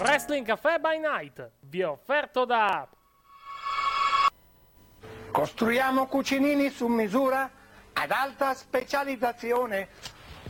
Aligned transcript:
Wrestling 0.00 0.46
Cafe 0.46 0.78
by 0.78 0.98
Night 0.98 1.50
vi 1.60 1.80
è 1.80 1.88
offerto 1.88 2.44
da 2.44 2.86
Costruiamo 5.32 6.06
cucinini 6.06 6.70
su 6.70 6.86
misura 6.86 7.50
ad 7.94 8.10
alta 8.12 8.54
specializzazione. 8.54 9.88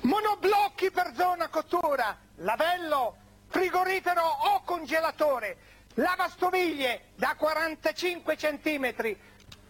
Monoblocchi 0.03 0.91
per 0.91 1.13
zona 1.15 1.49
cottura, 1.49 2.17
lavello, 2.37 3.17
frigorifero 3.47 4.23
o 4.23 4.63
congelatore, 4.65 5.57
lavastoviglie 5.95 7.13
da 7.15 7.35
45 7.35 8.37
cm, 8.37 9.17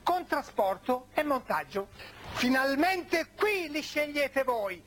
con 0.03 0.27
trasporto 0.27 1.07
e 1.15 1.23
montaggio. 1.23 1.89
Finalmente 2.33 3.29
qui 3.37 3.69
li 3.71 3.81
scegliete 3.81 4.43
voi. 4.43 4.83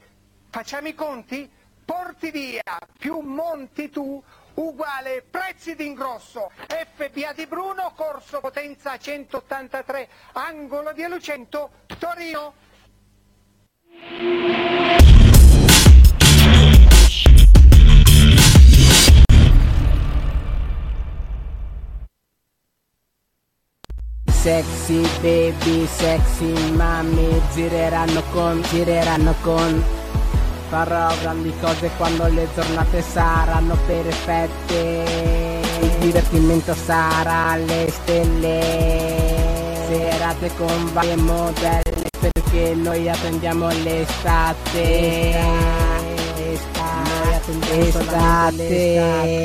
Facciamo 0.50 0.90
i 0.90 0.94
conti? 0.94 1.50
Porti 1.84 2.30
via 2.30 2.62
più 2.98 3.20
monti 3.20 3.90
tu 3.90 4.22
uguale 4.62 5.24
prezzi 5.30 5.76
d'ingrosso 5.76 6.52
FBA 6.68 7.34
di 7.34 7.48
Bruno, 7.48 7.92
corso 7.96 8.40
potenza 8.40 8.98
183, 8.98 10.08
angolo 10.34 10.94
di 10.94 11.06
Lucento, 11.08 11.72
Torino. 11.98 12.54
Sexy 24.26 25.02
baby, 25.22 25.86
sexy 25.86 26.72
mami 26.72 27.40
Gireranno 27.54 28.24
con, 28.32 28.60
gireranno 28.64 29.36
con 29.42 30.01
Farò 30.72 31.12
grandi 31.20 31.54
cose 31.60 31.92
quando 31.98 32.28
le 32.28 32.48
giornate 32.56 33.02
saranno 33.02 33.78
perfette. 33.86 35.04
Il 35.82 35.90
divertimento 36.00 36.74
sarà 36.74 37.50
alle 37.50 37.90
stelle. 37.90 38.62
Serate 39.90 40.50
con 40.56 40.94
varie 40.94 41.18
modelle 41.18 42.08
Perché 42.22 42.74
noi 42.76 43.10
attendiamo 43.10 43.68
l'estate 43.84 45.91
L'estate 47.60 49.42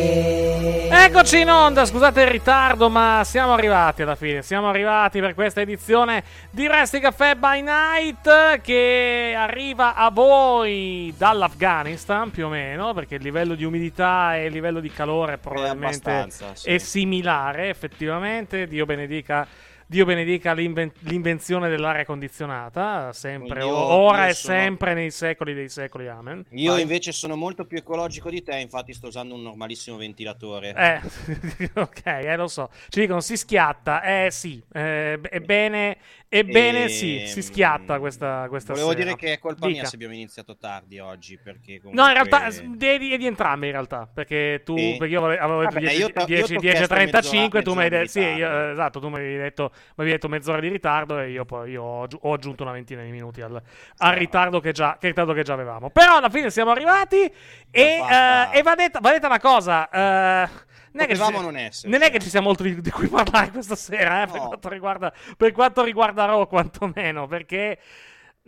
Eccoci 0.88 1.40
in 1.40 1.50
onda, 1.50 1.84
scusate 1.84 2.22
il 2.22 2.28
ritardo, 2.28 2.88
ma 2.88 3.22
siamo 3.24 3.52
arrivati 3.52 4.02
alla 4.02 4.14
fine. 4.14 4.42
Siamo 4.42 4.68
arrivati 4.68 5.20
per 5.20 5.34
questa 5.34 5.60
edizione 5.60 6.22
di 6.50 6.66
Resti 6.66 7.00
Caffè 7.00 7.34
by 7.34 7.62
Night 7.62 8.60
che 8.60 9.34
arriva 9.36 9.94
a 9.94 10.10
voi 10.10 11.12
dall'Afghanistan 11.16 12.30
più 12.30 12.46
o 12.46 12.48
meno, 12.48 12.94
perché 12.94 13.16
il 13.16 13.22
livello 13.22 13.54
di 13.54 13.64
umidità 13.64 14.36
e 14.36 14.46
il 14.46 14.52
livello 14.52 14.80
di 14.80 14.90
calore 14.90 15.38
probabilmente 15.38 16.28
sì. 16.30 16.68
è 16.68 16.78
similare, 16.78 17.68
effettivamente. 17.68 18.66
Dio 18.66 18.84
benedica. 18.84 19.46
Dio 19.88 20.04
benedica 20.04 20.52
l'inven- 20.52 20.90
l'invenzione 21.02 21.68
dell'aria 21.68 22.04
condizionata, 22.04 23.12
sempre, 23.12 23.60
Io- 23.60 23.68
ora 23.76 24.24
io 24.24 24.30
e 24.30 24.34
sono- 24.34 24.58
sempre 24.58 24.94
nei 24.94 25.12
secoli 25.12 25.54
dei 25.54 25.68
secoli, 25.68 26.08
amen. 26.08 26.44
Io 26.50 26.72
Vai. 26.72 26.82
invece 26.82 27.12
sono 27.12 27.36
molto 27.36 27.66
più 27.66 27.78
ecologico 27.78 28.28
di 28.28 28.42
te, 28.42 28.56
infatti 28.58 28.92
sto 28.92 29.06
usando 29.06 29.34
un 29.36 29.42
normalissimo 29.42 29.96
ventilatore. 29.96 30.74
Eh, 30.76 31.00
ok, 31.80 32.04
eh, 32.04 32.34
lo 32.36 32.48
so. 32.48 32.68
Ci 32.88 32.98
dicono 32.98 33.20
si 33.20 33.36
schiatta. 33.36 34.02
Eh 34.02 34.30
sì, 34.32 34.60
eh, 34.72 35.18
b- 35.20 35.28
ebbene, 35.30 35.98
ebbene 36.28 36.82
Ehm, 36.82 36.88
sì, 36.88 37.24
si 37.26 37.42
schiatta 37.42 37.98
questa, 37.98 38.46
questa 38.48 38.72
Volevo 38.72 38.90
sera. 38.90 39.02
dire 39.04 39.16
che 39.16 39.32
è 39.34 39.38
colpa 39.38 39.66
Dica. 39.66 39.78
mia 39.80 39.88
se 39.88 39.94
abbiamo 39.94 40.14
iniziato 40.14 40.56
tardi 40.56 40.98
oggi, 40.98 41.38
perché 41.38 41.80
comunque... 41.80 42.02
No, 42.02 42.08
in 42.08 42.14
realtà 42.14 42.46
è 42.46 42.98
di, 42.98 43.12
è 43.12 43.16
di 43.18 43.26
entrambi 43.26 43.66
in 43.66 43.72
realtà, 43.72 44.08
perché 44.12 44.62
tu, 44.64 44.76
Sì. 44.76 44.96
perché 44.98 45.12
io 45.14 45.24
avevo 45.24 45.60
detto 45.60 45.74
Vabbè, 45.74 45.80
10, 45.80 45.98
io 46.00 46.12
t'ho- 46.12 46.20
io 46.20 46.26
10, 46.26 46.54
t'ho 46.54 46.60
10 46.60 46.76
chiesto 46.76 46.94
35, 46.94 47.62
tu 47.62 47.74
mi 47.74 47.82
hai 47.82 47.88
detto, 47.88 48.08
sì, 48.08 48.20
io- 48.20 48.70
esatto, 48.70 49.00
tu 49.00 49.08
mi 49.08 49.14
avevi 49.16 49.36
detto, 49.36 49.72
mi 49.96 50.04
detto 50.06 50.28
mezz'ora 50.28 50.60
di 50.60 50.68
ritardo 50.68 51.18
e 51.20 51.30
io 51.30 51.44
poi 51.44 51.70
io 51.70 51.82
ho, 51.82 52.08
ho 52.20 52.32
aggiunto 52.32 52.62
una 52.62 52.72
ventina 52.72 53.02
di 53.02 53.10
minuti 53.10 53.40
al, 53.40 53.60
al 53.98 54.14
ritardo, 54.14 54.60
che 54.60 54.72
già, 54.72 54.96
che 55.00 55.08
ritardo 55.08 55.32
che 55.32 55.42
già 55.42 55.52
avevamo. 55.54 55.90
Però 55.90 56.16
alla 56.18 56.30
fine 56.30 56.50
siamo 56.50 56.70
arrivati 56.70 57.16
e, 57.16 57.32
eh, 57.70 58.58
e 58.58 58.62
va, 58.62 58.74
detta, 58.74 59.00
va 59.00 59.10
detta 59.12 59.26
una 59.26 59.40
cosa, 59.40 59.88
eh, 59.88 60.48
non 60.96 61.04
è 61.04 61.06
che 61.08 61.14
ci 61.14 61.20
Potevamo 61.20 61.42
sia- 61.42 61.50
non 61.52 61.56
essere, 61.56 61.90
non 61.92 62.02
è 62.02 62.10
che 62.10 62.18
ci 62.18 62.28
sia 62.30 62.40
molto 62.40 62.62
di, 62.62 62.80
di 62.80 62.90
cui 62.90 63.08
parlare 63.08 63.50
questa 63.50 63.76
sera, 63.76 64.22
eh, 64.22 64.26
per, 64.26 64.40
No. 64.40 64.46
quanto 64.48 64.68
riguarda, 64.68 65.12
per 65.36 65.52
quanto 65.52 65.82
riguarda 65.84 66.24
Raw, 66.24 66.46
quantomeno, 66.46 67.26
perché 67.26 67.78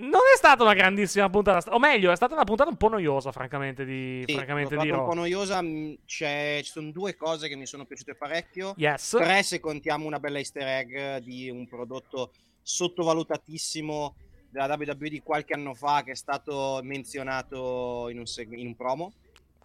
non 0.01 0.21
è 0.33 0.37
stata 0.37 0.63
una 0.63 0.75
grandissima 0.75 1.29
puntata, 1.29 1.75
o 1.75 1.79
meglio, 1.81 2.13
è 2.13 2.17
stata 2.17 2.33
una 2.35 2.45
puntata 2.45 2.71
un 2.71 2.77
po' 2.77 2.89
noiosa, 2.89 3.33
francamente, 3.33 3.85
di, 3.85 4.23
Sì, 4.27 4.33
francamente, 4.35 4.77
di 4.77 4.91
un 4.91 5.05
po' 5.05 5.15
noiosa, 5.15 5.61
c'è- 6.07 6.61
ci 6.63 6.71
sono 6.71 6.91
due 6.93 7.17
cose 7.17 7.49
che 7.49 7.57
mi 7.57 7.67
sono 7.67 7.85
piaciute 7.85 8.15
parecchio. 8.15 8.75
Yes. 8.77 9.17
Tre 9.19 9.43
se 9.43 9.59
contiamo 9.59 10.07
una 10.07 10.21
bella 10.21 10.39
easter 10.39 10.67
egg 10.67 11.17
di 11.25 11.51
un 11.51 11.67
prodotto 11.67 12.31
sottovalutatissimo 12.63 14.15
della 14.51 14.77
WWE 14.79 15.09
di 15.11 15.21
qualche 15.21 15.53
anno 15.55 15.75
fa 15.75 16.03
che 16.05 16.13
è 16.13 16.17
stato 16.17 16.81
menzionato 16.83 18.09
in 18.11 18.19
un, 18.21 18.27
seg- 18.27 18.57
in 18.57 18.67
un 18.69 18.77
promo. 18.77 19.13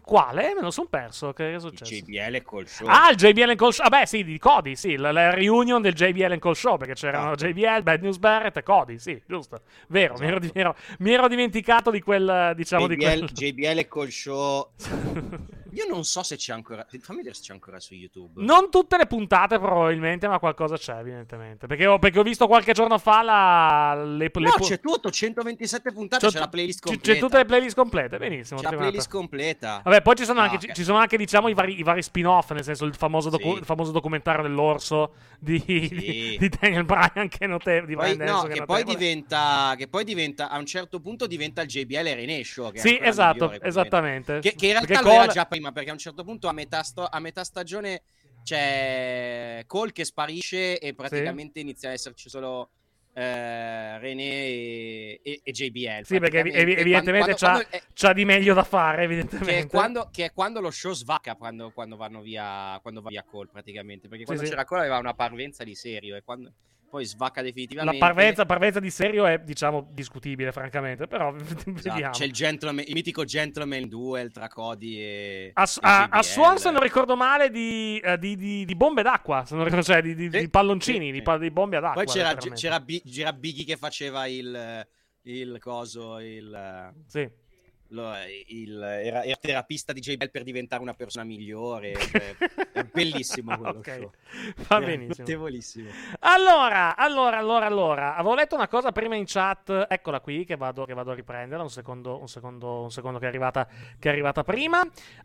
Quale? 0.04 0.52
Me 0.54 0.60
lo 0.60 0.70
sono 0.70 0.86
perso. 0.88 1.32
Che 1.32 1.54
è 1.54 1.58
successo? 1.58 1.94
JBL 1.94 2.42
col 2.42 2.68
show. 2.68 2.86
Ah, 2.86 3.08
il 3.10 3.16
JBL 3.16 3.54
Call 3.54 3.70
Show. 3.70 3.86
Ah, 3.86 3.88
beh, 3.88 4.06
sì, 4.06 4.22
di 4.22 4.38
Cody, 4.38 4.76
sì, 4.76 4.96
la, 4.96 5.10
la 5.12 5.30
reunion 5.32 5.80
del 5.80 5.94
JBL 5.94 6.38
Call 6.38 6.52
Show, 6.52 6.76
perché 6.76 6.92
c'erano 6.92 7.32
Esatto. 7.32 7.46
JBL, 7.50 7.82
Bad 7.82 8.02
News 8.02 8.18
Barrett 8.18 8.56
e 8.58 8.62
Cody, 8.62 8.98
sì, 8.98 9.20
giusto. 9.26 9.60
Vero, 9.88 10.14
mi, 10.18 10.26
ero, 10.26 10.38
Esatto. 10.40 10.52
mi 10.54 10.60
ero- 10.60 10.76
mi 10.98 11.12
ero 11.12 11.26
dimenticato 11.28 11.90
di 11.90 12.00
quel, 12.02 12.52
diciamo, 12.54 12.86
di 12.86 12.96
JBL, 12.96 13.04
quel... 13.04 13.24
JBL 13.32 13.88
col 13.88 14.10
show. 14.10 14.70
Io 15.74 15.86
non 15.88 16.04
so 16.04 16.22
se 16.22 16.36
c'è 16.36 16.52
ancora. 16.52 16.86
Fammi 17.00 17.18
vedere 17.18 17.34
se 17.34 17.42
c'è 17.42 17.52
ancora 17.52 17.80
su 17.80 17.94
YouTube. 17.94 18.42
Non 18.42 18.70
tutte 18.70 18.96
le 18.96 19.06
puntate 19.06 19.58
probabilmente, 19.58 20.28
ma 20.28 20.38
qualcosa 20.38 20.76
c'è 20.76 20.98
evidentemente. 20.98 21.66
Perché 21.66 21.86
ho, 21.86 21.98
perché 21.98 22.18
ho 22.18 22.22
visto 22.22 22.46
qualche 22.46 22.72
giorno 22.72 22.98
fa 22.98 23.22
la, 23.22 23.94
le, 24.04 24.30
le 24.32 24.40
No, 24.40 24.52
pu- 24.56 24.64
c'è 24.64 24.80
tutto, 24.80 25.10
127 25.10 25.92
puntate, 25.92 26.24
c'ho- 26.26 26.32
c'è 26.32 26.38
la 26.38 26.48
playlist 26.48 26.80
c'è- 26.80 26.90
completa. 26.90 27.12
C'è 27.14 27.18
tutte 27.20 27.36
le 27.38 27.44
playlist 27.44 27.76
complete, 27.76 28.18
benissimo. 28.18 28.60
C'è 28.60 28.70
la 28.70 28.76
playlist 28.76 29.10
completa. 29.10 29.80
Vabbè, 29.84 30.02
poi 30.02 30.14
ci 30.16 30.24
sono, 30.24 30.40
No, 30.40 30.46
anche, 30.46 30.66
che- 30.66 30.74
ci 30.74 30.84
sono 30.84 30.98
anche, 30.98 31.16
diciamo, 31.16 31.48
i 31.48 31.54
vari, 31.54 31.78
i 31.78 31.82
vari 31.82 32.02
spin-off, 32.02 32.50
nel 32.52 32.64
senso 32.64 32.84
il 32.84 32.94
famoso, 32.94 33.30
docu- 33.30 33.52
Sì. 33.54 33.58
il 33.60 33.64
famoso 33.64 33.90
documentario 33.92 34.42
dell'orso 34.42 35.14
di, 35.38 35.62
di, 35.66 36.36
di 36.38 36.48
Daniel 36.48 36.84
Bryan, 36.84 37.28
che 37.28 37.46
notevole. 37.46 37.86
Di 37.86 37.94
Poi, 37.96 38.16
no, 38.16 38.42
che 38.42 38.62
è 38.62 38.64
poi, 38.64 38.84
diventa, 38.84 39.74
che 39.76 39.88
poi 39.88 40.04
diventa 40.04 40.48
a 40.48 40.58
un 40.58 40.66
certo 40.66 41.00
punto 41.00 41.26
diventa 41.26 41.62
il 41.62 41.68
JBL 41.68 42.02
che 42.04 42.24
è 42.34 42.78
Sì, 42.78 42.98
esatto, 43.00 43.46
migliore, 43.46 43.60
esattamente. 43.66 44.38
che, 44.40 44.54
che 44.54 44.66
in 44.66 44.72
realtà 44.72 44.92
Perché 44.94 45.04
lo 45.04 45.12
era 45.12 45.26
già 45.26 45.44
prima 45.46 45.63
perché 45.72 45.90
a 45.90 45.92
un 45.92 45.98
certo 45.98 46.24
punto 46.24 46.48
a 46.48 46.52
metà, 46.52 46.82
sto- 46.82 47.06
a 47.10 47.18
metà 47.20 47.44
stagione 47.44 48.02
c'è 48.42 49.64
Cole 49.66 49.92
che 49.92 50.04
sparisce 50.04 50.78
e 50.78 50.94
praticamente 50.94 51.60
inizia 51.60 51.88
ad 51.88 51.94
esserci 51.94 52.28
solo 52.28 52.70
eh, 53.16 53.98
René 53.98 54.24
e, 54.24 55.20
e- 55.22 55.40
e 55.44 55.52
JBL 55.52 56.02
Sì, 56.04 56.18
perché 56.18 56.38
evi- 56.40 56.74
evidentemente 56.74 57.34
Quando- 57.34 57.36
c'ha, 57.36 57.50
quando- 57.52 57.68
è- 57.70 57.82
c'ha 57.94 58.12
di 58.12 58.24
meglio 58.24 58.54
da 58.54 58.64
fare, 58.64 58.96
che 58.98 59.02
evidentemente. 59.04 59.58
è, 59.60 59.66
quando, 59.68 60.08
che 60.10 60.24
è 60.26 60.32
quando 60.32 60.60
lo 60.60 60.70
show 60.72 60.92
svacca 60.92 61.36
quando, 61.36 61.70
quando 61.70 61.94
vanno 61.96 62.20
via 62.22 62.76
quando 62.82 63.00
va 63.00 63.10
via 63.10 63.22
Cole 63.22 63.48
praticamente 63.52 64.08
perché 64.08 64.24
quando 64.24 64.42
sì. 64.42 64.50
c'era 64.50 64.64
Cole 64.64 64.80
aveva 64.80 64.98
una 64.98 65.14
parvenza 65.14 65.62
di 65.62 65.76
serio 65.76 66.16
e 66.16 66.22
quando 66.22 66.52
poi 66.94 67.06
svacca 67.06 67.40
La 67.40 67.46
definitivamente. 67.48 67.98
parvenza, 67.98 68.46
parvenza 68.46 68.78
di 68.78 68.88
serio 68.88 69.26
è, 69.26 69.40
diciamo, 69.40 69.88
discutibile, 69.90 70.52
francamente. 70.52 71.08
Però 71.08 71.34
Esatto, 71.34 71.72
vediamo. 71.72 72.12
C'è 72.12 72.24
il, 72.24 72.32
gentleman, 72.32 72.84
il 72.86 72.94
mitico 72.94 73.24
Gentleman 73.24 73.88
Duel 73.88 74.30
tra 74.30 74.46
Cody 74.46 74.96
e. 75.00 75.50
A, 75.54 75.62
e 75.64 75.78
a, 75.80 76.04
a. 76.04 76.22
Swan, 76.22 76.56
se 76.58 76.70
non 76.70 76.80
ricordo 76.80 77.16
male, 77.16 77.50
di, 77.50 77.98
eh, 77.98 78.16
di, 78.16 78.36
di- 78.36 78.64
di 78.64 78.76
bombe 78.76 79.02
d'acqua. 79.02 79.44
Se 79.44 79.56
non 79.56 79.64
ricordo, 79.64 79.84
cioè 79.84 80.02
di, 80.02 80.14
di- 80.14 80.30
Sì, 80.30 80.38
di 80.38 80.48
palloncini, 80.48 81.12
sì. 81.12 81.22
pa- 81.22 81.36
di 81.36 81.50
bombe 81.50 81.78
ad 81.78 81.84
acqua. 81.84 82.04
Poi 82.04 82.12
c'era, 82.14 82.34
c'era 82.36 83.32
Biggie 83.32 83.64
che 83.64 83.76
faceva 83.76 84.28
il. 84.28 84.86
Il 85.26 85.58
coso, 85.58 86.20
il. 86.20 86.92
Sì. 87.06 87.28
Lo- 87.94 88.12
il- 88.48 88.82
era, 88.82 89.22
era 89.24 89.36
terapista 89.40 89.92
di 89.92 90.00
JBL 90.00 90.30
per 90.30 90.42
diventare 90.42 90.82
una 90.82 90.94
persona 90.94 91.24
migliore. 91.24 91.94
cioè, 92.10 92.36
è 92.72 92.82
bellissimo 92.84 93.56
quello 93.56 93.78
Ok, 93.78 93.94
show. 93.96 94.10
va 94.68 94.76
Era 94.76 94.86
benissimo. 94.86 95.26
Notevolissimo. 95.26 95.90
Allora, 96.20 96.96
allora, 96.96 97.38
allora, 97.38 97.66
allora, 97.66 98.14
avevo 98.16 98.34
letto 98.34 98.54
una 98.54 98.68
cosa 98.68 98.92
prima 98.92 99.14
in 99.16 99.24
chat, 99.26 99.86
eccola 99.88 100.20
qui, 100.20 100.44
che 100.44 100.56
vado, 100.56 100.84
che 100.84 100.94
vado 100.94 101.12
a 101.12 101.14
riprendere, 101.14 101.62
un 101.62 101.70
secondo, 101.70 102.18
un 102.20 102.28
secondo, 102.28 102.82
un 102.82 102.90
secondo 102.90 103.18
che 103.18 103.24
è 103.26 103.28
arrivata, 103.28 103.66
che 103.98 104.08
è 104.08 104.12
arrivata 104.12 104.42
prima. 104.44 104.82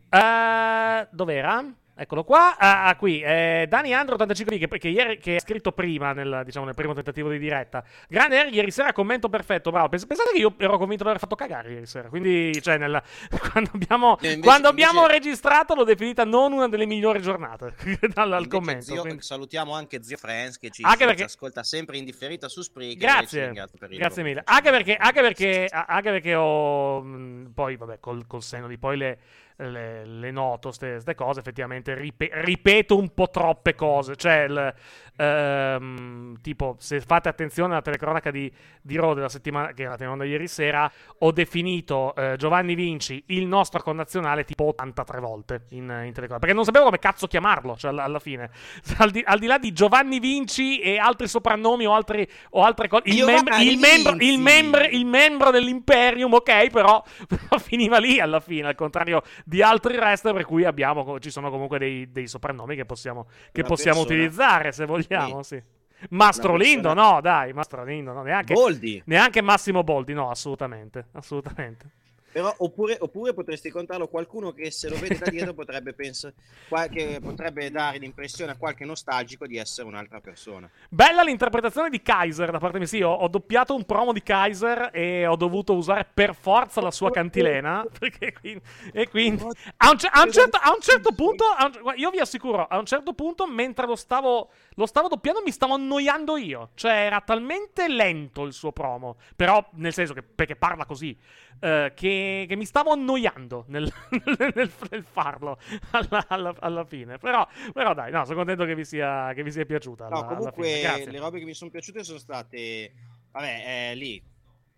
Eh, 0.08 1.08
dov'era? 1.10 1.64
Eccolo 1.94 2.24
qua, 2.24 2.56
ah, 2.56 2.86
ah, 2.86 2.96
qui, 2.96 3.20
eh, 3.20 3.66
Dani 3.68 3.92
Andro 3.92 4.14
85 4.14 4.56
che, 4.56 4.78
che 4.78 4.88
ieri 4.88 5.18
che 5.18 5.36
ha 5.36 5.40
scritto 5.40 5.72
prima 5.72 6.12
nel, 6.14 6.42
diciamo, 6.46 6.64
nel 6.64 6.74
primo 6.74 6.94
tentativo 6.94 7.28
di 7.28 7.38
diretta. 7.38 7.84
Grande 8.08 8.38
Eric, 8.38 8.54
ieri 8.54 8.70
sera 8.70 8.92
commento 8.94 9.28
perfetto, 9.28 9.70
bravo. 9.70 9.90
Pens- 9.90 10.06
Pensate 10.06 10.30
che 10.32 10.38
io 10.38 10.54
ero 10.56 10.78
convinto 10.78 11.02
di 11.02 11.10
aver 11.10 11.20
fatto 11.20 11.34
cagare 11.34 11.70
ieri 11.72 11.84
sera, 11.86 12.08
quindi 12.08 12.58
cioè 12.62 12.78
nel, 12.78 13.02
quando 13.52 13.70
abbiamo, 13.74 14.16
invece- 14.22 14.40
quando 14.40 14.68
abbiamo 14.68 15.00
invece- 15.02 15.18
registrato 15.18 15.74
l'ho 15.74 15.84
definita 15.84 16.24
non 16.24 16.52
una 16.52 16.68
delle 16.68 16.86
migliori 16.86 17.20
giornate 17.20 17.74
dal, 18.14 18.32
al 18.32 18.46
commento. 18.48 18.84
zio- 18.84 19.02
quindi- 19.02 19.22
salutiamo 19.22 19.74
anche 19.74 20.02
zio 20.02 20.16
Franz 20.16 20.56
che 20.58 20.70
ci, 20.70 20.82
perché- 20.82 21.24
ascolta 21.24 21.62
sempre 21.62 21.98
in 21.98 22.04
differita 22.06 22.48
su 22.48 22.62
Spreaker. 22.62 22.96
Grazie, 22.96 23.52
grazie 23.52 24.22
mille. 24.22 24.42
che 24.42 24.52
Anche 24.52 24.70
perché, 24.70 24.96
anche 24.96 25.20
perché, 25.20 25.66
anche 25.70 26.10
perché 26.10 26.34
ho 26.34 27.04
poi, 27.52 27.76
vabbè, 27.76 27.98
col, 28.00 28.26
col 28.26 28.42
senno 28.42 28.68
di 28.68 28.78
poi 28.78 28.96
le, 28.96 29.18
le, 29.68 30.04
le 30.04 30.30
noto, 30.30 30.72
queste 30.76 31.14
cose, 31.14 31.40
effettivamente 31.40 31.94
ripe- 31.94 32.30
ripeto 32.32 32.96
un 32.96 33.12
po' 33.12 33.28
troppe 33.30 33.74
cose. 33.74 34.16
Cioè, 34.16 34.44
il, 34.48 34.74
ehm, 35.20 36.40
tipo, 36.40 36.76
se 36.78 37.00
fate 37.00 37.28
attenzione 37.28 37.72
alla 37.72 37.82
telecronaca 37.82 38.30
di, 38.30 38.50
di 38.80 38.96
Raw 38.96 39.14
della 39.14 39.28
settimana 39.28 39.72
che 39.72 39.82
era 39.82 39.96
in 39.98 40.08
onda 40.08 40.24
ieri 40.24 40.48
sera, 40.48 40.90
ho 41.18 41.32
definito 41.32 42.14
eh, 42.14 42.36
Giovanni 42.36 42.74
Vinci 42.74 43.22
il 43.26 43.46
nostro 43.46 43.82
connazionale 43.82 44.44
tipo 44.44 44.64
83 44.64 45.20
volte 45.20 45.64
in, 45.70 45.82
in 45.82 46.12
telecronaca. 46.12 46.38
Perché 46.38 46.54
non 46.54 46.64
sapevo 46.64 46.86
come 46.86 46.98
cazzo 46.98 47.26
chiamarlo, 47.26 47.76
cioè 47.76 47.90
alla, 47.90 48.04
alla 48.04 48.18
fine. 48.18 48.50
Al 49.00 49.10
di, 49.10 49.22
al 49.24 49.38
di 49.38 49.46
là 49.46 49.56
di 49.58 49.72
Giovanni 49.72 50.18
Vinci 50.18 50.80
e 50.80 50.98
altri 50.98 51.26
soprannomi 51.26 51.86
o, 51.86 51.94
altri, 51.94 52.28
o 52.50 52.62
altre 52.62 52.86
cose, 52.86 53.04
il, 53.06 53.24
membro- 53.24 53.56
il, 53.56 53.78
membro, 53.78 54.16
il, 54.18 54.38
membro, 54.38 54.84
il 54.84 55.06
membro 55.06 55.50
dell'Imperium, 55.50 56.34
ok, 56.34 56.68
però, 56.68 57.02
però 57.26 57.58
finiva 57.58 57.98
lì 57.98 58.20
alla 58.20 58.40
fine, 58.40 58.68
al 58.68 58.74
contrario 58.74 59.22
di 59.44 59.62
altri 59.62 59.96
wrestler 59.96 60.34
per 60.34 60.44
cui 60.44 60.64
abbiamo, 60.64 61.18
ci 61.18 61.30
sono 61.30 61.50
comunque 61.50 61.78
dei, 61.78 62.10
dei 62.10 62.26
soprannomi 62.26 62.76
che 62.76 62.84
possiamo, 62.84 63.26
che 63.52 63.62
possiamo 63.62 64.00
utilizzare 64.00 64.72
se 64.72 64.84
vogliamo, 64.84 65.09
sì. 65.42 65.62
Mastro 66.10 66.56
Lindo, 66.56 66.94
no, 66.94 67.20
dai, 67.20 67.52
Mastro 67.52 67.84
Lindo, 67.84 68.12
no, 68.12 68.22
neanche, 68.22 68.54
Boldi. 68.54 69.02
neanche 69.06 69.42
Massimo 69.42 69.82
Boldi, 69.84 70.14
no, 70.14 70.30
assolutamente, 70.30 71.08
assolutamente. 71.12 71.90
Però, 72.32 72.54
oppure, 72.58 72.96
oppure 73.00 73.34
potresti 73.34 73.70
contarlo 73.70 74.06
qualcuno 74.08 74.52
che 74.52 74.70
se 74.70 74.88
lo 74.88 74.98
vede 74.98 75.18
da 75.18 75.28
dietro 75.28 75.52
potrebbe, 75.52 75.94
pensare, 75.94 76.34
qualche, 76.68 77.18
potrebbe 77.20 77.70
dare 77.70 77.98
l'impressione 77.98 78.52
a 78.52 78.56
qualche 78.56 78.84
nostalgico 78.84 79.46
di 79.46 79.56
essere 79.56 79.88
un'altra 79.88 80.20
persona. 80.20 80.70
Bella 80.88 81.22
l'interpretazione 81.22 81.90
di 81.90 82.00
Kaiser 82.02 82.50
da 82.52 82.58
parte 82.58 82.78
mia. 82.78 82.86
Sì, 82.86 83.02
ho, 83.02 83.12
ho 83.12 83.28
doppiato 83.28 83.74
un 83.74 83.84
promo 83.84 84.12
di 84.12 84.22
Kaiser 84.22 84.90
e 84.92 85.26
ho 85.26 85.34
dovuto 85.36 85.74
usare 85.74 86.06
per 86.12 86.34
forza 86.34 86.80
la 86.80 86.92
sua 86.92 87.10
cantilena. 87.10 87.84
Perché 87.98 88.32
quindi, 88.32 88.62
e 88.92 89.08
quindi 89.08 89.42
a 89.42 89.90
un, 89.90 89.96
a 90.10 90.22
un 90.22 90.30
certo, 90.30 90.58
a 90.62 90.70
un 90.72 90.80
certo 90.80 91.12
punto, 91.12 91.44
un- 91.58 91.92
io 91.96 92.10
vi 92.10 92.20
assicuro, 92.20 92.64
a 92.66 92.78
un 92.78 92.86
certo 92.86 93.12
punto, 93.12 93.46
mentre 93.48 93.86
lo 93.86 93.96
stavo, 93.96 94.50
lo 94.74 94.86
stavo 94.86 95.08
doppiando, 95.08 95.42
mi 95.44 95.50
stavo 95.50 95.74
annoiando 95.74 96.36
io. 96.36 96.70
Cioè, 96.74 96.92
era 96.92 97.20
talmente 97.20 97.88
lento 97.88 98.44
il 98.44 98.52
suo 98.52 98.70
promo. 98.72 99.16
Però, 99.34 99.64
nel 99.74 99.92
senso 99.92 100.14
che 100.14 100.22
perché 100.22 100.54
parla 100.56 100.84
così. 100.84 101.16
eh, 101.62 101.92
che, 101.94 102.08
che 102.48 102.56
mi 102.56 102.64
stavo 102.64 102.90
annoiando 102.92 103.64
nel, 103.68 103.90
nel- 104.38 104.70
nel 104.90 105.02
farlo 105.02 105.58
alla, 105.90 106.24
alla- 106.28 106.54
alla 106.58 106.84
fine. 106.84 107.18
Però, 107.18 107.46
però 107.72 107.94
dai, 107.94 108.10
no, 108.10 108.24
sono 108.24 108.36
contento 108.36 108.64
che 108.64 108.74
vi 108.74 108.84
sia, 108.84 109.32
che 109.34 109.42
vi 109.42 109.50
sia 109.52 109.64
piaciuta. 109.64 110.08
No, 110.08 110.18
alla- 110.18 110.26
comunque 110.26 111.04
le 111.06 111.18
robe 111.18 111.38
che 111.38 111.44
mi 111.44 111.54
sono 111.54 111.70
piaciute 111.70 112.02
sono 112.04 112.18
state, 112.18 112.92
vabbè, 113.32 113.90
eh, 113.90 113.94
lì, 113.94 114.22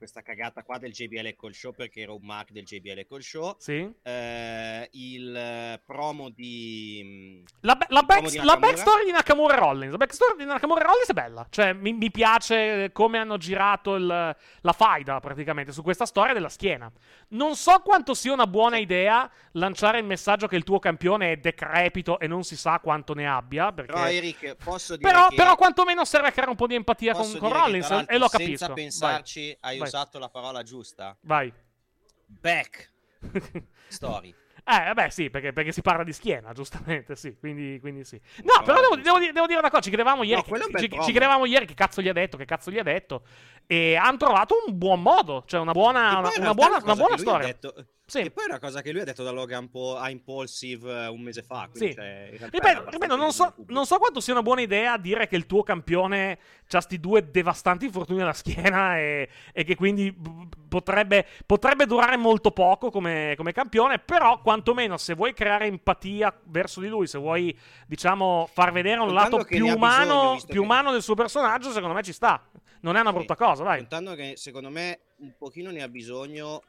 questa 0.03 0.21
cagata 0.21 0.65
qua 0.65 0.79
del 0.79 0.91
JBL 0.91 1.37
Call 1.37 1.53
Show 1.53 1.71
perché 1.71 2.01
era 2.01 2.13
un 2.13 2.23
mark 2.23 2.51
del 2.51 2.65
JBL 2.65 3.07
Call 3.09 3.21
Show. 3.21 3.55
Sì. 3.59 3.89
Eh, 4.03 4.89
il 4.95 5.37
eh, 5.37 5.81
promo 5.87 6.29
di... 6.29 7.45
La, 7.61 7.77
ba- 7.77 7.87
la 7.89 8.01
il 8.01 8.07
promo 8.07 8.23
back- 8.23 8.41
di 8.41 8.45
la 8.45 8.57
backstory 8.57 9.05
di 9.05 9.13
Nakamura 9.13 9.55
Rollins. 9.55 9.93
La 9.93 9.99
backstory 9.99 10.37
di 10.39 10.45
Nakamura 10.45 10.83
Rollins 10.83 11.09
è 11.09 11.13
bella. 11.13 11.47
Cioè, 11.49 11.73
mi, 11.73 11.93
mi 11.93 12.11
piace 12.11 12.91
come 12.93 13.19
hanno 13.19 13.37
girato 13.37 13.95
il- 13.95 14.37
la 14.61 14.73
faida 14.73 15.21
praticamente 15.21 15.71
su 15.71 15.83
questa 15.85 16.05
storia 16.05 16.35
della 16.35 16.49
schiena. 16.49 16.91
Non 17.29 17.55
so 17.55 17.79
quanto 17.79 18.15
sia 18.15 18.33
una 18.33 18.49
buona 18.49 18.79
idea 18.79 19.31
lanciare 19.53 20.01
il 20.01 20.05
messaggio 20.05 20.49
che 20.49 20.57
il 20.57 20.65
tuo 20.65 20.81
campione 20.81 21.31
è 21.31 21.37
decrepito 21.37 22.19
e 22.19 22.27
non 22.27 22.43
si 22.43 22.57
sa 22.57 22.81
quanto 22.81 23.15
ne 23.15 23.29
abbia. 23.29 23.71
Perché... 23.71 23.93
Però 23.93 24.09
Eric, 24.09 24.57
posso 24.57 24.97
dire 24.97 25.09
Però, 25.09 25.29
che... 25.29 25.37
però 25.37 25.55
quantomeno 25.55 26.05
serve 26.05 26.27
a 26.27 26.33
creare 26.33 26.51
un 26.51 26.57
po' 26.57 26.67
di 26.67 26.75
empatia 26.75 27.13
con, 27.13 27.23
posso 27.23 27.39
con 27.39 27.53
che, 27.53 27.57
Rollins 27.57 28.05
e 28.09 28.19
lo 28.19 28.27
capisco. 28.27 28.49
Senza 28.49 28.67
Vai. 28.67 28.75
pensarci, 28.75 29.57
hai 29.61 29.79
Vai. 29.79 29.91
Usato 29.93 30.19
la 30.19 30.29
parola 30.31 30.63
giusta. 30.63 31.17
Vai. 31.23 31.53
Back 32.27 32.91
story. 33.89 34.35
Eh, 34.65 34.85
vabbè, 34.85 35.11
sì, 35.11 35.29
perché, 35.29 35.53
perché 35.53 35.73
si 35.73 35.83
parla 35.83 36.05
di 36.05 36.13
schiena, 36.13 36.53
giustamente, 36.53 37.17
sì, 37.17 37.37
quindi, 37.37 37.79
quindi 37.81 38.05
sì. 38.05 38.21
No, 38.45 38.63
però 38.65 38.81
devo, 38.81 38.97
devo 38.97 39.19
dire- 39.19 39.33
devo 39.33 39.47
dire 39.47 39.59
una 39.59 39.69
cosa, 39.71 39.83
ci 39.83 39.91
credevamo 39.91 40.23
ieri, 40.23 40.41
No, 40.47 40.57
che, 40.57 40.79
ci, 40.79 40.89
ci 40.89 41.11
credevamo 41.11 41.47
ieri 41.47 41.67
che 41.67 41.75
cazzo 41.75 42.01
gli 42.01 42.09
ha 42.09 42.13
detto, 42.13 42.37
che 42.37 42.45
cazzo 42.45 42.71
gli 42.71 42.79
ha 42.79 42.85
detto, 42.85 43.25
e 43.67 43.97
hanno 43.97 44.19
trovato 44.19 44.55
un 44.65 44.79
buon 44.79 45.03
modo, 45.03 45.43
cioè 45.47 45.61
una 45.61 45.73
buona, 45.73 46.19
una, 46.19 46.31
una 46.39 46.55
buona, 46.55 46.79
una 46.81 46.95
buona 46.95 47.19
storia. 47.19 47.47
detto- 47.49 47.75
Sì. 48.05 48.23
Che 48.23 48.31
poi 48.31 48.45
è 48.45 48.49
una 48.49 48.59
cosa 48.59 48.83
che 48.83 48.93
lui 48.93 49.01
ha 49.01 49.05
detto 49.05 49.23
da 49.23 49.31
Logan 49.31 49.71
Po- 49.71 49.97
a 49.97 50.11
Impulsive 50.11 51.05
eh, 51.05 51.07
un 51.07 51.21
mese 51.23 51.43
fa. 51.43 51.69
Sì. 51.73 51.95
Cioè, 51.95 52.31
Ripeto, 52.51 52.91
ripeto, 52.91 53.17
non, 53.17 53.33
so, 53.33 53.55
non 53.69 53.87
so 53.87 53.99
quanto 53.99 54.21
sia 54.21 54.33
una 54.35 54.43
buona 54.43 54.61
idea 54.61 54.99
dire 54.99 55.27
che 55.29 55.37
il 55.37 55.47
tuo 55.47 55.63
campione 55.63 56.39
ha 56.71 56.81
sti 56.81 57.01
due 57.01 57.31
devastanti 57.31 57.87
infortuni 57.87 58.21
alla 58.21 58.33
schiena 58.33 58.99
e, 58.99 59.29
e 59.53 59.65
che 59.65 59.77
quindi 59.77 60.15
potrebbe, 60.69 61.27
potrebbe 61.47 61.87
durare 61.87 62.17
molto 62.17 62.51
poco 62.51 62.91
come, 62.91 63.35
come 63.37 63.53
campione, 63.53 63.99
però 63.99 64.41
quantomeno 64.43 64.97
se 64.99 65.15
vuoi 65.15 65.33
creare 65.33 65.67
empatia 65.67 66.35
verso 66.45 66.81
di 66.81 66.89
lui, 66.89 67.07
se 67.07 67.19
vuoi, 67.19 67.57
diciamo, 67.87 68.49
far 68.53 68.73
vedere 68.73 69.01
un 69.01 69.07
Contando 69.09 69.37
lato 69.39 69.49
più 69.49 69.67
umano, 69.67 70.33
bisogno, 70.35 70.37
più 70.47 70.47
che- 70.47 70.59
umano 70.59 70.93
del 70.93 71.03
suo 71.03 71.15
personaggio, 71.15 71.71
secondo 71.71 71.95
me 71.95 72.03
ci 72.03 72.13
sta. 72.13 72.43
Non 72.81 72.97
è 72.97 73.01
una 73.01 73.13
brutta 73.13 73.37
cosa, 73.37 73.63
vai. 73.63 73.79
Contando 73.79 74.15
che 74.15 74.33
secondo 74.37 74.69
me 74.69 75.01
un 75.19 75.33
pochino 75.39 75.71
ne 75.71 75.83
ha 75.83 75.89
bisogno, 75.89 76.63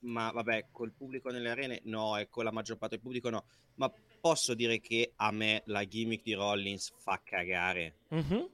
ma 0.00 0.30
vabbè, 0.30 0.66
col 0.70 0.92
pubblico 0.92 1.30
nelle 1.30 1.50
arene 1.50 1.80
no, 1.84 2.16
e 2.18 2.28
con 2.28 2.44
la 2.44 2.52
maggior 2.52 2.76
parte 2.76 2.96
del 2.96 3.04
pubblico 3.04 3.30
no. 3.30 3.44
Ma 3.76 3.92
posso 4.20 4.54
dire 4.54 4.80
che 4.80 5.12
a 5.16 5.30
me 5.30 5.62
la 5.66 5.86
gimmick 5.86 6.22
di 6.22 6.34
Rollins 6.34 6.92
fa 6.96 7.20
cagare. 7.22 7.94
Mhm. 8.08 8.48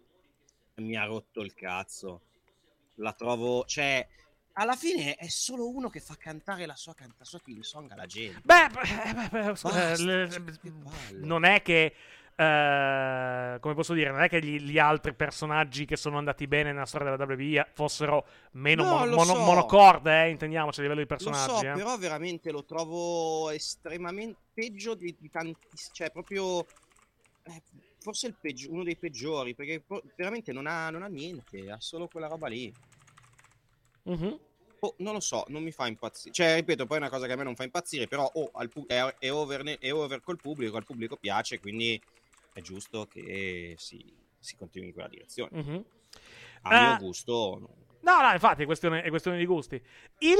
Mi 0.77 0.97
ha 0.97 1.05
rotto 1.05 1.41
il 1.41 1.55
cazzo. 1.55 2.23
La 2.97 3.13
trovo, 3.13 3.65
cioè, 3.65 4.07
alla 4.53 4.75
fine 4.77 5.15
è 5.15 5.29
solo 5.29 5.69
uno 5.69 5.89
che 5.89 6.01
fa 6.01 6.17
cantare 6.17 6.67
la 6.67 6.75
sua, 6.75 6.95
can- 6.95 7.15
la 7.17 7.25
sua 7.25 7.39
team 7.39 7.61
song 7.61 7.91
alla 7.91 8.07
gente. 8.07 8.41
Beh, 8.43 8.65
eh, 8.65 9.15
beh, 9.15 9.29
beh, 9.31 9.57
scusa, 9.57 9.79
Basta, 9.89 10.05
le- 10.05 10.31
cioè, 10.31 10.43
non 11.21 11.45
è 11.45 11.63
che. 11.63 11.95
Eh, 12.41 13.57
come 13.61 13.75
posso 13.75 13.95
dire, 13.95 14.11
non 14.11 14.23
è 14.23 14.29
che 14.29 14.41
gli, 14.41 14.61
gli 14.61 14.79
altri 14.79 15.13
personaggi 15.13 15.85
che 15.85 15.97
sono 15.97 16.19
andati 16.19 16.47
bene 16.47 16.71
nella 16.73 16.87
storia 16.87 17.11
della 17.17 17.25
WWE 17.33 17.67
fossero 17.75 18.27
meno 18.53 18.85
No, 18.85 19.05
lo 19.07 19.17
mono- 19.17 19.35
so. 19.35 19.39
monocorde, 19.41 20.25
eh, 20.25 20.29
intendiamoci 20.31 20.79
a 20.79 20.83
livello 20.83 21.03
di 21.03 21.09
Lo 21.09 21.17
personaggi. 21.17 21.51
so, 21.51 21.61
eh. 21.67 21.73
però 21.73 21.97
veramente 21.99 22.53
lo 22.53 22.65
trovo 22.65 23.51
estremamente 23.51 24.39
peggio 24.55 24.95
di, 24.95 25.17
di 25.19 25.29
tanti, 25.31 25.59
cioè 25.93 26.11
proprio 26.13 26.61
eh, 26.61 27.63
forse 27.99 28.29
il 28.29 28.37
peggio- 28.41 28.71
uno 28.71 28.85
dei 28.85 28.97
peggiori, 28.97 29.55
perché 29.57 29.83
veramente 30.15 30.53
non 30.53 30.67
ha, 30.69 30.91
non 30.91 31.03
ha 31.03 31.09
niente, 31.09 31.69
ha 31.71 31.81
solo 31.81 32.07
quella 32.07 32.29
roba 32.29 32.47
lì. 32.47 32.73
Mhm. 34.05 34.39
Oh, 34.81 34.95
non 34.99 35.15
lo 35.15 35.21
so, 35.21 35.45
non 35.49 35.65
mi 35.65 35.73
fa 35.73 35.89
impazzire. 35.89 36.33
Cioè, 36.33 36.55
ripeto, 36.55 36.87
poi 36.87 36.99
è 36.99 37.01
una 37.01 37.11
cosa 37.11 37.27
che 37.27 37.33
a 37.33 37.37
me 37.37 37.43
non 37.43 37.57
fa 37.57 37.65
impazzire, 37.65 38.07
però 38.07 38.31
oh, 38.33 38.51
pu- 38.69 38.87
è, 38.87 39.03
è 39.19 39.33
over, 39.33 39.65
è 39.81 39.93
over 39.93 40.21
col 40.21 40.37
pubblico, 40.41 40.77
al 40.77 40.85
pubblico 40.85 41.17
piace, 41.17 41.59
quindi 41.59 42.01
è 42.59 42.63
giusto 42.63 43.07
che 43.07 43.75
si, 43.79 44.15
si 44.39 44.57
continui 44.57 44.89
in 44.89 44.95
quella 44.95 45.09
direzione. 45.09 45.63
Mhm. 45.63 45.85
A 46.63 46.81
mio 46.81 46.93
Ah. 46.93 46.99
gusto, 46.99 47.87
no. 48.03 48.21
No, 48.23 48.33
infatti 48.33 48.63
è 48.63 48.67
questione, 48.67 49.03
è 49.03 49.09
questione 49.11 49.37
di 49.39 49.47
gusti. 49.47 49.81
Il, 50.19 50.37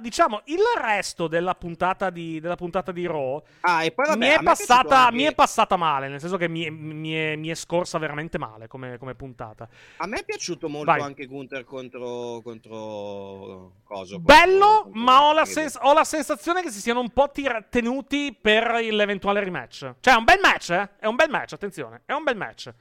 diciamo, 0.00 0.42
il 0.46 0.60
resto 0.80 1.26
della 1.28 1.54
puntata 1.54 2.10
di, 2.10 2.38
della 2.40 2.56
puntata 2.56 2.92
di 2.92 3.06
Raw 3.06 3.42
Ah, 3.60 3.82
e 3.84 3.92
poi 3.92 4.06
vabbè, 4.06 4.18
mi, 4.18 4.26
è 4.32 4.42
passata, 4.42 5.04
anche- 5.06 5.14
mi 5.16 5.22
è 5.22 5.34
passata 5.34 5.76
male, 5.76 6.08
nel 6.08 6.20
senso 6.20 6.36
che 6.36 6.48
mi, 6.48 6.64
è- 6.64 6.70
mi 6.70 7.12
è, 7.12 7.36
mi 7.36 7.48
è 7.48 7.54
scorsa 7.54 7.98
veramente 7.98 8.38
male 8.38 8.66
come, 8.68 8.98
come 8.98 9.14
puntata. 9.14 9.68
A 9.98 10.06
me 10.06 10.18
è 10.20 10.24
piaciuto 10.24 10.68
molto 10.68 10.90
Vai. 10.90 11.00
anche 11.00 11.26
Gunther 11.26 11.64
contro, 11.64 12.40
contro 12.42 13.72
Coso. 13.84 14.18
Bello, 14.18 14.82
contro- 14.82 15.00
ma 15.00 15.22
ho 15.24 15.32
la, 15.32 15.44
sens- 15.44 15.78
ho 15.80 15.92
la 15.92 16.04
sensazione 16.04 16.62
che 16.62 16.70
si 16.70 16.80
siano 16.80 17.00
un 17.00 17.10
po' 17.10 17.30
tira- 17.30 17.62
tenuti 17.62 18.36
per 18.38 18.70
l'eventuale 18.90 19.40
rematch. 19.42 19.94
Cioè, 20.00 20.14
è 20.14 20.16
un 20.16 20.24
bel 20.24 20.40
match, 20.42 20.70
eh? 20.70 20.90
È 20.98 21.06
un 21.06 21.16
bel 21.16 21.30
match, 21.30 21.52
attenzione, 21.52 22.02
è 22.06 22.12
un 22.12 22.22
bel 22.22 22.36
match. 22.36 22.72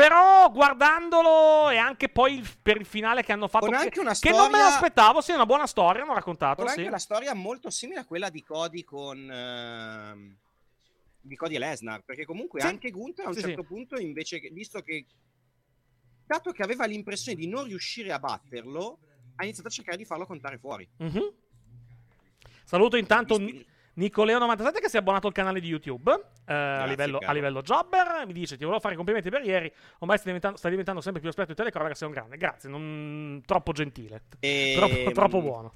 Però 0.00 0.50
guardandolo 0.50 1.68
e 1.68 1.76
anche 1.76 2.08
poi 2.08 2.36
il- 2.38 2.48
per 2.62 2.78
il 2.78 2.86
finale 2.86 3.22
che 3.22 3.32
hanno 3.32 3.48
fatto, 3.48 3.66
Con 3.66 3.74
anche 3.74 4.00
una 4.00 4.14
che 4.14 4.30
non 4.30 4.44
me 4.44 4.46
storia- 4.56 4.64
l'aspettavo, 4.64 5.20
sì, 5.20 5.32
è 5.32 5.34
una 5.34 5.44
buona 5.44 5.66
storia, 5.66 6.02
hanno 6.02 6.14
raccontato, 6.14 6.62
Con 6.62 6.70
sì. 6.72 6.78
anche 6.78 6.90
la 6.90 6.98
storia 6.98 7.34
molto 7.34 7.68
simile 7.68 8.00
a 8.00 8.04
quella 8.06 8.30
di 8.30 8.42
Cody 8.42 8.82
con 8.82 9.30
ehm, 9.30 10.36
di 11.20 11.36
Cody 11.36 11.56
e 11.56 11.58
Lesnar, 11.58 12.00
perché 12.02 12.24
comunque 12.24 12.62
Sì. 12.62 12.66
anche 12.66 12.90
Gunther 12.90 13.26
a 13.26 13.28
un 13.28 13.34
Sì, 13.34 13.40
certo 13.42 13.60
sì. 13.60 13.66
punto 13.68 13.98
invece 14.00 14.40
che, 14.40 14.48
visto 14.48 14.80
che 14.80 15.04
dato 16.26 16.50
che 16.52 16.62
aveva 16.62 16.86
l'impressione 16.86 17.36
di 17.36 17.46
non 17.46 17.64
riuscire 17.64 18.10
a 18.10 18.18
batterlo, 18.18 18.98
ha 19.36 19.42
iniziato 19.44 19.68
a 19.68 19.70
cercare 19.70 19.98
di 19.98 20.06
farlo 20.06 20.24
contare 20.24 20.56
fuori. 20.56 20.88
Mhm. 20.96 21.30
Saluto 22.64 22.96
intanto 22.96 23.36
Visto- 23.36 23.66
Nicoleo97 24.00 24.80
che 24.80 24.88
si 24.88 24.96
è 24.96 25.00
abbonato 25.00 25.26
al 25.26 25.32
canale 25.32 25.60
di 25.60 25.68
YouTube 25.68 26.10
eh, 26.10 26.52
a, 26.52 26.54
Grazie, 26.54 26.88
livello, 26.88 27.18
a 27.22 27.32
livello 27.32 27.62
jobber. 27.62 28.24
Mi 28.26 28.32
dice: 28.32 28.56
Ti 28.56 28.64
volevo 28.64 28.80
fare 28.80 28.94
i 28.94 28.96
complimenti 28.96 29.28
per 29.30 29.42
ieri. 29.44 29.70
Ormai 29.98 30.16
stai 30.16 30.26
diventando, 30.28 30.56
stai 30.56 30.70
diventando 30.70 31.00
sempre 31.00 31.20
più 31.20 31.28
esperto 31.28 31.52
di 31.52 31.58
telecronaca. 31.58 31.94
Sei 31.94 32.08
un 32.08 32.14
grande. 32.14 32.36
Grazie, 32.36 32.68
non 32.70 33.42
troppo 33.44 33.72
gentile. 33.72 34.22
E- 34.40 34.74
Troppo, 34.76 35.10
troppo 35.12 35.40
buono. 35.40 35.72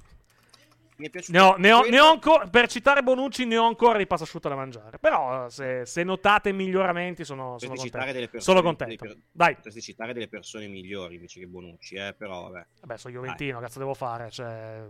Mi 0.97 1.07
è 1.07 1.09
piaciuto 1.09 1.37
Ne 1.37 1.43
ho, 1.43 1.55
ne 1.57 1.71
ho- 1.73 1.81
ne 1.89 1.99
ho 1.99 2.09
ancora, 2.11 2.47
per 2.47 2.67
citare 2.69 3.03
Bonucci, 3.03 3.45
ne 3.45 3.57
ho 3.57 3.65
ancora 3.65 3.97
di 3.97 4.07
passasciutto 4.07 4.47
da 4.47 4.55
mangiare. 4.55 4.97
Però, 4.97 5.49
se, 5.49 5.85
se 5.85 6.03
notate 6.03 6.51
miglioramenti, 6.53 7.25
sono, 7.25 7.57
sono 7.59 7.73
contento. 7.75 7.97
delle 8.13 8.29
persone, 8.29 8.41
Sono 8.41 8.61
contento. 8.61 9.03
delle 9.03 9.15
per- 9.15 9.23
Dai, 9.31 9.55
Potresti 9.55 9.81
citare 9.81 10.13
delle 10.13 10.27
persone 10.29 10.67
migliori 10.67 11.15
invece 11.15 11.39
che 11.41 11.47
Bonucci, 11.47 11.95
eh, 11.95 12.13
però 12.17 12.49
vabbè. 12.49 12.65
Vabbè, 12.81 12.97
sono 12.97 13.13
Juventino, 13.13 13.59
cazzo 13.59 13.79
devo 13.79 13.93
fare? 13.93 14.29
Cioè, 14.31 14.83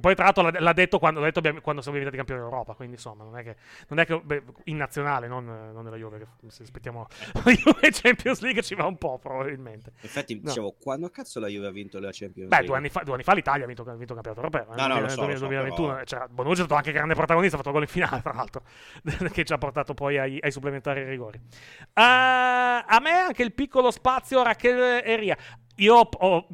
poi, 0.00 0.14
tra 0.14 0.24
l'altro, 0.24 0.48
l'ha, 0.50 0.72
detto 0.72 0.98
quando, 0.98 1.20
l'ha 1.20 1.30
detto 1.30 1.60
quando 1.60 1.82
siamo 1.82 1.98
diventati 1.98 2.16
campioni 2.16 2.40
d'Europa. 2.40 2.74
Quindi, 2.74 2.94
insomma, 2.94 3.24
non 3.24 3.36
è 3.36 3.42
che. 3.42 3.56
Non 3.88 3.98
è 3.98 4.06
che 4.06 4.18
beh, 4.20 4.42
in 4.64 4.76
nazionale, 4.76 5.28
non, 5.28 5.44
non 5.44 5.84
nella 5.84 5.96
Juve. 5.96 6.18
Che 6.18 6.26
se 6.50 6.62
aspettiamo 6.62 7.06
la 7.44 7.52
Juve 7.52 7.90
Champions 7.92 8.40
League 8.40 8.62
ci 8.62 8.74
va 8.74 8.86
un 8.86 8.96
po', 8.96 9.18
probabilmente. 9.18 9.92
Infatti, 10.00 10.34
No. 10.36 10.40
dicevo, 10.44 10.74
quando 10.80 11.10
cazzo 11.10 11.38
la 11.40 11.48
Juve 11.48 11.66
ha 11.66 11.70
vinto 11.70 11.98
la 12.00 12.10
Champions 12.12 12.48
Beh, 12.48 12.54
League? 12.56 12.66
due 12.66 12.76
anni 12.76 12.88
fa, 12.88 13.02
due 13.02 13.14
anni 13.14 13.22
fa 13.24 13.32
l'Italia 13.34 13.64
ha 13.64 13.66
vinto, 13.66 13.82
ha 13.82 13.94
vinto 13.94 14.14
il 14.14 14.20
campionato 14.22 14.40
europeo. 14.40 14.74
No, 14.76 14.86
no, 14.94 15.00
lo 15.00 15.08
so, 15.08 15.17
so, 15.22 15.46
2021. 15.46 15.88
però- 15.92 16.04
C'era 16.04 16.28
Bonucci 16.28 16.54
è 16.54 16.64
stato 16.64 16.74
anche 16.74 16.92
grande 16.92 17.14
protagonista, 17.14 17.56
ha 17.56 17.58
fatto 17.58 17.72
gol 17.72 17.82
in 17.82 17.88
finale, 17.88 18.20
tra 18.22 18.32
l'altro, 18.32 18.62
che 19.32 19.44
ci 19.44 19.52
ha 19.52 19.58
portato 19.58 19.94
poi 19.94 20.18
ai, 20.18 20.38
ai 20.40 20.50
supplementari 20.50 21.04
rigori. 21.04 21.38
Eh, 21.38 22.02
a 22.02 22.98
me 23.02 23.10
anche 23.10 23.42
il 23.42 23.52
piccolo 23.52 23.90
spazio 23.90 24.42
Rachele 24.42 25.02
e 25.04 25.16
Ria. 25.16 25.36
Io 25.80 25.94
ho, 25.94 26.08
ho- 26.18 26.46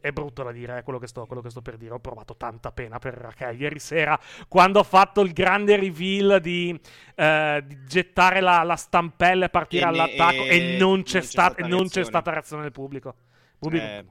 è 0.00 0.10
brutto 0.10 0.42
da 0.42 0.52
dire 0.52 0.78
eh, 0.78 0.82
quello, 0.82 0.98
che 0.98 1.06
sto, 1.06 1.26
quello 1.26 1.42
che 1.42 1.50
sto 1.50 1.60
per 1.60 1.76
dire. 1.76 1.92
Ho 1.92 1.98
provato 1.98 2.34
tanta 2.36 2.72
pena 2.72 2.98
per 2.98 3.12
Raquel 3.12 3.60
ieri 3.60 3.78
sera 3.78 4.18
quando 4.48 4.78
ho 4.78 4.82
fatto 4.84 5.20
il 5.20 5.34
grande 5.34 5.76
reveal 5.76 6.40
di, 6.40 6.78
eh, 7.14 7.62
di 7.66 7.84
gettare 7.84 8.40
la, 8.40 8.62
la 8.62 8.76
stampella 8.76 9.44
e 9.44 9.48
partire 9.50 9.82
E 9.82 9.84
ne- 9.84 9.90
all'attacco 9.90 10.42
e, 10.44 10.74
e 10.74 10.78
non 10.78 11.02
c'è, 11.02 11.20
c'è 11.20 11.26
stata, 11.26 11.52
stata 11.52 11.68
non 11.68 11.70
c'è 11.70 11.82
reazione. 11.82 12.06
stata 12.06 12.30
reazione 12.30 12.62
del 12.62 12.72
pubblico. 12.72 13.14
Pubblico- 13.58 13.84
Eh, 13.84 14.04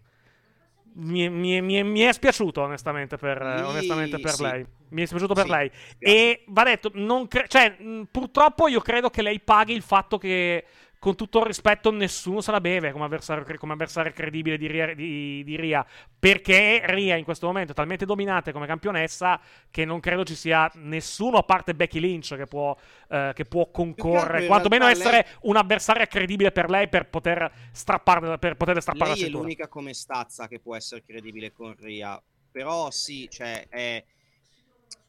mi, 0.96 1.26
è- 1.26 1.30
mi 1.30 1.54
è- 1.56 1.62
mi 1.62 1.84
mi 1.84 2.00
è 2.02 2.12
spiaciuto 2.12 2.62
onestamente 2.62 3.18
per, 3.18 3.42
Lì, 3.42 3.62
onestamente 3.62 4.20
per 4.20 4.32
sì. 4.32 4.44
lei. 4.44 4.66
Mi 4.90 5.04
è 5.04 5.06
spiaciuto 5.06 5.34
per 5.34 5.46
Sì, 5.46 5.52
lei. 5.52 5.72
E 6.00 6.44
va 6.48 6.64
detto, 6.64 6.92
non 6.94 7.28
cre- 7.28 7.48
cioè, 7.48 7.78
mh, 7.80 8.04
purtroppo 8.12 8.68
io 8.68 8.82
credo 8.82 9.10
che 9.10 9.22
lei 9.22 9.40
paghi 9.40 9.74
il 9.74 9.82
fatto 9.82 10.18
che, 10.18 10.66
con 11.02 11.16
tutto 11.16 11.40
il 11.40 11.46
rispetto, 11.48 11.90
nessuno 11.90 12.42
se 12.42 12.52
la 12.52 12.62
beve 12.62 12.92
come 12.92 13.06
avversario, 13.06 13.44
come 13.58 13.74
avversario 13.74 14.12
credibile 14.12 14.56
di 14.56 14.68
Ria, 14.68 14.94
di- 14.94 15.44
di 15.44 15.56
Ria. 15.56 15.84
Perché 16.20 16.84
Ria 16.86 17.16
in 17.16 17.24
questo 17.24 17.48
momento 17.48 17.72
è 17.72 17.76
talmente 17.76 18.06
dominante 18.06 18.52
come 18.52 18.68
campionessa 18.68 19.42
che 19.72 19.84
non 19.84 20.00
credo 20.00 20.24
ci 20.24 20.36
sia 20.36 20.70
nessuno, 20.76 21.40
a 21.40 21.44
parte 21.44 21.74
Becky 21.74 22.00
Lynch, 22.00 22.36
che 22.36 22.46
può, 22.46 22.78
eh, 23.10 23.32
che 23.34 23.46
può 23.46 23.72
concorrere, 23.72 24.46
quantomeno 24.46 24.86
essere 24.86 25.26
un'avversaria 25.42 26.06
credibile 26.06 26.52
per 26.52 26.70
lei 26.70 26.88
per 26.88 27.10
poter 27.10 27.52
strapparle, 27.72 28.38
per 28.38 28.56
poterle 28.56 28.82
strappare 28.82 29.10
la 29.10 29.16
lei 29.16 29.22
è 29.22 29.26
cintura. 29.26 29.42
l'unica 29.42 29.68
come 29.68 29.96
stazza 29.96 30.48
che 30.48 30.60
può 30.60 30.76
essere 30.76 31.04
credibile 31.04 31.52
con 31.52 31.76
Ria. 31.80 32.22
Però 32.52 32.92
sì, 32.92 33.28
cioè, 33.28 33.66
è... 33.70 34.04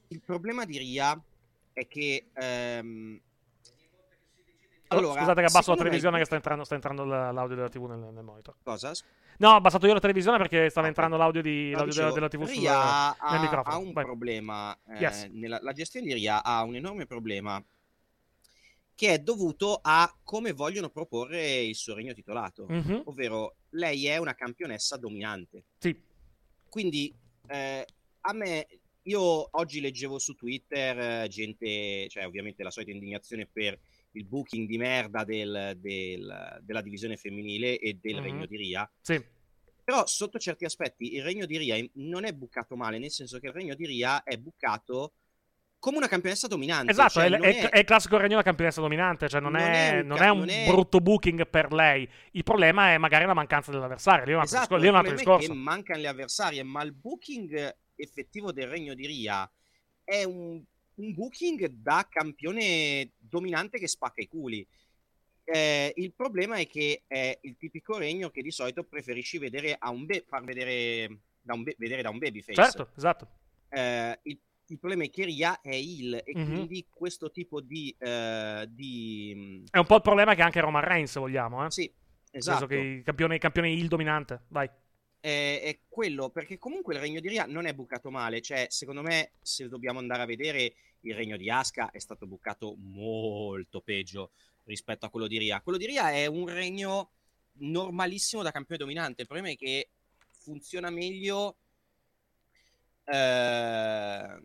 il 0.08 0.22
problema 0.24 0.64
di 0.64 0.78
Ria 0.78 1.22
è 1.74 1.86
che... 1.86 2.28
ehm, 2.32 3.20
Allora, 4.98 5.20
Scusate 5.20 5.40
che 5.40 5.46
abbasso 5.46 5.56
la 5.56 5.60
secondo 5.62 5.82
me- 5.82 5.88
televisione 5.88 6.18
che 6.18 6.24
sta 6.24 6.34
entrando, 6.36 6.64
sta 6.64 6.74
entrando 6.74 7.04
l'audio 7.04 7.56
della 7.56 7.68
TV 7.68 7.84
nel, 7.86 8.12
nel 8.12 8.24
monitor. 8.24 8.54
Cosa? 8.62 8.92
No, 9.38 9.50
ho 9.50 9.54
abbassato 9.56 9.86
io 9.86 9.94
la 9.94 10.00
televisione 10.00 10.38
perché 10.38 10.68
stava 10.70 10.86
Ok. 10.86 10.92
entrando 10.92 11.16
l'audio, 11.16 11.42
di, 11.42 11.70
l'audio 11.70 11.86
dicevo, 11.86 12.12
della, 12.12 12.28
della 12.28 12.44
TV 12.46 12.52
sul, 12.52 12.66
ha, 12.68 13.16
nel 13.32 13.40
microfono. 13.40 13.74
ha 13.74 13.78
un 13.78 13.92
Vai. 13.92 14.04
problema. 14.04 14.78
eh, 14.88 14.98
Yes. 14.98 15.28
nella- 15.32 15.58
la 15.62 15.72
gestione 15.72 16.06
di 16.06 16.12
Ria 16.14 16.42
ha 16.44 16.62
un 16.62 16.74
enorme 16.76 17.06
problema 17.06 17.62
che 18.94 19.14
è 19.14 19.18
dovuto 19.18 19.80
a 19.82 20.14
come 20.22 20.52
vogliono 20.52 20.88
proporre 20.90 21.60
il 21.62 21.74
suo 21.74 21.94
regno 21.94 22.12
titolato. 22.12 22.66
Mhm, 22.68 23.02
Ovvero, 23.06 23.56
lei 23.70 24.06
è 24.06 24.18
una 24.18 24.34
campionessa 24.34 24.96
dominante. 24.96 25.64
Sì. 25.78 25.98
Quindi 26.68 27.12
eh, 27.48 27.86
a 28.20 28.32
me, 28.32 28.66
io 29.02 29.48
oggi 29.58 29.80
leggevo 29.80 30.18
su 30.18 30.34
Twitter 30.34 31.24
eh, 31.24 31.28
gente, 31.28 32.06
cioè 32.08 32.26
ovviamente 32.26 32.62
la 32.62 32.70
solita 32.70 32.92
indignazione 32.92 33.48
per 33.50 33.76
il 34.12 34.24
booking 34.26 34.66
di 34.68 34.76
merda 34.78 35.24
del- 35.24 35.74
del- 35.78 36.58
della 36.62 36.82
divisione 36.82 37.16
femminile 37.16 37.78
e 37.78 37.98
del 38.00 38.16
Mhm. 38.16 38.22
regno 38.22 38.46
di 38.46 38.56
Ria. 38.56 38.90
Sì. 39.00 39.22
Però 39.84 40.06
sotto 40.06 40.38
certi 40.38 40.64
aspetti 40.64 41.14
il 41.16 41.22
regno 41.24 41.44
di 41.46 41.56
Ria 41.58 41.84
non 41.94 42.24
è 42.24 42.32
bucato 42.32 42.76
male, 42.76 42.98
nel 42.98 43.10
senso 43.10 43.38
che 43.40 43.48
il 43.48 43.52
regno 43.52 43.74
di 43.74 43.84
Ria 43.86 44.22
è 44.22 44.36
bucato 44.36 45.14
come 45.78 45.96
una 45.96 46.06
campionessa 46.06 46.46
dominante. 46.46 46.92
Esatto, 46.92 47.14
cioè 47.14 47.28
è, 47.28 47.40
è- 47.40 47.68
è- 47.70 47.78
il 47.80 47.84
classico 47.84 48.16
regno 48.16 48.28
della 48.28 48.42
campionessa 48.42 48.80
dominante, 48.80 49.28
cioè 49.28 49.40
non, 49.40 49.50
Non 49.52 49.62
è, 49.62 49.98
un 50.00 50.06
non 50.06 50.16
ca- 50.18 50.24
è 50.26 50.28
un 50.28 50.38
non 50.44 50.64
brutto 50.66 51.00
booking 51.00 51.48
per 51.48 51.72
lei. 51.72 52.08
Il 52.32 52.44
problema 52.44 52.92
è 52.92 52.98
magari 52.98 53.24
la 53.24 53.34
mancanza 53.34 53.72
dell'avversario. 53.72 54.24
Lì 54.24 54.30
è 54.30 54.34
un 54.34 54.40
altro, 54.42 54.56
Esatto, 54.58 54.76
discor- 54.76 54.80
lì 54.82 54.88
un 54.88 54.94
altro 54.94 55.16
discorso. 55.16 55.48
che 55.52 55.58
mancano 55.58 56.00
le 56.00 56.06
avversarie, 56.08 56.62
ma 56.62 56.82
il 56.84 56.92
booking 56.92 57.76
effettivo 57.96 58.52
del 58.52 58.68
regno 58.68 58.94
di 58.94 59.06
Ria 59.06 59.50
è 60.04 60.22
un, 60.22 60.62
un 60.96 61.14
booking 61.14 61.66
da 61.68 62.06
campione 62.08 63.12
dominante 63.18 63.78
che 63.78 63.88
spacca 63.88 64.20
i 64.20 64.28
culi. 64.28 64.66
Eh, 65.44 65.92
il 65.96 66.12
problema 66.12 66.56
è 66.56 66.66
che 66.66 67.02
è 67.06 67.36
il 67.42 67.56
tipico 67.56 67.98
regno 67.98 68.30
che 68.30 68.42
di 68.42 68.50
solito 68.52 68.84
preferisci 68.84 69.38
vedere 69.38 69.74
a 69.78 69.90
un 69.90 70.04
be- 70.06 70.24
far 70.26 70.44
vedere 70.44 71.18
da 71.40 71.54
un, 71.54 71.62
be- 71.64 71.74
vedere 71.78 72.02
da 72.02 72.10
un 72.10 72.18
babyface. 72.18 72.62
Certo, 72.62 72.90
esatto. 72.96 73.28
Eh, 73.68 74.18
il, 74.22 74.38
il 74.66 74.78
problema 74.78 75.04
è 75.04 75.10
che 75.10 75.24
Ria 75.24 75.60
è 75.60 75.74
il 75.74 76.14
e 76.14 76.32
Mhm. 76.36 76.44
quindi 76.54 76.86
questo 76.88 77.30
tipo 77.30 77.60
di, 77.60 77.94
eh, 77.98 78.66
di 78.68 79.64
È 79.70 79.78
un 79.78 79.86
po' 79.86 79.96
il 79.96 80.02
problema 80.02 80.34
che 80.34 80.42
anche 80.42 80.60
Roman 80.60 80.84
Reigns, 80.84 81.16
vogliamo. 81.18 81.66
Eh? 81.66 81.70
sì, 81.70 81.82
Nel 82.30 82.40
esatto. 82.40 82.58
senso 82.58 82.66
che 82.74 82.76
il 82.78 83.02
campione, 83.02 83.34
il 83.34 83.40
campione 83.40 83.72
il 83.72 83.88
dominante. 83.88 84.42
Vai. 84.48 84.70
È, 85.22 85.60
è 85.62 85.78
quello, 85.88 86.30
perché 86.30 86.58
comunque 86.58 86.94
il 86.94 87.00
regno 87.00 87.20
di 87.20 87.28
Ria 87.28 87.46
non 87.46 87.66
è 87.66 87.74
bucato 87.74 88.10
male, 88.10 88.40
cioè 88.42 88.66
secondo 88.68 89.02
me 89.02 89.30
se 89.40 89.68
dobbiamo 89.68 90.00
andare 90.00 90.22
a 90.22 90.26
vedere 90.26 90.74
il 91.02 91.14
regno 91.14 91.36
di 91.36 91.48
Asuka 91.48 91.92
è 91.92 91.98
stato 92.00 92.26
bucato 92.26 92.74
molto 92.78 93.80
peggio 93.80 94.32
rispetto 94.64 95.06
a 95.06 95.10
quello 95.10 95.28
di 95.28 95.38
Ria. 95.38 95.60
Quello 95.60 95.78
di 95.78 95.86
Ria 95.86 96.10
è 96.10 96.26
un 96.26 96.48
regno 96.48 97.10
normalissimo 97.58 98.42
da 98.42 98.50
campione 98.50 98.80
dominante, 98.82 99.22
il 99.22 99.28
problema 99.28 99.52
è 99.52 99.56
che 99.56 99.90
funziona 100.40 100.90
meglio 100.90 101.56
eh, 103.04 104.40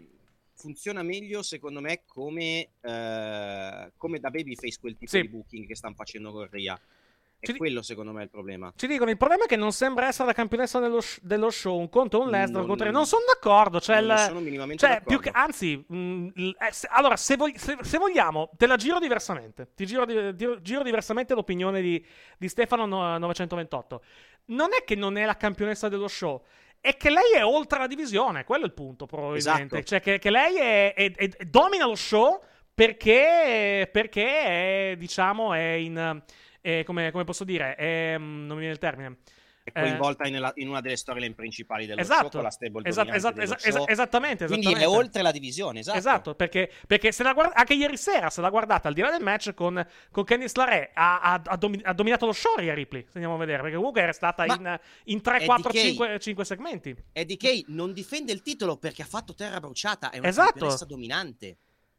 funziona 0.54 1.02
meglio 1.02 1.42
secondo 1.42 1.82
me 1.82 2.04
come, 2.06 2.70
eh, 2.82 3.92
come 3.98 4.20
da 4.20 4.30
babyface 4.30 4.80
quel 4.80 4.96
tipo 4.96 5.10
Sì. 5.10 5.22
di 5.22 5.28
booking 5.28 5.66
che 5.66 5.76
stanno 5.76 5.96
facendo 5.96 6.32
con 6.32 6.48
Ria. 6.52 6.80
È 7.39 7.46
Ci 7.46 7.51
di- 7.51 7.58
quello 7.60 7.84
secondo 7.84 8.12
me 8.13 8.24
il 8.24 8.29
problema. 8.29 8.74
Ci 8.75 8.88
dicono, 8.88 9.12
il 9.12 9.17
problema 9.17 9.44
è 9.44 9.48
che 9.48 9.56
non 9.58 9.72
sembra 9.72 10.08
essere 10.08 10.25
la 10.27 10.34
campionessa 10.34 10.79
dello, 10.79 11.00
sh- 11.00 11.20
dello 11.22 11.51
show. 11.51 11.77
Un 11.77 11.88
conto 11.88 12.20
è 12.20 12.24
un 12.25 12.32
Lesnar, 12.32 12.65
Non- 12.65 12.82
è- 12.82 12.89
Non 12.89 13.06
sono 13.06 13.24
d'accordo. 13.32 13.79
Cioè, 13.79 14.01
non 14.01 14.17
il- 14.17 14.24
sono 14.24 14.39
minimamente 14.39 14.84
cioè, 14.84 14.96
d'accordo. 14.96 15.20
che, 15.20 15.29
anzi, 15.32 15.86
mh, 15.88 16.27
il- 16.34 16.56
eh, 16.60 16.72
se- 16.72 16.88
allora, 16.89 17.15
se, 17.15 17.36
vog- 17.36 17.56
se- 17.56 17.77
se 17.82 17.98
vogliamo, 18.00 18.50
te 18.58 18.65
la 18.65 18.75
giro 18.75 18.98
diversamente. 18.98 19.70
Ti 19.75 19.86
giro, 19.86 20.06
di- 20.06 20.36
giro 20.62 20.82
diversamente 20.82 21.36
l'opinione 21.36 21.79
di, 21.82 22.03
di 22.39 22.48
Stefano 22.50 22.88
no- 22.88 23.17
928. 23.20 24.01
Non 24.46 24.70
è 24.74 24.84
che 24.84 24.96
non 24.96 25.15
è 25.17 25.24
la 25.25 25.38
campionessa 25.38 25.89
dello 25.89 26.08
show. 26.08 26.44
È 26.82 26.98
che 26.98 27.10
lei 27.12 27.34
è 27.36 27.44
oltre 27.46 27.77
la 27.77 27.88
divisione, 27.88 28.46
quello 28.46 28.63
è 28.63 28.67
il 28.67 28.74
punto, 28.74 29.06
probabilmente. 29.06 29.75
Esatto. 29.77 29.84
Cioè, 29.84 30.01
che, 30.01 30.17
che 30.17 30.29
lei 30.32 30.56
è, 30.56 30.94
è- 30.96 31.12
è- 31.13 31.46
domina 31.46 31.86
lo 31.86 31.96
show 31.96 32.41
perché, 32.74 33.89
perché 33.91 34.25
è, 34.91 34.96
diciamo, 34.98 35.53
è 35.53 35.60
in. 35.74 36.24
È 36.68 36.84
come, 36.84 37.12
come 37.12 37.24
posso 37.24 37.44
dire? 37.44 37.76
È, 37.76 38.18
mm, 38.18 38.46
non 38.46 38.56
mi 38.56 38.60
viene 38.60 38.74
il 38.74 38.80
termine. 38.80 39.18
è 39.64 39.72
coinvolta 39.72 40.26
eh, 40.26 40.30
nella, 40.30 40.52
in 40.56 40.68
una 40.68 40.82
delle 40.82 40.98
storyline 40.98 41.34
principali 41.34 41.86
dello 41.86 42.02
esatto, 42.02 42.24
show 42.24 42.32
con 42.32 42.44
la 42.44 42.50
stable 42.50 42.88
esatto, 42.88 43.12
esatto, 43.12 43.42
esatto, 43.42 43.88
esattamente, 43.88 43.92
esattamente, 43.92 44.46
quindi 44.48 44.74
è 44.74 44.88
oltre 44.88 45.22
la 45.22 45.32
divisione 45.32 45.80
esatto, 45.80 45.98
esatto 45.98 46.36
perché, 46.36 46.72
perché 46.88 47.12
se 47.12 47.24
la 47.24 47.34
guarda, 47.34 47.54
anche 47.56 47.74
ieri 47.74 47.98
sera 47.98 48.30
se 48.30 48.40
l'ha 48.40 48.50
guardata 48.50 48.88
al 48.88 48.94
di 48.94 49.02
là 49.02 49.12
del 49.12 49.22
match 49.22 49.54
con, 49.54 49.86
con 50.10 50.24
Candice 50.24 50.54
LaRe 50.56 50.92
ha, 50.94 51.20
ha, 51.20 51.42
ha, 51.44 51.58
domi, 51.58 51.82
ha, 51.84 51.94
dominato 51.94 52.26
lo 52.26 52.32
show 52.32 52.56
Rhea 52.56 52.74
Ripley 52.74 53.04
se 53.04 53.12
andiamo 53.16 53.36
a 53.36 53.38
vedere 53.38 53.62
perché 53.62 53.76
comunque 53.76 54.02
era 54.02 54.14
stata 54.14 54.46
in, 54.46 54.80
in 55.06 55.22
3, 55.22 55.44
4, 55.46 55.72
5, 55.72 56.20
5, 56.20 56.46
segmenti 56.46 56.96
Eddie 57.12 57.38
Kay 57.38 57.66
non 57.68 57.92
difende 57.92 58.32
il 58.32 58.42
titolo 58.42 58.78
perché 58.78 59.02
ha 59.02 59.06
fatto 59.06 59.34
terra 59.34 59.60
bruciata 59.60 60.12
è 60.12 60.20
una 60.20 60.30
esatto. 60.30 60.86
dominante 60.86 61.58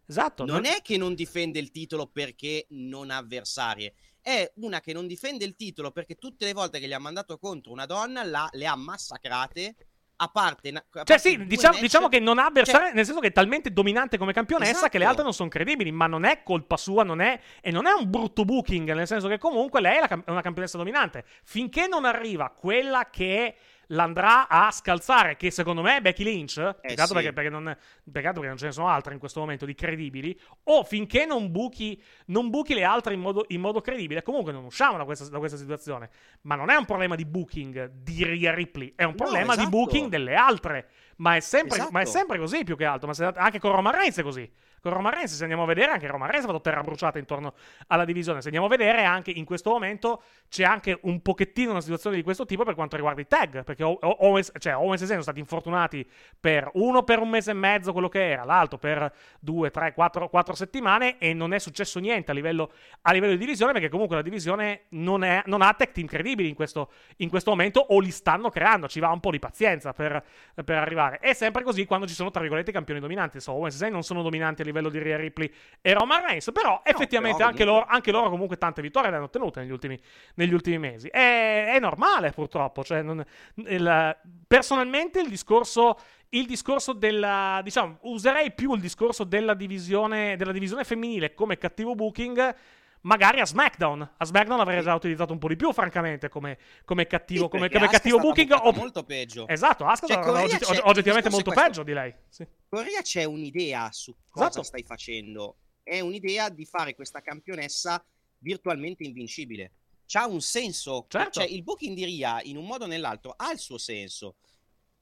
Esatto. 0.09 0.47
Non, 0.47 0.57
non 0.57 0.65
è 0.65 0.81
che 0.81 0.97
non 0.97 1.15
difende 1.15 1.59
il 1.59 1.71
titolo 1.71 2.07
perché 2.07 2.67
non 2.71 3.11
ha 3.11 3.19
avversarie, 3.19 3.93
è 4.29 4.53
una 4.57 4.81
che 4.81 4.93
non 4.93 5.07
difende 5.07 5.47
il 5.47 5.57
titolo 5.57 5.91
perché 5.91 6.17
tutte 6.17 6.45
le 6.45 6.53
volte 6.53 6.79
che 6.79 6.87
gli 6.87 6.93
ha 6.93 6.99
mandato 6.99 7.39
contro 7.39 7.73
una 7.73 7.87
donna 7.87 8.23
la, 8.25 8.47
le 8.53 8.67
ha 8.67 8.77
massacrate. 8.77 9.75
A 10.21 10.27
parte, 10.27 10.71
a 10.71 10.73
cioè, 10.73 11.05
parte 11.05 11.19
sì, 11.21 11.47
diciamo, 11.47 11.75
match, 11.75 11.81
diciamo, 11.81 12.09
che 12.09 12.19
non 12.19 12.41
ha 12.41 12.47
avversarie, 12.47 12.87
cioè, 12.87 12.95
nel 12.97 13.05
senso 13.05 13.21
che 13.21 13.29
è 13.29 13.33
talmente 13.33 13.73
dominante 13.73 14.19
come 14.19 14.33
campionessa 14.33 14.73
esatto. 14.73 14.89
che 14.89 14.99
le 14.99 15.05
altre 15.05 15.23
non 15.23 15.33
sono 15.33 15.49
credibili. 15.49 15.93
Ma 15.93 16.09
non 16.09 16.25
è 16.25 16.43
colpa 16.43 16.77
sua, 16.77 17.05
non 17.05 17.21
è, 17.21 17.39
e 17.61 17.71
non 17.71 17.87
è 17.87 17.93
un 17.93 18.11
brutto 18.11 18.45
booking, 18.45 18.93
nel 18.95 19.07
senso 19.07 19.29
che 19.29 19.39
comunque 19.39 19.81
lei 19.81 19.99
è, 19.99 20.01
la, 20.01 20.09
è 20.09 20.31
una 20.31 20.43
campionessa 20.43 20.77
dominante. 20.77 21.25
Finché 21.45 21.87
non 21.87 22.05
arriva 22.05 22.51
quella 22.51 23.11
che 23.11 23.47
è 23.47 23.55
l'andrà 23.89 24.49
a 24.49 24.71
scalzare, 24.71 25.37
che 25.37 25.51
secondo 25.51 25.83
me 25.83 25.97
è 25.97 26.01
Becky 26.01 26.25
Lynch, 26.25 26.59
eh, 26.59 26.77
peccato, 26.81 27.09
sì. 27.09 27.15
perché, 27.15 27.33
perché, 27.33 27.51
non, 27.51 27.77
peccato 28.11 28.35
perché 28.35 28.49
non 28.49 28.57
ce 28.57 28.67
ne 28.67 28.73
sono 28.73 28.89
altre 28.89 29.13
in 29.13 29.19
questo 29.19 29.41
momento 29.41 29.65
di 29.65 29.75
credibili, 29.75 30.39
o 30.65 30.85
finché 30.85 31.25
non 31.25 31.51
buchi, 31.51 32.01
non 32.27 32.51
buchi 32.51 32.75
le 32.75 32.85
altre 32.85 33.15
in 33.15 33.21
modo, 33.21 33.45
in 33.49 33.61
modo, 33.61 33.81
credibile, 33.81 34.23
comunque 34.23 34.53
non 34.53 34.65
usciamo 34.65 34.97
da 34.97 35.05
questa, 35.05 35.29
da 35.29 35.39
questa, 35.39 35.57
situazione. 35.57 36.11
Ma 36.43 36.55
non 36.55 36.71
è 36.71 36.77
un 36.77 36.85
problema 36.85 37.15
di 37.15 37.25
booking 37.25 37.91
di 37.93 38.25
Rhea 38.25 38.55
Ripley, 38.55 38.93
è 38.95 39.05
un 39.05 39.15
problema 39.15 39.47
no, 39.47 39.53
esatto. 39.53 39.69
di 39.69 39.77
booking 39.77 40.11
delle 40.11 40.35
altre. 40.35 40.89
Ma 41.17 41.35
è, 41.35 41.41
sempre, 41.41 41.79
esatto. 41.79 41.91
ma 41.93 42.01
è 42.01 42.05
sempre 42.05 42.39
così 42.39 42.63
più 42.63 42.77
che 42.77 42.85
altro, 42.85 43.09
ma 43.09 43.33
anche 43.35 43.59
con 43.59 43.73
Roman 43.73 43.93
Reigns 43.93 44.19
è 44.19 44.23
così. 44.23 44.49
Con 44.81 44.93
Roman 44.93 45.13
Reigns, 45.13 45.35
se 45.35 45.43
andiamo 45.43 45.65
a 45.65 45.67
vedere, 45.67 45.93
anche 45.93 46.07
Roman 46.07 46.29
Reigns 46.29 46.45
ha 46.45 46.49
fatto 46.49 46.61
terra 46.61 46.83
bruciata 46.83 47.19
intorno 47.19 47.55
alla 47.89 48.05
divisione. 48.05 48.41
Se 48.41 48.47
andiamo 48.47 48.67
a 48.67 48.71
vedere, 48.71 49.05
anche 49.05 49.31
in 49.31 49.45
questo 49.45 49.71
momento 49.71 50.23
c'è 50.49 50.65
anche 50.65 50.99
un 51.03 51.21
pochettino 51.21 51.71
una 51.71 51.81
situazione 51.81 52.17
di 52.17 52.23
questo 52.23 52.45
tipo 52.45 52.65
per 52.65 52.75
quanto 52.75 52.97
riguarda 52.97 53.21
i 53.21 53.27
tag. 53.27 53.65
Perché 53.65 53.83
Owens, 53.83 54.53
cioè 54.59 54.77
Owens 54.77 55.03
e 55.03 55.07
Zayn 55.07 55.21
sono 55.21 55.23
stati 55.23 55.41
infortunati 55.41 56.09
per 56.39 56.71
uno 56.75 57.03
per 57.03 57.19
un 57.19 57.29
mese 57.29 57.51
e 57.51 57.55
mezzo, 57.55 57.93
quello 57.93 58.09
che 58.09 58.31
era, 58.31 58.45
l'altro 58.45 58.79
per 58.79 59.13
due, 59.41 59.71
tre, 59.71 59.93
quattro, 59.95 60.29
quattro 60.29 60.55
settimane. 60.55 61.19
E 61.19 61.35
non 61.35 61.53
è 61.53 61.59
successo 61.59 61.99
niente 61.99 62.31
a 62.31 62.35
livello, 62.35 62.73
a 63.03 63.13
livello 63.13 63.33
di 63.33 63.39
divisione, 63.39 63.73
perché 63.73 63.89
comunque 63.89 64.17
la 64.17 64.23
divisione 64.23 64.83
non, 64.91 65.25
è, 65.25 65.43
non 65.47 65.63
ha 65.63 65.73
tag 65.75 65.93
team 65.93 66.07
credibili 66.07 66.49
in 66.49 66.55
questo, 66.55 66.91
in 67.17 67.29
questo, 67.29 67.51
momento, 67.51 67.81
o 67.81 68.01
li 68.01 68.11
stanno 68.11 68.51
creando. 68.51 68.89
Ci 68.89 69.01
va 69.01 69.09
un 69.11 69.21
po' 69.21 69.31
di 69.31 69.39
pazienza 69.39 69.93
per, 69.93 70.23
per 70.65 70.77
arrivare. 70.77 71.19
È 71.19 71.33
sempre 71.33 71.63
così 71.63 71.85
quando 71.85 72.07
ci 72.07 72.15
sono, 72.15 72.31
tra 72.31 72.41
virgolette, 72.41 72.73
campioni 72.73 73.01
dominanti. 73.01 73.41
So, 73.41 73.53
Owens 73.53 73.75
e 73.75 73.79
Zayn 73.79 73.93
non 73.93 74.03
sono 74.03 74.23
dominanti 74.23 74.63
a 74.63 74.65
livello 74.69 74.89
di 74.89 74.99
Rhea 74.99 75.17
Ripley 75.17 75.53
e 75.81 75.93
Roman 75.93 76.25
Reigns. 76.25 76.51
Però 76.53 76.69
no, 76.69 76.81
effettivamente 76.85 77.39
però, 77.39 77.49
anche, 77.49 77.65
loro, 77.65 77.87
anche, 77.89 78.11
loro, 78.11 78.31
comunque 78.31 78.57
tante 78.57 78.83
vittorie 78.83 79.11
le 79.11 79.17
hanno 79.17 79.27
ottenute 79.27 79.61
negli 79.61 79.71
ultimi, 79.71 79.99
negli 80.35 80.53
ultimi 80.53 80.79
mesi. 80.79 81.09
È, 81.09 81.73
è, 81.75 81.79
normale 81.81 82.31
purtroppo. 82.33 82.85
Cioè, 82.85 83.03
non, 83.03 83.25
il, 83.55 84.17
personalmente 84.47 85.21
il 85.21 85.29
discorso 85.29 85.99
il 86.33 86.45
discorso 86.45 86.93
della 86.93 87.61
diciamo 87.65 88.01
userei 88.03 88.53
più 88.53 88.75
il 88.75 88.83
discorso 88.83 89.25
della 89.25 89.55
divisione, 89.55 90.37
della 90.37 90.53
divisione 90.53 90.85
femminile 90.85 91.33
come 91.33 91.57
cattivo 91.57 91.95
booking 91.95 92.55
magari 93.03 93.41
a 93.41 93.47
SmackDown. 93.47 94.15
A 94.17 94.25
SmackDown 94.25 94.61
avrei 94.61 94.83
già 94.83 94.95
utilizzato 94.95 95.33
un 95.33 95.39
po' 95.39 95.49
di 95.49 95.57
più, 95.57 95.73
francamente, 95.73 96.29
come, 96.29 96.59
come 96.85 97.07
cattivo, 97.07 97.45
sì, 97.45 97.51
come, 97.51 97.69
come 97.71 97.89
cattivo 97.89 98.19
booking. 98.19 98.53
O... 98.53 98.73
molto 98.73 99.05
peggio. 99.05 99.47
Esatto, 99.47 99.85
Asuka 99.87 100.15
cioè, 100.15 100.23
sarà 100.23 100.43
ogget- 100.43 100.81
oggettivamente 100.85 101.31
molto 101.31 101.51
questo. 101.51 101.69
peggio 101.69 101.83
di 101.83 101.93
lei. 101.93 102.15
Sì. 102.29 102.47
Correa 102.69 103.03
c'è 103.03 103.25
un'idea 103.25 103.91
su 103.93 104.15
cosa 104.29 104.47
esatto. 104.49 104.65
stai 104.65 104.83
facendo. 104.83 105.57
È 105.83 106.01
un'idea 106.01 106.49
di 106.49 106.67
fare 106.67 106.95
questa 106.95 107.21
campionessa 107.21 108.05
virtualmente 108.39 109.05
invincibile. 109.05 109.73
C'ha 110.07 110.27
un 110.27 110.41
senso. 110.41 111.07
Certo. 111.09 111.41
Cioè, 111.41 111.49
il 111.49 111.63
booking 111.63 111.95
di 111.95 112.05
Ria, 112.05 112.41
in 112.43 112.57
un 112.57 112.67
modo 112.67 112.85
o 112.85 112.87
nell'altro, 112.87 113.35
ha 113.37 113.53
il 113.53 113.59
suo 113.59 113.79
senso 113.79 114.37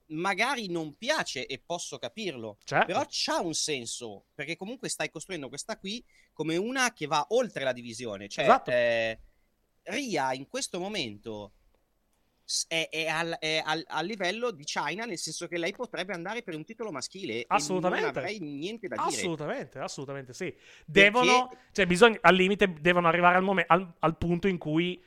magari 0.09 0.69
non 0.69 0.97
piace 0.97 1.47
e 1.47 1.63
posso 1.65 1.99
capirlo, 1.99 2.59
certo. 2.65 2.87
però 2.87 3.05
c'ha 3.09 3.41
un 3.41 3.55
senso, 3.55 4.27
perché 4.35 4.57
comunque 4.57 4.89
stai 4.89 5.11
costruendo 5.11 5.49
questa 5.49 5.79
qui 5.79 6.05
come 6.33 6.57
una 6.57 6.93
che 6.93 7.07
va 7.07 7.27
oltre 7.31 7.65
la 7.65 7.73
divisione. 7.73 8.29
Cioè, 8.29 8.45
esatto. 8.45 8.71
eh, 8.71 9.21
Ria 9.85 10.33
in 10.33 10.49
questo 10.49 10.79
momento 10.79 11.53
è, 12.69 12.89
è, 12.91 13.07
al, 13.07 13.37
è 13.41 13.61
al, 13.65 13.83
al, 13.89 14.07
livello 14.07 14.51
di 14.53 14.65
China, 14.65 15.05
nel 15.05 15.19
senso 15.19 15.49
che 15.49 15.59
lei 15.59 15.73
potrebbe 15.73 16.13
andare 16.13 16.43
per 16.43 16.55
un 16.55 16.65
titolo 16.65 16.93
maschile. 16.93 17.45
Assolutamente. 17.47 18.07
non 18.07 18.17
avrei 18.17 18.39
niente 18.39 18.87
da 18.89 18.97
dire. 18.97 19.17
Assolutamente, 19.17 19.79
assolutamente 19.79 20.33
sì. 20.33 20.55
Devono, 20.85 21.49
perché... 21.49 21.65
cioè, 21.73 21.87
bisogna, 21.87 22.19
al 22.21 22.35
limite, 22.35 22.73
devono 22.81 23.09
arrivare 23.09 23.37
al, 23.37 23.43
mom- 23.43 23.65
al, 23.67 23.95
al 23.99 24.17
punto 24.17 24.47
in 24.47 24.59
cui 24.59 25.03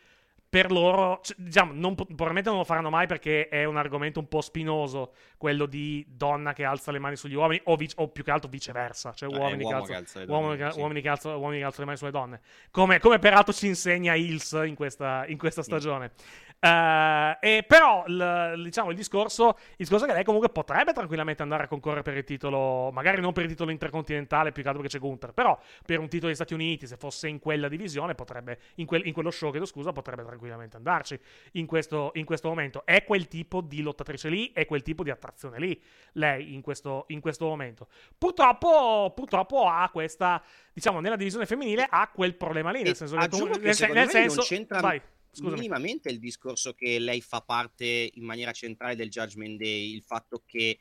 per 0.49 0.71
loro, 0.71 1.19
cioè, 1.21 1.35
diciamo, 1.37 1.73
non, 1.73 1.93
probabilmente 1.93 2.49
non 2.49 2.57
lo 2.57 2.63
faranno 2.63 2.89
mai 2.89 3.05
perché 3.05 3.47
è 3.49 3.65
un 3.65 3.77
argomento 3.77 4.19
un 4.19 4.27
po' 4.27 4.41
spinoso, 4.41 5.13
quello 5.37 5.67
di 5.67 6.03
donna 6.09 6.53
che 6.53 6.63
alza 6.63 6.91
le 6.91 6.97
mani 6.97 7.15
sugli 7.15 7.35
uomini, 7.35 7.61
o, 7.65 7.75
vice, 7.75 7.93
o 7.99 8.07
più 8.07 8.23
che 8.23 8.31
altro 8.31 8.49
viceversa, 8.49 9.13
cioè 9.13 9.31
ah, 9.31 9.37
uomini, 9.37 9.67
che 9.67 9.73
alza, 9.73 9.91
che 9.91 9.95
alza 9.95 10.23
uomini, 10.27 10.57
donne, 10.57 10.71
sì. 10.71 10.79
uomini, 10.79 11.01
che 11.01 11.09
alza, 11.09 11.35
uomini, 11.35 11.59
che 11.59 11.65
alzano 11.65 11.79
le 11.81 11.85
mani 11.85 11.97
sulle 11.97 12.11
donne, 12.11 12.41
come, 12.71 12.99
come 12.99 13.19
peraltro 13.19 13.53
ci 13.53 13.67
insegna 13.67 14.15
Hills 14.15 14.59
in 14.65 14.73
questa, 14.73 15.23
in 15.27 15.37
questa 15.37 15.61
stagione. 15.61 16.11
Sì. 16.15 16.48
Uh, 16.61 17.37
e 17.39 17.63
però 17.65 18.03
il, 18.07 18.63
diciamo 18.65 18.89
il 18.89 18.95
discorso, 18.97 19.55
il 19.69 19.75
discorso 19.77 20.03
è 20.03 20.07
che 20.09 20.13
lei 20.13 20.25
comunque 20.25 20.49
potrebbe 20.49 20.91
tranquillamente 20.91 21.41
andare 21.41 21.63
a 21.63 21.67
concorrere 21.67 22.01
per 22.01 22.17
il 22.17 22.25
titolo, 22.25 22.91
magari 22.91 23.21
non 23.21 23.31
per 23.31 23.43
il 23.43 23.49
titolo 23.49 23.71
intercontinentale, 23.71 24.51
più 24.51 24.61
che 24.61 24.67
altro 24.67 24.83
perché 24.83 24.97
c'è 24.97 25.03
Gunther, 25.03 25.31
però 25.31 25.57
per 25.85 25.99
un 25.99 26.09
titolo 26.09 26.27
degli 26.27 26.35
Stati 26.35 26.53
Uniti, 26.53 26.85
se 26.85 26.97
fosse 26.97 27.29
in 27.29 27.39
quella 27.39 27.69
divisione, 27.69 28.13
potrebbe, 28.13 28.59
in, 28.75 28.85
quel, 28.85 29.07
in 29.07 29.13
quello 29.13 29.31
show, 29.31 29.51
chiedo 29.51 29.65
scusa, 29.65 29.93
potrebbe 29.93 30.25
tranquillamente 30.25 30.75
andarci 30.75 31.17
in 31.53 31.65
questo, 31.65 32.11
in 32.15 32.25
questo, 32.25 32.49
momento. 32.49 32.85
È 32.85 33.05
quel 33.05 33.29
tipo 33.29 33.61
di 33.61 33.81
lottatrice 33.81 34.27
lì, 34.27 34.51
è 34.51 34.65
quel 34.65 34.81
tipo 34.81 35.03
di 35.03 35.11
attrazione 35.11 35.59
lì, 35.59 35.81
lei 36.13 36.53
in 36.53 36.61
questo, 36.61 37.05
in 37.07 37.21
questo 37.21 37.45
momento. 37.45 37.87
Purtroppo, 38.17 39.13
purtroppo 39.15 39.65
ha 39.65 39.89
questa, 39.93 40.43
diciamo, 40.73 40.99
nella 40.99 41.15
divisione 41.15 41.45
femminile 41.45 41.87
ha 41.89 42.09
quel 42.13 42.35
problema 42.35 42.71
lì, 42.71 42.83
nel 42.83 42.97
senso 42.97 43.15
che, 43.15 43.29
comunque, 43.29 43.59
nel, 43.59 43.91
nel 43.93 44.09
senso, 44.09 44.35
non 44.35 44.45
c'entra... 44.45 44.79
Vai 44.81 45.01
Scusami. 45.31 45.55
minimamente 45.55 46.09
il 46.09 46.19
discorso 46.19 46.73
che 46.73 46.99
lei 46.99 47.21
fa 47.21 47.41
parte 47.41 48.11
in 48.13 48.23
maniera 48.23 48.51
centrale 48.51 48.95
del 48.95 49.09
Judgment 49.09 49.57
Day, 49.57 49.93
il 49.93 50.03
fatto 50.03 50.43
che 50.45 50.79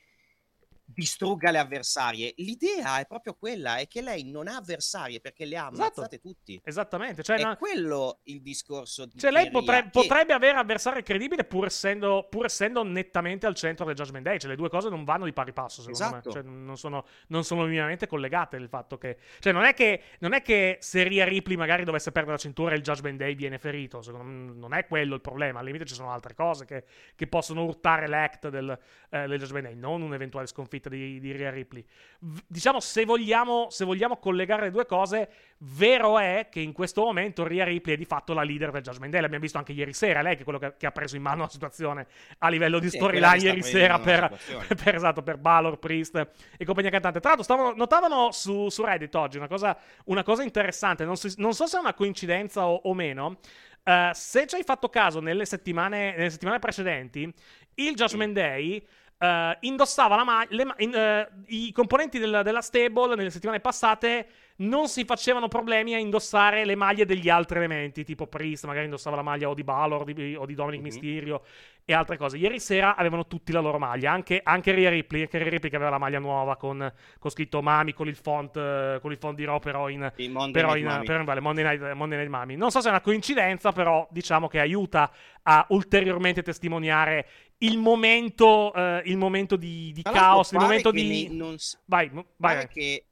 distrugga 0.91 1.51
le 1.51 1.59
avversarie. 1.59 2.33
L'idea 2.39 2.99
è 2.99 3.07
proprio 3.07 3.35
quella, 3.35 3.77
è 3.77 3.87
che 3.87 4.01
lei 4.01 4.25
non 4.25 4.49
ha 4.49 4.57
avversarie 4.57 5.21
perché 5.21 5.45
le 5.45 5.57
ha 5.57 5.69
esatto. 5.71 5.75
ammazzate 5.75 6.17
esatto. 6.17 6.29
tutti. 6.29 6.61
Esattamente. 6.65 7.23
Cioè, 7.23 7.39
è 7.39 7.43
no... 7.43 7.57
quello 7.57 8.21
il 8.25 8.41
discorso 8.41 9.05
di 9.05 9.19
Cioè 9.19 9.31
lei 9.31 9.51
potre... 9.51 9.83
che... 9.83 9.91
potrebbe 9.91 10.33
avere 10.33 10.57
avversarie 10.57 11.03
credibili 11.03 11.45
pur 11.45 11.67
essendo, 11.67 12.27
pur 12.31 12.47
essendo, 12.47 12.83
nettamente 12.83 13.47
al 13.47 13.55
centro 13.55 13.85
del 13.85 13.95
Judgment 13.95 14.25
Day. 14.25 14.39
Cioè 14.39 14.51
le 14.51 14.57
due 14.57 14.71
cose 14.71 14.89
non 14.89 15.05
vanno 15.05 15.27
di 15.27 15.33
pari 15.33 15.53
passo, 15.53 15.83
secondo 15.83 16.17
esatto. 16.17 16.29
me. 16.29 16.35
Cioè, 16.35 16.43
non, 16.43 16.77
sono, 16.79 17.05
non 17.29 17.45
sono 17.45 17.65
minimamente 17.65 18.07
collegate 18.07 18.57
il 18.57 18.69
fatto 18.69 18.97
che... 18.97 19.19
Cioè 19.41 19.53
non 19.53 19.65
è 19.65 19.75
che, 19.75 20.03
non 20.21 20.33
è 20.33 20.41
che 20.41 20.79
se 20.81 21.03
Ria 21.03 21.27
Ripley 21.27 21.57
magari 21.57 21.85
dovesse 21.85 22.13
perdere 22.13 22.37
la 22.37 22.43
cintura 22.43 22.73
e 22.73 22.77
il 22.77 22.83
Judgment 22.83 23.19
Day 23.19 23.35
viene 23.35 23.59
ferito. 23.59 24.01
Secondo 24.01 24.25
me 24.27 24.55
non 24.55 24.73
è 24.73 24.87
quello 24.87 25.15
il 25.15 25.21
problema. 25.21 25.59
Al 25.59 25.67
limite 25.67 25.85
ci 25.85 25.95
sono 25.95 26.11
altre 26.11 26.35
cose 26.35 26.65
che, 26.65 26.85
che 27.15 27.27
possono 27.27 27.65
urtare 27.65 28.09
l'act 28.09 28.49
del, 28.49 28.79
eh, 29.11 29.27
del 29.27 29.39
Judgment 29.39 29.67
Day, 29.67 29.75
non 29.75 30.01
un'eventuale 30.01 30.47
sconfitta 30.47 30.78
di, 30.87 31.19
di 31.19 31.33
Ria 31.33 31.51
Ripley. 31.51 31.85
V- 32.21 32.39
diciamo, 32.47 32.79
se 32.79 33.05
vogliamo, 33.05 33.67
se 33.71 33.85
vogliamo 33.85 34.19
collegare 34.19 34.63
le 34.63 34.71
due 34.71 34.87
cose, 34.87 35.29
vero 35.59 36.19
è 36.19 36.49
che 36.51 36.61
in 36.61 36.73
questo 36.73 37.03
momento 37.03 37.47
Ria 37.47 37.65
Ripley 37.65 37.95
è 37.95 37.99
di 37.99 38.05
fatto 38.05 38.35
la 38.35 38.43
leader 38.43 38.71
del 38.71 38.83
Judgment 38.83 39.11
Day. 39.11 39.21
L'abbiamo 39.21 39.43
visto 39.43 39.59
anche 39.59 39.73
ieri 39.73 39.93
sera. 39.93 40.23
Lei 40.23 40.35
che 40.35 40.43
è 40.43 40.45
quello 40.45 40.59
che, 40.59 40.75
che 40.77 40.87
ha 40.87 40.93
preso 40.93 41.17
in 41.17 41.23
mano 41.23 41.43
la 41.43 41.49
situazione 41.49 42.07
a 42.39 42.49
livello 42.49 42.79
di 42.79 42.91
sì, 42.91 42.97
storyline 42.97 43.39
ieri 43.39 43.63
sera 43.63 43.99
per, 43.99 44.39
per, 44.85 44.95
esatto, 44.95 45.23
per 45.23 45.39
Balor, 45.39 45.79
Priest 45.79 46.29
e 46.57 46.65
compagnia 46.65 46.91
cantante. 46.91 47.19
Tra 47.21 47.31
l'altro, 47.31 47.45
stavano, 47.45 47.75
notavano 47.75 48.31
su, 48.31 48.69
su, 48.69 48.85
Reddit 48.85 49.15
oggi 49.15 49.39
una 49.39 49.49
cosa, 49.49 49.77
una 50.05 50.23
cosa 50.23 50.43
interessante. 50.43 51.05
Non 51.05 51.17
so, 51.17 51.29
non 51.37 51.55
so, 51.55 51.67
se 51.67 51.77
è 51.77 51.81
una 51.81 51.95
coincidenza 51.95 52.67
o, 52.67 52.75
o 52.85 52.95
meno. 52.95 53.39
Uh, 53.85 54.11
se 54.13 54.47
ci 54.47 54.55
hai 54.55 54.65
fatto 54.65 54.91
caso 54.91 55.21
nelle 55.21 55.47
settimane, 55.47 56.15
nelle 56.15 56.29
settimane 56.29 56.59
precedenti, 56.59 57.33
il 57.77 57.95
Judgment 57.95 58.35
Day 58.35 58.87
eh, 59.19 59.57
indossava 59.61 60.17
la 60.17 60.25
maglia. 60.25 60.75
eh, 60.77 61.29
I 61.49 61.73
componenti 61.73 62.19
del- 62.19 62.41
della 62.45 62.61
stable 62.63 63.15
nelle 63.17 63.31
settimane 63.31 63.61
passate 63.61 64.27
non 64.61 64.89
si 64.89 65.05
facevano 65.05 65.47
problemi 65.47 65.95
a 65.95 65.99
indossare 65.99 66.65
le 66.65 66.75
maglie 66.75 67.05
degli 67.05 67.29
altri 67.29 67.59
elementi, 67.59 68.03
tipo 68.05 68.27
Priest, 68.27 68.65
magari 68.65 68.87
indossava 68.87 69.15
la 69.15 69.23
maglia 69.23 69.49
o 69.49 69.55
di 69.55 69.63
Balor 69.63 70.01
o 70.01 70.05
di, 70.05 70.35
o 70.35 70.47
di 70.47 70.55
Dominic 70.55 70.81
Mhm. 70.81 70.87
Mysterio 70.87 71.43
e 71.85 71.95
altre 71.95 72.17
cose. 72.17 72.37
Ieri 72.39 72.59
sera 72.59 72.97
avevano 72.97 73.27
tutti 73.29 73.53
la 73.53 73.61
loro 73.61 73.79
maglia, 73.79 74.11
anche, 74.11 74.41
anche 74.43 74.73
Rhea 74.73 74.91
Ripley, 74.91 75.23
anche 75.23 75.39
Rhea 75.39 75.49
Ripley 75.51 75.71
che 75.71 75.77
aveva 75.77 75.91
la 75.93 75.99
maglia 75.99 76.19
nuova 76.19 76.57
con, 76.57 76.93
con 77.21 77.31
scritto 77.31 77.63
Mami 77.63 77.93
con 77.95 78.09
il 78.09 78.17
font, 78.17 78.57
eh, 78.57 78.99
con 79.01 79.13
il 79.13 79.17
font 79.17 79.37
di 79.37 79.45
Raw, 79.45 79.61
però 79.61 79.89
in, 79.89 80.11
però 80.53 80.75
in, 80.77 80.85
Mami. 80.87 81.05
però 81.05 81.19
in- 81.21 81.25
vale, 81.25 81.41
Monday, 81.41 81.65
Night, 81.65 81.93
Monday 81.95 82.19
Night 82.19 82.31
Mami. 82.31 82.57
Non 82.57 82.71
so 82.73 82.81
se 82.81 82.89
è 82.89 82.91
una 82.91 83.01
coincidenza, 83.01 83.71
però 83.71 84.07
diciamo 84.11 84.49
che 84.49 84.59
aiuta 84.59 85.11
a 85.45 85.65
ulteriormente 85.71 86.43
testimoniare 86.43 87.27
il 87.59 87.79
momento, 87.79 88.73
eh, 88.75 89.03
il 89.07 89.17
momento 89.17 89.57
di, 89.57 89.93
di 89.93 90.03
caos, 90.03 90.53
il 90.53 90.59
momento 90.59 90.91
di... 90.91 91.09
nei- 91.09 91.29
non 91.37 91.57
Vai, 91.87 92.09
vai. 92.11 92.25
pare 92.37 92.69
che 92.69 93.05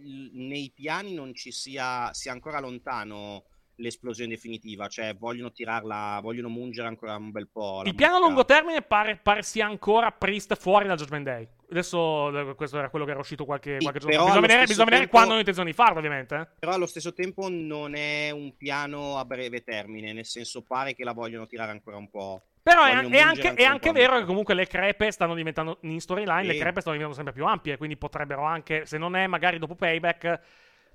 nei 0.00 0.70
piani 0.74 1.14
non 1.14 1.34
ci 1.34 1.50
sia, 1.50 2.12
sia 2.12 2.32
ancora 2.32 2.60
lontano 2.60 3.44
l'esplosione 3.80 4.30
definitiva, 4.30 4.88
cioè 4.88 5.14
vogliono 5.16 5.52
tirarla, 5.52 6.18
vogliono 6.20 6.48
mungere 6.48 6.88
ancora 6.88 7.14
un 7.16 7.30
bel 7.30 7.48
po'. 7.48 7.82
Il 7.84 7.94
piano 7.94 8.16
a 8.16 8.18
lungo 8.18 8.44
termine 8.44 8.82
pare, 8.82 9.16
pare 9.16 9.42
sia 9.42 9.66
ancora 9.66 10.10
Priest 10.10 10.56
fuori 10.56 10.88
dal 10.88 10.96
Judgment 10.96 11.24
Day. 11.24 11.48
Adesso 11.70 12.50
eh, 12.50 12.54
questo 12.56 12.78
era 12.78 12.90
quello 12.90 13.04
che 13.04 13.12
era 13.12 13.20
uscito 13.20 13.44
qualche, 13.44 13.76
Sì, 13.78 13.82
qualche 13.82 14.00
giorno 14.00 14.16
fa. 14.16 14.24
Bisogna 14.24 14.40
vedere, 14.40 14.60
bisogna 14.62 14.84
vedere 14.84 15.00
tempo- 15.02 15.10
quando 15.12 15.30
hanno 15.30 15.38
intenzione 15.40 15.70
di 15.70 15.76
farlo, 15.76 15.98
ovviamente. 15.98 16.34
eh. 16.34 16.48
Però 16.58 16.72
allo 16.72 16.86
stesso 16.86 17.12
tempo 17.12 17.48
non 17.48 17.94
è 17.94 18.30
un 18.30 18.56
piano 18.56 19.16
a 19.18 19.24
breve 19.24 19.62
termine, 19.62 20.12
nel 20.12 20.26
senso 20.26 20.62
pare 20.62 20.94
che 20.94 21.04
la 21.04 21.12
vogliono 21.12 21.46
tirare 21.46 21.70
ancora 21.70 21.96
un 21.98 22.10
po'. 22.10 22.42
Però 22.68 22.84
è, 22.84 23.08
è 23.08 23.18
anche, 23.20 23.54
è 23.54 23.64
anche 23.64 23.92
vero 23.92 24.18
che 24.18 24.24
comunque 24.24 24.52
le 24.52 24.66
crepe 24.66 25.10
stanno 25.10 25.34
diventando 25.34 25.78
in 25.82 26.00
storyline, 26.00 26.42
le 26.42 26.52
Sì. 26.52 26.58
crepe 26.58 26.80
stanno 26.80 26.96
diventando 26.96 27.14
sempre 27.14 27.32
più 27.32 27.46
ampie, 27.46 27.76
quindi 27.78 27.96
potrebbero 27.96 28.42
anche, 28.42 28.84
se 28.84 28.98
non 28.98 29.16
è 29.16 29.26
magari 29.26 29.58
dopo 29.58 29.74
payback, 29.74 30.40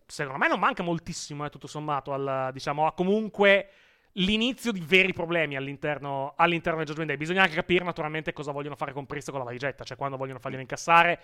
secondo 0.06 0.38
me 0.38 0.48
non 0.48 0.60
manca 0.60 0.84
moltissimo, 0.84 1.46
eh, 1.46 1.50
tutto 1.50 1.66
sommato, 1.68 2.14
al, 2.14 2.50
diciamo, 2.54 2.86
a 2.86 2.94
comunque 2.94 3.70
l'inizio 4.18 4.72
di 4.72 4.84
veri 4.86 5.14
problemi 5.14 5.56
all'interno, 5.56 6.34
all'interno 6.38 6.78
del 6.78 6.88
Judgment 6.88 7.10
Day. 7.10 7.18
Bisogna 7.18 7.42
anche 7.42 7.56
capire 7.56 7.84
naturalmente 7.84 8.32
cosa 8.34 8.52
vogliono 8.52 8.76
fare 8.76 8.94
con 8.94 9.08
Priest 9.08 9.32
con 9.32 9.40
la 9.40 9.46
valigetta, 9.46 9.84
cioè 9.84 9.98
quando 9.98 10.18
vogliono 10.18 10.38
farglielo 10.38 10.62
incassare, 10.62 11.20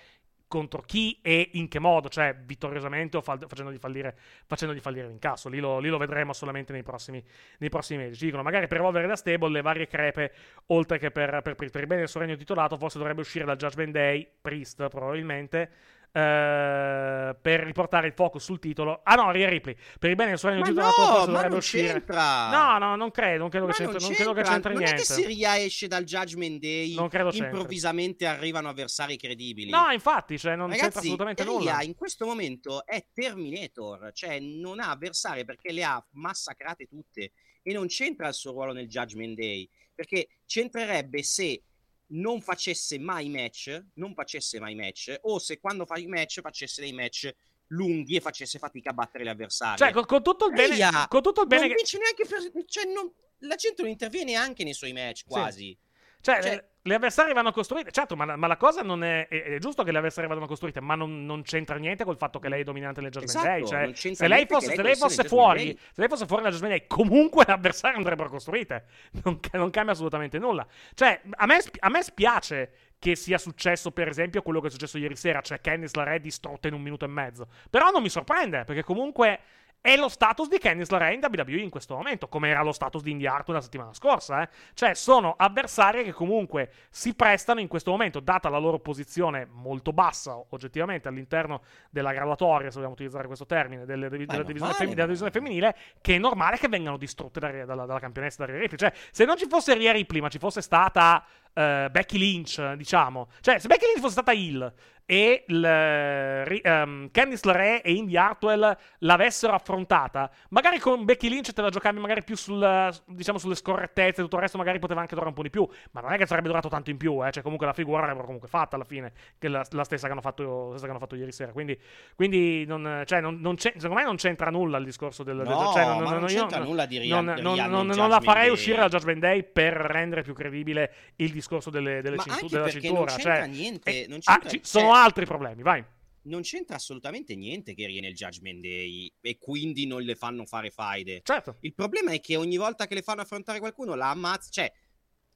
contro 0.49 0.81
chi 0.81 1.19
e 1.21 1.51
in 1.53 1.69
che 1.69 1.79
modo, 1.79 2.09
cioè 2.09 2.35
vittoriosamente 2.35 3.15
o 3.15 3.21
fal- 3.21 3.45
facendogli 3.47 3.77
fallire, 3.77 4.17
facendogli 4.45 4.79
fallire 4.79 5.07
l'incasso. 5.07 5.47
Lì 5.47 5.59
lo, 5.59 5.79
lì 5.79 5.87
lo 5.87 5.97
vedremo 5.97 6.33
solamente 6.33 6.73
nei 6.73 6.83
prossimi, 6.83 7.23
nei 7.59 7.69
prossimi 7.69 8.03
mesi. 8.03 8.17
Ci 8.17 8.25
dicono, 8.25 8.43
magari 8.43 8.67
per 8.67 8.79
evolvere 8.79 9.07
da 9.07 9.15
stable 9.15 9.49
le 9.49 9.61
varie 9.61 9.87
crepe, 9.87 10.33
oltre 10.67 10.97
che 10.97 11.11
per, 11.11 11.41
per, 11.41 11.55
per 11.55 11.81
il 11.81 11.87
bene 11.87 12.01
del 12.01 12.09
suo 12.09 12.19
regno 12.19 12.35
titolato, 12.35 12.75
forse 12.75 12.97
dovrebbe 12.97 13.21
uscire 13.21 13.45
dal 13.45 13.55
Judgment 13.55 13.91
Day, 13.91 14.27
Priest 14.41 14.87
probabilmente, 14.89 15.71
eh, 16.11 17.35
per 17.41 17.59
riportare 17.61 18.07
il 18.07 18.13
focus 18.13 18.43
sul 18.43 18.59
titolo. 18.59 19.01
Ah 19.03 19.15
no, 19.15 19.31
Rhea 19.31 19.49
Ripley, 19.49 19.75
per 19.99 20.09
il 20.09 20.15
bene 20.15 20.29
del 20.31 20.39
suo 20.39 20.49
regno 20.49 20.63
titolato 20.63 21.01
no, 21.01 21.25
dovrebbe 21.25 21.47
non 21.49 21.57
uscire. 21.57 21.87
c'entra. 21.93 22.49
No, 22.49 22.77
no, 22.77 22.95
non 22.95 23.11
credo, 23.11 23.37
non 23.39 23.49
credo, 23.49 23.65
Ma 23.67 23.73
che, 23.73 23.83
non 23.83 23.91
c'entri, 23.93 24.07
non 24.07 24.15
credo 24.15 24.33
che 24.33 24.41
c'entra. 24.41 24.53
c'entri 24.53 24.73
non 24.73 24.83
niente. 24.83 25.01
è 25.01 25.05
che 25.05 25.13
Siria 25.13 25.59
esce 25.59 25.87
dal 25.87 26.03
Judgment 26.03 26.59
Day, 26.59 26.95
Non 26.95 27.09
credo 27.09 27.29
c'entri. 27.29 27.47
improvvisamente 27.49 28.25
arrivano 28.25 28.69
avversari 28.69 29.17
credibili. 29.17 29.69
No, 29.69 29.89
infatti, 29.91 30.37
cioè, 30.37 30.55
non 30.55 30.69
c'entra 30.69 30.87
Ragazzi, 30.87 31.05
assolutamente 31.05 31.43
Ria 31.43 31.51
nulla. 31.51 31.81
in 31.83 31.95
questo 31.95 32.25
momento 32.25 32.85
è 32.85 33.05
Terminator, 33.13 34.11
cioè 34.13 34.39
non 34.39 34.79
ha 34.79 34.89
avversari 34.91 35.45
perché 35.45 35.71
le 35.71 35.83
ha 35.83 36.03
massacrate 36.11 36.85
tutte 36.87 37.31
e 37.61 37.73
non 37.73 37.87
c'entra 37.87 38.27
il 38.27 38.33
suo 38.33 38.51
ruolo 38.51 38.73
nel 38.73 38.87
Judgment 38.87 39.37
Day, 39.37 39.69
perché 39.93 40.27
c'entrerebbe 40.45 41.23
se 41.23 41.61
non 42.09 42.41
facesse 42.41 42.97
mai 42.97 43.29
match, 43.29 43.85
non 43.95 44.13
facesse 44.13 44.59
mai 44.59 44.75
match, 44.75 45.15
o 45.21 45.39
se 45.39 45.59
quando 45.59 45.85
fa 45.85 45.97
i 45.97 46.07
match 46.07 46.41
facesse 46.41 46.81
dei 46.81 46.93
match 46.93 47.33
lunghi 47.67 48.15
e 48.15 48.21
facesse 48.21 48.57
fatica 48.57 48.89
a 48.91 48.93
battere 48.93 49.23
gli 49.23 49.27
avversari. 49.27 49.77
Cioè, 49.77 49.91
con, 49.91 50.05
con 50.05 50.23
tutto 50.23 50.47
il 50.47 50.53
bene, 50.53 50.75
Ria 50.75 51.07
con 51.07 51.21
tutto 51.21 51.41
il 51.41 51.47
bene 51.47 51.61
non 51.61 51.69
che... 51.69 51.75
vince 51.75 51.97
neanche 51.97 52.25
per... 52.25 52.65
Cioè, 52.65 52.85
non- 52.85 53.13
la 53.43 53.55
gente 53.55 53.81
non 53.81 53.91
interviene 53.91 54.35
anche 54.35 54.63
nei 54.63 54.73
suoi 54.73 54.93
match, 54.93 55.23
quasi. 55.25 55.77
Cioè, 56.21 56.41
Cioè- 56.41 56.63
le, 56.83 56.95
avversarie 56.95 57.33
vanno 57.33 57.51
costruite. 57.51 57.91
Certo, 57.91 58.15
ma 58.15 58.25
la, 58.25 58.35
ma 58.35 58.47
la 58.47 58.57
cosa 58.57 58.81
non 58.81 59.03
è, 59.03 59.27
è. 59.27 59.43
è 59.43 59.57
giusto 59.59 59.83
che 59.83 59.91
le 59.91 59.97
avversarie 59.97 60.27
vadano 60.27 60.47
costruite, 60.47 60.81
ma 60.81 60.95
non, 60.95 61.25
non 61.25 61.43
c'entra 61.43 61.77
niente 61.77 62.03
col 62.03 62.17
fatto 62.17 62.39
che 62.39 62.49
lei 62.49 62.61
è 62.61 62.63
dominante 62.63 63.01
nel 63.01 63.11
Judgment 63.11 63.37
Esatto, 63.37 63.75
Day. 63.75 63.93
Cioè, 63.93 64.15
se 64.15 64.27
lei 64.27 64.45
fosse, 64.45 64.67
lei 64.67 64.75
se 64.75 64.81
lei 64.81 64.95
fosse 64.95 65.23
fuori, 65.23 65.63
Day. 65.65 65.77
se 65.77 66.01
lei 66.01 66.07
fosse 66.07 66.25
fuori 66.25 66.43
dal 66.43 66.51
Judgment 66.51 66.77
Day, 66.77 66.87
comunque 66.87 67.43
le 67.45 67.53
avversarie 67.53 67.97
andrebbero 67.97 68.29
costruite. 68.29 68.85
Non, 69.23 69.39
non 69.53 69.69
cambia 69.69 69.93
assolutamente 69.93 70.39
nulla. 70.39 70.65
Cioè, 70.93 71.21
a 71.31 71.45
me, 71.45 71.59
a 71.79 71.89
me 71.89 72.01
spiace 72.01 72.71
che 72.99 73.15
sia 73.15 73.37
successo, 73.37 73.91
per 73.91 74.07
esempio, 74.07 74.41
quello 74.41 74.59
che 74.59 74.67
è 74.67 74.69
successo 74.69 74.97
ieri 74.97 75.15
sera, 75.15 75.41
cioè 75.41 75.61
Candice 75.61 75.97
LeRae 75.97 76.19
distrutta 76.19 76.67
in 76.67 76.73
un 76.73 76.81
minuto 76.81 77.05
e 77.05 77.07
mezzo. 77.07 77.47
Però 77.69 77.89
non 77.91 78.01
mi 78.01 78.09
sorprende, 78.09 78.65
perché 78.65 78.83
comunque 78.83 79.39
è 79.81 79.95
lo 79.95 80.09
status 80.09 80.49
di 80.49 80.57
Candice 80.57 80.91
LeRae 80.91 81.13
in 81.13 81.21
WWE 81.25 81.61
in 81.61 81.69
questo 81.69 81.95
momento, 81.95 82.27
come 82.27 82.49
era 82.49 82.61
lo 82.61 82.71
status 82.73 83.01
di 83.01 83.11
Indy 83.11 83.25
Hartwell 83.25 83.55
la 83.57 83.63
settimana 83.63 83.93
scorsa. 83.93 84.41
eh. 84.41 84.49
Cioè, 84.73 84.93
sono 84.93 85.35
avversari 85.37 86.03
che 86.03 86.11
comunque 86.11 86.71
si 86.89 87.13
prestano 87.15 87.59
in 87.61 87.67
questo 87.67 87.91
momento, 87.91 88.19
data 88.19 88.49
la 88.49 88.57
loro 88.57 88.79
posizione 88.79 89.47
molto 89.49 89.93
bassa, 89.93 90.37
oggettivamente, 90.49 91.07
all'interno 91.07 91.61
della 91.89 92.11
graduatoria, 92.11 92.69
se 92.69 92.75
vogliamo 92.75 92.93
utilizzare 92.93 93.27
questo 93.27 93.45
termine, 93.45 93.85
delle- 93.85 94.09
della, 94.09 94.43
divisione, 94.43 94.73
fem- 94.73 94.89
della 94.89 95.05
divisione 95.05 95.31
femminile, 95.31 95.75
che 96.01 96.15
è 96.15 96.17
normale 96.19 96.57
che 96.57 96.67
vengano 96.67 96.97
distrutte 96.97 97.39
da- 97.39 97.65
dalla, 97.65 97.85
dalla 97.85 97.99
campionessa 97.99 98.45
da 98.45 98.51
Rhea 98.51 98.59
Ripley. 98.61 98.77
Cioè, 98.77 98.93
se 99.11 99.23
non 99.25 99.37
ci 99.37 99.47
fosse 99.47 99.73
Rhea 99.75 99.93
Ripley, 99.93 100.19
ma 100.21 100.27
ci 100.27 100.39
fosse 100.39 100.61
stata 100.61 101.23
eh, 101.53 101.87
Becky 101.89 102.17
Lynch, 102.17 102.73
diciamo, 102.73 103.29
cioè, 103.41 103.59
se 103.59 103.67
Becky 103.67 103.85
Lynch 103.85 103.99
fosse 103.99 104.11
stata 104.13 104.31
Hill 104.33 104.71
e 105.11 105.43
il, 105.47 106.43
ri- 106.45 106.61
ehm, 106.63 107.09
Candice 107.09 107.47
LeRae 107.47 107.81
e 107.81 107.93
Indy 107.93 108.15
Hartwell 108.15 108.77
l'avessero 108.99 109.53
affrontata, 109.53 110.29
magari 110.49 110.77
con 110.77 111.03
Becky 111.03 111.29
Lynch 111.29 111.51
te 111.51 111.61
la 111.63 111.69
giocavi 111.71 111.97
magari 111.99 112.23
più 112.23 112.35
sul, 112.35 112.93
diciamo, 113.07 113.39
sulle 113.39 113.55
scorrettezze 113.55 114.21
e 114.21 114.23
tutto 114.23 114.35
il 114.35 114.43
resto 114.43 114.59
magari 114.59 114.77
poteva 114.77 114.99
anche 114.99 115.13
durare 115.15 115.29
un 115.31 115.35
po' 115.35 115.41
di 115.41 115.49
più, 115.49 115.67
ma 115.93 116.01
non 116.01 116.13
è 116.13 116.17
che 116.17 116.27
sarebbe 116.27 116.47
durato 116.47 116.67
tanto 116.69 116.91
in 116.91 116.97
più, 116.97 117.25
eh, 117.25 117.31
cioè 117.31 117.41
comunque 117.41 117.65
la 117.65 117.73
figura 117.73 118.01
l'avrebbero 118.01 118.25
comunque 118.25 118.47
fatta 118.49 118.75
alla 118.75 118.85
fine, 118.85 119.11
che 119.39 119.47
la, 119.47 119.65
la 119.71 119.83
stessa, 119.83 120.05
che 120.05 120.11
hanno 120.11 120.21
fatto, 120.21 120.67
stessa 120.69 120.83
che 120.83 120.89
hanno 120.91 120.99
fatto 120.99 121.15
ieri 121.15 121.31
sera, 121.31 121.51
quindi, 121.53 121.75
quindi 122.15 122.65
non, 122.67 123.01
cioè, 123.07 123.19
non, 123.19 123.39
non 123.39 123.55
c'è- 123.55 123.73
secondo 123.77 123.95
me 123.95 124.03
non 124.03 124.15
c'entra 124.17 124.51
nulla 124.51 124.77
il 124.77 124.85
discorso 124.85 125.23
del... 125.23 125.37
del- 125.37 125.47
No, 125.47 125.71
cioè, 125.73 125.85
non 125.85 126.19
io 126.21 126.25
c'entra 126.27 126.59
nulla 126.59 126.85
di 126.85 126.99
Rhea- 126.99 127.19
non, 127.19 127.33
non- 127.41 127.57
non- 127.67 127.87
non 127.87 128.09
la 128.09 128.19
farei 128.21 128.43
Day. 128.43 128.51
uscire 128.53 128.77
dal 128.77 128.89
Judgment 128.91 129.19
Day 129.21 129.41
per 129.43 129.73
rendere 129.73 130.21
più 130.21 130.33
credibile 130.33 130.93
il 131.15 131.31
discorso 131.31 131.71
delle, 131.71 132.01
delle 132.03 132.17
Ma 132.17 132.21
cintu- 132.23 132.41
anche 132.43 132.55
della 132.55 132.69
cintura. 132.69 132.99
non 132.99 133.05
c'entra 133.07 133.35
cioè, 133.37 133.47
niente, 133.47 133.89
eh, 134.03 134.05
non 134.07 134.19
ah, 134.25 134.31
c'entra- 134.33 134.49
ci- 134.51 134.57
cioè- 134.57 134.65
sono 134.65 134.93
altri 135.03 135.25
problemi, 135.25 135.61
vai. 135.61 135.83
Non 136.23 136.41
c'entra 136.41 136.75
assolutamente 136.75 137.35
niente 137.35 137.73
che 137.73 137.85
Ria 137.85 138.01
nel 138.01 138.13
Judgment 138.13 138.61
Day 138.61 139.11
e 139.21 139.37
quindi 139.37 139.85
non 139.87 140.01
le 140.01 140.15
fanno 140.15 140.45
fare 140.45 140.69
faide. 140.69 141.21
Certo. 141.23 141.57
Il 141.61 141.73
problema 141.73 142.11
è 142.11 142.19
che 142.19 142.35
ogni 142.35 142.57
volta 142.57 142.87
che 142.87 142.93
le 142.93 143.01
fanno 143.01 143.21
affrontare 143.21 143.59
qualcuno 143.59 143.95
la 143.95 144.09
ammazza. 144.09 144.49
Cioè, 144.49 144.71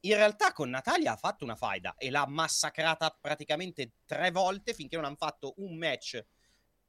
in 0.02 0.16
realtà 0.16 0.52
con 0.52 0.70
Natalia 0.70 1.14
ha 1.14 1.18
fatto 1.18 1.44
una 1.46 1.56
faida 1.56 1.96
e 1.98 2.10
l'ha 2.10 2.28
massacrata 2.28 3.18
praticamente 3.20 3.94
tre 4.06 4.32
volte 4.32 4.74
finché 4.74 4.96
non 4.98 5.06
hanno 5.06 5.16
fatto 5.16 5.54
un 5.58 5.78
match. 5.78 6.24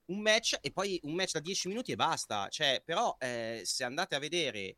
Un 0.07 0.21
match 0.21 0.59
e 0.61 0.71
poi 0.73 1.01
un 1.05 1.15
match 1.15 1.33
da 1.33 1.41
10 1.41 1.69
minuti 1.69 1.93
e 1.93 1.97
basta. 1.97 2.49
Cioè, 2.49 2.83
però, 2.85 3.17
eh, 3.19 3.63
se 3.65 3.85
andate 3.85 4.15
a 4.15 4.19
vedere. 4.19 4.77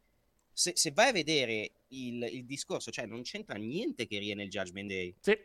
Se, 0.53 0.73
se 0.75 0.91
vai 0.93 1.09
a 1.09 1.13
vedere 1.13 1.73
il, 1.89 2.23
il 2.23 2.47
discorso, 2.47 2.91
cioè, 2.91 3.05
non 3.05 3.23
c'entra 3.23 3.59
niente 3.59 4.07
che 4.07 4.19
Ria 4.19 4.35
nel 4.35 4.49
Judgment 4.49 4.89
Day. 4.89 5.15
Sì, 5.21 5.37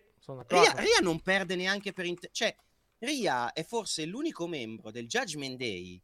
Ria. 0.47 0.73
Ria 0.73 0.99
non 1.01 1.19
perde 1.21 1.55
neanche 1.55 1.93
per... 1.93 2.05
inter- 2.05 2.31
cioè, 2.31 2.55
Ria 2.99 3.51
è 3.53 3.63
forse 3.63 4.05
l'unico 4.05 4.47
membro 4.47 4.91
del 4.91 5.07
Judgment 5.07 5.57
Day 5.57 5.99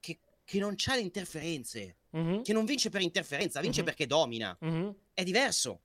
che, 0.00 0.18
che 0.44 0.58
non 0.58 0.74
ha 0.86 0.94
le 0.94 1.00
interferenze, 1.00 1.96
Mhm, 2.10 2.42
che 2.42 2.52
non 2.52 2.64
vince 2.64 2.90
per 2.90 3.02
interferenza, 3.02 3.60
vince 3.60 3.80
Mhm. 3.80 3.86
perché 3.86 4.06
domina. 4.06 4.56
mhm. 4.60 4.94
È 5.14 5.22
diverso. 5.22 5.80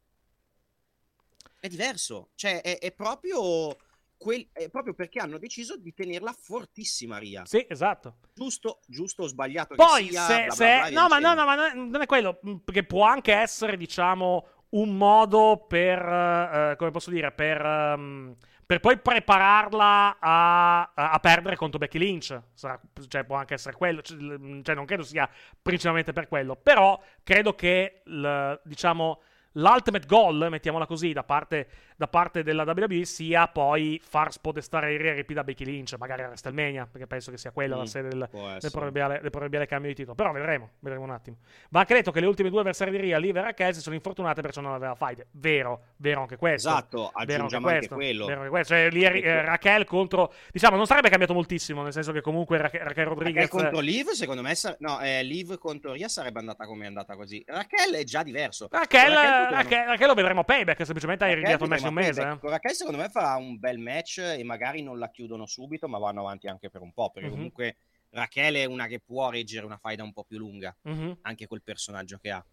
È 1.60 1.68
diverso. 1.68 2.30
Cioè, 2.36 2.62
è, 2.62 2.80
è 2.80 2.92
proprio... 2.92 3.76
quel- 4.18 4.48
è 4.52 4.70
proprio 4.70 4.94
perché 4.96 5.20
hanno 5.20 5.38
deciso 5.38 5.78
di 5.78 5.94
tenerla 5.94 6.34
fortissima 6.34 7.18
Ria. 7.20 7.46
Sì, 7.46 7.66
esatto. 7.70 8.18
Giusto, 8.34 8.80
giusto 8.88 9.24
o 9.24 9.28
sbagliato 9.28 9.76
Poi, 9.76 10.06
che 10.06 10.12
sia. 10.12 10.26
se, 10.26 10.34
bla 10.36 10.44
bla 10.46 10.54
se- 10.56 10.90
bla, 10.92 11.02
no, 11.02 11.08
ma 11.10 11.20
no, 11.20 11.34
no, 11.34 11.46
ma 11.46 11.74
non 11.74 12.02
è 12.02 12.06
quello. 12.06 12.40
Perché 12.64 12.84
può 12.86 13.04
anche 13.04 13.34
essere, 13.34 13.78
diciamo, 13.78 14.48
un 14.70 14.98
modo 14.98 15.66
per, 15.68 16.00
eh, 16.00 16.76
come 16.78 16.92
posso 16.92 17.10
dire, 17.10 17.32
per, 17.32 17.62
ehm, 17.66 18.36
per 18.66 18.80
poi 18.80 18.98
prepararla 18.98 20.18
a, 20.20 20.92
a- 20.94 21.20
perdere 21.20 21.56
contro 21.56 21.78
Becky 21.80 22.00
Lynch. 22.00 22.40
Sarà- 22.54 22.80
cioè, 23.08 23.24
può 23.24 23.36
anche 23.36 23.54
essere 23.54 23.76
quello. 23.76 24.02
Cioè, 24.02 24.74
non 24.76 24.86
credo 24.86 25.04
sia 25.04 25.30
principalmente 25.62 26.14
per 26.14 26.28
quello. 26.28 26.56
Però 26.56 27.00
credo 27.24 27.54
che, 27.54 28.02
l- 28.06 28.54
diciamo, 28.64 29.22
l'ultimate 29.54 30.08
goal, 30.08 30.48
mettiamola 30.50 30.86
così, 30.86 31.14
da 31.14 31.24
parte, 31.24 31.68
da 31.96 32.08
parte 32.08 32.44
della 32.44 32.64
WWE 32.64 33.06
sia 33.06 33.48
poi 33.48 34.02
far 34.04 34.32
spodestare 34.32 34.98
Rhea 34.98 35.14
Ripley 35.14 35.36
da 35.36 35.44
Becky 35.44 35.66
Lynch, 35.66 35.96
magari 35.98 36.24
a 36.24 36.28
WrestleMania, 36.28 36.88
perché 36.92 37.08
penso 37.08 37.32
che 37.32 37.38
sia 37.38 37.52
quella 37.52 37.76
Mm, 37.76 37.80
la 37.80 37.86
sede 37.86 38.08
del, 38.10 38.30
del, 38.60 38.72
proverbiale, 38.72 39.20
del 39.22 39.30
proverbiale 39.30 39.66
cambio 39.66 39.90
di 39.90 39.96
titolo. 39.96 40.16
Però 40.16 40.32
vedremo, 40.32 40.72
vedremo 40.80 41.06
un 41.06 41.12
attimo. 41.12 41.38
Va 41.70 41.80
anche 41.80 41.94
detto 41.94 42.12
che 42.12 42.20
le 42.20 42.26
ultime 42.26 42.50
due 42.50 42.60
avversarie 42.62 42.94
di 42.94 43.00
Rhea, 43.00 43.18
Liv 43.18 43.36
e 43.38 43.42
Raquel, 43.42 43.74
si 43.74 43.82
sono 43.82 43.96
infortunate 43.96 44.42
perciò 44.42 44.62
non 44.62 44.74
aveva 44.74 44.96
fight. 44.96 45.26
Vero, 45.32 45.82
vero 45.98 46.22
anche 46.22 46.38
questo. 46.38 46.70
Esatto, 46.70 47.12
aggiungiamo 47.14 47.68
anche 47.68 47.80
questo, 47.80 47.96
quello. 47.96 48.26
vero 48.26 48.40
anche 48.40 48.52
questo. 48.52 48.74
Cioè, 48.74 48.90
lì 48.90 49.04
eh. 49.04 49.42
Raquel 49.42 49.86
contro... 49.86 50.34
Diciamo, 50.52 50.76
non 50.76 50.86
sarebbe 50.86 51.10
cambiato 51.10 51.34
moltissimo, 51.34 51.84
nel 51.84 51.94
senso 51.94 52.12
che 52.12 52.22
comunque 52.22 52.58
Raquel, 52.58 52.82
Raquel 52.82 53.06
Rodriguez... 53.06 53.46
Raquel 53.46 53.62
contro 53.64 53.80
Liv, 53.80 54.10
secondo 54.10 54.42
me, 54.42 54.56
sa- 54.56 54.76
no, 54.80 55.00
eh, 55.02 55.24
Liv 55.24 55.58
contro 55.58 55.94
Ria 55.94 56.08
sarebbe 56.08 56.40
andata 56.40 56.66
come 56.66 56.84
è 56.84 56.88
andata 56.88 57.16
così. 57.16 57.44
Raquel 57.46 57.94
è 57.94 58.04
già 58.04 58.24
diverso. 58.24 58.68
Raquel, 58.72 59.14
potevano- 59.14 59.50
Raquel- 59.52 59.86
Raquel 59.86 60.08
lo 60.08 60.14
vedremo 60.14 60.44
payback, 60.44 60.84
semplicemente 60.84 61.24
hai 61.24 61.30
Raquel 61.32 61.48
rinviato 61.48 61.64
il 61.64 61.70
match 61.70 61.85
di 61.92 62.04
vedremo 62.04 62.38
mese. 62.38 62.42
Raquel, 62.42 62.74
secondo 62.74 63.00
me, 63.00 63.10
farà 63.10 63.36
un 63.36 63.58
bel 63.60 63.78
match 63.80 64.20
e 64.20 64.44
magari 64.44 64.82
non 64.82 64.98
la 65.00 65.10
chiudono 65.10 65.46
subito, 65.46 65.88
ma 65.88 65.98
vanno 65.98 66.22
avanti 66.22 66.48
anche 66.48 66.70
per 66.70 66.82
un 66.82 66.94
po'. 66.94 67.12
Perché 67.12 67.30
Mhm. 67.30 67.30
comunque 67.30 67.78
Raquel 68.10 68.56
è 68.56 68.66
una 68.66 68.88
che 68.88 69.00
può 69.00 69.30
reggere 69.30 69.66
una 69.66 69.78
faida 69.78 70.04
un 70.04 70.14
po' 70.14 70.24
più 70.24 70.38
lunga, 70.38 70.76
Mhm. 70.86 71.18
anche 71.22 71.48
col 71.48 71.64
personaggio 71.64 72.18
che 72.18 72.32
ha. 72.32 72.46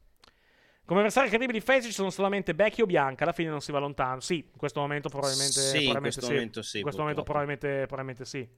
Come 0.85 0.99
avversari 0.99 1.29
credibili 1.29 1.61
face 1.61 1.87
ci 1.87 1.93
sono 1.93 2.11
solamente 2.11 2.55
Becky 2.55 2.83
o 2.83 2.87
Bianca, 2.87 3.23
alla 3.23 3.33
fine 3.33 3.51
non 3.51 3.61
si 3.61 3.71
va 3.71 3.79
lontano. 3.79 4.21
Sì, 4.21 4.39
in 4.39 4.57
questo 4.57 4.81
momento 4.81 5.09
probabilmente, 5.09 5.61
Sì, 5.61 5.91
in 5.93 5.99
probabilmente 6.01 6.01
questo 6.01 6.27
momento 6.27 6.63
sì, 6.63 6.79
In 6.79 6.83
questo 6.83 7.03
momento 7.03 7.23
probabilmente, 7.23 7.87
probabilmente 7.87 8.25
sì. 8.25 8.49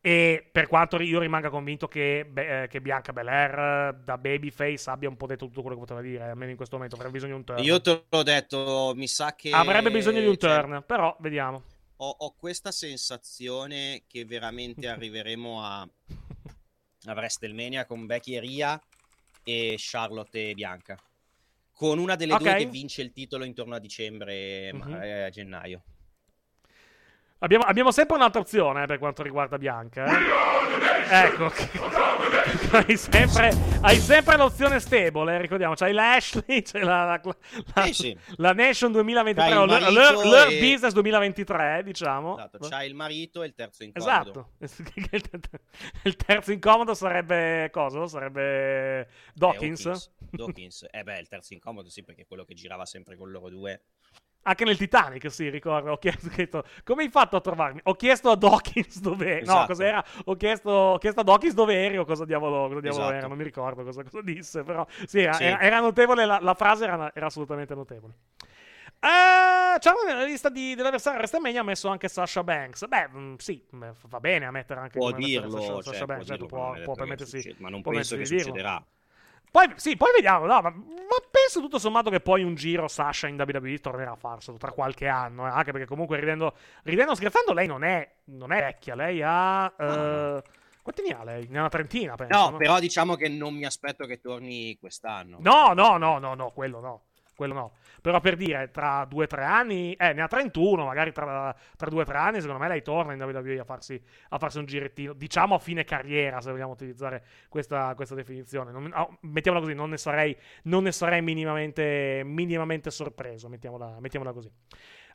E 0.00 0.48
per 0.52 0.68
quanto 0.68 1.00
io 1.00 1.18
rimanga 1.18 1.50
convinto 1.50 1.88
che, 1.88 2.24
Be- 2.30 2.62
eh, 2.62 2.68
che 2.68 2.80
Bianca 2.80 3.12
Belair 3.12 3.58
eh, 3.58 3.98
da 4.04 4.16
babyface 4.16 4.88
abbia 4.88 5.08
un 5.08 5.16
po' 5.16 5.26
detto 5.26 5.46
tutto 5.46 5.62
quello 5.62 5.74
che 5.76 5.82
poteva 5.82 6.00
dire, 6.00 6.22
almeno 6.30 6.50
in 6.52 6.56
questo 6.56 6.76
momento 6.76 6.94
avrebbe 6.96 7.14
bisogno 7.14 7.32
di 7.32 7.38
un 7.40 7.44
turn. 7.44 7.62
Io 7.64 7.80
te 7.80 8.04
l'ho 8.08 8.22
detto, 8.22 8.92
mi 8.94 9.08
sa 9.08 9.34
che... 9.34 9.50
Avrebbe 9.50 9.90
bisogno 9.90 10.20
di 10.20 10.26
un 10.28 10.36
cioè, 10.38 10.60
turn, 10.60 10.84
però 10.86 11.16
vediamo. 11.20 11.62
ho, 11.96 12.08
ho 12.18 12.34
questa 12.36 12.70
sensazione 12.70 14.04
che 14.06 14.24
veramente 14.24 14.86
arriveremo 14.88 15.64
a, 15.64 15.80
a 15.80 17.12
WrestleMania 17.12 17.84
con 17.84 18.06
Becky 18.06 18.34
e 18.36 18.40
Ria 18.40 18.80
e 19.42 19.74
Charlotte 19.76 20.50
e 20.50 20.54
Bianca. 20.54 20.96
Con 21.72 21.98
una 21.98 22.14
delle 22.16 22.32
Ok. 22.34 22.42
due 22.42 22.54
che 22.54 22.66
vince 22.66 23.02
il 23.02 23.12
titolo 23.12 23.44
intorno 23.44 23.74
a 23.74 23.78
dicembre, 23.80 24.72
ma- 24.72 24.86
Mhm. 24.86 25.02
eh, 25.02 25.22
a 25.24 25.30
gennaio. 25.30 25.82
Abbiamo, 27.40 27.64
abbiamo 27.64 27.90
sempre 27.90 28.16
un'altra 28.16 28.40
opzione 28.40 28.84
eh, 28.84 28.86
per 28.86 28.98
quanto 28.98 29.22
riguarda 29.22 29.58
Bianca. 29.58 30.06
eh. 30.06 30.54
Ecco, 31.08 31.52
hai 32.76 32.96
sempre, 32.96 33.52
hai 33.82 33.96
sempre 33.98 34.36
l'opzione 34.36 34.80
stable, 34.80 35.34
eh, 35.36 35.40
ricordiamo. 35.40 35.74
C'hai 35.74 35.92
l'Ashley, 35.92 36.62
c'è 36.62 36.80
la, 36.80 37.04
la, 37.04 37.20
la- 37.74 37.86
sì. 37.92 38.16
la 38.36 38.52
Nation 38.52 38.90
2023, 38.90 39.48
C'hai 39.48 39.56
o 39.58 39.66
l'Ur 39.66 40.48
e- 40.50 40.58
Business 40.58 40.92
2023, 40.94 41.82
diciamo. 41.84 42.36
Esatto, 42.38 42.58
c'hai 42.68 42.88
il 42.88 42.94
marito 42.94 43.42
e 43.42 43.46
il 43.46 43.54
terzo 43.54 43.84
incomodo. 43.84 44.50
Esatto. 44.58 44.96
Il 46.04 46.16
terzo 46.16 46.52
incomodo 46.52 46.94
sarebbe 46.94 47.68
cosa? 47.70 48.06
Sarebbe 48.08 49.00
Eh, 49.00 49.06
Dawkins. 49.34 49.84
Hawkins. 49.86 50.10
Dawkins. 50.30 50.86
Eh 50.90 51.02
beh, 51.04 51.18
il 51.20 51.28
terzo 51.28 51.52
incomodo 51.54 51.88
sì, 51.88 52.02
perché 52.02 52.22
è 52.22 52.26
quello 52.26 52.44
che 52.44 52.54
girava 52.54 52.84
sempre 52.84 53.16
con 53.16 53.30
loro 53.30 53.48
due. 53.48 53.82
Anche 54.48 54.64
nel 54.64 54.76
Titanic, 54.76 55.28
sì, 55.30 55.48
ricordo. 55.48 55.90
Ho 55.90 55.98
chiesto, 55.98 56.28
ho 56.28 56.30
chiesto, 56.30 56.64
come 56.84 57.02
hai 57.02 57.10
fatto 57.10 57.34
a 57.34 57.40
trovarmi? 57.40 57.80
Ho 57.84 57.94
chiesto 57.94 58.30
a 58.30 58.36
Dawkins 58.36 59.00
dove 59.00 59.34
No, 59.34 59.42
Esatto. 59.42 59.66
cos'era? 59.66 60.04
Ho 60.26 60.36
chiesto, 60.36 60.70
ho 60.70 60.98
chiesto 60.98 61.20
a 61.20 61.22
Dawkins 61.24 61.54
dove 61.54 61.74
eri 61.84 61.98
o 61.98 62.04
cosa 62.04 62.24
diavolo, 62.24 62.68
cosa 62.68 62.80
diavolo 62.80 63.02
Esatto. 63.04 63.16
era. 63.16 63.26
Non 63.26 63.36
mi 63.38 63.42
ricordo 63.42 63.82
cosa, 63.82 64.04
cosa 64.04 64.22
disse, 64.22 64.62
però 64.62 64.86
sì, 65.06 65.20
era, 65.20 65.32
Sì. 65.32 65.42
era- 65.44 65.60
era 65.60 65.80
notevole. 65.80 66.24
La, 66.24 66.38
la 66.40 66.54
frase 66.54 66.84
era, 66.84 67.10
era 67.12 67.26
assolutamente 67.26 67.74
notevole. 67.74 68.14
Eh, 69.00 69.78
Ciao, 69.78 69.94
nella 70.06 70.24
lista 70.24 70.48
di, 70.48 70.74
dell'avversario 70.74 71.18
WrestleMania 71.18 71.60
ha 71.60 71.64
messo 71.64 71.88
anche 71.88 72.08
Sasha 72.08 72.42
Banks. 72.44 72.86
Beh, 72.86 73.08
mm, 73.08 73.34
sì, 73.38 73.62
va 73.70 74.20
bene 74.20 74.46
a 74.46 74.50
mettere 74.52 74.80
anche 74.80 74.98
Può 74.98 75.10
dirlo, 75.10 75.50
Sasha, 75.60 75.74
cioè, 75.74 75.82
Sasha 75.82 76.04
può 76.04 76.06
Banks, 76.06 76.26
certo, 76.28 76.46
dirlo, 76.46 76.60
non 76.60 76.72
può, 76.72 76.84
può 76.84 76.94
permettersi. 76.94 77.40
succede- 77.40 77.56
ma 77.60 77.68
non 77.68 77.82
può 77.82 77.92
penso 77.92 78.16
che 78.16 78.22
dirlo. 78.24 78.38
succederà. 78.38 78.84
Poi, 79.50 79.72
sì, 79.76 79.96
poi 79.96 80.12
vediamo, 80.14 80.46
no, 80.46 80.60
ma, 80.60 80.70
ma 80.70 81.18
penso 81.46 81.60
tutto 81.60 81.78
sommato 81.78 82.10
che 82.10 82.20
poi 82.20 82.42
un 82.42 82.56
giro 82.56 82.88
Sasha 82.88 83.28
in 83.28 83.40
WWE 83.40 83.78
tornerà 83.78 84.10
a 84.12 84.16
farselo 84.16 84.58
tra 84.58 84.72
qualche 84.72 85.06
anno, 85.06 85.46
eh, 85.46 85.50
anche 85.50 85.70
perché 85.70 85.86
comunque 85.86 86.18
ridendo, 86.18 86.54
ridendo 86.82 87.14
scherzando 87.14 87.52
lei 87.52 87.68
non 87.68 87.84
è, 87.84 88.08
non 88.24 88.52
è 88.52 88.60
vecchia, 88.60 88.96
lei 88.96 89.22
ha... 89.22 89.72
eh, 89.78 90.42
quanti 90.82 91.02
ne 91.06 91.16
ha 91.16 91.24
lei? 91.24 91.46
Ne 91.48 91.58
ha 91.58 91.60
una 91.60 91.68
trentina, 91.68 92.16
penso. 92.16 92.50
No, 92.50 92.56
però 92.56 92.80
diciamo 92.80 93.14
che 93.14 93.28
non 93.28 93.54
mi 93.54 93.64
aspetto 93.64 94.06
che 94.06 94.20
torni 94.20 94.76
quest'anno. 94.78 95.38
No, 95.40 95.72
no, 95.72 95.96
no, 95.96 96.18
no, 96.18 96.34
no, 96.34 96.50
quello 96.50 96.80
no. 96.80 97.02
Quello 97.34 97.54
no. 97.54 97.72
Però 98.06 98.20
per 98.20 98.36
dire, 98.36 98.70
tra 98.70 99.04
due 99.04 99.24
o 99.24 99.26
tre 99.26 99.42
anni, 99.42 99.92
eh, 99.94 100.12
ne 100.12 100.22
ha 100.22 100.28
31, 100.28 100.84
magari 100.84 101.10
tra, 101.10 101.52
tra 101.76 101.90
due 101.90 102.02
o 102.02 102.04
tre 102.04 102.16
anni, 102.16 102.40
secondo 102.40 102.62
me 102.62 102.68
lei 102.68 102.80
torna 102.80 103.12
in 103.14 103.20
WWE 103.20 103.58
a 103.58 103.64
farsi, 103.64 104.00
a 104.28 104.38
farsi 104.38 104.58
un 104.58 104.64
girettino. 104.64 105.12
Diciamo 105.12 105.56
a 105.56 105.58
fine 105.58 105.82
carriera, 105.82 106.40
se 106.40 106.52
vogliamo 106.52 106.70
utilizzare 106.70 107.24
questa, 107.48 107.92
questa 107.96 108.14
definizione. 108.14 108.70
Non- 108.70 108.92
oh, 108.94 109.18
mettiamola 109.22 109.64
così, 109.64 109.76
non 109.76 109.90
ne 109.90 109.96
sarei, 109.96 110.36
non 110.62 110.84
ne 110.84 110.92
sarei 110.92 111.20
minimamente, 111.20 112.22
minimamente 112.24 112.92
sorpreso, 112.92 113.48
mettiamola, 113.48 113.96
mettiamola 113.98 114.32
così. 114.32 114.52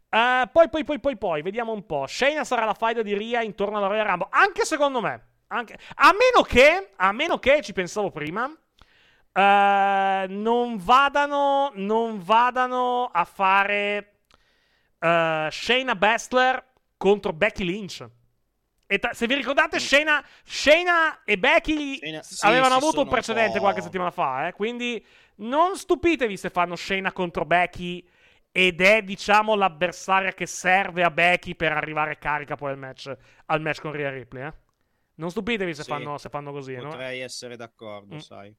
Eh, 0.09 0.49
poi, 0.51 0.67
poi, 0.67 0.83
poi, 0.83 0.99
poi, 0.99 1.17
poi, 1.17 1.41
vediamo 1.43 1.71
un 1.71 1.85
po'. 1.85 2.05
Shayna 2.07 2.43
sarà 2.43 2.65
la 2.65 2.73
faida 2.73 3.01
di 3.01 3.15
Ria 3.15 3.41
intorno 3.41 3.77
alla 3.77 3.87
Royal 3.87 4.05
Rumble. 4.05 4.27
Anche 4.31 4.65
secondo 4.65 4.99
me. 4.99 5.27
Anche- 5.47 5.77
a 5.95 6.11
meno 6.11 6.43
che, 6.45 6.89
a 6.97 7.13
meno 7.13 7.39
che, 7.39 7.61
ci 7.61 7.71
pensavo 7.71 8.11
prima, 8.11 8.53
eh, 9.33 10.25
non 10.29 10.77
vadano, 10.77 11.71
non 11.75 12.19
vadano 12.21 13.05
a 13.05 13.23
fare 13.25 14.13
eh, 14.99 15.47
Shayna 15.51 15.95
Baszler 15.95 16.63
contro 16.97 17.33
Becky 17.33 17.63
Lynch. 17.63 18.05
Ta- 18.99 19.13
se 19.13 19.25
vi 19.25 19.35
ricordate, 19.35 19.79
Shayna, 19.79 20.21
Shayna 20.43 21.23
e 21.23 21.37
Becky 21.37 21.97
Shayna- 21.97 22.21
sì, 22.23 22.45
avevano 22.45 22.75
avuto 22.75 23.01
un 23.01 23.07
precedente 23.07 23.57
un 23.57 23.63
qualche 23.63 23.81
settimana 23.81 24.11
fa, 24.11 24.47
eh, 24.47 24.51
quindi 24.51 25.03
non 25.35 25.77
stupitevi 25.77 26.35
se 26.35 26.49
fanno 26.49 26.75
Shayna 26.75 27.13
contro 27.13 27.45
Becky 27.45 28.05
ed 28.51 28.81
è, 28.81 29.01
diciamo, 29.01 29.55
l'avversaria 29.55 30.33
che 30.33 30.45
serve 30.45 31.03
a 31.03 31.09
Becky 31.09 31.55
per 31.55 31.71
arrivare 31.71 32.17
carica 32.17 32.55
poi 32.57 32.71
al 32.71 32.77
match, 32.77 33.15
al 33.45 33.61
match 33.61 33.79
con 33.79 33.93
Rhea 33.93 34.09
Ripley, 34.09 34.45
eh. 34.47 34.53
Non 35.15 35.29
stupitevi 35.29 35.73
se, 35.73 35.83
Sì, 35.83 35.89
fanno, 35.89 36.17
se 36.17 36.27
fanno 36.27 36.51
così, 36.51 36.75
no? 36.75 36.89
Potrei 36.89 37.21
essere 37.21 37.55
d'accordo, 37.55 38.15
Mm. 38.15 38.19
sai. 38.19 38.53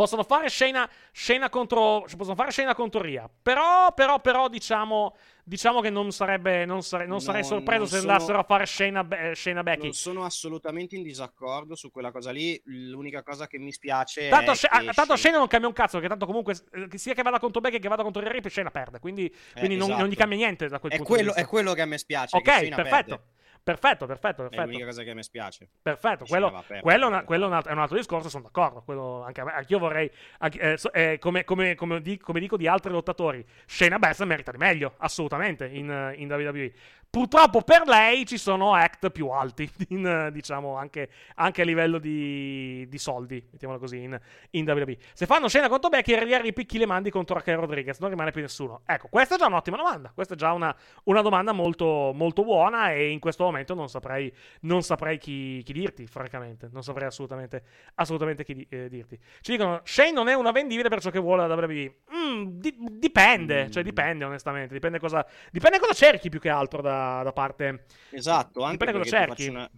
Possono 0.00 0.22
fare 0.22 0.48
Shayna, 0.48 0.88
Shayna 1.12 1.50
contro. 1.50 2.06
Possono 2.16 2.34
fare 2.34 2.50
Shayna 2.50 2.74
contro 2.74 3.02
Ria. 3.02 3.28
Però, 3.42 3.92
però, 3.92 4.18
però, 4.20 4.48
diciamo. 4.48 5.14
Diciamo 5.44 5.80
che 5.82 5.90
non 5.90 6.10
sarebbe. 6.10 6.64
Non, 6.64 6.82
sare- 6.82 7.04
non 7.06 7.20
sarei 7.20 7.40
Non- 7.42 7.50
sorpreso 7.50 7.78
non 7.80 7.88
se 7.88 7.98
sono- 7.98 8.12
andassero 8.12 8.38
a 8.38 8.42
fare 8.44 8.64
Shayna, 8.64 9.04
Be- 9.04 9.34
Shayna 9.34 9.62
Becky. 9.62 9.82
Non 9.82 9.92
sono 9.92 10.24
assolutamente 10.24 10.96
in 10.96 11.02
disaccordo 11.02 11.74
su 11.74 11.90
quella 11.90 12.10
cosa 12.12 12.30
lì. 12.30 12.58
L'unica 12.64 13.22
cosa 13.22 13.46
che 13.46 13.58
mi 13.58 13.72
spiace 13.72 14.28
Tanto, 14.30 14.54
Sha- 14.54 14.68
che 14.68 14.88
ah, 14.88 14.92
tanto 14.94 15.16
Shayna 15.16 15.36
non 15.36 15.48
cambia 15.48 15.68
un 15.68 15.74
cazzo. 15.74 15.94
Perché 15.98 16.08
tanto 16.08 16.24
comunque. 16.24 16.54
eh, 16.72 16.96
sia 16.96 17.12
che 17.12 17.20
vada 17.22 17.38
contro 17.38 17.60
Becky 17.60 17.78
che 17.78 17.88
vada 17.88 18.02
contro 18.02 18.22
Ria 18.26 18.40
Shayna 18.48 18.70
perde. 18.70 19.00
Quindi, 19.00 19.28
quindi 19.52 19.76
non, 19.76 19.88
esatto. 19.88 20.00
non 20.00 20.10
gli 20.10 20.16
cambia 20.16 20.38
niente 20.38 20.66
da 20.68 20.78
quel 20.78 20.92
È 20.92 20.96
punto 20.96 21.12
quello, 21.12 21.28
di 21.28 21.34
vista. 21.34 21.46
è 21.46 21.50
quello 21.50 21.72
che 21.74 21.82
a 21.82 21.86
me 21.86 21.98
spiace. 21.98 22.36
ok, 22.38 22.44
perfetto. 22.44 22.82
perde. 22.82 23.20
Perfetto, 23.62 24.06
perfetto, 24.06 24.42
È 24.44 24.48
perfetto. 24.48 24.66
l'unica 24.66 24.86
cosa 24.86 25.02
che 25.02 25.14
me 25.14 25.22
spiace. 25.22 25.68
Perfetto, 25.82 26.24
quello, 26.24 26.64
quello 26.80 27.04
è, 27.04 27.08
una- 27.08 27.24
quello 27.24 27.44
è 27.44 27.46
un 27.48 27.52
altro, 27.54 27.70
è 27.70 27.74
un 27.74 27.80
altro 27.80 27.96
discorso, 27.96 28.28
sono 28.28 28.44
d'accordo. 28.44 28.82
Quello 28.82 29.22
anche 29.22 29.40
a 29.42 29.44
me- 29.44 29.52
anch'io 29.52 29.78
vorrei, 29.78 30.10
anche- 30.38 30.58
eh, 30.60 30.78
eh, 31.12 31.18
come, 31.18 31.44
come- 31.44 31.74
come 31.74 32.00
di- 32.00 32.18
come 32.18 32.40
dico 32.40 32.56
di 32.56 32.66
altri 32.66 32.90
lottatori, 32.90 33.44
Shayna 33.66 33.98
Baszler 33.98 34.26
merita 34.28 34.50
di 34.50 34.56
meglio, 34.58 34.94
assolutamente, 34.98 35.66
in, 35.66 35.90
eh, 35.90 36.14
in 36.16 36.32
WWE. 36.32 36.72
Purtroppo 37.10 37.62
per 37.62 37.88
lei 37.88 38.24
ci 38.24 38.38
sono 38.38 38.72
act 38.72 39.10
più 39.10 39.30
alti, 39.30 39.68
in, 39.90 40.30
diciamo, 40.32 40.76
anche, 40.76 41.10
anche 41.34 41.62
a 41.62 41.64
livello 41.64 41.98
di, 41.98 42.86
di 42.88 42.98
soldi, 42.98 43.44
mettiamola 43.50 43.80
così, 43.80 44.00
in, 44.00 44.16
in 44.50 44.64
WWE. 44.64 44.96
Se 45.12 45.26
fanno 45.26 45.48
Shayna 45.48 45.68
contro 45.68 45.90
Becky, 45.90 46.16
Ripley 46.40 46.64
chi 46.64 46.78
le 46.78 46.86
mandi 46.86 47.10
contro 47.10 47.34
Raquel 47.34 47.56
Rodriguez? 47.56 47.98
Non 47.98 48.10
rimane 48.10 48.30
più 48.30 48.40
nessuno. 48.40 48.82
Ecco, 48.86 49.08
questa 49.08 49.34
è 49.34 49.38
già 49.38 49.46
un'ottima 49.46 49.76
domanda. 49.76 50.12
Questa 50.14 50.34
è 50.34 50.36
già 50.36 50.52
una, 50.52 50.72
una 51.04 51.20
domanda 51.20 51.50
molto, 51.50 52.12
molto 52.14 52.44
buona 52.44 52.92
e 52.92 53.08
in 53.10 53.18
questo 53.18 53.42
momento 53.42 53.74
non 53.74 53.88
saprei, 53.88 54.32
non 54.60 54.84
saprei 54.84 55.18
chi, 55.18 55.62
chi 55.64 55.72
dirti, 55.72 56.06
francamente. 56.06 56.68
Non 56.70 56.84
saprei 56.84 57.08
assolutamente, 57.08 57.64
assolutamente 57.96 58.44
chi 58.44 58.64
eh, 58.70 58.88
dirti. 58.88 59.18
Ci 59.40 59.50
dicono, 59.50 59.80
Shane 59.82 60.12
non 60.12 60.28
è 60.28 60.34
una 60.34 60.52
vendibile 60.52 60.88
per 60.88 61.00
ciò 61.00 61.10
che 61.10 61.18
vuole 61.18 61.44
la 61.44 61.52
WWE. 61.56 61.94
Mm, 62.14 62.44
di- 62.52 62.76
dipende, 62.92 63.68
cioè 63.68 63.82
dipende 63.82 64.24
onestamente. 64.24 64.74
Dipende 64.74 65.00
cosa, 65.00 65.26
dipende 65.50 65.80
cosa 65.80 65.92
cerchi 65.92 66.28
più 66.28 66.38
che 66.38 66.50
altro 66.50 66.80
da, 66.80 66.99
da 67.22 67.32
parte... 67.32 67.84
Esatto, 68.10 68.62
anche 68.62 68.76
Dipende 68.84 68.98
perché 68.98 69.10
cosa 69.10 69.24
cerchi. 69.26 69.48
una- 69.48 69.70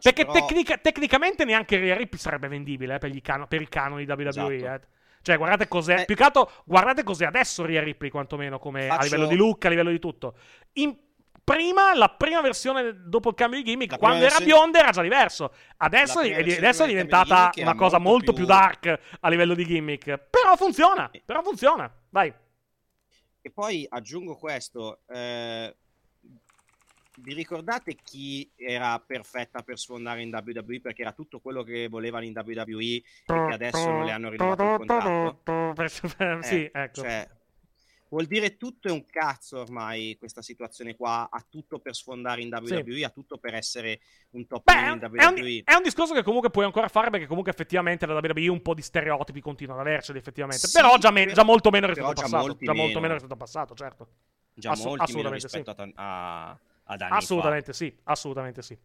Perché 0.00 0.24
però- 0.24 0.32
tecnica- 0.32 0.78
tecnicamente 0.78 1.44
neanche 1.44 1.76
Rhea 1.78 1.96
Ripley 1.96 2.20
sarebbe 2.20 2.48
vendibile 2.48 2.94
eh, 2.94 2.98
per, 2.98 3.10
gli 3.10 3.20
cano- 3.20 3.46
per 3.48 3.60
i 3.60 3.68
canoni 3.68 4.04
WWE. 4.04 4.26
Esatto. 4.56 4.86
eh. 4.86 4.88
Cioè, 5.22 5.36
guardate 5.36 5.68
cos'è. 5.68 6.00
Eh. 6.00 6.04
Più 6.04 6.14
che 6.14 6.22
altro, 6.22 6.50
guardate 6.64 7.02
cos'è 7.02 7.26
adesso 7.26 7.64
Rhea 7.64 7.82
Ripley, 7.82 8.10
quantomeno 8.10 8.58
come 8.58 8.86
a 8.88 8.94
Faccio- 8.94 9.04
livello 9.04 9.26
di 9.26 9.36
look, 9.36 9.64
a 9.64 9.68
livello 9.68 9.90
di 9.90 9.98
tutto. 9.98 10.36
In- 10.74 10.96
Prima, 11.44 11.92
la 11.96 12.08
prima 12.08 12.40
versione 12.40 13.02
dopo 13.04 13.30
il 13.30 13.34
cambio 13.34 13.58
di 13.60 13.64
gimmick, 13.68 13.90
La 13.90 13.98
quando 13.98 14.18
era 14.18 14.26
versione- 14.26 14.46
bionda, 14.46 14.78
era 14.78 14.90
già 14.92 15.02
diverso. 15.02 15.52
Adesso, 15.78 16.20
è, 16.20 16.34
adesso 16.38 16.84
è 16.84 16.86
di 16.86 16.92
diventata 16.92 17.50
una 17.56 17.74
cosa 17.74 17.98
molto 17.98 18.08
molto 18.08 18.32
più- 18.32 18.44
più 18.44 18.46
dark 18.46 19.00
a 19.18 19.28
livello 19.28 19.54
di 19.54 19.64
gimmick. 19.64 20.04
Però 20.30 20.54
funziona. 20.54 21.10
Però 21.24 21.42
funziona. 21.42 21.92
Vai. 22.10 22.32
E 23.40 23.50
poi 23.50 23.84
aggiungo 23.88 24.36
questo, 24.36 25.00
eh, 25.08 25.76
vi 27.18 27.34
ricordate 27.34 27.94
chi 28.02 28.50
era 28.56 28.98
perfetta 28.98 29.62
per 29.62 29.78
sfondare 29.78 30.22
in 30.22 30.32
WWE 30.34 30.80
perché 30.80 31.02
era 31.02 31.12
tutto 31.12 31.40
quello 31.40 31.62
che 31.62 31.88
volevano 31.88 32.24
in 32.24 32.32
WWE 32.34 32.82
e 32.84 33.02
che 33.26 33.32
adesso 33.32 33.90
non 33.90 34.04
le 34.04 34.12
hanno 34.12 34.30
rinnovato 34.30 34.62
il 34.62 34.76
contratto? 34.78 35.74
sì, 36.42 36.64
Eh, 36.64 36.70
ecco. 36.72 37.00
cioè, 37.02 37.28
vuol 38.08 38.26
dire 38.26 38.56
tutto 38.56 38.88
è 38.88 38.90
un 38.90 39.06
cazzo 39.06 39.60
ormai 39.60 40.16
questa 40.18 40.42
situazione 40.42 40.96
qua, 40.96 41.28
ha 41.30 41.44
tutto 41.48 41.78
per 41.80 41.94
sfondare 41.94 42.42
in 42.42 42.48
WWE, 42.52 43.04
ha 43.04 43.10
tutto 43.10 43.38
per 43.38 43.54
essere 43.54 44.00
un 44.30 44.46
top 44.46 44.62
Beh, 44.64 44.72
in 44.90 44.98
WWE. 45.02 45.18
è 45.20 45.26
un- 45.26 45.60
è 45.64 45.74
un 45.74 45.82
discorso 45.82 46.14
che 46.14 46.22
comunque 46.22 46.50
puoi 46.50 46.64
ancora 46.64 46.88
fare 46.88 47.10
perché 47.10 47.26
comunque 47.26 47.52
effettivamente 47.52 48.04
la 48.06 48.14
WWE 48.14 48.48
un 48.48 48.62
po' 48.62 48.74
di 48.74 48.82
stereotipi 48.82 49.40
continua 49.40 49.74
ad 49.74 49.80
averceli 49.80 50.18
effettivamente. 50.18 50.66
Sì, 50.66 50.78
però 50.78 50.96
già, 50.98 51.10
me- 51.10 51.22
però- 51.24 51.34
già 51.34 51.44
molto 51.44 51.70
meno 51.70 51.86
rispetto 51.86 52.08
al 52.08 52.14
passato. 52.14 52.56
Già 52.58 52.72
molto 52.74 53.00
meno. 53.00 53.12
rispetto 53.14 53.32
al 53.34 53.38
passato, 53.38 53.74
certo. 53.74 54.08
Già 54.54 54.72
Assu- 54.72 54.84
molti 54.86 55.14
meno 55.14 55.28
assolutamente 55.30 55.48
sì. 55.48 55.56
rispetto 55.56 55.82
a, 55.82 55.88
a- 55.94 56.50
ad 56.50 56.58
anni 56.58 56.71
Assolutamente 56.84 57.72
sì, 57.72 57.94
assolutamente 58.04 58.62
sì. 58.62 58.78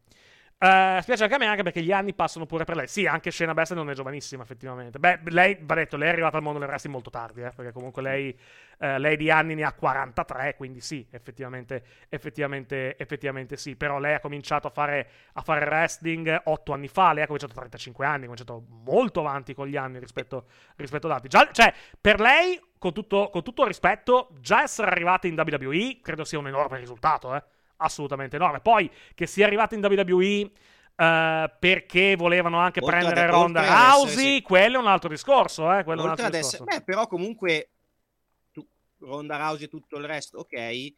Eh, 0.59 0.99
spiace 1.03 1.21
anche 1.21 1.35
a 1.35 1.37
me, 1.37 1.45
anche 1.45 1.61
perché 1.61 1.83
gli 1.83 1.91
anni 1.91 2.15
passano 2.15 2.47
pure 2.47 2.63
per 2.63 2.75
lei. 2.75 2.87
Sì, 2.87 3.05
anche 3.05 3.29
Shayna 3.29 3.53
Baszler 3.53 3.77
non 3.77 3.91
è 3.91 3.93
giovanissima, 3.93 4.41
effettivamente. 4.41 4.97
Beh, 4.97 5.19
lei, 5.25 5.55
va 5.61 5.75
detto, 5.75 5.97
lei 5.97 6.07
è 6.07 6.11
arrivata 6.11 6.37
al 6.37 6.41
mondo 6.41 6.57
del 6.57 6.67
wrestling 6.67 6.95
molto 6.95 7.11
tardi, 7.11 7.41
eh, 7.41 7.51
perché 7.55 7.71
comunque 7.71 8.01
lei, 8.01 8.35
eh, 8.79 8.97
lei 8.97 9.17
di 9.17 9.29
anni 9.29 9.53
ne 9.53 9.63
ha 9.63 9.73
43, 9.73 10.55
quindi 10.55 10.81
sì, 10.81 11.05
effettivamente, 11.11 11.83
effettivamente, 12.09 12.97
effettivamente 12.97 13.55
sì. 13.55 13.75
Però 13.75 13.99
lei 13.99 14.15
ha 14.15 14.19
cominciato 14.19 14.65
a 14.65 14.71
fare, 14.71 15.07
a 15.33 15.41
fare 15.41 15.63
wrestling 15.63 16.41
8 16.45 16.73
anni 16.73 16.87
fa, 16.87 17.13
lei 17.13 17.23
ha 17.23 17.27
cominciato 17.27 17.51
a 17.53 17.57
35 17.57 18.05
anni, 18.07 18.21
ha 18.21 18.27
cominciato 18.27 18.65
molto 18.83 19.19
avanti 19.19 19.53
con 19.53 19.67
gli 19.67 19.77
anni 19.77 19.99
rispetto, 19.99 20.47
rispetto 20.75 21.05
ad 21.05 21.13
altri. 21.13 21.29
Già, 21.29 21.51
cioè, 21.51 21.71
per 22.01 22.19
lei, 22.19 22.59
con 22.79 22.93
tutto, 22.93 23.29
con 23.29 23.43
tutto 23.43 23.63
rispetto, 23.63 24.29
già 24.39 24.63
essere 24.63 24.89
arrivata 24.89 25.27
in 25.27 25.35
WWE 25.37 25.99
credo 26.01 26.23
sia 26.23 26.39
un 26.39 26.47
enorme 26.47 26.79
risultato, 26.79 27.35
eh 27.35 27.43
assolutamente 27.77 28.35
enorme. 28.35 28.59
Poi 28.59 28.89
che 29.15 29.25
sia 29.25 29.45
arrivata 29.45 29.75
in 29.75 29.83
WWE 29.83 30.51
eh, 30.99 31.51
perché 31.59 32.15
volevano 32.15 32.57
anche 32.59 32.79
Oltre 32.79 32.97
prendere 32.99 33.25
ad- 33.25 33.29
Ronda 33.29 33.61
essere- 33.63 33.79
Rousey, 33.91 34.35
sì. 34.35 34.41
quello 34.41 34.77
è 34.77 34.81
un 34.81 34.87
altro 34.87 35.09
discorso, 35.09 35.71
eh, 35.71 35.83
un 35.85 35.99
altro 35.99 36.29
discorso. 36.29 36.37
essere, 36.37 36.63
beh, 36.63 36.83
però 36.83 37.07
comunque 37.07 37.69
tu, 38.51 38.67
Ronda 38.99 39.37
Rousey 39.37 39.65
e 39.65 39.67
tutto 39.69 39.97
il 39.97 40.05
resto, 40.05 40.39
ok. 40.39 40.93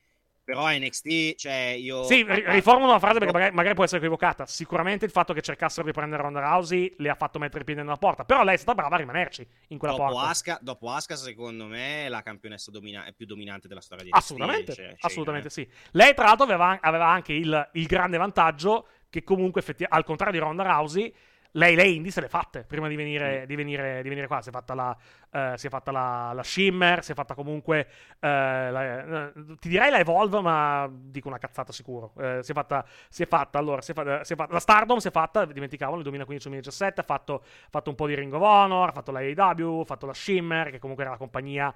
Però 0.50 0.68
NXT, 0.68 1.36
cioè 1.36 1.76
io. 1.78 2.04
Sì, 2.06 2.24
ri- 2.24 2.44
riformulo 2.48 2.90
una 2.90 2.98
frase 2.98 3.20
perché 3.20 3.32
magari, 3.32 3.54
magari 3.54 3.76
può 3.76 3.84
essere 3.84 4.00
equivocata. 4.00 4.48
Sicuramente 4.48 5.06
il 5.06 5.12
fatto 5.12 5.32
che 5.32 5.42
cercassero 5.42 5.86
di 5.86 5.92
prendere 5.92 6.24
Ronda 6.24 6.40
Rousey 6.40 6.96
le 6.98 7.10
ha 7.10 7.14
fatto 7.14 7.38
mettere 7.38 7.62
i 7.62 7.66
piedi 7.66 7.82
nella 7.82 7.98
porta. 7.98 8.26
Però 8.26 8.44
lei 8.44 8.56
è 8.56 8.58
stata 8.58 8.74
brava 8.74 8.96
a 8.96 8.98
rimanerci 8.98 9.48
in 9.68 9.78
quella 9.78 9.94
Dopo 9.94 10.10
porta. 10.10 10.30
Asuka, 10.30 10.58
dopo 10.60 10.90
Asuka, 10.90 11.16
secondo 11.18 11.66
me, 11.66 12.06
è 12.06 12.10
la 12.10 12.24
campionessa 12.24 12.72
domina- 12.72 13.06
più 13.16 13.28
dominante 13.28 13.68
della 13.68 13.80
storia 13.80 14.06
di 14.06 14.10
NXT. 14.10 14.24
Assolutamente, 14.24 14.74
cioè, 14.74 14.86
cioè, 14.86 14.96
assolutamente 15.02 15.50
sì. 15.52 15.70
Lei, 15.92 16.16
tra 16.16 16.26
l'altro, 16.26 16.46
aveva, 16.46 16.80
aveva 16.82 17.06
anche 17.06 17.34
il, 17.34 17.70
il 17.74 17.86
grande 17.86 18.18
vantaggio 18.18 18.88
che, 19.08 19.24
comunque, 19.24 19.62
effetti- 19.62 19.86
al 19.88 20.04
contrario 20.04 20.40
di 20.40 20.44
Ronda 20.44 20.64
Rousey, 20.64 21.14
lei 21.54 21.76
le 21.76 21.88
indie 21.88 22.12
se 22.12 22.22
le 22.22 22.30
fatte 22.30 22.64
prima 22.64 22.88
di 22.88 22.96
venire, 22.96 23.46
di 23.48 23.56
venire, 23.56 24.02
di 24.04 24.10
venire 24.10 24.28
qua. 24.28 24.42
Si 24.42 24.50
è 24.50 24.52
fatta 24.52 24.74
la, 24.76 24.96
eh, 25.32 25.54
si 25.58 25.68
è 25.68 25.70
fatta 25.70 25.92
la, 25.92 26.32
la 26.34 26.44
Shimmer, 26.44 27.04
si 27.04 27.12
è 27.12 27.16
fatta 27.16 27.34
comunque. 27.34 27.88
eh, 28.20 28.28
la- 28.72 29.28
eh, 29.28 29.32
ti 29.60 29.70
direi 29.70 29.90
la 29.90 30.00
Evolve, 30.00 30.42
ma 30.42 30.88
dico 30.92 31.28
una 31.28 31.38
cazzata 31.40 31.72
sicuro. 31.72 32.14
Si, 32.42 32.52
è 32.52 32.54
fatta, 32.54 32.86
si 33.10 33.24
è 33.24 33.28
fatta 33.28 33.58
allora. 33.58 33.82
Si 33.82 33.92
è 33.92 33.94
fatta, 33.94 34.24
si 34.24 34.34
è 34.34 34.36
fatta- 34.36 34.54
la 34.54 34.60
Stardom 34.60 34.98
si 34.98 35.08
è 35.08 35.12
fatta, 35.12 35.46
dimenticavo, 35.46 35.96
nel 35.96 36.04
2015-2017. 36.04 37.00
Ha 37.00 37.04
fatto, 37.04 37.44
fatto 37.70 37.90
un 37.90 37.96
po' 37.96 38.08
di 38.08 38.16
Ring 38.16 38.34
of 38.34 38.42
Honor, 38.42 38.90
ha 38.90 38.92
fatto 38.92 39.12
la 39.12 39.20
AEW, 39.20 39.82
ha 39.82 39.86
fatto 39.86 40.06
la 40.06 40.14
Shimmer, 40.14 40.70
che 40.72 40.80
comunque 40.80 41.04
era 41.04 41.14
la 41.14 41.20
compagnia. 41.20 41.74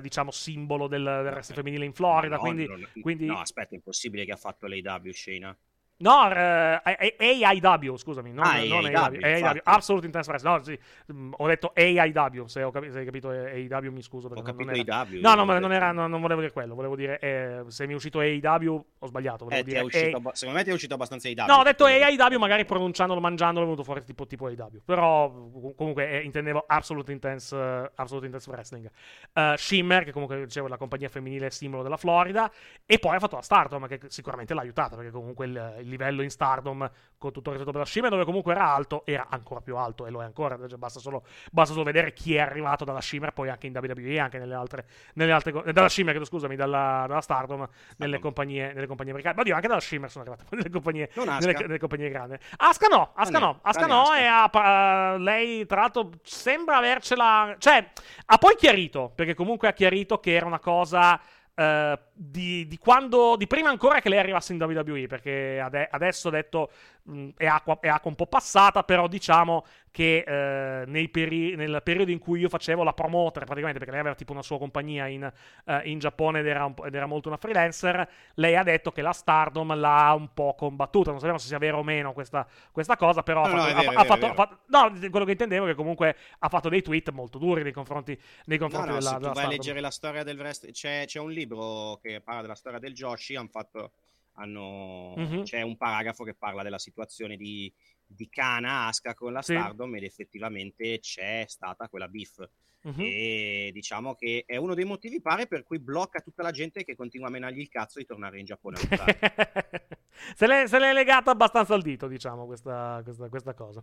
diciamo 0.00 0.30
simbolo 0.30 0.86
del, 0.86 1.02
del 1.02 1.32
wrestling 1.32 1.60
femminile 1.60 1.84
in 1.86 1.92
Florida. 1.92 2.36
No, 2.36 2.40
quindi, 2.42 2.66
no, 2.68 2.76
quindi- 3.00 3.26
no, 3.26 3.40
aspetta, 3.40 3.70
è 3.70 3.74
impossibile 3.74 4.24
che 4.24 4.32
ha 4.32 4.36
fatto 4.36 4.66
l'AW 4.68 5.10
Shayna. 5.10 5.56
No, 6.02 6.28
eh, 6.32 6.80
AIW, 7.16 7.96
scusami, 7.96 8.32
non, 8.32 8.44
Ah, 8.44 8.64
non 8.64 8.84
AIW, 8.84 8.96
AIW, 8.96 9.24
AIW. 9.46 9.60
Absolute 9.62 10.06
Intense 10.06 10.30
Wrestling. 10.30 10.56
No, 10.56 10.62
sì, 10.64 10.78
mm, 11.12 11.32
ho 11.36 11.46
detto 11.46 11.72
AIW, 11.74 12.46
se, 12.46 12.62
ho 12.64 12.70
capi- 12.72 12.90
se 12.90 12.98
hai 12.98 13.04
capito 13.04 13.28
AIW 13.30 13.92
mi 13.92 14.02
scuso. 14.02 14.26
Ho 14.26 14.42
capito 14.42 14.70
non 14.70 14.80
era... 14.80 14.98
AEW. 14.98 15.20
No, 15.20 15.34
no, 15.34 15.44
non, 15.44 15.72
era, 15.72 15.92
non, 15.92 16.10
non 16.10 16.20
volevo 16.20 16.40
dire 16.40 16.52
quello, 16.52 16.74
volevo 16.74 16.96
dire, 16.96 17.18
eh, 17.20 17.62
se 17.68 17.86
mi 17.86 17.92
è 17.92 17.94
uscito 17.94 18.18
AIW 18.18 18.84
ho 19.02 19.06
sbagliato, 19.08 19.44
volevo 19.44 19.60
Eh, 19.60 19.64
dire 19.64 19.80
uscito 19.80 20.16
A- 20.16 20.34
secondo 20.34 20.58
me 20.58 20.64
ti 20.64 20.70
è 20.70 20.72
uscito 20.72 20.94
abbastanza 20.94 21.26
AEW. 21.28 21.46
No, 21.46 21.54
ho 21.56 21.62
detto 21.64 21.84
AIW, 21.86 22.38
magari 22.38 22.64
pronunciandolo, 22.64 23.20
mangiandolo, 23.20 23.64
è 23.64 23.68
venuto 23.68 23.82
fuori 23.84 24.04
tipo, 24.04 24.26
tipo 24.26 24.46
AIW. 24.46 24.82
Però 24.84 25.30
com- 25.30 25.74
comunque 25.74 26.08
eh, 26.08 26.20
intendevo 26.22 26.64
Absolute 26.66 27.10
Intense, 27.10 27.56
eh, 27.56 27.90
Absolute 27.96 28.26
Intense 28.26 28.48
Wrestling. 28.50 28.90
Eh, 29.32 29.54
Shimmer, 29.56 30.04
che 30.04 30.12
comunque 30.12 30.44
dicevo 30.44 30.66
è 30.66 30.70
la 30.70 30.76
compagnia 30.76 31.08
femminile 31.08 31.50
simbolo 31.50 31.82
della 31.82 31.96
Florida. 31.96 32.48
E 32.86 32.98
poi 33.00 33.16
ha 33.16 33.18
fatto 33.18 33.34
la 33.36 33.42
Stardom, 33.42 33.88
che 33.88 33.98
sicuramente 34.06 34.54
l'ha 34.54 34.60
aiutata, 34.60 34.94
perché 34.94 35.10
comunque 35.10 35.46
il, 35.46 35.76
il 35.80 35.88
livello 35.88 36.22
in 36.22 36.30
Stardom, 36.30 36.88
con 37.18 37.32
tutto 37.32 37.50
il 37.50 37.56
rispetto 37.56 37.76
per 37.76 37.80
la 37.80 37.86
Shimmer, 37.92 38.10
dove 38.10 38.24
comunque 38.24 38.52
era 38.52 38.72
alto, 38.72 39.04
era 39.04 39.26
ancora 39.28 39.60
più 39.60 39.76
alto, 39.76 40.06
e 40.06 40.10
lo 40.10 40.22
è 40.22 40.24
ancora. 40.24 40.56
Cioè, 40.68 40.78
basta, 40.78 41.00
solo, 41.00 41.24
basta 41.50 41.72
solo 41.72 41.84
vedere 41.84 42.12
chi 42.12 42.36
è 42.36 42.40
arrivato 42.40 42.84
dalla 42.84 43.00
Shimmer, 43.00 43.32
poi 43.32 43.48
anche 43.48 43.66
in 43.66 43.76
WWE, 43.76 44.18
anche 44.20 44.38
nelle 44.38 44.54
altre... 44.54 44.86
Nelle 45.14 45.32
altre 45.32 45.72
dalla 45.72 45.88
Shimmer, 45.88 46.24
scusami, 46.24 46.54
dalla, 46.54 47.06
dalla 47.08 47.20
Stardom, 47.20 47.68
nelle 47.96 48.18
compagnie, 48.20 48.72
nelle 48.72 48.86
compagnie 48.86 48.90
americane. 49.00 49.34
Ma 49.34 49.40
oddio, 49.42 49.54
anche 49.54 49.68
dalla 49.68 49.80
Shimmer 49.80 50.10
sono 50.10 50.24
arrivate, 50.24 50.44
nelle 50.56 50.70
compagnie 50.70 51.10
nelle, 51.14 51.52
nelle 51.52 51.78
compagnie 51.78 52.08
grandi. 52.08 52.36
Aska 52.56 52.86
no, 52.88 53.12
Aska 53.14 53.36
Ah, 53.36 53.40
no, 53.40 53.60
grande 53.62 53.86
no, 53.94 54.14
e 54.14 54.24
ha, 54.26 54.48
pa- 54.48 55.16
lei 55.16 55.66
tra 55.66 55.80
l'altro 55.80 56.10
sembra 56.22 56.76
avercela, 56.76 57.54
cioè 57.58 57.90
ha 58.26 58.38
poi 58.38 58.54
chiarito, 58.56 59.12
perché 59.14 59.34
comunque 59.34 59.68
ha 59.68 59.72
chiarito 59.72 60.18
che 60.18 60.34
era 60.34 60.46
una 60.46 60.58
cosa 60.60 61.20
eh, 61.54 61.98
di, 62.12 62.66
di 62.66 62.78
quando, 62.78 63.36
di 63.36 63.46
prima 63.46 63.68
ancora 63.68 64.00
che 64.00 64.08
lei 64.08 64.18
arrivasse 64.18 64.52
in 64.52 64.62
WWE, 64.62 65.06
perché 65.06 65.60
ade- 65.60 65.88
adesso 65.90 66.28
ha 66.28 66.30
detto 66.30 66.70
mh, 67.04 67.28
è, 67.36 67.46
acqua, 67.46 67.78
è 67.80 67.88
acqua 67.88 68.10
un 68.10 68.16
po' 68.16 68.26
passata, 68.26 68.82
però 68.84 69.08
diciamo 69.08 69.64
che 69.90 70.24
eh, 70.26 70.86
nei 70.86 71.08
peri- 71.10 71.54
nel 71.54 71.80
periodo 71.82 72.10
in 72.10 72.18
cui 72.18 72.40
io 72.40 72.48
facevo 72.48 72.82
la 72.82 72.94
promoter, 72.94 73.44
praticamente 73.44 73.78
perché 73.78 73.92
lei 73.92 74.00
aveva 74.00 74.14
tipo 74.16 74.32
una 74.32 74.42
sua 74.42 74.58
compagnia 74.58 75.06
in, 75.06 75.30
eh, 75.66 75.80
in 75.84 75.98
Giappone 75.98 76.40
ed 76.40 76.46
era, 76.46 76.72
ed 76.84 76.94
era 76.94 77.06
molto 77.06 77.28
una 77.28 77.36
freelancer, 77.36 78.08
lei 78.34 78.56
ha 78.56 78.62
detto 78.62 78.90
che 78.90 79.02
la 79.02 79.12
Stardom 79.12 79.74
l'ha 79.78 80.14
un 80.16 80.32
po' 80.32 80.54
combattuta. 80.54 81.10
Non 81.10 81.18
sappiamo 81.18 81.38
se 81.38 81.48
sia 81.48 81.58
vero 81.58 81.78
o 81.78 81.82
meno 81.82 82.12
questa, 82.12 82.46
questa 82.70 82.96
cosa, 82.96 83.22
però 83.22 83.42
No, 83.42 83.62
ha 83.62 83.82
no, 83.82 84.04
fatto, 84.04 84.60
no, 84.68 84.92
quello 85.10 85.24
che 85.26 85.32
intendevo 85.32 85.66
è 85.66 85.68
che 85.70 85.74
comunque 85.74 86.16
ha 86.38 86.48
fatto 86.48 86.68
dei 86.68 86.82
tweet 86.82 87.10
molto 87.10 87.38
duri 87.38 87.62
nei 87.62 87.72
confronti, 87.72 88.18
nei 88.46 88.58
No, 88.58 88.64
confronti 88.64 88.88
no, 88.90 88.94
della, 88.98 89.10
se 89.10 89.14
tu 89.16 89.20
della 89.20 89.32
vai 89.32 89.44
a 89.44 89.48
leggere 89.48 89.80
la 89.80 89.90
storia 89.90 90.22
del 90.22 90.38
wrestling, 90.38 90.74
c'è, 90.74 91.04
c'è 91.06 91.18
un 91.18 91.30
libro 91.30 91.98
che 92.00 92.20
parla 92.20 92.42
della 92.42 92.54
storia 92.54 92.78
del 92.78 92.94
Joshi, 92.94 93.36
hanno 93.36 93.48
fatto, 93.48 93.92
hanno, 94.34 95.20
Mhm. 95.20 95.42
c'è 95.42 95.62
un 95.62 95.76
paragrafo 95.76 96.24
che 96.24 96.34
parla 96.34 96.62
della 96.62 96.78
situazione 96.78 97.36
di, 97.36 97.72
di 98.04 98.28
Kana 98.28 98.86
Asuka 98.88 99.14
con 99.14 99.32
la 99.32 99.42
Sì. 99.42 99.72
Stardom 99.72 99.94
ed 99.96 100.04
effettivamente 100.04 100.98
c'è 101.00 101.44
stata 101.46 101.88
quella 101.88 102.08
beef. 102.08 102.48
Mhm. 102.84 103.00
E 103.00 103.70
diciamo 103.72 104.14
che 104.16 104.42
è 104.44 104.56
uno 104.56 104.74
dei 104.74 104.84
motivi, 104.84 105.20
pare, 105.20 105.46
per 105.46 105.62
cui 105.62 105.78
blocca 105.78 106.20
tutta 106.20 106.42
la 106.42 106.50
gente 106.50 106.82
che 106.84 106.96
continua 106.96 107.28
a 107.28 107.30
menargli 107.30 107.60
il 107.60 107.68
cazzo 107.68 107.98
di 108.00 108.04
tornare 108.04 108.38
in 108.40 108.44
Giappone 108.44 108.76
se, 110.34 110.46
l'è, 110.46 110.66
se 110.66 110.78
l'è 110.78 110.92
legata 110.92 111.30
abbastanza 111.30 111.74
al 111.74 111.82
dito, 111.82 112.08
diciamo, 112.08 112.44
questa, 112.46 113.00
questa, 113.04 113.28
questa 113.28 113.54
cosa. 113.54 113.82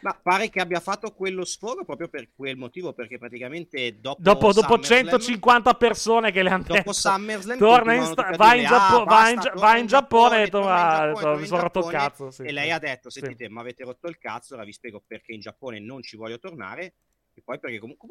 Ma 0.00 0.12
pare 0.22 0.50
che 0.50 0.60
abbia 0.60 0.80
fatto 0.80 1.12
quello 1.12 1.44
sfogo 1.46 1.84
proprio 1.84 2.08
per 2.08 2.28
quel 2.34 2.56
motivo, 2.56 2.92
perché 2.92 3.16
praticamente 3.16 3.98
dopo, 4.00 4.20
Dopo, 4.20 4.52
dopo 4.52 4.74
SummerSlam- 4.82 5.06
150 5.20 5.74
persone 5.74 6.30
che 6.30 6.42
le 6.42 6.50
hanno 6.50 6.64
dopo 6.64 6.92
SummerSlam 6.92 7.56
torna 7.58 7.94
in 7.94 8.02
sta- 8.04 8.22
tutti 8.24 8.34
a 8.34 8.36
vai, 8.36 8.60
in 8.60 8.66
Giappo- 8.66 9.00
"Ah, 9.00 9.04
vai 9.04 9.30
in 9.30 9.36
basta, 9.36 9.52
vai 9.54 9.80
in 9.80 9.86
Giappone", 9.86 10.42
e 10.42 10.48
torna 10.48 10.68
in 10.68 10.76
"Ah, 10.76 11.12
Giappone, 11.14 11.40
mi 11.40 11.46
sono 11.46 11.60
rotto 11.62 11.78
il 11.78 11.84
Giappone". 11.86 12.02
cazzo, 12.08 12.30
sì, 12.30 12.42
e 12.42 12.48
sì. 12.48 12.52
lei 12.52 12.70
ha 12.70 12.78
detto 12.78 13.08
Sì. 13.08 13.20
sentite 13.20 13.48
mi 13.48 13.58
avete 13.60 13.84
rotto 13.84 14.06
il 14.08 14.18
cazzo 14.18 14.54
ora 14.54 14.64
vi 14.64 14.72
spiego 14.72 15.02
perché 15.06 15.32
in 15.32 15.40
Giappone 15.40 15.80
non 15.80 16.02
ci 16.02 16.16
voglio 16.16 16.38
tornare 16.38 16.94
e 17.32 17.42
poi 17.42 17.58
perché 17.58 17.78
comunque 17.78 18.06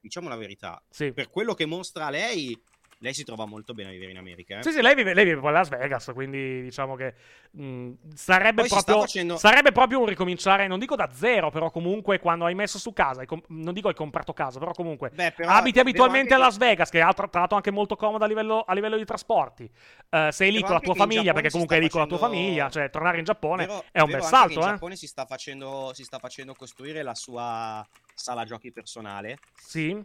diciamo 0.00 0.28
la 0.28 0.36
verità 0.36 0.82
Sì. 0.88 1.12
per 1.12 1.28
quello 1.30 1.54
che 1.54 1.66
mostra 1.66 2.10
lei 2.10 2.60
lei 3.00 3.14
si 3.14 3.24
trova 3.24 3.46
molto 3.46 3.74
bene 3.74 3.90
a 3.90 3.92
vivere 3.92 4.10
in 4.10 4.18
America 4.18 4.58
eh? 4.58 4.62
Sì, 4.62 4.72
sì, 4.72 4.82
lei 4.82 4.94
vive, 4.94 5.14
lei 5.14 5.24
vive 5.24 5.40
poi 5.40 5.50
a 5.50 5.52
Las 5.52 5.68
Vegas, 5.68 6.10
quindi 6.12 6.62
diciamo 6.62 6.96
che 6.96 7.14
mh, 7.52 7.90
sarebbe, 8.14 8.66
proprio, 8.66 9.00
facendo- 9.00 9.36
sarebbe 9.36 9.72
proprio 9.72 10.00
un 10.00 10.06
ricominciare, 10.06 10.66
non 10.66 10.78
dico 10.78 10.96
da 10.96 11.08
zero, 11.12 11.50
però 11.50 11.70
comunque 11.70 12.18
quando 12.18 12.44
hai 12.44 12.54
messo 12.54 12.78
su 12.78 12.92
casa, 12.92 13.24
com- 13.24 13.42
non 13.48 13.72
dico 13.72 13.88
hai 13.88 13.94
comprato 13.94 14.32
casa, 14.32 14.58
però 14.58 14.72
comunque 14.72 15.10
Beh, 15.10 15.32
però 15.32 15.50
abiti 15.50 15.78
abitualmente 15.78 16.34
a 16.34 16.38
Las 16.38 16.56
Vegas, 16.56 16.90
che 16.90 17.00
è 17.00 17.14
tra 17.14 17.28
l'altro 17.32 17.56
anche 17.56 17.70
molto 17.70 17.96
comoda 17.96 18.24
a 18.24 18.28
livello, 18.28 18.62
a 18.62 18.74
livello 18.74 18.96
di 18.96 19.04
trasporti. 19.04 19.70
Eh, 20.10 20.30
sei 20.32 20.50
lì 20.50 20.60
con 20.62 20.72
la 20.74 20.80
tua 20.80 20.92
in 20.92 20.98
famiglia, 20.98 21.32
perché 21.32 21.50
comunque 21.50 21.76
è 21.76 21.80
lì 21.80 21.88
con 21.88 22.00
la 22.00 22.06
tua 22.06 22.18
famiglia, 22.18 22.68
cioè 22.68 22.90
tornare 22.90 23.18
in 23.18 23.24
Giappone 23.24 23.66
Vero- 23.66 23.84
è 23.92 24.00
un 24.00 24.10
bel 24.10 24.22
salto, 24.22 24.54
in 24.54 24.60
eh? 24.60 24.70
Giappone 24.70 24.96
si 24.96 25.06
sta 25.06 25.24
facendo 25.24 25.92
si 25.94 26.04
sta 26.04 26.18
facendo 26.18 26.54
costruire 26.54 27.02
la 27.02 27.14
sua 27.14 27.86
sala 28.14 28.44
giochi 28.44 28.72
personale 28.72 29.38
Sì, 29.54 30.04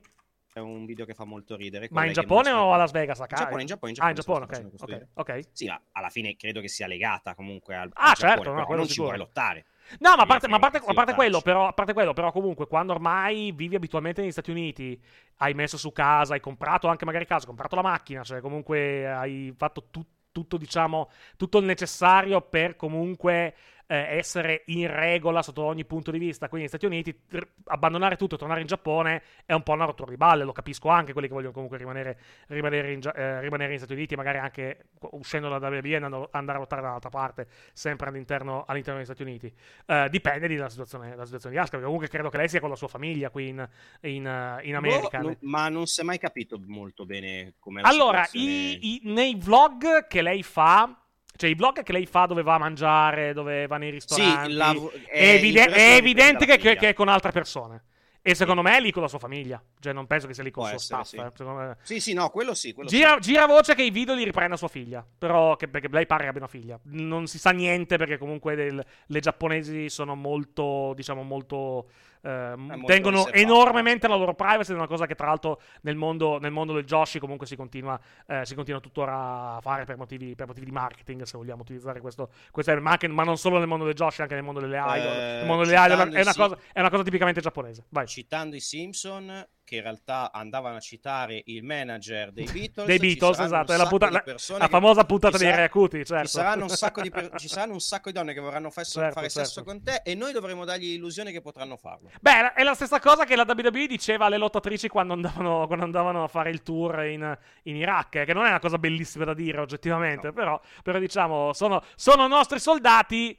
è 0.54 0.60
un 0.60 0.86
video 0.86 1.06
che 1.06 1.14
fa 1.14 1.26
molto 1.26 1.56
ridere. 1.56 1.88
Ma 1.92 2.06
in 2.06 2.14
Giappone 2.14 2.52
mostra- 2.52 2.64
o 2.64 2.74
a 2.74 2.78
Las 2.78 2.92
Vegas? 2.92 3.20
A 3.20 3.28
In? 3.30 3.36
Giappone, 3.36 3.62
in 3.62 3.68
Giappone, 3.68 3.92
in 3.92 3.98
Ah, 4.02 4.10
in 4.10 4.16
Giappone, 4.16 4.46
Giappone, 4.46 4.72
sto 4.76 5.22
ok. 5.22 5.40
Sì, 5.52 5.68
ma 5.68 5.82
alla 5.94 6.10
fine 6.10 6.36
credo 6.36 6.62
che 6.62 6.68
sia 6.68 6.88
legata 6.88 7.36
comunque 7.36 7.76
al, 7.76 7.90
Ah, 7.94 8.10
al 8.10 8.16
certo, 8.16 8.44
Giappone, 8.44 8.68
no, 8.70 8.76
non 8.76 8.88
ci 8.88 9.02
vuole 9.02 9.18
lottare. 9.18 9.66
No, 10.00 10.16
ma 10.16 10.26
parte, 10.26 10.48
ma 10.48 10.60
parte- 10.60 10.82
a 10.84 10.94
parte 10.94 11.14
quello, 11.14 11.42
però, 11.42 11.68
a 11.68 11.74
parte 11.74 11.94
quello, 11.94 12.14
però, 12.14 12.32
comunque, 12.32 12.68
quando 12.68 12.94
ormai 12.94 13.52
vivi 13.52 13.76
abitualmente 13.76 14.22
negli 14.22 14.32
Stati 14.32 14.50
Uniti, 14.52 15.00
hai 15.38 15.54
messo 15.54 15.78
su 15.78 15.92
casa, 15.92 16.34
hai 16.34 16.40
comprato 16.40 16.88
anche 16.88 17.04
magari 17.06 17.26
casa, 17.26 17.42
hai 17.42 17.48
comprato 17.48 17.76
la 17.76 17.82
macchina, 17.82 18.24
cioè 18.24 18.40
comunque 18.40 19.08
hai 19.12 19.54
fatto 19.58 19.88
tu- 19.92 20.06
tutto, 20.32 20.58
diciamo, 20.58 21.12
tutto 21.38 21.60
il 21.60 21.66
necessario 21.66 22.42
per 22.42 22.76
comunque 22.76 23.56
eh, 23.88 24.18
essere 24.18 24.64
in 24.68 24.88
regola 24.88 25.42
sotto 25.42 25.64
ogni 25.64 25.86
punto 25.86 26.12
di 26.12 26.18
vista. 26.18 26.48
Quindi 26.50 26.68
negli 26.68 26.78
Stati 26.78 26.86
Uniti, 26.86 27.26
tr- 27.28 27.48
abbandonare 27.66 28.16
tutto 28.16 28.36
e 28.36 28.38
tornare 28.38 28.62
in 28.62 28.68
Giappone 28.68 29.22
è 29.46 29.54
un 29.54 29.64
po' 29.64 29.74
una 29.74 29.86
rottura 29.86 30.10
di 30.10 30.18
balle, 30.18 30.44
lo 30.44 30.52
capisco 30.52 30.90
anche 30.90 31.12
quelli 31.14 31.28
che 31.28 31.34
vogliono 31.34 31.54
comunque 31.54 31.78
rimanere, 31.78 32.18
rimanere, 32.48 32.92
in, 32.94 33.02
eh, 33.14 33.40
rimanere 33.42 33.70
negli 33.70 33.78
Stati 33.78 33.94
Uniti, 33.94 34.16
magari 34.16 34.38
anche 34.38 34.86
uscendo 35.12 35.50
dalla 35.50 35.68
WWE 35.70 35.90
e 35.90 35.96
andando- 35.96 36.30
andare 36.32 36.58
a 36.58 36.62
lottare 36.62 36.82
dall'altra 36.82 37.10
parte, 37.10 37.48
sempre 37.74 38.08
all'interno, 38.10 38.64
all'interno 38.68 39.00
degli 39.00 39.08
Stati 39.08 39.22
Uniti. 39.24 39.54
Eh, 39.86 40.08
dipende 40.10 40.48
dalla 40.56 40.70
situazione, 40.70 41.10
dalla 41.12 41.26
situazione 41.26 41.56
di 41.56 41.62
Asuka, 41.62 41.78
perché 41.78 41.86
comunque 41.92 42.10
credo 42.10 42.30
che 42.30 42.38
lei 42.38 42.50
sia 42.50 42.60
con 42.60 42.70
la 42.70 42.76
sua 42.76 42.88
famiglia 42.88 43.30
qui 43.30 43.50
in, 43.50 43.68
in, 44.02 44.26
eh, 44.28 44.60
in 44.64 44.76
America. 44.76 45.18
Boh, 45.20 45.24
non- 45.26 45.38
ma 45.42 45.70
non 45.70 45.86
si 45.86 46.02
è 46.02 46.04
mai 46.04 46.18
capito 46.20 46.60
molto 46.66 47.06
bene 47.06 47.54
come 47.60 47.82
Allora, 47.82 48.24
situazione. 48.24 48.56
i- 48.56 48.96
i- 48.96 49.02
nei 49.12 49.36
vlog 49.36 50.08
che 50.08 50.22
lei 50.22 50.44
fa, 50.44 50.98
cioè 51.36 51.50
i 51.50 51.56
vlog 51.56 51.84
che 51.84 51.92
lei 51.92 52.06
fa 52.06 52.26
dove 52.26 52.42
va 52.44 52.56
a 52.56 52.60
mangiare, 52.60 53.34
dove 53.34 53.68
va 53.68 53.78
nei 53.78 53.90
ristoranti, 53.92 54.52
Sì, 54.52 54.58
la- 54.58 54.74
è, 55.10 55.34
evide- 55.36 55.66
è 55.66 55.96
evidente 55.96 56.46
che, 56.46 56.58
che- 56.58 56.76
è 56.78 56.94
con 56.94 57.08
altre 57.08 57.32
persone. 57.32 57.84
E 58.26 58.36
secondo 58.36 58.62
me 58.62 58.78
è 58.78 58.80
lì 58.80 58.90
con 58.94 59.02
la 59.02 59.10
sua 59.10 59.20
famiglia. 59.20 59.62
Cioè, 59.82 59.92
non 59.92 60.08
penso 60.08 60.28
che 60.28 60.34
sia 60.34 60.44
lì 60.44 60.52
con 60.52 60.64
il 60.64 60.70
suo 60.70 60.80
staff. 60.80 61.08
sì. 61.08 61.18
eh. 61.18 61.44
Me- 61.44 61.78
Sì, 61.82 62.00
sì, 62.00 62.14
no, 62.14 62.30
quello 62.30 62.54
sì. 62.54 62.72
Quello 62.72 62.88
Gira, 62.88 63.18
gira 63.20 63.46
voce 63.48 63.76
che 63.76 63.84
i 63.84 63.90
video 63.90 64.16
li 64.16 64.24
riprenda 64.24 64.56
sua 64.56 64.70
figlia. 64.70 65.06
Però, 65.18 65.58
che, 65.58 65.68
perché 65.68 65.90
lei 65.92 66.06
pare 66.06 66.24
che 66.24 66.30
abbia 66.30 66.40
una 66.40 66.50
figlia. 66.50 66.80
Non 66.84 67.28
si 67.28 67.38
sa 67.38 67.50
niente 67.52 67.98
perché 67.98 68.18
comunque 68.18 68.56
del- 68.56 68.86
le 69.08 69.20
giapponesi 69.20 69.90
sono 69.90 70.16
molto, 70.16 70.94
diciamo, 70.96 71.22
molto. 71.24 71.90
Eh, 72.24 72.84
tengono 72.86 73.28
enormemente 73.32 74.08
la 74.08 74.16
loro 74.16 74.34
privacy. 74.34 74.72
È 74.72 74.76
una 74.76 74.88
cosa 74.88 75.06
che, 75.06 75.16
tra 75.16 75.28
l'altro, 75.28 75.62
nel 75.82 75.96
mondo, 75.96 76.40
nel 76.40 76.52
mondo 76.52 76.74
del 76.74 76.86
Joshi 76.86 77.20
comunque 77.20 77.46
si 77.46 77.56
continua, 77.56 78.00
eh, 78.26 78.46
si 78.46 78.56
continua 78.56 78.80
tuttora 78.80 79.56
a 79.56 79.60
fare 79.62 79.84
per 79.86 79.98
motivi, 79.98 80.34
per 80.36 80.48
motivi 80.48 80.66
di 80.66 80.72
marketing, 80.72 81.24
se 81.24 81.38
vogliamo 81.38 81.62
utilizzare 81.62 82.00
questo, 82.00 82.30
questo 82.52 82.80
ma, 82.80 82.92
anche- 82.92 83.08
ma 83.08 83.24
non 83.24 83.38
solo 83.38 83.58
nel 83.58 83.68
mondo 83.68 83.86
del 83.86 83.94
Joshi, 83.94 84.22
anche 84.22 84.36
nel 84.36 84.44
mondo 84.44 84.62
delle 84.62 84.78
idol. 84.78 85.14
Eh, 85.14 85.38
nel 85.38 85.46
mondo 85.46 85.64
delle 85.66 85.78
idol 85.78 86.12
è 86.14 86.22
una, 86.22 86.34
cosa, 86.34 86.58
è 86.72 86.80
una 86.80 86.90
cosa 86.90 87.04
tipicamente 87.04 87.42
giapponese. 87.42 87.86
Vai. 87.90 88.08
Citando 88.08 88.56
i 88.56 88.62
Simpson, 88.62 89.46
che 89.66 89.76
in 89.78 89.82
realtà 89.82 90.32
andavano 90.32 90.76
a 90.76 90.80
citare 90.80 91.42
il 91.46 91.64
manager 91.64 92.32
dei 92.32 92.46
Beatles. 92.46 92.86
Dei 92.86 92.98
Beatles, 93.00 93.40
esatto, 93.40 93.74
è 93.74 93.78
la, 93.78 93.88
puta- 93.88 94.10
la- 94.10 94.24
la 94.58 94.68
famosa 94.68 95.06
puntata 95.06 95.38
dei 95.38 95.52
Reacuti, 95.56 96.04
certo. 96.06 96.26
Ci 96.28 96.32
saranno, 96.34 96.64
un 96.64 96.70
sacco 96.70 97.02
di 97.02 97.10
per- 97.10 97.32
ci 97.40 97.48
saranno 97.48 97.74
un 97.74 97.80
sacco 97.80 98.10
di 98.12 98.16
donne 98.18 98.34
che 98.34 98.40
vorranno 98.42 98.70
fare, 98.70 98.86
Certo, 98.88 99.14
fare 99.14 99.30
sesso 99.30 99.54
certo. 99.56 99.70
con 99.70 99.82
te 99.84 100.02
e 100.04 100.16
noi 100.16 100.34
dovremo 100.34 100.66
dargli 100.66 100.88
l'illusione 100.92 101.32
che 101.32 101.42
potranno 101.42 101.78
farlo. 101.78 102.10
Beh, 102.20 102.54
è 102.54 102.64
la 102.64 102.74
stessa 102.74 103.00
cosa 103.00 103.24
che 103.26 103.36
la 103.36 103.46
WWE 103.48 103.88
diceva 103.88 104.26
alle 104.26 104.38
lottatrici 104.38 104.88
quando 104.90 105.14
andavano, 105.14 105.66
quando 105.68 105.86
andavano 105.86 106.24
a 106.24 106.28
fare 106.28 106.50
il 106.50 106.62
tour 106.62 107.04
in, 107.06 107.38
in 107.64 107.76
Iraq, 107.78 108.24
che 108.26 108.34
non 108.34 108.46
è 108.46 108.50
una 108.50 108.60
cosa 108.60 108.78
bellissima 108.78 109.26
da 109.26 109.34
dire 109.34 109.60
oggettivamente, 109.60 110.28
No. 110.28 110.34
però, 110.34 110.62
però 110.84 111.00
diciamo, 111.00 111.54
sono, 111.54 111.82
sono 111.96 112.28
nostri 112.28 112.60
soldati. 112.60 113.38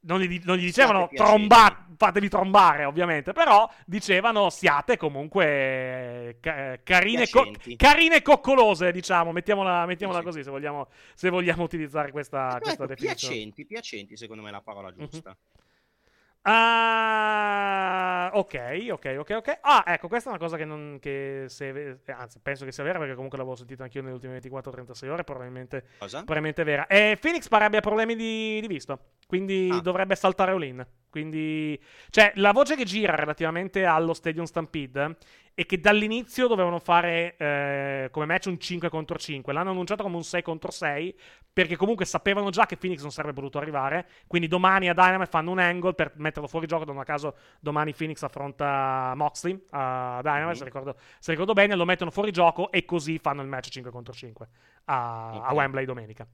Non 0.00 0.20
gli, 0.20 0.40
non 0.44 0.56
gli 0.56 0.64
dicevano 0.66 1.08
tromba, 1.12 1.86
fatevi 1.96 2.28
trombare, 2.28 2.84
ovviamente, 2.84 3.32
però 3.32 3.68
dicevano 3.84 4.48
siate 4.48 4.96
comunque 4.96 6.36
ca- 6.40 6.78
carine, 6.84 7.28
co- 7.28 7.50
carine 7.76 8.22
coccolose, 8.22 8.92
diciamo, 8.92 9.32
mettiamola, 9.32 9.86
mettiamola 9.86 10.20
Sì. 10.20 10.24
così 10.24 10.42
se 10.44 10.50
vogliamo, 10.50 10.86
se 11.14 11.30
vogliamo 11.30 11.64
utilizzare 11.64 12.12
questa, 12.12 12.46
Però 12.46 12.58
questa 12.60 12.84
ecco, 12.84 12.94
definizione. 12.94 13.34
piacenti, 13.34 13.66
piacenti 13.66 14.16
secondo 14.16 14.42
me 14.42 14.50
è 14.50 14.52
la 14.52 14.60
parola 14.62 14.92
Mhm. 14.96 15.04
giusta. 15.04 15.36
Ah, 16.50 18.30
ok, 18.34 18.88
ok, 18.92 19.16
ok, 19.18 19.30
ok. 19.36 19.58
Ah, 19.62 19.84
ecco, 19.86 20.08
questa 20.08 20.28
è 20.28 20.32
una 20.32 20.40
cosa 20.40 20.56
che 20.56 20.64
non. 20.64 20.98
Che 21.00 21.44
se, 21.48 21.68
eh, 22.04 22.12
anzi, 22.12 22.38
penso 22.40 22.64
che 22.64 22.72
sia 22.72 22.82
vera 22.84 22.98
perché 22.98 23.14
comunque 23.14 23.38
l'avevo 23.38 23.54
sentita 23.56 23.82
anch'io 23.84 24.00
nelle 24.02 24.14
ultime 24.14 24.38
24-36 24.40 25.08
ore. 25.08 25.24
Probabilmente, 25.24 25.84
Cosa? 25.98 26.18
probabilmente 26.18 26.62
è 26.62 26.64
vera. 26.64 26.86
E 26.86 27.16
Phoenix 27.20 27.48
pare 27.48 27.64
abbia 27.64 27.80
problemi 27.80 28.16
di, 28.16 28.60
di 28.60 28.66
visto. 28.66 28.98
Quindi 29.26 29.68
Ah. 29.72 29.80
dovrebbe 29.80 30.14
saltare 30.14 30.52
all-in. 30.52 30.84
Quindi, 31.10 31.80
cioè, 32.10 32.32
la 32.36 32.52
voce 32.52 32.76
che 32.76 32.84
gira 32.84 33.14
relativamente 33.14 33.84
allo 33.84 34.12
Stadium 34.14 34.44
Stampede 34.44 35.16
è 35.54 35.66
che 35.66 35.80
dall'inizio 35.80 36.46
dovevano 36.46 36.78
fare 36.78 37.34
eh, 37.36 38.08
come 38.12 38.26
match 38.26 38.46
un 38.46 38.60
5 38.60 38.88
contro 38.88 39.18
5. 39.18 39.52
L'hanno 39.52 39.70
annunciato 39.70 40.02
come 40.04 40.16
un 40.16 40.22
6 40.22 40.42
contro 40.42 40.70
6 40.70 41.18
perché 41.52 41.74
comunque 41.74 42.04
sapevano 42.04 42.50
già 42.50 42.66
che 42.66 42.76
Phoenix 42.76 43.00
non 43.00 43.10
sarebbe 43.10 43.34
potuto 43.34 43.58
arrivare. 43.58 44.06
Quindi 44.28 44.46
domani 44.46 44.88
a 44.88 44.92
Dynamite 44.92 45.28
fanno 45.30 45.50
un 45.50 45.58
angle 45.58 45.94
per 45.94 46.12
metterlo 46.16 46.46
fuori 46.46 46.66
gioco. 46.66 46.84
Da 46.84 46.92
un 46.92 47.02
caso 47.02 47.34
domani 47.58 47.92
Phoenix 47.94 48.22
affronta 48.22 49.12
Moxley 49.16 49.60
a 49.70 50.20
Dynamite, 50.22 50.50
Mhm. 50.50 50.54
se, 50.54 50.64
ricordo, 50.64 50.96
se 51.18 51.30
ricordo 51.32 51.52
bene, 51.54 51.74
lo 51.74 51.84
mettono 51.84 52.10
fuori 52.12 52.30
gioco 52.30 52.70
e 52.70 52.84
così 52.84 53.18
fanno 53.18 53.42
il 53.42 53.48
match 53.48 53.70
5 53.70 53.90
contro 53.90 54.12
5 54.12 54.48
a, 54.84 55.30
a 55.30 55.36
Ok. 55.48 55.52
Wembley 55.52 55.84
domenica. 55.84 56.24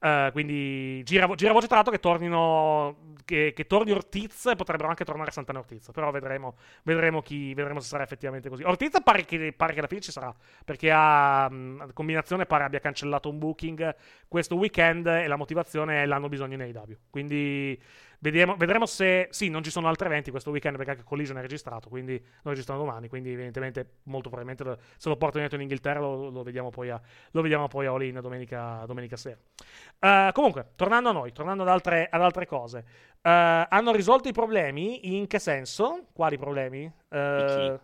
Eh, 0.00 0.30
quindi 0.32 1.02
gira, 1.04 1.26
vo- 1.26 1.34
gira 1.34 1.52
voce 1.52 1.66
tra 1.66 1.76
l'altro 1.76 1.92
che 1.92 2.00
tornino 2.00 3.12
che, 3.24 3.52
che 3.54 3.66
torni 3.66 3.92
Ortiz 3.92 4.46
e 4.46 4.56
potrebbero 4.56 4.88
anche 4.88 5.04
tornare 5.04 5.30
Santana 5.30 5.58
Ortiz 5.60 5.90
però 5.92 6.10
vedremo, 6.10 6.56
vedremo, 6.82 7.22
chi, 7.22 7.54
vedremo 7.54 7.80
se 7.80 7.88
sarà 7.88 8.02
effettivamente 8.02 8.48
così. 8.48 8.62
Ortiz 8.62 9.00
pare 9.02 9.24
che, 9.24 9.52
pare 9.56 9.72
che 9.72 9.78
alla 9.78 9.88
fine 9.88 10.00
ci 10.00 10.12
sarà 10.12 10.34
perché 10.64 10.90
ha 10.92 11.48
mh, 11.48 11.92
combinazione 11.92 12.46
pare 12.46 12.64
abbia 12.64 12.80
cancellato 12.80 13.28
un 13.30 13.38
booking 13.38 13.94
questo 14.28 14.56
weekend 14.56 15.06
e 15.06 15.26
la 15.26 15.36
motivazione 15.36 16.02
è 16.02 16.06
l'hanno 16.06 16.28
bisogno 16.28 16.54
in 16.54 16.60
AEW 16.62 16.96
quindi 17.10 17.80
Vediamo- 18.24 18.56
vedremo 18.56 18.86
se. 18.86 19.28
Sì, 19.30 19.50
non 19.50 19.62
ci 19.62 19.70
sono 19.70 19.86
altri 19.86 20.06
eventi 20.06 20.30
questo 20.30 20.50
weekend 20.50 20.76
perché 20.76 20.92
anche 20.92 21.04
Collision 21.04 21.36
è 21.36 21.42
registrato. 21.42 21.90
Quindi 21.90 22.18
lo 22.42 22.50
registrano 22.50 22.80
domani. 22.80 23.06
Quindi, 23.08 23.30
evidentemente, 23.32 23.96
molto 24.04 24.30
probabilmente 24.30 24.64
lo- 24.64 24.78
se 24.96 25.10
lo 25.10 25.16
portano 25.18 25.46
in 25.46 25.60
Inghilterra 25.60 26.00
lo, 26.00 26.30
lo 26.30 26.42
vediamo 26.42 26.70
poi 26.70 26.88
a, 26.88 26.98
lo 27.32 27.42
vediamo 27.42 27.68
poi 27.68 27.84
a 27.84 27.90
All-In 27.92 28.20
domenica, 28.22 28.84
domenica 28.86 29.16
sera. 29.16 29.36
Eh, 29.98 30.30
comunque, 30.32 30.70
tornando 30.74 31.10
a 31.10 31.12
noi, 31.12 31.32
tornando 31.32 31.64
ad 31.64 31.68
altre, 31.68 32.08
ad 32.10 32.22
altre 32.22 32.46
cose. 32.46 32.78
Eh, 33.20 33.66
hanno 33.68 33.92
risolto 33.92 34.28
i 34.28 34.32
problemi? 34.32 35.16
In 35.18 35.26
che 35.26 35.38
senso? 35.38 36.06
Quali 36.14 36.38
problemi? 36.38 36.90
Eh, 37.10 37.78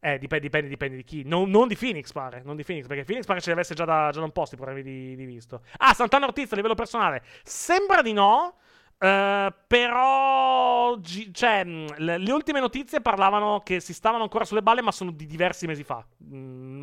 eh, 0.00 0.18
dipende, 0.18 0.40
dipende, 0.40 0.68
dipende 0.68 0.96
di 0.96 1.04
chi. 1.04 1.22
Non, 1.24 1.48
non 1.48 1.68
di 1.68 1.76
Phoenix, 1.76 2.10
pare. 2.10 2.42
Non 2.44 2.56
di 2.56 2.64
Phoenix, 2.64 2.86
perché 2.88 3.04
Phoenix 3.04 3.24
pare 3.24 3.38
ce 3.40 3.46
li 3.46 3.52
avesse 3.52 3.74
già 3.74 3.84
da, 3.84 4.10
già 4.12 4.18
da 4.18 4.24
un 4.24 4.32
po' 4.32 4.46
sti 4.46 4.56
problemi 4.56 4.82
di, 4.82 5.14
di 5.14 5.24
visto. 5.24 5.62
Ah, 5.76 5.94
Santana 5.94 6.26
Ortiz 6.26 6.50
a 6.52 6.56
livello 6.56 6.74
personale. 6.74 7.22
Sembra 7.44 8.02
di 8.02 8.12
no. 8.12 8.56
Eh, 8.98 9.52
però, 9.66 10.96
gi- 10.98 11.32
cioè, 11.32 11.64
mh, 11.64 11.94
le, 11.98 12.18
le 12.18 12.32
ultime 12.32 12.60
notizie 12.60 13.00
parlavano 13.00 13.60
che 13.64 13.80
si 13.80 13.92
stavano 13.92 14.22
ancora 14.22 14.44
sulle 14.44 14.62
balle, 14.62 14.82
ma 14.82 14.92
sono 14.92 15.10
di 15.10 15.26
diversi 15.26 15.66
mesi 15.66 15.84
fa, 15.84 16.04
mh, 16.16 16.36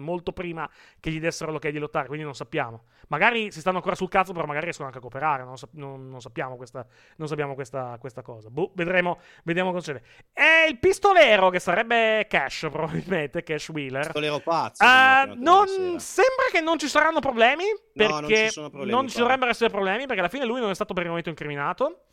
molto 0.04 0.32
prima 0.34 0.70
che 1.00 1.10
gli 1.12 1.20
dessero 1.20 1.52
l'ok 1.52 1.70
di 1.70 1.80
lottare, 1.80 2.08
quindi 2.08 2.26
non 2.26 2.36
sappiamo. 2.36 2.84
Magari 3.08 3.52
si 3.52 3.60
stanno 3.60 3.78
ancora 3.78 3.96
sul 3.96 4.10
cazzo, 4.10 4.34
però 4.34 4.46
magari 4.46 4.66
riescono 4.66 4.88
anche 4.88 5.00
a 5.00 5.02
cooperare. 5.02 5.44
Non, 5.44 5.58
sap- 5.58 5.74
non- 5.74 6.10
non 6.10 6.22
sappiamo, 6.22 6.56
questa, 6.56 6.86
non 7.18 7.28
sappiamo 7.28 7.54
questa, 7.54 7.98
questa 8.00 8.22
cosa. 8.22 8.50
Boh, 8.50 8.72
vedremo, 8.76 9.20
vediamo 9.44 9.72
cosa 9.72 9.92
succede. 9.94 10.06
È 10.32 10.66
il 10.68 10.80
pistolero 10.80 11.50
che 11.50 11.60
sarebbe 11.60 12.26
Cash, 12.30 12.68
probabilmente, 12.72 13.44
Cash 13.44 13.70
Wheeler. 13.70 14.04
Pistolero 14.04 14.40
pazzo. 14.40 14.84
Lo 14.84 15.36
non, 15.36 16.00
sembra 16.00 16.46
che 16.52 16.62
non 16.62 16.78
ci 16.80 16.88
saranno 16.88 17.20
problemi 17.20 17.64
perché 17.94 18.12
non 18.14 18.30
ci 18.30 18.50
sono 18.50 18.70
problemi, 18.70 18.92
non 18.92 19.08
ci 19.08 19.18
dovrebbero 19.20 19.52
essere 19.52 19.70
problemi 19.70 20.06
perché 20.06 20.20
alla 20.20 20.30
fine 20.30 20.46
lui 20.46 20.60
non 20.60 20.70
è 20.70 20.76
stato 20.76 20.94
per 20.94 21.04
il 21.04 21.10
momento 21.10 21.30
incriminato. 21.30 22.06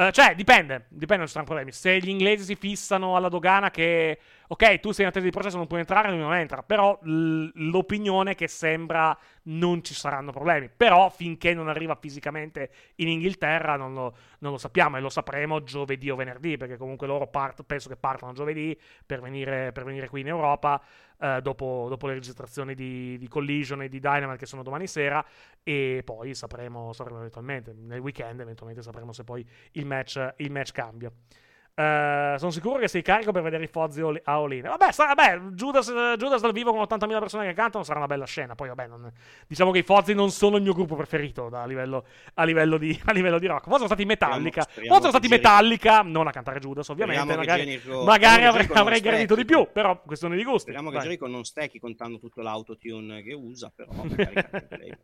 Eh, 0.00 0.12
cioè, 0.12 0.34
dipende, 0.34 0.86
dipende, 0.88 1.16
non 1.18 1.26
ci 1.26 1.32
saranno 1.32 1.48
problemi. 1.48 1.72
Se 1.72 1.98
gli 1.98 2.08
inglesi 2.08 2.44
si 2.44 2.54
fissano 2.56 3.16
alla 3.16 3.28
dogana 3.28 3.70
che, 3.70 4.18
ok, 4.52 4.80
tu 4.80 4.90
sei 4.90 5.04
in 5.04 5.10
attesa 5.10 5.24
di 5.24 5.30
processo, 5.30 5.56
non 5.56 5.68
puoi 5.68 5.78
entrare, 5.80 6.10
lui 6.10 6.18
non 6.18 6.34
entra. 6.34 6.62
Però 6.64 6.98
l- 7.02 7.50
l'opinione 7.54 8.34
che 8.34 8.48
sembra 8.48 9.16
non 9.44 9.82
ci 9.84 9.94
saranno 9.94 10.32
problemi. 10.32 10.68
Però 10.74 11.08
finché 11.08 11.54
non 11.54 11.68
arriva 11.68 11.94
fisicamente 11.94 12.70
in 12.96 13.08
Inghilterra 13.08 13.76
non 13.76 13.94
lo, 13.94 14.16
non 14.40 14.50
lo 14.52 14.58
sappiamo 14.58 14.96
e 14.96 15.00
lo 15.00 15.08
sapremo 15.08 15.62
giovedì 15.62 16.10
o 16.10 16.16
venerdì, 16.16 16.56
perché 16.56 16.76
comunque 16.76 17.06
loro 17.06 17.28
part- 17.28 17.62
penso 17.62 17.88
che 17.88 17.96
partano 17.96 18.32
giovedì 18.32 18.76
per 19.06 19.20
venire, 19.20 19.70
per 19.72 19.84
venire 19.84 20.08
qui 20.08 20.20
in 20.22 20.28
Europa. 20.28 20.82
eh, 21.20 21.40
dopo, 21.42 21.86
dopo 21.88 22.06
le 22.06 22.14
registrazioni 22.14 22.74
di, 22.74 23.18
di 23.18 23.28
Collision 23.28 23.82
e 23.82 23.88
di 23.88 24.00
Dynamite 24.00 24.38
che 24.38 24.46
sono 24.46 24.62
domani 24.62 24.86
sera 24.86 25.24
e 25.62 26.02
poi 26.04 26.34
sapremo, 26.34 26.92
sapremo 26.92 27.18
eventualmente 27.18 27.72
nel 27.74 28.00
weekend 28.00 28.40
eventualmente 28.40 28.82
sapremo 28.82 29.12
se 29.12 29.24
poi 29.24 29.46
il 29.72 29.84
match, 29.86 30.34
il 30.38 30.50
match 30.50 30.72
cambia 30.72 31.12
Eh, 31.74 32.34
sono 32.38 32.50
sicuro 32.50 32.78
che 32.78 32.88
sei 32.88 33.00
carico 33.00 33.32
per 33.32 33.42
vedere 33.42 33.64
i 33.64 33.66
Fozzi 33.68 34.00
a 34.00 34.20
All-In. 34.24 34.62
Vabbè, 34.62 34.92
sarà, 34.92 35.14
vabbè 35.14 35.38
Judas, 35.52 35.90
Judas 36.16 36.40
dal 36.40 36.52
vivo 36.52 36.72
con 36.72 36.80
80.000 36.82 37.18
persone 37.18 37.46
che 37.46 37.54
cantano 37.54 37.84
sarà 37.84 37.98
una 37.98 38.06
bella 38.08 38.26
scena. 38.26 38.54
Poi, 38.54 38.68
vabbè, 38.68 38.86
non- 38.86 39.10
diciamo 39.46 39.70
che 39.70 39.78
i 39.78 39.82
Fozzi 39.82 40.12
non 40.12 40.30
sono 40.30 40.56
il 40.56 40.62
mio 40.62 40.74
gruppo 40.74 40.94
preferito 40.96 41.48
da- 41.48 41.62
a, 41.62 41.66
livello, 41.66 42.04
a, 42.34 42.44
livello 42.44 42.76
di, 42.76 42.98
a 43.06 43.12
livello 43.12 43.38
di 43.38 43.46
rock. 43.46 43.64
Poi 43.64 43.74
sono 43.74 43.86
stati 43.86 44.04
Metallica. 44.04 44.62
Speriamo- 44.62 44.88
Poi 44.88 44.98
sono 44.98 45.10
stati 45.10 45.28
Metallica, 45.28 46.02
non 46.02 46.26
a 46.26 46.30
cantare 46.32 46.58
Judas, 46.60 46.88
ovviamente. 46.88 47.36
Magari, 47.36 47.64
Jericho- 47.64 48.04
magari 48.04 48.44
avrei, 48.44 48.68
avrei 48.72 49.00
gradito 49.00 49.34
di 49.34 49.44
più, 49.44 49.68
però 49.72 50.00
questione 50.02 50.36
di 50.36 50.44
gusti. 50.44 50.70
Speriamo 50.72 50.90
che. 50.90 50.98
Jericho 50.98 51.26
non 51.28 51.44
stecchi 51.44 51.78
contando 51.78 52.18
tutto 52.18 52.42
l'autotune 52.42 53.22
che 53.22 53.32
usa, 53.32 53.72
però 53.74 53.90
magari 54.04 54.96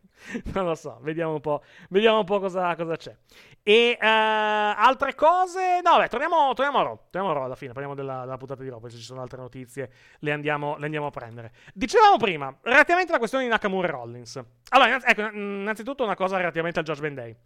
non 0.52 0.64
lo 0.66 0.74
so, 0.74 0.98
vediamo 1.02 1.34
un 1.34 1.40
po', 1.40 1.62
vediamo 1.90 2.18
un 2.18 2.24
po' 2.24 2.40
cosa, 2.40 2.74
cosa 2.74 2.96
c'è. 2.96 3.16
E 3.62 3.98
eh, 4.00 4.06
altre 4.06 5.14
cose? 5.14 5.80
No, 5.82 5.98
beh, 5.98 6.08
torniamo, 6.08 6.52
torniamo 6.57 6.80
a 6.80 6.82
Raw. 6.82 7.00
Torniamo 7.11 7.40
a 7.40 7.44
alla 7.44 7.54
fine, 7.54 7.70
parliamo 7.72 7.94
della, 7.94 8.20
della 8.22 8.36
puntata 8.36 8.62
di 8.64 8.68
Raw, 8.68 8.80
poi 8.80 8.90
se 8.90 8.96
ci 8.96 9.04
sono 9.04 9.20
altre 9.22 9.38
notizie 9.40 9.90
le 10.18 10.32
andiamo, 10.32 10.76
le 10.78 10.86
andiamo 10.86 11.07
a 11.07 11.11
prendere. 11.11 11.52
Dicevamo 11.72 12.16
prima, 12.16 12.52
relativamente 12.62 13.11
alla 13.11 13.18
questione 13.18 13.44
di 13.44 13.50
Nakamura 13.50 13.86
e 13.86 13.90
Rollins. 13.92 14.42
Allora, 14.70 14.88
innanz- 14.88 15.07
ecco, 15.09 15.20
innanzitutto 15.36 16.02
una 16.02 16.16
cosa 16.16 16.36
relativamente 16.36 16.80
al 16.80 16.84
Judgment 16.84 17.14
Day. 17.14 17.36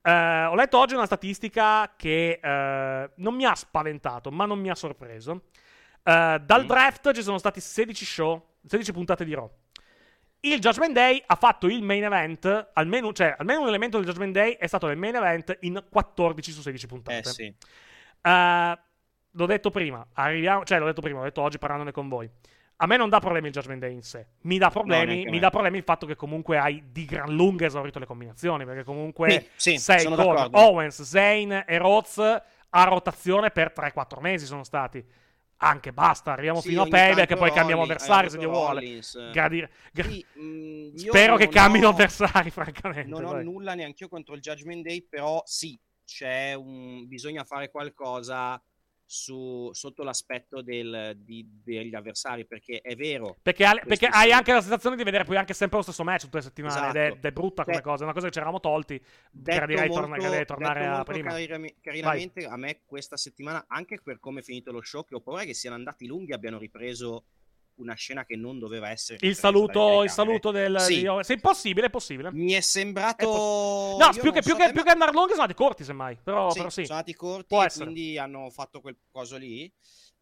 Eh, 0.00 0.44
ho 0.44 0.54
letto 0.54 0.78
oggi 0.78 0.94
una 0.94 1.06
statistica 1.06 1.92
che 1.96 2.38
eh, 2.40 3.10
non 3.16 3.34
mi 3.34 3.44
ha 3.44 3.54
spaventato, 3.56 4.30
ma 4.30 4.46
non 4.46 4.60
mi 4.60 4.70
ha 4.70 4.74
sorpreso. 4.76 5.46
Eh, 6.04 6.40
dal 6.44 6.62
Mm. 6.62 6.66
draft 6.66 7.12
ci 7.12 7.22
sono 7.22 7.38
stati 7.38 7.60
16 7.60 8.04
show, 8.04 8.54
16 8.64 8.92
puntate 8.92 9.24
di 9.24 9.34
Raw. 9.34 9.50
Il 10.40 10.60
Judgment 10.60 10.92
Day 10.92 11.20
ha 11.26 11.34
fatto 11.34 11.66
il 11.66 11.82
main 11.82 12.04
event, 12.04 12.70
almeno, 12.74 13.12
cioè, 13.12 13.34
almeno 13.36 13.62
un 13.62 13.66
elemento 13.66 13.96
del 13.98 14.06
Judgment 14.06 14.32
Day 14.32 14.52
è 14.52 14.68
stato 14.68 14.86
nel 14.86 14.96
main 14.96 15.16
event 15.16 15.56
in 15.62 15.84
14 15.90 16.52
su 16.52 16.60
16 16.60 16.86
puntate. 16.86 17.28
Eh 17.28 17.32
sì. 17.32 17.54
Eh, 18.22 18.78
l'ho 19.32 19.46
detto 19.46 19.70
prima, 19.70 20.06
arriviamo, 20.14 20.64
cioè 20.64 20.78
l'ho 20.78 20.86
detto 20.86 21.00
prima, 21.00 21.18
l'ho 21.18 21.24
detto 21.24 21.42
oggi 21.42 21.58
parlandone 21.58 21.92
con 21.92 22.08
voi. 22.08 22.28
A 22.80 22.86
me 22.86 22.96
non 22.96 23.08
dà 23.08 23.18
problemi 23.18 23.48
il 23.48 23.52
Judgment 23.52 23.80
Day 23.80 23.92
in 23.92 24.02
sé. 24.02 24.24
Mi 24.42 24.56
dà 24.56 24.66
No, 24.66 24.70
problemi, 24.72 25.26
a 25.26 25.30
mi 25.30 25.38
dà 25.40 25.50
problemi 25.50 25.78
il 25.78 25.82
fatto 25.82 26.06
che 26.06 26.14
comunque 26.14 26.58
hai 26.58 26.80
di 26.92 27.04
gran 27.06 27.34
lunga 27.34 27.66
esaurito 27.66 27.98
le 27.98 28.06
combinazioni. 28.06 28.64
Perché 28.64 28.84
comunque 28.84 29.48
Sì, 29.56 29.72
sì, 29.72 29.78
sei 29.78 30.04
con 30.04 30.14
d'accordo. 30.14 30.58
Owens, 30.58 31.02
Zayn 31.02 31.64
e 31.66 31.76
Roz 31.78 32.18
a 32.18 32.84
rotazione 32.84 33.50
per 33.50 33.72
3-4 33.72 34.20
mesi 34.20 34.46
sono 34.46 34.62
stati. 34.62 35.04
Anche 35.60 35.92
basta, 35.92 36.30
arriviamo 36.30 36.60
Sì, 36.60 36.68
fino 36.68 36.82
a 36.82 36.86
Payback 36.86 37.32
e 37.32 37.36
poi 37.36 37.50
cambiamo 37.50 37.80
Rollins- 37.80 38.04
avversari 38.04 38.26
eh, 38.28 38.30
se 38.30 38.38
Dio 38.38 38.48
vuole. 38.50 39.00
Gradire- 39.32 39.70
gra- 39.92 40.08
Sì, 40.08 40.24
mm, 40.38 40.94
Spero 40.94 41.34
che 41.34 41.48
cambino 41.48 41.88
ho- 41.88 41.90
avversari, 41.90 42.50
francamente. 42.52 43.08
Non 43.10 43.24
ho 43.24 43.32
vai. 43.32 43.42
nulla 43.44 43.74
neanche 43.74 44.04
io 44.04 44.08
contro 44.08 44.36
il 44.36 44.40
Judgment 44.40 44.84
Day, 44.84 45.02
però 45.02 45.42
sì, 45.44 45.76
c'è 46.08 46.54
un... 46.54 47.06
bisogna 47.06 47.44
fare 47.44 47.70
qualcosa 47.70 48.60
su... 49.04 49.68
sotto 49.72 50.02
l'aspetto 50.02 50.62
del... 50.62 51.12
di- 51.18 51.46
degli 51.62 51.94
avversari, 51.94 52.46
perché 52.46 52.80
è 52.80 52.96
vero. 52.96 53.36
Perché, 53.42 53.66
ha- 53.66 53.78
perché 53.86 54.06
hai 54.06 54.32
anche 54.32 54.52
la 54.54 54.62
sensazione 54.62 54.96
di 54.96 55.04
vedere 55.04 55.24
poi 55.24 55.36
anche 55.36 55.52
sempre 55.52 55.76
lo 55.76 55.82
stesso 55.82 56.04
match 56.04 56.22
tutte 56.22 56.38
le 56.38 56.42
settimane. 56.42 56.88
Ed, 56.88 56.96
è, 56.96 57.00
Esatto. 57.00 57.16
ed 57.18 57.24
è 57.26 57.30
brutta 57.32 57.64
come 57.64 57.76
Beh, 57.76 57.82
cosa. 57.82 58.00
È 58.00 58.04
una 58.04 58.12
cosa 58.14 58.26
che 58.26 58.32
ci 58.32 58.38
eravamo 58.38 58.60
tolti. 58.60 59.02
Detto 59.30 59.66
molto, 59.66 59.92
torna- 59.92 60.44
tornare 60.44 60.86
a 60.86 61.02
prima. 61.04 61.30
carina- 61.30 61.68
carinamente, 61.80 62.46
a 62.46 62.56
me 62.56 62.80
questa 62.86 63.16
settimana, 63.18 63.66
anche 63.68 64.00
per 64.02 64.18
come 64.18 64.40
è 64.40 64.42
finito 64.42 64.72
lo 64.72 64.80
show, 64.82 65.04
che 65.04 65.14
ho 65.14 65.20
paura 65.20 65.44
che 65.44 65.52
siano 65.54 65.76
andati 65.76 66.06
lunghi 66.06 66.32
abbiano 66.32 66.58
ripreso 66.58 67.26
una 67.78 67.94
scena 67.94 68.24
che 68.24 68.36
non 68.36 68.58
doveva 68.58 68.90
essere 68.90 69.18
Il 69.26 69.34
saluto, 69.34 70.02
il 70.02 70.10
saluto 70.10 70.50
del. 70.50 70.78
Sì. 70.80 71.00
di- 71.00 71.08
Se 71.22 71.34
è 71.34 71.38
possibile, 71.38 71.86
è 71.86 71.90
possibile. 71.90 72.30
Mi 72.32 72.52
è 72.52 72.60
sembrato... 72.60 73.96
È 73.96 73.98
No, 73.98 74.10
io 74.14 74.20
più 74.20 74.32
che, 74.32 74.40
più, 74.42 74.56
che, 74.56 74.66
te, 74.66 74.72
più 74.72 74.82
che 74.82 74.90
andare 74.90 75.12
lunghi 75.12 75.30
sono 75.30 75.42
andati 75.42 75.58
corti, 75.58 75.84
semmai. 75.84 76.18
Però 76.22 76.50
sì, 76.50 76.58
però 76.58 76.70
sì. 76.70 76.84
sono 76.84 76.98
andati 76.98 77.14
corti 77.14 77.54
e 77.54 77.68
quindi 77.76 78.18
hanno 78.18 78.50
fatto 78.50 78.80
quel 78.80 78.96
coso 79.10 79.36
lì. 79.36 79.72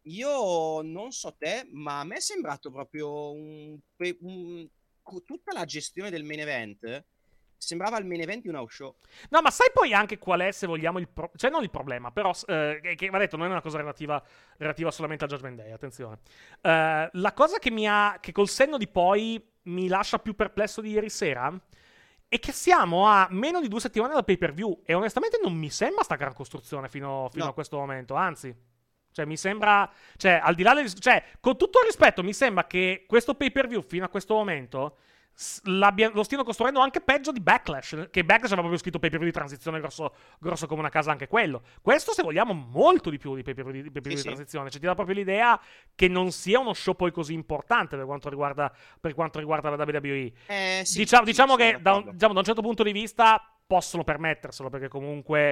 Io 0.03 0.81
non 0.81 1.11
so 1.11 1.35
te, 1.37 1.67
ma 1.71 1.99
a 1.99 2.03
me 2.05 2.15
è 2.15 2.21
sembrato 2.21 2.71
proprio 2.71 3.31
un, 3.31 3.77
un- 4.21 4.67
tutta 5.25 5.53
la 5.53 5.65
gestione 5.65 6.09
del 6.09 6.23
main 6.23 6.39
event. 6.39 7.05
Sembrava 7.57 7.97
il 7.97 8.05
main 8.05 8.21
event 8.21 8.43
di 8.43 8.49
un 8.49 8.55
house 8.55 8.75
show. 8.75 8.95
No, 9.29 9.41
ma 9.41 9.49
sai 9.49 9.69
poi 9.73 9.93
anche 9.93 10.17
qual 10.17 10.41
è, 10.41 10.51
se 10.51 10.67
vogliamo, 10.67 10.99
il 10.99 11.07
pro- 11.07 11.31
cioè 11.35 11.49
non 11.49 11.63
il 11.63 11.69
problema, 11.71 12.11
però, 12.11 12.31
eh, 12.47 12.79
che, 12.81 12.95
che 12.95 13.09
va 13.09 13.17
detto, 13.17 13.35
non 13.35 13.47
è 13.47 13.49
una 13.49 13.61
cosa 13.61 13.77
relativa, 13.77 14.23
relativa 14.57 14.91
solamente 14.91 15.23
al 15.23 15.29
Judgment 15.29 15.57
Day, 15.57 15.71
attenzione. 15.71 16.19
Eh, 16.61 17.09
la 17.11 17.33
cosa 17.33 17.57
che 17.59 17.71
mi 17.71 17.87
ha, 17.87 18.17
che 18.21 18.31
col 18.31 18.47
senno 18.47 18.77
di 18.77 18.87
poi 18.87 19.43
mi 19.63 19.87
lascia 19.87 20.19
più 20.19 20.35
perplesso 20.35 20.81
di 20.81 20.91
ieri 20.91 21.09
sera 21.09 21.53
è 22.29 22.39
che 22.39 22.51
siamo 22.51 23.07
a 23.07 23.27
meno 23.31 23.59
di 23.61 23.67
due 23.67 23.79
settimane 23.79 24.13
dal 24.13 24.23
pay 24.25 24.37
per 24.37 24.53
view 24.53 24.81
e 24.85 24.93
onestamente 24.93 25.39
non 25.41 25.53
mi 25.53 25.69
sembra 25.69 26.03
sta 26.03 26.15
gran 26.15 26.33
costruzione 26.33 26.89
fino, 26.89 27.27
fino 27.31 27.45
No. 27.45 27.49
a 27.49 27.53
questo 27.53 27.77
momento, 27.77 28.15
anzi. 28.15 28.55
Cioè, 29.11 29.25
mi 29.25 29.37
sembra. 29.37 29.89
Cioè, 30.15 30.39
al 30.43 30.53
di 30.53 30.61
là 30.61 30.73
del. 30.75 30.93
Cioè, 30.93 31.23
con 31.39 31.57
tutto 31.57 31.79
il 31.79 31.85
rispetto, 31.85 32.21
mi 32.21 32.33
sembra 32.33 32.67
che 32.67 33.05
questo 33.07 33.33
pay 33.33 33.51
per 33.51 33.67
view 33.67 33.81
fino 33.81 34.05
a 34.05 34.09
questo 34.09 34.35
momento. 34.35 34.97
Lo 35.63 36.23
stiano 36.23 36.43
costruendo 36.43 36.79
anche 36.79 36.99
peggio 36.99 37.31
di 37.31 37.39
Backlash. 37.39 38.07
Che 38.09 38.23
Backlash 38.23 38.51
aveva 38.51 38.61
proprio 38.61 38.77
scritto 38.77 38.97
pay 38.97 39.09
per 39.09 39.19
view 39.19 39.29
di 39.29 39.35
transizione 39.35 39.79
grosso, 39.79 40.15
grosso 40.39 40.65
come 40.65 40.79
una 40.79 40.89
casa, 40.89 41.11
anche 41.11 41.27
quello. 41.27 41.61
Questo, 41.81 42.11
se 42.11 42.23
vogliamo, 42.23 42.53
molto 42.53 43.11
di 43.11 43.17
più 43.19 43.35
di 43.35 43.43
pay 43.43 43.53
per 43.53 43.65
view 43.65 43.83
di, 43.83 43.91
pay 43.91 44.01
per 44.01 44.01
view 44.01 44.11
Sì, 44.11 44.15
di 44.15 44.21
sì. 44.21 44.27
transizione. 44.27 44.69
Cioè, 44.71 44.79
ti 44.79 44.85
dà 44.87 44.95
proprio 44.95 45.15
l'idea 45.15 45.59
che 45.93 46.07
non 46.07 46.31
sia 46.31 46.59
uno 46.59 46.73
show 46.73 46.95
poi 46.95 47.11
così 47.11 47.33
importante 47.33 47.95
per 47.95 48.05
quanto 48.05 48.29
riguarda, 48.29 48.73
per 48.99 49.13
quanto 49.13 49.37
riguarda 49.37 49.69
la 49.69 49.83
WWE. 49.83 50.31
Eh, 50.47 50.81
sì, 50.83 50.97
diciamo 50.97 51.23
diciamo 51.23 51.55
che 51.55 51.77
da 51.81 51.93
un, 51.93 52.11
diciamo, 52.11 52.33
da 52.33 52.39
un 52.39 52.45
certo 52.45 52.61
punto 52.61 52.81
di 52.81 52.91
vista 52.91 53.39
possono 53.67 54.03
permetterselo 54.03 54.69
perché 54.69 54.87
comunque 54.87 55.49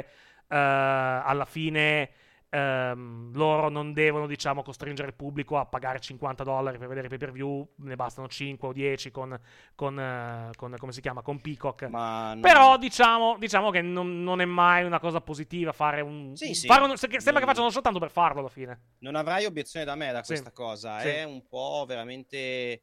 eh, 0.48 0.56
alla 0.58 1.46
fine 1.46 2.10
ehm, 2.56 3.36
loro 3.36 3.70
non 3.70 3.94
devono 3.94 4.28
diciamo 4.28 4.64
costringere 4.64 5.10
il 5.10 5.14
pubblico 5.14 5.58
a 5.58 5.66
pagare 5.66 6.00
50 6.00 6.44
dollari 6.44 6.78
per 6.78 6.88
vedere 6.88 7.08
i 7.08 7.10
pay 7.10 7.18
per 7.18 7.32
view 7.32 7.68
ne 7.78 7.96
bastano 7.96 8.28
5 8.28 8.68
o 8.68 8.72
10 8.74 9.12
con, 9.12 9.40
con, 9.76 10.00
eh, 10.00 10.50
con- 10.56 10.76
come 10.78 10.92
si 10.92 11.02
chiama 11.02 11.22
con 11.22 11.40
Peacock 11.42 11.84
non- 11.84 12.40
però 12.42 12.78
diciamo, 12.78 13.38
diciamo 13.38 13.72
che 13.72 13.82
non, 13.82 14.24
non 14.24 14.42
è 14.42 14.46
mai 14.46 14.84
una 14.86 15.00
cosa 15.00 15.22
positiva 15.22 15.72
fare 15.72 16.02
un... 16.02 16.36
Sì, 16.36 16.54
sì. 16.54 16.68
fare 16.68 16.84
un- 16.84 16.96
se- 16.98 17.08
sembra 17.10 17.34
che 17.34 17.46
Non- 17.46 17.48
facciano 17.48 17.70
soltanto 17.70 18.00
per 18.00 18.12
farlo 18.12 18.40
alla 18.40 18.50
fine. 18.50 18.80
non 19.00 19.16
avrai 19.16 19.46
obiezione 19.46 19.86
da 19.86 19.96
me 19.96 20.12
da 20.12 20.24
Sì. 20.24 20.28
questa 20.34 20.52
cosa. 20.52 21.00
Sì. 21.00 21.08
È 21.10 21.24
un 21.24 21.46
po' 21.48 21.84
veramente 21.88 22.82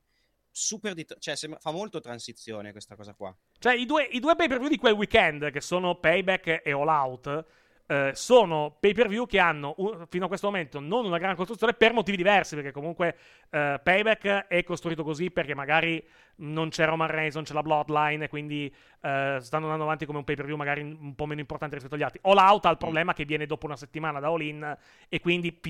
super 0.50 0.92
di... 0.94 1.06
cioè 1.18 1.34
sembra- 1.34 1.58
fa 1.60 1.70
molto 1.70 2.00
transizione 2.00 2.72
questa 2.72 2.94
cosa 2.94 3.14
qua. 3.14 3.34
Cioè, 3.58 3.74
i 3.74 3.86
due, 3.86 4.04
i 4.10 4.20
due 4.20 4.36
pay 4.36 4.48
per 4.48 4.58
view 4.58 4.68
di 4.68 4.76
quel 4.76 4.92
weekend, 4.94 5.50
che 5.50 5.60
sono 5.60 5.94
Payback 5.96 6.60
e 6.64 6.72
All 6.72 6.88
Out, 6.88 7.44
eh, 7.92 8.10
sono 8.14 8.74
pay 8.80 8.94
per 8.94 9.08
view 9.08 9.26
che 9.26 9.38
hanno 9.38 9.74
un- 9.76 10.06
fino 10.08 10.24
a 10.24 10.28
questo 10.28 10.46
momento 10.46 10.80
non 10.80 11.04
una 11.04 11.18
gran 11.18 11.36
costruzione 11.36 11.74
per 11.74 11.92
motivi 11.92 12.16
diversi. 12.16 12.54
Perché 12.54 12.72
comunque 12.72 13.16
eh, 13.50 13.80
Payback 13.82 14.46
è 14.46 14.64
costruito 14.64 15.04
così 15.04 15.30
perché 15.30 15.54
magari 15.54 16.02
non 16.36 16.70
c'è 16.70 16.86
Roman 16.86 17.08
Reigns, 17.08 17.34
non 17.34 17.44
c'è 17.44 17.52
la 17.52 17.62
Bloodline, 17.62 18.24
e 18.24 18.28
quindi 18.28 18.66
eh, 19.02 19.36
stanno 19.40 19.64
andando 19.64 19.84
avanti 19.84 20.06
come 20.06 20.18
un 20.18 20.24
pay 20.24 20.34
per 20.34 20.46
view 20.46 20.56
magari 20.56 20.80
un 20.80 21.14
po' 21.14 21.26
meno 21.26 21.40
importante 21.40 21.74
rispetto 21.74 21.94
agli 21.94 22.02
altri. 22.02 22.20
All 22.22 22.38
Out 22.38 22.64
ha 22.64 22.70
il 22.70 22.78
problema 22.78 23.12
che 23.12 23.24
viene 23.24 23.46
dopo 23.46 23.66
una 23.66 23.76
settimana 23.76 24.18
da 24.18 24.28
All 24.28 24.40
In, 24.40 24.76
e 25.08 25.20
quindi 25.20 25.60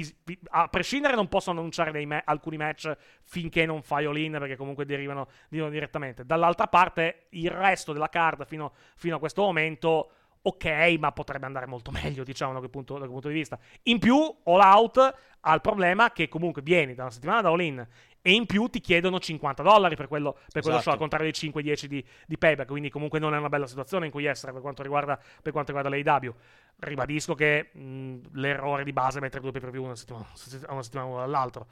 a 0.50 0.68
prescindere 0.68 1.14
non 1.14 1.28
possono 1.28 1.58
annunciare 1.58 2.06
ma- 2.06 2.22
alcuni 2.24 2.56
match 2.56 2.96
finché 3.24 3.66
non 3.66 3.82
fai 3.82 4.04
All 4.04 4.16
In, 4.16 4.32
perché 4.38 4.56
comunque 4.56 4.84
derivano, 4.84 5.26
derivano 5.48 5.72
direttamente. 5.72 6.24
Dall'altra 6.24 6.68
parte, 6.68 7.26
il 7.30 7.50
resto 7.50 7.92
della 7.92 8.08
card 8.08 8.46
fino, 8.46 8.72
fino 8.96 9.16
a 9.16 9.18
questo 9.18 9.42
momento. 9.42 10.12
Ok, 10.44 10.96
ma 10.98 11.12
potrebbe 11.12 11.46
andare 11.46 11.66
molto 11.66 11.90
meglio, 12.02 12.24
diciamo, 12.24 12.52
da 12.52 12.58
quel, 12.58 12.70
punto, 12.70 12.94
da 12.94 13.00
quel 13.00 13.12
punto 13.12 13.28
di 13.28 13.34
vista. 13.34 13.58
In 13.84 13.98
più, 13.98 14.16
All 14.44 14.60
Out 14.60 15.14
ha 15.40 15.54
il 15.54 15.60
problema 15.60 16.12
che 16.12 16.28
comunque 16.28 16.62
vieni 16.62 16.94
da 16.94 17.02
una 17.02 17.12
settimana 17.12 17.40
da 17.40 17.48
All 17.48 17.60
In 17.60 17.86
e 18.24 18.32
in 18.32 18.46
più 18.46 18.68
ti 18.68 18.80
chiedono 18.80 19.18
50 19.18 19.64
dollari 19.64 19.96
per 19.96 20.06
quello, 20.06 20.34
per 20.52 20.62
quello 20.62 20.78
Esatto. 20.78 20.82
show, 20.82 20.92
al 20.92 20.98
contrario 20.98 21.30
dei 21.30 21.50
5-10 21.50 21.84
di, 21.86 22.04
di 22.26 22.38
Payback. 22.38 22.68
Quindi, 22.68 22.90
comunque, 22.90 23.18
non 23.18 23.34
è 23.34 23.38
una 23.38 23.48
bella 23.48 23.66
situazione 23.66 24.06
in 24.06 24.12
cui 24.12 24.24
essere 24.24 24.52
per 24.52 24.60
quanto 24.60 24.82
riguarda, 24.82 25.16
per 25.16 25.52
quanto 25.52 25.72
riguarda 25.72 25.88
l'AEW. 25.88 26.34
Ribadisco 26.78 27.34
che 27.34 27.70
mh, 27.72 28.16
l'errore 28.32 28.82
di 28.82 28.92
base 28.92 29.18
è 29.18 29.20
mettere 29.20 29.42
due 29.42 29.52
pay 29.52 29.60
per 29.60 29.70
view 29.70 29.84
una 29.84 29.94
settimana, 29.94 30.26
una 30.68 30.82
settimana 30.82 31.08
uno 31.08 31.18
dall'altro. 31.18 31.66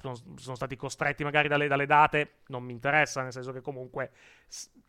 Sono, 0.00 0.14
sono 0.36 0.54
stati 0.54 0.76
costretti 0.76 1.24
magari 1.24 1.48
dalle, 1.48 1.66
dalle 1.66 1.86
date, 1.86 2.38
non 2.48 2.62
mi 2.62 2.72
interessa, 2.72 3.22
nel 3.22 3.32
senso 3.32 3.52
che 3.52 3.60
comunque 3.60 4.10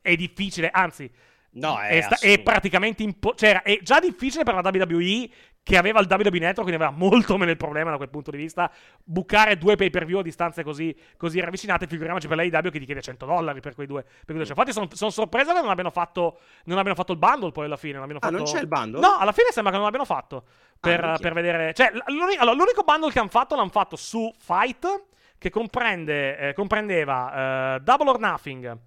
è 0.01 0.15
difficile, 0.15 0.69
anzi. 0.69 1.11
No, 1.55 1.79
è 1.79 1.87
è, 1.89 2.01
sta- 2.01 2.17
è 2.19 2.39
praticamente 2.41 3.03
impo- 3.03 3.33
cioè, 3.35 3.61
è 3.61 3.79
già 3.81 3.99
difficile 3.99 4.43
per 4.43 4.53
la 4.55 4.61
WWE 4.63 5.29
che 5.63 5.77
aveva 5.77 5.99
il 5.99 6.05
WWE 6.07 6.37
Network, 6.37 6.67
quindi 6.67 6.75
aveva 6.75 6.91
molto 6.91 7.37
meno 7.37 7.49
il 7.49 7.57
problema 7.57 7.89
da 7.89 7.97
quel 7.97 8.09
punto 8.09 8.29
di 8.29 8.37
vista. 8.37 8.71
Bucare 9.03 9.57
due 9.57 9.75
pay 9.75 9.89
per 9.89 10.05
view 10.05 10.19
a 10.19 10.21
distanze 10.21 10.63
così, 10.63 10.95
così 11.17 11.39
ravvicinate, 11.39 11.87
figuriamoci 11.87 12.27
per 12.27 12.37
l'AEW 12.37 12.69
che 12.69 12.77
ti 12.79 12.85
chiede 12.85 13.01
100 13.01 13.25
dollari 13.25 13.61
per 13.61 13.73
quei 13.73 13.87
due. 13.87 14.03
Per 14.03 14.11
quei 14.25 14.37
due. 14.37 14.45
Cioè, 14.45 14.55
infatti, 14.55 14.73
sono, 14.73 14.87
sono 14.91 15.09
sorpreso 15.09 15.53
che 15.53 15.61
non 15.61 15.69
abbiano, 15.69 15.89
fatto, 15.89 16.37
non 16.65 16.77
abbiano 16.77 16.95
fatto 16.95 17.13
il 17.13 17.17
bundle 17.17 17.51
poi 17.51 17.65
alla 17.65 17.77
fine. 17.77 17.93
Non 17.93 18.03
abbiano 18.03 18.19
Ah, 18.21 18.27
fatto... 18.27 18.37
non 18.37 18.45
c'è 18.45 18.59
il 18.59 18.67
bundle? 18.67 18.99
No, 18.99 19.17
alla 19.17 19.31
fine 19.31 19.47
sembra 19.51 19.71
che 19.71 19.77
non 19.77 19.85
l'abbiano 19.85 20.05
fatto. 20.05 20.43
Per, 20.79 21.01
minchia. 21.01 21.17
per 21.19 21.33
vedere. 21.33 21.73
Cioè, 21.73 21.91
l'uni- 22.07 22.35
allora, 22.35 22.55
l'unico 22.57 22.83
bundle 22.83 23.11
che 23.11 23.17
hanno 23.19 23.29
fatto 23.29 23.55
l'hanno 23.55 23.69
fatto 23.69 23.95
su 23.95 24.31
Fight, 24.37 25.05
che 25.39 25.49
comprende, 25.49 26.37
eh, 26.37 26.53
comprendeva 26.53 27.75
eh, 27.75 27.79
Double 27.79 28.09
or 28.09 28.19
Nothing. 28.19 28.77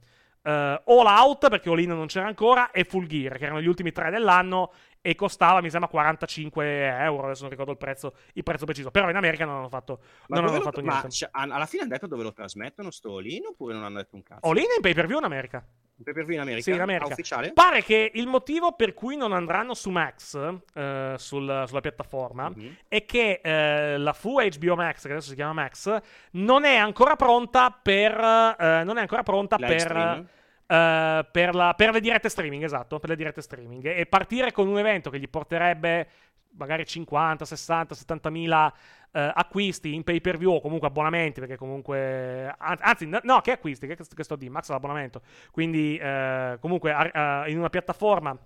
Eh, 0.48 0.82
All 0.84 1.06
Out, 1.06 1.48
perché 1.48 1.68
All 1.68 1.78
In 1.80 1.88
non 1.90 2.06
c'era 2.06 2.26
ancora, 2.26 2.70
e 2.70 2.84
Full 2.84 3.06
Gear, 3.06 3.36
che 3.38 3.44
erano 3.44 3.60
gli 3.60 3.66
ultimi 3.66 3.92
tre 3.92 4.10
dell'anno, 4.10 4.72
e 5.00 5.14
costava, 5.14 5.60
mi 5.60 5.70
sembra, 5.70 5.88
45 5.88 6.88
euro, 7.02 7.24
adesso 7.26 7.42
non 7.42 7.50
ricordo 7.50 7.70
il 7.72 7.78
prezzo, 7.78 8.14
il 8.34 8.42
prezzo 8.42 8.64
preciso, 8.64 8.90
però 8.90 9.08
in 9.08 9.16
America 9.16 9.44
non 9.44 9.56
hanno 9.56 9.68
fatto, 9.68 10.00
Ma, 10.26 10.36
non 10.36 10.48
hanno 10.48 10.58
lo- 10.58 10.62
fatto 10.64 10.82
ma 10.82 10.92
niente. 10.92 11.10
cioè, 11.10 11.28
an- 11.32 11.52
alla 11.52 11.66
fine 11.66 11.82
hanno 11.82 11.92
detto 11.92 12.06
dove 12.08 12.22
lo 12.24 12.32
trasmettono 12.32 12.90
sto 12.90 13.16
All-In 13.16 13.46
oppure 13.46 13.74
non 13.74 13.84
hanno 13.84 13.98
detto 13.98 14.16
un 14.16 14.22
cazzo? 14.22 14.46
All 14.46 14.56
In 14.56 14.64
è 14.64 14.74
in 14.76 14.80
pay 14.82 14.94
per 14.94 15.06
view 15.06 15.18
in 15.18 15.24
America. 15.24 15.64
Un 15.98 16.04
pay-per-view 16.04 16.36
in 16.36 16.40
America? 16.42 16.62
Sì, 16.62 16.70
in 16.70 16.80
America. 16.80 17.06
Ufficiale? 17.12 17.52
Pare 17.52 17.82
che 17.82 18.12
il 18.14 18.28
motivo 18.28 18.70
per 18.72 18.94
cui 18.94 19.16
non 19.16 19.32
andranno 19.32 19.74
su 19.74 19.90
Max, 19.90 20.36
eh, 20.74 21.14
sul- 21.16 21.64
sulla 21.66 21.80
piattaforma, 21.80 22.50
Mhm. 22.54 22.76
è 22.86 23.04
che 23.04 23.40
eh, 23.42 23.98
la 23.98 24.12
Full 24.12 24.48
HBO 24.48 24.76
Max, 24.76 25.02
che 25.06 25.10
adesso 25.12 25.30
si 25.30 25.34
chiama 25.34 25.54
Max, 25.54 26.00
non 26.32 26.64
è 26.64 26.76
ancora 26.76 27.16
pronta 27.16 27.70
per. 27.70 28.12
eh, 28.16 28.84
non 28.84 28.96
è 28.96 29.00
ancora 29.00 29.24
pronta 29.24 29.56
Live 29.56 29.68
per. 29.68 29.80
stream? 29.80 30.28
Eh, 30.68 31.26
per, 31.32 31.54
la- 31.54 31.74
per 31.74 31.90
le 31.92 32.00
dirette 32.00 32.28
streaming, 32.28 32.62
esatto, 32.64 32.98
per 32.98 33.10
le 33.10 33.16
dirette 33.16 33.40
streaming. 33.42 33.86
E 33.86 34.06
partire 34.06 34.52
con 34.52 34.68
un 34.68 34.78
evento 34.78 35.10
che 35.10 35.18
gli 35.18 35.28
porterebbe 35.28 36.08
magari 36.52 36.84
50, 36.86 37.44
60, 37.44 37.94
70 37.94 38.30
mila 38.30 38.72
eh, 39.12 39.30
acquisti 39.34 39.94
in 39.94 40.02
pay 40.04 40.20
per 40.20 40.36
view 40.38 40.52
o 40.54 40.60
comunque 40.60 40.88
abbonamenti, 40.88 41.40
perché 41.40 41.56
comunque. 41.56 42.46
an- 42.58 42.78
Anzi, 42.80 43.06
no, 43.06 43.40
che 43.40 43.52
acquisti? 43.52 43.86
Che, 43.86 43.96
che 43.96 44.22
sto 44.24 44.36
di 44.36 44.48
Max 44.50 44.68
l'abbonamento. 44.70 45.22
Quindi, 45.50 45.96
eh, 45.98 46.58
comunque, 46.60 46.92
a- 46.92 47.44
in 47.48 47.58
una 47.58 47.70
piattaforma. 47.70 48.36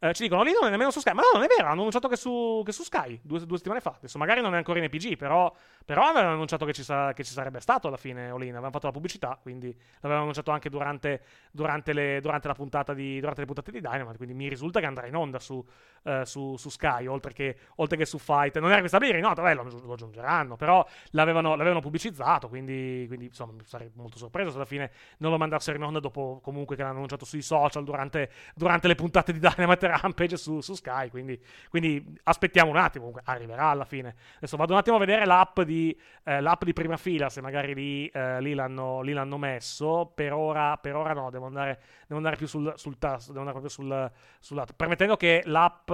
eh, 0.00 0.12
ci 0.14 0.22
dicono 0.22 0.42
lì 0.44 0.52
non 0.52 0.68
è 0.68 0.70
nemmeno 0.70 0.90
su 0.92 1.00
Sky, 1.00 1.12
ma 1.12 1.22
no, 1.22 1.28
non 1.34 1.42
è 1.42 1.46
vero. 1.48 1.64
Hanno 1.68 1.80
annunciato 1.80 2.06
che 2.08 2.16
su, 2.16 2.62
che 2.64 2.72
su 2.72 2.84
Sky 2.84 3.18
due, 3.22 3.44
due 3.44 3.56
settimane 3.56 3.80
fa. 3.80 3.94
Adesso 3.96 4.16
magari 4.18 4.40
non 4.40 4.54
è 4.54 4.56
ancora 4.56 4.78
in 4.78 4.84
EPG, 4.84 5.16
però, 5.16 5.52
però 5.88 6.04
avevano 6.04 6.34
annunciato 6.34 6.66
che 6.66 6.74
ci, 6.74 6.82
sa- 6.82 7.14
che 7.14 7.24
ci 7.24 7.32
sarebbe 7.32 7.60
stato 7.60 7.88
alla 7.88 7.96
fine. 7.96 8.30
Olin 8.30 8.50
avevano 8.50 8.72
fatto 8.72 8.84
la 8.84 8.92
pubblicità, 8.92 9.38
quindi 9.40 9.74
l'avevano 10.00 10.20
annunciato 10.20 10.50
anche 10.50 10.68
durante, 10.68 11.22
durante, 11.50 11.94
le, 11.94 12.20
durante 12.20 12.46
di, 12.94 13.20
durante 13.20 13.40
le 13.40 13.46
puntate 13.46 13.70
di 13.70 13.80
Dynamite. 13.80 14.18
Quindi 14.18 14.34
mi 14.34 14.50
risulta 14.50 14.80
che 14.80 14.86
andrà 14.86 15.06
in 15.06 15.16
onda 15.16 15.38
su, 15.38 15.66
eh, 16.02 16.26
su, 16.26 16.56
su 16.58 16.68
Sky, 16.68 17.06
oltre 17.06 17.32
che, 17.32 17.56
oltre 17.76 17.96
che 17.96 18.04
su 18.04 18.18
Fight. 18.18 18.58
Non 18.58 18.68
era 18.68 18.80
questa 18.80 18.98
stabilire, 18.98 19.26
no, 19.26 19.32
vabbè, 19.32 19.54
lo, 19.54 19.62
lo 19.62 19.92
aggiungeranno, 19.94 20.56
però 20.56 20.86
l'avevano, 21.12 21.56
l'avevano 21.56 21.80
pubblicizzato. 21.80 22.50
Quindi, 22.50 23.04
quindi 23.06 23.24
insomma, 23.24 23.54
sarei 23.64 23.90
molto 23.94 24.18
sorpreso 24.18 24.50
se 24.50 24.56
alla 24.56 24.66
fine 24.66 24.90
non 25.20 25.30
lo 25.30 25.38
mandassero 25.38 25.78
in 25.78 25.84
onda 25.84 26.00
dopo 26.00 26.38
comunque 26.42 26.76
che 26.76 26.82
l'hanno 26.82 26.96
annunciato 26.96 27.24
sui 27.24 27.40
social 27.40 27.82
durante, 27.84 28.30
le 28.54 28.94
puntate 28.94 29.32
di 29.32 29.38
Dynamite 29.38 29.86
Rampage 29.86 30.36
su, 30.36 30.60
su 30.60 30.74
Sky. 30.74 31.08
Quindi, 31.08 31.42
quindi 31.70 32.14
aspettiamo 32.24 32.68
un 32.68 32.76
attimo, 32.76 33.06
comunque 33.06 33.22
arriverà 33.24 33.68
alla 33.68 33.86
fine. 33.86 34.14
Adesso 34.36 34.58
vado 34.58 34.74
un 34.74 34.78
attimo 34.80 34.96
a 34.96 34.98
vedere 34.98 35.24
l'app 35.24 35.60
di, 35.60 35.77
eh, 36.24 36.40
l'app 36.40 36.64
di 36.64 36.72
prima 36.72 36.96
fila, 36.96 37.28
se 37.28 37.40
magari 37.40 37.74
lì, 37.74 38.06
eh, 38.08 38.40
lì, 38.40 38.54
l'hanno, 38.54 39.00
lì 39.02 39.12
l'hanno 39.12 39.38
messo. 39.38 40.10
Per 40.14 40.32
ora, 40.32 40.76
per 40.76 40.96
ora 40.96 41.12
no, 41.12 41.30
devo 41.30 41.46
andare, 41.46 41.80
devo 42.06 42.16
andare 42.16 42.36
più 42.36 42.46
sul, 42.46 42.72
sul 42.76 42.98
tasto, 42.98 43.32
devo 43.32 43.46
andare 43.46 43.58
proprio 43.60 43.70
sul, 43.70 44.10
sul 44.40 44.56
lato. 44.56 44.72
Permettendo 44.74 45.16
che 45.16 45.42
l'app, 45.44 45.90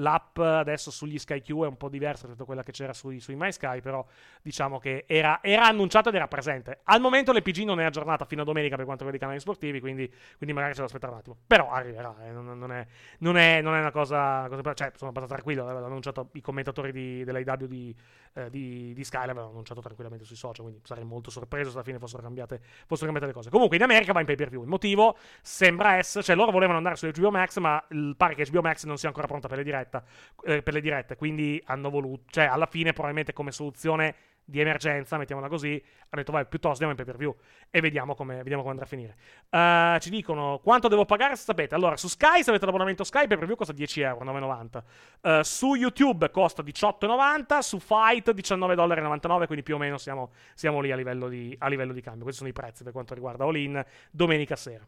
l'app 0.00 0.38
adesso 0.38 0.90
sugli 0.90 1.18
Sky 1.18 1.40
Q 1.40 1.50
è 1.50 1.66
un 1.66 1.76
po' 1.76 1.88
diversa 1.88 2.22
rispetto 2.22 2.42
a 2.42 2.46
quella 2.46 2.62
che 2.62 2.72
c'era 2.72 2.92
sui, 2.92 3.20
sui 3.20 3.36
MySky, 3.36 3.80
però 3.80 4.04
diciamo 4.42 4.78
che 4.78 5.04
era, 5.06 5.40
era 5.42 5.66
annunciato 5.66 6.08
ed 6.08 6.14
era 6.14 6.28
presente. 6.28 6.80
Al 6.84 7.00
momento 7.00 7.32
l'EPG 7.32 7.64
non 7.64 7.80
è 7.80 7.84
aggiornata 7.84 8.24
fino 8.24 8.42
a 8.42 8.44
domenica 8.44 8.76
per 8.76 8.84
quanto 8.84 9.04
riguarda 9.04 9.16
i 9.16 9.20
canali 9.20 9.40
sportivi, 9.40 9.80
quindi, 9.80 10.08
quindi 10.36 10.54
magari 10.54 10.72
c'è 10.72 10.80
da 10.80 10.86
aspettare 10.86 11.12
un 11.12 11.18
attimo. 11.18 11.36
Però 11.46 11.70
arriverà, 11.70 12.14
eh, 12.22 12.32
non, 12.32 12.58
non 12.58 12.72
è, 12.72 12.86
non, 13.18 13.36
è, 13.36 13.60
non 13.60 13.74
è 13.74 13.80
una 13.80 13.90
cosa, 13.90 14.46
cosa- 14.48 14.74
Cioè, 14.74 14.92
sono 14.96 15.10
abbastanza 15.10 15.34
tranquillo, 15.34 15.64
avevano 15.64 15.86
annunciato 15.86 16.30
i 16.32 16.40
commentatori 16.40 16.92
di, 16.92 17.24
dell'AW 17.24 17.66
di, 17.66 17.94
eh, 18.34 18.50
di, 18.50 18.92
di 18.94 19.04
Sky, 19.04 19.26
l'avevano 19.26 19.50
annunciato 19.50 19.80
tranquillamente 19.80 20.24
sui 20.24 20.36
social, 20.36 20.64
quindi 20.64 20.80
sarei 20.84 21.04
molto 21.04 21.30
sorpreso 21.30 21.70
se 21.70 21.76
alla 21.76 21.84
fine 21.84 21.98
fossero 21.98 22.22
cambiate, 22.22 22.60
fossero 22.86 23.10
cambiate 23.10 23.26
le 23.26 23.32
cose. 23.32 23.50
Comunque 23.50 23.76
in 23.76 23.82
America 23.82 24.12
va 24.12 24.20
in 24.20 24.26
pay 24.26 24.36
per 24.36 24.48
view. 24.48 24.62
Il 24.62 24.68
motivo 24.68 25.16
sembra 25.42 25.96
essere, 25.96 26.24
cioè 26.24 26.36
loro 26.36 26.50
volevano 26.50 26.78
andare 26.78 26.96
su 26.96 27.08
HBO 27.08 27.30
Max, 27.30 27.58
ma 27.58 27.82
pare 28.16 28.34
che 28.34 28.46
HBO 28.50 28.62
Max 28.62 28.84
non 28.84 28.96
sia 28.96 29.08
ancora 29.08 29.26
pronta 29.26 29.48
per 29.48 29.58
le, 29.58 29.88
diretta, 29.90 30.04
eh, 30.44 30.62
per 30.62 30.74
le 30.74 30.80
dirette, 30.80 31.16
quindi 31.16 31.60
hanno 31.66 31.90
voluto, 31.90 32.22
cioè 32.30 32.44
alla 32.44 32.66
fine 32.66 32.92
probabilmente 32.92 33.32
come 33.32 33.50
soluzione 33.50 34.14
di 34.44 34.58
emergenza, 34.58 35.16
mettiamola 35.16 35.48
così, 35.48 35.70
hanno 35.70 36.22
detto 36.22 36.32
vai, 36.32 36.44
piuttosto 36.44 36.82
andiamo 36.82 36.90
in 36.90 36.96
pay 36.96 37.06
per 37.06 37.16
view 37.16 37.36
e 37.70 37.80
vediamo 37.80 38.16
come, 38.16 38.38
vediamo 38.38 38.62
come 38.62 38.70
andrà 38.72 38.84
a 38.84 38.88
finire. 38.88 39.16
Eh, 39.48 39.98
ci 40.00 40.10
dicono 40.10 40.58
quanto 40.60 40.88
devo 40.88 41.04
pagare 41.04 41.36
se 41.36 41.44
sapete. 41.44 41.76
Allora, 41.76 41.96
su 41.96 42.08
Sky, 42.08 42.42
se 42.42 42.50
avete 42.50 42.64
l'abbonamento 42.64 43.04
Sky, 43.04 43.28
pay 43.28 43.36
per 43.36 43.44
view 43.44 43.54
costa 43.54 43.72
10 43.72 44.00
euro, 44.00 44.24
9,90. 44.24 44.82
Eh, 45.20 45.44
su 45.44 45.74
YouTube 45.74 46.30
costa 46.32 46.64
18,90, 46.64 47.58
su 47.60 47.78
Fight 47.78 48.34
19,99 48.34 49.46
quindi 49.46 49.62
più 49.62 49.76
o 49.76 49.78
meno 49.78 49.98
siamo, 49.98 50.32
siamo 50.54 50.80
lì 50.80 50.90
a 50.90 50.96
livello, 50.96 51.28
di, 51.28 51.54
a 51.56 51.68
livello 51.68 51.92
di 51.92 52.00
cambio. 52.00 52.24
Questi 52.24 52.40
sono 52.40 52.50
i 52.50 52.54
prezzi 52.54 52.82
per 52.82 52.92
quanto 52.92 53.14
riguarda 53.14 53.44
All 53.44 53.56
In 53.56 53.84
domenica 54.10 54.56
sera. 54.56 54.84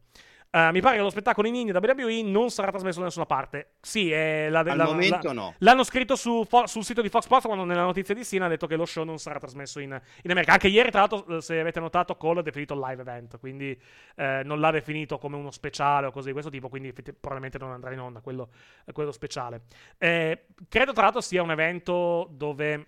Eh, 0.55 0.71
mi 0.71 0.83
pare 0.83 0.97
che 0.97 1.03
lo 1.03 1.09
spettacolo 1.09 1.49
in 1.49 1.55
India 1.55 1.79
WWE 1.81 2.23
non 2.25 2.51
sarà 2.51 2.69
trasmesso 2.69 2.99
da 2.99 3.07
nessuna 3.07 3.25
parte. 3.25 3.77
Sì, 3.81 4.13
è 4.13 4.51
la, 4.51 4.59
Al 4.61 4.77
la- 4.77 4.85
momento 4.85 5.29
la- 5.29 5.33
no. 5.33 5.55
L'hanno 5.61 5.83
scritto 5.83 6.15
su 6.15 6.47
sul 6.65 6.85
sito 6.85 7.01
di 7.01 7.09
Fox 7.09 7.23
Sports 7.25 7.47
quando 7.47 7.65
nella 7.65 7.85
notizia 7.85 8.15
di 8.15 8.23
Sina 8.23 8.45
ha 8.45 8.49
detto 8.49 8.67
che 8.67 8.77
lo 8.77 8.85
show 8.85 9.03
non 9.03 9.19
sarà 9.19 9.39
trasmesso 9.39 9.81
in, 9.81 9.99
in 10.25 10.31
America. 10.31 10.53
Anche 10.53 10.69
ieri, 10.69 10.91
tra 10.91 11.01
l'altro, 11.01 11.27
eh, 11.39 11.41
se 11.41 11.59
avete 11.59 11.81
notato, 11.81 12.17
Cole 12.17 12.41
ha 12.41 12.43
definito 12.43 12.75
live 12.75 13.01
event, 13.01 13.39
quindi 13.39 13.81
eh, 14.17 14.43
non 14.45 14.61
l'ha 14.61 14.71
definito 14.71 15.17
come 15.17 15.37
uno 15.37 15.51
speciale 15.51 16.09
o 16.09 16.11
cose 16.11 16.27
di 16.27 16.33
questo 16.33 16.51
tipo, 16.51 16.69
quindi 16.69 16.93
probabilmente 16.93 17.57
non 17.57 17.71
andrà 17.71 17.91
in 17.95 18.01
onda 18.01 18.21
quello, 18.21 18.51
quello 18.93 19.11
speciale. 19.11 19.63
Eh, 19.97 20.49
credo, 20.69 20.93
tra 20.93 21.05
l'altro, 21.05 21.23
sia 21.23 21.43
un 21.43 21.51
evento 21.51 22.29
dove... 22.31 22.87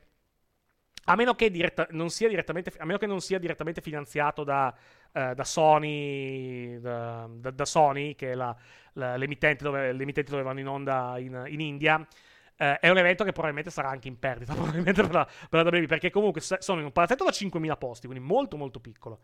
A 1.06 1.16
meno, 1.16 1.34
che 1.34 1.50
diretta- 1.50 1.86
non 1.90 2.08
sia 2.08 2.28
direttamente, 2.28 2.72
a 2.78 2.84
meno 2.86 2.96
che 2.98 3.06
non 3.06 3.20
sia 3.20 3.38
direttamente 3.38 3.82
finanziato 3.82 4.42
da, 4.42 4.74
eh, 5.14 5.34
da 5.34 5.44
Sony, 5.44 6.78
da, 6.80 7.28
da- 7.30 7.64
Sony, 7.64 8.14
che 8.14 8.32
è 8.32 8.34
la, 8.34 8.54
la- 8.94 9.16
l'emittente, 9.16 9.64
dove, 9.64 9.92
l'emittente 9.92 10.30
dove 10.30 10.42
vanno 10.42 10.60
in 10.60 10.68
onda 10.68 11.14
in, 11.18 11.44
in 11.48 11.60
India, 11.60 12.06
eh, 12.56 12.78
è 12.78 12.88
un 12.88 12.98
evento 12.98 13.24
che 13.24 13.32
probabilmente 13.32 13.70
sarà 13.70 13.88
anche 13.88 14.08
in 14.08 14.18
perdita, 14.18 14.54
probabilmente 14.54 15.02
per 15.02 15.12
la, 15.12 15.24
per 15.48 15.62
la 15.64 15.70
WWE, 15.70 15.86
perché 15.86 16.10
comunque 16.10 16.40
sono 16.40 16.80
in 16.80 16.86
un 16.86 16.92
palazzetto 16.92 17.24
da 17.24 17.32
5.000 17.32 17.76
posti, 17.76 18.06
quindi 18.06 18.24
molto 18.26 18.56
molto 18.56 18.80
piccolo. 18.80 19.20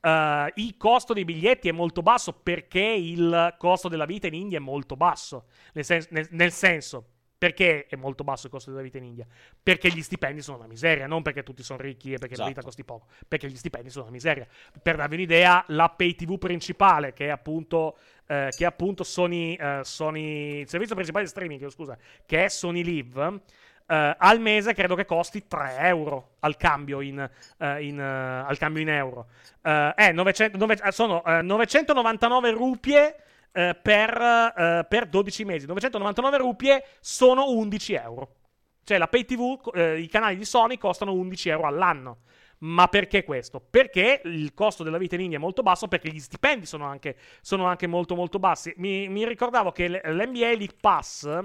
Eh, 0.00 0.52
il 0.56 0.76
costo 0.76 1.12
dei 1.12 1.24
biglietti 1.24 1.68
è 1.68 1.72
molto 1.72 2.02
basso 2.02 2.32
perché 2.32 2.80
il 2.80 3.54
costo 3.58 3.88
della 3.88 4.04
vita 4.06 4.26
in 4.26 4.34
India 4.34 4.58
è 4.58 4.60
molto 4.60 4.96
basso, 4.96 5.46
nel, 5.72 5.84
sens- 5.84 6.08
nel- 6.10 6.28
nel 6.30 6.52
senso... 6.52 7.08
Perché 7.44 7.84
è 7.90 7.96
molto 7.96 8.24
basso 8.24 8.46
il 8.46 8.52
costo 8.52 8.70
della 8.70 8.82
vita 8.82 8.96
in 8.96 9.04
India? 9.04 9.26
Perché 9.62 9.90
gli 9.90 10.00
stipendi 10.00 10.40
sono 10.40 10.56
una 10.56 10.66
miseria, 10.66 11.06
non 11.06 11.20
perché 11.20 11.42
tutti 11.42 11.62
sono 11.62 11.78
ricchi 11.78 12.14
e 12.14 12.16
perché 12.16 12.36
la 12.36 12.44
vita 12.46 12.60
Esatto. 12.60 12.64
costi 12.64 12.84
poco, 12.84 13.06
perché 13.28 13.48
gli 13.48 13.56
stipendi 13.56 13.90
sono 13.90 14.04
una 14.04 14.14
miseria. 14.14 14.46
Per 14.82 14.96
darvi 14.96 15.16
un'idea, 15.16 15.62
la 15.68 15.90
pay 15.90 16.14
TV 16.14 16.38
principale, 16.38 17.12
che 17.12 17.26
è 17.26 17.28
appunto, 17.28 17.98
eh, 18.28 18.48
che 18.56 18.64
è 18.64 18.66
appunto 18.66 19.04
Sony, 19.04 19.56
eh, 19.56 19.80
Sony, 19.82 20.60
il 20.60 20.68
servizio 20.70 20.94
principale 20.94 21.24
di 21.24 21.30
streaming, 21.30 21.68
scusa, 21.68 21.98
che 22.24 22.44
è 22.46 22.48
Sony 22.48 22.82
Live, 22.82 23.40
eh, 23.88 24.16
al 24.18 24.40
mese 24.40 24.72
credo 24.72 24.94
che 24.94 25.04
costi 25.04 25.46
3 25.46 25.76
euro 25.80 26.36
al 26.40 26.56
cambio 26.56 27.02
in, 27.02 27.18
eh, 27.58 27.84
in, 27.84 28.00
eh, 28.00 28.02
al 28.48 28.56
cambio 28.56 28.80
in 28.80 28.88
euro. 28.88 29.26
Eh, 29.60 29.92
è 29.92 30.12
900 30.12 30.56
nove- 30.56 30.80
eh, 30.82 30.92
sono 30.92 31.22
eh, 31.26 31.42
999 31.42 32.50
rupie 32.52 33.16
eh, 33.54 33.78
per, 33.80 34.20
eh, 34.20 34.86
per 34.88 35.06
12 35.06 35.44
mesi. 35.44 35.66
999 35.66 36.36
rupie 36.38 36.84
sono 37.00 37.50
11 37.50 37.94
euro. 37.94 38.34
Cioè 38.82 38.98
la 38.98 39.08
pay 39.08 39.24
TV, 39.24 39.70
eh, 39.74 40.00
i 40.00 40.08
canali 40.08 40.36
di 40.36 40.44
Sony 40.44 40.76
costano 40.76 41.12
11 41.14 41.48
euro 41.48 41.66
all'anno. 41.66 42.18
Ma 42.58 42.88
perché 42.88 43.24
questo? 43.24 43.60
Perché 43.60 44.22
il 44.24 44.52
costo 44.54 44.82
della 44.82 44.98
vita 44.98 45.14
in 45.14 45.22
India 45.22 45.38
è 45.38 45.40
molto 45.40 45.62
basso, 45.62 45.86
perché 45.86 46.10
gli 46.10 46.18
stipendi 46.18 46.66
sono 46.66 46.84
anche, 46.84 47.16
sono 47.40 47.66
anche 47.66 47.86
molto 47.86 48.14
molto 48.14 48.38
bassi. 48.38 48.72
Mi, 48.76 49.08
mi 49.08 49.26
ricordavo 49.26 49.70
che 49.70 49.88
l'NBA 49.88 50.54
League 50.56 50.76
Pass 50.80 51.40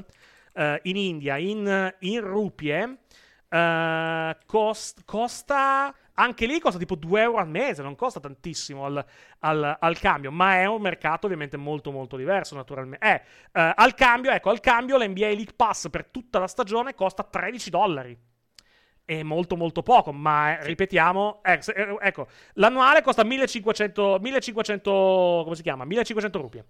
eh, 0.54 0.80
in 0.84 0.96
India, 0.98 1.38
in, 1.38 1.94
in 2.00 2.22
rupie, 2.22 2.98
eh, 3.48 4.38
cost- 4.46 5.04
costa... 5.06 5.94
Anche 6.20 6.46
lì 6.46 6.60
costa 6.60 6.78
tipo 6.78 6.96
2 6.96 7.22
euro 7.22 7.38
al 7.38 7.48
mese, 7.48 7.82
non 7.82 7.96
costa 7.96 8.20
tantissimo 8.20 8.84
al, 8.86 9.06
al- 9.40 9.78
al 9.80 10.00
cambio, 10.00 10.32
ma 10.32 10.56
è 10.60 10.66
un 10.66 10.82
mercato 10.82 11.26
ovviamente 11.28 11.56
molto 11.56 11.92
molto 11.92 12.18
diverso 12.18 12.56
naturalmente. 12.56 13.06
Eh, 13.06 13.22
eh, 13.62 13.74
al 13.76 13.94
cambio, 13.94 14.32
ecco, 14.32 14.50
al 14.50 14.60
cambio 14.60 14.98
l'NBA 14.98 15.28
League 15.28 15.54
Pass 15.56 15.90
per 15.90 16.06
tutta 16.08 16.40
la 16.40 16.48
stagione 16.48 16.94
costa 16.94 17.24
13 17.24 17.70
dollari. 17.70 18.18
È 19.06 19.24
molto 19.24 19.56
molto 19.56 19.82
poco, 19.82 20.12
ma 20.12 20.60
eh, 20.60 20.66
ripetiamo, 20.66 21.40
eh, 21.44 21.62
se- 21.62 21.72
eh, 21.72 21.98
ecco, 22.02 22.28
l'annuale 22.54 23.02
costa 23.02 23.24
1500, 23.24 24.20
1500, 24.22 25.42
come 25.44 25.56
si 25.56 25.64
chiama? 25.64 25.84
1500 25.86 26.40
rupie. 26.40 26.66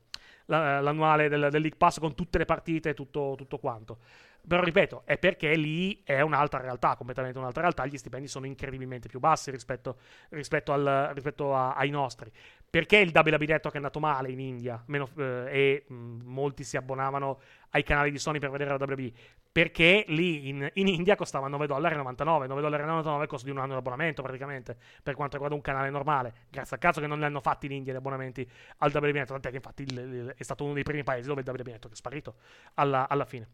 La- 0.45 0.79
l'annuale 0.79 1.27
del, 1.27 1.49
del 1.51 1.61
League 1.61 1.77
Pass 1.77 1.99
con 1.99 2.15
tutte 2.15 2.37
le 2.37 2.45
partite 2.45 2.89
e 2.89 2.93
tutto, 2.93 3.33
tutto 3.37 3.57
quanto. 3.57 3.99
Però 4.47 4.63
ripeto, 4.63 5.03
è 5.05 5.17
perché 5.17 5.55
lì 5.55 6.01
è 6.03 6.21
un'altra 6.21 6.59
realtà, 6.59 6.95
completamente 6.95 7.37
un'altra 7.37 7.61
realtà. 7.61 7.85
Gli 7.85 7.97
stipendi 7.97 8.27
sono 8.27 8.45
incredibilmente 8.45 9.07
più 9.07 9.19
bassi 9.19 9.51
rispetto, 9.51 9.97
rispetto, 10.29 10.73
al, 10.73 11.11
rispetto 11.13 11.55
a, 11.55 11.73
ai 11.73 11.89
nostri. 11.89 12.31
Perché 12.69 12.97
il 12.97 13.11
WWE 13.13 13.45
Network 13.45 13.73
è 13.73 13.77
andato 13.77 13.99
male 13.99 14.29
in 14.29 14.39
India 14.39 14.81
meno, 14.87 15.09
eh, 15.17 15.83
e 15.87 15.91
mh, 15.91 16.21
molti 16.23 16.63
si 16.63 16.77
abbonavano 16.77 17.39
ai 17.71 17.83
canali 17.83 18.11
di 18.11 18.19
Sony 18.19 18.37
per 18.37 18.51
vedere 18.51 18.69
la 18.69 18.77
WWE? 18.79 19.11
Perché 19.51 20.05
lì 20.07 20.49
in, 20.49 20.69
in 20.73 20.87
India 20.87 21.15
costava 21.15 21.47
9,99 21.49 21.65
dollari. 21.65 21.95
9,99 21.95 23.01
dollari 23.01 23.27
costa 23.27 23.45
di 23.45 23.51
un 23.51 23.57
anno 23.57 23.73
di 23.73 23.79
abbonamento 23.79 24.21
praticamente 24.21 24.77
per 25.01 25.15
quanto 25.15 25.33
riguarda 25.33 25.55
un 25.55 25.61
canale 25.61 25.89
normale. 25.89 26.33
Grazie 26.49 26.75
al 26.75 26.81
cazzo 26.81 27.01
che 27.01 27.07
non 27.07 27.17
li 27.17 27.25
hanno 27.25 27.39
fatti 27.39 27.65
in 27.65 27.71
India 27.71 27.93
gli 27.93 27.97
abbonamenti 27.97 28.47
al 28.77 28.91
WWE 28.93 29.11
Network. 29.11 29.41
Tant'è 29.41 29.49
che 29.49 29.55
infatti 29.55 29.81
il, 29.83 29.97
il, 29.97 30.33
è 30.37 30.43
stato 30.43 30.63
uno 30.63 30.73
dei 30.73 30.83
primi 30.83 31.03
paesi 31.03 31.27
dove 31.27 31.41
il 31.41 31.47
WWE 31.47 31.71
Network 31.71 31.93
è 31.93 31.97
sparito 31.97 32.35
alla, 32.75 33.09
alla 33.09 33.25
fine. 33.25 33.47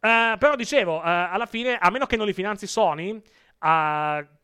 Uh, 0.00 0.38
però 0.38 0.54
dicevo, 0.54 0.96
uh, 0.96 1.02
alla 1.02 1.46
fine, 1.46 1.76
a 1.76 1.90
meno 1.90 2.06
che 2.06 2.16
non 2.16 2.26
li 2.26 2.32
finanzi 2.32 2.66
Sony, 2.66 3.10
uh, 3.10 3.20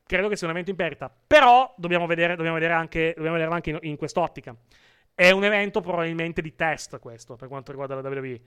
credo 0.06 0.28
che 0.28 0.36
sia 0.36 0.46
un 0.46 0.52
evento 0.52 0.70
in 0.70 0.76
perdita. 0.76 1.10
Però 1.26 1.72
dobbiamo, 1.76 2.06
vedere, 2.06 2.34
dobbiamo, 2.34 2.56
vedere 2.56 2.74
anche, 2.74 3.12
dobbiamo 3.14 3.36
vederlo 3.36 3.54
anche 3.54 3.70
in, 3.70 3.78
in 3.82 3.96
quest'ottica. 3.96 4.54
È 5.14 5.30
un 5.30 5.44
evento 5.44 5.80
probabilmente 5.80 6.42
di 6.42 6.54
test 6.56 6.98
questo, 6.98 7.36
per 7.36 7.48
quanto 7.48 7.70
riguarda 7.70 7.94
la 7.94 8.08
WWE. 8.08 8.40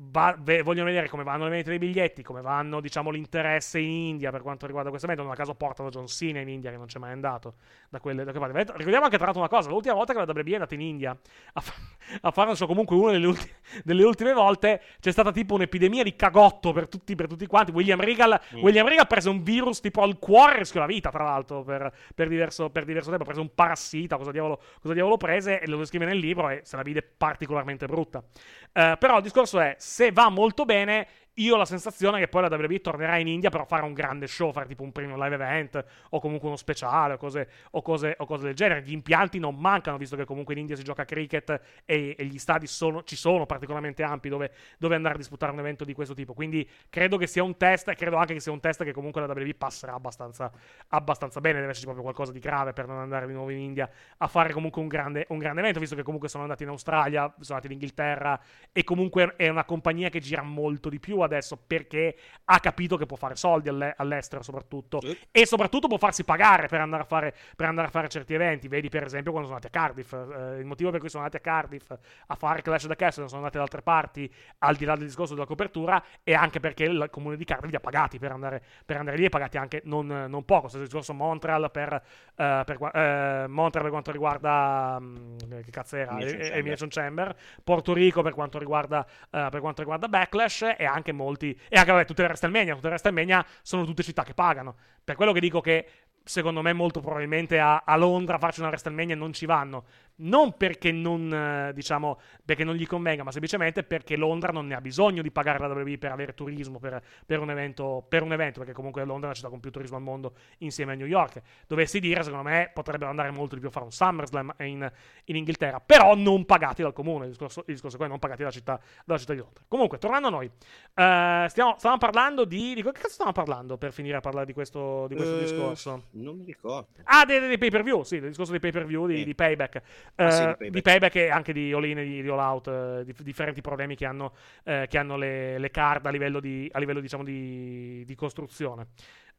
Va, 0.00 0.36
ve, 0.38 0.62
vogliono 0.62 0.86
vedere 0.86 1.08
come 1.08 1.24
vanno 1.24 1.42
le 1.42 1.50
vendite 1.50 1.70
dei 1.70 1.78
biglietti, 1.80 2.22
come 2.22 2.40
vanno, 2.40 2.80
diciamo, 2.80 3.10
l'interesse 3.10 3.80
in 3.80 3.90
India 3.90 4.30
per 4.30 4.42
quanto 4.42 4.64
riguarda 4.64 4.90
questo 4.90 5.06
evento. 5.08 5.24
Non 5.24 5.32
a 5.32 5.36
caso 5.36 5.56
portano 5.56 5.88
John 5.88 6.06
Cena 6.06 6.38
in 6.38 6.48
India, 6.48 6.70
che 6.70 6.76
non 6.76 6.86
c'è 6.86 7.00
mai 7.00 7.10
andato 7.10 7.54
da 7.88 7.98
quelle, 7.98 8.22
da 8.22 8.30
quelle 8.30 8.52
parti. 8.52 8.72
Ricordiamo 8.76 9.06
anche 9.06 9.16
tra 9.16 9.24
l'altro 9.24 9.42
una 9.42 9.50
cosa: 9.50 9.70
l'ultima 9.70 9.94
volta 9.94 10.12
che 10.12 10.20
la 10.20 10.24
WWE 10.32 10.50
è 10.50 10.52
andata 10.52 10.74
in 10.74 10.82
India 10.82 11.18
a, 11.52 11.60
fa, 11.60 11.72
a 12.20 12.30
fare, 12.30 12.54
so, 12.54 12.66
comunque 12.66 12.94
una 12.94 13.10
delle, 13.10 13.26
ulti, 13.26 13.52
delle, 13.82 14.04
ultime 14.04 14.32
volte, 14.34 14.80
c'è 15.00 15.10
stata 15.10 15.32
tipo 15.32 15.54
un'epidemia 15.54 16.04
di 16.04 16.14
cagotto 16.14 16.72
per 16.72 16.86
tutti, 16.86 17.16
per 17.16 17.26
tutti 17.26 17.46
quanti. 17.46 17.72
William 17.72 18.00
Regal, 18.00 18.40
mm. 18.54 18.62
William 18.62 18.86
Regal 18.86 19.08
prese 19.08 19.28
un 19.28 19.42
virus 19.42 19.80
tipo 19.80 20.02
al 20.02 20.20
cuore 20.20 20.54
e 20.54 20.58
rischiò 20.58 20.78
la 20.78 20.86
vita, 20.86 21.10
tra 21.10 21.24
l'altro, 21.24 21.64
per, 21.64 21.92
per, 22.14 22.28
diverso, 22.28 22.70
per 22.70 22.84
diverso 22.84 23.08
tempo. 23.08 23.24
Ha 23.24 23.26
preso 23.26 23.40
un 23.40 23.52
parassita, 23.52 24.16
cosa 24.16 24.30
diavolo, 24.30 24.62
cosa 24.80 24.94
diavolo 24.94 25.16
prese, 25.16 25.60
e 25.60 25.66
lo 25.66 25.78
descrive 25.78 26.04
nel 26.04 26.18
libro 26.18 26.50
e 26.50 26.60
se 26.62 26.76
la 26.76 26.82
vide 26.82 27.02
particolarmente 27.02 27.86
brutta. 27.86 28.18
Uh, 28.18 28.96
però 28.96 29.16
il 29.16 29.22
discorso 29.22 29.58
è: 29.58 29.74
se 29.88 30.12
va 30.12 30.28
molto 30.28 30.64
bene, 30.66 31.08
io 31.38 31.54
ho 31.54 31.56
la 31.56 31.64
sensazione 31.64 32.18
che 32.18 32.28
poi 32.28 32.42
la 32.42 32.54
WWE 32.54 32.80
tornerà 32.80 33.16
in 33.18 33.28
India 33.28 33.50
per 33.50 33.64
fare 33.66 33.84
un 33.84 33.92
grande 33.92 34.26
show, 34.26 34.52
fare 34.52 34.66
tipo 34.66 34.82
un 34.82 34.92
premium 34.92 35.20
live 35.20 35.34
event 35.34 35.84
o 36.10 36.20
comunque 36.20 36.48
uno 36.48 36.56
speciale 36.56 37.14
o 37.14 37.16
cose, 37.16 37.48
o 37.72 37.82
cose, 37.82 38.14
o 38.18 38.26
cose 38.26 38.44
del 38.44 38.54
genere. 38.54 38.82
Gli 38.82 38.92
impianti 38.92 39.38
non 39.38 39.56
mancano, 39.56 39.96
visto 39.96 40.16
che 40.16 40.24
comunque 40.24 40.54
in 40.54 40.60
India 40.60 40.76
si 40.76 40.82
gioca 40.82 41.04
cricket 41.04 41.60
e, 41.84 42.16
e 42.18 42.24
gli 42.24 42.38
stadi 42.38 42.66
sono, 42.66 43.04
ci 43.04 43.16
sono 43.16 43.46
particolarmente 43.46 44.02
ampi 44.02 44.28
dove, 44.28 44.52
dove, 44.78 44.94
andare 44.94 45.14
a 45.14 45.18
disputare 45.18 45.52
un 45.52 45.60
evento 45.60 45.84
di 45.84 45.92
questo 45.92 46.14
tipo. 46.14 46.34
Quindi 46.34 46.68
credo 46.90 47.16
che 47.16 47.26
sia 47.26 47.42
un 47.42 47.56
test, 47.56 47.88
e 47.88 47.94
credo 47.94 48.16
anche 48.16 48.34
che 48.34 48.40
sia 48.40 48.52
un 48.52 48.60
test 48.60 48.82
che 48.82 48.92
comunque 48.92 49.20
la 49.20 49.32
WWE 49.32 49.54
passerà 49.54 49.94
abbastanza, 49.94 50.50
abbastanza 50.88 51.40
bene. 51.40 51.60
Deve 51.60 51.68
esserci 51.68 51.84
proprio 51.84 52.02
qualcosa 52.02 52.32
di 52.32 52.40
grave 52.40 52.72
per 52.72 52.86
non 52.86 52.98
andare 52.98 53.26
di 53.26 53.32
nuovo 53.32 53.50
in 53.50 53.58
India 53.58 53.88
a 54.18 54.26
fare 54.26 54.52
comunque 54.52 54.82
un 54.82 54.88
grande, 54.88 55.26
un 55.28 55.38
grande 55.38 55.60
evento, 55.60 55.78
visto 55.78 55.94
che 55.94 56.02
comunque 56.02 56.28
sono 56.28 56.42
andati 56.42 56.64
in 56.64 56.70
Australia, 56.70 57.32
sono 57.40 57.58
andati 57.58 57.66
in 57.66 57.72
Inghilterra 57.72 58.40
e 58.72 58.82
comunque 58.82 59.34
è 59.36 59.48
una 59.48 59.64
compagnia 59.64 60.08
che 60.08 60.18
gira 60.18 60.42
molto 60.42 60.88
di 60.88 60.98
più 60.98 61.20
adesso 61.28 61.56
perché 61.56 62.16
ha 62.44 62.60
capito 62.60 62.96
che 62.96 63.06
può 63.06 63.16
fare 63.16 63.36
soldi 63.36 63.68
all'estero 63.68 64.42
soprattutto 64.42 65.00
sì. 65.00 65.16
e 65.30 65.46
soprattutto 65.46 65.86
può 65.86 65.98
farsi 65.98 66.24
pagare 66.24 66.66
per 66.68 66.80
andare, 66.80 67.02
a 67.02 67.06
fare, 67.06 67.34
per 67.54 67.66
andare 67.66 67.88
a 67.88 67.90
fare 67.90 68.08
certi 68.08 68.34
eventi. 68.34 68.68
Vedi 68.68 68.88
per 68.88 69.04
esempio 69.04 69.30
quando 69.32 69.48
sono 69.48 69.60
andati 69.60 69.76
a 69.76 69.80
Cardiff 69.80 70.12
eh, 70.12 70.58
il 70.58 70.64
motivo 70.64 70.90
per 70.90 71.00
cui 71.00 71.08
sono 71.08 71.24
andati 71.24 71.42
a 71.42 71.52
Cardiff 71.52 71.90
a 72.26 72.34
fare 72.34 72.62
Clash 72.62 72.84
of 72.84 72.90
the 72.90 72.96
Castle 72.96 73.22
non 73.22 73.28
sono 73.28 73.42
andati 73.42 73.56
da 73.56 73.62
altre 73.62 73.82
parti 73.82 74.32
al 74.58 74.76
di 74.76 74.84
là 74.84 74.96
del 74.96 75.06
discorso 75.06 75.34
della 75.34 75.46
copertura 75.46 76.02
è 76.22 76.32
anche 76.34 76.60
perché 76.60 76.84
il 76.84 77.08
comune 77.10 77.36
di 77.36 77.44
Cardiff 77.44 77.70
li 77.70 77.76
ha 77.76 77.80
pagati 77.80 78.18
per 78.18 78.32
andare, 78.32 78.62
per 78.84 78.96
andare 78.96 79.16
lì 79.16 79.24
e 79.24 79.28
pagati 79.28 79.56
anche 79.56 79.82
non, 79.84 80.06
non 80.06 80.44
poco. 80.44 80.68
Stesso 80.68 80.84
discorso 80.84 81.14
Montreal 81.14 81.70
per, 81.70 81.92
uh, 81.92 82.64
per, 82.64 82.78
uh, 82.80 83.50
Montreal 83.50 83.82
per 83.82 83.90
quanto 83.90 84.10
riguarda 84.10 84.96
um, 84.98 85.36
che 85.36 85.70
cazzo 85.70 85.96
era? 85.96 86.18
Elimination 86.18 86.88
Chamber. 86.88 87.36
Porto 87.62 87.92
Rico 87.92 88.22
per 88.22 88.34
quanto 88.34 88.58
riguarda, 88.58 89.06
uh, 89.30 89.48
per 89.48 89.60
quanto 89.60 89.80
riguarda 89.80 90.08
Backlash 90.08 90.74
e 90.76 90.84
anche 90.84 91.12
molti 91.18 91.58
e 91.68 91.76
anche 91.76 91.92
vabbè, 91.92 92.04
tutte 92.06 92.22
le 92.22 92.28
WrestleMania, 92.28 92.74
tutte 92.74 92.86
le 92.86 92.92
WrestleMania 92.94 93.44
sono 93.62 93.84
tutte 93.84 94.02
città 94.02 94.22
che 94.22 94.32
pagano. 94.32 94.76
Per 95.04 95.16
quello 95.16 95.32
che 95.32 95.40
dico 95.40 95.60
che 95.60 95.86
secondo 96.24 96.62
me 96.62 96.72
molto 96.72 97.00
probabilmente 97.00 97.58
a, 97.58 97.82
a 97.84 97.96
Londra 97.96 98.38
farci 98.38 98.60
una 98.60 98.68
WrestleMania 98.68 99.16
non 99.16 99.32
ci 99.32 99.46
vanno 99.46 99.84
non 100.18 100.56
perché 100.56 100.90
non, 100.92 101.32
eh, 101.32 101.72
diciamo, 101.74 102.18
perché 102.44 102.64
non 102.64 102.74
gli 102.74 102.86
convenga, 102.86 103.22
ma 103.22 103.30
semplicemente 103.30 103.82
perché 103.82 104.16
Londra 104.16 104.50
non 104.52 104.66
ne 104.66 104.74
ha 104.74 104.80
bisogno 104.80 105.22
di 105.22 105.30
pagare 105.30 105.58
la 105.58 105.66
WWE 105.66 105.98
per 105.98 106.12
avere 106.12 106.34
turismo 106.34 106.78
per, 106.78 107.02
per, 107.26 107.40
un 107.40 107.50
evento, 107.50 108.04
per, 108.08 108.22
un 108.22 108.32
evento, 108.32 108.60
perché 108.60 108.74
comunque 108.74 109.04
Londra 109.04 109.26
è 109.26 109.30
la 109.30 109.34
città 109.34 109.48
con 109.48 109.60
più 109.60 109.70
turismo 109.70 109.96
al 109.96 110.02
mondo 110.02 110.34
insieme 110.58 110.92
a 110.92 110.94
New 110.94 111.06
York. 111.06 111.42
Dovessi 111.66 112.00
dire, 112.00 112.22
secondo 112.22 112.48
me, 112.48 112.70
potrebbero 112.72 113.10
andare 113.10 113.30
molto 113.30 113.54
di 113.54 113.60
più 113.60 113.68
a 113.68 113.72
fare 113.72 113.84
un 113.84 113.92
SummerSlam 113.92 114.54
in, 114.60 114.90
in 115.24 115.36
Inghilterra, 115.36 115.80
però 115.80 116.14
non 116.14 116.44
pagati 116.44 116.82
dal 116.82 116.92
comune, 116.92 117.24
il 117.24 117.30
discorso, 117.30 117.60
il 117.66 117.74
discorso 117.74 117.96
è 117.96 117.98
quello, 117.98 118.12
non 118.12 118.20
pagati 118.20 118.40
dalla 118.40 118.52
città, 118.52 118.80
dalla 119.04 119.18
città 119.18 119.34
di 119.34 119.40
Londra. 119.40 119.62
Comunque, 119.68 119.98
tornando 119.98 120.28
a 120.28 120.30
noi, 120.30 120.46
uh, 120.46 121.48
stiamo, 121.48 121.74
stavamo 121.78 121.98
parlando 121.98 122.44
di, 122.44 122.74
di... 122.74 122.82
Che 122.82 122.92
cazzo 122.92 123.08
stavamo 123.08 123.34
parlando 123.34 123.76
per 123.76 123.92
finire 123.92 124.16
a 124.16 124.20
parlare 124.20 124.46
di 124.46 124.52
questo, 124.52 125.06
di 125.08 125.14
questo 125.14 125.34
uh, 125.34 125.38
discorso? 125.40 126.04
Non 126.12 126.38
mi 126.38 126.44
ricordo. 126.44 126.88
Ah, 127.04 127.24
dei, 127.24 127.40
dei 127.40 127.58
pay 127.58 127.70
per 127.70 127.82
view, 127.82 128.02
sì, 128.02 128.18
del 128.18 128.28
discorso 128.28 128.52
dei 128.52 128.60
pay 128.60 128.72
per 128.72 128.86
view, 128.86 129.06
di, 129.06 129.20
eh. 129.20 129.24
di 129.24 129.34
payback. 129.34 129.82
Ah, 130.16 130.56
sì, 130.58 130.70
di, 130.70 130.82
payback. 130.82 131.14
e 131.16 131.30
anche 131.30 131.52
di 131.52 131.72
all-in 131.72 131.98
e 131.98 132.04
di, 132.04 132.22
di 132.22 132.28
all-out, 132.28 132.68
eh, 132.68 133.04
di, 133.04 133.14
differenti 133.22 133.60
problemi 133.60 133.94
che 133.94 134.04
hanno, 134.04 134.32
eh, 134.64 134.86
che 134.88 134.98
hanno 134.98 135.16
le, 135.16 135.58
le, 135.58 135.70
card 135.70 136.06
a 136.06 136.10
livello, 136.10 136.40
di, 136.40 136.68
a 136.72 136.78
livello 136.78 137.00
diciamo, 137.00 137.24
di, 137.24 138.04
di 138.04 138.14
costruzione. 138.14 138.88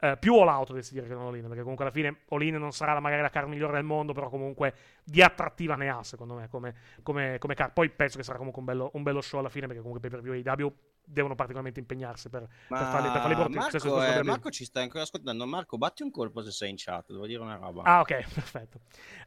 Uh, 0.00 0.16
più 0.18 0.34
all-out, 0.36 0.68
dovessi 0.68 0.94
dire 0.94 1.06
che 1.06 1.12
non 1.12 1.26
all-in, 1.26 1.46
perché 1.46 1.60
comunque 1.60 1.84
alla 1.84 1.92
fine 1.92 2.20
all-in 2.30 2.54
non 2.54 2.72
sarà 2.72 2.98
magari 3.00 3.20
la 3.20 3.28
card 3.28 3.48
migliore 3.48 3.74
del 3.74 3.84
mondo, 3.84 4.14
però 4.14 4.30
comunque 4.30 4.72
di 5.04 5.20
attrattiva 5.20 5.74
ne 5.74 5.90
ha, 5.90 6.02
secondo 6.02 6.32
me, 6.32 6.48
come, 6.48 6.74
come, 7.02 7.36
come 7.38 7.54
card. 7.54 7.72
Poi 7.74 7.90
penso 7.90 8.16
che 8.16 8.24
sarà 8.24 8.38
comunque 8.38 8.60
un 8.60 8.66
bello, 8.66 8.90
un 8.94 9.02
bello 9.02 9.20
show 9.20 9.40
alla 9.40 9.50
fine, 9.50 9.66
perché 9.66 9.82
comunque 9.82 10.08
per 10.08 10.22
view 10.22 10.32
AEW 10.32 10.72
devono 11.04 11.34
particolarmente 11.34 11.80
impegnarsi 11.80 12.28
per, 12.28 12.46
per 12.68 12.78
farli, 12.78 13.10
per 13.10 13.20
farli 13.20 13.34
portare. 13.34 13.58
Marco, 13.58 14.02
eh, 14.02 14.22
Marco 14.22 14.50
ci 14.50 14.64
sta 14.64 14.80
ancora 14.80 15.02
ascoltando. 15.02 15.46
Marco, 15.46 15.76
batti 15.76 16.02
un 16.02 16.10
colpo 16.10 16.42
se 16.42 16.50
sei 16.50 16.70
in 16.70 16.76
chat, 16.78 17.10
devo 17.10 17.26
dire 17.26 17.40
una 17.40 17.56
roba. 17.56 17.82
Ah, 17.82 18.00
ok, 18.00 18.08
perfetto. 18.32 18.80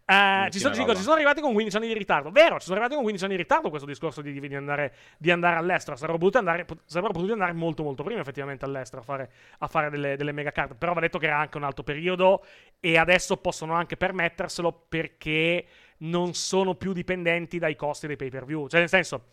Uh, 0.05 0.49
ci, 0.49 0.59
sono, 0.59 0.75
dico, 0.75 0.95
ci, 0.95 1.01
sono, 1.01 1.15
arrivati 1.15 1.41
con 1.41 1.53
15 1.53 1.77
anni 1.77 1.87
di 1.87 1.93
ritardo. 1.93 2.31
Vero, 2.31 2.59
ci 2.59 2.65
sono 2.65 2.73
arrivati 2.79 2.95
con 2.95 3.03
15 3.03 3.25
anni 3.25 3.35
di 3.35 3.41
ritardo 3.41 3.69
questo 3.69 3.87
discorso 3.87 4.21
di, 4.21 4.39
di, 4.39 4.55
andare, 4.55 4.93
di 5.17 5.31
andare, 5.31 5.57
all'estero. 5.57 5.95
Sarebbero 5.95 6.19
potuti 6.19 6.37
andare, 6.37 6.65
sarebbero 6.85 7.13
potuti 7.13 7.31
andare 7.31 7.53
molto, 7.53 7.83
molto 7.83 8.03
prima, 8.03 8.21
effettivamente, 8.21 8.65
all'estero 8.65 9.01
a 9.01 9.05
fare, 9.05 9.31
a 9.59 9.67
fare 9.67 9.89
delle, 9.89 10.15
delle 10.15 10.31
mega 10.31 10.51
card. 10.51 10.75
Però 10.75 10.93
va 10.93 11.01
detto 11.01 11.17
che 11.17 11.27
era 11.27 11.37
anche 11.37 11.57
un 11.57 11.63
altro 11.63 11.83
periodo 11.83 12.45
e 12.79 12.97
adesso 12.97 13.37
possono 13.37 13.73
anche 13.73 13.97
permetterselo 13.97 14.85
perché 14.87 15.65
non 15.99 16.33
sono 16.33 16.75
più 16.75 16.93
dipendenti 16.93 17.59
dai 17.59 17.75
costi 17.75 18.07
dei 18.07 18.15
pay 18.15 18.29
per 18.29 18.45
view. 18.45 18.67
Cioè, 18.67 18.79
nel 18.79 18.89
senso. 18.89 19.25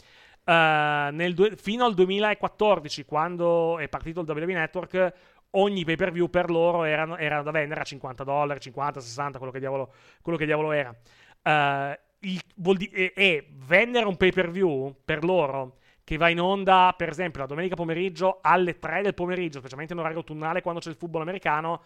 Uh, 0.44 1.32
due, 1.32 1.54
fino 1.56 1.84
al 1.84 1.94
2014, 1.94 3.04
quando 3.04 3.78
è 3.78 3.88
partito 3.88 4.20
il 4.20 4.28
WWE 4.28 4.52
Network, 4.52 5.12
ogni 5.52 5.84
pay 5.84 5.96
per 5.96 6.12
view 6.12 6.28
per 6.28 6.50
loro 6.50 6.84
era, 6.84 7.18
era 7.18 7.42
da 7.42 7.50
vendere 7.50 7.80
a 7.80 7.84
50 7.84 8.24
dollari, 8.24 8.60
50, 8.60 9.00
60, 9.00 9.38
quello 9.38 9.52
che 9.52 9.58
diavolo, 9.58 9.92
quello 10.22 10.38
che 10.38 10.46
diavolo 10.46 10.72
era. 10.72 10.94
Uh, 11.42 11.96
il, 12.20 12.42
di- 12.76 12.90
e, 12.90 13.12
e, 13.14 13.48
vendere 13.52 14.06
un 14.06 14.16
pay 14.16 14.32
per 14.32 14.50
view 14.50 14.94
per 15.04 15.24
loro 15.24 15.78
che 16.04 16.16
va 16.16 16.28
in 16.28 16.40
onda, 16.40 16.92
per 16.96 17.08
esempio, 17.08 17.40
la 17.40 17.46
domenica 17.46 17.76
pomeriggio 17.76 18.38
alle 18.42 18.78
3 18.78 19.02
del 19.02 19.14
pomeriggio, 19.14 19.58
specialmente 19.58 19.92
in 19.92 20.00
orario 20.00 20.18
autunnale 20.18 20.60
quando 20.60 20.80
c'è 20.80 20.90
il 20.90 20.96
football 20.96 21.22
americano, 21.22 21.82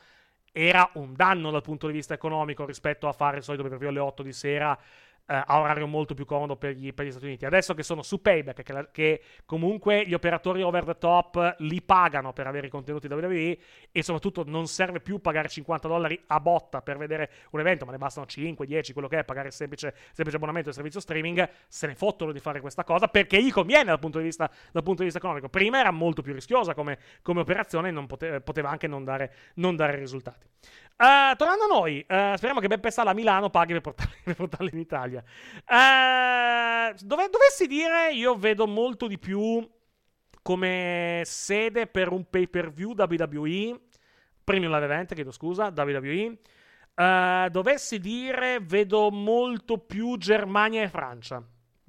era 0.51 0.89
un 0.95 1.13
danno 1.15 1.51
dal 1.51 1.63
punto 1.63 1.87
di 1.89 1.93
vista 1.93 2.15
economico 2.15 2.65
rispetto 2.65 3.07
a 3.07 3.13
fare 3.13 3.39
il 3.39 3.43
solito 3.43 3.63
pay 3.63 3.73
per 3.73 3.81
view 3.81 3.91
alle 3.91 4.01
8 4.01 4.23
di 4.23 4.33
sera 4.33 4.79
eh, 5.27 5.43
a 5.47 5.61
orario 5.61 5.87
molto 5.87 6.15
più 6.15 6.25
comodo 6.25 6.57
per 6.57 6.73
gli, 6.73 6.93
per 6.93 7.07
gli, 7.07 7.11
Stati 7.11 7.27
Uniti. 7.27 7.47
Adesso 7.47 7.75
che 7.75 7.83
sono 7.83 8.03
su 8.03 8.21
Payback, 8.21 8.63
che, 8.63 8.73
la, 8.73 8.91
che, 8.91 9.23
comunque 9.47 10.07
gli 10.07 10.15
operatori 10.15 10.63
over 10.63 10.85
the 10.85 10.99
top 10.99 11.57
li 11.59 11.81
pagano 11.83 12.33
per 12.33 12.47
avere 12.47 12.67
i 12.67 12.71
contenuti 12.71 13.09
da 13.09 13.17
WWE 13.17 13.59
e 13.91 14.03
soprattutto 14.03 14.45
non 14.47 14.67
serve 14.67 15.01
più 15.01 15.21
pagare 15.21 15.49
50 15.49 15.89
dollari 15.89 16.21
a 16.27 16.41
botta 16.41 16.83
per 16.83 16.97
vedere 16.97 17.31
un 17.51 17.61
evento, 17.61 17.85
ma 17.85 17.93
ne 17.93 17.99
bastano 17.99 18.27
5, 18.27 18.67
10, 18.67 18.93
quello 18.93 19.09
che 19.09 19.21
è, 19.21 19.25
pagare 19.25 19.49
il 19.49 19.55
semplice, 19.55 19.95
semplice 20.13 20.37
abbonamento 20.37 20.67
del 20.67 20.75
servizio 20.75 21.01
streaming, 21.01 21.49
se 21.69 21.87
ne 21.87 21.95
fottono 21.95 22.33
di 22.33 22.41
fare 22.41 22.61
questa 22.61 22.85
cosa 22.85 23.09
perché 23.09 23.43
gli 23.43 23.53
conviene 23.53 23.85
dal 23.85 23.99
punto 23.99 24.19
di 24.19 24.25
vista, 24.25 24.51
dal 24.73 24.83
punto 24.83 24.99
di 24.99 25.05
vista 25.05 25.19
economico. 25.19 25.49
Prima 25.49 25.79
era 25.79 25.91
molto 25.91 26.23
più 26.23 26.33
rischiosa 26.33 26.75
come, 26.75 26.99
come 27.23 27.41
operazione 27.41 27.89
e 27.89 28.07
poteva, 28.07 28.41
poteva, 28.41 28.71
anche 28.71 28.87
non 28.87 29.05
dare, 29.05 29.33
non 29.55 29.77
dare 29.77 29.97
risultati. 29.97 30.47
Uh, 30.97 31.35
tornando 31.37 31.65
a 31.65 31.67
noi, 31.67 31.99
uh, 31.99 32.37
speriamo 32.37 32.61
che 32.61 32.69
Beppe 32.69 32.91
Sala 32.91 33.11
a 33.11 33.15
Milano 33.15 33.51
paghi 33.51 33.73
per 33.73 33.83
portarli, 33.83 34.15
per 34.25 34.35
portarli 34.37 34.71
in 34.73 34.79
Italia. 34.79 35.14
Uh, 35.23 36.95
dove, 37.05 37.29
dovessi 37.29 37.67
dire, 37.67 38.13
io 38.13 38.35
vedo 38.37 38.67
molto 38.67 39.07
di 39.07 39.19
più 39.19 39.69
come 40.43 41.23
sede 41.25 41.87
per 41.87 42.13
un 42.13 42.29
pay 42.29 42.49
per 42.49 42.73
view 42.73 42.95
WWE, 42.97 43.81
premium 44.45 44.73
live 44.73 44.85
event, 44.85 45.15
chiedo 45.15 45.31
scusa, 45.31 45.73
WWE. 45.75 46.39
dovessi 47.51 47.99
dire, 47.99 48.61
vedo 48.61 49.11
molto 49.11 49.79
più 49.79 50.17
Germania 50.19 50.83
e 50.83 50.89
Francia. 50.89 51.43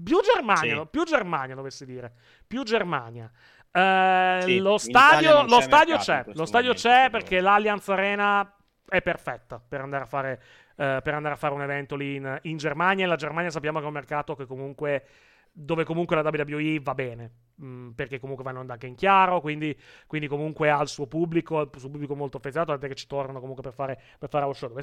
Più 0.03 0.19
Germania, 0.21 0.81
sì. 0.81 0.87
più 0.89 1.03
Germania 1.03 1.55
dovessi 1.55 1.85
dire. 1.85 2.13
Più 2.47 2.63
Germania. 2.63 3.31
Eh, 3.71 4.39
Sì, 4.43 4.59
lo 4.59 4.77
stadio, 4.77 5.29
Italia 5.29 5.41
lo 5.41 5.57
c'è 5.57 5.63
stadio 5.63 5.97
c'è, 5.97 6.23
lo 6.33 6.45
stadio 6.45 6.73
c'è 6.73 7.09
perché 7.09 7.41
l'Allianz 7.41 7.89
Arena 7.89 8.55
è 8.87 9.01
perfetta 9.01 9.59
per 9.59 9.81
andare 9.81 10.03
a 10.03 10.07
fare, 10.07 10.41
eh, 10.75 10.99
per 11.03 11.13
andare 11.13 11.33
a 11.35 11.37
fare 11.37 11.53
un 11.53 11.61
evento 11.61 11.95
lì 11.95 12.15
in, 12.15 12.39
in 12.43 12.57
Germania. 12.57 13.05
E 13.05 13.07
la 13.07 13.15
Germania 13.15 13.49
sappiamo 13.49 13.79
che 13.79 13.85
è 13.85 13.87
un 13.87 13.93
mercato 13.93 14.35
che 14.35 14.45
comunque, 14.45 15.05
dove 15.51 15.83
comunque 15.83 16.15
la 16.15 16.29
WWE 16.29 16.79
va 16.81 16.93
bene, 16.93 17.31
mm, 17.63 17.91
perché 17.91 18.19
comunque 18.19 18.43
vanno 18.43 18.63
anche 18.67 18.87
in 18.87 18.95
chiaro, 18.95 19.41
quindi, 19.41 19.77
quindi 20.07 20.27
comunque 20.27 20.69
ha 20.69 20.81
il 20.81 20.87
suo 20.87 21.07
pubblico, 21.07 21.61
il 21.61 21.69
suo 21.75 21.89
pubblico 21.89 22.15
molto 22.15 22.37
affezionato, 22.37 22.71
tant'è 22.71 22.87
che 22.87 22.95
ci 22.95 23.07
tornano 23.07 23.39
comunque 23.39 23.63
per 23.63 23.73
fare, 23.73 24.01
per 24.17 24.29
fare 24.29 24.53
show. 24.53 24.75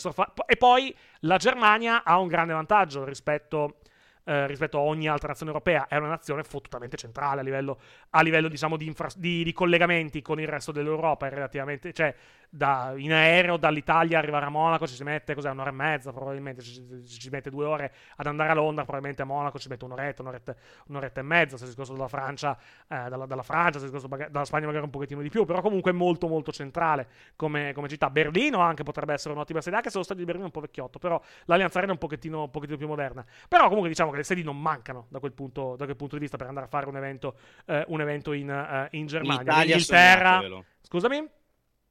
E 0.47 0.57
poi 0.57 0.95
la 1.21 1.37
Germania 1.37 2.05
ha 2.05 2.19
un 2.19 2.29
grande 2.29 2.53
vantaggio 2.53 3.05
rispetto 3.05 3.79
eh, 4.25 4.47
rispetto 4.47 4.79
a 4.79 4.81
ogni 4.81 5.09
altra 5.09 5.29
nazione 5.29 5.53
europea, 5.53 5.87
è 5.89 5.97
una 5.97 6.09
nazione 6.09 6.43
fottutamente 6.43 6.97
centrale 6.97 7.41
a 7.41 7.43
livello, 7.43 7.79
a 8.11 8.23
livello 8.23 8.49
diciamo, 8.49 8.77
di, 8.77 8.87
infra- 8.87 9.09
di- 9.17 9.45
di 9.45 9.53
collegamenti 9.53 10.23
con 10.23 10.41
il 10.41 10.49
resto 10.49 10.73
dell'Europa. 10.73 11.29
Relativamente, 11.29 11.93
cioè, 11.93 12.15
da- 12.49 12.93
in 12.97 13.13
aereo 13.13 13.57
dall'Italia 13.57 14.19
arrivare 14.19 14.45
a 14.47 14.51
Monaco 14.51 14.87
ci 14.87 14.95
si 14.95 15.05
mette 15.05 15.35
cos'è, 15.35 15.51
un'ora 15.51 15.71
e 15.71 15.73
mezza, 15.73 16.13
probabilmente 16.13 16.63
ci, 16.63 17.05
ci 17.07 17.31
mette 17.31 17.51
due 17.51 17.65
ore 17.65 17.93
ad 18.17 18.27
andare 18.27 18.51
a 18.51 18.55
Londra, 18.55 18.83
probabilmente 18.83 19.23
a 19.23 19.25
Monaco 19.25 19.59
ci 19.59 19.69
mette 19.69 19.85
un'oretta, 19.85 20.23
un'oretta, 20.23 20.55
un'oretta 20.89 21.21
e 21.21 21.23
mezza. 21.23 21.57
Se 21.57 21.65
si 21.65 21.71
discorso 21.71 21.93
dalla 21.95 22.09
Francia, 22.09 22.57
eh, 22.89 23.09
dalla, 23.09 23.27
dalla 23.27 23.43
Francia, 23.43 23.79
se 23.79 23.87
si 23.87 23.93
discorso 23.93 24.09
maga- 24.09 24.29
dalla 24.29 24.45
Spagna 24.45 24.67
magari 24.67 24.85
un 24.85 24.91
pochettino 24.91 25.23
di 25.23 25.31
più, 25.31 25.45
però 25.45 25.61
comunque 25.61 25.91
è 25.91 25.95
molto 25.95 26.29
molto 26.29 26.53
centrale 26.53 27.09
come, 27.37 27.73
come 27.73 27.89
città. 27.89 28.11
Berlino 28.11 28.61
anche 28.61 28.83
potrebbe 28.83 29.15
essere 29.15 29.35
un'ottima 29.35 29.61
sede, 29.61 29.77
anche 29.77 29.91
se 29.91 29.97
lo 29.97 30.05
stadio 30.05 30.25
di 30.25 30.27
Berlino 30.27 30.49
è 30.49 30.53
un 30.55 30.61
po' 30.61 30.67
vecchiotto, 30.67 30.99
però 30.99 31.21
l'Allianz 31.47 31.75
Arena 31.77 31.93
è 31.93 31.95
un 31.95 32.01
pochettino, 32.01 32.43
un 32.43 32.51
pochettino 32.51 32.77
più 32.77 32.87
moderna. 32.87 33.25
Però 33.49 33.65
comunque 33.65 33.89
diciamo 33.89 34.11
che 34.13 34.19
le 34.19 34.25
sedi 34.25 34.43
non 34.43 34.61
mancano 34.61 35.07
da 35.11 35.19
quel 35.19 35.33
punto, 35.33 35.75
da 35.77 35.85
quel 35.85 35.97
punto 35.97 36.15
di 36.15 36.21
vista 36.21 36.37
per 36.37 36.47
andare 36.47 36.67
a 36.67 36.69
fare 36.69 36.87
un 36.89 36.97
evento, 36.97 37.37
eh, 37.67 37.85
un 37.89 38.01
evento 38.01 38.33
in, 38.33 38.49
eh, 38.51 38.89
in 38.93 39.01
In 39.01 39.07
Germania. 39.07 39.43
Italia 39.43 39.63
L'Inghilterra. 39.77 40.29
sognatevelo. 40.37 40.65
Scusami? 40.83 41.17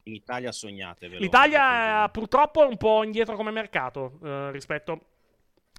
In 0.04 0.14
Italia 0.16 0.52
sognatevelo. 0.52 1.20
L'Italia 1.22 2.06
è 2.06 2.10
purtroppo 2.10 2.64
è 2.64 2.68
un 2.68 2.78
po' 2.78 3.04
indietro 3.04 3.36
come 3.36 3.52
mercato 3.52 4.20
eh, 4.24 4.52
rispetto, 4.52 5.00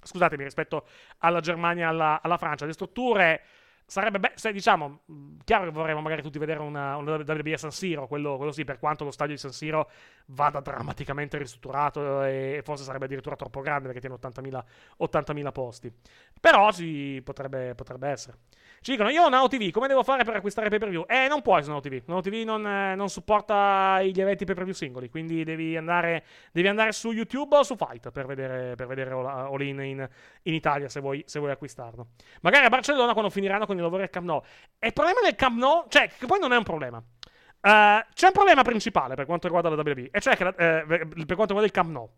scusatemi, 0.01 0.43
rispetto 0.43 0.85
alla 1.19 1.39
Germania 1.41 1.85
e 1.85 1.89
alla, 1.89 2.21
alla 2.21 2.37
Francia. 2.37 2.65
Le 2.65 2.73
strutture 2.73 3.41
sarebbe, 3.85 4.19
beh, 4.19 4.31
se 4.35 4.51
diciamo, 4.51 5.01
chiaro 5.43 5.65
che 5.65 5.71
vorremmo 5.71 6.01
magari 6.01 6.21
tutti 6.21 6.39
vedere 6.39 6.59
una, 6.59 6.95
una 6.97 7.15
WWE 7.15 7.53
a 7.53 7.57
San 7.57 7.71
Siro, 7.71 8.07
quello, 8.07 8.37
quello 8.37 8.51
sì, 8.51 8.63
per 8.63 8.79
quanto 8.79 9.03
lo 9.03 9.11
stadio 9.11 9.33
di 9.33 9.39
San 9.39 9.51
Siro 9.51 9.89
vada 10.27 10.59
drammaticamente 10.59 11.37
ristrutturato 11.37 12.23
e 12.23 12.61
forse 12.63 12.83
sarebbe 12.83 13.05
addirittura 13.05 13.35
troppo 13.35 13.61
grande 13.61 13.91
perché 13.91 13.99
tiene 13.99 14.15
80.000, 14.15 14.63
80.000 15.01 15.51
posti. 15.51 15.93
Però 16.39 16.71
sì, 16.71 17.21
potrebbe, 17.23 17.75
potrebbe 17.75 18.09
essere. 18.09 18.37
Ci 18.81 18.91
dicono, 18.91 19.09
io 19.09 19.23
ho 19.23 19.29
Now 19.29 19.47
TV, 19.47 19.71
come 19.71 19.87
devo 19.87 20.03
fare 20.03 20.23
per 20.23 20.35
acquistare 20.35 20.69
pay 20.69 20.79
per 20.79 20.89
view? 20.89 21.05
Eh, 21.07 21.27
non 21.27 21.41
puoi 21.41 21.63
su 21.63 21.69
Now 21.69 21.79
TV. 21.79 22.01
Now 22.05 22.21
TV 22.21 22.43
non, 22.43 22.65
eh, 22.65 22.95
non 22.95 23.09
supporta 23.09 24.01
gli 24.03 24.19
eventi 24.19 24.45
pay 24.45 24.55
per 24.55 24.63
view 24.65 24.75
singoli, 24.75 25.09
quindi 25.09 25.43
devi 25.43 25.77
andare, 25.77 26.23
devi 26.51 26.67
andare 26.67 26.91
su 26.91 27.11
YouTube 27.11 27.55
o 27.57 27.63
su 27.63 27.75
Fight 27.75 28.11
per 28.11 28.25
vedere, 28.25 28.75
per 28.75 28.87
vedere 28.87 29.11
All, 29.11 29.25
All 29.25 29.61
In, 29.61 29.79
in 29.79 30.09
in 30.43 30.53
Italia 30.53 30.89
se 30.89 30.99
vuoi, 30.99 31.23
se 31.25 31.39
vuoi 31.39 31.51
acquistarlo. 31.51 32.07
Magari 32.41 32.65
a 32.65 32.69
Barcellona 32.69 33.13
quando 33.13 33.29
finiranno 33.29 33.65
con 33.65 33.72
i 33.79 33.83
lavori 33.83 34.03
al 34.03 34.09
Camp 34.09 34.25
Nou. 34.25 34.41
E 34.79 34.87
il 34.87 34.93
problema 34.93 35.21
del 35.21 35.35
Camp 35.35 35.57
Nou, 35.57 35.85
cioè, 35.89 36.09
che 36.09 36.25
poi 36.25 36.39
non 36.39 36.51
è 36.51 36.57
un 36.57 36.63
problema. 36.63 36.97
Eh, 36.97 38.05
c'è 38.13 38.27
un 38.27 38.33
problema 38.33 38.61
principale 38.61 39.15
per 39.15 39.25
quanto 39.25 39.47
riguarda 39.47 39.69
la 39.69 39.81
WWE, 39.81 40.09
e 40.11 40.19
cioè 40.19 40.35
che 40.35 40.47
eh, 40.47 40.53
per 40.53 41.35
quanto 41.35 41.53
riguarda 41.53 41.65
il 41.65 41.71
Camp 41.71 41.89
Nou. 41.89 42.09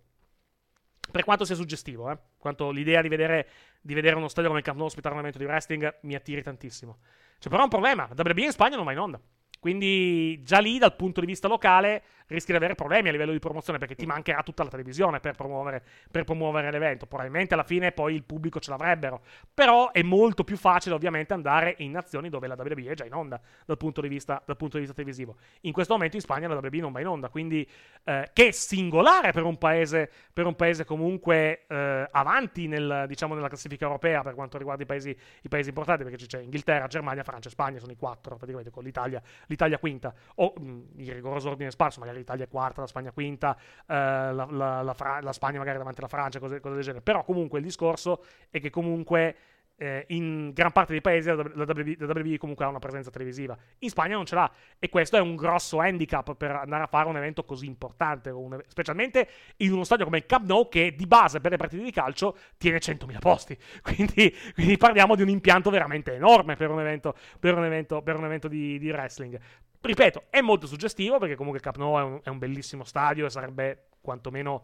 Per 1.12 1.24
quanto 1.24 1.45
sia 1.45 1.56
suggestivo, 1.56 2.10
eh, 2.12 2.18
quanto 2.38 2.72
l'idea 2.72 3.01
di 3.01 3.08
vedere, 3.08 3.47
di 3.80 3.93
vedere 3.93 4.16
uno 4.16 4.28
stadio 4.28 4.49
come 4.49 4.60
il 4.60 4.66
Camp 4.66 4.78
Nou 4.78 4.88
ospitare 4.88 5.14
un 5.14 5.20
evento 5.20 5.38
di 5.38 5.45
wrestling 5.45 5.99
mi 6.01 6.16
attiri 6.16 6.41
tantissimo. 6.41 6.97
C'è 7.39 7.49
però 7.49 7.64
un 7.64 7.70
problema, 7.70 8.10
la 8.14 8.24
WWE 8.24 8.45
in 8.45 8.51
Spagna 8.51 8.76
non 8.76 8.86
va 8.86 8.91
in 8.91 8.99
onda. 8.99 9.20
Quindi 9.60 10.41
già 10.43 10.60
lì 10.60 10.78
dal 10.78 10.95
punto 10.95 11.22
di 11.22 11.26
vista 11.26 11.47
locale 11.47 12.03
rischi 12.28 12.51
di 12.51 12.57
avere 12.57 12.76
problemi 12.76 13.09
a 13.09 13.11
livello 13.11 13.32
di 13.32 13.39
promozione 13.39 13.80
perché 13.80 13.95
ti 13.95 14.05
mancherà 14.05 14.41
tutta 14.43 14.63
la 14.63 14.69
televisione 14.69 15.19
per 15.19 15.36
promuovere, 15.36 15.84
per 16.09 16.23
promuovere 16.23 16.71
l'evento. 16.71 17.05
Probabilmente 17.05 17.53
alla 17.53 17.63
fine 17.63 17.91
poi 17.91 18.15
il 18.15 18.23
pubblico 18.23 18.59
ce 18.59 18.71
l'avrebbero. 18.71 19.21
Però 19.53 19.91
è 19.91 20.01
molto 20.01 20.43
più 20.43 20.57
facile 20.57 20.95
ovviamente 20.95 21.34
andare 21.34 21.76
in 21.80 21.91
nazioni 21.91 22.30
dove 22.30 22.47
la 22.47 22.55
WWE 22.57 22.91
è 22.91 22.95
già 22.95 23.05
in 23.05 23.13
onda 23.13 23.39
dal 23.65 23.78
punto 23.78 24.01
di 24.01 24.07
vista, 24.07 24.41
punto 24.57 24.78
di 24.78 24.80
vista 24.80 24.93
televisivo. 24.93 25.36
In 25.61 25.71
questo 25.71 25.93
momento 25.93 26.15
in 26.15 26.21
Spagna 26.21 26.47
la 26.47 26.55
WWE 26.55 26.80
non 26.80 26.91
va 26.91 26.99
in 26.99 27.07
onda, 27.07 27.30
quindi 27.30 27.67
eh, 28.03 28.30
che 28.34 28.47
è 28.47 28.51
singolare 28.51 29.32
per 29.32 29.43
un 29.43 29.57
paese, 29.57 30.09
per 30.34 30.45
un 30.45 30.55
paese 30.55 30.86
comunque 30.86 31.65
eh, 31.67 32.07
avanti 32.11 32.67
nel, 32.67 33.05
diciamo, 33.07 33.36
nella 33.36 33.47
classifica 33.47 33.86
europea 33.86 34.21
per 34.21 34.34
quanto 34.34 34.57
riguarda 34.57 34.84
i 34.84 34.86
paesi, 34.86 35.15
i 35.41 35.47
paesi 35.47 35.69
importanti, 35.69 36.03
perché 36.03 36.26
c'è 36.26 36.39
Inghilterra, 36.39 36.88
Germania, 36.88 37.23
Francia 37.23 37.49
e 37.49 37.51
Spagna, 37.51 37.80
sono 37.80 37.91
i 37.91 37.95
quattro 37.95 38.36
praticamente, 38.36 38.71
con 38.71 38.84
l'Italia, 38.84 39.21
l'Italia 39.47 39.78
quinta, 39.78 40.13
o 40.36 40.53
mh, 40.57 40.84
in 40.97 41.13
rigoroso 41.13 41.49
ordine 41.49 41.71
sparso, 41.71 41.99
magari 41.99 42.14
l'Italia 42.18 42.47
quarta, 42.47 42.82
la 42.82 42.88
Spagna 42.88 43.11
quinta, 43.11 43.55
eh, 43.88 43.93
la, 43.93 44.47
la- 44.49 44.82
la 44.82 44.93
Fra- 44.93 45.22
la 45.22 45.34
Spagna 45.34 45.57
magari 45.59 45.78
davanti 45.78 45.99
alla 45.99 46.09
Francia, 46.09 46.39
cose, 46.39 46.59
cose 46.59 46.76
del 46.76 46.84
genere. 46.84 47.01
Però 47.03 47.24
comunque 47.24 47.59
il 47.59 47.66
discorso 47.66 48.24
è 48.49 48.59
che 48.59 48.70
comunque 48.70 49.36
eh, 49.78 50.05
in 50.09 50.53
gran 50.53 50.72
parte 50.72 50.93
dei 50.93 51.01
paesi 51.01 51.28
la, 51.28 51.36
WWE, 51.36 51.95
la 51.99 52.05
WWE 52.05 52.38
comunque 52.38 52.63
ha 52.63 52.70
una 52.70 52.80
presenza 52.80 53.09
televisiva. 53.09 53.57
In 53.80 53.89
Spagna 53.89 54.16
non 54.16 54.26
ce 54.26 54.36
l'ha 54.36 54.49
e 54.80 54.88
questo 54.88 55.18
è 55.18 55.20
un 55.20 55.36
grosso 55.36 55.80
handicap 55.80 56.34
per 56.36 56.51
andare 56.51 56.84
a 56.84 56.88
fare 56.88 57.09
un 57.09 57.18
evento 57.18 57.43
così 57.43 57.66
importante, 57.66 58.30
un- 58.30 58.57
specialmente 58.68 59.28
in 59.57 59.74
uno 59.74 59.84
stadio 59.84 60.05
come 60.05 60.20
il 60.20 60.26
Camp 60.26 60.45
Nou 60.47 60.70
che 60.70 60.95
di 60.95 61.05
base 61.07 61.41
per 61.41 61.51
le 61.51 61.57
partite 61.57 61.84
di 61.84 61.91
calcio 61.91 62.38
tiene 62.57 62.80
100.000 62.80 63.20
posti. 63.20 63.57
Quindi, 63.84 64.34
quindi 64.53 64.78
parliamo 64.78 65.13
di 65.16 65.22
un 65.24 65.30
impianto 65.30 65.70
veramente 65.70 66.13
enorme 66.13 66.55
per 66.55 66.70
un 66.70 66.80
evento, 66.80 67.13
per 67.39 67.57
un 67.57 67.66
evento, 67.66 68.01
per 68.01 68.16
un 68.16 68.24
evento 68.26 68.47
di, 68.47 68.80
di 68.80 68.89
wrestling. 68.89 69.38
Ripeto, 69.86 70.23
è 70.29 70.41
molto 70.41 70.65
suggestivo 70.65 71.19
perché 71.19 71.36
comunque 71.36 71.59
il 71.59 71.63
Camp 71.63 71.77
Nou 71.77 71.97
è 71.97 72.01
un, 72.01 72.19
è 72.23 72.29
un 72.29 72.39
bellissimo 72.39 72.83
stadio 72.83 73.25
e 73.25 73.29
sarebbe 73.29 73.89
quantomeno 74.01 74.63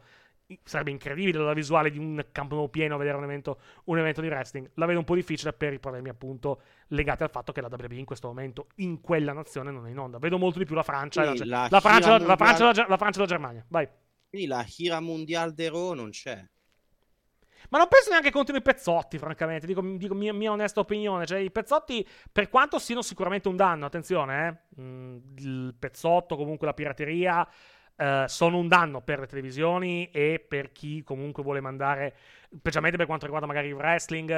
sarebbe 0.64 0.92
incredibile 0.92 1.38
la 1.40 1.54
visuale 1.54 1.90
di 1.90 1.98
un 1.98 2.26
Camp 2.32 2.52
Nou 2.52 2.70
pieno 2.70 2.98
vedere 2.98 3.18
un 3.18 3.24
evento, 3.24 3.60
un 3.86 4.00
evento 4.00 4.22
di 4.22 4.28
wrestling. 4.28 4.72
La 4.76 4.86
vedo 4.86 5.00
un 5.00 5.06
po' 5.06 5.16
difficile 5.16 5.54
per 5.54 5.74
i 5.74 5.80
problemi 5.80 6.10
appunto 6.10 6.62
legati 6.88 7.24
al 7.24 7.30
fatto 7.30 7.52
che 7.52 7.62
la 7.62 7.70
WWE 7.72 7.96
in 7.96 8.06
questo 8.06 8.28
momento 8.28 8.68
in 8.78 9.00
quella 9.00 9.34
nazione 9.34 9.72
non 9.72 9.86
è 9.88 9.92
in 9.92 10.00
onda. 10.00 10.18
Vedo 10.18 10.38
molto 10.38 10.60
di 10.60 10.66
più 10.66 10.76
la 10.76 10.84
Francia, 10.84 11.24
la, 11.24 11.68
la 11.70 11.80
Francia, 11.80 12.18
gira 12.18 12.26
la, 12.26 12.36
Francia, 12.36 12.88
la, 12.88 12.98
mondiale- 12.98 13.26
Germania. 13.26 13.66
Vai. 13.68 13.88
Quindi 14.28 14.48
la 14.48 14.66
Hira 14.76 15.00
Mondial 15.00 15.54
de 15.54 15.70
Raw 15.70 15.94
non 15.94 16.10
c'è. 16.10 16.44
Ma 17.72 17.78
non 17.78 17.88
penso 17.88 18.10
neanche 18.10 18.32
contro 18.32 18.56
i 18.56 18.62
pezzotti, 18.62 19.18
francamente. 19.18 19.66
Dico, 19.66 19.82
dico 19.82 20.14
mia, 20.14 20.34
mia 20.34 20.52
onesta 20.52 20.82
opinione. 20.82 21.26
Cioè, 21.26 21.40
i 21.40 21.52
pezzotti, 21.52 22.06
per 22.30 22.50
quanto 22.50 22.80
siano 22.80 23.02
sicuramente 23.02 23.48
un 23.48 23.56
danno, 23.56 23.86
attenzione, 23.86 24.64
eh, 24.78 24.82
mm, 24.82 25.18
il 25.38 25.76
pezzotto, 25.80 26.36
comunque 26.36 26.68
la 26.68 26.74
pirateria, 26.74 27.48
eh, 27.96 28.26
sono 28.28 28.58
un 28.58 28.68
danno 28.68 29.02
per 29.02 29.20
le 29.20 29.28
televisioni 29.28 30.10
e 30.12 30.44
per 30.46 30.74
chi 30.74 31.02
comunque 31.02 31.44
vuole 31.44 31.62
mandare, 31.62 32.16
specialmente 32.58 32.98
per 32.98 33.06
quanto 33.06 33.26
riguarda 33.26 33.48
magari 33.48 33.68
il 33.68 33.74
wrestling. 33.74 34.30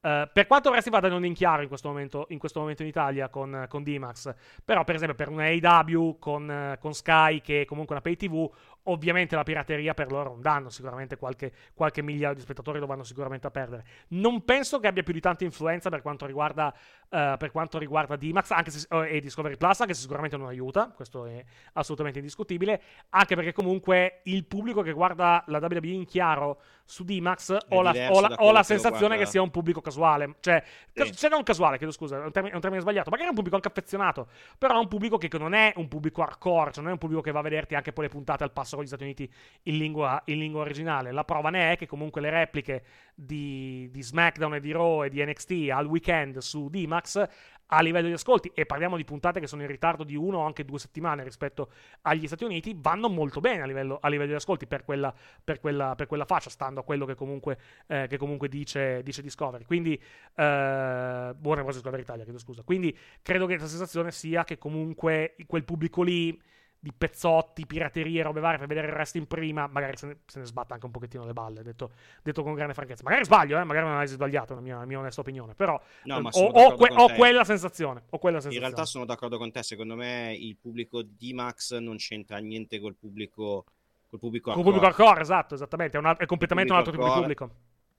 eh, 0.00 0.30
per 0.32 0.46
quanto 0.46 0.70
wrestling 0.70 0.94
vada 1.00 1.08
non 1.12 1.24
in 1.24 1.34
chiaro 1.34 1.62
in 1.62 1.68
questo 1.68 1.88
momento 1.88 2.26
in, 2.30 2.38
questo 2.38 2.60
momento 2.60 2.82
in 2.82 2.88
Italia 2.88 3.28
con, 3.28 3.66
con 3.68 3.82
D-Max, 3.82 4.34
però 4.64 4.84
per 4.84 4.94
esempio 4.94 5.16
per 5.16 5.28
un 5.28 5.40
AEW 5.40 6.18
con, 6.18 6.50
eh, 6.50 6.78
con 6.80 6.94
Sky, 6.94 7.40
che 7.40 7.62
è 7.62 7.64
comunque 7.64 7.94
una 7.94 8.02
pay 8.02 8.16
TV, 8.16 8.50
ovviamente 8.84 9.36
la 9.36 9.42
pirateria 9.42 9.94
per 9.94 10.10
loro 10.10 10.30
è 10.30 10.34
un 10.34 10.40
danno, 10.40 10.70
sicuramente 10.70 11.16
qualche, 11.16 11.52
qualche 11.74 12.02
migliaio 12.02 12.34
di 12.34 12.40
spettatori 12.40 12.78
lo 12.78 12.86
vanno 12.86 13.04
sicuramente 13.04 13.46
a 13.46 13.50
perdere. 13.50 13.84
Non 14.08 14.44
penso 14.44 14.78
che 14.80 14.86
abbia 14.86 15.02
più 15.02 15.12
di 15.12 15.20
tanta 15.20 15.44
influenza 15.44 15.90
per 15.90 16.02
quanto 16.02 16.26
riguarda, 16.26 16.72
eh, 17.08 17.34
per 17.38 17.50
quanto 17.50 17.78
riguarda 17.78 18.16
D-Max 18.16 18.50
anche 18.50 18.70
se, 18.70 18.86
eh, 18.90 19.16
e 19.16 19.20
Discovery 19.20 19.56
Plus, 19.56 19.80
anche 19.80 19.94
se 19.94 20.00
sicuramente 20.00 20.36
non 20.36 20.46
aiuta, 20.46 20.90
questo 20.94 21.26
è 21.26 21.44
assolutamente 21.74 22.18
indiscutibile, 22.18 22.82
anche 23.10 23.34
perché 23.34 23.52
comunque 23.52 24.20
il 24.24 24.44
pubblico 24.46 24.82
che 24.82 24.92
guarda 24.92 25.44
la 25.48 25.58
WWE 25.58 25.88
in 25.88 26.06
chiaro 26.06 26.60
su 26.84 27.04
D-Max 27.04 27.57
ho 27.68 27.82
la, 27.82 27.90
ho 28.10 28.20
la- 28.20 28.34
ho 28.38 28.52
la 28.52 28.62
sensazione 28.62 29.06
guarda- 29.06 29.24
che 29.24 29.26
sia 29.30 29.42
un 29.42 29.50
pubblico 29.50 29.80
casuale, 29.80 30.36
cioè, 30.40 30.62
Sì. 30.92 31.12
cioè 31.14 31.30
non 31.30 31.42
casuale, 31.42 31.76
chiedo 31.76 31.92
scusa, 31.92 32.16
è 32.20 32.24
un, 32.24 32.30
termine, 32.32 32.52
è 32.52 32.56
un 32.56 32.60
termine 32.62 32.82
sbagliato, 32.82 33.10
magari 33.10 33.26
è 33.26 33.30
un 33.30 33.36
pubblico 33.36 33.56
anche 33.56 33.68
affezionato, 33.68 34.28
però 34.58 34.74
è 34.74 34.78
un 34.78 34.88
pubblico 34.88 35.16
che 35.18 35.28
non 35.38 35.54
è 35.54 35.72
un 35.76 35.88
pubblico 35.88 36.22
hardcore, 36.22 36.72
cioè 36.72 36.80
non 36.82 36.90
è 36.90 36.92
un 36.92 36.98
pubblico 36.98 37.20
che 37.22 37.30
va 37.32 37.40
a 37.40 37.42
vederti 37.42 37.74
anche 37.74 37.92
poi 37.92 38.04
le 38.04 38.10
puntate 38.10 38.44
al 38.44 38.52
passo 38.52 38.76
con 38.76 38.84
gli 38.84 38.88
Stati 38.88 39.02
Uniti 39.04 39.30
in 39.64 39.78
lingua, 39.78 40.20
in 40.26 40.38
lingua 40.38 40.60
originale. 40.62 41.12
La 41.12 41.24
prova 41.24 41.50
ne 41.50 41.72
è 41.72 41.76
che 41.76 41.86
comunque 41.86 42.20
le 42.20 42.30
repliche 42.30 42.82
di, 43.14 43.88
di 43.90 44.02
SmackDown 44.02 44.54
e 44.54 44.60
di 44.60 44.72
Raw 44.72 45.04
e 45.04 45.08
di 45.10 45.24
NXT 45.24 45.68
al 45.72 45.86
weekend 45.86 46.38
su 46.38 46.68
D-Max 46.68 47.26
a 47.70 47.80
livello 47.82 48.06
di 48.06 48.14
ascolti, 48.14 48.50
e 48.54 48.66
parliamo 48.66 48.96
di 48.96 49.04
puntate 49.04 49.40
che 49.40 49.46
sono 49.46 49.62
in 49.62 49.68
ritardo 49.68 50.04
di 50.04 50.16
uno 50.16 50.38
o 50.38 50.44
anche 50.44 50.64
due 50.64 50.78
settimane 50.78 51.22
rispetto 51.22 51.70
agli 52.02 52.26
Stati 52.26 52.44
Uniti, 52.44 52.74
vanno 52.76 53.08
molto 53.08 53.40
bene 53.40 53.62
a 53.62 53.66
livello, 53.66 53.98
a 54.00 54.08
livello 54.08 54.30
di 54.30 54.36
ascolti 54.36 54.66
per 54.66 54.84
quella, 54.84 55.14
per, 55.42 55.60
quella, 55.60 55.94
per 55.94 56.06
quella 56.06 56.24
fascia, 56.24 56.50
stando 56.50 56.80
a 56.80 56.84
quello 56.84 57.04
che 57.04 57.14
comunque, 57.14 57.58
eh, 57.86 58.06
che 58.08 58.16
comunque 58.16 58.48
dice, 58.48 59.02
dice 59.02 59.22
Discovery. 59.22 59.64
Quindi, 59.64 59.94
eh, 59.94 61.34
buona 61.36 61.62
cosa 61.62 61.78
Discovery 61.78 62.02
Italia, 62.02 62.24
chiedo 62.24 62.38
scusa. 62.38 62.62
Quindi 62.62 62.96
credo 63.22 63.46
che 63.46 63.58
la 63.58 63.66
sensazione 63.66 64.12
sia 64.12 64.44
che 64.44 64.56
comunque 64.56 65.36
quel 65.46 65.64
pubblico 65.64 66.02
lì 66.02 66.40
di 66.80 66.92
pezzotti, 66.96 67.66
piraterie, 67.66 68.22
robe 68.22 68.40
varie 68.40 68.58
per 68.58 68.68
vedere 68.68 68.86
il 68.86 68.92
resto 68.92 69.18
in 69.18 69.26
prima, 69.26 69.66
magari 69.66 69.96
se 69.96 70.06
ne, 70.06 70.18
se 70.26 70.38
ne 70.38 70.44
sbatta 70.46 70.74
anche 70.74 70.86
un 70.86 70.92
pochettino 70.92 71.24
le 71.24 71.32
balle, 71.32 71.62
detto, 71.62 71.90
detto 72.22 72.42
con 72.44 72.54
grande 72.54 72.74
franchezza. 72.74 73.02
Magari 73.04 73.24
sbaglio, 73.24 73.58
eh? 73.58 73.64
magari 73.64 73.86
non 73.86 73.96
hai 73.96 74.06
sbagliato, 74.06 74.54
la 74.54 74.60
mia, 74.60 74.84
mia 74.84 74.98
onesta 74.98 75.20
opinione, 75.20 75.54
però 75.54 75.80
No, 76.04 76.16
ho, 76.18 76.44
ho 76.44 76.74
que- 76.76 76.94
ho 76.94 77.12
quella 77.14 77.42
sensazione. 77.44 78.04
Ho 78.10 78.18
quella 78.18 78.36
In 78.36 78.42
sensazione. 78.42 78.58
realtà 78.74 78.84
sono 78.84 79.04
d'accordo 79.04 79.38
con 79.38 79.50
te, 79.50 79.62
secondo 79.62 79.96
me 79.96 80.34
il 80.38 80.56
pubblico 80.56 81.02
di 81.02 81.32
Max 81.34 81.76
non 81.78 81.96
c'entra 81.96 82.38
niente 82.38 82.78
col 82.80 82.94
pubblico 82.94 83.64
col 84.08 84.18
pubblico 84.20 84.50
hardcore. 84.50 84.72
pubblico 84.72 84.86
hardcore, 84.90 85.20
esatto, 85.20 85.54
esattamente, 85.54 85.96
è, 85.96 86.00
un 86.00 86.06
alt- 86.06 86.20
è 86.20 86.26
completamente 86.26 86.72
un 86.72 86.78
altro 86.78 86.92
tipo 86.92 87.04
di 87.04 87.12
pubblico. 87.12 87.50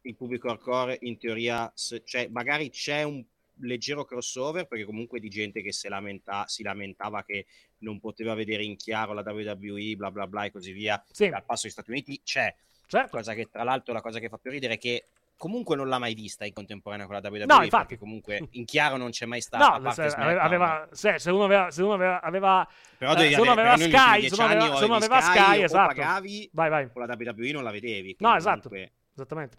Il 0.01 0.15
pubblico 0.15 0.47
hardcore 0.49 0.97
in 1.01 1.17
teoria 1.19 1.69
se- 1.75 2.01
cioè, 2.05 2.27
magari 2.32 2.69
c'è 2.71 3.03
un 3.03 3.23
leggero 3.62 4.05
crossover 4.05 4.68
perché 4.68 4.86
comunque 4.86 5.20
di 5.20 5.30
gente 5.30 5.62
che 5.62 5.72
si, 5.72 5.88
lamenta- 5.88 6.45
si 6.47 6.64
lamentava 6.64 7.24
che 7.24 7.45
non 7.80 7.99
poteva 7.99 8.34
vedere 8.34 8.64
in 8.64 8.76
chiaro 8.76 9.14
la 9.14 9.22
WWE, 9.26 9.95
bla 9.95 10.12
bla 10.12 10.28
bla 10.28 10.43
e 10.45 10.51
così 10.51 10.72
via. 10.72 11.01
Sì, 11.12 11.26
Al 11.26 11.43
passo 11.43 11.64
degli 11.64 11.72
Stati 11.72 11.89
Uniti 11.91 12.22
c'è, 12.24 12.53
certo. 12.88 13.18
cosa 13.18 13.34
che 13.34 13.49
tra 13.49 13.64
l'altro 13.64 13.93
la 13.93 14.01
cosa 14.01 14.20
che 14.20 14.30
fa 14.30 14.38
più 14.38 14.51
ridere 14.51 14.74
è 14.76 14.78
che 14.78 15.05
comunque 15.38 15.78
non 15.78 15.88
l'ha 15.88 15.99
mai 15.99 16.14
vista 16.16 16.43
in 16.43 16.51
contemporanea 16.51 17.05
con 17.05 17.16
la 17.16 17.22
WWE 17.24 17.45
No, 17.45 17.64
infatti. 17.64 17.70
perché 17.70 17.97
comunque 17.97 18.47
in 18.51 18.66
chiaro 18.66 18.97
non 18.97 19.10
c'è 19.12 19.26
mai 19.26 19.39
stata 19.39 19.78
No, 19.78 19.91
se, 19.91 20.03
aveva, 20.03 20.86
se, 20.91 21.18
se 21.18 21.32
uno 21.32 21.45
aveva, 21.45 21.72
se 21.72 21.82
uno 21.82 21.93
aveva, 21.93 22.20
aveva 22.22 22.68
però 22.97 23.14
eh, 23.16 23.32
se 23.32 23.39
uno 23.39 23.51
aveva 23.51 23.78
Sky, 23.78 24.28
se 24.28 24.34
uno 24.34 24.43
aveva- 24.43 24.76
se 24.76 24.84
uno 24.84 24.95
aveva 24.95 25.22
Sky, 25.22 25.60
o 25.62 25.64
esatto. 25.64 25.88
pagavi 25.95 26.49
vai, 26.51 26.70
vai. 26.70 26.91
con 26.91 27.05
la 27.07 27.16
WWE 27.18 27.51
non 27.53 27.64
la 27.64 27.72
vedevi 27.72 28.18
No, 28.20 28.36
esatto. 28.36 28.68
comunque, 28.68 28.91
Esattamente. 29.14 29.57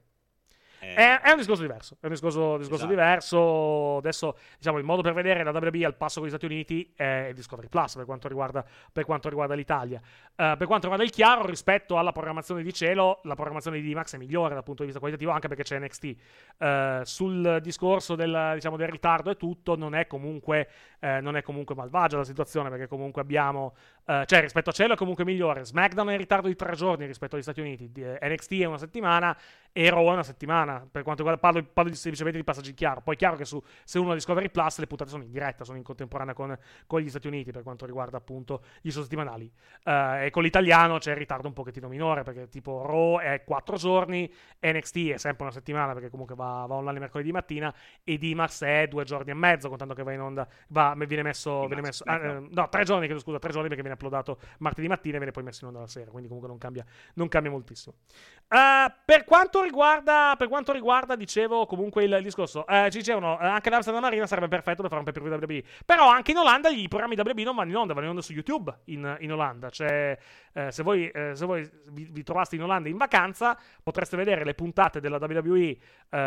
Eh, 0.81 0.95
È, 0.95 1.21
è 1.21 1.31
un 1.31 1.37
discorso 1.37 1.63
diverso. 1.63 1.97
È 2.01 2.07
un 2.07 2.13
discorso, 2.13 2.57
discorso 2.57 2.87
Esatto. 2.87 2.91
diverso. 2.91 3.97
Adesso, 3.99 4.37
diciamo, 4.59 4.79
il 4.79 4.85
modo 4.85 5.03
per 5.03 5.13
vedere 5.13 5.45
la 5.45 5.51
WWE 5.51 5.85
al 5.85 5.95
passo 5.95 6.19
con 6.19 6.29
gli 6.29 6.31
Stati 6.31 6.47
Uniti 6.47 6.93
è 6.97 7.27
il 7.29 7.35
Discovery 7.35 7.69
Plus 7.69 7.95
per 7.95 8.05
quanto 8.05 8.29
riguarda, 8.29 8.65
per 8.93 9.05
quanto 9.05 9.29
riguarda 9.29 9.55
l'Italia. 9.55 10.01
Eh, 10.01 10.55
per 10.57 10.67
quanto 10.67 10.89
riguarda 10.89 11.05
il 11.05 11.11
chiaro, 11.11 11.47
rispetto 11.47 11.99
alla 11.99 12.13
programmazione 12.13 12.63
di 12.63 12.73
cielo, 12.73 13.21
la 13.25 13.35
programmazione 13.35 13.81
di 13.81 13.91
D-Max 13.91 14.15
è 14.15 14.19
migliore 14.19 14.55
dal 14.55 14.63
punto 14.63 14.81
di 14.81 14.87
vista 14.87 15.01
qualitativo, 15.01 15.33
anche 15.33 15.49
perché 15.49 15.63
c'è 15.63 15.79
NXT. 15.79 16.17
Eh, 16.59 17.01
sul 17.05 17.59
discorso 17.63 18.15
del, 18.15 18.53
diciamo, 18.55 18.77
del 18.77 18.89
ritardo 18.89 19.31
e 19.31 19.37
tutto, 19.37 19.77
non 19.77 19.95
è 19.95 20.07
comunque, 20.07 20.69
eh, 21.01 21.21
non 21.21 21.37
è 21.37 21.43
comunque 21.43 21.75
malvagia 21.75 22.17
la 22.19 22.25
situazione, 22.25 22.69
perché 22.69 22.87
comunque 22.87 23.23
abbiamo. 23.23 23.75
eh, 24.07 24.25
cioè, 24.27 24.41
rispetto 24.41 24.71
a 24.71 24.73
cielo 24.73 24.95
è 24.95 24.97
comunque 24.97 25.25
migliore. 25.25 25.65
SmackDown 25.65 26.09
è 26.09 26.13
in 26.13 26.19
ritardo 26.19 26.47
di 26.47 26.55
tre 26.55 26.75
giorni 26.77 27.07
rispetto 27.07 27.37
agli 27.37 27.43
Stati 27.43 27.61
Uniti. 27.61 27.91
eh, 27.97 28.19
NXT 28.23 28.53
è 28.61 28.65
una 28.65 28.79
settimana 28.79 29.37
e 29.73 29.89
Raw 29.91 30.09
è 30.09 30.13
una 30.13 30.23
settimana. 30.23 30.87
Per 30.91 31.03
quanto 31.03 31.23
riguarda, 31.23 31.41
parlo, 31.41 31.67
parlo 31.73 31.93
semplicemente 31.95 32.39
di 32.39 32.45
passaggi 32.45 32.71
in 32.71 32.77
chiaro. 32.77 33.01
Poi 33.01 33.15
è 33.15 33.19
chiaro 33.19 33.37
che 33.37 33.45
su, 33.45 33.63
se 33.85 33.99
uno 33.99 34.15
Discovery 34.15 34.51
Plus 34.51 34.79
le 34.79 34.87
puntate 34.87 35.11
sono 35.11 35.23
in 35.23 35.31
diretta, 35.31 35.65
sono 35.65 35.79
in 35.79 35.85
contemporanea 35.85 36.35
con, 36.35 36.57
con 36.87 37.01
gli 37.01 37.09
Stati 37.09 37.27
Uniti 37.27 37.51
per 37.51 37.63
quanto 37.63 37.87
riguarda 37.87 38.19
appunto 38.19 38.63
gli 38.81 38.91
settimanali. 38.91 39.51
Eh, 39.85 40.27
e 40.27 40.31
con 40.31 40.43
l'italiano 40.43 40.99
c'è 40.99 41.13
il 41.13 41.17
ritardo 41.17 41.47
un 41.47 41.55
pochettino 41.55 41.89
minore 41.89 42.23
perché 42.23 42.49
tipo 42.49 42.85
Raw 42.87 43.19
è 43.19 43.43
4 43.45 43.77
giorni, 43.77 44.31
NXT 44.61 44.97
è 45.13 45.17
sempre 45.17 45.45
una 45.45 45.53
settimana 45.53 45.93
perché 45.93 46.11
comunque 46.11 46.35
va, 46.35 46.65
va 46.67 46.75
online 46.75 46.99
mercoledì 46.99 47.33
mattina 47.33 47.75
e 48.05 48.19
Dimax 48.19 48.65
è 48.65 48.87
due 48.89 49.05
giorni 49.05 49.31
e 49.31 49.35
mezzo 49.35 49.69
contando 49.69 49.95
che 49.95 50.03
va 50.03 50.13
in 50.13 50.21
onda, 50.21 50.47
va, 50.69 50.90
viene 50.95 51.23
messo, 51.23 51.67
viene 51.67 51.83
messo 51.83 52.05
ah, 52.07 52.17
eh, 52.17 52.47
no, 52.51 52.69
tre 52.69 52.85
giorni, 52.85 53.07
chiedo 53.07 53.21
scusa, 53.21 53.39
tre 53.39 53.51
giorni 53.53 53.69
perché 53.69 53.83
viene 53.83 53.97
uploadato 53.97 54.39
martedì 54.59 54.89
mattina 54.89 55.15
e 55.15 55.19
viene 55.19 55.33
poi 55.33 55.43
messo 55.43 55.65
in 55.65 55.69
onda 55.69 55.81
la 55.81 55.87
sera, 55.87 56.11
quindi 56.11 56.29
comunque 56.29 56.49
non 56.49 56.59
cambia, 56.59 56.85
non 57.15 57.29
cambia 57.29 57.51
moltissimo. 57.51 57.95
Eh, 58.49 58.93
per, 59.05 59.25
quanto 59.25 59.63
riguarda, 59.63 60.35
per 60.37 60.49
quanto 60.49 60.73
riguarda, 60.73 61.15
dicevo 61.15 61.67
comunque 61.67 62.05
il, 62.05 62.21
discorso, 62.23 62.67
eh, 62.67 62.89
ci 62.91 62.99
dicevano 62.99 63.39
eh, 63.41 63.47
anche 63.47 63.71
l'Amsterdam 63.71 64.03
Marina 64.03 64.27
sarebbe 64.27 64.49
perfetto 64.49 64.83
per 64.83 64.91
fare 64.91 65.03
un 65.03 65.05
pay 65.05 65.13
per 65.13 65.23
view 65.23 65.39
WWE, 65.39 65.63
però 65.87 66.09
anche 66.09 66.33
in 66.33 66.39
Olanda 66.39 66.69
i 66.69 66.89
programmi 66.89 67.17
WWE 67.17 67.45
non 67.45 67.55
vanno 67.55 67.71
in 67.71 67.77
onda, 67.77 67.93
vanno 67.93 68.07
in 68.07 68.11
onda 68.11 68.23
su 68.23 68.33
YouTube 68.33 68.75
in, 68.87 69.17
in 69.21 69.33
Olanda. 69.33 69.71
Cioè, 69.71 70.19
eh, 70.53 70.73
se 70.73 70.83
voi, 70.83 71.09
eh, 71.09 71.35
se 71.35 71.47
voi 71.47 71.71
vi, 71.91 72.09
vi 72.11 72.23
trovaste 72.25 72.57
in 72.57 72.63
Olanda 72.63 72.89
in 72.89 72.97
vacanza, 72.97 73.57
potreste 73.83 74.17
vedere 74.17 74.45
le 74.45 74.55
puntate 74.55 75.01
della 75.01 75.19
WWE 75.21 75.77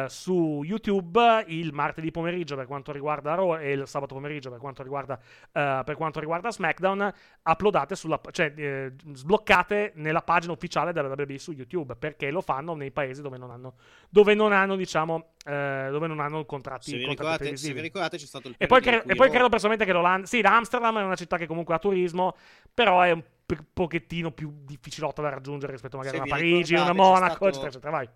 su 0.07 0.61
YouTube 0.63 1.43
il 1.47 1.73
martedì 1.73 2.09
pomeriggio 2.09 2.55
per 2.55 2.67
quanto 2.67 2.93
riguarda 2.93 3.35
Raw 3.35 3.57
e 3.57 3.73
il 3.73 3.85
sabato 3.85 4.15
pomeriggio 4.15 4.49
per 4.53 4.61
quanto 4.61 4.83
riguarda, 4.83 5.19
eh, 5.51 5.81
per 5.83 5.95
quanto 5.95 6.19
riguarda 6.19 6.51
SmackDown, 6.51 7.13
uploadate 7.43 7.95
sulla, 7.95 8.19
cioè 8.31 8.53
eh, 8.55 8.93
sbloccate 9.13 9.93
nella 9.95 10.21
pagina 10.21 10.53
ufficiale 10.53 10.93
della 10.93 11.07
WWE 11.09 11.37
su 11.37 11.51
YouTube 11.51 11.95
perché 11.95 12.31
lo 12.31 12.41
fanno 12.41 12.73
nei 12.75 12.91
paesi 12.91 13.21
dove 13.21 13.37
non 13.37 13.51
hanno, 13.51 13.75
dove 14.09 14.33
non 14.33 14.53
hanno 14.53 14.75
diciamo, 14.75 15.33
eh, 15.45 15.87
dove 15.91 16.07
non 16.07 16.19
hanno 16.19 16.45
contratti, 16.45 16.91
se 16.91 16.97
vi, 16.97 17.05
contratti 17.05 17.31
ricordate, 17.31 17.57
se 17.57 17.73
vi 17.73 17.81
ricordate 17.81 18.17
c'è 18.17 18.25
stato 18.25 18.47
il 18.47 18.55
E 18.57 18.67
poi, 18.67 18.81
cre- 18.81 19.03
e 19.05 19.15
poi 19.15 19.29
credo 19.29 19.49
personalmente 19.49 19.85
che 19.85 19.93
l'Olanda. 19.97 20.27
Sì, 20.27 20.39
Amsterdam 20.39 20.99
è 20.99 21.03
una 21.03 21.15
città 21.15 21.37
che 21.37 21.47
comunque 21.47 21.73
ha 21.75 21.79
turismo, 21.79 22.35
però 22.73 23.01
è 23.01 23.11
un 23.11 23.23
p- 23.45 23.63
pochettino 23.73 24.31
più 24.31 24.53
difficilotta 24.63 25.21
da 25.21 25.29
raggiungere 25.29 25.71
rispetto 25.73 25.97
magari 25.97 26.17
a 26.17 26.21
una 26.21 26.29
Parigi, 26.29 26.75
una 26.75 26.93
Monaco, 26.93 27.19
stato- 27.25 27.47
eccetera, 27.47 27.67
eccetera. 27.69 27.91
Vai. 27.91 28.09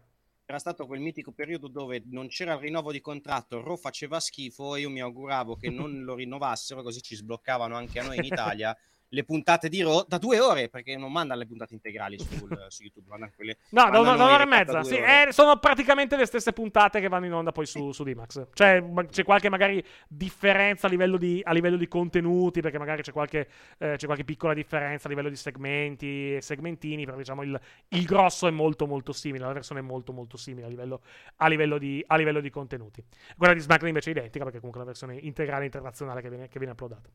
Era 0.49 0.59
stato 0.59 0.87
quel 0.87 1.01
mitico 1.01 1.33
periodo 1.33 1.67
dove 1.67 2.03
non 2.05 2.29
c'era 2.29 2.53
il 2.53 2.59
rinnovo 2.59 2.93
di 2.93 3.01
contratto, 3.01 3.61
Raw 3.61 3.75
faceva 3.75 4.17
schifo 4.21 4.75
e 4.75 4.79
io 4.79 4.89
mi 4.89 5.01
auguravo 5.01 5.57
che 5.57 5.69
non 5.69 6.03
lo 6.07 6.15
rinnovassero 6.15 6.81
così 6.81 7.01
ci 7.01 7.15
sbloccavano 7.15 7.75
anche 7.75 7.99
a 7.99 8.03
noi 8.03 8.17
in 8.17 8.23
Italia 8.23 8.75
le 9.09 9.23
puntate 9.23 9.69
di 9.69 9.81
Raw 9.81 10.05
da 10.07 10.17
due 10.17 10.39
ore 10.39 10.69
perché 10.69 10.97
non 10.97 11.11
mandano 11.11 11.39
le 11.39 11.47
puntate 11.47 11.73
integrali 11.73 12.19
sul- 12.19 12.65
su 12.67 12.83
YouTube, 12.83 13.07
mandano 13.09 13.31
quelle 13.35 13.57
No, 13.69 13.89
da, 13.89 13.99
un'ora 13.99 14.43
e 14.43 14.45
mezza. 14.45 14.83
Sì, 14.83 14.95
eh, 14.95 15.27
sono 15.31 15.57
praticamente 15.57 16.15
le 16.15 16.25
stesse 16.25 16.53
puntate 16.53 16.99
che 16.99 17.07
vanno 17.07 17.25
in 17.25 17.33
onda 17.33 17.51
poi 17.51 17.65
su, 17.65 17.91
su 17.91 18.03
D-Max. 18.03 18.47
Cioè, 18.53 18.83
c'è 19.09 19.23
qualche 19.23 19.49
magari 19.49 19.83
differenza 20.07 20.87
a 20.87 20.89
livello 20.89 21.17
di, 21.17 21.41
a 21.43 21.53
livello 21.53 21.77
di 21.77 21.87
contenuti, 21.87 22.61
perché 22.61 22.77
magari 22.77 23.01
c'è 23.01 23.11
qualche, 23.11 23.47
eh, 23.77 23.95
c'è 23.97 24.05
qualche 24.05 24.23
piccola 24.23 24.53
differenza 24.53 25.07
a 25.07 25.09
livello 25.09 25.29
di 25.29 25.35
segmenti 25.35 26.35
e 26.35 26.41
segmentini, 26.41 27.05
però 27.05 27.17
diciamo 27.17 27.43
il, 27.43 27.59
il 27.89 28.05
grosso 28.05 28.47
è 28.47 28.51
molto 28.51 28.87
molto 28.87 29.13
simile, 29.13 29.45
la 29.45 29.53
versione 29.53 29.81
è 29.81 29.83
molto 29.83 30.13
molto 30.13 30.37
simile 30.37 30.65
a 30.65 30.69
livello, 30.69 31.01
a 31.37 31.47
livello, 31.47 31.77
di, 31.77 32.03
a 32.05 32.15
livello 32.15 32.41
di 32.41 32.49
contenuti. 32.49 33.03
Quella 33.37 33.53
di 33.53 33.59
SmackDown 33.59 33.89
invece 33.89 34.09
è 34.09 34.13
identica, 34.13 34.43
perché 34.43 34.59
comunque 34.59 34.81
è 34.81 34.85
la 34.85 34.91
versione 34.91 35.17
integrale 35.21 35.65
internazionale 35.65 36.21
che 36.21 36.29
viene, 36.29 36.47
che 36.47 36.57
viene 36.57 36.73
uploadata. 36.73 37.09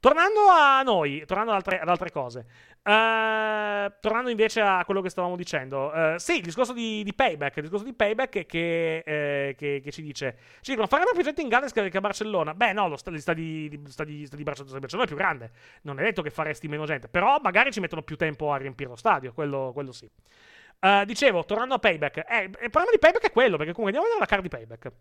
Tornando 0.00 0.48
a 0.50 0.82
noi, 0.82 1.24
tornando 1.26 1.36
ad 1.46 1.54
altre, 1.56 1.80
ad 1.80 1.88
altre 1.88 2.10
cose. 2.10 2.46
Eh, 2.82 3.92
tornando 4.00 4.30
invece 4.30 4.60
a 4.60 4.84
quello 4.84 5.00
che 5.00 5.10
stavamo 5.10 5.36
dicendo, 5.36 5.92
eh, 5.92 6.14
sì, 6.18 6.36
il 6.36 6.42
discorso 6.42 6.72
di, 6.72 7.02
di 7.04 7.14
Payback, 7.14 7.56
il 7.56 7.62
discorso 7.62 7.84
di 7.84 7.92
Payback 7.94 8.46
che, 8.46 8.98
eh, 8.98 9.54
che- 9.56 9.80
che 9.82 9.90
ci 9.90 10.02
dice, 10.02 10.36
ci 10.60 10.70
dicono 10.70 10.86
faremo 10.86 11.10
più 11.12 11.22
gente 11.22 11.42
in 11.42 11.48
Galles 11.48 11.72
che 11.72 11.80
a 11.80 12.00
Barcellona. 12.00 12.54
Beh, 12.54 12.72
no, 12.72 12.88
lo 12.88 12.96
sta, 12.96 13.10
gli 13.10 13.20
stadi, 13.20 13.68
di, 13.68 13.82
stadi 13.90 14.26
di 14.30 14.42
Barcellona, 14.42 14.78
Barcellona 14.78 15.04
è 15.06 15.08
più 15.08 15.16
grande. 15.16 15.50
Non 15.82 15.98
è 16.00 16.02
detto 16.02 16.22
che 16.22 16.30
faresti 16.30 16.68
meno 16.68 16.86
gente, 16.86 17.08
però 17.08 17.38
magari 17.42 17.72
ci 17.72 17.80
mettono 17.80 18.02
più 18.02 18.16
tempo 18.16 18.52
a 18.52 18.56
riempire 18.56 18.88
lo 18.90 18.96
stadio, 18.96 19.32
quello, 19.32 19.70
quello 19.72 19.92
sì. 19.92 20.08
Eh, 20.80 21.04
dicevo, 21.06 21.44
tornando 21.44 21.74
a 21.74 21.78
Payback, 21.78 22.18
eh, 22.28 22.42
il 22.44 22.50
problema 22.70 22.90
di 22.92 22.98
Payback 22.98 23.24
è 23.26 23.30
quello, 23.32 23.56
perché 23.56 23.72
comunque 23.72 23.98
andiamo 23.98 24.06
a 24.06 24.08
vedere 24.08 24.20
la 24.20 24.26
card 24.26 24.42
di 24.42 24.48
Payback. 24.48 24.92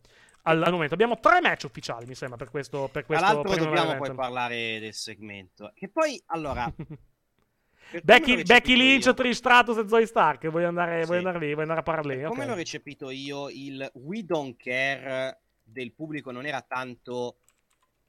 Al, 0.43 0.63
al 0.63 0.71
momento 0.71 0.93
abbiamo 0.93 1.19
tre 1.19 1.39
match 1.41 1.63
ufficiali, 1.65 2.05
mi 2.05 2.15
sembra, 2.15 2.38
per 2.38 2.49
questo, 2.49 2.89
per 2.91 3.03
Tra 3.03 3.03
questo 3.05 3.25
l'altro 3.25 3.51
primo 3.51 3.65
dobbiamo 3.65 3.89
evento. 3.91 4.07
poi 4.07 4.15
parlare 4.15 4.80
del 4.80 4.93
segmento. 4.93 5.71
Che 5.75 5.89
poi, 5.89 6.21
allora... 6.28 6.71
Becky, 8.03 8.43
Becky 8.43 8.75
Lynch, 8.75 9.05
io- 9.05 9.13
Trish 9.13 9.38
Stratus 9.38 9.78
e 9.78 9.88
Zoe 9.88 10.05
Stark. 10.05 10.47
Vuoi 10.49 10.65
andare, 10.65 11.01
Sì. 11.01 11.05
vuoi 11.05 11.17
andare 11.19 11.39
lì? 11.39 11.47
Vuoi 11.49 11.61
andare 11.61 11.80
a 11.80 11.84
parlare 11.84 12.07
lì? 12.09 12.21
Per 12.21 12.28
come 12.30 12.45
l'ho 12.45 12.53
recepito 12.55 13.09
io, 13.09 13.49
il 13.49 13.89
we 13.93 14.23
don't 14.25 14.57
care 14.57 15.39
del 15.63 15.93
pubblico 15.93 16.32
non 16.32 16.45
era 16.45 16.61
tanto 16.61 17.38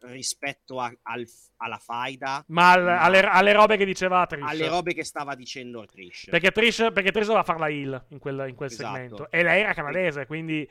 rispetto 0.01 0.81
a- 0.81 0.93
al- 1.03 1.27
alla 1.57 1.79
faida, 1.79 2.45
Ma 2.49 2.73
al- 2.73 2.89
alle, 2.89 3.21
alle 3.21 3.53
robe 3.53 3.77
che 3.77 3.85
diceva 3.85 4.25
Trish. 4.27 4.45
alle 4.49 4.69
robe 4.69 4.95
che 4.95 5.05
stava 5.05 5.35
dicendo 5.35 5.85
Trish. 5.87 6.27
Perché 6.31 6.51
Trish, 6.53 6.91
perché 6.93 7.11
Trish 7.11 7.27
doveva 7.27 7.43
fare 7.45 7.59
la 7.59 7.69
heel 7.69 8.05
in 8.09 8.19
quel, 8.19 8.47
in 8.49 8.55
quel 8.55 8.71
Esatto. 8.71 8.95
segmento. 8.95 9.31
E 9.31 9.43
lei 9.43 9.61
era 9.63 9.75
canadese, 9.75 10.27
quindi 10.27 10.69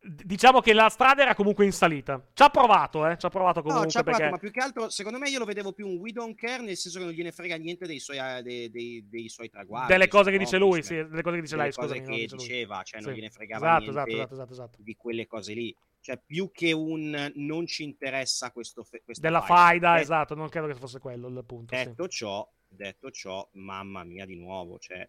diciamo 0.00 0.60
che 0.60 0.72
la 0.72 0.88
strada 0.88 1.22
era 1.22 1.34
comunque 1.34 1.64
in 1.64 1.72
salita. 1.72 2.24
Ci 2.32 2.42
ha 2.44 2.48
provato, 2.50 3.04
eh. 3.08 3.18
Ci 3.18 3.26
ha 3.26 3.30
provato 3.30 3.62
comunque. 3.62 3.86
No, 3.86 3.90
ci 3.90 3.98
ha 3.98 4.02
provato, 4.02 4.22
perché... 4.22 4.32
ma 4.36 4.38
più 4.40 4.50
che 4.52 4.60
altro, 4.64 4.90
secondo 4.90 5.18
me 5.18 5.28
io 5.28 5.40
lo 5.40 5.44
vedevo 5.44 5.72
più 5.72 5.88
un 5.88 5.96
we 5.96 6.12
don't 6.12 6.36
care, 6.38 6.62
nel 6.62 6.76
senso 6.76 7.00
che 7.00 7.04
non 7.04 7.12
gliene 7.14 7.32
frega 7.32 7.56
niente 7.56 7.84
dei 7.84 7.98
suoi, 7.98 8.18
eh, 8.18 8.42
dei, 8.42 8.70
dei- 8.70 9.04
dei 9.08 9.28
suoi 9.28 9.50
traguardi. 9.50 9.88
Delle 9.88 10.04
dei 10.04 10.08
cose 10.08 10.30
che 10.30 10.38
dice 10.38 10.56
lui, 10.56 10.78
accomplishment, 10.78 11.04
sì, 11.04 11.10
delle 11.10 11.22
cose 11.22 11.34
che 11.34 11.42
dice 11.42 11.56
delle 11.56 11.66
lei, 11.68 11.72
cose 11.74 11.88
scusami. 11.88 12.06
che 12.16 12.22
dice 12.22 12.34
lui. 12.36 12.44
diceva, 12.46 12.82
cioè 12.84 13.00
non 13.00 13.10
Sì. 13.10 13.16
gliene 13.18 13.30
fregava 13.30 13.66
Esatto, 13.66 13.80
niente 13.80 13.98
esatto, 13.98 14.12
esatto, 14.14 14.32
esatto, 14.34 14.52
esatto. 14.52 14.78
di 14.82 14.94
quelle 14.96 15.26
cose 15.26 15.52
lì. 15.52 15.76
Cioè, 16.00 16.20
più 16.24 16.50
che 16.52 16.72
un 16.72 17.32
non 17.34 17.66
ci 17.66 17.82
interessa 17.84 18.50
questo 18.52 18.82
fe- 18.84 19.02
questa 19.04 19.26
Della 19.26 19.40
faida. 19.40 19.62
faida, 19.62 19.94
Det- 19.94 20.00
esatto. 20.00 20.34
Non 20.34 20.48
credo 20.48 20.66
che 20.66 20.74
fosse 20.74 20.98
quello 21.00 21.28
il 21.28 21.44
punto. 21.44 21.76
sì. 21.76 21.84
Detto 21.84 22.08
ciò, 22.08 22.48
detto 22.66 23.10
ciò, 23.10 23.46
mamma 23.52 24.04
mia 24.04 24.24
di 24.24 24.36
nuovo, 24.36 24.78
cioè... 24.78 25.08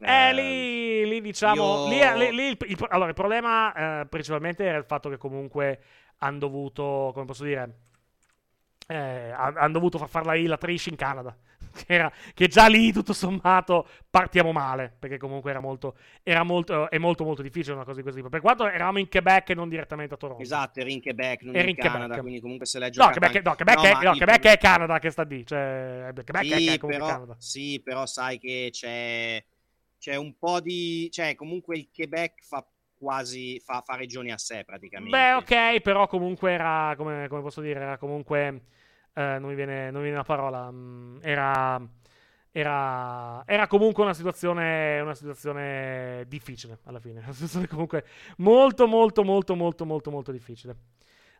Eh, 0.00 0.06
ehm, 0.28 0.34
lì, 0.34 1.08
lì 1.08 1.20
diciamo. 1.20 1.88
io- 1.90 2.14
Lì, 2.14 2.26
lì- 2.26 2.34
lì 2.36 2.46
il, 2.50 2.58
il- 2.70 2.86
allora, 2.90 3.08
il 3.08 3.14
problema 3.14 4.00
eh, 4.02 4.06
principalmente 4.06 4.64
era 4.64 4.78
il 4.78 4.84
fatto 4.84 5.08
che 5.08 5.16
comunque 5.16 5.82
hanno 6.18 6.38
dovuto, 6.38 7.10
come 7.14 7.24
posso 7.24 7.44
dire, 7.44 7.78
eh, 8.90 9.30
hanno 9.34 9.72
dovuto 9.72 9.98
far 9.98 10.08
farla 10.08 10.34
la 10.34 10.56
Trish 10.56 10.86
in 10.86 10.96
Canada. 10.96 11.36
Che, 11.78 11.84
era, 11.86 12.10
che, 12.34 12.48
già 12.48 12.66
lì, 12.66 12.90
tutto 12.92 13.12
sommato, 13.12 13.86
partiamo 14.10 14.50
male. 14.50 14.92
Perché 14.98 15.16
comunque 15.16 15.50
era 15.50 15.60
molto, 15.60 15.96
era 16.24 16.42
molto, 16.42 16.90
è 16.90 16.98
molto, 16.98 17.22
molto 17.22 17.40
difficile 17.40 17.74
una 17.74 17.84
cosa 17.84 17.98
di 17.98 18.02
questo 18.02 18.18
tipo. 18.18 18.30
Per 18.30 18.40
quanto 18.40 18.66
eravamo 18.66 18.98
in 18.98 19.08
Quebec 19.08 19.50
e 19.50 19.54
non 19.54 19.68
direttamente 19.68 20.14
a 20.14 20.16
Toronto. 20.16 20.42
Esatto, 20.42 20.80
era 20.80 20.90
in 20.90 21.00
Quebec, 21.00 21.42
non 21.42 21.54
era 21.54 21.64
in, 21.64 21.70
in 21.70 21.76
Canada. 21.76 21.98
Quebec. 21.98 22.20
Quindi 22.22 22.40
comunque 22.40 22.66
se 22.66 22.78
legge. 22.80 23.00
No, 23.00 23.10
Quebec, 23.10 23.44
no, 23.44 23.54
Quebec, 23.54 23.76
no, 23.76 23.84
è, 23.84 24.04
no, 24.04 24.16
Quebec 24.16 24.44
è 24.46 24.58
Canada 24.58 24.98
che 24.98 25.10
sta 25.10 25.22
lì. 25.22 25.46
Cioè, 25.46 26.10
Quebec 26.14 26.44
sì, 26.46 26.66
è, 26.66 26.78
comunque 26.78 26.88
però, 26.88 27.06
Canada. 27.06 27.36
Sì, 27.38 27.80
però 27.84 28.06
sai 28.06 28.38
che 28.38 28.70
c'è, 28.72 29.44
c'è 30.00 30.16
un 30.16 30.36
po' 30.36 30.58
di. 30.58 31.08
Cioè, 31.12 31.36
comunque 31.36 31.76
il 31.76 31.90
Quebec 31.94 32.44
fa 32.44 32.66
quasi 32.98 33.60
fa, 33.60 33.82
fa, 33.84 33.94
regioni 33.96 34.32
a 34.32 34.38
sé 34.38 34.64
praticamente. 34.64 35.16
Beh, 35.16 35.32
ok, 35.34 35.80
però 35.80 36.06
comunque 36.06 36.52
era, 36.52 36.94
come, 36.96 37.28
come 37.28 37.40
posso 37.40 37.60
dire, 37.60 37.80
era 37.80 37.96
comunque, 37.96 38.62
non, 39.22 39.48
mi 39.48 39.54
viene, 39.54 39.90
non 39.90 40.00
mi 40.00 40.08
viene 40.08 40.16
la 40.16 40.24
parola, 40.24 40.70
mh, 40.70 41.18
era, 41.22 41.80
era, 42.50 43.42
era, 43.46 43.66
comunque 43.66 44.02
una 44.02 44.14
situazione, 44.14 45.00
una 45.00 45.14
situazione 45.14 46.24
difficile 46.28 46.78
alla 46.84 47.00
fine, 47.00 47.20
una 47.24 47.32
situazione 47.32 47.66
comunque 47.66 48.04
molto, 48.38 48.86
molto, 48.86 49.24
molto, 49.24 49.54
molto, 49.54 49.84
molto, 49.84 50.10
molto 50.10 50.32
difficile. 50.32 50.76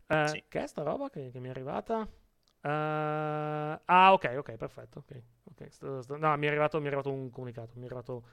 Uh, 0.06 0.26
sì. 0.26 0.44
Che 0.48 0.62
è 0.62 0.66
sta 0.66 0.82
roba 0.82 1.10
che, 1.10 1.30
che 1.30 1.38
mi 1.38 1.48
è 1.48 1.50
arrivata? 1.50 1.98
Uh, 2.00 2.68
ah, 3.84 4.12
ok, 4.12 4.34
ok, 4.38 4.56
perfetto. 4.56 5.00
Okay, 5.00 5.22
okay. 5.50 5.70
Sto, 5.70 6.02
sto, 6.02 6.16
no, 6.16 6.36
mi 6.36 6.46
è, 6.46 6.48
arrivato, 6.48 6.78
mi 6.78 6.84
è 6.84 6.86
arrivato 6.86 7.12
un 7.12 7.30
comunicato, 7.30 7.72
mi 7.74 7.82
è 7.82 7.84
arrivato 7.86 8.24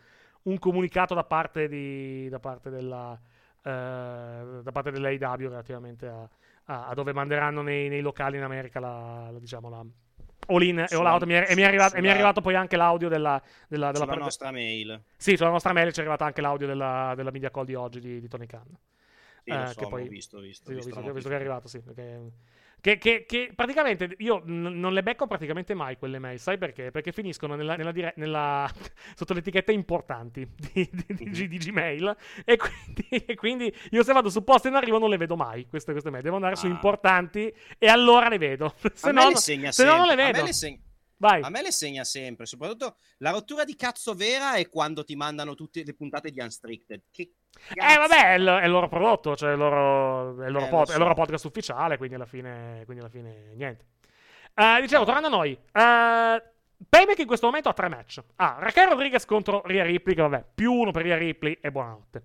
un 0.43 0.57
comunicato 0.57 1.13
da 1.13 1.23
parte, 1.23 1.67
di, 1.67 2.29
da 2.29 2.39
parte 2.39 2.69
della 2.69 3.19
eh, 3.65 4.61
da 4.61 4.71
parte 4.71 4.91
dell'AW 4.91 5.49
relativamente 5.49 6.07
a, 6.07 6.29
a, 6.65 6.87
a, 6.87 6.93
dove 6.93 7.13
manderanno 7.13 7.61
nei, 7.61 7.89
nei, 7.89 8.01
locali 8.01 8.37
in 8.37 8.43
America 8.43 8.79
la, 8.79 9.29
la 9.31 9.39
diciamo 9.39 9.69
la 9.69 9.85
all 10.47 10.61
in 10.61 10.79
e 10.79 10.95
all 10.95 11.05
out. 11.05 11.23
E 11.23 11.25
mi 11.25 11.33
è, 11.33 11.45
e 11.49 11.55
mi 11.55 11.61
è, 11.61 11.65
arrivato, 11.65 11.95
e 11.95 12.01
mi 12.01 12.07
è 12.07 12.11
arrivato 12.11 12.41
poi 12.41 12.55
anche 12.55 12.75
l'audio 12.75 13.09
della, 13.09 13.41
della, 13.67 13.91
della 13.91 14.05
sulla 14.05 14.15
nostra 14.15 14.51
mail. 14.51 15.01
Sì 15.17 15.35
sulla 15.35 15.49
nostra 15.49 15.73
mail 15.73 15.91
ci 15.91 15.99
è 15.99 16.01
arrivato 16.01 16.23
anche 16.23 16.41
l'audio 16.41 16.67
della, 16.67 17.13
della 17.15 17.31
media 17.31 17.49
call 17.49 17.65
di 17.65 17.75
oggi 17.75 17.99
di, 17.99 18.19
di 18.19 18.27
Tony 18.27 18.45
Khan. 18.45 18.77
Sì, 19.43 19.51
eh, 19.51 19.67
so, 19.67 19.79
che 19.79 19.87
poi, 19.87 20.07
visto, 20.07 20.39
visto, 20.39 20.69
sì, 20.69 20.75
visto, 20.75 20.89
visto, 20.89 21.13
visto 21.13 21.29
che 21.29 21.35
è 21.35 21.39
arrivato 21.39 21.67
sì 21.67 21.79
perché 21.79 22.31
che, 22.85 22.99
che, 22.99 23.25
che, 23.27 23.51
praticamente 23.55 24.13
io 24.19 24.43
n- 24.45 24.79
non 24.79 24.93
le 24.93 25.01
becco 25.01 25.25
praticamente 25.25 25.73
mai 25.73 25.97
quelle 25.97 26.19
mail, 26.19 26.39
sai 26.39 26.59
perché? 26.59 26.91
Perché 26.91 27.11
finiscono 27.11 27.55
nella, 27.55 27.75
nella 27.75 27.91
dire- 27.91 28.13
nella, 28.17 28.69
sotto 29.15 29.33
l'etichetta 29.33 29.71
importanti 29.71 30.47
di, 30.55 30.87
di, 30.91 31.03
di, 31.07 31.25
mm-hmm. 31.25 31.47
di 31.47 31.57
Gmail 31.57 32.15
e 32.45 32.57
quindi, 32.57 33.07
e 33.25 33.33
quindi, 33.33 33.75
io 33.89 34.03
se 34.03 34.13
vado 34.13 34.29
su 34.29 34.43
posta 34.43 34.67
in 34.67 34.75
arrivo 34.75 34.99
non 34.99 35.09
le 35.09 35.17
vedo 35.17 35.35
mai 35.35 35.65
queste, 35.67 35.93
queste 35.93 36.11
mail, 36.11 36.21
devo 36.21 36.35
andare 36.35 36.53
ah. 36.53 36.57
su 36.57 36.67
importanti 36.67 37.51
e 37.79 37.87
allora 37.87 38.29
le 38.29 38.37
vedo, 38.37 38.75
se, 38.93 39.11
no, 39.11 39.33
se 39.33 39.83
no 39.83 39.95
non 39.97 40.05
le 40.05 40.15
vedo. 40.15 40.45
Vai. 41.17 41.41
A 41.41 41.49
me 41.49 41.61
le 41.61 41.71
segna 41.71 42.03
sempre, 42.03 42.45
soprattutto 42.45 42.97
la 43.19 43.31
rottura 43.31 43.63
di 43.63 43.75
cazzo 43.75 44.13
vera 44.13 44.55
è 44.55 44.67
quando 44.67 45.03
ti 45.03 45.15
mandano 45.15 45.55
tutte 45.55 45.83
le 45.83 45.93
puntate 45.93 46.29
di 46.29 46.39
Unstricted. 46.39 47.03
Che? 47.09 47.31
Eh 47.73 47.97
vabbè, 47.97 48.33
è 48.33 48.37
il, 48.37 48.45
è 48.45 48.65
il, 48.65 48.71
loro 48.71 48.89
prodotto, 48.89 49.35
cioè 49.35 49.51
il 49.51 49.57
loro, 49.57 50.41
è 50.41 50.47
il 50.47 50.51
loro, 50.51 50.65
eh, 50.65 50.69
pod, 50.69 50.85
so. 50.87 50.91
è 50.91 50.95
il 50.95 51.01
loro 51.01 51.13
podcast 51.13 51.45
ufficiale, 51.45 51.97
quindi 51.97 52.15
alla 52.15 52.25
fine, 52.25 52.81
quindi 52.83 53.01
alla 53.01 53.11
fine 53.11 53.53
niente. 53.55 53.85
Uh, 54.55 54.81
dicevo, 54.81 55.03
oh. 55.03 55.05
tornando 55.05 55.27
a 55.27 55.31
noi, 55.31 55.51
uh, 55.51 56.53
Payback 56.89 57.19
in 57.19 57.27
questo 57.27 57.45
momento 57.45 57.69
ha 57.69 57.73
tre 57.73 57.87
match. 57.87 58.21
Ah, 58.35 58.57
Raquel 58.59 58.89
Rodriguez 58.89 59.25
contro 59.25 59.61
Ria 59.65 59.83
Ripley, 59.83 60.15
che 60.15 60.21
vabbè, 60.21 60.45
più 60.53 60.73
uno 60.73 60.91
per 60.91 61.03
Ria 61.03 61.17
Ripley 61.17 61.57
e 61.61 61.71
buonanotte. 61.71 62.23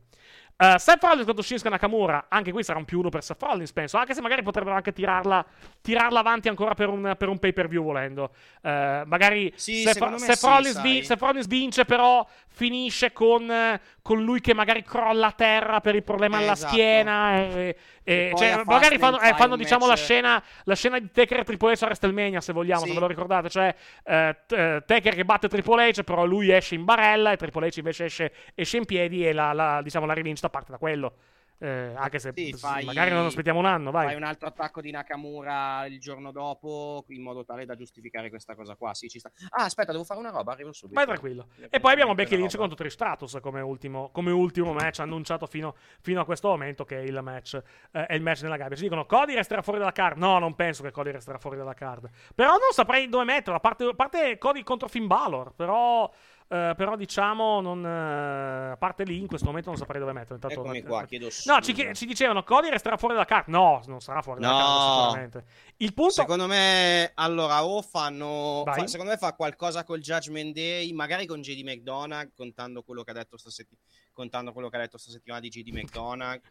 Uh, 0.61 0.77
Seth 0.77 1.03
Rollins 1.03 1.25
contro 1.25 1.43
Shinsuke 1.43 1.71
Nakamura, 1.71 2.27
anche 2.29 2.53
qui 2.53 2.63
sarà 2.63 2.79
un 2.79 2.85
più 2.85 2.99
uno 2.99 3.09
per 3.09 3.25
Seth 3.25 3.43
Rollins, 3.43 3.73
penso, 3.73 3.97
anche 3.97 4.13
se 4.13 4.21
magari 4.21 4.43
potrebbero 4.43 4.77
anche 4.77 4.93
tirarla, 4.93 5.43
tirarla 5.81 6.21
avanti 6.21 6.49
ancora 6.49 6.75
per 6.75 6.91
un, 6.91 7.15
per 7.17 7.29
un 7.29 7.39
pay 7.39 7.55
per 7.55 7.67
view 7.67 7.83
volendo. 7.83 8.31
Uh, 8.61 8.69
magari 9.07 9.51
sì, 9.57 9.85
Seth, 9.85 10.17
Seth, 10.17 10.33
sì, 10.33 10.47
Rollins 10.47 10.83
vi, 10.83 11.03
Seth, 11.03 11.19
Rollins 11.19 11.47
vince, 11.47 11.87
però 11.87 12.27
finisce 12.47 13.11
con, 13.11 13.81
con, 14.03 14.23
lui 14.23 14.43
che 14.43 14.53
magari 14.53 14.83
crolla 14.83 15.29
a 15.29 15.33
terra 15.33 15.81
per 15.81 15.95
il 15.95 16.03
problema 16.03 16.39
eh, 16.39 16.43
alla 16.43 16.53
esatto. 16.53 16.73
schiena. 16.75 17.37
E, 17.39 17.77
e, 18.05 18.33
cioè, 18.37 18.61
magari 18.67 18.99
fanno, 18.99 19.19
eh, 19.19 19.33
fanno 19.35 19.57
diciamo, 19.57 19.87
la 19.87 19.97
scena, 19.97 20.43
la 20.65 20.75
scena, 20.75 20.99
di 20.99 21.11
Taker 21.11 21.39
e 21.39 21.45
Triple 21.45 21.75
H 21.75 21.83
a 21.83 21.87
WrestleMania, 21.87 22.41
se 22.43 22.53
vogliamo, 22.53 22.83
sì. 22.83 22.89
se 22.89 22.95
ve 22.95 23.01
lo 23.01 23.07
ricordate. 23.07 23.49
Cioè, 23.49 23.75
uh, 24.05 24.37
t- 24.47 24.85
Taker 24.85 25.15
che 25.15 25.25
batte 25.25 25.49
Triple 25.49 25.91
H, 25.91 26.03
però 26.03 26.27
lui 26.27 26.51
esce 26.53 26.75
in 26.75 26.85
barella 26.85 27.33
e 27.33 27.37
Triple 27.39 27.69
H 27.69 27.77
invece 27.79 28.05
esce, 28.05 28.33
esce 28.55 28.77
in 28.77 28.85
piedi 28.85 29.27
e 29.27 29.33
la, 29.33 29.55
la, 29.55 29.81
diciamo, 29.83 30.05
la 30.05 30.13
rivincita 30.13 30.49
parte 30.51 30.73
da 30.73 30.79
quello. 30.79 31.15
Eh, 31.63 31.93
anche 31.95 32.19
se 32.19 32.33
sì, 32.35 32.55
fai, 32.55 32.87
magari 32.87 33.11
non 33.11 33.27
aspettiamo 33.27 33.59
un 33.59 33.67
anno, 33.67 33.91
vai. 33.91 34.07
Fai 34.07 34.17
un 34.17 34.23
altro 34.23 34.49
attacco 34.49 34.81
di 34.81 34.91
Nakamura 34.91 35.85
il 35.85 36.01
giorno 36.01 36.33
dopo 36.33 37.05
in 37.09 37.21
modo 37.21 37.45
tale 37.45 37.67
da 37.67 37.75
giustificare 37.75 38.31
questa 38.31 38.55
cosa 38.55 38.77
qua. 38.77 38.95
Sì, 38.95 39.11
ci 39.11 39.19
sta. 39.19 39.31
Ah, 39.51 39.65
aspetta, 39.65 39.93
devo 39.93 40.05
fare 40.05 40.21
una 40.21 40.31
roba, 40.31 40.53
arrivo 40.53 40.73
subito. 40.73 40.95
Vai 40.95 41.05
tranquillo. 41.05 41.49
E 41.69 41.79
poi 41.79 41.93
abbiamo 41.93 42.15
Becky 42.15 42.37
Lynch 42.37 42.57
contro 42.57 42.77
Tristatus 42.77 43.41
come 43.43 43.61
ultimo, 43.61 44.09
come 44.11 44.31
ultimo 44.31 44.73
match 44.73 45.01
annunciato 45.01 45.47
fino, 45.47 45.77
fino, 46.01 46.23
a 46.23 46.25
questo 46.25 46.49
momento 46.49 46.87
che 46.87 46.97
è 46.97 47.03
il 47.03 47.21
match 47.21 47.63
eh, 47.93 48.07
è 48.07 48.15
il 48.15 48.23
match 48.23 48.41
nella 48.41 48.57
gabbia. 48.57 48.77
Ci 48.77 48.85
dicono 48.85 49.05
Cody 49.05 49.35
resterà 49.35 49.61
fuori 49.61 49.79
dalla 49.79 49.93
card. 49.93 50.17
No, 50.17 50.39
non 50.39 50.55
penso 50.55 50.83
che 50.83 50.91
Cody 50.91 51.11
resterà 51.11 51.37
fuori 51.37 51.59
dalla 51.59 51.75
card. 51.75 52.09
Però 52.35 52.53
non 52.53 52.73
saprei 52.73 53.07
dove 53.11 53.25
metterlo, 53.25 53.57
a 53.57 53.61
parte, 53.61 53.85
a 53.85 53.95
parte 53.95 54.39
Cody 54.39 54.63
contro 54.63 54.89
Finn 54.89 55.07
Balor, 55.07 55.53
però 55.55 56.11
Uh, 56.51 56.75
però 56.75 56.97
diciamo, 56.97 57.61
non, 57.61 57.79
uh, 57.85 58.73
a 58.73 58.77
parte 58.77 59.05
lì, 59.05 59.21
in 59.21 59.29
questo 59.29 59.47
momento 59.47 59.69
non 59.69 59.79
saprei 59.79 60.01
dove 60.01 60.13
metterlo. 60.13 60.35
Intanto, 60.35 60.61
Eccomi 60.63 60.83
qua, 60.83 61.05
chiedo 61.05 61.29
No, 61.45 61.61
ci, 61.61 61.95
ci, 61.95 62.07
dicevano, 62.07 62.43
Cody 62.43 62.69
resterà 62.71 62.97
fuori 62.97 63.15
dalla 63.15 63.25
carta. 63.25 63.53
No, 63.53 63.81
non 63.87 64.01
sarà 64.01 64.21
fuori 64.21 64.41
dalla 64.41 64.53
no. 64.53 64.59
carta 64.59 64.81
sicuramente. 64.83 65.45
Il 65.81 65.95
punto... 65.95 66.13
Secondo 66.13 66.47
me, 66.47 67.11
allora, 67.15 67.65
o 67.65 67.81
fanno... 67.81 68.63
Fa, 68.67 68.87
secondo 68.87 69.13
me 69.13 69.17
fa 69.17 69.35
qualcosa 69.35 69.83
col 69.83 70.01
Judgment 70.01 70.55
Day, 70.55 70.93
magari 70.93 71.25
con 71.25 71.41
JD 71.41 71.63
McDonagh, 71.63 72.33
contando 72.35 72.83
quello 72.83 73.03
che 73.03 73.11
ha 73.13 73.15
detto 73.15 73.39
stasera 73.39 73.69
contando 74.13 74.53
quello 74.53 74.69
che 74.69 74.77
ha 74.77 74.81
detto 74.81 74.93
questa 74.93 75.11
settimana 75.11 75.41
di 75.41 75.49
GD 75.49 75.69
McDonagh. 75.73 76.43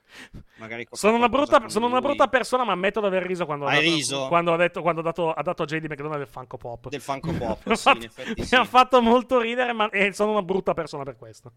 Magari 0.55 0.87
sono, 0.91 1.17
una 1.17 1.29
brutta, 1.29 1.69
sono 1.69 1.85
una 1.85 2.01
brutta, 2.01 2.27
persona, 2.27 2.63
ma 2.63 2.71
ammetto 2.71 2.99
di 2.99 3.05
aver 3.05 3.23
riso 3.23 3.45
quando, 3.45 3.67
Hai 3.67 3.77
ha, 3.77 3.81
dato, 3.81 3.95
riso? 3.95 4.27
quando, 4.27 4.53
ha, 4.53 4.57
detto, 4.57 4.81
quando 4.81 5.01
ha, 5.01 5.03
dato, 5.03 5.31
ha 5.31 5.41
dato 5.43 5.61
a 5.61 5.65
JD 5.67 5.85
McDonagh 5.85 6.17
del 6.17 6.27
Funko 6.27 6.57
Pop. 6.57 6.89
Del 6.89 7.01
Funko 7.01 7.31
Pop, 7.37 7.73
sì, 7.73 7.89
in 7.89 8.03
effetti 8.03 8.33
Mi 8.37 8.45
sì. 8.45 8.55
ha 8.55 8.65
fatto 8.65 8.99
molto 9.01 9.39
ridere, 9.39 9.73
ma 9.73 9.89
e 9.91 10.11
sono 10.11 10.31
una 10.31 10.41
brutta 10.41 10.73
persona 10.73 11.03
per 11.03 11.17
questo. 11.17 11.51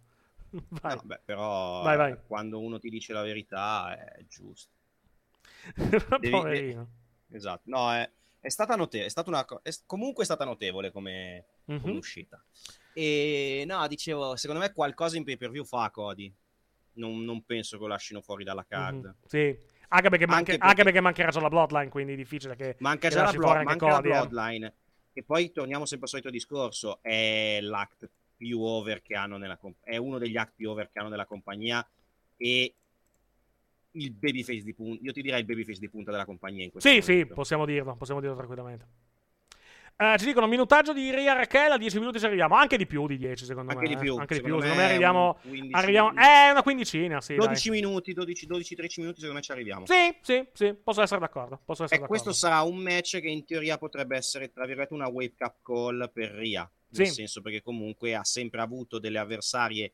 Vai. 0.69 0.95
No, 0.95 1.03
beh, 1.05 1.21
però 1.25 1.83
vai, 1.83 1.97
vai. 1.97 2.17
quando 2.27 2.61
uno 2.61 2.79
ti 2.79 2.91
dice 2.91 3.15
la 3.15 3.23
verità 3.23 3.97
è 3.97 4.23
giusto. 4.27 4.71
Devi, 6.21 6.29
Poverino. 6.29 6.89
Esatto, 7.33 7.63
no, 7.65 7.93
è, 7.93 8.09
è 8.41 8.49
stata 8.49 8.77
notevole, 8.77 9.07
è 9.07 9.11
stata 9.11 9.31
una, 9.31 9.45
è 9.63 9.71
comunque 9.87 10.23
è 10.23 10.27
stata 10.27 10.45
notevole 10.45 10.91
come, 10.91 11.45
mm-hmm. 11.71 11.81
come 11.81 11.97
uscita. 11.97 12.43
E 12.93 13.65
no, 13.67 13.87
dicevo, 13.87 14.37
secondo 14.37 14.63
me 14.63 14.73
qualcosa 14.73 15.17
in 15.17 15.25
pay 15.25 15.37
per 15.37 15.51
view 15.51 15.65
fa 15.65 15.91
Cody 15.91 16.33
non, 16.95 17.25
non, 17.25 17.45
penso 17.45 17.77
che 17.77 17.83
lo 17.83 17.89
lasciano 17.89 18.21
fuori 18.21 18.45
dalla 18.45 18.65
card. 18.65 19.05
Mm-hmm. 19.05 19.15
Sì, 19.25 19.59
anche 19.89 20.09
perché, 20.09 20.27
manca, 20.27 20.37
anche, 20.37 20.53
perché... 20.53 20.67
anche 20.67 20.83
perché, 20.83 21.01
mancherà 21.01 21.31
già 21.31 21.41
la 21.41 21.49
Bloodline, 21.49 21.89
quindi 21.89 22.13
è 22.13 22.17
difficile 22.17 22.57
che. 22.57 22.77
Manca 22.81 23.09
che 23.09 23.15
già 23.15 23.25
la, 23.25 23.33
blood, 23.33 23.63
manca 23.63 23.87
Cody, 23.87 24.09
la 24.09 24.23
eh. 24.23 24.27
Bloodline. 24.27 24.67
Eh. 24.67 24.73
E 25.15 25.23
poi 25.23 25.53
torniamo 25.53 25.87
sempre 25.87 26.07
al 26.07 26.11
solito 26.11 26.31
discorso: 26.31 26.99
è 27.03 27.61
l'act 27.61 28.09
più 28.37 28.61
over 28.61 29.03
che 29.03 29.15
hanno 29.15 29.37
nella 29.37 29.57
compagnia. 29.57 29.97
È 29.97 29.97
uno 29.97 30.19
degli 30.19 30.37
act 30.37 30.53
più 30.57 30.71
over 30.71 30.91
che 30.91 30.99
hanno 30.99 31.09
nella 31.09 31.27
compagnia. 31.27 31.87
E 32.37 32.75
il 33.93 34.13
babyface 34.13 34.63
di 34.63 34.75
punta. 34.75 35.03
Io 35.03 35.13
ti 35.13 35.23
direi 35.23 35.41
il 35.41 35.47
babyface 35.47 35.79
di 35.79 35.89
punta 35.89 36.11
della 36.11 36.25
compagnia 36.25 36.65
in 36.65 36.71
questo 36.71 36.89
Sì, 36.89 37.01
momento. 37.01 37.29
sì, 37.29 37.35
possiamo 37.35 37.65
dirlo, 37.67 37.97
possiamo 37.97 38.21
dirlo 38.21 38.37
tranquillamente. 38.37 38.87
Uh, 39.95 40.17
ci 40.17 40.25
dicono 40.25 40.49
minutaggio 40.49 40.93
di 40.93 41.15
Ria 41.15 41.35
Raquel 41.35 41.73
a 41.73 41.77
10 41.77 41.99
minuti 41.99 42.19
ci 42.19 42.25
arriviamo, 42.25 42.57
anche 42.57 42.77
di 42.77 42.87
più 42.87 43.07
di 43.07 43.19
10 43.19 43.45
secondo 43.45 43.71
anche 43.73 43.89
me. 43.89 43.95
Di 43.95 44.01
più. 44.01 44.17
Anche 44.17 44.35
secondo 44.35 44.57
di 44.57 44.63
più, 44.63 44.71
secondo 44.71 44.83
me 44.83 44.89
arriviamo... 44.89 45.39
15, 45.43 45.75
arriviamo 45.75 46.09
eh, 46.11 46.51
una 46.51 46.63
quindicina, 46.63 47.21
sì. 47.21 47.35
12 47.37 47.69
dai. 47.69 47.81
minuti, 47.81 48.13
12, 48.13 48.47
12, 48.47 48.75
13 48.75 49.01
minuti 49.01 49.21
secondo 49.21 49.39
me 49.39 49.45
ci 49.45 49.53
arriviamo. 49.53 49.87
Sì, 49.87 50.17
sì, 50.23 50.45
sì, 50.55 50.75
posso 50.75 51.03
essere 51.03 51.21
d'accordo. 51.21 51.61
Posso 51.65 51.85
essere 51.85 52.01
e 52.01 52.03
d'accordo. 52.03 52.23
questo 52.23 52.33
sarà 52.33 52.63
un 52.63 52.79
match 52.79 53.21
che 53.21 53.29
in 53.29 53.45
teoria 53.45 53.79
potrebbe 53.79 54.17
essere, 54.17 54.51
tra 54.51 54.65
virgolette, 54.65 54.95
una 54.95 55.09
wake 55.09 55.45
up 55.45 55.57
call 55.63 56.11
per 56.13 56.31
Ria. 56.33 56.69
Nel 56.89 57.07
sì. 57.07 57.13
senso 57.13 57.41
perché 57.41 57.63
comunque 57.63 58.15
ha 58.15 58.25
sempre 58.25 58.61
avuto 58.61 58.99
delle 58.99 59.19
avversarie 59.19 59.93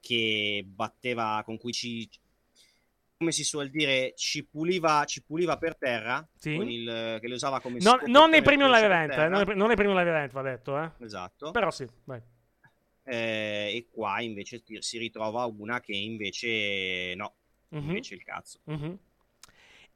che 0.00 0.64
batteva, 0.66 1.40
con 1.44 1.58
cui 1.58 1.72
ci 1.72 2.08
come 3.24 3.32
si 3.32 3.44
suol 3.44 3.70
dire, 3.70 4.12
ci 4.16 4.44
puliva, 4.44 5.04
ci 5.06 5.22
puliva 5.22 5.56
per 5.56 5.78
terra, 5.78 6.26
sì. 6.36 6.50
il, 6.50 7.18
che 7.20 7.26
le 7.26 7.34
usava 7.34 7.58
come 7.60 7.78
non, 7.80 8.00
non 8.06 8.28
nei 8.28 8.42
primi 8.42 8.64
live 8.64 8.84
event, 8.84 9.12
eh, 9.12 9.28
non, 9.28 9.44
nei, 9.46 9.56
non 9.56 9.66
nei 9.68 9.76
primi 9.76 9.94
live 9.94 10.10
event 10.10 10.32
va 10.32 10.42
detto, 10.42 10.78
eh. 10.78 10.90
Esatto. 11.00 11.50
Però 11.50 11.70
sì, 11.70 11.88
vai. 12.04 12.20
Eh, 13.02 13.72
e 13.76 13.88
qua 13.90 14.20
invece 14.20 14.62
si 14.80 14.98
ritrova 14.98 15.46
una 15.46 15.80
che 15.80 15.94
invece 15.94 17.14
no, 17.16 17.34
mm-hmm. 17.74 17.88
invece 17.88 18.14
il 18.14 18.22
cazzo. 18.22 18.60
Mm-hmm. 18.70 18.94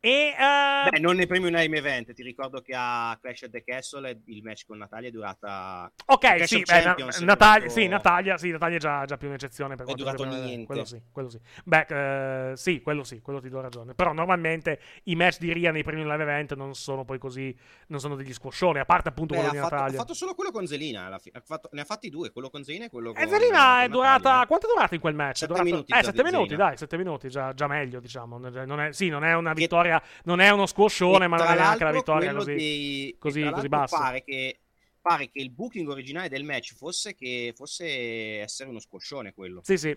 E, 0.01 0.33
uh... 0.39 0.91
Beh, 0.91 1.01
non 1.01 1.17
nei 1.17 1.27
primi 1.27 1.51
Name 1.51 1.77
Event, 1.77 2.13
ti 2.13 2.23
ricordo 2.23 2.61
che 2.61 2.73
a 2.77 3.19
Clash 3.21 3.43
at 3.43 3.51
the 3.51 3.65
Castle 3.65 4.21
il 4.27 4.43
match 4.45 4.65
con 4.65 4.79
Natalia 4.79 5.09
è 5.09 5.11
durata... 5.11 5.91
Ok, 6.07 6.47
sì, 6.47 6.59
beh, 6.59 6.65
Champions, 6.65 7.19
Natalia, 7.21 7.67
durato... 7.67 7.81
sì, 7.81 7.89
Natalia, 7.89 8.39
sì, 8.39 8.51
Natalia 8.51 8.77
è 8.77 8.81
già, 8.81 9.05
già 9.05 9.17
più 9.17 9.27
un'eccezione. 9.27 9.75
Per 9.75 9.87
è 9.87 9.95
durato 9.95 10.25
niente. 10.25 10.67
Quello 10.67 10.85
sì, 10.85 11.03
quello 11.11 11.29
sì. 11.29 11.41
Beh, 11.65 12.51
uh, 12.53 12.55
sì, 12.55 12.81
quello 12.81 13.03
sì, 13.03 13.21
quello 13.21 13.41
ti 13.41 13.49
do 13.49 13.61
ragione. 13.61 13.95
Però 13.95 14.13
normalmente 14.13 14.81
i 15.05 15.17
match 15.17 15.39
di 15.41 15.53
Ria 15.53 15.73
nei 15.73 15.83
primi 15.83 16.05
Live 16.05 16.23
Event 16.23 16.55
non 16.55 16.75
sono 16.77 17.05
poi 17.05 17.19
così, 17.19 17.53
non 17.89 17.99
sono 17.99 18.15
degli 18.15 18.33
squoscioni, 18.33 18.79
a 18.79 18.85
parte 18.85 19.09
appunto 19.09 19.35
beh, 19.35 19.41
quello 19.41 19.53
di 19.53 19.59
fatto, 19.59 19.75
Natalia. 19.75 19.97
Ha 19.97 20.01
fatto 20.03 20.15
solo 20.15 20.35
quello 20.35 20.53
con 20.53 20.65
Zelina, 20.67 21.19
fi- 21.19 21.33
fatto, 21.45 21.71
ne 21.73 21.81
ha 21.81 21.85
fatti 21.85 22.09
due, 22.09 22.31
quello 22.31 22.51
con 22.51 22.63
Zelina 22.63 22.85
e 22.85 22.89
quello 22.89 23.13
con... 23.13 23.21
E 23.21 23.27
Zelina 23.27 23.83
è 23.83 23.89
durata... 23.89 24.45
Quanto 24.47 24.69
è 24.69 24.73
durata 24.73 24.95
in 24.95 25.01
quel 25.01 25.15
match? 25.15 25.39
Sette 25.39 25.53
durato... 25.53 25.69
minuti. 25.69 25.93
Eh, 25.93 26.05
sette 26.05 26.23
minuti, 26.23 26.55
dai, 26.55 26.77
sette 26.77 26.97
minuti, 26.97 27.29
già, 27.29 27.53
già 27.53 27.67
meglio, 27.67 27.99
diciamo. 27.99 28.39
Non 28.39 28.81
è, 28.81 28.93
sì, 28.93 29.09
non 29.09 29.25
è 29.25 29.35
una 29.35 29.53
vittoria, 29.55 29.87
non 30.24 30.41
è 30.41 30.51
uno 30.51 30.66
squoscione, 30.66 31.26
ma 31.26 31.36
non 31.36 31.47
è 31.47 31.55
neanche 31.55 31.84
la 31.84 31.93
vittoria 31.93 32.32
così, 32.32 32.55
dei, 32.55 33.16
così, 33.18 33.51
così 33.51 33.68
bassa. 33.68 33.99
Pare 33.99 34.24
che, 34.24 34.61
pare 35.01 35.30
che 35.30 35.41
il 35.41 35.51
booking 35.51 35.89
originale 35.89 36.28
del 36.28 36.45
match 36.45 36.74
fosse 36.74 37.14
che 37.14 37.53
fosse 37.55 38.41
essere 38.41 38.68
uno 38.68 38.80
squoscione 38.80 39.34
quello. 39.34 39.61
Sì, 39.64 39.76
sì. 39.76 39.97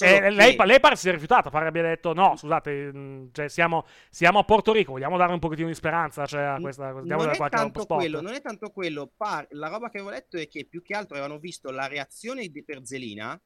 Eh, 0.00 0.20
che... 0.20 0.30
lei, 0.30 0.56
lei, 0.56 0.80
pare 0.80 0.96
si 0.96 1.08
è 1.08 1.12
rifiutata, 1.12 1.50
pare 1.50 1.66
abbia 1.66 1.82
detto 1.82 2.14
no, 2.14 2.34
scusate, 2.34 3.28
cioè, 3.30 3.48
siamo, 3.48 3.84
siamo, 4.08 4.38
a 4.38 4.44
Porto 4.44 4.72
Rico, 4.72 4.92
vogliamo 4.92 5.18
dare 5.18 5.34
un 5.34 5.38
pochettino 5.38 5.68
di 5.68 5.74
speranza 5.74 6.24
cioè, 6.24 6.42
a 6.42 6.58
questa 6.60 6.92
cosa. 6.92 7.14
Non, 7.14 7.28
è 7.28 7.48
tanto 7.50 7.84
quello, 7.84 8.22
non 8.22 8.32
è 8.32 8.40
tanto 8.40 8.70
quello, 8.70 9.12
par- 9.14 9.48
la 9.50 9.68
roba 9.68 9.90
che 9.90 9.98
avevo 9.98 10.10
letto 10.10 10.38
è 10.38 10.48
che 10.48 10.64
più 10.64 10.80
che 10.80 10.94
altro 10.94 11.16
avevano 11.16 11.38
visto 11.38 11.70
la 11.70 11.88
reazione 11.88 12.48
di 12.48 12.64
Perzelina 12.64 13.38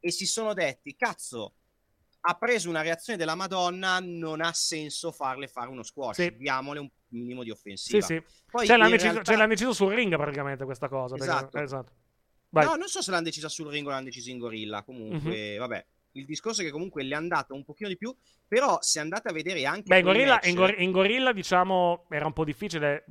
e 0.00 0.10
si 0.10 0.24
sono 0.24 0.54
detti, 0.54 0.96
cazzo, 0.96 1.56
ha 2.24 2.34
preso 2.34 2.68
una 2.68 2.82
reazione 2.82 3.18
della 3.18 3.34
Madonna, 3.34 3.98
non 4.00 4.40
ha 4.40 4.52
senso 4.52 5.10
farle 5.10 5.48
fare 5.48 5.68
uno 5.70 5.82
squash, 5.82 6.16
sì. 6.16 6.36
diamole 6.36 6.78
un 6.78 6.88
minimo 7.08 7.42
di 7.42 7.50
offensiva. 7.50 8.00
Sì, 8.00 8.14
sì. 8.14 8.22
Poi 8.50 8.66
cioè, 8.66 8.76
l'hanno, 8.76 8.90
realtà... 8.90 9.06
deciso, 9.08 9.24
cioè, 9.24 9.36
l'hanno 9.36 9.48
deciso 9.48 9.72
sul 9.72 9.92
ring 9.92 10.16
praticamente 10.16 10.64
questa 10.64 10.88
cosa. 10.88 11.16
Esatto. 11.16 11.48
Perché... 11.48 11.64
esatto. 11.64 11.92
No, 12.50 12.74
non 12.74 12.88
so 12.88 13.00
se 13.02 13.10
l'hanno 13.10 13.24
decisa 13.24 13.48
sul 13.48 13.68
ring 13.68 13.86
o 13.86 13.90
l'hanno 13.90 14.04
decisa 14.04 14.30
in 14.30 14.38
gorilla. 14.38 14.82
Comunque, 14.82 15.30
mm-hmm. 15.30 15.58
vabbè. 15.58 15.86
Il 16.14 16.26
discorso 16.26 16.60
è 16.60 16.64
che 16.64 16.70
comunque 16.70 17.02
le 17.04 17.14
è 17.14 17.16
andata 17.16 17.54
un 17.54 17.64
pochino 17.64 17.88
di 17.88 17.96
più, 17.96 18.14
però 18.46 18.76
se 18.82 19.00
andate 19.00 19.28
a 19.28 19.32
vedere 19.32 19.64
anche... 19.64 19.84
Beh, 19.86 20.00
in 20.00 20.04
gorilla, 20.04 20.34
match... 20.34 20.46
in, 20.46 20.54
gor- 20.54 20.78
in 20.78 20.90
gorilla, 20.92 21.32
diciamo, 21.32 22.04
era 22.10 22.26
un 22.26 22.34
po' 22.34 22.44
difficile 22.44 23.06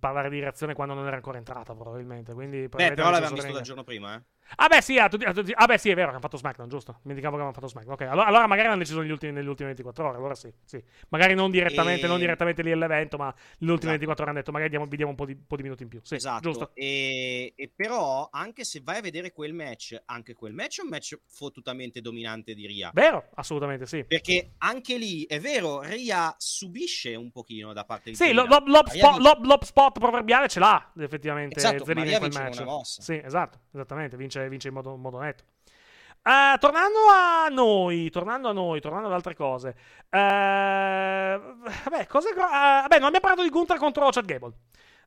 parlare 0.00 0.30
di 0.30 0.40
reazione 0.40 0.72
quando 0.72 0.94
non 0.94 1.06
era 1.06 1.16
ancora 1.16 1.36
entrata, 1.36 1.74
probabilmente. 1.74 2.32
Quindi, 2.32 2.68
Beh, 2.68 2.94
però 2.94 3.10
l'avevamo 3.10 3.34
visto 3.34 3.52
dal 3.52 3.60
giorno 3.60 3.84
prima, 3.84 4.16
eh. 4.16 4.22
Ah 4.54 4.68
beh, 4.68 4.80
sì, 4.80 4.98
a 4.98 5.08
tutti, 5.08 5.24
a 5.24 5.32
tutti, 5.32 5.52
ah 5.54 5.66
beh, 5.66 5.78
sì, 5.78 5.90
è 5.90 5.94
vero 5.94 6.06
che 6.06 6.12
hanno 6.12 6.22
fatto 6.22 6.36
SmackDown, 6.36 6.68
giusto? 6.68 6.98
Dimenticavo 7.02 7.36
che 7.36 7.42
avevano 7.42 7.52
fatto 7.52 7.68
SmackDown. 7.68 7.94
Ok, 7.94 8.02
allora, 8.02 8.26
allora 8.26 8.46
magari 8.46 8.68
hanno 8.68 8.78
deciso 8.78 9.00
negli 9.00 9.10
ultimi, 9.10 9.32
negli 9.32 9.46
ultimi 9.46 9.68
24 9.68 10.08
ore. 10.08 10.16
Allora 10.16 10.34
sì, 10.34 10.52
sì. 10.64 10.82
Magari 11.08 11.34
non 11.34 11.50
direttamente, 11.50 12.06
e... 12.06 12.08
non 12.08 12.18
direttamente 12.18 12.62
lì 12.62 12.72
all'evento, 12.72 13.16
ma 13.16 13.26
negli 13.58 13.70
ultimi 13.70 13.92
esatto. 13.92 14.06
24 14.06 14.22
ore 14.22 14.30
hanno 14.30 14.40
detto 14.40 14.52
magari 14.52 14.70
diamo, 14.70 14.86
vi 14.86 14.96
diamo 14.96 15.10
un 15.10 15.16
po' 15.16 15.26
di, 15.26 15.36
po 15.36 15.56
di 15.56 15.62
minuti 15.62 15.82
in 15.82 15.88
più. 15.88 16.00
Sì, 16.02 16.14
esatto. 16.14 16.42
Giusto. 16.42 16.70
E, 16.74 17.52
e, 17.56 17.70
però, 17.74 18.28
anche 18.30 18.64
se 18.64 18.80
vai 18.82 18.98
a 18.98 19.00
vedere 19.00 19.32
quel 19.32 19.52
match, 19.52 20.00
anche 20.06 20.34
quel 20.34 20.52
match 20.52 20.78
è 20.78 20.82
un 20.82 20.88
match 20.88 21.18
fottutamente 21.26 22.00
dominante 22.00 22.54
di 22.54 22.66
Ria. 22.66 22.90
Vero? 22.94 23.28
Assolutamente 23.34 23.86
sì. 23.86 24.04
Perché 24.04 24.52
anche 24.58 24.96
lì, 24.96 25.24
è 25.24 25.40
vero, 25.40 25.80
Ria 25.82 26.34
subisce 26.38 27.14
un 27.14 27.30
pochino 27.30 27.72
da 27.72 27.84
parte 27.84 28.10
di 28.10 28.16
Sì, 28.16 28.32
lo, 28.32 28.44
lo, 28.44 28.62
lo, 28.64 28.82
spot, 28.86 29.18
lo, 29.18 29.38
lo, 29.42 29.58
spot 29.62 29.98
proverbiale 29.98 30.48
ce 30.48 30.60
l'ha, 30.60 30.92
effettivamente. 30.98 31.56
Esatto, 31.56 31.84
Zelina 31.84 32.10
in 32.10 32.18
quel 32.18 32.32
match. 32.32 32.64
Sì, 32.82 33.20
esatto, 33.22 33.60
esattamente. 33.72 34.16
Vince, 34.16 34.35
vince 34.48 34.68
in 34.68 34.74
modo, 34.74 34.96
modo 34.96 35.18
netto. 35.18 35.44
Uh, 36.22 36.58
tornando 36.58 36.98
a 37.08 37.48
noi, 37.48 38.10
tornando 38.10 38.48
a 38.48 38.52
noi, 38.52 38.80
tornando 38.80 39.06
ad 39.06 39.14
altre 39.14 39.34
cose. 39.34 39.76
Uh, 40.10 40.18
vabbè, 40.18 42.06
cose 42.08 42.32
gro- 42.32 42.46
uh, 42.46 42.82
vabbè, 42.82 42.98
non 42.98 43.06
abbiamo 43.06 43.20
parlato 43.20 43.42
di 43.42 43.50
Gunther 43.50 43.78
contro 43.78 44.08
Chad 44.10 44.24
Gable 44.24 44.52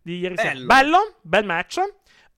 di 0.02 0.20
ieri 0.20 0.36
Bello. 0.36 0.50
sera. 0.50 0.66
Bello, 0.66 1.16
bel 1.22 1.46
match. 1.46 1.80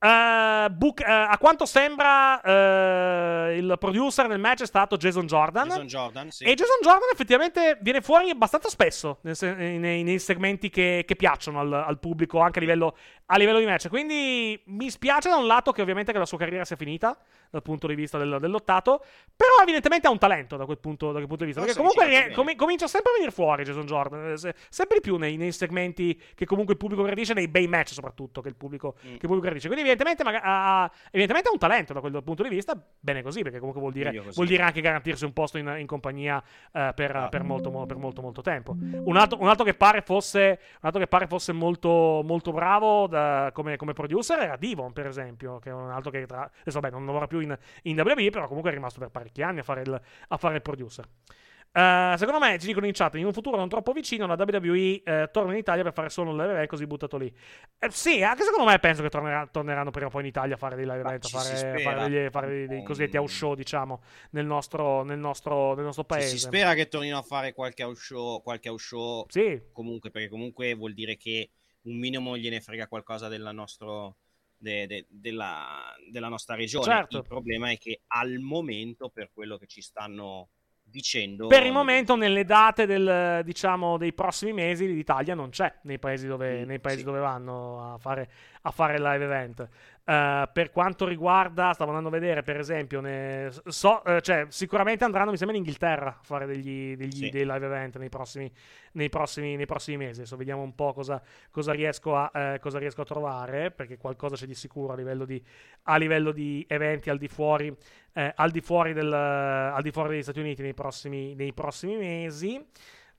Uh, 0.03 0.07
uh, 0.07 0.93
a 1.05 1.37
quanto 1.39 1.67
sembra, 1.67 2.41
uh, 2.43 3.51
il 3.51 3.75
producer 3.77 4.27
del 4.27 4.39
match 4.39 4.63
è 4.63 4.65
stato 4.65 4.97
Jason 4.97 5.27
Jordan. 5.27 5.67
Jason 5.67 5.85
Jordan 5.85 6.31
sì. 6.31 6.43
E 6.43 6.55
Jason 6.55 6.77
Jordan 6.81 7.09
effettivamente 7.13 7.77
viene 7.81 8.01
fuori 8.01 8.31
abbastanza 8.31 8.67
spesso 8.69 9.19
nei, 9.21 9.77
nei, 9.77 10.01
nei 10.01 10.17
segmenti 10.17 10.71
che, 10.71 11.03
che 11.05 11.15
piacciono 11.15 11.59
al, 11.59 11.71
al, 11.71 11.99
pubblico, 11.99 12.39
anche 12.39 12.57
a 12.57 12.61
livello, 12.61 12.97
a 13.27 13.37
livello, 13.37 13.59
di 13.59 13.65
match. 13.65 13.89
Quindi 13.89 14.59
mi 14.65 14.89
spiace 14.89 15.29
da 15.29 15.35
un 15.35 15.45
lato 15.45 15.71
che 15.71 15.83
ovviamente 15.83 16.11
che 16.11 16.17
la 16.17 16.25
sua 16.25 16.39
carriera 16.39 16.65
sia 16.65 16.77
finita 16.77 17.15
dal 17.51 17.61
punto 17.61 17.85
di 17.85 17.93
vista 17.93 18.17
del, 18.17 18.37
dell'ottato, 18.39 19.03
però 19.35 19.51
evidentemente 19.61 20.07
ha 20.07 20.09
un 20.09 20.17
talento 20.17 20.57
da 20.57 20.65
quel 20.65 20.79
punto, 20.79 21.07
da 21.07 21.17
quel 21.17 21.27
punto 21.27 21.43
di 21.43 21.51
vista. 21.51 21.61
Perché 21.61 21.77
comunque 21.77 22.31
com- 22.33 22.55
comincia 22.55 22.87
sempre 22.87 23.11
a 23.11 23.13
venire 23.13 23.31
fuori 23.31 23.63
Jason 23.63 23.85
Jordan, 23.85 24.31
eh, 24.31 24.55
sempre 24.69 24.95
di 24.95 25.01
più 25.01 25.17
nei, 25.17 25.37
nei, 25.37 25.51
segmenti 25.51 26.19
che 26.33 26.45
comunque 26.45 26.73
il 26.73 26.79
pubblico 26.79 27.03
gradisce, 27.03 27.33
nei 27.33 27.47
bei 27.47 27.67
match 27.67 27.89
soprattutto 27.89 28.41
che 28.41 28.47
il 28.47 28.55
pubblico, 28.55 28.95
mm. 28.97 29.01
che 29.01 29.11
il 29.11 29.19
pubblico 29.19 29.41
gradisce. 29.41 29.67
Quindi 29.67 29.83
evidentemente, 29.91 30.23
ha, 30.43 30.91
evidentemente, 31.07 31.49
ha, 31.49 31.51
un 31.51 31.59
talento 31.59 31.93
da 31.93 31.99
quel 31.99 32.23
punto 32.23 32.43
di 32.43 32.49
vista, 32.49 32.79
bene 32.99 33.21
così, 33.21 33.41
perché 33.41 33.57
comunque 33.57 33.81
vuol 33.81 33.93
dire, 33.93 34.11
vuol 34.33 34.47
dire 34.47 34.63
anche 34.63 34.81
garantirsi 34.81 35.25
un 35.25 35.33
posto 35.33 35.57
in, 35.57 35.75
in 35.77 35.87
compagnia 35.87 36.37
uh, 36.37 36.93
per, 36.93 37.15
ah. 37.15 37.29
per, 37.29 37.43
molto, 37.43 37.69
per, 37.85 37.97
molto, 37.97 38.21
molto, 38.21 38.41
tempo. 38.41 38.75
Un 38.79 39.17
altro, 39.17 39.39
un 39.39 39.47
altro, 39.47 39.65
che 39.65 39.73
pare 39.73 40.01
fosse, 40.01 40.59
che 40.81 41.07
pare 41.07 41.27
fosse 41.27 41.51
molto, 41.51 42.21
molto 42.23 42.51
bravo 42.51 43.07
da, 43.07 43.51
come, 43.53 43.77
come, 43.77 43.93
producer 43.93 44.39
era 44.39 44.55
Divon, 44.57 44.93
per 44.93 45.07
esempio, 45.07 45.59
che 45.59 45.69
è 45.69 45.73
un 45.73 45.89
altro 45.89 46.11
che 46.11 46.25
tra, 46.25 46.49
adesso 46.61 46.79
vabbè, 46.79 46.93
non 46.93 47.05
lavora 47.05 47.27
più 47.27 47.39
in, 47.39 47.57
in 47.83 47.99
WWE, 47.99 48.29
però 48.29 48.47
comunque 48.47 48.71
è 48.71 48.73
rimasto 48.73 48.99
per 48.99 49.09
parecchi 49.09 49.41
anni 49.41 49.59
a 49.59 49.63
fare 49.63 49.81
il, 49.81 50.01
a 50.27 50.37
fare 50.37 50.55
il 50.55 50.61
producer. 50.61 51.05
Uh, 51.73 52.17
secondo 52.17 52.39
me, 52.39 52.59
ci 52.59 52.67
dicono 52.67 52.85
in 52.85 52.91
chat, 52.91 53.15
in 53.15 53.25
un 53.25 53.31
futuro 53.31 53.55
non 53.55 53.69
troppo 53.69 53.93
vicino, 53.93 54.27
la 54.27 54.35
WWE 54.37 55.03
uh, 55.05 55.31
torna 55.31 55.53
in 55.53 55.59
Italia 55.59 55.83
per 55.83 55.93
fare 55.93 56.09
solo 56.09 56.31
un 56.31 56.35
live 56.35 56.51
event 56.51 56.67
così 56.67 56.85
buttato 56.85 57.15
lì. 57.15 57.33
Uh, 57.79 57.87
sì, 57.89 58.21
anche 58.21 58.43
secondo 58.43 58.69
me 58.69 58.77
penso 58.79 59.01
che 59.01 59.07
tornerà, 59.07 59.47
torneranno 59.47 59.89
prima 59.89 60.07
o 60.07 60.09
poi 60.09 60.21
in 60.21 60.27
Italia 60.27 60.55
a 60.55 60.57
fare 60.57 60.75
dei 60.75 60.83
live 60.83 60.99
event, 60.99 61.23
a 61.23 61.27
fare, 61.29 61.79
fare, 61.79 62.09
degli, 62.09 62.29
fare 62.29 62.67
dei, 62.67 62.83
cosiddetti 62.83 63.15
house 63.15 63.33
show, 63.33 63.55
diciamo, 63.55 64.01
nel 64.31 64.45
nostro, 64.45 65.03
nel 65.03 65.17
nostro, 65.17 65.73
nel 65.75 65.85
nostro 65.85 66.03
paese. 66.03 66.27
Sì, 66.27 66.37
si 66.39 66.43
spera 66.43 66.73
che 66.73 66.89
tornino 66.89 67.17
a 67.17 67.21
fare 67.21 67.53
qualche 67.53 67.83
house 67.83 68.01
show, 68.01 68.41
qualche 68.41 68.67
house 68.67 68.85
show 68.85 69.25
sì. 69.29 69.61
comunque, 69.71 70.11
perché 70.11 70.27
comunque 70.27 70.73
vuol 70.73 70.93
dire 70.93 71.15
che 71.15 71.51
un 71.83 71.97
minimo 71.97 72.35
gliene 72.35 72.59
frega 72.59 72.87
qualcosa 72.87 73.29
del 73.29 73.49
nostro... 73.53 74.17
De, 74.61 74.85
de, 74.85 75.07
della, 75.09 75.91
della, 76.11 76.27
nostra 76.27 76.53
regione. 76.53 76.85
Certo. 76.85 77.17
Il 77.17 77.23
problema 77.23 77.71
è 77.71 77.79
che 77.79 78.01
al 78.05 78.37
momento, 78.37 79.09
per 79.09 79.31
quello 79.33 79.57
che 79.57 79.65
ci 79.65 79.81
stanno 79.81 80.49
dicendo. 80.91 81.47
Per 81.47 81.65
il 81.65 81.71
momento, 81.71 82.15
nelle 82.15 82.43
date 82.43 82.85
del, 82.85 83.41
diciamo, 83.43 83.97
dei 83.97 84.13
prossimi 84.13 84.53
mesi, 84.53 84.85
l'Italia 84.85 85.33
non 85.33 85.49
c'è 85.49 85.73
nei 85.83 85.97
paesi 85.97 86.27
dove, 86.27 86.63
mm, 86.63 86.67
nei 86.67 86.79
paesi 86.79 86.99
sì. 86.99 87.05
dove 87.05 87.19
vanno 87.19 87.93
a 87.93 87.97
fare, 87.97 88.29
a 88.61 88.71
fare 88.71 88.99
live 88.99 89.23
event. 89.23 89.67
Uh, 90.03 90.49
per 90.51 90.71
quanto 90.71 91.05
riguarda, 91.05 91.73
stavo 91.73 91.91
andando 91.91 92.09
a 92.09 92.19
vedere, 92.19 92.41
per 92.41 92.57
esempio, 92.57 93.01
ne, 93.01 93.51
so, 93.67 94.01
uh, 94.03 94.19
cioè, 94.19 94.47
sicuramente 94.49 95.03
andranno, 95.03 95.29
mi 95.29 95.37
sembra, 95.37 95.55
in 95.55 95.61
Inghilterra 95.61 96.09
a 96.09 96.23
fare 96.23 96.47
degli, 96.47 96.95
degli 96.95 97.25
sì. 97.25 97.29
dei 97.29 97.45
live 97.45 97.65
event 97.67 97.97
nei 97.97 98.09
prossimi, 98.09 98.51
nei 98.93 99.09
prossimi, 99.09 99.55
nei 99.55 99.67
prossimi 99.67 99.97
mesi. 99.97 100.21
Adesso 100.21 100.37
vediamo 100.37 100.63
un 100.63 100.73
po' 100.73 100.93
cosa, 100.93 101.21
cosa, 101.51 101.71
riesco 101.71 102.15
a, 102.15 102.31
uh, 102.33 102.59
cosa, 102.59 102.79
riesco 102.79 103.01
a, 103.01 103.05
trovare, 103.05 103.69
perché 103.69 103.97
qualcosa 103.97 104.35
c'è 104.35 104.47
di 104.47 104.55
sicuro 104.55 104.93
a 104.93 104.95
livello 104.95 105.23
di, 105.23 105.41
a 105.83 105.97
livello 105.97 106.31
di 106.31 106.65
eventi 106.67 107.11
al 107.11 107.19
di 107.19 107.27
fuori, 107.27 107.73
al 108.13 108.49
di 108.49 108.61
fuori, 108.61 108.93
del, 108.93 109.13
al 109.13 109.81
di 109.83 109.91
fuori 109.91 110.09
degli 110.09 110.23
Stati 110.23 110.39
Uniti 110.39 110.63
nei 110.63 110.73
prossimi, 110.73 111.35
nei 111.35 111.53
prossimi 111.53 111.95
mesi. 111.95 112.55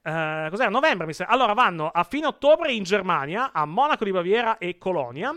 Uh, 0.02 0.50
cos'era? 0.50 0.68
Novembre 0.68 1.06
mi 1.06 1.12
sembra. 1.12 1.32
Allora 1.32 1.52
vanno 1.52 1.88
a 1.88 2.02
fine 2.02 2.26
ottobre 2.26 2.72
in 2.72 2.82
Germania, 2.82 3.52
a 3.52 3.64
Monaco 3.66 4.02
di 4.04 4.10
Baviera 4.10 4.58
e 4.58 4.76
Colonia. 4.76 5.32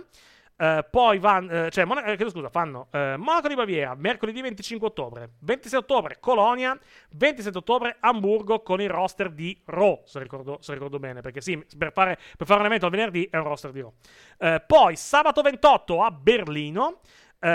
Uh, 0.57 0.85
poi 0.89 1.19
vanno, 1.19 1.65
uh, 1.65 1.69
cioè, 1.69 1.83
Mon- 1.83 2.01
eh, 2.05 2.29
scusa, 2.29 2.47
fanno 2.47 2.87
uh, 2.93 3.17
Monaco 3.17 3.49
di 3.49 3.55
Baviera 3.55 3.93
mercoledì 3.93 4.39
25 4.39 4.87
ottobre, 4.87 5.31
26 5.39 5.79
ottobre 5.79 6.17
Colonia, 6.21 6.79
27 7.09 7.57
ottobre 7.57 7.97
Hamburgo 7.99 8.61
con 8.61 8.79
il 8.79 8.89
roster 8.89 9.31
di 9.31 9.61
Raw, 9.65 10.03
se 10.05 10.19
ricordo, 10.19 10.59
se 10.61 10.71
ricordo 10.71 10.97
bene, 10.97 11.19
perché 11.19 11.41
sì, 11.41 11.61
per 11.77 11.91
fare, 11.91 12.17
per 12.37 12.47
fare, 12.47 12.61
un 12.61 12.67
evento 12.67 12.85
al 12.85 12.91
venerdì 12.91 13.27
è 13.29 13.35
un 13.35 13.43
roster 13.43 13.71
di 13.71 13.81
Raw. 13.81 14.61
poi 14.65 14.95
sabato 14.95 15.41
28 15.41 16.01
a 16.01 16.11
Berlino, 16.11 17.01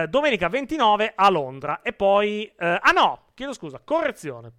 domenica 0.09 0.49
29 0.49 1.13
a 1.17 1.31
Londra 1.31 1.81
e 1.81 1.95
poi... 1.95 2.53
ah 2.57 2.91
no, 2.95 3.29
chiedo 3.33 3.55
scusa, 3.55 3.81
correzione. 3.83 4.53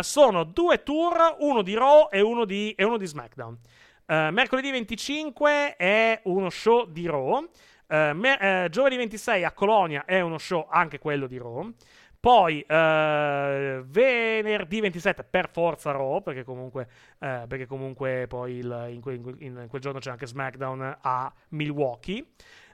sono 0.00 0.44
due 0.44 0.82
tour, 0.84 1.36
uno 1.40 1.62
di 1.62 1.74
Raw 1.74 2.08
e 2.10 2.20
uno 2.20 2.44
di, 2.44 2.72
e 2.72 2.84
uno 2.84 2.98
di 2.98 3.06
SmackDown. 3.06 3.58
Uh, 4.06 4.28
mercoledì 4.30 4.70
25 4.70 5.76
è 5.76 6.20
uno 6.24 6.50
show 6.50 6.86
di 6.86 7.06
Raw. 7.06 7.38
Uh, 7.38 7.46
me- 8.12 8.64
uh, 8.64 8.68
giovedì 8.68 8.96
26 8.96 9.44
a 9.44 9.52
Colonia 9.52 10.04
è 10.04 10.20
uno 10.20 10.36
show 10.36 10.66
anche 10.70 10.98
quello 10.98 11.26
di 11.26 11.38
Raw. 11.38 11.72
Poi 12.20 12.64
venerdì 12.66 14.80
27 14.80 15.24
per 15.24 15.50
forza 15.52 15.90
Raw, 15.90 16.22
perché 16.22 16.42
comunque, 16.42 16.88
perché 17.18 17.66
comunque 17.66 18.24
poi 18.26 18.54
il, 18.54 18.86
in, 18.92 19.02
que- 19.02 19.20
in, 19.40 19.66
quel 19.68 19.82
giorno 19.82 19.98
c'è 19.98 20.10
anche 20.10 20.26
SmackDown 20.26 21.00
a 21.02 21.30
Milwaukee. 21.50 22.24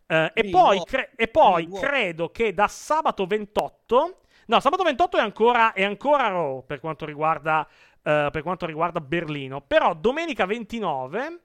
e, 0.07 0.49
poi, 0.51 0.81
cre- 0.85 1.11
e 1.17 1.27
poi 1.27 1.69
credo 1.69 2.31
che 2.31 2.55
da 2.55 2.69
sabato 2.69 3.27
28 3.27 4.21
No, 4.51 4.59
sabato 4.59 4.83
28 4.83 5.17
è 5.17 5.21
ancora, 5.21 5.73
è 5.73 5.85
ancora 5.85 6.27
Raw 6.27 6.65
per 6.67 6.81
quanto 6.81 7.05
riguarda 7.05 7.65
eh, 7.69 7.71
per 8.03 8.43
quanto 8.43 8.67
riguarda 8.67 9.01
Berlino. 9.01 9.61
Però 9.61 9.95
domenica 9.95 10.47
29 10.47 11.41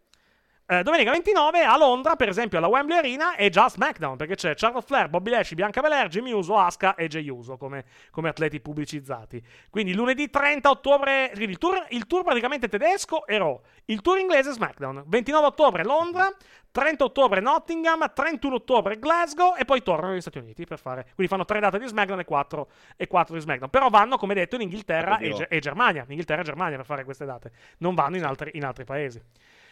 eh, 0.68 0.82
domenica 0.82 1.12
29 1.12 1.64
a 1.64 1.78
Londra, 1.78 2.16
per 2.16 2.28
esempio, 2.28 2.58
alla 2.58 2.68
Wembley 2.68 2.98
Arena 2.98 3.36
è 3.36 3.50
già 3.50 3.70
SmackDown 3.70 4.18
perché 4.18 4.34
c'è 4.34 4.56
Charlotte 4.56 4.88
Flair, 4.88 5.10
Bobby 5.10 5.30
Lashley, 5.30 5.56
Bianca 5.56 5.80
Belair, 5.80 6.08
Jimmy 6.08 6.32
Uso, 6.32 6.58
Asuka 6.58 6.96
e 6.96 7.08
Jay 7.08 7.30
Uso 7.30 7.56
come, 7.56 7.86
come, 8.10 8.30
atleti 8.30 8.60
pubblicizzati. 8.60 9.44
Quindi 9.70 9.94
lunedì 9.94 10.28
30 10.28 10.68
ottobre, 10.68 11.32
il 11.36 11.60
tour, 11.60 11.86
il 11.90 12.08
tour 12.08 12.24
praticamente 12.24 12.68
tedesco 12.68 13.28
è 13.28 13.38
Raw, 13.38 13.62
il 13.86 14.02
tour 14.02 14.18
inglese 14.18 14.54
SmackDown. 14.54 15.04
29 15.06 15.46
ottobre 15.46 15.84
Londra, 15.84 16.36
30 16.72 17.04
ottobre 17.04 17.42
Nottingham, 17.42 18.12
31 18.12 18.56
ottobre 18.56 18.98
Glasgow 18.98 19.54
e 19.56 19.66
poi 19.66 19.84
tornano 19.84 20.14
negli 20.14 20.22
Stati 20.22 20.40
Uniti 20.40 20.66
per 20.66 20.80
fare. 20.80 21.04
Quindi 21.14 21.28
fanno 21.28 21.46
tre 21.46 21.60
date 21.60 21.78
di 21.78 21.86
SmackDown 21.88 22.22
e 22.22 22.26
quattro, 22.26 22.70
e 22.98 23.06
quattro 23.06 23.36
di 23.36 23.42
SmackDown. 23.42 23.70
Però 23.70 23.90
vanno, 23.90 24.18
come 24.18 24.34
detto, 24.34 24.56
in 24.56 24.62
Inghilterra 24.62 25.20
e, 25.20 25.46
e, 25.48 25.60
Germania. 25.60 26.06
Inghilterra 26.08 26.42
e 26.42 26.44
Germania 26.44 26.78
per 26.78 26.88
fare 26.88 27.04
queste 27.04 27.26
date. 27.26 27.52
Non 27.78 27.94
vanno 27.94 28.18
in 28.18 28.26
altri, 28.26 28.50
in 28.56 28.66
altri 28.66 28.84
paesi. 28.84 29.22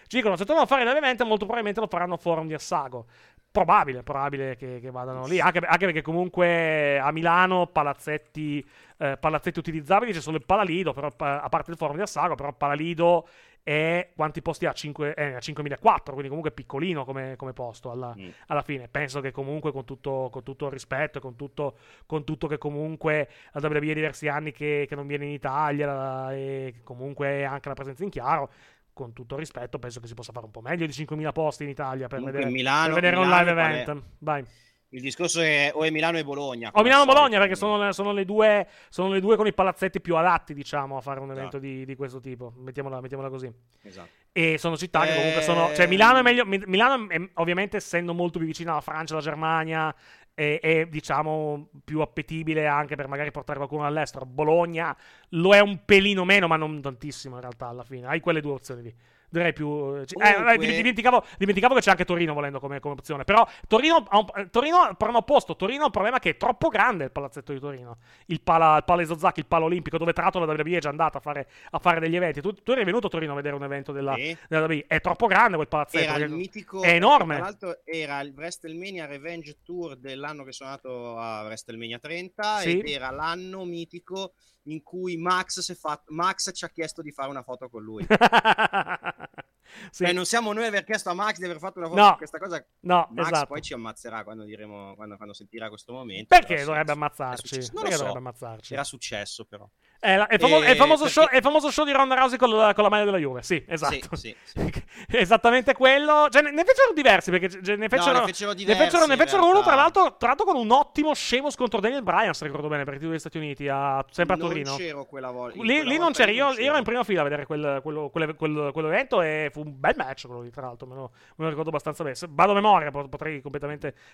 Ci 0.08 0.18
dicono, 0.18 0.36
se 0.36 0.46
tornano 0.46 0.66
a 0.66 0.68
fare 0.68 0.84
l'evento, 0.84 1.26
molto 1.26 1.46
probabilmente 1.46 1.80
lo 1.80 1.88
faranno 1.88 2.18
forum 2.18 2.48
di 2.48 2.54
Assago. 2.54 3.06
Probabile, 3.52 4.02
probabile 4.02 4.56
che, 4.56 4.80
che 4.80 4.90
vadano 4.90 5.28
lì. 5.28 5.40
Anche, 5.40 5.60
anche, 5.60 5.86
perché 5.86 6.02
comunque 6.02 6.98
a 7.00 7.12
Milano 7.12 7.68
palazzetti, 7.68 8.66
eh, 8.98 9.18
palazzetti 9.18 9.60
utilizzabili 9.60 10.12
c'è 10.12 10.22
solo 10.22 10.38
il 10.38 10.46
Palalido, 10.46 10.92
però, 10.94 11.12
a 11.18 11.50
parte 11.50 11.72
il 11.72 11.78
forum 11.78 11.98
di 11.98 12.02
Assago, 12.02 12.34
però 12.34 12.52
Palalido 12.54 13.28
è 13.64 14.12
quanti 14.14 14.42
posti 14.42 14.66
ha? 14.66 14.74
5, 14.74 15.14
eh, 15.14 15.38
5.004, 15.38 16.04
quindi 16.12 16.28
comunque 16.28 16.52
piccolino 16.52 17.06
come, 17.06 17.36
come 17.38 17.54
posto 17.54 17.92
alla, 17.92 18.14
mm. 18.18 18.30
alla, 18.48 18.62
fine. 18.62 18.90
Penso 18.90 19.22
che 19.22 19.32
comunque 19.32 19.72
con 19.72 19.86
tutto, 19.86 20.28
con 20.30 20.44
tutto 20.44 20.66
il 20.66 20.72
rispetto, 20.72 21.22
con 21.22 21.38
tutto, 21.38 21.78
con 22.06 22.26
tutto 22.26 22.48
che 22.48 22.58
comunque 22.58 23.30
la 23.54 23.66
WWE 23.66 23.92
ha 23.92 23.94
diversi 23.94 24.28
anni 24.28 24.52
che, 24.52 24.86
che 24.88 24.96
non 24.96 25.08
viene 25.08 25.26
in 25.26 25.32
Italia 25.32 26.34
e 26.34 26.82
comunque 26.84 27.46
anche 27.46 27.70
la 27.70 27.76
presenza 27.76 28.04
in 28.04 28.10
chiaro, 28.10 28.52
con 28.94 29.14
tutto 29.14 29.36
rispetto, 29.36 29.80
penso 29.80 30.00
che 30.00 30.08
si 30.08 30.14
possa 30.14 30.32
fare 30.32 30.46
un 30.46 30.52
po' 30.52 30.62
meglio 30.62 30.86
di 30.86 30.94
5.000 30.94 31.32
posti 31.32 31.64
in 31.64 31.70
Italia 31.70 32.08
per 32.08 32.22
vedere, 32.22 32.50
Milano, 32.50 32.94
per 32.94 33.02
vedere 33.02 33.18
Milano 33.18 33.34
un 33.34 33.40
live 33.40 33.52
event. 33.52 34.04
Vai. 34.20 34.46
Il 34.94 35.02
discorso 35.02 35.42
è 35.42 35.72
o 35.74 35.84
è 35.84 35.90
Milano 35.90 36.20
e 36.20 36.24
Bologna. 36.24 36.70
O 36.72 36.84
Milano 36.84 37.02
e 37.02 37.06
Bologna, 37.08 37.40
perché 37.40 37.56
sono, 37.56 37.92
sono, 37.94 38.12
le 38.12 38.26
due, 38.26 38.68
sono, 38.90 39.12
le 39.12 39.20
due, 39.22 39.36
con 39.36 39.48
i 39.48 39.54
palazzetti 39.54 40.00
più 40.00 40.16
adatti, 40.16 40.54
diciamo, 40.54 40.98
a 40.98 41.02
fare 41.02 41.20
un 41.20 41.32
evento 41.32 41.58
esatto. 41.58 41.64
di, 41.64 41.84
di, 41.84 41.96
questo 41.96 42.20
tipo. 42.20 42.54
Mettiamola, 42.58 43.02
mettiamola 43.02 43.28
così. 43.30 43.52
Esatto. 43.82 44.10
E 44.32 44.60
sono 44.60 44.78
città 44.78 45.02
che 45.02 45.16
comunque 45.16 45.42
sono. 45.42 45.74
Cioè, 45.74 45.88
Milano 45.88 46.20
è 46.20 46.22
meglio. 46.22 46.46
Milano, 46.46 47.10
è, 47.10 47.20
ovviamente, 47.36 47.78
essendo 47.78 48.14
molto 48.14 48.38
più 48.38 48.46
vicina 48.46 48.74
alla 48.74 48.82
Francia, 48.82 49.14
alla 49.14 49.24
Germania, 49.24 49.96
è, 50.34 50.60
è, 50.62 50.86
diciamo 50.88 51.70
più 51.84 52.02
appetibile 52.02 52.68
anche 52.68 52.96
per 52.96 53.08
magari 53.08 53.32
portare 53.32 53.58
qualcuno 53.58 53.86
all'estero. 53.86 54.26
Bologna 54.26 54.96
lo 55.30 55.54
è 55.54 55.60
un 55.60 55.84
pelino 55.86 56.26
meno, 56.26 56.48
ma 56.48 56.56
non 56.56 56.82
tantissimo 56.82 57.36
in 57.36 57.42
realtà 57.42 57.68
alla 57.68 57.84
fine. 57.84 58.08
Hai 58.08 58.20
quelle 58.20 58.42
due 58.42 58.54
opzioni 58.54 58.82
lì 58.82 58.96
direi 59.34 59.54
più. 59.54 59.68
Eh, 59.96 60.06
Comunque... 60.14 60.54
Eh, 60.54 60.58
dimenticavo, 60.58 61.26
dimenticavo, 61.38 61.76
che 61.76 61.82
c'è 61.82 61.90
anche 61.90 62.06
Torino 62.06 62.34
volendo 62.34 62.60
come, 62.60 62.80
come 62.80 62.94
opzione. 62.94 63.24
Però 63.24 63.48
Torino, 63.68 64.06
ha 64.08 64.18
un, 64.20 64.26
eh, 64.36 64.50
Torino, 64.50 64.94
per 64.96 65.10
un 65.10 65.16
opposto, 65.16 65.56
Torino 65.56 65.84
ha 65.84 65.86
un 65.86 65.92
problema 65.92 66.20
che 66.20 66.32
è 66.32 66.38
troppo 66.38 66.70
grande 66.70 67.06
il 67.06 67.12
palazzetto 67.12 67.52
di 67.52 67.60
Torino. 67.60 67.98
Il 68.28 68.42
Pala, 68.42 68.78
il 68.78 68.84
Pala 68.84 69.02
Isozaki, 69.02 69.40
il 69.40 69.48
Pala 69.48 69.66
Olimpico, 69.66 69.98
dove 69.98 70.14
tra 70.14 70.24
l'altro 70.24 70.46
la 70.46 70.54
WWE 70.54 70.78
è 70.78 70.80
già 70.80 70.90
andata 70.90 71.18
a 71.18 71.22
fare, 71.22 71.48
a 71.72 71.80
fare 71.80 72.00
degli 72.00 72.16
eventi. 72.16 72.42
Tu, 72.42 72.54
tu, 72.54 72.72
eri 72.72 72.84
venuto 72.84 73.08
a 73.08 73.10
Torino 73.10 73.34
a 73.34 73.36
vedere 73.36 73.56
un 73.56 73.64
evento 73.64 73.92
della, 73.92 74.14
sì. 74.16 74.38
della 74.48 74.66
WWE. 74.66 74.86
È 74.88 75.02
troppo 75.02 75.28
grande 75.28 75.56
quel 75.56 75.68
palazzetto. 75.68 76.14
Era 76.14 76.24
il 76.24 76.32
mitico, 76.32 76.82
è 76.84 76.94
enorme. 76.94 77.36
Tra 77.36 77.44
l'altro 77.46 77.80
era 77.84 78.20
il 78.22 78.34
WrestleMania 78.36 79.06
Revenge 79.06 79.58
Tour 79.64 79.98
dell'anno 79.98 80.44
che 80.44 80.52
sono 80.52 80.70
andato 80.70 81.18
a 81.18 81.44
WrestleMania 81.44 82.00
30 82.00 82.58
sì. 82.58 82.80
ed 82.80 82.88
era 82.88 83.10
l'anno 83.10 83.66
mitico 83.66 84.34
in 84.64 84.84
cui 84.84 85.18
Max, 85.18 85.76
fatto, 85.76 86.14
Max, 86.14 86.52
ci 86.54 86.66
ha 86.66 86.70
chiesto 86.70 87.02
di 87.02 87.12
fare 87.12 87.30
una 87.30 87.44
foto 87.44 87.70
con 87.70 87.84
lui. 87.84 88.06
sì. 89.92 90.04
Cioè, 90.04 90.14
non 90.14 90.26
siamo 90.26 90.54
noi 90.54 90.66
a 90.66 90.68
aver 90.68 90.84
chiesto 90.84 91.10
a 91.10 91.14
Max 91.14 91.38
di 91.38 91.46
aver 91.46 91.60
fatto 91.60 91.80
una 91.80 91.88
foto 91.90 92.02
no. 92.02 92.08
con 92.10 92.18
questa 92.18 92.38
cosa. 92.38 92.66
No, 92.82 93.08
Max 93.12 93.28
esatto. 93.28 93.46
poi 93.48 93.62
ci 93.62 93.74
ammazzerà 93.74 94.24
quando, 94.24 94.44
diremo, 94.44 94.96
quando, 94.96 95.16
quando 95.16 95.34
sentirà 95.34 95.70
questo 95.70 95.94
momento. 95.94 96.26
Perché 96.28 96.64
dovrebbe 96.64 96.92
ammazzarci? 96.92 97.58
Non 97.74 97.84
Perché 97.84 97.92
so. 97.92 97.98
dovrebbe 97.98 98.20
ammazzarci? 98.20 98.74
Era 98.74 98.84
successo 98.84 99.46
però. 99.46 99.70
È, 100.04 100.18
la, 100.18 100.28
è, 100.28 100.38
famo- 100.38 100.62
è, 100.62 100.72
il 100.72 100.76
famoso 100.76 101.04
perché... 101.06 101.20
show, 101.22 101.28
è, 101.30 101.38
il 101.38 101.42
famoso 101.42 101.72
show, 101.72 101.86
di 101.86 101.94
Ronda 101.94 102.16
Rousey 102.16 102.38
con 102.38 102.50
la, 102.50 102.74
con 102.74 102.84
la 102.84 102.90
maglia 102.90 103.06
della 103.06 103.20
Juve. 103.20 103.42
Sì, 103.42 103.64
esatto. 103.66 104.18
Sì, 104.18 104.36
sì, 104.44 104.64
sì. 104.66 104.84
Esattamente 105.08 105.74
quello. 105.74 106.28
Cioè, 106.30 106.42
ne 106.42 106.64
fecero 106.66 106.92
diversi 106.94 107.32
perché 107.32 107.50
cioè, 107.50 107.78
ne 107.78 107.88
fecero, 107.88 108.12
no, 108.12 108.20
ne 108.20 108.26
fecero, 108.26 108.54
diversi, 108.54 108.82
ne 108.82 108.86
fecero, 108.86 109.06
ne 109.06 109.16
fecero 109.16 109.48
uno, 109.48 109.62
tra 109.62 109.76
l'altro, 109.76 110.18
tra 110.18 110.28
l'altro, 110.28 110.46
con 110.46 110.58
un 110.58 110.72
ottimo 110.72 111.14
scemo 111.14 111.50
contro 111.56 111.80
Daniel 111.80 112.04
Bryan, 112.04 112.34
se 112.34 112.44
ricordo 112.44 112.68
bene, 112.68 112.84
per 112.84 112.96
il 112.96 113.00
titolo 113.00 113.12
degli 113.12 113.22
Stati 113.22 113.38
Uniti, 113.38 113.70
a, 113.70 114.04
sempre 114.12 114.36
a 114.36 114.38
Torino. 114.40 114.70
Non 114.72 114.78
c'ero 114.78 115.06
quella 115.06 115.32
volta. 115.32 115.64
Lì, 115.64 115.86
lì 115.86 115.98
non 115.98 116.12
c'eri. 116.12 116.34
Io, 116.34 116.54
ero 116.54 116.76
in 116.76 116.84
prima 116.84 117.06
fila 117.06 117.22
a 117.22 117.24
vedere 117.24 117.46
quel, 117.46 117.80
quello, 117.82 118.10
quel, 118.10 118.36
quel, 118.36 118.72
quell'evento 118.74 119.22
e 119.22 119.52
fu 119.54 119.62
un 119.62 119.80
bel 119.80 119.94
match 119.96 120.26
quello 120.26 120.42
lì, 120.42 120.50
tra 120.50 120.64
l'altro. 120.64 120.86
Me 120.86 120.96
lo, 120.96 121.12
me 121.38 121.46
lo 121.46 121.50
ricordo 121.50 121.70
abbastanza 121.70 122.04
bene. 122.04 122.18
Vado 122.28 122.52
a 122.52 122.56
memoria, 122.56 122.92
potrei, 122.92 123.42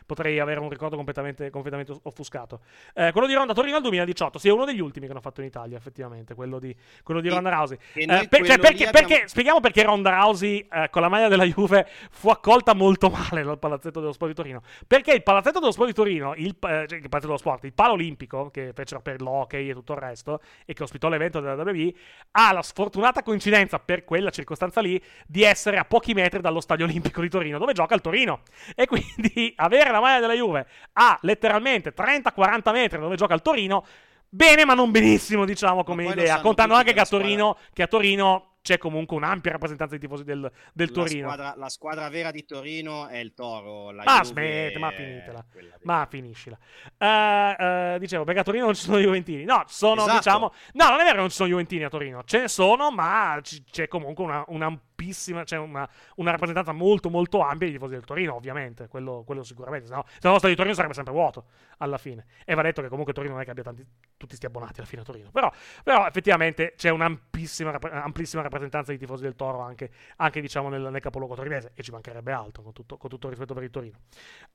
potrei 0.05 0.39
avere 0.39 0.59
un 0.59 0.69
ricordo 0.69 0.95
completamente, 0.95 1.49
completamente 1.49 1.95
offuscato. 2.03 2.59
Eh, 2.93 3.11
quello 3.11 3.25
di 3.25 3.33
Ronda 3.33 3.53
Torino 3.53 3.77
al 3.77 3.81
2018, 3.81 4.37
sì, 4.37 4.49
è 4.49 4.51
uno 4.51 4.65
degli 4.65 4.81
ultimi 4.81 5.05
che 5.05 5.11
hanno 5.11 5.21
fatto 5.21 5.41
in 5.41 5.47
Italia, 5.47 5.78
effettivamente. 5.79 6.35
Quello 6.35 6.59
di, 6.59 6.75
quello 7.03 7.21
di 7.21 7.29
Ronda 7.29 7.49
Rousey. 7.49 7.77
Eh, 7.93 8.05
per, 8.05 8.45
cioè, 8.45 8.59
perché, 8.59 8.87
abbiamo... 8.87 9.07
perché, 9.07 9.27
spieghiamo 9.27 9.59
perché 9.59 9.83
Ronda 9.83 10.11
Rousey 10.11 10.67
eh, 10.71 10.89
con 10.89 11.01
la 11.01 11.09
maglia 11.09 11.27
della 11.27 11.45
Juve 11.45 11.87
fu 12.11 12.29
accolta 12.29 12.73
molto 12.73 13.09
male 13.09 13.43
dal 13.43 13.57
Palazzetto 13.57 13.99
dello 13.99 14.11
Sport 14.11 14.31
di 14.31 14.35
Torino. 14.35 14.61
Perché 14.85 15.13
il 15.13 15.23
Palazzetto 15.23 15.59
dello 15.59 15.71
Sport 15.71 15.87
di 15.87 15.95
Torino, 15.95 16.33
il, 16.35 16.55
eh, 16.59 16.85
cioè, 16.87 16.99
il 16.99 17.09
Palazzetto 17.09 17.27
dello 17.27 17.37
Sport, 17.37 17.63
il 17.63 17.73
Palo 17.73 17.93
Olimpico, 17.93 18.49
che 18.49 18.71
fecero 18.73 19.01
per 19.01 19.21
l'hockey 19.21 19.69
e 19.69 19.73
tutto 19.73 19.93
il 19.93 19.99
resto, 19.99 20.41
e 20.65 20.73
che 20.73 20.83
ospitò 20.83 21.09
l'evento 21.09 21.39
della 21.39 21.61
WWE, 21.61 21.93
ha 22.31 22.53
la 22.53 22.61
sfortunata 22.61 23.23
coincidenza, 23.23 23.79
per 23.79 24.03
quella 24.03 24.29
circostanza 24.29 24.81
lì, 24.81 25.01
di 25.25 25.43
essere 25.43 25.77
a 25.77 25.85
pochi 25.85 26.13
metri 26.13 26.41
dallo 26.41 26.59
Stadio 26.61 26.85
Olimpico 26.85 27.21
di 27.21 27.29
Torino, 27.29 27.57
dove 27.57 27.73
gioca 27.73 27.95
il 27.95 28.01
Torino. 28.01 28.41
E 28.75 28.85
quindi 28.85 29.53
avere 29.57 29.91
la 29.91 29.99
maglia 29.99 30.19
della 30.19 30.33
Juve 30.33 30.67
a 30.93 31.17
letteralmente 31.21 31.93
30-40 31.93 32.71
metri 32.71 32.99
dove 32.99 33.15
gioca 33.15 33.33
il 33.33 33.41
Torino 33.41 33.85
bene, 34.29 34.65
ma 34.65 34.73
non 34.73 34.91
benissimo, 34.91 35.45
diciamo, 35.45 35.83
come 35.83 36.05
idea. 36.05 36.39
Contando 36.41 36.75
anche 36.75 36.93
che 36.93 36.99
a, 36.99 37.05
Torino, 37.05 37.57
che 37.73 37.83
a 37.83 37.87
Torino 37.87 38.57
c'è 38.61 38.77
comunque 38.77 39.15
un'ampia 39.15 39.51
rappresentanza 39.53 39.95
di 39.95 40.01
tifosi 40.01 40.23
del, 40.23 40.51
del 40.73 40.87
la 40.87 40.93
Torino. 40.93 41.31
Squadra, 41.31 41.53
la 41.55 41.69
squadra 41.69 42.09
vera 42.09 42.31
di 42.31 42.45
Torino 42.45 43.07
è 43.07 43.17
il 43.17 43.33
Toro. 43.33 43.91
La 43.91 44.03
ah, 44.03 44.23
smette, 44.23 44.77
ma 44.77 44.91
finitela. 44.91 45.45
Ma 45.83 46.07
finiscila. 46.09 46.57
Uh, 46.97 47.63
uh, 47.63 47.97
dicevo, 47.97 48.23
perché 48.23 48.41
a 48.41 48.43
Torino 48.43 48.65
non 48.65 48.75
ci 48.75 48.83
sono 48.83 48.99
Juventini. 48.99 49.43
No, 49.43 49.63
sono, 49.67 50.01
esatto. 50.01 50.17
diciamo... 50.17 50.53
No, 50.73 50.89
non 50.89 50.99
è 50.99 51.03
vero 51.03 51.13
che 51.13 51.19
non 51.19 51.29
ci 51.29 51.35
sono 51.35 51.49
Juventini 51.49 51.83
a 51.83 51.89
Torino. 51.89 52.23
Ce 52.25 52.39
ne 52.39 52.47
sono, 52.47 52.91
ma 52.91 53.39
c- 53.41 53.63
c'è 53.71 53.87
comunque 53.87 54.23
una, 54.23 54.43
una 54.47 54.79
ampissima, 54.99 55.43
cioè 55.45 55.59
una, 55.59 55.89
una, 56.15 56.31
rappresentanza 56.31 56.73
molto 56.73 57.09
molto 57.09 57.39
ampia 57.39 57.67
di 57.67 57.73
tifosi 57.73 57.93
del 57.93 58.03
Torino, 58.03 58.35
ovviamente, 58.35 58.87
quello, 58.87 59.23
quello 59.25 59.43
sicuramente, 59.43 59.87
se 59.87 59.93
no, 59.93 60.03
se 60.05 60.19
no 60.23 60.31
lo 60.31 60.37
stadio 60.37 60.49
di 60.49 60.55
Torino 60.55 60.75
sarebbe 60.75 60.93
sempre 60.93 61.13
vuoto 61.13 61.45
alla 61.77 61.97
fine. 61.97 62.25
E 62.45 62.53
va 62.53 62.61
detto 62.61 62.81
che 62.81 62.89
comunque 62.89 63.13
Torino 63.13 63.33
non 63.33 63.41
è 63.41 63.45
che 63.45 63.51
abbia 63.51 63.63
tanti, 63.63 63.85
tutti 64.17 64.35
sti 64.35 64.45
abbonati 64.45 64.79
alla 64.79 64.87
fine 64.87 65.01
a 65.01 65.05
Torino, 65.05 65.29
però, 65.31 65.51
però 65.83 66.05
effettivamente 66.05 66.73
c'è 66.75 66.89
un'amplissima 66.89 67.77
amplissima 67.79 68.41
rappresentanza 68.41 68.91
di 68.91 68.97
tifosi 68.97 69.23
del 69.23 69.35
Toro 69.35 69.61
anche, 69.61 69.91
anche 70.17 70.41
diciamo 70.41 70.69
nel, 70.69 70.81
nel, 70.81 71.01
capoluogo 71.01 71.35
torinese 71.35 71.71
e 71.73 71.83
ci 71.83 71.91
mancherebbe 71.91 72.31
altro, 72.31 72.63
con 72.63 72.73
tutto, 72.73 72.97
con 72.97 73.09
tutto 73.09 73.27
il 73.27 73.31
rispetto 73.33 73.53
per 73.53 73.63
il 73.63 73.69
Torino. 73.69 73.97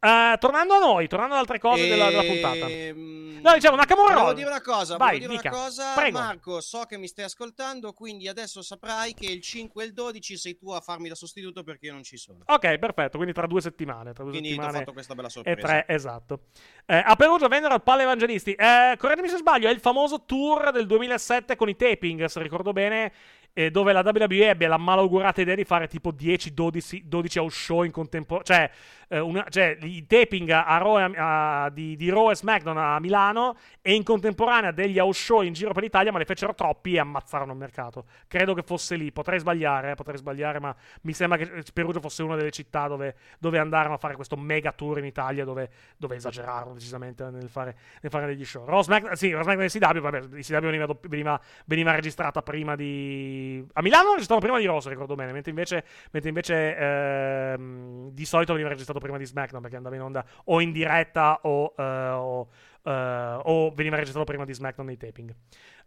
Uh, 0.00 0.36
tornando 0.38 0.74
a 0.74 0.78
noi, 0.78 1.08
tornando 1.08 1.34
ad 1.34 1.40
altre 1.40 1.58
cose 1.58 1.86
e... 1.86 1.88
della, 1.88 2.08
della, 2.08 2.22
puntata. 2.22 2.68
Ehm, 2.68 3.40
no, 3.42 3.54
diciamo, 3.54 3.76
Nakamura 3.76 4.14
Volevo 4.14 4.32
dire 4.34 4.48
una 4.48 4.60
cosa, 4.60 4.96
Vai, 4.96 5.18
dire 5.18 5.32
una 5.32 5.50
cosa. 5.50 5.94
Prego. 5.94 6.18
Marco, 6.18 6.60
so 6.60 6.84
che 6.84 6.98
mi 6.98 7.06
stai 7.06 7.24
ascoltando, 7.24 7.92
quindi 7.92 8.28
adesso 8.28 8.60
saprai 8.62 9.14
che 9.14 9.26
il 9.26 9.40
5 9.40 9.82
e 9.82 9.86
il 9.86 9.92
12 9.92 10.33
sei 10.36 10.56
tu 10.56 10.70
a 10.70 10.80
farmi 10.80 11.08
da 11.08 11.14
sostituto 11.14 11.62
perché 11.62 11.86
io 11.86 11.92
non 11.92 12.02
ci 12.02 12.16
sono. 12.16 12.40
Ok, 12.46 12.78
perfetto. 12.78 13.16
Quindi 13.16 13.34
tra 13.34 13.46
due 13.46 13.60
settimane. 13.60 14.12
Tra 14.12 14.22
due 14.22 14.32
quindi 14.32 14.50
settimane 14.50 14.76
ho 14.76 14.78
fatto 14.80 14.92
questa 14.92 15.14
bella 15.14 15.28
sorpresa. 15.28 15.58
E 15.58 15.60
tre, 15.60 15.84
esatto. 15.94 16.40
Eh, 16.86 17.02
a 17.04 17.16
Perugia 17.16 17.48
vennero 17.48 17.74
al 17.74 17.82
Pale 17.82 18.02
Evangelisti. 18.02 18.52
Eh, 18.52 18.96
correggimi 18.98 19.28
se 19.28 19.36
sbaglio, 19.36 19.68
è 19.68 19.72
il 19.72 19.80
famoso 19.80 20.24
tour 20.24 20.70
del 20.70 20.86
2007 20.86 21.56
con 21.56 21.68
i 21.68 21.76
taping, 21.76 22.24
se 22.26 22.42
ricordo 22.42 22.72
bene 22.72 23.12
eh, 23.54 23.70
dove 23.70 23.92
la 23.92 24.02
WWE 24.04 24.48
ebbe 24.48 24.66
la 24.66 24.76
malaugurata 24.76 25.40
idea 25.40 25.54
di 25.54 25.64
fare 25.64 25.86
tipo 25.86 26.12
10-12 26.12 27.02
12 27.04 27.38
house 27.38 27.56
show 27.56 27.82
in 27.84 27.92
contemporanea, 27.92 28.44
cioè, 28.44 28.70
eh, 29.08 29.18
una, 29.18 29.46
cioè 29.48 29.76
i 29.82 30.06
taping 30.06 30.50
a 30.50 30.76
Raw, 30.78 30.96
a, 31.16 31.70
di, 31.70 31.96
di, 31.96 32.10
Raw 32.10 32.30
e 32.30 32.36
SmackDown 32.36 32.78
a 32.78 32.98
Milano 33.00 33.56
e 33.80 33.94
in 33.94 34.02
contemporanea 34.02 34.70
degli 34.70 34.98
house 34.98 35.20
show 35.20 35.42
in 35.42 35.52
giro 35.52 35.72
per 35.72 35.82
l'Italia, 35.82 36.12
ma 36.12 36.18
ne 36.18 36.24
fecero 36.24 36.54
troppi 36.54 36.94
e 36.94 36.98
ammazzarono 36.98 37.52
il 37.52 37.58
mercato. 37.58 38.06
Credo 38.26 38.54
che 38.54 38.62
fosse 38.62 38.96
lì, 38.96 39.12
potrei 39.12 39.38
sbagliare, 39.38 39.92
eh, 39.92 39.94
potrei 39.94 40.16
sbagliare, 40.16 40.60
ma 40.60 40.74
mi 41.02 41.12
sembra 41.12 41.38
che 41.38 41.62
Perugia 41.72 42.00
fosse 42.00 42.22
una 42.22 42.36
delle 42.36 42.50
città 42.50 42.88
dove, 42.88 43.16
dove 43.38 43.58
andarono 43.58 43.94
a 43.94 43.98
fare 43.98 44.14
questo 44.14 44.36
mega 44.36 44.72
tour 44.72 44.98
in 44.98 45.04
Italia, 45.04 45.44
dove, 45.44 45.70
dove 45.96 46.16
esagerarono 46.16 46.74
decisamente 46.74 47.28
nel 47.30 47.48
fare, 47.48 47.76
nel 48.00 48.10
fare 48.10 48.26
degli 48.26 48.44
show. 48.44 48.64
Raw 48.64 48.82
SmackDown, 48.82 49.16
sì, 49.16 49.32
Raw 49.32 49.42
SmackDown 49.42 49.66
e 49.66 49.68
CW, 49.68 50.00
vabbè, 50.00 50.20
CW 50.40 50.58
veniva, 50.60 50.96
veniva, 51.02 51.40
veniva 51.66 51.94
registrata 51.94 52.42
prima 52.42 52.76
di 52.76 53.64
a 53.72 53.82
Milano 53.82 54.12
registrano 54.12 54.40
prima 54.40 54.58
di 54.58 54.66
Rosso, 54.66 54.88
ricordo 54.88 55.14
bene, 55.14 55.32
mentre 55.32 55.50
invece, 55.50 55.84
mentre 56.10 56.28
invece 56.28 56.76
ehm, 56.76 58.10
di 58.10 58.24
solito 58.24 58.52
veniva 58.52 58.70
registrato 58.94 59.00
prima 59.00 59.18
di 59.18 59.26
SmackDown 59.26 59.62
perché 59.62 59.76
andava 59.76 59.94
in 59.96 60.02
onda 60.02 60.24
o 60.44 60.60
in 60.60 60.72
diretta 60.72 61.40
o, 61.42 61.74
uh, 61.76 61.82
o 61.82 62.48
Uh, 62.84 63.40
o 63.44 63.70
veniva 63.70 63.96
registrato 63.96 64.26
prima 64.26 64.44
di 64.44 64.52
SmackDown 64.52 64.88
nei 64.88 64.98
taping. 64.98 65.34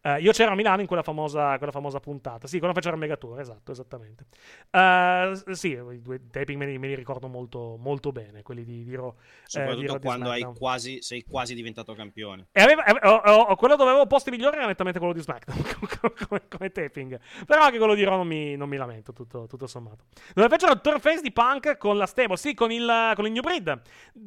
Uh, 0.02 0.18
io 0.19 0.32
c'ero 0.32 0.52
a 0.52 0.56
Milano 0.56 0.82
in 0.82 0.88
quella 0.88 1.02
famosa, 1.02 1.57
quella 1.57 1.72
famosa 1.72 1.99
puntata. 1.99 2.48
Sì, 2.48 2.60
quando 2.60 2.76
faceva 2.76 2.95
il 2.95 3.02
Megatour, 3.02 3.40
esatto, 3.40 3.72
esattamente. 3.72 4.26
Uh, 4.72 5.53
sì, 5.53 5.69
i 5.69 6.02
due 6.02 6.22
taping 6.30 6.57
me 6.57 6.65
li, 6.65 6.78
me 6.78 6.88
li, 6.88 6.95
ricordo 6.95 7.28
molto, 7.28 7.78
molto 7.78 8.11
bene, 8.11 8.41
quelli 8.41 8.64
di, 8.64 8.84
di 8.84 8.95
Raw. 8.95 9.14
Soprattutto 9.44 9.94
di 9.94 9.99
quando 9.99 10.30
hai 10.30 10.44
quasi, 10.57 11.02
sei 11.02 11.24
quasi 11.24 11.56
diventato 11.56 11.94
campione. 11.94 12.48
E 12.52 12.61
aveva, 12.61 12.84
avevo, 12.84 13.56
quello 13.56 13.76
dove 13.76 13.90
avevo 13.90 14.06
posti 14.06 14.30
migliori 14.30 14.57
era 14.57 14.68
nettamente 14.68 14.99
quello 14.99 15.14
di 15.14 15.22
SmackDown, 15.22 15.61
come, 16.28 16.41
come, 16.48 16.72
taping. 16.72 17.19
Però 17.45 17.64
anche 17.64 17.78
quello 17.78 17.95
di 17.95 18.03
Raw 18.03 18.18
non 18.18 18.28
mi, 18.28 18.56
non 18.56 18.69
mi 18.69 18.78
lamento, 18.78 19.14
tutto, 19.14 19.48
tutto, 19.48 19.68
sommato. 19.68 20.06
Dove 20.34 20.48
fecero 20.48 20.72
il 20.74 20.82
turn 20.82 20.99
face 20.99 21.22
di 21.22 21.32
Punk 21.32 21.78
con 21.78 21.98
la 21.98 22.06
stable, 22.06 22.38
sì, 22.38 22.53
con 22.53 22.72
il, 22.72 23.11
con 23.15 23.26
il 23.26 23.32
New 23.32 23.41
Breed. 23.41 23.82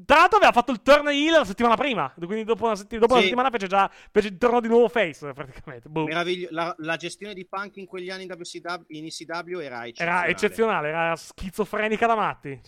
Tra 0.04 0.16
l'altro 0.16 0.36
aveva 0.36 0.52
fatto 0.52 0.72
il 0.72 0.82
turn 0.82 1.08
heel 1.08 1.32
la 1.32 1.44
settimana 1.44 1.76
prima, 1.76 2.12
quindi 2.16 2.44
dopo 2.44 2.64
una, 2.66 2.74
setti- 2.74 2.98
dopo 2.98 3.12
sì. 3.12 3.18
una 3.18 3.22
settimana 3.22 3.50
fece 3.50 3.66
già 3.66 3.90
fece 4.10 4.28
il 4.28 4.38
torno 4.38 4.60
di 4.60 4.68
nuovo 4.68 4.88
face 4.88 5.32
praticamente. 5.32 5.59
Boom. 5.88 6.06
Meraviglio- 6.06 6.48
la, 6.50 6.74
la, 6.78 6.96
gestione 6.96 7.34
di 7.34 7.46
Punk 7.46 7.76
in 7.76 7.86
quegli 7.86 8.10
anni 8.10 8.24
in, 8.24 8.30
WCW, 8.30 8.84
in 8.88 9.06
ECW 9.06 9.58
era 9.58 9.86
eccezionale. 9.86 10.22
Era 10.22 10.26
eccezionale, 10.26 10.88
era 10.88 11.16
schizofrenica 11.16 12.06
da 12.06 12.14
matti. 12.14 12.60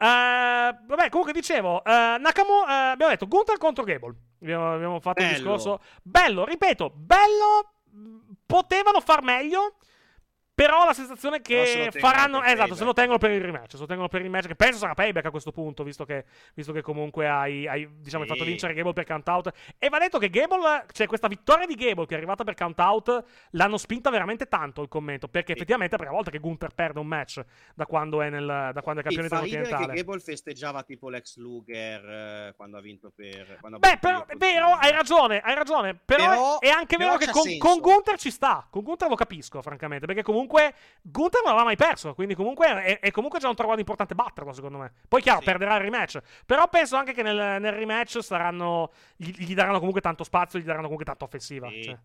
Uh, 0.00 0.86
vabbè, 0.86 1.08
comunque 1.10 1.32
dicevo, 1.32 1.82
uh, 1.84 2.20
Nakamura, 2.20 2.88
uh, 2.88 2.92
abbiamo 2.92 3.10
detto 3.10 3.26
Gunther 3.26 3.58
contro 3.58 3.84
Gable. 3.84 4.14
Abbiamo, 4.40 4.72
abbiamo 4.72 5.00
fatto 5.00 5.20
bello. 5.20 5.28
un 5.28 5.34
discorso 5.34 5.80
bello, 6.02 6.44
ripeto, 6.44 6.90
bello. 6.94 7.72
Potevano 8.46 9.00
far 9.00 9.22
meglio. 9.22 9.76
Però 10.58 10.84
la 10.84 10.92
sensazione 10.92 11.40
che 11.40 11.88
faranno. 11.92 12.42
Eh, 12.42 12.50
esatto, 12.50 12.74
se 12.74 12.82
lo 12.82 12.92
tengono 12.92 13.18
per 13.18 13.30
il 13.30 13.40
rematch. 13.40 13.70
Se 13.74 13.78
lo 13.78 13.86
tengono 13.86 14.08
per 14.08 14.18
il 14.18 14.26
rematch, 14.26 14.48
che 14.48 14.56
penso 14.56 14.78
sarà 14.78 14.92
payback 14.92 15.26
a 15.26 15.30
questo 15.30 15.52
punto, 15.52 15.84
visto 15.84 16.04
che, 16.04 16.24
visto 16.52 16.72
che 16.72 16.82
comunque 16.82 17.28
hai, 17.28 17.68
hai, 17.68 17.88
diciamo, 18.00 18.24
sì. 18.24 18.30
hai, 18.30 18.36
fatto 18.36 18.50
vincere 18.50 18.74
Gable 18.74 18.92
per 18.92 19.04
count 19.04 19.28
out. 19.28 19.52
E 19.78 19.88
va 19.88 20.00
detto 20.00 20.18
che 20.18 20.28
Gable, 20.30 20.84
cioè 20.90 21.06
questa 21.06 21.28
vittoria 21.28 21.64
di 21.64 21.76
Gable 21.76 22.06
che 22.06 22.14
è 22.14 22.16
arrivata 22.16 22.42
per 22.42 22.54
count 22.54 22.76
out, 22.80 23.24
l'hanno 23.50 23.76
spinta 23.76 24.10
veramente 24.10 24.48
tanto 24.48 24.82
il 24.82 24.88
commento. 24.88 25.28
Perché 25.28 25.52
sì. 25.52 25.58
effettivamente 25.58 25.94
è 25.94 25.96
la 25.96 26.02
prima 26.02 26.16
volta 26.16 26.32
che 26.32 26.40
Gunther 26.40 26.74
perde 26.74 26.98
un 26.98 27.06
match 27.06 27.40
da 27.76 27.86
quando 27.86 28.20
è, 28.20 28.28
nel, 28.28 28.70
da 28.74 28.82
quando 28.82 29.00
è 29.00 29.04
campione 29.04 29.28
intercontinentale. 29.28 29.86
che 29.86 30.02
Gable 30.02 30.18
festeggiava 30.18 30.82
tipo 30.82 31.08
l'ex 31.08 31.36
Luger 31.36 32.04
eh, 32.04 32.54
quando 32.56 32.78
ha 32.78 32.80
vinto 32.80 33.12
per. 33.14 33.60
Beh, 33.78 33.98
però, 34.00 34.26
è 34.26 34.34
vero, 34.34 34.72
hai 34.72 34.90
ragione, 34.90 35.38
hai 35.38 35.54
ragione. 35.54 35.94
Però, 36.04 36.24
però 36.24 36.58
è 36.58 36.68
anche 36.68 36.96
vero 36.96 37.16
che 37.16 37.30
con, 37.30 37.44
con 37.58 37.78
Gunther 37.78 38.18
ci 38.18 38.32
sta. 38.32 38.66
Con 38.68 38.82
Gunther 38.82 39.08
lo 39.08 39.14
capisco, 39.14 39.62
francamente. 39.62 40.06
Perché 40.06 40.22
comunque 40.22 40.46
comunque 40.48 40.74
Gunther 41.02 41.42
non 41.42 41.52
aveva 41.52 41.64
mai 41.64 41.76
perso, 41.76 42.14
quindi 42.14 42.34
comunque 42.34 42.66
è, 42.66 42.98
è 43.00 43.10
comunque 43.10 43.38
già 43.38 43.48
un 43.48 43.54
traguardo 43.54 43.80
importante 43.80 44.14
batterlo, 44.14 44.52
secondo 44.52 44.78
me. 44.78 44.92
Poi 45.06 45.20
chiaro, 45.20 45.40
sì. 45.40 45.44
perderà 45.44 45.76
il 45.76 45.82
rematch, 45.82 46.20
però 46.46 46.68
penso 46.68 46.96
anche 46.96 47.12
che 47.12 47.22
nel, 47.22 47.60
nel 47.60 47.72
rematch 47.72 48.22
saranno 48.22 48.92
gli, 49.16 49.30
gli, 49.30 49.54
daranno 49.54 49.78
comunque 49.78 50.00
tanto 50.00 50.24
spazio, 50.24 50.58
gli 50.58 50.64
daranno 50.64 50.82
comunque 50.84 51.04
tanto 51.04 51.24
offensiva. 51.24 51.68
Sì. 51.68 51.82
Cioè, 51.82 51.98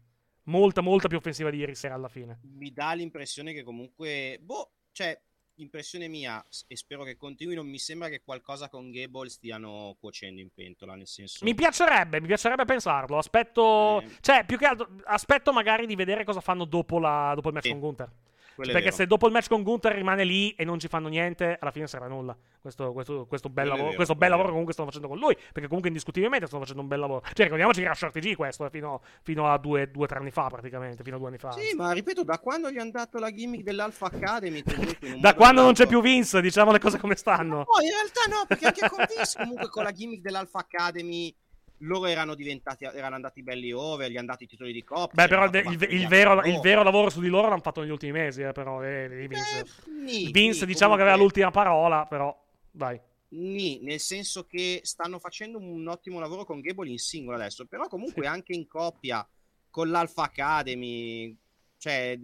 molta, 0.44 0.82
molta 0.82 1.08
più 1.08 1.18
offensiva 1.18 1.50
di 1.50 1.58
ieri 1.58 1.76
sera 1.76 1.96
alla 1.96 2.10
fine. 2.10 2.40
Mi 2.44 2.72
dà 2.72 2.94
l'impressione 2.94 3.54
che 3.54 3.64
comunque, 3.64 4.38
boh, 4.42 4.72
cioè, 4.92 5.20
impressione 5.56 6.08
mia, 6.08 6.44
e 6.68 6.76
spero 6.76 7.04
che 7.04 7.16
continui, 7.16 7.56
non 7.56 7.68
mi 7.68 7.78
sembra 7.78 8.10
che 8.10 8.22
qualcosa 8.24 8.70
con 8.70 8.90
Gable 8.92 9.30
stiano 9.30 9.96
cuocendo 10.00 10.42
in 10.42 10.50
pentola, 10.52 10.96
nel 10.96 11.08
senso... 11.08 11.46
Mi 11.46 11.54
piacerebbe, 11.54 12.20
mi 12.20 12.28
piacerebbe 12.28 12.66
pensarlo, 12.66 13.18
aspetto... 13.18 14.02
Eh. 14.02 14.10
Cioè, 14.20 14.46
più 14.46 14.58
che 14.58 14.66
altro, 14.66 14.90
aspetto 15.06 15.54
magari 15.54 15.86
di 15.86 15.96
vedere 15.96 16.24
cosa 16.24 16.42
fanno 16.42 16.66
dopo, 16.66 17.00
la, 17.00 17.34
dopo 17.36 17.50
il 17.50 17.54
match 17.54 17.66
sì. 17.66 17.72
con 17.72 17.80
Gunther. 17.80 18.12
Perché 18.56 18.92
se 18.92 19.08
dopo 19.08 19.28
il 19.28 19.34
match 19.34 19.48
con 19.48 19.64
Gunther 19.64 19.94
rimane 19.94 20.24
lì 20.24 20.52
e 20.52 20.64
non 20.64 20.80
ci 20.80 20.88
fanno 20.88 21.08
niente, 21.08 21.58
alla 21.60 21.72
fine 21.72 21.88
sarà 21.88 22.08
nulla. 22.08 22.36
Questo, 22.62 22.94
questo, 22.94 23.26
questo 23.26 23.50
bel, 23.50 23.68
lavoro, 23.68 23.84
vero, 23.86 23.96
questo 23.96 24.16
bel 24.16 24.30
lavoro 24.30 24.50
comunque 24.50 24.74
stanno 24.74 24.88
facendo 24.88 25.10
con 25.10 25.18
lui. 25.18 25.36
Perché 25.36 25.68
comunque 25.68 25.90
indiscutibilmente 25.90 26.46
stanno 26.46 26.62
facendo 26.62 26.82
un 26.82 26.88
bel 26.88 27.00
lavoro. 27.00 27.22
Cioè, 27.34 27.44
ricordiamoci 27.44 27.80
che 27.80 27.86
era 27.86 27.96
Short 27.96 28.18
G 28.20 28.36
questo, 28.36 28.66
eh, 28.66 28.70
fino, 28.70 29.02
fino, 29.24 29.52
a 29.52 29.58
due 29.58 29.90
o 29.94 30.06
tre 30.06 30.20
anni 30.20 30.32
fa, 30.32 30.48
praticamente. 30.48 31.04
Fino 31.04 31.16
a 31.16 31.20
due 31.20 31.28
anni 31.28 31.38
fa. 31.38 31.52
Sì, 31.52 31.76
ma 31.76 31.92
ripeto, 31.92 32.24
da 32.24 32.40
quando 32.40 32.72
gli 32.72 32.78
hanno 32.78 32.92
dato 32.92 33.20
la 33.20 33.32
gimmick 33.32 33.64
dell'Alpha 33.64 34.06
Academy. 34.06 34.64
da 35.20 35.34
quando 35.34 35.62
non 35.62 35.74
c'è 35.74 35.88
più 35.88 36.02
Vince, 36.02 36.42
diciamo 36.42 36.72
le 36.72 36.80
cose 36.80 37.00
come 37.00 37.16
stanno. 37.16 37.58
No, 37.58 37.82
in 37.82 37.92
realtà 37.92 38.22
no, 38.30 38.46
perché 38.48 38.68
anche 38.68 38.88
con 38.88 39.06
Vince, 39.08 39.38
comunque 39.40 39.70
con 39.70 39.84
la 39.84 39.92
gimmick 39.92 40.22
dell'Alpha 40.22 40.60
Academy 40.60 41.36
loro 41.84 42.08
erano 42.08 42.36
diventati 42.36 42.86
erano 42.86 43.16
andati 43.16 43.44
belli 43.44 43.72
over, 43.72 44.10
gli 44.10 44.18
hanno 44.18 44.28
dato 44.28 44.44
i 44.44 44.48
titoli 44.48 44.74
di 44.74 44.84
coppia. 44.84 45.24
Beh, 45.24 45.28
però 45.28 45.46
il, 45.46 45.56
il, 45.56 45.88
il, 45.92 46.08
vero, 46.08 46.42
il, 46.44 46.60
vero, 46.60 46.84
lavoro 46.84 47.10
su 47.10 47.22
di 47.22 47.28
loro 47.28 47.50
l'hanno 47.50 47.62
fatto 47.62 47.82
negli 47.82 47.92
ultimi 47.92 48.12
mesi, 48.12 48.42
eh, 48.42 48.52
però 48.52 48.84
eh, 48.84 49.28
Vince, 49.28 49.60
eh, 49.60 49.92
nì, 49.92 50.32
Vince 50.32 50.66
nì, 50.66 50.72
diciamo 50.72 50.92
comunque... 50.92 50.98
che 50.98 51.02
aveva 51.02 51.16
l'ultima 51.18 51.52
parola, 51.52 52.06
però 52.06 52.36
dai. 52.70 53.00
Nì, 53.30 53.80
nel 53.82 54.00
senso 54.00 54.46
che 54.46 54.82
stanno 54.84 55.18
facendo 55.18 55.58
un 55.58 55.88
ottimo 55.88 56.20
lavoro 56.20 56.46
con 56.46 56.62
Gable 56.62 56.90
in 56.90 57.00
singolo 57.00 57.38
adesso, 57.38 57.66
però 57.66 57.88
comunque 57.88 58.24
sì. 58.24 58.28
anche 58.28 58.54
in 58.54 58.68
coppia 58.68 59.28
con 59.70 59.90
l'Alpha 59.90 60.24
Academy, 60.24 61.36
cioè 61.78 62.20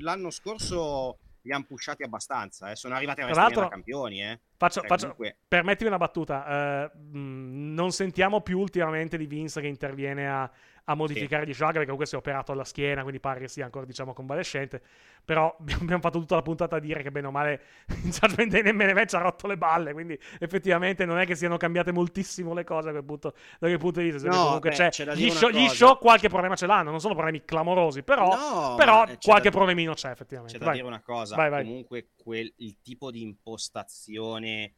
l'anno 0.00 0.30
scorso 0.30 1.18
li 1.42 1.52
hanno 1.52 1.64
pushati 1.66 2.02
abbastanza. 2.02 2.70
Eh. 2.70 2.76
Sono 2.76 2.94
arrivati 2.94 3.20
a 3.20 3.24
WrestleMania 3.24 3.68
campioni. 3.68 4.22
Eh. 4.22 4.40
Faccio, 4.56 4.80
cioè, 4.80 4.88
faccio, 4.88 5.14
comunque... 5.14 5.38
Permettimi 5.46 5.88
una 5.88 5.98
battuta. 5.98 6.90
Uh, 6.92 6.98
non 7.12 7.92
sentiamo 7.92 8.40
più 8.40 8.58
ultimamente 8.58 9.16
di 9.16 9.26
Vince 9.26 9.60
che 9.60 9.66
interviene 9.66 10.28
a 10.28 10.50
a 10.90 10.94
modificare 10.94 11.42
sì. 11.42 11.48
di 11.48 11.54
Shag 11.54 11.70
perché 11.70 11.84
comunque 11.84 12.06
si 12.06 12.14
è 12.14 12.18
operato 12.18 12.52
alla 12.52 12.64
schiena, 12.64 13.02
quindi 13.02 13.20
pare 13.20 13.40
che 13.40 13.48
sia 13.48 13.64
ancora 13.64 13.86
diciamo 13.86 14.12
convalescente. 14.12 14.82
Però 15.24 15.56
abbiamo 15.58 16.00
fatto 16.00 16.18
tutta 16.18 16.34
la 16.34 16.42
puntata 16.42 16.76
a 16.76 16.78
dire 16.80 17.02
che 17.02 17.10
bene 17.10 17.28
o 17.28 17.30
male 17.30 17.62
Judgment 17.86 18.50
Day 18.50 18.62
nemmeno 18.62 19.04
ci 19.04 19.14
ha 19.14 19.20
rotto 19.20 19.46
le 19.46 19.56
balle, 19.56 19.92
quindi 19.92 20.18
effettivamente 20.38 21.04
non 21.04 21.18
è 21.18 21.26
che 21.26 21.36
siano 21.36 21.56
cambiate 21.56 21.92
moltissimo 21.92 22.52
le 22.54 22.64
cose 22.64 22.86
da 22.86 22.92
quel 22.92 23.04
punto, 23.04 23.34
da 23.58 23.66
quel 23.66 23.78
punto 23.78 24.00
di 24.00 24.10
vista. 24.10 24.28
No, 24.28 24.44
comunque 24.44 24.70
beh, 24.70 24.76
c'è, 24.76 24.88
c'è 24.90 25.14
gli, 25.14 25.30
show, 25.30 25.48
gli, 25.50 25.68
show, 25.68 25.96
qualche 25.98 26.28
problema 26.28 26.56
ce 26.56 26.66
l'hanno, 26.66 26.90
non 26.90 27.00
sono 27.00 27.14
problemi 27.14 27.44
clamorosi, 27.44 28.02
però, 28.02 28.34
no, 28.34 28.74
però 28.76 29.04
qualche 29.20 29.50
da, 29.50 29.56
problemino 29.56 29.94
c'è 29.94 30.10
effettivamente. 30.10 30.58
C'è 30.58 30.64
da 30.64 30.72
dire 30.72 30.86
una 30.86 31.00
cosa, 31.00 31.36
vai, 31.36 31.50
vai. 31.50 31.64
comunque 31.64 32.08
quel, 32.16 32.52
il 32.58 32.80
tipo 32.82 33.10
di 33.10 33.22
impostazione 33.22 34.74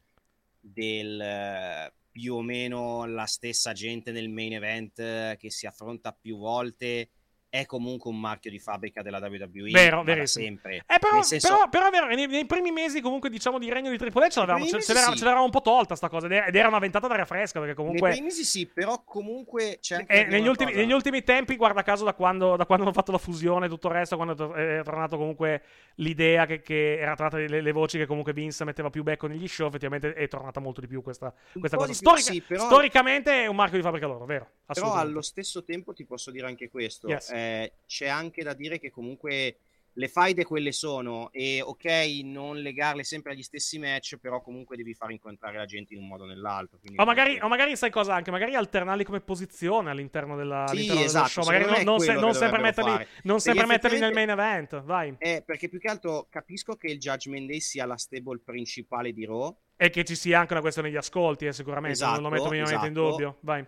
del 0.59 1.91
più 2.13 2.35
o 2.35 2.41
meno 2.41 3.05
la 3.05 3.25
stessa 3.25 3.73
gente 3.73 4.11
nel 4.11 4.29
main 4.29 4.53
event 4.53 4.99
eh, 4.99 5.35
che 5.39 5.49
si 5.49 5.65
affronta 5.65 6.13
più 6.13 6.37
volte 6.37 7.09
è 7.53 7.67
comunque 7.67 8.09
un 8.09 8.19
marchio 8.19 8.49
di 8.49 8.57
fabbrica 8.57 9.03
della 9.03 9.19
WWE. 9.19 9.69
Vero, 9.69 10.01
vero. 10.01 10.25
sempre. 10.25 10.77
Eh, 10.87 10.97
però, 10.97 11.21
senso... 11.21 11.49
però, 11.49 11.69
però, 11.69 11.87
è 11.87 11.91
vero, 11.91 12.07
nei, 12.07 12.25
nei, 12.25 12.47
primi 12.47 12.71
mesi 12.71 12.99
comunque 12.99 13.29
diciamo 13.29 13.59
di 13.59 13.71
regno 13.71 13.91
di 13.91 13.97
Triple 13.99 14.25
H 14.25 14.29
ce 14.31 14.39
l'avevamo, 14.39 14.65
ce, 14.65 14.81
ce, 14.81 14.91
l'era, 14.91 15.11
sì. 15.11 15.17
ce 15.17 15.23
l'eravamo 15.23 15.45
un 15.45 15.51
po' 15.51 15.61
tolta 15.61 15.95
sta 15.95 16.09
cosa 16.09 16.25
ed 16.25 16.55
era 16.55 16.67
una 16.67 16.79
ventata 16.79 17.05
d'aria 17.05 17.25
fresca 17.25 17.59
perché 17.59 17.75
comunque... 17.75 18.07
Nei 18.07 18.17
primi 18.17 18.29
mesi 18.29 18.43
sì, 18.43 18.65
però 18.65 19.03
comunque 19.03 19.77
c'è 19.79 20.03
eh, 20.07 20.23
negli, 20.23 20.47
ultimi, 20.47 20.73
negli, 20.73 20.91
ultimi, 20.91 21.21
tempi, 21.21 21.55
guarda 21.55 21.83
caso 21.83 22.03
da 22.03 22.15
quando, 22.15 22.55
da 22.55 22.65
quando 22.65 22.85
hanno 22.85 22.93
fatto 22.93 23.11
la 23.11 23.19
fusione 23.19 23.67
e 23.67 23.69
tutto 23.69 23.87
il 23.87 23.93
resto, 23.93 24.15
quando 24.15 24.33
è 24.55 24.81
tornato 24.83 25.17
comunque 25.17 25.61
l'idea 25.97 26.47
che, 26.47 26.63
che 26.63 26.97
era 26.97 27.13
tornata 27.13 27.37
le, 27.37 27.61
le, 27.61 27.71
voci 27.71 27.99
che 27.99 28.07
comunque 28.07 28.33
Vince 28.33 28.63
metteva 28.63 28.89
più 28.89 29.03
becco 29.03 29.27
negli 29.27 29.47
show, 29.47 29.67
effettivamente 29.67 30.13
è 30.13 30.27
tornata 30.27 30.59
molto 30.59 30.81
di 30.81 30.87
più 30.87 31.03
questa, 31.03 31.31
questa 31.51 31.77
cosa. 31.77 31.93
Storica, 31.93 32.31
sì, 32.31 32.41
però... 32.41 32.65
Storicamente 32.65 33.43
è 33.43 33.45
un 33.45 33.55
marchio 33.55 33.77
di 33.77 33.83
fabbrica 33.83 34.07
loro, 34.07 34.25
vero? 34.25 34.47
Però 34.65 34.93
allo 34.93 35.21
stesso 35.21 35.63
tempo 35.63 35.93
ti 35.93 36.05
posso 36.05 36.31
dire 36.31 36.47
anche 36.47 36.69
questo, 36.69 37.07
yes. 37.07 37.29
eh, 37.31 37.73
c'è 37.85 38.07
anche 38.07 38.43
da 38.43 38.53
dire 38.53 38.79
che 38.79 38.91
comunque 38.91 39.57
le 39.93 40.07
faide 40.07 40.43
quelle 40.43 40.71
sono 40.71 41.29
e 41.31 41.61
ok 41.61 41.85
non 42.23 42.57
legarle 42.57 43.03
sempre 43.03 43.33
agli 43.33 43.43
stessi 43.43 43.77
match 43.77 44.17
però 44.17 44.41
comunque 44.41 44.75
devi 44.75 44.93
far 44.93 45.11
incontrare 45.11 45.57
la 45.57 45.65
gente 45.65 45.93
in 45.93 45.99
un 45.99 46.07
modo 46.07 46.23
o 46.23 46.25
nell'altro 46.25 46.79
o 46.95 47.05
magari, 47.05 47.39
o 47.39 47.47
magari, 47.47 47.75
sai 47.75 47.91
cosa 47.91 48.15
anche 48.15 48.31
magari 48.31 48.55
alternarli 48.55 49.03
come 49.03 49.21
posizione 49.21 49.91
all'interno, 49.91 50.35
della, 50.35 50.65
sì, 50.67 50.75
all'interno 50.75 51.03
esatto, 51.03 51.27
show 51.27 51.45
magari 51.45 51.65
non, 51.65 51.83
non, 51.83 51.99
se, 51.99 52.13
non 52.13 52.33
sempre 52.33 52.61
metterli, 52.61 53.07
non 53.23 53.39
sempre 53.39 53.65
metterli 53.65 53.99
nel 53.99 54.13
main 54.13 54.29
event 54.29 54.81
vai. 54.83 55.15
Eh, 55.19 55.43
perché 55.45 55.69
più 55.69 55.79
che 55.79 55.89
altro 55.89 56.27
capisco 56.29 56.75
che 56.75 56.87
il 56.87 56.97
Judgment 56.97 57.47
Day 57.47 57.59
sia 57.59 57.85
la 57.85 57.97
stable 57.97 58.39
principale 58.43 59.13
di 59.13 59.25
Raw. 59.25 59.55
E 59.75 59.89
che 59.89 60.03
ci 60.03 60.15
sia 60.15 60.39
anche 60.39 60.53
una 60.53 60.61
questione 60.61 60.89
di 60.89 60.97
ascolti 60.97 61.45
eh, 61.45 61.53
sicuramente 61.53 61.93
esatto, 61.93 62.19
non 62.19 62.23
lo 62.23 62.29
metto 62.29 62.49
minimamente 62.49 62.87
esatto. 62.87 62.87
in 62.87 62.93
dubbio 62.93 63.37
vai 63.41 63.65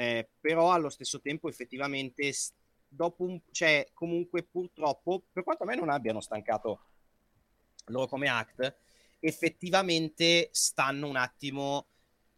eh, 0.00 0.26
però 0.40 0.72
allo 0.72 0.88
stesso 0.88 1.20
tempo 1.20 1.50
effettivamente 1.50 2.32
dopo 2.88 3.22
un, 3.22 3.38
cioè, 3.50 3.86
comunque 3.92 4.42
purtroppo, 4.42 5.24
per 5.30 5.44
quanto 5.44 5.64
a 5.64 5.66
me 5.66 5.76
non 5.76 5.90
abbiano 5.90 6.22
stancato 6.22 6.80
loro 7.88 8.06
come 8.06 8.28
act, 8.28 8.76
effettivamente 9.18 10.48
stanno 10.52 11.06
un 11.06 11.16
attimo 11.16 11.88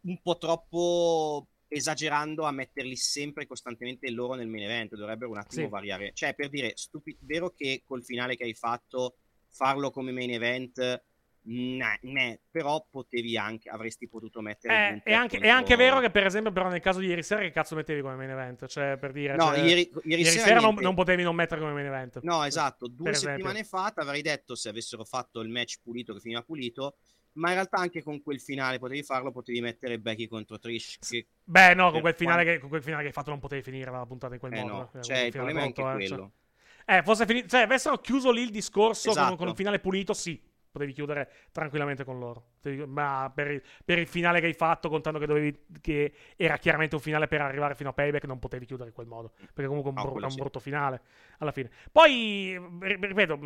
un 0.01 0.21
po' 0.21 0.37
troppo 0.37 1.47
esagerando 1.69 2.43
a 2.43 2.51
metterli 2.51 2.97
sempre 2.97 3.47
costantemente 3.47 4.11
loro 4.11 4.33
nel 4.33 4.49
main 4.49 4.63
event, 4.63 4.95
dovrebbero 4.95 5.31
un 5.31 5.37
attimo 5.37 5.63
sì. 5.63 5.71
variare. 5.71 6.11
Cioè, 6.13 6.35
per 6.35 6.49
dire, 6.49 6.73
stupi- 6.75 7.15
vero 7.21 7.51
che 7.51 7.83
col 7.85 8.03
finale 8.03 8.35
che 8.35 8.43
hai 8.43 8.53
fatto, 8.53 9.19
farlo 9.47 9.89
come 9.89 10.11
main 10.11 10.31
event 10.31 11.01
Nah, 11.45 11.97
nah, 12.03 12.33
però 12.49 12.85
potevi 12.89 13.37
anche, 13.37 13.69
avresti 13.69 14.07
potuto 14.07 14.39
mettere. 14.39 15.01
Eh, 15.03 15.11
è, 15.11 15.13
anche, 15.13 15.39
è, 15.39 15.49
anche, 15.49 15.75
vero 15.75 15.99
che, 15.99 16.09
per 16.09 16.25
esempio, 16.25 16.53
però 16.53 16.69
nel 16.69 16.79
caso 16.79 16.99
di 16.99 17.07
ieri 17.07 17.21
sera, 17.21 17.41
che 17.41 17.51
cazzo 17.51 17.75
mettevi 17.75 18.01
come 18.01 18.15
main 18.15 18.29
event? 18.29 18.65
Cioè, 18.67 18.97
per 18.97 19.11
dire, 19.11 19.35
no, 19.35 19.47
cioè, 19.47 19.59
ieri, 19.59 19.91
ieri, 20.03 20.21
ieri, 20.21 20.25
sera, 20.25 20.45
sera 20.45 20.59
non, 20.61 20.75
non, 20.75 20.95
potevi 20.95 21.21
non 21.21 21.35
mettere 21.35 21.59
come 21.59 21.73
main 21.73 21.85
event. 21.85 22.21
No, 22.21 22.43
esatto. 22.45 22.87
Due 22.87 23.13
settimane 23.13 23.65
fa 23.65 23.91
ti 23.93 23.99
avrei 23.99 24.21
detto 24.21 24.55
se 24.55 24.69
avessero 24.69 25.03
fatto 25.03 25.41
il 25.41 25.49
match 25.49 25.79
pulito 25.83 26.13
che 26.13 26.21
finiva 26.21 26.41
pulito, 26.43 26.95
ma 27.33 27.49
in 27.49 27.55
realtà 27.55 27.77
anche 27.77 28.01
con 28.01 28.21
quel 28.21 28.39
finale 28.39 28.79
potevi 28.79 29.03
farlo, 29.03 29.31
potevi 29.31 29.59
mettere 29.59 29.99
Becky 29.99 30.27
contro 30.27 30.57
Trish. 30.59 30.99
Che 30.99 31.27
Beh, 31.43 31.73
no, 31.73 31.91
con 31.91 31.93
per 31.93 32.01
quel, 32.01 32.13
finale 32.15 32.43
quanto- 32.43 32.51
che, 32.53 32.59
con 32.59 32.69
quel 32.69 32.83
finale 32.83 33.01
che 33.01 33.07
hai 33.07 33.13
fatto 33.13 33.31
non 33.31 33.39
potevi 33.39 33.63
finire 33.63 33.91
la 33.91 34.05
puntata 34.05 34.33
in 34.33 34.39
quel 34.39 34.53
Eh 34.53 34.61
modo. 34.61 34.73
no, 34.73 34.91
eh, 34.93 35.03
cioè, 35.03 35.17
il 35.17 35.31
problema 35.31 35.59
è 35.59 35.63
anche 35.63 35.81
eh, 35.81 35.83
cioè. 35.83 35.93
quello. 35.95 36.31
Eh, 36.85 37.01
fosse 37.03 37.25
finito, 37.25 37.47
cioè, 37.47 37.61
avessero 37.61 37.97
chiuso 37.97 38.31
lì 38.31 38.41
il 38.43 38.49
discorso 38.49 39.09
con- 39.09 39.17
Esatto. 39.17 39.35
con, 39.35 39.47
un 39.47 39.55
finale 39.55 39.79
pulito, 39.79 40.13
sì. 40.13 40.39
Potevi 40.73 40.91
chiudere 40.93 41.29
tranquillamente 41.51 42.03
con 42.03 42.17
loro. 42.17 42.45
Ma 42.87 43.31
per 43.33 43.51
il, 43.51 43.61
per 43.85 43.99
il 43.99 44.07
finale 44.07 44.39
che 44.39 44.47
hai 44.47 44.53
fatto, 44.53 44.89
contando 44.89 45.19
che, 45.19 45.27
dovevi, 45.27 45.65
che 45.79 46.11
era 46.35 46.57
chiaramente 46.57 46.95
un 46.95 47.01
finale 47.01 47.27
per 47.27 47.41
arrivare 47.41 47.75
fino 47.75 47.89
a 47.89 47.93
payback, 47.93 48.23
non 48.25 48.39
potevi 48.39 48.65
chiudere 48.65 48.89
in 48.89 48.95
quel 48.95 49.05
modo. 49.05 49.33
Perché 49.53 49.67
comunque 49.67 49.91
è 49.91 49.93
un, 49.93 50.03
No, 50.03 50.09
quello 50.09 50.25
è 50.25 50.29
un 50.29 50.33
sì. 50.33 50.39
brutto 50.39 50.59
finale 50.59 51.01
alla 51.37 51.51
fine. 51.51 51.69
Poi, 51.91 52.59
ri- 52.79 52.97
ripeto, 52.99 53.39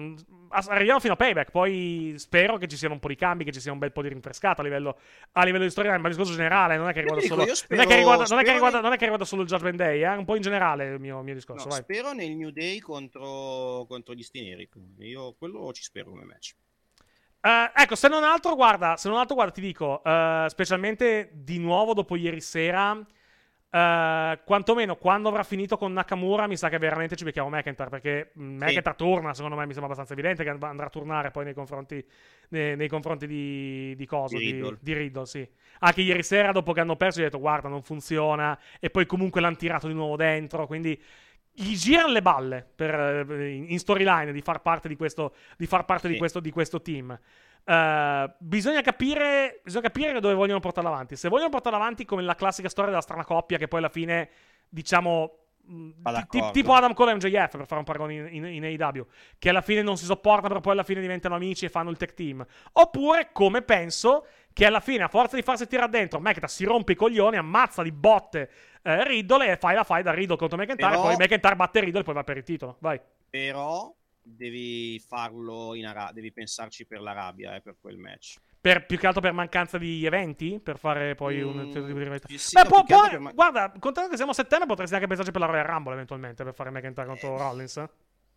as- 0.47 0.69
arriviamo 0.69 1.01
fino 1.01 1.13
a 1.13 1.15
payback. 1.17 1.51
Poi 1.51 2.13
spero 2.15 2.55
che 2.55 2.67
ci 2.67 2.77
siano 2.77 2.93
un 2.93 3.01
po' 3.01 3.09
di 3.09 3.15
cambi, 3.15 3.43
che 3.43 3.51
ci 3.51 3.59
sia 3.59 3.73
un 3.73 3.77
bel 3.77 3.91
po' 3.91 4.03
di 4.03 4.07
rinfrescato 4.07 4.61
a 4.61 4.63
livello, 4.63 4.97
a 5.33 5.43
livello 5.43 5.65
di 5.65 5.69
storia. 5.69 5.91
Ma 5.97 6.07
il 6.07 6.15
discorso 6.15 6.31
generale 6.31 6.77
non 6.77 6.87
è 6.87 6.93
che 6.93 7.01
riguarda 7.01 7.23
dico, 7.23 7.35
solo. 7.35 7.45
non, 7.67 7.79
è 7.81 7.85
che 7.85 7.95
riguarda, 7.97 8.23
non, 8.23 8.39
è 8.39 8.43
che 8.43 8.47
spero 8.47 8.53
riguarda, 8.53 8.77
che- 8.77 8.83
non 8.83 8.93
è 8.93 8.95
che 8.95 9.03
riguarda 9.03 9.25
solo 9.25 9.41
il 9.41 9.47
Judgment 9.49 9.75
Day, 9.75 10.01
eh? 10.01 10.15
un 10.15 10.23
po' 10.23 10.35
in 10.37 10.41
generale 10.41 10.85
il 10.85 10.99
mio, 11.01 11.21
mio 11.23 11.33
discorso. 11.33 11.67
No, 11.67 11.73
spero 11.73 12.13
nel 12.13 12.31
New 12.37 12.51
Day 12.51 12.79
contro, 12.79 13.83
contro 13.85 14.13
gli 14.13 14.23
Stineri. 14.23 14.69
Io 14.99 15.33
quello 15.33 15.73
ci 15.73 15.83
spero 15.83 16.11
come 16.11 16.23
match. 16.23 16.55
Eh, 17.48 17.72
ecco, 17.76 17.95
se 17.95 18.10
non 18.10 18.26
altro, 18.26 18.56
guarda, 18.56 18.98
se 18.98 19.07
non 19.07 19.18
altro, 19.18 19.36
guarda, 19.36 19.53
ti 19.53 19.61
dico, 19.61 20.03
eh, 20.03 20.48
specialmente 20.49 21.30
di 21.32 21.60
nuovo 21.60 21.94
dopo 21.94 22.18
ieri 22.18 22.41
sera, 22.41 22.91
eh, 23.69 24.40
quantomeno 24.44 24.98
quando 24.98 25.30
avrà 25.30 25.44
finito 25.44 25.78
con 25.78 25.94
Nakamura, 25.94 26.45
mi 26.48 26.57
sa 26.57 26.68
che 26.68 26.78
veramente 26.78 27.15
ci 27.15 27.24
becchiamo 27.24 27.48
McIntyre, 27.48 27.90
perché 27.90 28.32
mh, 28.34 28.44
McIntyre 28.44 28.95
torna, 28.98 29.34
secondo 29.34 29.56
me 29.56 29.65
mi 29.65 29.72
sembra 29.72 29.86
abbastanza 29.86 30.11
evidente 30.11 30.44
che 30.44 30.49
and- 30.49 30.61
andrà 30.61 30.88
a 30.88 30.90
tornare 30.90 31.32
poi 31.32 31.45
nei 31.45 31.53
confronti, 31.53 32.06
nei, 32.49 32.76
nei 32.76 32.90
confronti 32.90 33.26
di, 33.28 33.95
di 33.95 34.06
Coso, 34.06 34.38
Di 34.38 34.44
di, 34.44 34.52
Riddle. 34.52 34.78
di 34.82 34.94
Riddle, 34.94 35.26
sì. 35.26 35.49
Anche 35.80 36.02
ieri 36.02 36.24
sera, 36.24 36.52
dopo 36.52 36.74
che 36.74 36.82
hanno 36.82 36.98
perso, 36.98 37.19
gli 37.19 37.22
ho 37.22 37.26
detto, 37.28 37.40
guarda, 37.40 37.69
non 37.69 37.82
funziona, 37.82 38.60
e 38.82 38.90
poi 38.90 39.06
comunque 39.06 39.40
l'hanno 39.40 39.56
tirato 39.56 39.88
di 39.88 39.94
nuovo 39.94 40.18
dentro, 40.18 40.68
quindi 40.68 41.02
gli 41.59 41.75
girano 41.75 42.11
le 42.11 42.21
balle 42.21 42.67
per, 42.75 42.93
eh, 43.29 43.49
in 43.49 43.65
in 43.71 43.79
storyline 43.79 44.31
di 44.31 44.41
far 44.41 44.61
parte 44.61 44.88
di 44.88 44.95
questo, 44.95 45.34
di, 45.57 45.65
far 45.65 45.85
parte 45.85 46.07
di 46.07 46.13
Sì. 46.13 46.19
questo, 46.19 46.39
di 46.39 46.51
questo 46.51 46.81
team. 46.84 47.19
Eh, 47.65 48.31
bisogna, 48.38 48.81
capire, 48.81 49.59
bisogna 49.63 49.84
capire 49.84 50.19
dove 50.19 50.35
vogliono 50.35 50.59
portarla 50.59 50.89
avanti. 50.89 51.15
Se 51.15 51.29
vogliono 51.29 51.49
portarla 51.49 51.79
avanti 51.79 52.05
come 52.05 52.21
la 52.21 52.35
classica 52.35 52.69
storia 52.69 52.91
della 52.91 53.01
strana 53.01 53.25
coppia, 53.25 53.57
che 53.57 53.67
poi 53.67 53.79
alla 53.79 53.89
fine, 53.89 54.29
diciamo. 54.69 55.39
ti- 55.67 55.93
d'accordo. 55.99 56.51
tipo 56.51 56.73
Adam 56.73 56.93
Cole 56.93 57.11
e 57.11 57.15
MJF 57.15 57.57
per 57.57 57.65
fare 57.65 57.79
un 57.79 57.84
paragone 57.84 58.13
in, 58.13 58.45
in, 58.45 58.45
in 58.45 58.63
AEW 58.63 59.05
che 59.38 59.49
alla 59.49 59.59
fine 59.61 59.81
non 59.81 59.97
si 59.97 60.05
sopportano 60.05 60.47
però 60.47 60.59
poi 60.61 60.71
alla 60.73 60.84
fine 60.84 61.01
diventano 61.01 61.35
amici 61.35 61.65
e 61.65 61.69
fanno 61.69 61.89
il 61.89 61.97
tech 61.97 62.13
team 62.13 62.45
oppure 62.71 63.31
come 63.34 63.61
penso 63.63 64.27
che 64.57 64.65
alla 64.65 64.79
fine 64.79 65.03
a 65.03 65.07
forza 65.07 65.35
di 65.35 65.43
farsi 65.43 65.67
tirare 65.67 65.89
dentro 65.91 66.19
McIntyre 66.19 66.47
si 66.47 66.65
rompe 66.65 66.93
i 66.93 66.95
coglioni 66.95 67.38
ammazza 67.38 67.84
di 67.84 67.91
botte 67.91 68.49
eh, 68.81 69.03
Riddle 69.03 69.51
e 69.51 69.57
fai 69.57 69.75
la 69.75 69.84
fight 69.84 70.03
da 70.03 70.11
Riddle 70.13 70.35
contro 70.38 70.57
McIntyre 70.57 70.89
Però- 70.89 71.01
poi 71.01 71.15
McIntyre 71.15 71.55
batte 71.55 71.79
Riddle 71.79 71.99
e 72.01 72.03
poi 72.03 72.13
va 72.15 72.23
per 72.23 72.38
il 72.38 72.43
titolo 72.43 72.77
vai 72.79 72.99
Però 73.29 73.93
devi 74.21 74.99
farlo 74.99 75.73
in 75.75 75.85
Arabia, 75.85 76.13
devi 76.13 76.31
pensarci 76.34 76.85
per 76.85 76.99
l'Arabia, 77.01 77.55
eh, 77.55 77.61
per 77.61 77.77
quel 77.79 77.97
match. 77.97 78.35
Per, 78.59 78.85
più 78.85 78.97
che 78.97 79.07
altro 79.07 79.21
per 79.21 79.31
mancanza 79.31 79.77
di 79.77 80.05
eventi? 80.05 80.59
Per 80.59 80.77
fare 80.77 81.15
poi 81.15 81.41
un 81.41 81.55
Mm, 81.55 81.69
certo 81.69 81.85
tipo 81.88 81.97
di 81.99 82.03
rivalità? 82.03 82.27
sì, 82.35 82.55
Beh, 82.55 82.63
no, 82.63 82.69
può- 82.69 82.84
più 82.84 82.84
che 82.85 82.93
altro 82.93 83.09
può- 83.09 83.09
per 83.09 83.19
ma- 83.19 83.31
guarda, 83.31 83.71
contando 83.79 84.09
che 84.09 84.15
siamo 84.17 84.31
a 84.31 84.34
settembre, 84.35 84.67
potresti 84.67 84.95
anche 84.95 85.07
pensarci 85.07 85.31
per 85.31 85.41
la 85.41 85.47
Royal 85.47 85.65
Rumble 85.65 85.93
eventualmente 85.93 86.43
per 86.43 86.53
fare 86.53 86.71
McIntyre 86.71 87.07
contro 87.07 87.38
Rollins. 87.38 87.77
eh? 87.77 87.89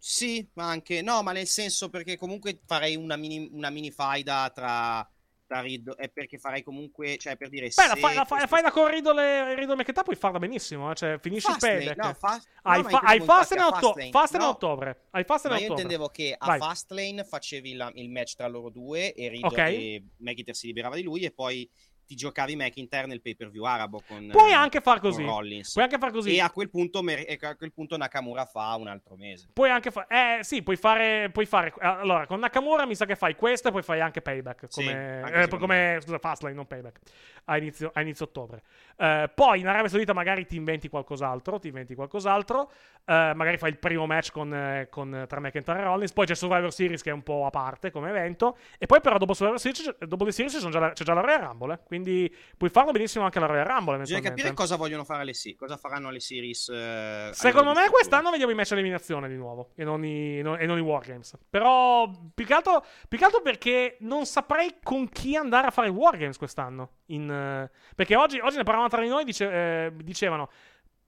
Sì, 0.03 0.49
ma 0.55 0.69
anche 0.71 1.03
no, 1.03 1.23
ma 1.23 1.33
nel 1.33 1.47
senso 1.47 1.91
perché 1.91 2.17
comunque 2.17 2.61
farei 2.65 2.97
una 2.97 3.17
mini, 3.17 3.49
una 3.53 3.69
mini 3.71 3.91
faida 3.91 4.51
tra, 4.51 5.07
tra 5.51 5.61
Riddle 5.61 5.97
e 5.99 6.09
perché 6.09 6.39
farei 6.39 6.63
comunque, 6.63 7.17
cioè 7.19 7.37
per 7.37 7.49
dire 7.49 7.67
Beh, 7.75 7.87
la, 7.89 7.95
se 7.95 8.01
fai, 8.01 8.15
la, 8.15 8.25
fai, 8.25 8.41
la 8.41 8.47
fai 8.47 8.71
con 8.71 8.89
Riddle 8.89 9.21
e 9.51 9.55
Riddle 9.57 9.75
McIntyre 9.75 10.05
puoi 10.05 10.15
farla 10.15 10.39
benissimo. 10.39 10.89
eh, 10.93 10.95
Cioè, 10.95 11.19
finisci 11.19 11.49
il 11.49 11.55
Fastlane, 11.55 11.95
no, 11.97 12.15
fa- 12.15 12.41
hai 12.63 12.83
no, 12.83 12.89
fa- 12.89 12.99
hai 13.01 13.21
Fastlane 13.21 13.63
otto- 13.65 13.87
Fastlane. 13.89 14.11
Fastlane 14.11 14.45
No. 14.45 14.51
ottobre. 14.51 15.07
Hai 15.11 15.25
Fastlane 15.25 15.55
Ma 15.57 15.61
io 15.61 15.67
ottobre. 15.67 15.83
intendevo 15.83 16.09
che 16.11 16.35
a 16.39 16.47
Vai. 16.47 16.59
Fastlane 16.61 17.25
facevi 17.25 17.75
la- 17.75 17.91
il 17.95 18.11
match 18.11 18.35
tra 18.37 18.47
loro 18.47 18.71
due 18.71 19.13
e, 19.13 19.29
Riddle, 19.29 19.49
Ok. 19.49 19.59
e 19.59 20.05
McIntyre 20.19 20.55
si 20.57 20.67
liberava 20.69 20.95
di 20.95 21.03
lui 21.03 21.25
e 21.25 21.33
poi 21.33 21.69
ti 22.11 22.17
giocavi 22.17 22.57
McIntyre 22.57 23.07
nel 23.07 23.21
pay 23.21 23.37
per 23.37 23.51
view 23.51 23.63
arabo 23.63 24.03
con 24.05 24.31
Puoi 24.33 24.51
eh, 24.51 24.55
anche 24.55 24.81
far 24.81 24.99
con 24.99 25.11
così. 25.11 25.25
Rollins. 25.25 25.73
Puoi 25.75 25.85
anche 25.85 25.97
far 25.97 26.11
così. 26.11 26.35
E 26.35 26.41
a 26.41 26.51
quel 26.51 26.69
punto, 26.69 26.99
a 26.99 27.55
quel 27.55 27.73
punto 27.73 27.97
Nakamura 27.97 28.47
fa 28.47 28.75
un 28.75 28.89
altro 28.89 29.15
mese. 29.15 29.49
Puoi 29.53 29.71
anche 29.71 29.93
fare. 29.93 30.39
Eh, 30.41 30.43
sì, 30.43 30.65
puoi 30.65 30.75
fare. 30.75 31.31
Puoi 31.31 31.47
fare. 31.47 31.73
Allora, 31.79 32.27
con 32.27 32.41
Nakamura 32.41 32.85
mi 32.85 32.97
sa 32.97 33.07
che 33.07 33.15
fai 33.15 33.37
questo 33.37 33.69
e 33.69 33.71
poi 33.71 33.83
fai 33.83 34.01
anche 34.01 34.21
payback. 34.23 34.65
Sì, 34.69 34.83
Come. 34.87 35.21
anche 35.23 35.55
eh, 35.55 35.59
come 35.59 35.99
scusa, 36.01 36.19
Fastlane, 36.19 36.55
non 36.57 36.67
payback. 36.67 36.99
A 37.45 37.57
inizio, 37.59 37.93
a 37.95 38.01
inizio 38.01 38.25
ottobre. 38.25 38.63
Eh, 38.97 39.31
poi 39.33 39.61
in 39.61 39.69
Arabia 39.69 39.89
Saudita 39.89 40.13
magari 40.13 40.47
ti 40.47 40.57
inventi 40.57 40.89
qualcos'altro. 40.89 41.61
Ti 41.61 41.69
inventi 41.69 41.95
qualcos'altro. 41.95 42.73
Eh, 43.05 43.33
magari 43.37 43.57
fai 43.57 43.71
il 43.71 43.79
primo 43.79 44.07
match 44.07 44.33
con, 44.33 44.53
eh, 44.53 44.89
con- 44.91 45.27
tra 45.29 45.39
McIntyre 45.39 45.79
e 45.79 45.85
Rollins. 45.85 46.13
Poi 46.13 46.27
c'è 46.27 46.35
Survivor 46.35 46.73
Series 46.73 47.03
che 47.03 47.11
è 47.11 47.13
un 47.13 47.23
po' 47.23 47.47
a 47.47 47.51
parte 47.51 47.93
come 47.93 48.09
evento. 48.09 48.57
E 48.79 48.87
poi, 48.87 49.01
però, 49.01 49.17
dopo 49.17 49.33
Survivor 49.33 49.61
Series, 49.61 49.95
c'è- 49.97 50.07
dopo 50.07 50.29
series 50.31 50.61
c'è 50.61 50.69
già 50.71 50.79
la, 50.81 50.93
c'è 50.93 51.05
già 51.05 51.15
la 51.15 51.21
Royal 51.21 51.41
Rumble. 51.41 51.75
eh. 51.75 51.79
Quindi 52.03 52.35
puoi 52.57 52.71
farlo 52.71 52.93
benissimo 52.93 53.25
anche 53.25 53.39
la 53.39 53.47
Royal 53.47 53.67
Rumble. 53.67 53.99
Bisogna 53.99 54.21
capire 54.21 54.53
cosa 54.55 54.77
vogliono 54.77 55.05
fare 55.05 55.25
le 55.25 55.35
series, 55.35 55.59
cosa 55.61 55.77
faranno 55.77 56.11
le 56.11 56.21
series. 56.21 56.69
eh, 56.71 57.31
Secondo 57.33 57.73
me 57.75 57.89
quest'anno 57.91 58.31
vediamo 58.31 58.53
i 58.53 58.55
match 58.55 58.73
eliminazione 58.73 59.29
di 59.29 59.37
nuovo 59.37 59.71
e 59.75 59.85
non 59.85 60.05
i, 60.05 60.41
non- 60.41 60.59
e 60.61 60.67
non 60.67 60.79
i 60.79 60.81
Wargames. 60.81 61.37
Però 61.49 62.11
più 62.35 62.45
che, 62.47 62.55
altro, 62.55 62.85
più 63.09 63.19
che 63.19 63.25
altro 63.25 63.43
perché 63.43 63.97
non 64.01 64.25
saprei 64.27 64.77
con 64.83 65.09
chi 65.09 65.37
andare 65.37 65.67
a 65.67 65.71
fare 65.71 65.89
i 65.89 65.91
Wargames 65.91 66.37
quest'anno. 66.39 66.93
In, 67.07 67.31
eh, 67.31 67.71
perché 67.95 68.17
oggi, 68.17 68.39
oggi 68.39 68.57
ne 68.57 68.63
parlavamo 68.63 68.89
tra 68.89 69.01
di 69.03 69.09
noi, 69.09 69.25
dice- 69.25 69.51
eh, 69.51 69.93
dicevano 69.97 70.49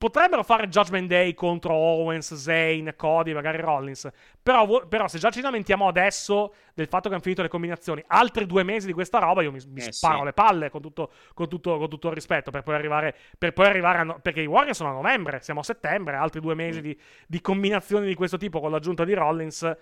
potrebbero 0.09 0.43
fare 0.43 0.67
Judgment 0.67 1.07
Day 1.07 1.33
contro 1.33 1.73
Owens, 1.73 2.33
Zayn, 2.35 2.93
Cody, 2.97 3.31
magari 3.33 3.61
Rollins. 3.61 4.09
Però, 4.41 4.85
però 4.87 5.07
se 5.07 5.17
già 5.17 5.29
ci 5.29 5.39
lamentiamo 5.39 5.87
adesso 5.87 6.53
del 6.73 6.87
fatto 6.87 7.07
che 7.07 7.13
hanno 7.15 7.23
finito 7.23 7.41
le 7.41 7.47
combinazioni, 7.47 8.03
altri 8.07 8.45
due 8.45 8.63
mesi 8.63 8.85
di 8.85 8.91
questa 8.91 9.19
roba, 9.19 9.41
io 9.41 9.51
mi, 9.53 9.59
mi 9.67 9.79
Eh, 9.79 9.93
sparo 9.93 10.19
sì. 10.19 10.23
le 10.25 10.33
palle 10.33 10.69
con 10.69 10.81
tutto, 10.81 11.11
con 11.33 11.47
tutto- 11.47 11.77
con 11.77 11.87
tutto 11.87 12.09
il 12.09 12.13
rispetto 12.15 12.51
per 12.51 12.63
poi 12.63 12.75
arrivare, 12.75 13.15
per 13.37 13.53
poi 13.53 13.67
arrivare 13.67 13.99
a 13.99 14.03
no- 14.03 14.19
perché 14.21 14.41
i 14.41 14.45
Warriors 14.45 14.75
sono 14.77 14.89
a 14.89 14.93
novembre, 14.93 15.39
siamo 15.41 15.61
a 15.61 15.63
settembre, 15.63 16.15
altri 16.17 16.41
due 16.41 16.53
mesi 16.55 16.79
Mm. 16.79 16.83
di, 16.83 16.99
di 17.25 17.39
combinazioni 17.39 18.05
di 18.05 18.15
questo 18.15 18.35
tipo 18.35 18.59
con 18.59 18.71
l'aggiunta 18.71 19.05
di 19.05 19.13
Rollins. 19.13 19.77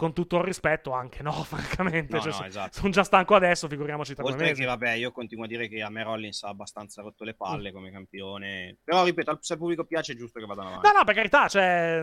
Con 0.00 0.14
tutto 0.14 0.38
il 0.38 0.44
rispetto, 0.44 0.92
anche 0.92 1.22
no, 1.22 1.30
francamente. 1.44 2.16
No, 2.16 2.22
Cioè, 2.22 2.32
no, 2.40 2.46
esatto. 2.46 2.78
Sono 2.78 2.88
già 2.90 3.04
stanco 3.04 3.34
adesso, 3.34 3.68
figuriamoci 3.68 4.14
tra 4.14 4.22
due 4.22 4.32
Oltre 4.32 4.46
mesi. 4.46 4.60
che, 4.62 4.66
vabbè, 4.66 4.92
io 4.92 5.12
continuo 5.12 5.44
a 5.44 5.46
dire 5.46 5.68
che 5.68 5.82
a 5.82 5.90
me 5.90 6.02
Rollins 6.02 6.42
ha 6.44 6.48
abbastanza 6.48 7.02
rotto 7.02 7.22
le 7.24 7.34
palle 7.34 7.70
come 7.70 7.90
campione. 7.90 8.78
Però, 8.82 9.04
ripeto, 9.04 9.36
se 9.42 9.52
al 9.52 9.58
pubblico 9.58 9.84
piace 9.84 10.12
è 10.14 10.16
giusto 10.16 10.40
che 10.40 10.46
vadano 10.46 10.68
avanti. 10.68 10.86
No, 10.86 10.92
no, 10.98 11.04
per 11.04 11.14
carità, 11.14 11.48
cioè, 11.48 12.02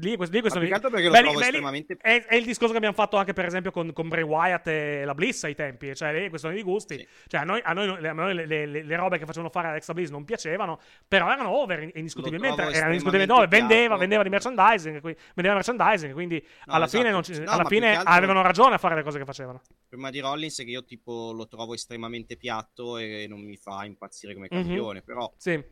lì, 0.00 0.16
questi, 0.16 0.34
lì 0.34 0.40
questo- 0.40 0.58
altro 0.58 0.90
perché 0.90 1.06
lo 1.06 1.12
Beh, 1.12 1.18
lì- 1.18 1.22
trovo 1.24 1.32
beh, 1.34 1.38
lì- 1.38 1.42
estremamente... 1.44 1.96
È, 2.00 2.24
è 2.26 2.34
il 2.34 2.44
discorso 2.44 2.72
che 2.72 2.78
abbiamo 2.78 2.96
fatto 2.96 3.16
anche, 3.16 3.32
per 3.32 3.44
esempio, 3.46 3.70
con, 3.70 3.92
con 3.92 4.08
Bray 4.08 4.22
Wyatt 4.24 4.66
e 4.66 5.04
la 5.04 5.14
Bliss 5.14 5.44
ai 5.44 5.54
tempi. 5.54 5.94
Cioè, 5.94 6.12
lì 6.18 6.28
questione 6.28 6.56
di 6.56 6.62
gusti. 6.62 6.96
Sì. 6.98 7.06
Cioè, 7.28 7.42
a 7.42 7.44
noi, 7.44 7.60
a 7.62 7.72
noi- 7.72 8.06
a 8.08 8.12
noi 8.12 8.34
le, 8.34 8.46
le- 8.46 8.66
le- 8.66 8.82
le 8.82 8.96
robe 8.96 9.18
che 9.18 9.24
facevano 9.24 9.50
fare 9.50 9.68
Alexa 9.68 9.92
Bliss 9.94 10.10
non 10.10 10.24
piacevano, 10.24 10.80
però 11.06 11.30
erano 11.30 11.50
over 11.50 11.82
in- 11.84 11.90
indiscutibilmente. 11.94 12.60
Erano 12.60 12.86
indiscutibilmente 12.86 13.32
over. 13.32 13.46
Vendeva, 13.48 13.96
vendeva 13.96 14.24
di 14.24 14.30
merchandising. 14.30 15.00
qui- 15.00 15.16
vendeva 15.34 15.54
merchandising. 15.54 16.12
Quindi, 16.12 16.44
No, 16.64 16.74
alla 16.74 16.84
esatto. 16.86 17.00
fine, 17.02 17.12
non 17.12 17.22
ci- 17.22 17.34
No, 17.44 17.50
alla 17.50 17.64
fine 17.64 17.96
altro- 17.96 18.12
avevano 18.12 18.42
ragione 18.42 18.74
a 18.74 18.78
fare 18.78 18.94
le 18.94 19.02
cose 19.02 19.18
che 19.18 19.24
facevano. 19.24 19.60
Prima 19.88 20.10
di 20.10 20.20
Rollins 20.20 20.58
è 20.60 20.64
che 20.64 20.70
io 20.70 20.84
tipo 20.84 21.32
lo 21.32 21.46
trovo 21.48 21.74
estremamente 21.74 22.36
piatto 22.36 22.96
e 22.98 23.26
non 23.28 23.40
mi 23.40 23.56
fa 23.56 23.84
impazzire 23.84 24.34
come 24.34 24.48
Mhm. 24.50 24.56
campione. 24.62 25.02
Però 25.02 25.32
Sì. 25.36 25.62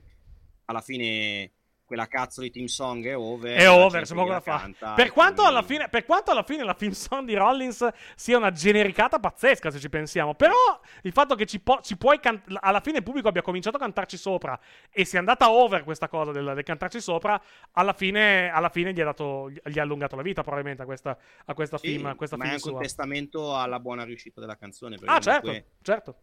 alla 0.66 0.80
fine 0.80 1.52
quella 1.85 2.06
cazzo 2.09 2.40
di 2.40 2.51
team 2.51 2.66
song 2.66 3.05
è 3.06 3.16
over. 3.16 3.56
È 3.56 3.69
over, 3.69 4.06
da 4.06 4.24
la 4.24 4.40
fare. 4.40 4.61
canta, 4.62 4.94
Per 4.94 5.12
quanto, 5.12 5.43
quindi- 5.43 5.51
alla 5.59 5.62
fine, 5.62 5.89
per 5.89 6.05
quanto 6.05 6.31
alla 6.31 6.43
fine 6.43 6.65
la 6.65 6.74
film 6.74 6.93
song 6.93 7.27
di 7.27 7.35
Rollins 7.35 7.86
sia 8.16 8.36
una 8.39 8.51
genericata 8.52 9.19
pazzesca, 9.20 9.70
se 9.70 9.78
ci 9.78 9.89
pensiamo. 9.90 10.35
Però 10.35 10.55
il 11.02 11.12
fatto 11.12 11.35
che 11.35 11.44
ci, 11.47 11.61
po- 11.61 11.81
ci 11.82 11.97
puoi 11.97 12.19
can- 12.20 12.43
alla 12.61 12.81
fine 12.81 12.98
il 12.98 13.02
pubblico 13.02 13.28
abbia 13.28 13.43
cominciato 13.43 13.77
a 13.77 13.81
cantarci 13.81 14.16
sopra 14.16 14.59
e 14.90 15.05
sia 15.05 15.19
andata 15.19 15.51
over 15.51 15.85
questa 15.85 16.09
cosa 16.09 16.32
del, 16.32 16.52
del 16.55 16.65
cantarci 16.65 17.01
sopra, 17.01 17.40
alla 17.73 17.93
fine, 17.93 18.48
alla 18.51 18.70
fine 18.70 18.93
gli, 18.93 19.01
ha 19.01 19.05
dato, 19.05 19.51
gli 19.51 19.78
ha 19.78 19.82
allungato 19.82 20.16
la 20.16 20.23
vita 20.23 20.40
probabilmente 20.43 20.82
a 20.82 20.86
questa, 20.86 21.16
a 21.44 21.55
questa 21.55 21.77
Sì, 21.78 21.89
film, 21.89 22.06
a 22.06 22.15
questa 22.15 22.36
ma 22.36 22.44
è 22.44 22.47
film 22.47 22.56
anche 22.56 22.69
un 22.69 22.74
sua. 22.74 22.82
testamento 22.82 23.56
alla 23.56 23.78
buona 23.78 24.05
riuscita 24.05 24.40
della 24.40 24.56
canzone. 24.56 24.97
Ah, 25.05 25.20
certo, 25.20 25.62
certo. 25.82 26.16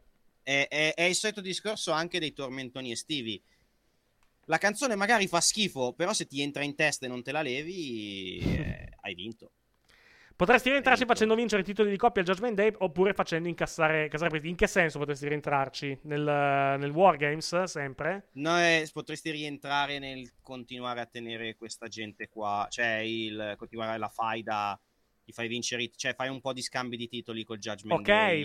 È, 0.43 0.65
è- 0.67 0.93
è 0.95 1.03
il 1.03 1.13
solito 1.13 1.39
discorso 1.39 1.91
anche 1.91 2.19
dei 2.19 2.33
tormentoni 2.33 2.91
estivi. 2.91 3.39
La 4.45 4.57
canzone 4.57 4.95
magari 4.95 5.27
fa 5.27 5.39
schifo, 5.39 5.93
però 5.93 6.13
se 6.13 6.25
ti 6.25 6.41
entra 6.41 6.63
in 6.63 6.75
testa 6.75 7.05
e 7.05 7.09
non 7.09 7.23
te 7.23 7.31
la 7.31 7.41
levi, 7.41 8.39
eh, 8.43 8.89
hai 9.01 9.13
vinto. 9.13 9.51
Potresti 10.41 10.71
rientrarci 10.71 11.05
facendo 11.05 11.35
vincere 11.35 11.61
i 11.61 11.65
titoli 11.65 11.91
di 11.91 11.97
coppia 11.97 12.21
al 12.21 12.27
Judgment 12.27 12.55
Day 12.55 12.73
oppure 12.79 13.13
facendo 13.13 13.47
incassare, 13.47 14.05
incassare. 14.05 14.39
In 14.41 14.55
che 14.55 14.65
senso 14.65 14.97
potresti 14.97 15.27
rientrarci? 15.27 15.99
Nel, 16.05 16.23
nel 16.79 16.89
Wargames, 16.89 17.63
sempre? 17.65 18.29
No, 18.33 18.59
eh, 18.59 18.89
potresti 18.91 19.29
rientrare 19.29 19.99
nel 19.99 20.33
continuare 20.41 20.99
a 21.01 21.05
tenere 21.05 21.55
questa 21.55 21.87
gente 21.87 22.27
qua, 22.27 22.65
cioè 22.71 23.03
il 23.03 23.53
continuare 23.55 23.99
la 23.99 24.09
faida 24.09 24.81
gli 25.23 25.31
fai 25.31 25.47
vincere, 25.47 25.89
cioè 25.95 26.13
fai 26.13 26.29
un 26.29 26.41
po' 26.41 26.53
di 26.53 26.61
scambi 26.61 26.97
di 26.97 27.07
titoli 27.07 27.43
col 27.43 27.59
Judgment 27.59 27.99
Ok, 27.99 28.07
Day 28.07 28.43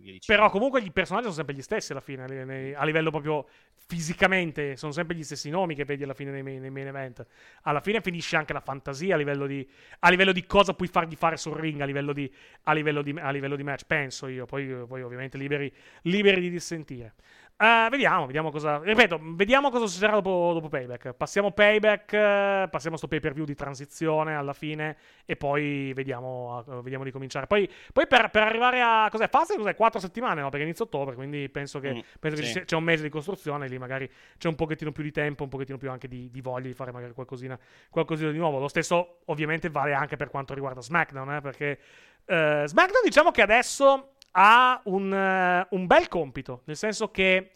dicendo. 0.00 0.20
Però 0.24 0.50
comunque 0.50 0.80
i 0.80 0.90
personaggi 0.90 1.24
sono 1.24 1.36
sempre 1.36 1.54
gli 1.54 1.62
stessi 1.62 1.92
alla 1.92 2.00
fine, 2.00 2.26
nei- 2.26 2.44
nei- 2.44 2.74
a 2.74 2.84
livello 2.84 3.10
proprio 3.10 3.46
fisicamente, 3.74 4.76
sono 4.76 4.92
sempre 4.92 5.16
gli 5.16 5.24
stessi 5.24 5.48
nomi 5.48 5.74
che 5.74 5.84
vedi 5.84 6.02
alla 6.02 6.12
fine 6.12 6.30
nei 6.30 6.42
main, 6.42 6.60
nei 6.60 6.70
main 6.70 6.86
event. 6.88 7.26
Alla 7.62 7.80
fine 7.80 8.00
finisce 8.02 8.36
anche 8.36 8.52
la 8.52 8.60
fantasia 8.60 9.14
a 9.14 9.18
livello 9.18 9.46
di, 9.46 9.66
a 10.00 10.10
livello 10.10 10.32
di 10.32 10.44
cosa 10.44 10.74
puoi 10.74 10.88
fargli 10.88 11.14
fare 11.16 11.38
sul 11.38 11.54
ring, 11.54 11.80
a 11.80 11.86
livello 11.86 12.12
di, 12.12 12.30
a 12.64 12.72
livello 12.74 13.00
di, 13.00 13.14
a 13.18 13.30
livello 13.30 13.56
di 13.56 13.62
match, 13.62 13.84
penso 13.86 14.26
io. 14.26 14.44
Poi, 14.44 14.66
poi 14.86 15.02
ovviamente 15.02 15.38
liberi, 15.38 15.72
liberi 16.02 16.40
di 16.40 16.50
dissentire. 16.50 17.14
Eh, 17.60 17.88
vediamo, 17.90 18.26
vediamo 18.26 18.52
cosa. 18.52 18.78
Ripeto, 18.80 19.18
vediamo 19.34 19.68
cosa 19.70 19.86
succederà 19.86 20.12
dopo, 20.12 20.52
dopo 20.52 20.68
Payback. 20.68 21.12
Passiamo 21.14 21.50
Payback, 21.50 22.68
passiamo 22.68 22.96
sto 22.96 23.08
pay 23.08 23.18
per 23.18 23.32
view 23.32 23.44
di 23.44 23.56
transizione 23.56 24.36
alla 24.36 24.52
fine 24.52 24.96
e 25.24 25.34
poi 25.34 25.92
vediamo, 25.92 26.64
eh, 26.68 26.82
vediamo 26.82 27.02
di 27.02 27.10
cominciare. 27.10 27.48
Poi, 27.48 27.68
poi 27.92 28.06
per, 28.06 28.30
per 28.30 28.44
arrivare 28.44 28.80
a. 28.80 29.08
Cos'è? 29.10 29.28
Fase 29.28 29.56
cos'è? 29.56 29.74
Quattro 29.74 29.98
settimane, 29.98 30.40
no? 30.40 30.50
Perché 30.50 30.64
inizia 30.66 30.84
ottobre, 30.84 31.16
quindi 31.16 31.48
penso 31.48 31.80
che, 31.80 31.94
Mm, 31.94 31.98
penso 32.20 32.36
che 32.36 32.46
sì. 32.46 32.52
sia- 32.52 32.64
c'è 32.64 32.76
un 32.76 32.84
mese 32.84 33.02
di 33.02 33.08
costruzione. 33.08 33.66
Lì 33.66 33.76
magari 33.76 34.08
c'è 34.38 34.46
un 34.46 34.54
pochettino 34.54 34.92
più 34.92 35.02
di 35.02 35.10
tempo, 35.10 35.42
un 35.42 35.48
pochettino 35.48 35.78
più 35.78 35.90
anche 35.90 36.06
di, 36.06 36.30
di 36.30 36.40
voglia 36.40 36.68
di 36.68 36.74
fare 36.74 36.92
magari 36.92 37.12
qualcosina, 37.12 37.58
qualcosina 37.90 38.30
di 38.30 38.38
nuovo. 38.38 38.60
Lo 38.60 38.68
stesso, 38.68 39.22
ovviamente, 39.24 39.68
vale 39.68 39.94
anche 39.94 40.14
per 40.14 40.30
quanto 40.30 40.54
riguarda 40.54 40.80
SmackDown, 40.80 41.34
eh, 41.34 41.40
perché 41.40 41.78
eh, 42.24 42.62
SmackDown 42.66 43.02
diciamo 43.02 43.32
che 43.32 43.42
adesso 43.42 44.12
ha 44.32 44.80
un, 44.84 45.12
eh, 45.12 45.66
un 45.70 45.86
bel 45.86 46.08
compito, 46.08 46.62
nel 46.66 46.76
senso 46.76 47.10
che 47.10 47.52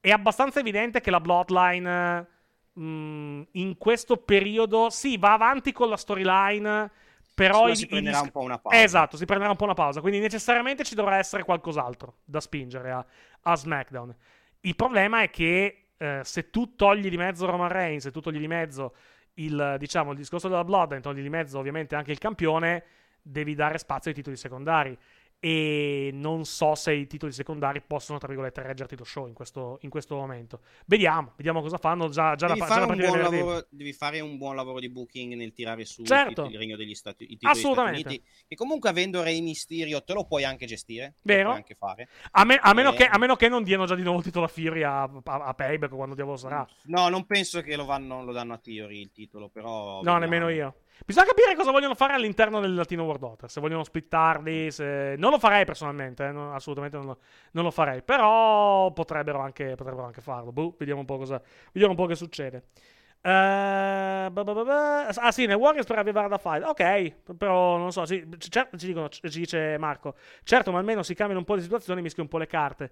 è 0.00 0.10
abbastanza 0.10 0.60
evidente 0.60 1.00
che 1.00 1.10
la 1.10 1.20
Bloodline 1.20 2.26
mh, 2.72 3.42
in 3.52 3.76
questo 3.78 4.16
periodo 4.16 4.90
sì, 4.90 5.16
va 5.18 5.32
avanti 5.32 5.72
con 5.72 5.88
la 5.88 5.96
storyline, 5.96 6.90
però 7.34 7.68
i- 7.68 7.76
si 7.76 7.84
i 7.84 7.86
prenderà 7.86 8.16
dis- 8.18 8.26
un 8.26 8.30
po' 8.30 8.40
una 8.40 8.58
pausa. 8.58 8.82
Esatto, 8.82 9.16
si 9.16 9.24
prenderà 9.24 9.50
un 9.50 9.56
po' 9.56 9.64
una 9.64 9.74
pausa, 9.74 10.00
quindi 10.00 10.18
necessariamente 10.20 10.84
ci 10.84 10.94
dovrà 10.94 11.16
essere 11.16 11.44
qualcos'altro 11.44 12.18
da 12.24 12.40
spingere 12.40 12.90
a, 12.90 13.04
a 13.42 13.56
SmackDown. 13.56 14.14
Il 14.60 14.74
problema 14.76 15.22
è 15.22 15.30
che 15.30 15.88
eh, 15.96 16.20
se 16.24 16.50
tu 16.50 16.74
togli 16.74 17.08
di 17.08 17.16
mezzo 17.16 17.46
Roman 17.46 17.68
Reigns, 17.68 18.02
se 18.04 18.10
tu 18.10 18.20
togli 18.20 18.38
di 18.38 18.48
mezzo 18.48 18.94
il, 19.34 19.76
diciamo, 19.78 20.10
il 20.12 20.16
discorso 20.16 20.48
della 20.48 20.64
Bloodline, 20.64 21.00
togli 21.00 21.22
di 21.22 21.28
mezzo 21.28 21.58
ovviamente 21.58 21.94
anche 21.94 22.10
il 22.12 22.18
campione, 22.18 22.84
devi 23.22 23.54
dare 23.54 23.78
spazio 23.78 24.10
ai 24.10 24.16
titoli 24.16 24.36
secondari. 24.36 24.96
E 25.40 26.10
non 26.12 26.44
so 26.44 26.74
se 26.74 26.92
i 26.94 27.06
titoli 27.06 27.30
secondari 27.30 27.80
possono, 27.80 28.18
tra 28.18 28.26
virgolette, 28.26 28.60
reggerti 28.60 28.96
lo 28.96 29.04
show 29.04 29.28
in 29.28 29.34
questo, 29.34 29.78
in 29.82 29.90
questo 29.90 30.16
momento. 30.16 30.62
Vediamo, 30.86 31.34
vediamo 31.36 31.60
cosa 31.60 31.78
fanno. 31.78 32.08
Già, 32.08 32.34
già 32.34 32.48
Devi 32.48 32.58
la, 32.58 32.66
fare, 32.66 32.86
già 32.86 32.92
un 32.92 32.98
buon 32.98 33.20
lavoro, 33.20 33.66
devi 33.70 33.92
fare 33.92 34.18
un 34.18 34.36
buon 34.36 34.56
lavoro 34.56 34.80
di 34.80 34.88
booking 34.88 35.34
nel 35.34 35.52
tirare 35.52 35.84
su 35.84 36.02
Certo. 36.02 36.46
il, 36.46 36.52
il 36.52 36.58
regno 36.58 36.76
degli 36.76 36.94
Stati, 36.94 37.22
i 37.22 37.36
titoli 37.36 37.52
degli 37.52 37.60
Stati 37.60 37.66
Assolutamente. 37.72 38.08
Uniti. 38.08 38.24
E 38.48 38.56
comunque 38.56 38.88
avendo 38.88 39.22
Rey 39.22 39.40
Mysterio 39.40 40.02
te 40.02 40.12
lo 40.12 40.24
puoi 40.24 40.44
anche 40.44 40.66
gestire. 40.66 41.14
Vero. 41.22 41.52
Anche 41.52 41.76
fare. 41.76 42.08
A, 42.32 42.44
me- 42.44 42.58
a 42.60 42.74
meno 42.74 42.92
Eh. 42.92 42.96
che, 42.96 43.06
a 43.06 43.18
meno 43.18 43.36
che 43.36 43.48
non 43.48 43.62
diano 43.62 43.86
già 43.86 43.94
di 43.94 44.02
nuovo 44.02 44.18
il 44.18 44.24
titolo 44.24 44.46
a 44.46 44.48
Fury 44.48 44.82
a, 44.82 45.02
a, 45.02 45.20
a 45.22 45.54
Payback 45.54 45.94
quando 45.94 46.16
diavolo 46.16 46.36
sarà. 46.36 46.66
No, 46.86 47.08
non 47.08 47.26
penso 47.26 47.60
che 47.60 47.76
lo, 47.76 47.84
vanno, 47.84 48.24
lo 48.24 48.32
danno 48.32 48.54
a 48.54 48.58
Theory 48.58 49.00
il 49.00 49.12
titolo, 49.12 49.48
però... 49.48 49.92
No, 49.92 49.96
vediamo. 49.98 50.18
nemmeno 50.18 50.48
io. 50.48 50.74
Bisogna 51.06 51.26
capire 51.26 51.54
cosa 51.54 51.70
vogliono 51.70 51.94
fare 51.94 52.14
all'interno 52.14 52.60
del 52.60 52.74
Latino 52.74 53.04
World 53.04 53.22
Order. 53.22 53.50
Se 53.50 53.60
vogliono 53.60 53.84
splittarli, 53.84 54.70
se... 54.70 55.14
non 55.16 55.30
lo 55.30 55.38
farei 55.38 55.64
personalmente, 55.64 56.26
eh, 56.26 56.32
no, 56.32 56.52
assolutamente 56.52 56.96
non 56.96 57.06
lo, 57.06 57.18
non 57.52 57.64
lo 57.64 57.70
farei. 57.70 58.02
Però 58.02 58.92
potrebbero 58.92 59.40
anche, 59.40 59.74
potrebbero 59.74 60.06
anche 60.06 60.20
farlo. 60.20 60.52
Boh, 60.52 60.74
vediamo 60.78 61.00
un 61.00 61.06
po' 61.06 61.16
cosa, 61.18 61.40
vediamo 61.72 61.94
un 61.94 61.96
po' 61.96 62.06
che 62.06 62.14
succede. 62.14 62.64
Eh, 63.20 64.30
ba 64.30 64.44
ba 64.44 64.52
ba 64.54 64.64
ba. 64.64 65.06
Ah, 65.08 65.32
sì, 65.32 65.44
nel 65.46 65.56
Warriors 65.56 65.86
per 65.86 65.98
avevare 65.98 66.28
da 66.28 66.38
fare. 66.38 66.64
Ok, 66.64 67.34
però 67.36 67.76
non 67.76 67.90
so. 67.92 68.06
Ci, 68.06 68.26
cer- 68.48 68.70
ci 68.76 68.86
dicono, 68.86 69.08
ci 69.08 69.20
dice 69.28 69.76
Marco. 69.78 70.14
Certo, 70.44 70.70
ma 70.70 70.78
almeno 70.78 71.02
si 71.02 71.14
cambiano 71.14 71.40
un 71.40 71.44
po' 71.44 71.56
di 71.56 71.62
situazioni, 71.62 72.00
mischi 72.00 72.20
un 72.20 72.28
po' 72.28 72.38
le 72.38 72.46
carte. 72.46 72.90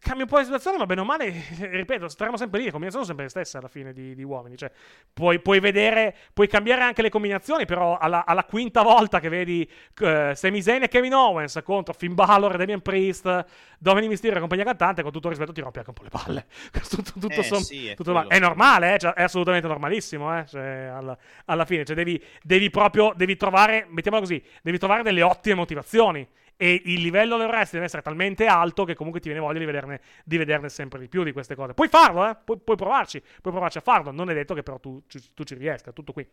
Cambia 0.00 0.24
un 0.24 0.30
po' 0.30 0.38
di 0.38 0.44
situazione, 0.44 0.78
ma 0.78 0.84
bene 0.86 1.00
o 1.00 1.04
male, 1.04 1.32
ripeto, 1.70 2.08
staremo 2.08 2.36
sempre 2.36 2.58
lì. 2.58 2.64
Le 2.66 2.70
combinazioni 2.72 3.06
sono 3.06 3.18
sempre 3.18 3.24
le 3.24 3.30
stesse 3.30 3.56
alla 3.56 3.68
fine 3.68 3.92
di, 3.92 4.14
di 4.14 4.22
uomini. 4.24 4.56
Cioè, 4.56 4.70
puoi, 5.12 5.40
puoi 5.40 5.60
vedere, 5.60 6.14
puoi 6.32 6.48
cambiare 6.48 6.82
anche 6.82 7.00
le 7.02 7.08
combinazioni, 7.08 7.64
però 7.64 7.96
alla, 7.96 8.26
alla 8.26 8.44
quinta 8.44 8.82
volta 8.82 9.20
che 9.20 9.28
vedi 9.28 9.68
eh, 10.00 10.32
Sami 10.34 10.60
Zayn 10.60 10.82
e 10.82 10.88
Kevin 10.88 11.14
Owens 11.14 11.60
contro 11.64 11.94
Finn 11.94 12.14
Balor, 12.14 12.56
Damian 12.56 12.80
Priest, 12.82 13.44
Dominic 13.78 14.10
Mysterio 14.10 14.36
e 14.36 14.40
compagnia 14.40 14.64
cantante, 14.64 15.02
con 15.02 15.12
tutto 15.12 15.28
il 15.28 15.34
rispetto 15.34 15.52
ti 15.52 15.60
rompi 15.60 15.78
anche 15.78 15.90
un 15.90 15.96
po' 15.96 16.02
le 16.02 16.10
palle. 16.10 16.46
tutto, 16.90 17.12
tutto 17.18 17.40
Eh, 17.40 17.42
som- 17.42 17.62
sì, 17.62 17.88
è 17.88 17.94
tutto 17.94 18.12
normale. 18.12 18.34
è 18.36 18.38
normale, 18.40 18.94
eh, 18.94 18.98
cioè, 18.98 19.12
è 19.12 19.22
assolutamente 19.22 19.67
normalissimo, 19.68 20.36
eh, 20.36 20.46
cioè, 20.46 20.90
alla, 20.92 21.16
alla 21.44 21.64
fine. 21.64 21.84
Cioè, 21.84 21.94
devi, 21.94 22.22
devi 22.42 22.70
proprio, 22.70 23.12
devi 23.14 23.36
trovare, 23.36 23.86
mettiamola 23.88 24.22
così, 24.22 24.42
devi 24.62 24.78
trovare 24.78 25.02
delle 25.02 25.22
ottime 25.22 25.54
motivazioni. 25.54 26.26
E 26.60 26.82
il 26.86 27.00
livello 27.00 27.36
del 27.36 27.46
resto 27.46 27.76
deve 27.76 27.84
essere 27.84 28.02
talmente 28.02 28.46
alto 28.46 28.84
che 28.84 28.96
comunque 28.96 29.20
ti 29.20 29.28
viene 29.28 29.44
voglia 29.44 29.60
di 29.60 29.64
vederne, 29.64 30.00
di 30.24 30.36
vederne 30.36 30.68
sempre 30.68 30.98
di 30.98 31.08
più 31.08 31.22
di 31.22 31.30
queste 31.30 31.54
cose. 31.54 31.72
Puoi 31.72 31.86
farlo, 31.86 32.28
eh? 32.28 32.36
Puoi, 32.44 32.58
puoi 32.58 32.76
provarci, 32.76 33.20
puoi 33.20 33.52
provarci 33.52 33.78
a 33.78 33.80
farlo. 33.80 34.10
Non 34.10 34.28
è 34.28 34.34
detto 34.34 34.54
che 34.54 34.64
però 34.64 34.80
tu, 34.80 35.00
ci- 35.06 35.22
tu 35.34 35.44
ci 35.44 35.54
riesca, 35.54 35.92
tutto 35.92 36.12
qui. 36.12 36.26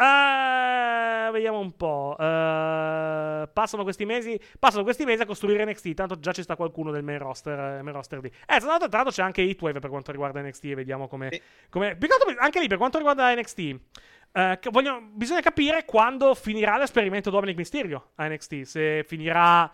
Eh, 0.00 1.30
vediamo 1.30 1.58
un 1.58 1.76
po'. 1.76 2.16
Eh, 2.18 3.48
passano 3.52 3.82
questi 3.82 4.04
mesi. 4.06 4.40
Passano 4.58 4.82
questi 4.82 5.04
mesi 5.04 5.22
a 5.22 5.26
costruire 5.26 5.64
NXT. 5.64 5.92
Tanto 5.94 6.18
già 6.18 6.32
ci 6.32 6.42
sta 6.42 6.56
qualcuno 6.56 6.90
del 6.90 7.02
main 7.02 7.18
roster, 7.18 7.58
eh, 7.78 7.82
main 7.82 7.94
roster 7.94 8.20
lì. 8.20 8.28
Eh, 8.28 8.58
tra 8.58 8.66
l'altro, 8.66 8.88
tra 8.88 8.98
l'altro 9.02 9.12
c'è 9.14 9.22
anche 9.22 9.42
Heatwave 9.42 9.78
per 9.80 9.90
quanto 9.90 10.10
riguarda 10.10 10.40
NXT. 10.40 10.74
Vediamo 10.74 11.06
come. 11.08 11.28
Sì. 11.30 11.40
come- 11.68 11.96
anche 12.38 12.60
lì 12.60 12.66
per 12.68 12.78
quanto 12.78 12.96
riguarda 12.98 13.32
NXT. 13.34 13.78
che 14.32 14.70
voglio- 14.70 15.00
bisogna 15.12 15.40
capire 15.40 15.84
quando 15.84 16.36
finirà 16.36 16.78
l'esperimento 16.78 17.30
Dominic 17.30 17.56
Mysterio 17.56 18.10
a 18.14 18.28
NXT. 18.28 18.60
Se 18.62 19.04
finirà. 19.04 19.70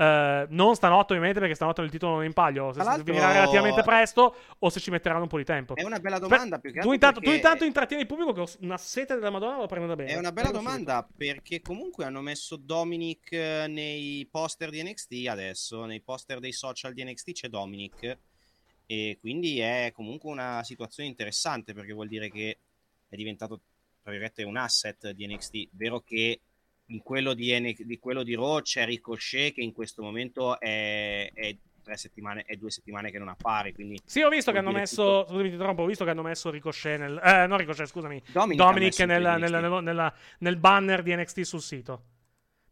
Eh, 0.00 0.46
non 0.50 0.76
stanotte, 0.76 1.12
ovviamente, 1.12 1.40
perché 1.40 1.56
stanotte 1.56 1.82
il 1.82 1.90
titolo 1.90 2.12
non 2.14 2.22
è 2.22 2.26
in 2.26 2.32
palio. 2.32 2.68
Se, 2.68 2.74
Tra 2.74 2.82
se 2.82 2.88
l'altro- 2.88 3.04
finirà 3.12 3.32
relativamente 3.32 3.82
presto, 3.82 4.34
o 4.60 4.70
se 4.70 4.78
ci 4.78 4.90
metteranno 4.90 5.22
un 5.22 5.28
po' 5.28 5.38
di 5.38 5.44
tempo. 5.44 5.74
È 5.74 5.82
una 5.82 5.98
bella 5.98 6.18
domanda, 6.20 6.60
che 6.60 6.70
tu 6.70 6.92
intanto, 6.92 7.18
tu 7.18 7.24
perché- 7.26 7.36
intanto 7.36 7.64
intrattieni 7.64 8.02
il 8.02 8.08
pubblico 8.08 8.32
che 8.32 8.40
ho 8.42 8.48
una 8.60 8.76
sete 8.76 9.14
della 9.14 9.30
Madonna, 9.30 9.56
lo 9.56 9.66
prendo 9.66 9.88
da 9.88 9.96
bene. 9.96 10.10
È 10.10 10.16
una 10.16 10.30
bella 10.30 10.50
Prendo 10.50 10.58
subito. 10.70 10.84
domanda 10.84 11.08
perché 11.16 11.60
comunque 11.60 12.04
hanno 12.04 12.20
messo 12.20 12.54
Dominic 12.56 13.32
eh, 13.32 13.66
nei 13.68 14.26
poster 14.30 14.70
di 14.70 14.80
NXT 14.82 15.26
adesso, 15.28 15.84
nei 15.84 16.00
poster 16.00 16.38
dei 16.38 16.52
social 16.52 16.92
di 16.92 17.02
NXT 17.04 17.32
c'è 17.32 17.48
Dominic 17.48 18.18
e 18.86 19.18
quindi 19.20 19.58
è 19.58 19.90
comunque 19.92 20.30
una 20.30 20.62
situazione 20.62 21.08
interessante 21.08 21.74
perché 21.74 21.92
vuol 21.92 22.08
dire 22.08 22.30
che 22.30 22.58
è 23.08 23.16
diventato 23.16 23.60
tra 24.00 24.10
virgolette 24.12 24.42
un 24.44 24.56
asset 24.56 25.10
di 25.10 25.26
NXT, 25.26 25.68
vero 25.72 26.00
che 26.00 26.40
in 26.90 27.02
quello 27.02 27.34
di, 27.34 27.76
di 27.78 27.98
quello 27.98 28.22
di 28.22 28.34
Raw 28.34 28.60
c'è 28.60 28.84
Ricochet 28.84 29.54
che 29.54 29.60
in 29.60 29.72
questo 29.72 30.02
momento 30.02 30.58
è, 30.58 31.30
è 31.32 31.56
tre 31.82 31.96
settimane, 31.96 32.42
è 32.46 32.56
due 32.56 32.70
settimane 32.70 33.10
che 33.10 33.18
non 33.18 33.28
appare, 33.28 33.72
quindi 33.72 33.98
Sì, 34.04 34.20
ho 34.20 34.28
visto 34.28 34.52
che 34.52 34.58
hanno 34.58 34.72
messo. 34.72 35.24
Scusami, 35.26 35.48
ti 35.48 35.52
interrompo. 35.54 35.82
Ho 35.82 35.86
visto 35.86 36.04
che 36.04 36.10
hanno 36.10 36.22
messo 36.22 36.50
Ricochet 36.50 36.98
nel. 36.98 37.20
Eh, 37.22 37.46
no, 37.46 37.56
Ricochet, 37.56 37.86
scusami. 37.86 38.22
Dominic, 38.30 38.58
Dominic 38.58 38.98
nel, 39.00 39.22
nel- 39.38 39.82
nel- 39.82 40.12
nel 40.38 40.56
banner 40.56 41.02
di 41.02 41.14
NXT 41.14 41.40
sul 41.40 41.60
sito. 41.62 42.02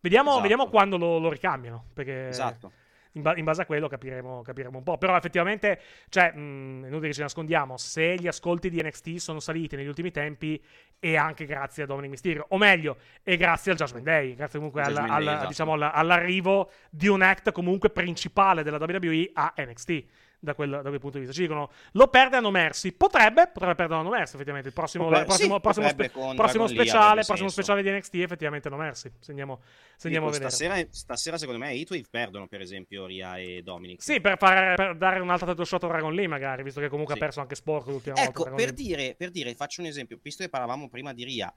Vediamo, 0.01 0.29
Esatto. 0.29 0.43
vediamo 0.43 0.69
quando 0.69 0.97
lo, 0.99 1.19
lo 1.19 1.31
ricambiano. 1.31 1.87
Perché 1.93 2.29
Esatto. 2.29 2.73
In, 3.17 3.23
ba- 3.23 3.35
in 3.37 3.45
base 3.45 3.63
a 3.63 3.67
quello 3.67 3.89
capiremo, 3.89 4.43
capiremo 4.43 4.79
un 4.79 4.85
po'. 4.85 4.99
Però 4.99 5.17
effettivamente, 5.17 5.81
cioè, 6.09 6.33
mh, 6.33 6.85
è 6.85 6.87
inutile 6.87 7.09
che 7.09 7.15
ci 7.15 7.21
nascondiamo. 7.21 7.77
Se 7.77 8.15
gli 8.17 8.27
ascolti 8.29 8.71
di 8.71 8.81
NXT 8.83 9.17
sono 9.17 9.41
saliti 9.41 9.75
negli 9.77 9.87
ultimi 9.89 10.11
tempi, 10.11 10.63
è 10.99 11.17
anche 11.17 11.45
grazie 11.47 11.83
a 11.83 11.87
Dominic 11.87 12.11
Mysterio. 12.11 12.47
O 12.51 12.59
meglio, 12.59 12.99
è 13.23 13.37
grazie 13.37 13.73
al 13.73 13.79
Judgment 13.79 14.05
Day. 14.05 14.35
Grazie 14.35 14.59
comunque 14.59 14.83
alla- 14.83 15.01
Judgment 15.01 15.25
Day, 15.25 15.33
esatto. 15.35 15.49
diciamo, 15.49 15.73
alla- 15.73 15.93
all'arrivo 15.93 16.71
di 16.91 17.09
un 17.09 17.23
act 17.23 17.53
comunque 17.53 17.91
principale 17.91 18.63
della 18.63 18.79
WWE 18.79 19.31
a 19.33 19.53
NXT. 19.57 20.05
Da 20.47 20.55
quel, 20.55 20.71
da 20.71 20.83
quel 20.83 21.01
punto 21.01 21.19
di 21.19 21.25
vista 21.25 21.33
ci 21.35 21.41
dicono 21.41 21.73
lo 21.93 22.07
perde 22.07 22.37
a 22.37 22.41
No 22.41 22.53
Mercy 22.53 22.93
potrebbe 22.93 23.49
potrebbe 23.49 23.75
perdere 23.75 23.99
a 23.99 24.03
No 24.05 24.11
Mercy 24.11 24.35
effettivamente 24.37 24.69
il 24.69 24.75
prossimo, 24.75 25.09
il 25.11 25.25
prossimo, 25.25 25.55
sì, 25.57 25.61
prossimo, 25.61 25.89
spe- 25.89 26.09
prossimo 26.37 26.67
speciale 26.69 27.25
prossimo 27.25 27.49
speciale 27.49 27.83
di 27.83 27.91
NXT 27.91 28.15
effettivamente 28.15 28.69
No 28.69 28.77
Mercy 28.77 29.11
se 29.19 29.31
andiamo, 29.33 29.61
se 29.97 30.07
andiamo 30.07 30.29
a 30.29 30.31
Dico, 30.31 30.45
vedere 30.45 30.51
stasera, 30.51 30.87
stasera 30.93 31.37
secondo 31.37 31.59
me 31.59 31.73
Heatwave 31.73 32.05
perdono 32.09 32.47
per 32.47 32.61
esempio 32.61 33.07
Ria 33.07 33.39
e 33.39 33.63
Dominic. 33.65 34.01
Sì, 34.01 34.21
per, 34.21 34.37
fare, 34.39 34.77
per 34.77 34.97
dare 34.97 35.19
un'altra 35.19 35.49
title 35.49 35.65
shot 35.65 35.83
a 35.83 35.89
Dragon 35.89 36.15
Lee, 36.15 36.29
magari, 36.29 36.63
visto 36.63 36.79
che 36.81 36.89
comunque 36.89 37.15
Sì. 37.15 37.21
ha 37.21 37.25
perso 37.25 37.41
anche 37.41 37.57
Sporco 37.57 37.91
l'ultima 37.91 38.15
Ecco, 38.17 38.45
volta. 38.45 38.55
per 38.55 38.73
Dragon 38.73 38.75
Lee. 38.77 38.97
dire, 38.97 39.15
per 39.17 39.31
dire, 39.33 39.55
faccio 39.57 39.81
un 39.81 39.89
esempio, 39.89 40.17
visto 40.23 40.45
che 40.45 40.49
parlavamo 40.49 40.89
prima 40.89 41.13
di 41.13 41.25
Ria. 41.25 41.53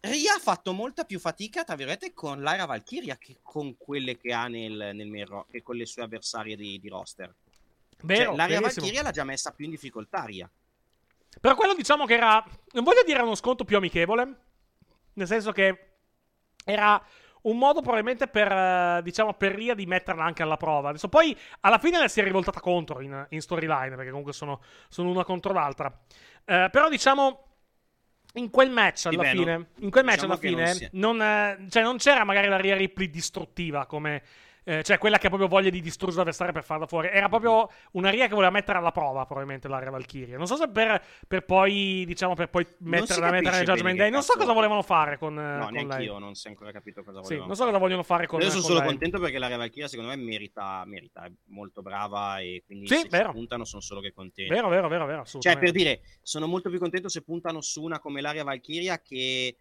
Ria 0.00 0.34
ha 0.34 0.38
fatto 0.38 0.72
molta 0.72 1.04
più 1.04 1.18
fatica, 1.18 1.64
tra 1.64 1.74
virgolette, 1.74 2.12
con 2.12 2.40
Lyra 2.42 2.66
Valkyria 2.66 3.16
che 3.16 3.38
con 3.42 3.76
quelle 3.78 4.16
che 4.16 4.32
ha 4.32 4.46
nel, 4.46 4.90
nel 4.94 5.06
main 5.08 5.26
ro- 5.26 5.46
che 5.50 5.62
con 5.62 5.76
le 5.76 5.86
sue 5.86 6.02
avversarie 6.02 6.56
di, 6.56 6.78
di 6.78 6.88
roster. 6.88 7.34
Vero, 8.02 8.36
cioè, 8.36 8.48
verissimo. 8.48 8.62
Valkyria 8.66 9.02
l'ha 9.02 9.10
già 9.10 9.24
messa 9.24 9.52
più 9.52 9.64
in 9.64 9.70
difficoltà 9.70 10.24
Ria. 10.24 10.50
Però 11.40 11.54
quello 11.54 11.74
diciamo 11.74 12.06
che 12.06 12.14
era. 12.14 12.44
Non 12.72 12.84
voglio 12.84 13.02
dire 13.04 13.22
uno 13.22 13.34
sconto 13.34 13.64
più 13.64 13.76
amichevole. 13.76 14.36
Nel 15.14 15.26
senso 15.26 15.52
che 15.52 15.94
era 16.64 17.02
un 17.42 17.56
modo 17.56 17.80
probabilmente 17.80 18.26
per, 18.28 18.50
eh, 18.50 19.00
diciamo, 19.02 19.34
per 19.34 19.54
Ria 19.54 19.74
di 19.74 19.86
metterla 19.86 20.24
anche 20.24 20.42
alla 20.42 20.56
prova. 20.56 20.90
Adesso 20.90 21.08
poi 21.08 21.36
alla 21.60 21.78
fine 21.78 22.08
si 22.08 22.20
è 22.20 22.24
rivoltata 22.24 22.60
contro 22.60 23.00
in, 23.00 23.26
in 23.30 23.40
storyline, 23.40 23.94
perché 23.96 24.10
comunque 24.10 24.32
sono, 24.32 24.60
sono 24.88 25.10
una 25.10 25.24
contro 25.24 25.52
l'altra. 25.52 25.86
Eh, 26.44 26.68
però 26.70 26.88
diciamo. 26.88 27.44
in 28.34 28.50
quel 28.50 28.70
match 28.70 29.06
alla 29.06 29.24
fine, 29.24 29.52
non- 29.52 29.66
in 29.78 29.90
quel 29.90 30.04
match 30.04 30.14
diciamo 30.26 30.32
alla 30.34 30.42
non 30.42 30.74
fine, 30.74 30.86
è- 30.86 30.90
non, 30.92 31.22
eh, 31.22 31.66
cioè, 31.68 31.82
non 31.82 31.96
c'era 31.96 32.24
magari 32.24 32.48
la 32.48 32.56
Rhea 32.56 32.76
Ripley 32.76 33.08
distruttiva 33.10 33.86
come. 33.86 34.22
Eh, 34.64 34.82
cioè 34.82 34.98
quella 34.98 35.18
che 35.18 35.26
ha 35.26 35.28
proprio 35.30 35.48
voglia 35.48 35.70
di 35.70 35.80
distruggere 35.80 36.18
l'avversario 36.18 36.52
per 36.52 36.64
farla 36.64 36.86
fuori. 36.86 37.08
Era 37.12 37.28
proprio 37.28 37.68
una 37.92 38.10
Rhea 38.10 38.26
che 38.26 38.34
voleva 38.34 38.50
mettere 38.50 38.78
alla 38.78 38.92
prova, 38.92 39.24
probabilmente, 39.24 39.68
l'area 39.68 39.90
Valkyrie. 39.90 40.36
Non 40.36 40.46
so 40.46 40.56
se 40.56 40.68
per, 40.68 41.02
per 41.26 41.44
poi, 41.44 42.04
diciamo, 42.06 42.34
per 42.34 42.48
poi 42.50 42.66
metterla, 42.78 43.30
mettere 43.30 43.56
nel 43.56 43.66
Judgment 43.66 43.96
Day. 43.96 44.10
Non 44.10 44.22
so 44.22 44.36
cosa 44.36 44.52
volevano 44.52 44.82
fare 44.82 45.18
con, 45.18 45.38
eh, 45.38 45.56
No, 45.56 45.64
con 45.64 45.72
neanche 45.72 45.96
lei. 45.96 46.04
io 46.06 46.18
non 46.18 46.34
si 46.34 46.46
è 46.46 46.50
ancora 46.50 46.70
capito 46.72 47.02
cosa 47.02 47.18
Sì, 47.18 47.22
volevano 47.22 47.46
non 47.46 47.56
so 47.56 47.64
cosa 47.64 47.78
vogliono 47.78 48.02
fare 48.02 48.26
con, 48.26 48.40
Io 48.40 48.48
sono 48.48 48.60
con 48.60 48.68
solo 48.70 48.80
lei. 48.80 48.88
contento 48.88 49.18
perché 49.18 49.38
la 49.38 49.48
Re 49.48 49.56
Valkyria 49.56 49.88
secondo 49.88 50.10
me 50.10 50.16
merita, 50.16 50.82
merita, 50.86 51.24
è 51.24 51.30
molto 51.46 51.82
brava 51.82 52.38
e 52.40 52.62
quindi 52.64 52.86
Sì, 52.86 52.96
se 52.96 53.08
vero. 53.08 53.32
puntano 53.32 53.64
sono 53.64 53.80
solo 53.80 54.00
che 54.00 54.12
contenti. 54.12 54.52
Vero, 54.52 54.68
vero, 54.68 54.88
vero, 54.88 55.06
vero, 55.06 55.24
Cioè, 55.24 55.58
per 55.58 55.70
dire, 55.70 56.00
sono 56.22 56.46
molto 56.46 56.68
più 56.70 56.78
contento 56.78 57.08
se 57.08 57.22
puntano 57.22 57.60
su 57.60 57.82
una 57.82 57.98
come 57.98 58.20
l'Aria 58.20 58.44
Valkyria 58.44 59.00
che 59.00 59.56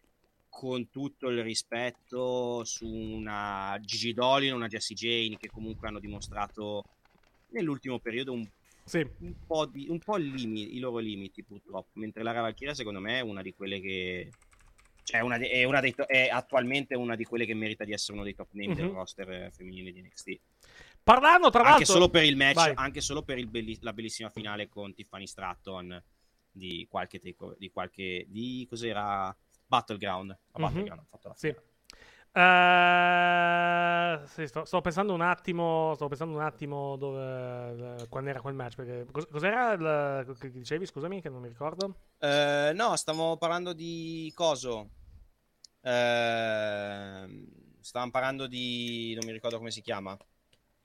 con 0.50 0.90
tutto 0.90 1.30
il 1.30 1.44
rispetto 1.44 2.64
su 2.66 2.88
una 2.88 3.78
Gigi 3.82 4.14
Dolin, 4.14 4.54
una 4.54 4.68
Jessie 4.68 4.96
Jane 4.96 5.38
che 5.38 5.50
comunque 5.50 5.88
hanno 5.88 6.00
dimostrato 6.00 6.84
nell'ultimo 7.52 8.00
periodo 8.00 8.34
un, 8.34 8.48
Sì. 8.84 9.08
un 9.20 9.36
po', 9.46 9.66
di, 9.68 9.88
un 9.90 10.00
po' 10.00 10.18
limi- 10.18 10.76
i 10.76 10.80
loro 10.80 10.98
limiti 10.98 11.44
purtroppo, 11.44 11.90
mentre 11.94 12.24
l'Aria 12.24 12.42
Valkyria 12.42 12.74
secondo 12.74 13.00
me 13.00 13.18
è 13.20 13.22
una 13.22 13.42
di 13.42 13.54
quelle 13.54 13.80
che 13.80 14.30
cioè 15.04 15.22
una 15.22 15.38
è, 15.38 15.64
una 15.64 15.80
dei 15.80 15.96
è 16.06 16.28
attualmente 16.28 16.96
una 16.96 17.16
di 17.16 17.24
quelle 17.26 17.46
che 17.46 17.56
merita 17.56 17.84
di 17.84 17.94
essere 17.94 18.14
uno 18.14 18.24
dei 18.24 18.36
top 18.36 18.50
name 18.52 18.76
del 18.76 18.86
Mhm. 18.86 18.94
roster 18.94 19.32
eh, 19.32 19.52
femminile 19.52 19.92
di 19.92 20.02
NXT. 20.02 20.40
Parlando, 21.02 21.50
tra 21.50 21.62
l'altro... 21.62 21.78
Anche 21.80 21.86
solo 21.86 22.10
per 22.10 22.24
il 22.26 22.36
match, 22.36 22.54
Vai. 22.56 22.74
anche 22.76 23.02
solo 23.02 23.24
per 23.24 23.44
belli- 23.48 23.78
la 23.82 23.94
bellissima 23.94 24.30
finale 24.30 24.68
con 24.70 24.94
Tiffany 24.94 25.26
Stratton 25.26 26.04
di 26.52 26.86
qualche 26.90 27.18
take- 27.20 27.56
di 27.58 27.72
qualche 27.72 28.26
di 28.28 28.68
cos'era 28.70 29.36
Battleground. 29.70 30.32
A 30.32 30.60
Mhm. 30.60 30.66
Battleground, 30.66 31.00
ho 31.02 31.06
fatto 31.08 31.28
la 31.28 31.36
Sì. 31.36 31.56
Eh, 32.32 34.28
sì, 34.28 34.48
sto, 34.48 34.66
sto 34.66 34.82
pensando 34.82 35.14
un 35.14 35.22
attimo. 35.22 35.94
Sto 35.96 36.08
pensando 36.08 36.36
un 36.36 36.42
attimo 36.42 36.96
dove. 36.98 38.02
eh, 38.02 38.08
quando 38.10 38.30
era 38.32 38.42
quel 38.42 38.56
match. 38.56 38.76
Perché 38.76 39.06
cos- 39.12 39.28
cos'era 39.30 39.72
il, 39.74 40.36
che 40.40 40.50
dicevi? 40.52 40.86
Scusami, 40.86 41.22
che 41.22 41.30
non 41.30 41.42
mi 41.42 41.48
ricordo. 41.48 41.96
Eh, 42.18 42.72
no, 42.74 42.96
stiamo 42.96 43.38
parlando 43.38 43.74
di 43.74 44.32
coso. 44.36 44.90
Eh, 45.82 47.46
stavamo 47.80 48.12
parlando 48.12 48.48
di 48.48 49.14
non 49.16 49.26
mi 49.26 49.32
ricordo 49.32 49.58
come 49.58 49.72
si 49.72 49.82
chiama. 49.82 50.18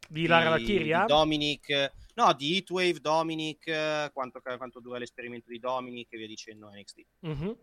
Di 0.06 0.26
Lara 0.26 0.50
Valkyria. 0.50 1.00
di 1.00 1.06
Dominic, 1.06 1.92
no, 2.16 2.32
di 2.34 2.56
Heatwave, 2.56 3.00
Dominic, 3.00 4.12
quanto, 4.12 4.40
quanto 4.40 4.80
dura 4.80 4.98
l'esperimento 4.98 5.48
di 5.48 5.58
Dominic 5.58 6.12
e 6.12 6.18
via 6.18 6.26
dicendo 6.26 6.68
NXT. 6.70 7.04
Mhm. 7.20 7.56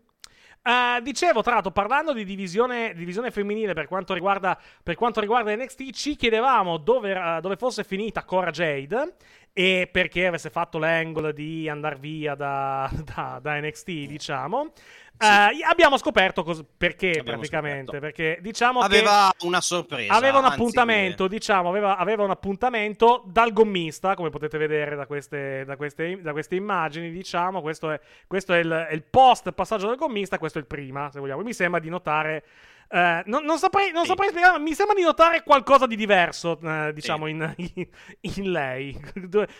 Eh, 0.64 1.00
dicevo, 1.02 1.42
tra 1.42 1.54
l'altro, 1.54 1.72
parlando 1.72 2.12
di 2.12 2.24
divisione, 2.24 2.94
divisione 2.94 3.32
femminile 3.32 3.72
per 3.74 3.88
quanto, 3.88 4.14
riguarda, 4.14 4.56
per 4.80 4.94
quanto 4.94 5.18
riguarda 5.20 5.52
NXT, 5.56 5.90
ci 5.90 6.14
chiedevamo 6.14 6.76
dove, 6.76 7.10
era- 7.10 7.40
dove 7.40 7.56
fosse 7.56 7.82
finita 7.82 8.22
Cora 8.22 8.50
Jade 8.50 9.14
e 9.52 9.88
perché 9.90 10.26
avesse 10.26 10.50
fatto 10.50 10.78
l'angle 10.78 11.32
di 11.32 11.68
andare 11.68 11.96
via 11.96 12.34
da, 12.34 12.90
da- 13.14 13.38
da 13.40 13.60
NXT, 13.60 13.84
diciamo. 14.06 14.72
Eh, 15.18 15.62
abbiamo 15.68 15.98
scoperto 15.98 16.42
cos- 16.42 16.64
perché, 16.76 17.10
Abbiamo 17.10 17.38
praticamente. 17.38 17.92
scoperto. 17.92 18.00
Perché 18.00 18.38
diciamo 18.42 18.80
che. 18.80 18.86
Aveva 18.86 19.32
una 19.42 19.60
sorpresa. 19.60 20.12
Aveva 20.12 20.38
un 20.38 20.46
appuntamento, 20.46 21.28
diciamo, 21.28 21.68
aveva, 21.68 21.96
aveva 21.96 22.24
un 22.24 22.30
appuntamento 22.30 23.22
dal 23.26 23.52
gommista, 23.52 24.14
come 24.14 24.30
potete 24.30 24.58
vedere 24.58 24.96
da 24.96 25.06
queste, 25.06 25.64
da 25.64 25.76
queste, 25.76 26.20
da 26.20 26.32
queste 26.32 26.56
immagini, 26.56 27.10
diciamo, 27.12 27.60
questo 27.60 27.90
è, 27.90 28.00
questo 28.26 28.52
è 28.52 28.58
il, 28.58 28.88
il 28.90 29.02
post 29.04 29.52
passaggio 29.52 29.86
dal 29.86 29.96
gommista, 29.96 30.38
questo 30.38 30.58
è 30.58 30.60
il 30.60 30.66
prima, 30.66 31.08
se 31.12 31.20
vogliamo. 31.20 31.42
Mi 31.42 31.52
sembra 31.52 31.78
di 31.78 31.88
notare... 31.88 32.44
eh, 32.92 33.22
non, 33.26 33.44
non 33.44 33.58
saprei, 33.58 33.90
non 33.90 34.02
Sì. 34.02 34.08
saprei 34.10 34.28
spiegare, 34.28 34.58
mi 34.58 34.74
sembra 34.74 34.94
di 34.94 35.02
notare 35.02 35.42
qualcosa 35.42 35.86
di 35.86 35.96
diverso, 35.96 36.58
eh, 36.62 36.92
diciamo, 36.92 37.24
Sì. 37.26 37.30
in, 37.32 37.54
in- 37.74 37.88
in 38.36 38.50
lei. 38.52 38.96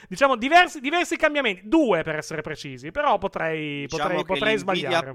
Diciamo, 0.08 0.36
diversi, 0.36 0.80
diversi 0.80 1.16
cambiamenti, 1.16 1.62
due 1.66 2.02
per 2.02 2.16
essere 2.16 2.42
precisi, 2.42 2.90
però 2.90 3.18
potrei, 3.18 3.86
Diciamo 3.86 4.08
potrei, 4.22 4.24
potrei 4.24 4.58
sbagliare. 4.58 5.12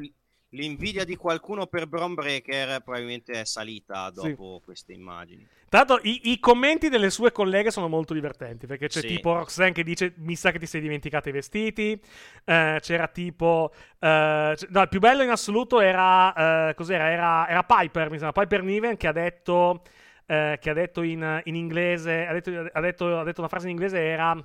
L'invidia 0.51 1.03
di 1.03 1.15
qualcuno 1.17 1.67
per 1.67 1.87
Bron 1.87 2.13
Breaker 2.13 2.81
probabilmente 2.81 3.33
è 3.33 3.43
salita 3.43 4.11
Sì. 4.15 4.29
dopo 4.29 4.61
queste 4.63 4.93
immagini. 4.93 5.45
Tra 5.67 5.79
l'altro, 5.79 5.99
i, 6.03 6.31
i 6.31 6.39
commenti 6.39 6.87
delle 6.87 7.09
sue 7.09 7.33
colleghe 7.33 7.71
sono 7.71 7.89
molto 7.89 8.13
divertenti. 8.13 8.65
Perché 8.65 8.87
c'è 8.87 9.01
Sì. 9.01 9.07
tipo 9.07 9.33
Roxanne 9.33 9.73
che 9.73 9.83
dice: 9.83 10.13
Mi 10.19 10.35
sa 10.37 10.51
che 10.51 10.59
ti 10.59 10.65
sei 10.65 10.79
dimenticata 10.79 11.27
i 11.27 11.33
vestiti. 11.33 11.99
Eh, 12.45 12.77
c'era 12.79 13.07
tipo. 13.09 13.73
eh, 13.99 14.53
c- 14.55 14.67
no, 14.69 14.81
il 14.81 14.87
più 14.87 14.99
bello 15.01 15.23
in 15.23 15.29
assoluto 15.29 15.81
era. 15.81 16.69
eh, 16.69 16.73
cos'era? 16.75 17.11
Era, 17.11 17.47
era 17.49 17.63
Piper, 17.63 18.09
mi 18.09 18.17
sembra. 18.17 18.41
Piper 18.41 18.63
Niven 18.63 18.95
che 18.95 19.07
ha 19.07 19.11
detto. 19.11 19.83
eh, 20.29 20.57
che 20.61 20.69
ha 20.69 20.73
detto 20.73 21.01
in, 21.03 21.41
in 21.45 21.55
inglese. 21.55 22.25
Ha 22.25 22.33
detto, 22.33 22.51
ha, 22.71 22.79
detto, 22.81 23.17
ha 23.19 23.23
detto 23.23 23.39
una 23.41 23.49
frase 23.49 23.65
in 23.67 23.71
inglese. 23.71 23.97
Era. 23.99 24.35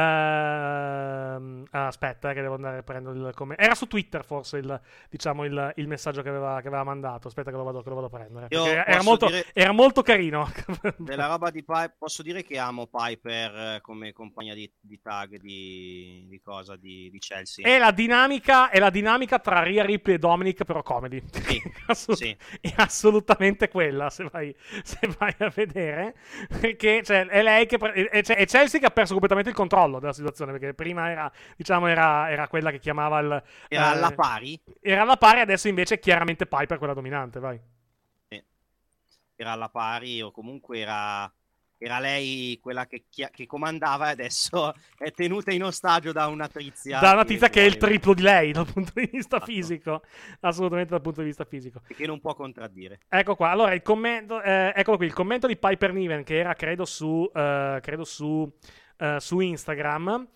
Ah, 0.00 1.86
aspetta, 1.86 2.30
eh, 2.30 2.34
che 2.34 2.40
devo 2.40 2.54
andare 2.54 2.78
a 2.78 2.82
prendere 2.82 3.16
il 3.16 3.32
commento. 3.34 3.62
Era 3.62 3.74
su 3.74 3.86
Twitter, 3.86 4.24
forse, 4.24 4.58
il, 4.58 4.80
diciamo, 5.08 5.44
il, 5.44 5.72
il 5.76 5.86
messaggio 5.86 6.22
che 6.22 6.28
aveva, 6.28 6.60
che 6.60 6.66
aveva 6.66 6.84
mandato. 6.84 7.28
Aspetta, 7.28 7.50
che 7.50 7.56
lo 7.56 7.62
vado, 7.62 7.82
che 7.82 7.88
lo 7.88 7.94
vado 7.94 8.06
a 8.06 8.10
prendere. 8.10 8.46
Era, 8.48 8.84
posso 8.84 9.02
molto, 9.02 9.26
dire- 9.26 9.46
era 9.52 9.72
molto 9.72 10.02
carino. 10.02 10.50
Della 10.98 11.28
roba 11.28 11.50
di 11.50 11.62
Piper, 11.62 11.94
posso 11.96 12.22
dire 12.22 12.42
che 12.42 12.58
amo 12.58 12.88
Piper 12.88 13.54
eh, 13.54 13.80
come 13.82 14.12
compagna 14.12 14.54
di, 14.54 14.70
di 14.80 15.00
tag 15.00 15.38
di, 15.38 16.26
di 16.28 16.40
cosa 16.42 16.76
di, 16.76 17.08
di 17.10 17.18
Chelsea. 17.18 17.64
È 17.64 17.78
la 17.78 17.92
dinamica, 17.92 18.70
è 18.70 18.78
la 18.78 18.90
dinamica 18.90 19.38
tra 19.38 19.62
Rhea 19.62 19.84
Ripley 19.84 20.16
e 20.16 20.18
Dominic, 20.18 20.64
però 20.64 20.82
comedy. 20.82 21.22
Sì, 21.30 21.62
Assolut- 21.86 22.22
sì. 22.22 22.36
È 22.60 22.72
assolutamente 22.76 23.68
quella, 23.68 24.10
se 24.10 24.28
vai, 24.30 24.54
se 24.82 24.98
vai 25.18 25.34
a 25.38 25.52
vedere. 25.54 26.14
Perché 26.60 27.02
cioè, 27.04 27.26
è 27.26 27.42
lei 27.42 27.66
che. 27.66 27.78
pre- 27.78 27.92
è, 28.08 28.22
cioè, 28.22 28.36
è 28.36 28.46
Chelsea 28.46 28.80
che 28.80 28.86
ha 28.86 28.90
perso 28.90 29.12
completamente 29.12 29.50
il 29.50 29.56
controllo 29.56 29.83
della 29.92 30.12
situazione. 30.12 30.52
Perché 30.52 30.74
prima 30.74 31.10
era, 31.10 31.32
diciamo, 31.56 31.86
era, 31.86 32.30
era 32.30 32.48
quella 32.48 32.70
che 32.70 32.78
chiamava 32.78 33.18
il. 33.20 33.42
Era 33.68 33.92
eh, 33.92 33.96
alla 33.96 34.10
pari. 34.12 34.60
Era 34.80 35.02
alla 35.02 35.16
pari, 35.16 35.40
adesso 35.40 35.68
invece 35.68 35.94
è 35.94 35.98
chiaramente 35.98 36.46
Piper 36.46 36.78
quella 36.78 36.94
dominante, 36.94 37.38
vai. 37.38 37.60
Era 39.36 39.52
alla 39.52 39.68
pari 39.68 40.22
o 40.22 40.30
comunque 40.30 40.78
era, 40.78 41.30
era 41.76 41.98
lei 41.98 42.58
quella 42.62 42.86
che, 42.86 43.06
chia- 43.10 43.30
che 43.30 43.46
comandava 43.46 44.08
e 44.08 44.12
adesso 44.12 44.72
è 44.96 45.10
tenuta 45.10 45.52
in 45.52 45.64
ostaggio 45.64 46.12
da 46.12 46.28
una 46.28 46.46
tizia. 46.46 47.00
Da 47.00 47.12
una 47.12 47.24
tizia 47.24 47.48
che 47.48 47.60
è 47.62 47.64
il 47.64 47.76
triplo 47.76 48.14
di 48.14 48.22
lei 48.22 48.52
dal 48.52 48.70
punto 48.70 48.92
di 48.94 49.08
vista 49.12 49.36
Esatto. 49.36 49.50
fisico. 49.50 50.02
Assolutamente 50.40 50.90
dal 50.90 51.00
punto 51.00 51.20
di 51.20 51.26
vista 51.26 51.44
fisico. 51.44 51.82
e 51.88 51.94
Che 51.94 52.06
non 52.06 52.20
può 52.20 52.34
contraddire. 52.34 53.00
Ecco 53.08 53.34
qua, 53.34 53.50
allora 53.50 53.74
il 53.74 53.82
commento, 53.82 54.40
eh, 54.40 54.72
eccolo 54.74 54.96
qui, 54.98 55.06
il 55.06 55.12
commento 55.12 55.48
di 55.48 55.56
Piper 55.56 55.92
Niven 55.92 56.22
che 56.22 56.38
era 56.38 56.54
credo 56.54 56.84
su, 56.84 57.28
eh, 57.34 57.80
credo 57.82 58.04
su, 58.04 58.50
eh, 58.98 59.18
su 59.20 59.42
Instagram 59.42 60.26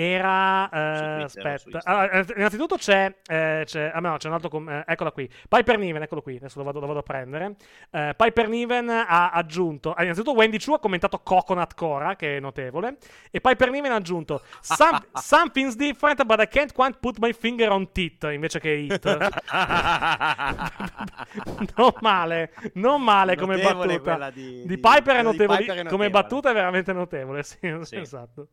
era, 0.00 0.68
eh, 0.70 1.22
aspetta, 1.24 1.80
allora, 1.82 2.10
eh, 2.10 2.24
innanzitutto 2.36 2.76
c'è, 2.76 3.12
eh, 3.26 3.62
c'è, 3.64 3.90
ah 3.92 3.98
no, 3.98 4.16
c'è 4.16 4.28
un 4.28 4.34
altro, 4.34 4.48
com- 4.48 4.68
eh, 4.68 4.84
eccola 4.86 5.10
qui, 5.10 5.28
Piper 5.48 5.76
Niven, 5.76 6.02
eccolo 6.02 6.22
qui, 6.22 6.36
adesso 6.36 6.56
lo 6.58 6.64
vado, 6.64 6.78
lo 6.78 6.86
vado 6.86 7.00
a 7.00 7.02
prendere, 7.02 7.56
Eh, 7.90 8.14
Piper 8.16 8.48
Niven 8.48 8.88
ha 8.90 9.30
aggiunto, 9.30 9.92
ah, 9.94 10.02
innanzitutto 10.04 10.36
Wendy 10.36 10.56
Chu 10.58 10.74
ha 10.74 10.78
commentato 10.78 11.18
Coconut 11.18 11.74
Cora, 11.74 12.14
che 12.14 12.36
è 12.36 12.40
notevole, 12.40 12.98
e 13.32 13.40
Piper 13.40 13.70
Niven 13.70 13.90
ha 13.90 13.96
aggiunto, 13.96 14.40
"Some- 14.60 15.04
something's 15.14 15.74
different, 15.74 16.22
but 16.24 16.40
I 16.40 16.46
can't 16.46 16.72
quite 16.72 16.98
put 17.00 17.16
my 17.18 17.32
finger 17.32 17.72
on 17.72 17.90
tit, 17.90 18.22
invece 18.30 18.60
che 18.60 18.70
it. 18.70 19.04
non 21.76 21.92
male, 22.00 22.52
non 22.74 23.02
male 23.02 23.34
come 23.36 23.56
Notevole 23.56 23.98
battuta. 23.98 24.30
di- 24.30 24.62
Di 24.64 24.78
Piper 24.78 24.98
è 24.98 25.02
quella 25.02 25.20
di 25.20 25.24
notevole, 25.26 25.58
Piper 25.58 25.74
è 25.74 25.78
come 25.78 25.82
notevole. 25.84 26.10
battuta 26.10 26.50
è 26.50 26.52
veramente 26.52 26.92
notevole, 26.92 27.42
sì, 27.42 27.58
Sì. 27.82 27.96
esatto. 27.96 28.46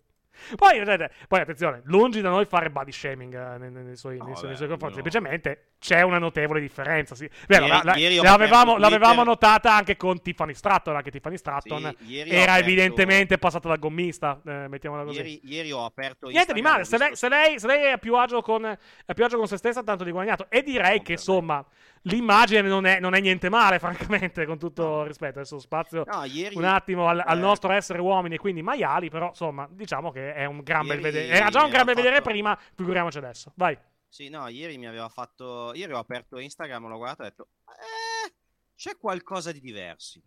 Poi, 0.55 0.79
vedete, 0.79 1.11
poi 1.27 1.39
attenzione, 1.41 1.81
lungi 1.85 2.21
da 2.21 2.29
noi 2.29 2.45
fare 2.45 2.69
body 2.69 2.91
shaming 2.91 3.33
eh, 3.33 3.57
nei, 3.57 3.71
nei- 3.71 3.95
suoi, 3.95 4.17
No, 4.17 4.23
suoi- 4.23 4.33
nei 4.33 4.41
vabbè, 4.43 4.55
suoi 4.55 4.67
confronti, 4.69 4.97
no. 4.97 5.03
semplicemente 5.03 5.71
c'è 5.79 6.01
una 6.01 6.17
notevole 6.17 6.59
differenza. 6.59 7.15
Sì. 7.15 7.29
Vero, 7.47 7.65
Ieri- 7.65 7.77
la- 7.77 7.81
la- 7.83 7.95
ieri 7.97 8.15
l'avevamo, 8.17 8.77
l'avevamo 8.77 9.23
notata 9.23 9.73
anche 9.73 9.95
con 9.97 10.21
Tiffany 10.21 10.53
Stratton, 10.53 10.95
anche 10.95 11.11
Tiffany 11.11 11.37
Stratton 11.37 11.95
Sì, 12.05 12.19
era 12.19 12.53
aperto- 12.53 12.59
evidentemente 12.59 13.37
passata 13.37 13.67
dal 13.67 13.79
gommista, 13.79 14.41
eh, 14.45 14.67
mettiamola 14.67 15.03
così. 15.03 15.17
Ieri, 15.17 15.39
ieri 15.43 15.71
ho 15.71 15.85
aperto 15.85 16.27
Niente 16.27 16.53
di 16.53 16.61
male, 16.61 16.83
se 16.85 16.97
lei, 16.97 17.15
se 17.15 17.29
lei- 17.29 17.59
se 17.59 17.67
lei 17.67 17.91
è, 17.93 17.99
più 17.99 18.15
agio 18.15 18.41
con, 18.41 18.65
è 18.65 18.77
a 19.05 19.13
più 19.13 19.23
agio 19.25 19.37
con 19.37 19.47
se 19.47 19.57
stessa, 19.57 19.83
tanto 19.83 20.03
di 20.03 20.11
guadagnato. 20.11 20.47
E 20.49 20.61
direi 20.63 20.95
Non 20.97 21.03
che, 21.03 21.13
per 21.15 21.23
me. 21.41 21.65
L'immagine 22.05 22.61
non 22.61 22.85
è, 22.85 22.99
non 22.99 23.13
è 23.13 23.19
niente 23.19 23.49
male, 23.49 23.79
francamente, 23.79 24.45
con 24.45 24.57
tutto 24.57 25.01
il 25.01 25.07
rispetto. 25.07 25.39
Adesso 25.39 25.59
spazio 25.59 26.03
No, 26.05 26.23
ieri, 26.23 26.55
un 26.55 26.65
attimo 26.65 27.07
al, 27.07 27.21
al 27.25 27.37
eh, 27.37 27.41
nostro 27.41 27.71
essere 27.71 27.99
uomini 27.99 28.35
e 28.35 28.37
quindi 28.37 28.61
maiali, 28.61 29.09
però, 29.09 29.29
insomma, 29.29 29.67
diciamo 29.69 30.11
che 30.11 30.33
è 30.33 30.45
un 30.45 30.61
gran 30.61 30.87
bel 30.87 31.01
vedere. 31.01 31.27
Era 31.27 31.49
già 31.49 31.63
un 31.63 31.69
gran 31.69 31.85
bel 31.85 31.93
ha 31.93 31.97
vedere 31.97 32.15
fatto- 32.17 32.29
prima, 32.29 32.59
figuriamoci 32.75 33.17
adesso. 33.17 33.51
Vai. 33.55 33.77
Sì, 34.07 34.29
no, 34.29 34.47
ieri 34.47 34.77
mi 34.77 34.87
aveva 34.87 35.09
fatto. 35.09 35.73
Ieri 35.73 35.91
ho 35.93 35.97
aperto 35.97 36.37
Instagram, 36.37 36.87
l'ho 36.87 36.97
guardato 36.97 37.23
e 37.23 37.25
ho 37.25 37.29
detto: 37.29 37.47
Eh, 37.67 38.33
c'è 38.75 38.97
qualcosa 38.97 39.51
di 39.51 39.59
diverso 39.59 40.17
in 40.17 40.23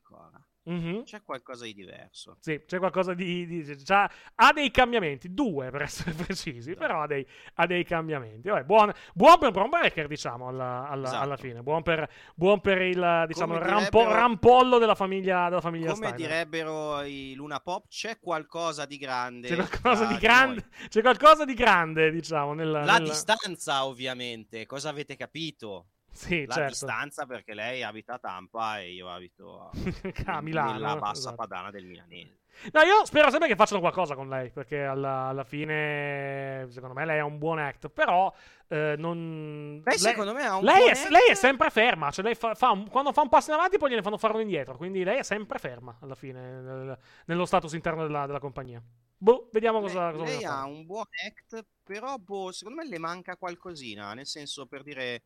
Mhm. 0.68 1.02
c'è 1.04 1.22
qualcosa 1.22 1.64
di 1.64 1.74
diverso. 1.74 2.36
Sì, 2.40 2.62
c'è 2.66 2.78
qualcosa 2.78 3.14
di. 3.14 3.46
di- 3.46 3.76
c'ha- 3.84 4.10
ha 4.34 4.52
dei 4.52 4.70
cambiamenti, 4.70 5.32
due 5.32 5.70
per 5.70 5.82
essere 5.82 6.12
precisi, 6.34 6.70
Esatto. 6.70 6.78
però 6.86 7.02
ha 7.02 7.06
dei, 7.06 7.26
ha 7.54 7.66
dei 7.66 7.84
cambiamenti. 7.84 8.48
Vabbè, 8.48 8.64
buon, 8.64 8.92
buon 9.14 9.38
per 9.38 9.50
Bron 9.50 9.70
Breaker, 9.70 10.06
diciamo, 10.06 10.48
alla, 10.48 10.86
alla- 10.88 11.06
Esatto. 11.08 11.22
alla 11.24 11.36
fine. 11.36 11.62
Buon 11.62 11.82
per, 11.82 12.08
buon 12.34 12.60
per 12.60 12.82
il 12.82 13.24
diciamo, 13.26 13.56
rampo- 13.58 14.04
rampollo 14.04 14.78
della 14.78 14.94
famiglia, 14.94 15.48
della 15.48 15.60
famiglia 15.60 15.92
Come 15.92 16.08
Steiner. 16.08 16.28
direbbero 16.28 17.02
i 17.02 17.34
Luna 17.34 17.60
Pop, 17.60 17.86
c'è 17.88 18.18
qualcosa 18.18 18.84
di 18.84 18.98
grande. 18.98 19.48
C'è 19.48 19.56
qualcosa 19.56 20.04
di 20.06 20.16
grande, 20.18 20.66
c'è 20.88 21.00
qualcosa 21.00 21.44
di 21.44 21.54
grande, 21.54 22.10
diciamo, 22.10 22.52
nella, 22.54 22.84
La 22.84 22.92
nella- 22.98 23.08
distanza, 23.08 23.84
ovviamente. 23.86 24.66
Cosa 24.66 24.90
avete 24.90 25.16
capito? 25.16 25.86
Sì, 26.18 26.44
La 26.46 26.54
certo. 26.54 26.68
distanza 26.70 27.26
perché 27.26 27.54
lei 27.54 27.82
abita 27.82 28.14
a 28.14 28.18
Tampa 28.18 28.80
e 28.80 28.92
io 28.92 29.08
abito 29.08 29.60
a, 29.60 29.70
A 30.26 30.40
Milano, 30.42 30.72
nella 30.72 30.96
bassa 30.96 31.30
esatto. 31.30 31.34
padana 31.34 31.70
del 31.70 31.86
milanese. 31.86 32.40
No, 32.72 32.80
io 32.82 33.04
spero 33.04 33.30
sempre 33.30 33.46
che 33.48 33.54
facciano 33.54 33.78
qualcosa 33.80 34.16
con 34.16 34.28
lei, 34.28 34.50
perché 34.50 34.82
alla, 34.82 35.26
alla 35.28 35.44
fine, 35.44 36.66
secondo 36.70 36.94
me, 36.94 37.04
lei 37.04 37.20
ha 37.20 37.24
un 37.24 37.38
buon 37.38 37.58
act, 37.60 37.88
però 37.88 38.32
eh, 38.66 38.96
non... 38.98 39.80
Lei, 39.84 39.96
secondo 39.98 40.32
me 40.34 40.44
ha 40.44 40.56
un 40.56 40.64
lei 40.64 40.76
buon 40.78 40.88
è, 40.88 40.92
act. 40.92 41.08
lei 41.08 41.28
è 41.30 41.34
sempre 41.34 41.70
ferma, 41.70 42.10
cioè 42.10 42.24
lei 42.24 42.34
fa, 42.34 42.54
fa 42.54 42.70
un- 42.70 42.88
quando 42.90 43.12
fa 43.12 43.22
un 43.22 43.28
passo 43.28 43.50
in 43.50 43.56
avanti 43.56 43.78
poi 43.78 43.90
gliene 43.90 44.02
fanno 44.02 44.18
fare 44.18 44.32
uno 44.34 44.42
indietro, 44.42 44.76
quindi 44.76 45.04
lei 45.04 45.18
è 45.18 45.22
sempre 45.22 45.58
ferma 45.58 45.96
alla 46.00 46.16
fine 46.16 46.60
nel- 46.60 46.98
nello 47.26 47.44
status 47.46 47.72
interno 47.74 48.02
della, 48.02 48.26
della 48.26 48.40
compagnia. 48.40 48.82
Boh, 49.16 49.48
vediamo 49.52 49.80
cosa, 49.80 50.10
Lei, 50.10 50.16
cosa 50.16 50.24
lei 50.24 50.44
ha 50.44 50.48
fare. 50.56 50.64
un 50.64 50.84
buon 50.86 51.06
act, 51.26 51.64
però 51.82 52.16
boh, 52.18 52.52
secondo 52.52 52.82
me 52.82 52.88
le 52.88 52.98
manca 52.98 53.36
qualcosina, 53.36 54.12
nel 54.14 54.26
senso 54.26 54.66
per 54.66 54.82
dire 54.82 55.22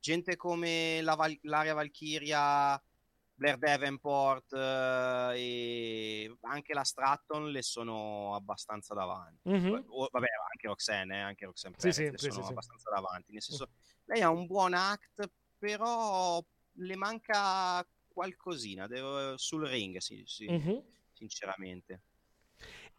gente 0.00 0.36
come 0.36 1.00
la 1.02 1.14
Val- 1.14 1.38
l'Aria 1.42 1.74
Valkyria, 1.74 2.82
Blair 3.34 3.56
Davenport 3.58 4.52
eh, 4.52 5.32
e 5.36 6.36
anche 6.42 6.74
la 6.74 6.82
Stratton 6.84 7.50
le 7.50 7.62
sono 7.62 8.34
abbastanza 8.34 8.94
davanti. 8.94 9.48
Mhm. 9.48 9.84
O- 9.88 10.08
vabbè, 10.10 10.26
anche 10.52 10.66
Roxanne, 10.66 11.16
eh, 11.18 11.20
anche 11.20 11.44
Roxanne 11.46 11.74
Sì, 11.78 11.88
Perez 11.90 11.96
sì, 11.96 12.10
le 12.10 12.18
sì, 12.18 12.30
sono 12.30 12.46
abbastanza 12.48 12.90
davanti, 12.90 13.32
nel 13.32 13.42
senso 13.42 13.70
lei 14.06 14.22
ha 14.22 14.30
un 14.30 14.46
buon 14.46 14.74
act, 14.74 15.30
però 15.56 16.44
le 16.80 16.96
manca 16.96 17.86
qualcosina 18.08 18.86
devo- 18.86 19.36
sul 19.36 19.66
ring, 19.66 19.98
sì, 19.98 20.22
sì, 20.26 20.48
Mhm. 20.50 20.82
sinceramente. 21.12 22.02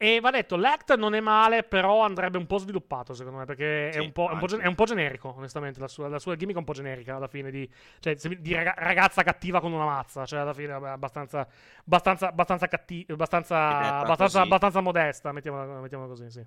E 0.02 0.22
va 0.22 0.32
detto, 0.32 0.56
l'act 0.56 0.96
non 0.96 1.14
è 1.14 1.20
male, 1.20 1.64
però 1.64 2.06
andrebbe 2.06 2.38
un 2.38 2.46
po' 2.48 2.58
sviluppato, 2.58 3.14
secondo 3.14 3.40
me, 3.40 3.46
perché 3.46 3.90
è, 3.90 3.94
Sì, 3.96 4.00
un 4.00 4.14
po', 4.14 4.30
è 4.30 4.32
un 4.32 4.40
po' 4.40 4.48
gen- 4.48 4.62
è 4.62 4.66
un 4.68 4.76
po' 4.76 4.86
generico, 4.86 5.34
onestamente. 5.36 5.78
La 5.82 5.90
sua, 5.90 6.08
la 6.08 6.20
sua 6.20 6.38
gimmick 6.38 6.56
è 6.56 6.60
un 6.60 6.64
po' 6.66 6.72
generica 6.72 7.18
alla 7.18 7.28
fine 7.28 7.52
di, 7.52 7.70
cioè, 8.00 8.16
di 8.16 8.54
raga- 8.54 8.76
ragazza 8.78 9.24
cattiva 9.24 9.60
con 9.60 9.74
una 9.74 9.84
mazza. 9.84 10.26
Cioè, 10.26 10.40
alla 10.40 10.54
fine 10.54 10.68
vabbè, 10.68 10.88
abbastanza, 10.92 11.46
abbastanza, 11.84 12.30
abbastanza 12.30 12.68
cattiva, 12.68 13.12
abbastanza, 13.14 13.98
abbastanza, 14.00 14.40
abbastanza 14.42 14.80
modesta, 14.80 15.34
mettiamola, 15.34 15.82
mettiamola 15.82 16.08
così, 16.10 16.30
sì. 16.32 16.46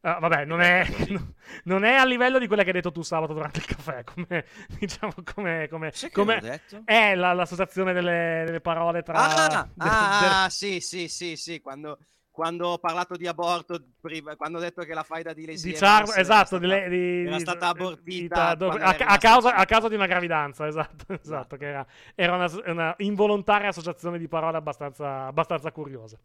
Ah, 0.00 0.18
vabbè, 0.20 0.44
non 0.44 0.60
è, 0.60 0.84
non 1.64 1.84
è 1.84 1.94
a 1.94 2.04
livello 2.04 2.38
di 2.38 2.46
quella 2.46 2.62
che 2.62 2.68
hai 2.68 2.74
detto 2.74 2.92
tu 2.92 3.02
sabato 3.02 3.32
durante 3.32 3.58
il 3.60 3.66
caffè, 3.66 4.04
come, 4.04 4.44
diciamo, 4.78 5.12
come, 5.34 5.68
come, 5.68 5.92
come- 6.12 6.60
è 6.84 7.14
la- 7.14 7.32
l'associazione 7.32 7.92
delle, 7.94 8.42
delle 8.46 8.60
parole 8.60 9.02
tra... 9.02 9.22
Ah, 9.22 9.68
de- 9.74 9.96
ah, 9.96 10.08
de- 10.08 10.38
ah, 10.44 10.48
sì, 10.50 10.80
sì, 10.80 11.08
sì, 11.08 11.36
sì, 11.36 11.60
quando, 11.60 11.98
quando 12.34 12.66
ho 12.66 12.78
parlato 12.78 13.14
di 13.14 13.28
aborto, 13.28 13.80
prima- 14.00 14.34
quando 14.34 14.58
ho 14.58 14.60
detto 14.60 14.82
che 14.82 14.92
la 14.92 15.04
faida 15.04 15.32
di 15.32 15.46
Lacey 15.46 15.70
di 15.70 15.76
era 15.76 16.02
esatto, 16.20 16.46
stata- 16.46 16.58
di 16.58 16.66
lei- 16.66 16.88
di- 16.88 17.26
era 17.28 17.38
stata 17.38 17.68
abortita 17.68 18.56
quando 18.56 18.70
a, 18.70 18.96
a 18.98 19.18
causa, 19.18 19.54
a 19.54 19.64
causa 19.64 19.88
di 19.88 19.94
una 19.94 20.06
gravidanza, 20.06 20.66
esatto, 20.66 21.12
esatto, 21.14 21.56
che 21.56 21.66
era, 21.66 21.86
era 22.16 22.34
una, 22.34 22.50
una 22.66 22.94
involontaria 22.98 23.68
associazione 23.68 24.18
di 24.18 24.26
parole 24.26 24.56
abbastanza, 24.56 25.26
abbastanza 25.26 25.70
curiosa. 25.70 26.18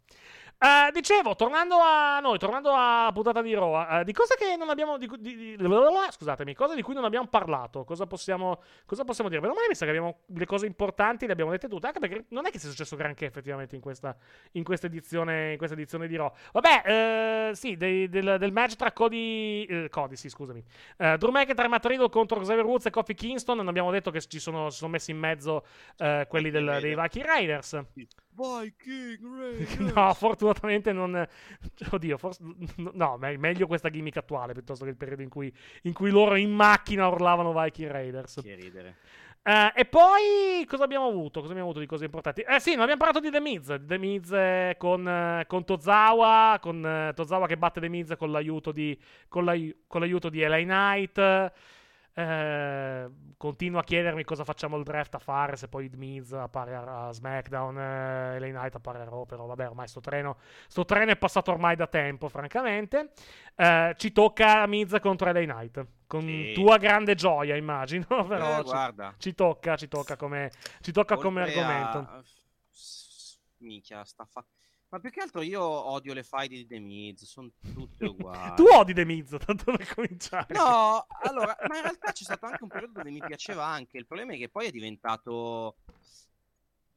Eh, 0.62 0.92
dicevo, 0.92 1.36
tornando 1.36 1.78
a 1.80 2.20
noi, 2.20 2.38
tornando 2.38 2.74
alla 2.74 3.10
puntata 3.14 3.42
di 3.42 3.54
Raw, 3.54 4.00
eh, 4.00 4.04
di 4.04 4.12
cose 4.12 4.36
che 4.38 4.58
non 4.58 4.70
abbiamo. 4.70 4.98
Di, 4.98 5.08
di- 5.18 5.56
di- 5.56 5.58
scusatemi, 6.10 6.54
cose 6.54 6.76
di 6.76 6.82
cui 6.82 6.94
non 6.94 7.06
abbiamo 7.06 7.28
parlato. 7.28 7.86
Cosa 7.86 8.06
possiamo, 8.08 8.62
cosa 8.86 9.06
possiamo 9.06 9.30
dire? 9.30 9.40
Beh, 9.42 9.48
ormai 9.48 9.68
mi 9.70 9.76
sa 9.76 9.86
che 9.86 9.92
abbiamo 9.92 10.20
le 10.26 10.46
cose 10.46 10.66
importanti, 10.66 11.26
le 11.28 11.32
abbiamo 11.32 11.52
dette 11.52 11.70
tutte. 11.70 11.88
Anche 11.88 12.00
perché 12.00 12.26
non 12.32 12.46
è 12.46 12.52
che 12.52 12.60
sia 12.60 12.68
successo 12.70 12.98
granché 12.98 13.26
effettivamente 13.28 13.76
in 13.76 13.82
questa, 13.82 14.14
in 14.54 14.66
questa, 14.66 14.88
edizione, 14.88 15.52
in 15.54 15.58
questa 15.58 15.78
edizione 15.78 16.08
di 16.08 16.18
Raw. 16.18 16.30
Vabbè, 16.52 16.82
eh, 17.52 17.56
sì, 17.56 17.78
dei- 17.78 18.10
del, 18.10 18.36
del 18.38 18.52
match 18.52 18.76
tra 18.76 18.92
Cody. 18.92 19.88
Cody, 19.88 20.18
sì, 20.18 20.28
scusami. 20.28 20.62
Drew 20.98 21.32
McIntyre 21.32 21.70
Matt 21.70 21.86
Riddle 21.86 22.10
contro 22.10 22.38
Xavier 22.38 22.66
Woods 22.66 22.86
e 22.88 22.90
Kofi 22.90 23.14
Kingston. 23.14 23.56
Non 23.56 23.70
abbiamo 23.70 23.92
detto 23.92 24.12
che 24.12 24.20
ci 24.20 24.40
sono, 24.40 24.70
si 24.72 24.80
sono 24.80 24.92
messi 24.92 25.12
in 25.12 25.20
mezzo 25.20 25.64
quelli 26.28 26.50
del- 26.50 26.80
dei 26.82 26.96
Viking 26.96 27.26
Raiders. 27.26 27.82
Viking 28.40 29.38
Raiders. 29.40 29.78
No, 29.96 30.14
fortunatamente 30.14 30.92
non. 30.94 31.28
Oddio, 31.92 32.18
forse. 32.18 32.42
No, 32.94 33.18
me- 33.18 33.38
meglio 33.38 33.68
questa 33.68 33.90
gimmick 33.90 34.18
attuale 34.18 34.54
piuttosto 34.54 34.86
che 34.86 34.92
il 34.92 34.98
periodo 34.98 35.22
in 35.22 35.30
cui, 35.30 35.54
in 35.84 35.94
cui 35.94 36.10
loro 36.10 36.36
in 36.36 36.52
macchina 36.52 37.08
urlavano 37.08 37.54
Viking 37.54 37.92
Raiders. 37.92 38.40
Che 38.42 38.56
ridere. 38.56 38.96
Eh, 39.42 39.72
e 39.74 39.86
poi 39.86 40.66
cosa 40.68 40.84
abbiamo 40.84 41.08
avuto? 41.08 41.40
Cosa 41.40 41.52
abbiamo 41.52 41.70
avuto 41.70 41.80
di 41.80 41.88
cose 41.88 42.06
importanti? 42.06 42.42
Eh 42.42 42.60
sì, 42.60 42.72
non 42.72 42.82
abbiamo 42.82 43.00
parlato 43.02 43.20
di 43.22 43.32
The 43.32 43.40
Miz. 43.40 43.74
The 43.82 43.98
Miz 43.98 44.32
eh, 44.32 44.76
con, 44.78 45.08
eh, 45.08 45.46
con 45.48 45.64
Tozawa. 45.64 46.58
Con 46.62 46.86
eh, 46.86 47.14
Tozawa 47.16 47.48
che 47.48 47.58
batte 47.58 47.80
The 47.80 47.88
Miz 47.90 48.14
con 48.18 48.32
l'aiuto 48.32 48.72
di, 48.72 48.98
con 49.28 49.46
l'ai- 49.46 49.76
con 49.88 50.02
l'aiuto 50.02 50.30
di 50.30 50.42
LA 50.44 50.58
Knight. 50.58 51.52
Eh, 52.20 53.10
continuo 53.38 53.80
a 53.80 53.84
chiedermi 53.84 54.26
cosa 54.26 54.44
facciamo 54.44 54.76
il 54.76 54.84
draft 54.84 55.16
a 55.16 55.20
fare 55.20 55.56
se 55.56 55.70
poi 55.70 55.90
Miz 55.96 56.34
appare 56.34 56.76
a, 56.76 57.08
a 57.08 57.12
SmackDown, 57.14 57.78
eh, 57.80 58.40
LA 58.40 58.48
Knight 58.48 58.76
appare 58.76 59.00
a 59.00 59.04
Raw, 59.06 59.26
però 59.26 59.46
vabbè 59.46 59.68
ormai 59.68 59.88
sto 59.88 60.02
treno, 60.02 60.36
sto 60.68 60.84
treno 60.84 61.12
è 61.12 61.16
passato 61.16 61.52
ormai 61.52 61.78
da 61.78 61.88
tempo 61.88 62.28
francamente. 62.28 63.12
Eh, 63.56 63.94
ci 63.98 64.12
tocca 64.12 64.68
Miz 64.68 64.98
contro 65.00 65.32
LA 65.32 65.44
Knight, 65.46 65.86
con 66.08 66.20
Sì. 66.20 66.52
tua 66.54 66.76
grande 66.78 67.16
gioia 67.16 67.56
immagino, 67.56 68.06
però 68.28 68.60
Eh, 68.60 68.64
ci- 68.66 69.14
ci 69.18 69.34
tocca, 69.36 69.78
ci 69.78 69.88
tocca 69.88 70.18
come, 70.18 70.52
ci 70.82 70.92
tocca 70.92 71.16
come 71.16 71.42
a- 71.42 71.46
argomento. 71.46 72.24
S- 72.72 73.38
Minchia, 73.60 74.04
sta 74.04 74.26
fa... 74.26 74.44
Ma 74.92 75.00
più 75.00 75.12
che 75.12 75.22
altro 75.22 75.42
io 75.42 75.62
odio 75.62 76.14
le 76.14 76.24
faide 76.24 76.56
di 76.56 76.66
The 76.66 76.80
Miz, 76.80 77.24
sono 77.26 77.52
tutte 77.74 78.06
uguali. 78.08 78.56
Tu 78.56 78.66
odi 78.66 78.94
The 78.94 79.06
Miz, 79.06 79.36
tanto 79.46 79.72
per 79.72 79.94
cominciare. 79.94 80.54
No, 80.56 81.06
allora, 81.22 81.56
ma 81.68 81.76
in 81.76 81.82
realtà 81.84 82.12
c'è 82.12 82.24
stato 82.24 82.48
anche 82.48 82.64
un 82.64 82.70
periodo 82.70 82.94
dove 82.94 83.12
mi 83.12 83.22
piaceva 83.24 83.66
anche. 83.66 83.98
Il 83.98 84.08
problema 84.08 84.34
è 84.34 84.38
che 84.38 84.50
poi 84.50 84.68
è 84.68 84.72
diventato. 84.72 85.76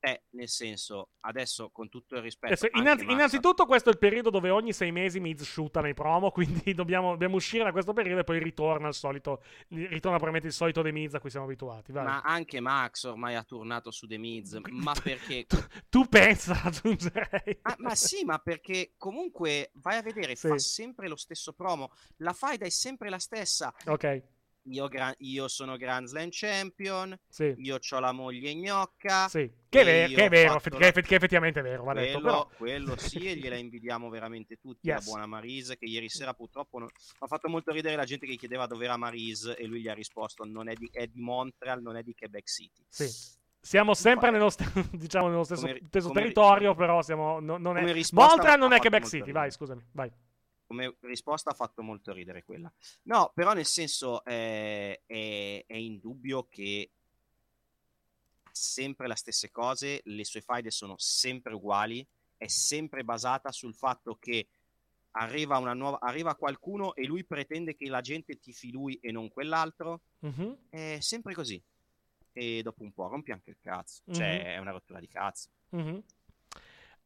Eh, 0.04 0.24
nel 0.30 0.48
senso, 0.48 1.10
adesso 1.20 1.70
con 1.70 1.88
tutto 1.88 2.16
il 2.16 2.22
rispetto. 2.22 2.52
Adesso, 2.54 2.76
innanzi- 2.76 3.04
innanzitutto 3.08 3.66
questo 3.66 3.88
è 3.88 3.92
il 3.92 3.98
periodo 3.98 4.30
dove 4.30 4.50
ogni 4.50 4.72
sei 4.72 4.90
mesi 4.90 5.20
Miz 5.20 5.42
shoota 5.44 5.80
nei 5.80 5.94
promo, 5.94 6.32
quindi 6.34 6.74
dobbiamo, 6.74 7.12
dobbiamo 7.12 7.36
uscire 7.36 7.62
da 7.62 7.70
questo 7.70 7.92
periodo 7.92 8.20
e 8.22 8.24
poi 8.24 8.40
ritorna 8.42 8.88
al 8.88 8.94
solito, 8.94 9.44
ritorna 9.68 10.16
probabilmente 10.18 10.48
il 10.48 10.52
solito 10.54 10.82
The 10.82 10.90
Miz 10.90 11.14
a 11.14 11.20
cui 11.20 11.30
siamo 11.30 11.46
abituati. 11.46 11.92
vai. 11.92 12.02
Ma 12.04 12.20
anche 12.20 12.58
Max 12.58 13.04
ormai 13.04 13.36
ha 13.36 13.44
tornato 13.44 13.92
su 13.92 14.08
The 14.08 14.18
Miz. 14.18 14.58
Ma 14.70 14.92
perché. 15.00 15.46
Tu 15.88 16.04
pensa, 16.08 16.60
aggiungerei. 16.64 17.60
Ah, 17.62 17.76
ma 17.78 17.94
sì, 17.94 18.24
ma 18.24 18.40
perché 18.40 18.94
comunque 18.96 19.70
vai 19.74 19.98
a 19.98 20.02
vedere, 20.02 20.34
Sì. 20.34 20.48
fa 20.48 20.58
sempre 20.58 21.06
lo 21.06 21.16
stesso 21.16 21.52
promo. 21.52 21.92
La 22.16 22.32
faida 22.32 22.64
è 22.66 22.70
sempre 22.70 23.08
la 23.08 23.20
stessa. 23.20 23.72
Ok, 23.86 24.22
Io, 24.66 24.86
gra- 24.86 25.12
io 25.18 25.48
sono 25.48 25.76
Grand 25.76 26.06
Slam 26.06 26.28
Champion. 26.30 27.18
sì. 27.28 27.52
Io 27.58 27.78
ho 27.90 27.98
la 27.98 28.12
moglie 28.12 28.54
gnocca. 28.54 29.28
Sì, 29.28 29.50
che 29.68 29.80
è, 29.80 29.84
ver- 29.84 30.14
che 30.14 30.24
è 30.24 30.28
vero, 30.28 30.52
fatto 30.52 30.58
effe- 30.58 30.70
la- 30.70 30.78
che, 30.78 30.86
effe- 30.86 31.02
che 31.02 31.14
effettivamente 31.16 31.60
è 31.60 31.62
vero, 31.64 31.82
va 31.84 31.94
detto, 31.94 32.20
Quello, 32.20 32.46
però... 32.46 32.50
quello 32.56 32.96
sì, 32.96 33.26
e 33.28 33.34
gliela 33.36 33.56
invidiamo 33.56 34.08
veramente 34.08 34.56
tutti. 34.60 34.86
Yes. 34.88 34.98
La 35.04 35.10
buona 35.10 35.26
Marise, 35.26 35.76
che 35.76 35.86
ieri 35.86 36.08
sera 36.08 36.32
purtroppo 36.34 36.78
non- 36.78 36.88
ha 37.18 37.26
fatto 37.26 37.48
molto 37.48 37.72
ridere 37.72 37.96
la 37.96 38.04
gente 38.04 38.24
che 38.26 38.36
chiedeva 38.36 38.66
dove 38.66 38.84
era 38.84 38.96
Marise 38.96 39.56
e 39.56 39.66
lui 39.66 39.80
gli 39.80 39.88
ha 39.88 39.94
risposto: 39.94 40.44
non 40.44 40.68
è 40.68 40.74
di, 40.74 40.88
è 40.92 41.06
di 41.08 41.20
Montreal, 41.20 41.82
non 41.82 41.96
è 41.96 42.02
di 42.02 42.14
Quebec 42.14 42.48
City. 42.48 42.84
Sì. 42.88 43.40
Siamo 43.64 43.94
sempre 43.94 44.30
nello, 44.30 44.50
st- 44.50 44.62
diciamo, 44.96 45.28
nello 45.28 45.44
stesso, 45.44 45.66
Come- 45.66 45.80
stesso 45.86 46.08
come- 46.08 46.20
territorio, 46.20 46.74
però 46.74 47.00
siamo, 47.02 47.38
no- 47.40 47.58
non 47.58 47.76
è... 47.76 47.82
Montreal 48.12 48.58
non 48.58 48.72
è 48.72 48.78
Quebec 48.78 49.06
City, 49.06 49.30
vai, 49.32 49.50
scusami, 49.52 49.84
vai. 49.92 50.10
Come 50.72 50.96
risposta 51.00 51.50
ha 51.50 51.54
fatto 51.54 51.82
molto 51.82 52.14
ridere 52.14 52.44
quella. 52.44 52.72
No, 53.02 53.30
però 53.34 53.52
nel 53.52 53.66
senso 53.66 54.24
eh, 54.24 55.02
è, 55.04 55.64
è 55.66 55.76
indubbio 55.76 56.46
che 56.48 56.88
sempre 58.50 59.06
le 59.06 59.14
stesse 59.16 59.50
cose, 59.50 60.00
le 60.04 60.24
sue 60.24 60.40
faide 60.40 60.70
sono 60.70 60.94
sempre 60.96 61.52
uguali, 61.52 62.06
è 62.38 62.46
sempre 62.46 63.04
basata 63.04 63.52
sul 63.52 63.74
fatto 63.74 64.16
che 64.16 64.48
arriva, 65.10 65.58
una 65.58 65.74
nuova, 65.74 65.98
arriva 66.00 66.34
qualcuno 66.36 66.94
e 66.94 67.04
lui 67.04 67.22
pretende 67.22 67.74
che 67.74 67.90
la 67.90 68.00
gente 68.00 68.38
tifi 68.38 68.70
lui 68.72 68.98
e 69.02 69.12
non 69.12 69.28
quell'altro. 69.28 70.00
Mhm. 70.20 70.56
È 70.70 70.98
sempre 71.00 71.34
così. 71.34 71.62
E 72.32 72.62
dopo 72.62 72.82
un 72.82 72.92
po' 72.92 73.08
rompi 73.08 73.30
anche 73.30 73.50
il 73.50 73.58
cazzo. 73.60 74.00
Cioè, 74.10 74.38
Mhm. 74.38 74.44
è 74.44 74.56
una 74.56 74.70
rottura 74.70 75.00
di 75.00 75.08
cazzo. 75.08 75.50
Mhm. 75.68 76.02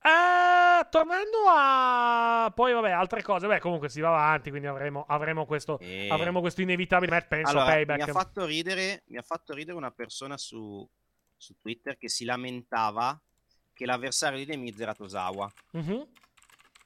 Eh, 0.07 0.87
tornando 0.89 1.37
a 1.49 2.53
poi 2.55 2.73
vabbè 2.73 2.91
altre 2.91 3.23
cose 3.23 3.49
beh 3.49 3.59
comunque 3.59 3.89
si 3.89 4.01
va 4.01 4.09
avanti 4.11 4.51
quindi 4.51 4.69
avremo, 4.69 5.05
avremo 5.09 5.47
questo 5.47 5.81
E- 5.81 6.09
avremo 6.11 6.41
questo 6.41 6.63
inevitabile 6.63 7.27
penso 7.29 7.51
Allora, 7.51 7.67
payback 7.67 8.05
mi 8.05 8.11
ha 8.11 8.13
fatto 8.13 8.45
ridere, 8.45 9.03
mi 9.09 9.17
ha 9.17 9.23
fatto 9.23 9.53
ridere 9.53 9.77
una 9.77 9.91
persona 9.91 10.37
su, 10.39 10.89
su 11.37 11.57
Twitter 11.59 11.97
che 11.97 12.09
si 12.09 12.25
lamentava 12.25 13.21
che 13.73 13.85
l'avversario 13.85 14.39
di 14.39 14.47
The 14.47 14.57
Miz 14.57 14.79
era 14.81 14.95
Tosawa. 14.95 15.53
Mhm. 15.73 16.07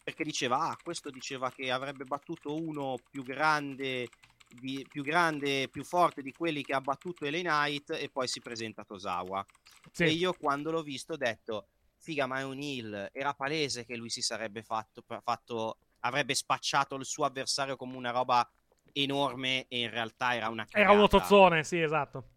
Perché 0.03 0.25
diceva, 0.25 0.71
ah, 0.71 0.77
questo 0.83 1.11
diceva 1.11 1.53
che 1.53 1.71
avrebbe 1.71 2.05
battuto 2.05 2.55
uno 2.57 2.97
più 3.11 3.23
grande, 3.23 4.09
di- 4.49 4.85
più 4.89 5.05
grande, 5.05 5.69
più 5.69 5.85
forte 5.85 6.21
di 6.21 6.33
quelli 6.33 6.63
che 6.63 6.73
ha 6.75 6.81
battuto 6.81 7.27
LA 7.27 7.39
Knight 7.41 7.91
e 7.91 8.09
poi 8.11 8.27
si 8.27 8.41
presenta 8.41 8.83
Tosawa. 8.83 9.45
Sì. 9.93 10.05
E 10.05 10.09
io 10.09 10.33
quando 10.33 10.73
l'ho 10.73 10.83
visto 10.83 11.13
ho 11.13 11.17
detto, 11.17 11.69
figa, 12.01 12.27
ma 12.27 12.41
è 12.41 12.45
un 12.45 12.59
heel. 12.59 13.09
Era 13.13 13.35
palese 13.35 13.85
che 13.85 13.97
lui 13.97 14.11
si 14.11 14.23
sarebbe 14.23 14.63
fatto, 14.63 15.05
fatto 15.23 15.79
avrebbe 16.01 16.35
spacciato 16.35 16.97
il 16.97 17.05
suo 17.05 17.25
avversario 17.25 17.77
come 17.77 17.97
una 17.97 18.11
roba 18.11 18.49
enorme 18.93 19.67
e 19.69 19.81
in 19.81 19.91
realtà 19.91 20.35
era 20.35 20.49
una 20.49 20.65
cagata. 20.65 20.81
Era 20.81 20.93
un 20.93 21.05
otozzone, 21.05 21.63
sì, 21.63 21.81
esatto. 21.81 22.29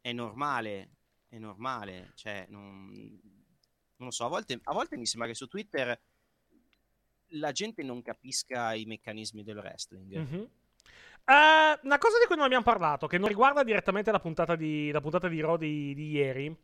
È 0.00 0.12
normale, 0.12 0.90
è 1.28 1.38
normale. 1.38 2.12
Cioè, 2.14 2.46
non, 2.48 2.90
non 2.92 4.08
lo 4.08 4.10
so, 4.10 4.26
a 4.26 4.28
volte, 4.28 4.58
a 4.62 4.72
volte 4.72 4.96
mi 4.96 5.06
sembra 5.06 5.28
che 5.28 5.34
su 5.34 5.48
Twitter 5.48 6.00
la 7.32 7.52
gente 7.52 7.82
non 7.82 8.02
capisca 8.02 8.74
i 8.74 8.84
meccanismi 8.84 9.42
del 9.42 9.56
wrestling. 9.56 10.16
Mhm. 10.16 10.48
Eh, 11.24 11.80
una 11.82 11.98
cosa 11.98 12.18
di 12.18 12.26
cui 12.26 12.36
non 12.36 12.44
abbiamo 12.46 12.64
parlato, 12.64 13.06
che 13.06 13.18
non 13.18 13.28
riguarda 13.28 13.62
direttamente 13.62 14.10
la 14.10 14.20
puntata 14.20 14.56
di, 14.56 14.90
la 14.90 15.00
puntata 15.00 15.28
di 15.28 15.40
Raw 15.40 15.56
di, 15.56 15.94
di 15.94 16.10
ieri, 16.10 16.56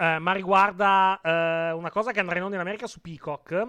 eh, 0.00 0.18
ma 0.18 0.32
riguarda 0.32 1.20
eh, 1.22 1.72
una 1.72 1.90
cosa 1.90 2.10
che 2.12 2.20
andrà 2.20 2.36
in 2.38 2.44
onda 2.44 2.54
in 2.56 2.62
America 2.62 2.86
su 2.86 3.00
Peacock, 3.02 3.68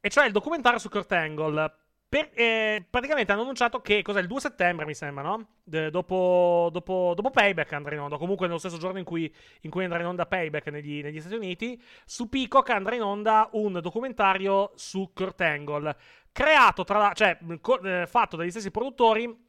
e 0.00 0.08
cioè 0.10 0.26
il 0.26 0.32
documentario 0.32 0.78
su 0.78 0.88
Kurt 0.90 1.10
Angle. 1.12 1.74
Per- 2.10 2.30
eh, 2.34 2.84
praticamente 2.90 3.30
hanno 3.30 3.42
annunciato 3.42 3.80
che 3.80 4.02
cos'è 4.02 4.20
il 4.20 4.26
2 4.26 4.40
settembre, 4.40 4.84
mi 4.84 4.94
sembra, 4.94 5.22
no? 5.22 5.46
De- 5.62 5.90
dopo, 5.90 6.68
dopo- 6.72 7.12
dopo 7.14 7.30
Payback 7.30 7.72
andrà 7.72 7.94
in 7.94 8.00
onda. 8.00 8.16
Comunque, 8.16 8.46
nello 8.48 8.58
stesso 8.58 8.78
giorno 8.78 8.98
in 8.98 9.04
cui, 9.04 9.32
in 9.60 9.70
cui 9.70 9.84
andrà 9.84 10.00
in 10.00 10.06
onda 10.06 10.26
Payback 10.26 10.66
negli, 10.68 11.02
negli 11.02 11.20
Stati 11.20 11.36
Uniti, 11.36 11.80
su 12.04 12.28
Peacock 12.28 12.68
andrà 12.70 12.96
in 12.96 13.02
onda 13.02 13.48
un 13.52 13.78
documentario 13.80 14.72
su 14.74 15.12
Kurt 15.14 15.40
Angle. 15.40 15.96
Creato 16.32 16.82
tra 16.84 17.12
cioè, 17.14 17.38
co- 17.60 17.80
eh, 17.80 18.06
fatto 18.08 18.36
dagli 18.36 18.50
stessi 18.50 18.70
produttori 18.72 19.48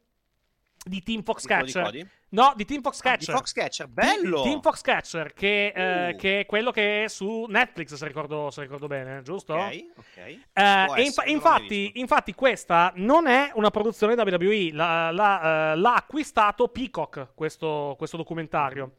di 0.84 1.02
Team 1.02 1.22
Foxcatcher. 1.22 1.90
Di 1.90 1.98
Cody? 2.00 2.06
No, 2.32 2.52
di 2.56 2.64
Team 2.64 2.78
Ah, 2.78 2.80
di 2.80 2.88
Foxcatcher. 2.88 3.34
Foxcatcher, 3.34 3.88
bello! 3.88 4.42
Team 4.42 4.60
Foxcatcher, 4.62 5.32
che, 5.34 5.66
eh, 5.74 6.12
Uh. 6.12 6.16
che 6.16 6.40
è 6.40 6.46
quello 6.46 6.70
che 6.70 7.04
è 7.04 7.08
su 7.08 7.44
Netflix, 7.48 7.94
se 7.94 8.06
ricordo, 8.06 8.50
se 8.50 8.62
ricordo 8.62 8.86
bene, 8.86 9.20
giusto? 9.22 9.52
Ok, 9.54 9.84
ok. 9.96 10.16
Eh, 10.16 10.38
Può 10.86 10.94
e 10.96 11.12
mai 11.14 11.30
infatti, 11.30 11.92
infatti, 11.96 12.34
questa 12.34 12.90
non 12.96 13.26
è 13.26 13.50
una 13.54 13.70
produzione 13.70 14.14
WWE, 14.14 14.70
la- 14.72 15.10
la- 15.10 15.72
eh, 15.72 15.76
l'ha 15.76 15.94
acquistato 15.94 16.68
Peacock 16.68 17.28
questo, 17.34 17.94
questo 17.98 18.16
documentario. 18.16 18.92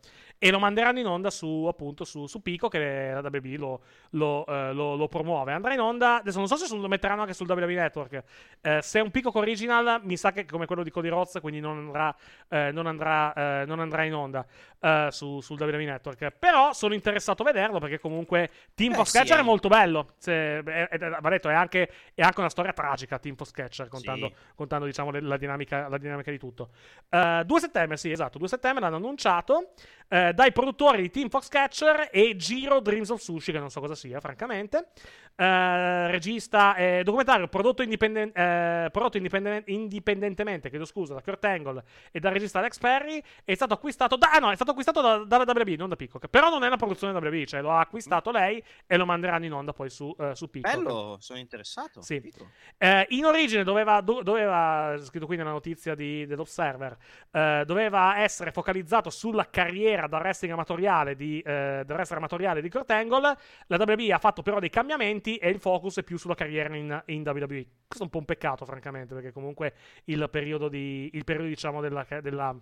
E 0.44 0.52
lo 0.52 0.60
manderanno 0.60 1.00
in 1.00 1.08
onda 1.08 1.30
su, 1.30 1.68
appunto, 1.70 2.04
su, 2.04 2.28
su 2.28 2.42
Peacock 2.42 2.74
e 2.76 3.14
la 3.14 3.22
WWE 3.22 3.56
lo, 3.56 3.82
lo, 4.10 4.46
eh, 4.46 4.74
lo- 4.74 4.96
lo 4.98 5.08
promuove. 5.08 5.54
Andrà 5.54 5.72
in 5.74 5.80
onda, 5.80 6.18
adesso 6.20 6.38
non 6.38 6.48
so 6.50 6.58
se 6.58 6.76
lo 6.76 6.90
metteranno 6.90 7.22
anche 7.22 7.34
sul 7.34 7.50
WWE 7.50 7.74
Network. 7.76 8.24
Eh, 8.60 8.82
se 8.82 9.00
è 9.00 9.02
un 9.02 9.10
Peacock 9.10 9.38
original, 9.38 10.02
mi 10.04 10.18
sa 10.18 10.34
che 10.34 10.42
è 10.42 10.46
come 10.46 10.66
quello 10.66 10.84
di 10.84 10.92
Cody 10.92 11.08
Rhodes, 11.08 11.38
quindi 11.40 11.62
non 11.62 11.78
andrà, 11.78 12.14
eh, 12.50 12.72
non 12.74 12.88
andrà, 12.88 13.62
eh, 13.62 13.66
non 13.66 13.80
andrà 13.80 14.04
in 14.04 14.14
onda 14.16 14.46
eh, 14.82 15.08
su- 15.12 15.40
sul 15.40 15.58
WWE 15.58 15.86
Network. 15.86 16.32
Però 16.38 16.74
sono 16.74 16.94
interessato 16.94 17.44
a 17.44 17.46
vederlo 17.46 17.80
perché 17.80 18.00
comunque 18.02 18.50
Team 18.76 18.92
Eh, 18.92 18.96
Foxcatcher 18.96 19.36
sì, 19.36 19.42
è 19.42 19.46
molto 19.46 19.70
bello. 19.70 20.16
Se, 20.18 20.60
è, 20.60 20.88
è- 20.90 21.10
va 21.22 21.30
detto, 21.30 21.48
è 21.48 21.54
anche, 21.54 21.90
è 22.14 22.22
anche 22.22 22.40
una 22.42 22.50
storia 22.50 22.74
tragica 22.74 23.18
Team 23.18 23.36
Foxcatcher, 23.36 23.88
contando, 23.88 24.28
Sì. 24.28 24.34
contando 24.56 24.86
diciamo, 24.86 25.10
la, 25.12 25.38
dinamica, 25.38 25.88
la 25.88 25.98
dinamica 25.98 26.32
di 26.32 26.38
tutto. 26.38 26.72
Eh, 27.08 27.44
2 27.46 27.60
settembre, 27.62 27.96
sì, 27.96 28.12
esatto, 28.12 28.38
2 28.38 28.50
settembre 28.50 28.82
l'hanno 28.84 28.98
annunciato 28.98 29.72
eh, 30.08 30.34
dai 30.34 30.52
produttori 30.52 31.02
di 31.02 31.10
Team 31.10 31.30
Foxcatcher 31.30 32.10
e 32.12 32.36
Giro 32.36 32.80
Dreams 32.80 33.10
of 33.10 33.22
Sushi, 33.22 33.52
che 33.52 33.60
non 33.60 33.70
so 33.70 33.80
cosa 33.80 33.96
sia, 33.96 34.20
francamente. 34.20 34.90
Eh, 35.36 36.12
regista 36.12 36.76
e 36.76 37.02
documentario 37.04 37.48
prodotto, 37.48 37.82
indipenden- 37.82 38.32
eh, 38.36 38.90
prodotto 38.92 39.18
indipenden- 39.18 39.64
indipendentemente, 39.66 40.70
chiedo 40.70 40.86
scusa, 40.86 41.16
da 41.16 41.22
Kurt 41.22 41.44
Angle 41.46 41.84
e 42.12 42.20
dal 42.20 42.32
regista 42.34 42.60
Alex 42.60 42.78
Perry. 42.78 43.20
È 43.44 43.54
stato 43.56 43.74
acquistato 43.74 44.16
da, 44.16 44.30
ah, 44.32 44.38
no, 44.38 44.52
è 44.52 44.56
stato 44.56 44.70
acquistato 44.70 45.02
da- 45.02 45.24
dalla 45.26 45.44
WWE, 45.48 45.76
non 45.76 45.90
da 45.90 45.96
Peacock. 45.96 46.28
Però 46.28 46.50
non 46.50 46.64
è 46.64 46.68
una 46.68 46.78
produzione 46.78 47.14
WWE, 47.14 47.48
cioè 47.48 47.62
lo 47.62 47.72
ha 47.72 47.80
acquistato 47.80 48.30
lei 48.30 48.64
e 48.86 48.96
lo 48.96 49.06
manderanno 49.08 49.46
in 49.46 49.54
onda 49.54 49.74
poi 49.74 49.90
su, 49.90 50.16
eh, 50.20 50.36
su 50.36 50.52
Peacock. 50.52 50.76
Bello, 50.76 51.18
sono 51.20 51.40
interessato. 51.40 52.02
Sì. 52.04 52.32
Eh, 52.78 53.08
in 53.10 53.26
origine 53.26 53.64
doveva, 53.64 54.02
do- 54.02 54.22
doveva, 54.22 54.96
scritto 55.00 55.26
qui 55.26 55.36
nella 55.38 55.50
notizia 55.50 55.96
di- 55.96 56.28
dell'Observer, 56.28 56.96
eh, 57.32 57.64
doveva 57.66 58.20
essere 58.20 58.52
focalizzato 58.52 59.10
sulla 59.10 59.50
carriera 59.50 60.06
da 60.06 60.18
wrestling 60.20 60.54
amatoriale 60.54 61.16
di, 61.16 61.40
eh, 61.40 61.82
del 61.86 61.96
wrestler 61.96 62.20
amatoriale 62.20 62.62
di 62.62 62.70
Kurt 62.70 62.92
Angle. 62.92 63.36
La 63.66 63.78
WWE 63.80 64.14
ha 64.14 64.20
fatto 64.20 64.44
però 64.44 64.60
dei 64.60 64.70
cambiamenti 64.70 65.22
e 65.38 65.50
il 65.50 65.60
focus 65.60 65.98
è 65.98 66.04
più 66.04 66.18
sulla 66.18 66.36
carriera 66.36 66.76
in, 66.76 67.04
in 67.08 67.22
WWE. 67.26 67.66
Questo 67.88 68.00
è 68.00 68.04
un 68.04 68.10
po' 68.10 68.18
un 68.20 68.26
peccato, 68.26 68.66
francamente, 68.66 69.14
perché 69.14 69.32
comunque 69.32 69.74
il 70.06 70.28
periodo, 70.32 70.68
di, 70.68 71.10
il 71.14 71.24
periodo 71.24 71.48
diciamo, 71.48 71.82
della, 71.82 72.06
della- 72.22 72.56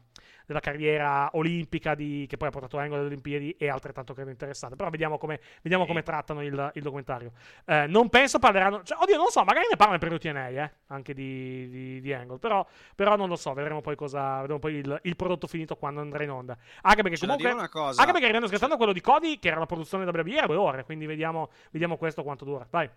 della 0.46 0.60
carriera 0.60 1.30
olimpica 1.34 1.96
di- 1.96 2.26
che 2.28 2.36
poi 2.38 2.50
ha 2.50 2.52
portato 2.52 2.78
Angle 2.78 2.98
alle 2.98 3.08
Olimpiadi 3.08 3.56
è 3.58 3.68
altrettanto 3.68 4.14
credo 4.14 4.30
interessante. 4.30 4.76
Però 4.76 4.90
vediamo 4.90 5.18
come, 5.18 5.40
vediamo 5.62 5.86
come 5.86 6.04
trattano 6.04 6.42
il, 6.44 6.72
il 6.74 6.82
documentario. 6.82 7.32
Eh, 7.66 7.88
non 7.88 8.10
penso 8.10 8.40
parleranno. 8.40 8.84
Cioè, 8.84 8.98
oddio, 9.02 9.16
non 9.16 9.30
so, 9.30 9.44
magari 9.44 9.68
ne 9.70 9.78
parlano 9.78 10.00
per 10.00 10.18
TNA, 10.18 10.48
eh, 10.50 10.72
anche 10.88 11.14
di, 11.14 11.70
di, 11.70 12.02
di 12.02 12.14
Angle. 12.14 12.38
Però, 12.38 12.66
però 12.96 13.16
non 13.16 13.30
lo 13.30 13.38
so, 13.38 13.54
vedremo 13.54 13.82
poi 13.82 13.96
cosa. 13.96 14.42
Vedremo 14.42 14.60
poi 14.60 14.76
il, 14.76 15.00
il 15.04 15.16
prodotto 15.16 15.48
finito 15.48 15.76
quando 15.76 16.02
andrà 16.02 16.24
in 16.24 16.32
onda. 16.32 16.58
Anche 16.82 17.02
perché 17.02 17.18
comunque. 17.18 17.46
dire 17.46 17.58
una 17.58 17.70
cosa. 17.70 18.00
Anche 18.00 18.12
perché 18.12 18.24
arrivando 18.26 18.48
scherzando 18.48 18.76
quello 18.76 18.94
di 18.94 19.02
Cody, 19.02 19.40
che 19.40 19.48
era 19.48 19.60
la 19.60 19.66
produzione 19.66 20.04
da 20.04 20.12
WWE, 20.12 20.36
era 20.36 20.48
due 20.48 20.58
ore. 20.58 20.84
Quindi 20.84 21.06
vediamo, 21.06 21.50
vediamo 21.72 21.96
questo 21.96 22.24
quanto 22.24 22.44
dura. 22.44 22.51
Vai. 22.70 22.90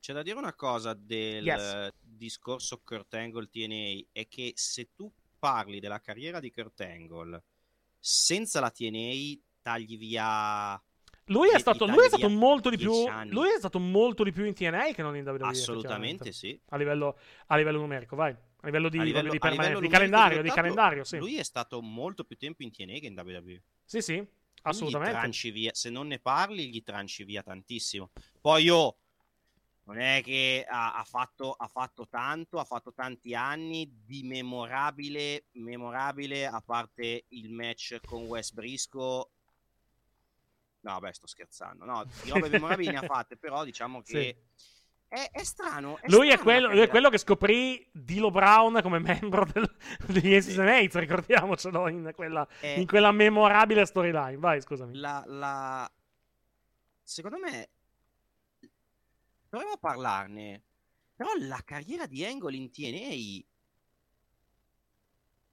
C'è 0.00 0.12
da 0.12 0.22
dire 0.22 0.38
una 0.38 0.54
cosa 0.54 0.94
del 0.94 1.44
Yes. 1.44 1.92
discorso 2.00 2.80
Kurt 2.82 3.12
Angle 3.14 3.48
TNA 3.48 4.08
è 4.12 4.28
che 4.28 4.52
se 4.54 4.90
tu 4.94 5.10
parli 5.38 5.78
della 5.80 6.00
carriera 6.00 6.40
di 6.40 6.50
Kurt 6.50 6.80
Angle 6.80 7.42
senza 7.98 8.60
la 8.60 8.70
TNA 8.70 9.38
tagli 9.60 9.98
via 9.98 10.82
Lui 11.26 11.50
è 11.50 11.58
stato, 11.58 11.86
lui 11.86 12.04
è 12.04 12.08
stato 12.08 12.28
molto 12.30 12.70
di 12.70 12.76
più. 12.78 12.90
10 12.92 13.08
anni. 13.08 13.30
Lui 13.32 13.48
è 13.52 13.58
stato 13.58 13.78
molto 13.78 14.24
di 14.24 14.32
più 14.32 14.44
in 14.44 14.54
TNA 14.54 14.92
che 14.92 15.02
non 15.02 15.16
in 15.16 15.26
WWE. 15.26 15.46
assolutamente 15.48 16.32
sì. 16.32 16.58
A 16.70 16.76
livello, 16.76 17.18
a 17.48 17.56
livello 17.56 17.78
numerico, 17.78 18.16
vai. 18.16 18.32
A 18.32 18.66
livello 18.66 18.88
di, 18.88 18.98
A 18.98 19.02
livello- 19.02 19.30
di, 19.30 19.38
a 19.40 19.48
livello 19.50 19.80
di 19.80 19.88
calendario, 19.88 20.42
di 20.42 20.48
calendario, 20.50 21.04
sì. 21.04 21.18
Lui 21.18 21.36
è 21.36 21.42
stato 21.44 21.80
molto 21.82 22.24
più 22.24 22.36
tempo 22.36 22.62
in 22.62 22.70
TNA 22.72 22.98
che 22.98 23.06
in 23.06 23.18
WWE. 23.18 23.62
Sì, 23.84 24.00
sì, 24.02 24.26
assolutamente. 24.62 25.14
Gli 25.14 25.20
tranci 25.20 25.50
via, 25.50 25.70
se 25.74 25.90
non 25.90 26.06
ne 26.06 26.18
parli, 26.18 26.68
gli 26.68 26.82
tranci 26.82 27.24
via 27.24 27.42
tantissimo. 27.42 28.10
Poi 28.40 28.64
io 28.64 28.96
non 29.84 29.98
è 29.98 30.22
che 30.22 30.64
ha, 30.68 30.94
ha 30.94 31.04
fatto, 31.04 31.52
ha 31.52 31.66
fatto 31.66 32.06
tanto, 32.08 32.58
ha 32.58 32.64
fatto 32.64 32.92
tanti 32.92 33.34
anni 33.34 33.90
di 34.04 34.22
memorabile, 34.22 35.46
memorabile, 35.52 36.46
a 36.46 36.60
parte 36.60 37.24
il 37.28 37.50
match 37.50 37.98
con 38.04 38.24
Wes 38.24 38.52
Briscoe. 38.52 39.28
No, 40.82 40.98
beh, 40.98 41.12
sto 41.12 41.26
scherzando. 41.26 41.84
No, 41.84 42.04
di 42.22 42.30
robe 42.30 42.48
memorabili 42.48 42.90
ne 42.90 42.98
ha 42.98 43.02
fatte, 43.06 43.36
però 43.36 43.64
diciamo 43.64 44.00
che 44.02 44.44
è, 45.10 45.28
è 45.32 45.42
strano. 45.42 45.98
è 46.00 46.08
Lui 46.08 46.28
è, 46.28 46.36
strano 46.36 46.42
quello, 46.44 46.66
la 46.68 46.74
lui 46.74 46.82
è 46.82 46.88
quello 46.88 47.10
che 47.10 47.18
scoprì 47.18 47.84
Dilo 47.90 48.30
Brown 48.30 48.78
come 48.80 49.00
membro 49.00 49.44
del, 49.44 49.68
degli 50.06 50.34
Aces 50.34 50.56
and 50.58 50.68
Eights, 50.68 50.96
ricordiamocelo 50.96 51.88
in 51.88 52.12
quella, 52.14 52.46
è- 52.60 52.76
in 52.78 52.86
quella 52.86 53.10
memorabile 53.10 53.84
storyline. 53.84 54.36
Vai, 54.36 54.60
scusami. 54.60 54.94
la, 54.96 55.24
la... 55.26 55.92
secondo 57.02 57.38
me 57.38 57.68
dovremmo 59.48 59.76
parlarne 59.78 60.62
però 61.16 61.30
la 61.38 61.60
carriera 61.64 62.06
di 62.06 62.24
Angle 62.24 62.56
in 62.56 62.70
TNA 62.70 63.44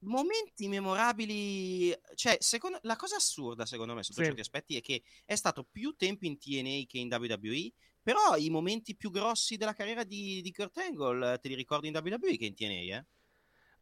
momenti 0.02 0.68
memorabili 0.68 1.94
cioè 2.14 2.38
secondo... 2.40 2.78
la 2.84 2.96
cosa 2.96 3.16
assurda 3.16 3.66
secondo 3.66 3.96
me 3.96 4.04
sotto 4.04 4.20
Sì. 4.20 4.26
certi 4.26 4.42
aspetti 4.42 4.78
è 4.78 4.82
che 4.82 5.02
è 5.26 5.36
stato 5.36 5.64
più 5.64 5.96
tempo 5.96 6.26
in 6.28 6.38
TNA 6.38 6.86
che 6.88 7.00
in 7.00 7.12
WWE 7.12 7.72
però 8.08 8.38
i 8.38 8.50
momenti 8.50 8.96
più 8.96 9.12
grossi 9.12 9.58
della 9.58 9.74
carriera 9.74 10.06
di, 10.06 10.40
di 10.42 10.54
Kurt 10.54 10.78
Angle 10.78 11.34
eh, 11.34 11.40
te 11.40 11.50
li 11.50 11.56
ricordi 11.56 11.90
in 11.90 11.94
WWE 12.02 12.38
che 12.38 12.46
in 12.46 12.56
TNA 12.56 12.96
eh? 12.96 13.06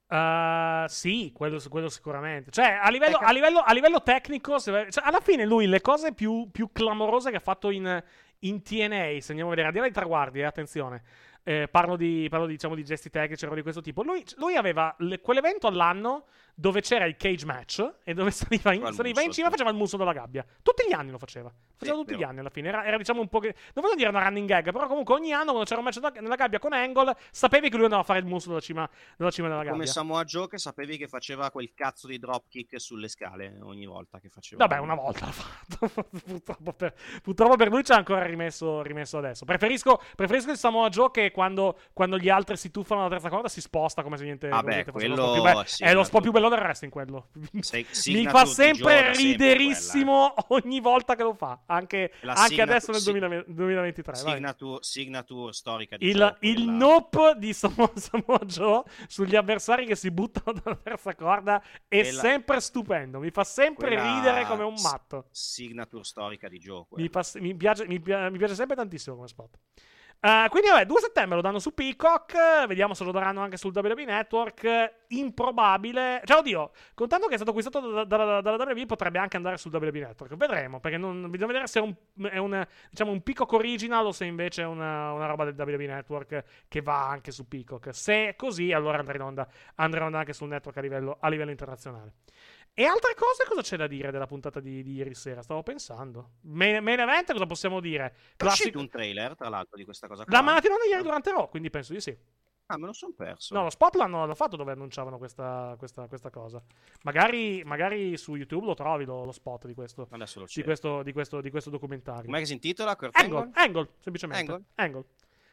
Uh, 0.07 0.87
sì, 0.87 1.31
quello, 1.31 1.61
quello 1.69 1.89
sicuramente. 1.89 2.49
Cioè, 2.49 2.79
a 2.81 2.89
livello, 2.89 3.17
Ecco. 3.17 3.25
a 3.25 3.31
livello- 3.31 3.59
a 3.59 3.71
livello 3.71 4.01
tecnico, 4.01 4.57
se- 4.57 4.87
cioè, 4.89 5.05
alla 5.05 5.19
fine 5.19 5.45
lui 5.45 5.67
le 5.67 5.79
cose 5.79 6.11
più, 6.15 6.49
più 6.51 6.71
clamorose 6.71 7.29
che 7.29 7.37
ha 7.37 7.39
fatto 7.39 7.69
in, 7.69 8.03
in 8.39 8.63
TNA, 8.63 9.19
se 9.19 9.27
andiamo 9.29 9.51
a 9.51 9.55
vedere, 9.55 9.67
al 9.67 9.73
di 9.73 9.77
là 9.77 9.83
dei 9.83 9.93
traguardi, 9.93 10.39
eh, 10.39 10.43
attenzione, 10.43 11.03
eh, 11.43 11.67
parlo, 11.69 11.95
di, 11.95 12.25
parlo 12.27 12.47
di, 12.47 12.53
diciamo, 12.53 12.73
di 12.73 12.83
gesti 12.83 13.11
tecnici 13.11 13.45
o 13.45 13.53
di 13.53 13.61
questo 13.61 13.81
tipo. 13.81 14.01
Lui, 14.01 14.23
lui 14.37 14.55
aveva 14.55 14.95
le- 14.99 15.21
quell'evento 15.21 15.67
all'anno 15.67 16.25
dove 16.57 16.81
c'era 16.81 17.05
il 17.05 17.17
cage 17.17 17.45
match 17.45 17.93
e 18.03 18.13
dove 18.13 18.31
saliva 18.31 18.73
in, 18.73 18.91
saliva 18.93 19.21
in 19.21 19.31
cima 19.31 19.47
e 19.47 19.51
faceva 19.51 19.69
il 19.69 19.75
muso 19.75 19.97
della 19.97 20.13
gabbia. 20.13 20.45
Tutti 20.63 20.85
gli 20.87 20.93
anni 20.93 21.11
lo 21.11 21.17
faceva. 21.17 21.51
Faceva 21.77 21.97
Sì, 21.97 22.01
tutti 22.03 22.13
gli 22.15 22.19
vero. 22.19 22.29
anni 22.29 22.39
alla 22.39 22.49
fine. 22.49 22.69
Era, 22.69 22.85
era, 22.85 22.97
diciamo 22.97 23.19
un 23.21 23.27
po' 23.27 23.39
che. 23.39 23.53
Non 23.73 23.83
voglio 23.83 23.95
dire 23.95 24.09
una 24.09 24.23
running 24.23 24.47
gag, 24.47 24.71
però 24.71 24.87
comunque 24.87 25.13
ogni 25.15 25.33
anno 25.33 25.47
quando 25.47 25.65
c'era 25.65 25.79
un 25.79 25.85
match 25.85 25.99
da- 25.99 26.13
nella 26.21 26.35
gabbia 26.35 26.59
con 26.59 26.73
Angle, 26.73 27.15
sapevi 27.31 27.69
che 27.69 27.75
lui 27.75 27.83
andava 27.83 28.01
a 28.01 28.05
fare 28.05 28.19
il 28.19 28.25
muso 28.25 28.47
della 28.49 28.61
cima, 28.61 28.89
della, 29.17 29.31
cima 29.31 29.47
della 29.47 29.59
gabbia. 29.59 29.73
Come 29.73 29.85
Samoa 29.87 30.23
Joe 30.23 30.47
che 30.47 30.57
sapevi 30.57 30.97
che 30.97 31.07
faceva 31.07 31.51
quel 31.51 31.73
cazzo 31.73 32.07
di 32.07 32.17
dropkick 32.17 32.79
sulle 32.79 33.09
scale 33.09 33.57
ogni 33.61 33.85
volta 33.85 34.19
che 34.19 34.29
faceva. 34.29 34.65
Vabbè, 34.65 34.79
una 34.79 34.95
volta 34.95 35.25
l'ha 35.25 35.31
fatto. 35.31 36.07
purtroppo, 36.25 36.73
per, 36.73 36.93
purtroppo 37.21 37.55
per 37.57 37.67
lui 37.69 37.83
ci 37.83 37.91
ha 37.91 37.97
ancora 37.97 38.23
rimesso, 38.25 38.81
rimesso 38.81 39.17
adesso. 39.17 39.43
Preferisco, 39.45 40.01
preferisco 40.15 40.51
il 40.51 40.57
Samoa 40.57 40.89
Joe 40.89 41.11
che 41.11 41.31
quando, 41.31 41.79
quando 41.93 42.17
gli 42.17 42.29
altri 42.29 42.55
si 42.57 42.71
tuffano 42.71 43.01
alla 43.01 43.09
terza 43.09 43.29
corda 43.29 43.49
si 43.49 43.61
sposta 43.61 44.01
come 44.03 44.17
se 44.17 44.23
niente, 44.23 44.47
come 44.47 44.61
Vabbè, 44.61 44.73
niente 44.73 44.91
fosse. 44.91 45.07
quello 45.07 45.63
sì, 45.65 45.83
è 45.83 45.93
lo 45.93 46.03
spot 46.03 46.21
più 46.21 46.31
bello 46.31 46.44
del 46.49 46.59
wrestling 46.59 46.91
quello. 46.93 47.29
Sei- 47.59 47.85
Mi 48.13 48.25
fa 48.27 48.45
sempre 48.45 48.83
da 48.83 49.13
sempre 49.13 49.13
riderissimo 49.13 50.33
ogni 50.49 50.79
volta 50.79 51.15
che 51.15 51.23
lo 51.23 51.33
fa. 51.33 51.61
Anche, 51.65 52.11
anche 52.23 52.61
adesso 52.61 52.91
nel 52.91 53.01
sì. 53.01 53.11
2020 53.11 53.53
2023. 53.53 54.21
vai. 54.23 54.33
Signature, 54.35 54.77
signature 54.81 55.53
storica 55.53 55.97
di 55.97 56.07
Il, 56.07 56.15
Joe, 56.17 56.35
il 56.41 56.53
quella- 56.55 56.71
nope 56.71 57.35
di 57.37 57.53
Samoa, 57.53 57.91
Joe 58.45 58.83
sugli 59.07 59.35
avversari 59.35 59.85
che 59.85 59.95
si 59.95 60.11
buttano 60.11 60.59
dalla 60.63 60.75
terza 60.77 61.15
corda 61.15 61.61
è 61.87 62.01
Quella- 62.01 62.21
sempre 62.21 62.59
stupendo. 62.59 63.19
Mi 63.19 63.31
fa 63.31 63.43
sempre 63.43 63.87
quella 63.95 64.15
ridere 64.15 64.45
come 64.45 64.63
un 64.63 64.75
matto. 64.81 65.27
Signature 65.31 66.03
storica 66.03 66.47
di 66.47 66.57
Joe. 66.59 66.85
Mi, 66.91 67.09
quella. 67.09 67.23
fa- 67.23 67.39
mi 67.39 67.55
piace, 67.55 67.87
mi, 67.87 67.99
pia- 67.99 68.29
mi 68.29 68.37
piace 68.37 68.55
sempre 68.55 68.75
tantissimo 68.75 69.15
come 69.15 69.27
spot. 69.27 69.57
Eh, 70.25 70.47
quindi, 70.49 70.69
vabbè, 70.69 70.87
2 70.87 70.99
settembre 71.01 71.35
lo 71.35 71.43
danno 71.43 71.59
su 71.59 71.75
Peacock. 71.75 72.65
Vediamo 72.65 72.95
se 72.95 73.03
lo 73.03 73.11
daranno 73.11 73.41
anche 73.41 73.57
sul 73.57 73.71
WWE 73.75 74.05
Network. 74.05 74.93
Improbabile. 75.09 76.19
Cioè, 76.25 76.39
oddio, 76.39 76.71
contando 76.95 77.27
che 77.27 77.33
è 77.33 77.35
stato 77.35 77.51
acquistato 77.51 77.91
da- 77.91 78.05
da- 78.05 78.41
dalla 78.41 78.63
WWE, 78.63 78.87
potrebbe 78.87 79.19
anche 79.19 79.37
andare 79.37 79.57
sul 79.57 79.71
WWE 79.71 79.99
Network. 79.99 80.35
Vedremo. 80.35 80.79
Perché 80.79 80.97
non, 80.97 81.29
bisogna 81.29 81.51
vedere 81.51 81.67
se 81.67 81.79
è 81.79 81.83
un, 81.83 81.93
è 82.27 82.37
un, 82.37 82.65
diciamo, 82.89 83.11
un 83.11 83.21
Peacock 83.21 83.51
original 83.51 84.03
o 84.03 84.11
se 84.11 84.25
invece 84.25 84.63
è 84.63 84.65
una, 84.65 85.11
una 85.11 85.27
roba 85.27 85.45
del 85.45 85.53
WWE 85.55 85.85
Network 85.85 86.43
che 86.67 86.81
va 86.81 87.07
anche 87.07 87.29
su 87.29 87.47
Peacock. 87.47 87.93
Se 87.93 88.29
è 88.29 88.35
così, 88.35 88.71
allora 88.71 88.97
andrà 88.97 89.13
in 89.13 89.21
onda, 89.21 89.47
andrà 89.75 89.99
in 89.99 90.05
onda 90.07 90.17
anche 90.17 90.33
sul 90.33 90.47
network 90.47 90.77
a 90.77 90.81
livello, 90.81 91.17
a 91.19 91.29
livello 91.29 91.51
internazionale. 91.51 92.13
E 92.77 92.83
altre 92.83 93.15
cose, 93.15 93.45
cosa 93.47 93.61
c'è 93.61 93.77
da 93.77 93.87
dire 93.87 94.11
della 94.11 94.27
puntata 94.27 94.59
di, 94.59 94.83
di 94.83 94.95
ieri 94.95 95.15
sera? 95.15 95.41
Stavo 95.41 95.63
pensando. 95.63 96.31
Main, 96.41 96.83
main 96.83 96.99
event, 96.99 97.31
cosa 97.31 97.45
possiamo 97.45 97.79
dire? 97.79 98.03
È 98.03 98.11
uscito 98.11 98.35
Classico. 98.35 98.79
un 98.79 98.89
trailer, 98.89 99.33
tra 99.33 99.47
l'altro, 99.47 99.77
di 99.77 99.85
questa 99.85 100.07
cosa 100.07 100.25
qua. 100.25 100.33
La 100.33 100.41
mattina 100.41 100.75
ieri 100.85 101.01
durante 101.01 101.31
Raw, 101.31 101.47
quindi 101.47 101.69
penso 101.69 101.93
di 101.93 102.01
sì. 102.01 102.17
Ah, 102.65 102.77
me 102.77 102.87
lo 102.87 102.91
sono 102.91 103.13
perso. 103.15 103.53
No, 103.53 103.63
lo 103.63 103.69
spot 103.69 103.95
l'hanno, 103.95 104.19
l'hanno 104.19 104.35
fatto 104.35 104.57
dove 104.57 104.73
annunciavano 104.73 105.17
questa, 105.17 105.75
questa, 105.77 106.07
questa 106.07 106.29
cosa. 106.29 106.61
Magari, 107.03 107.63
magari 107.63 108.17
su 108.17 108.35
YouTube 108.35 108.65
lo 108.65 108.73
trovi 108.73 109.05
lo, 109.05 109.23
lo 109.23 109.31
spot 109.31 109.67
di 109.67 109.73
questo, 109.73 110.07
lo 110.09 110.45
di 110.53 110.63
questo, 110.63 111.01
di 111.01 111.13
questo, 111.13 111.39
di 111.39 111.49
questo 111.51 111.69
documentario. 111.69 112.25
Com'è 112.25 112.39
che 112.39 112.45
si 112.45 112.53
intitola? 112.53 112.97
Angle? 113.11 113.51
Angle, 113.53 113.89
semplicemente. 114.01 114.51
Angle? 114.51 114.65
Angle. 114.75 115.05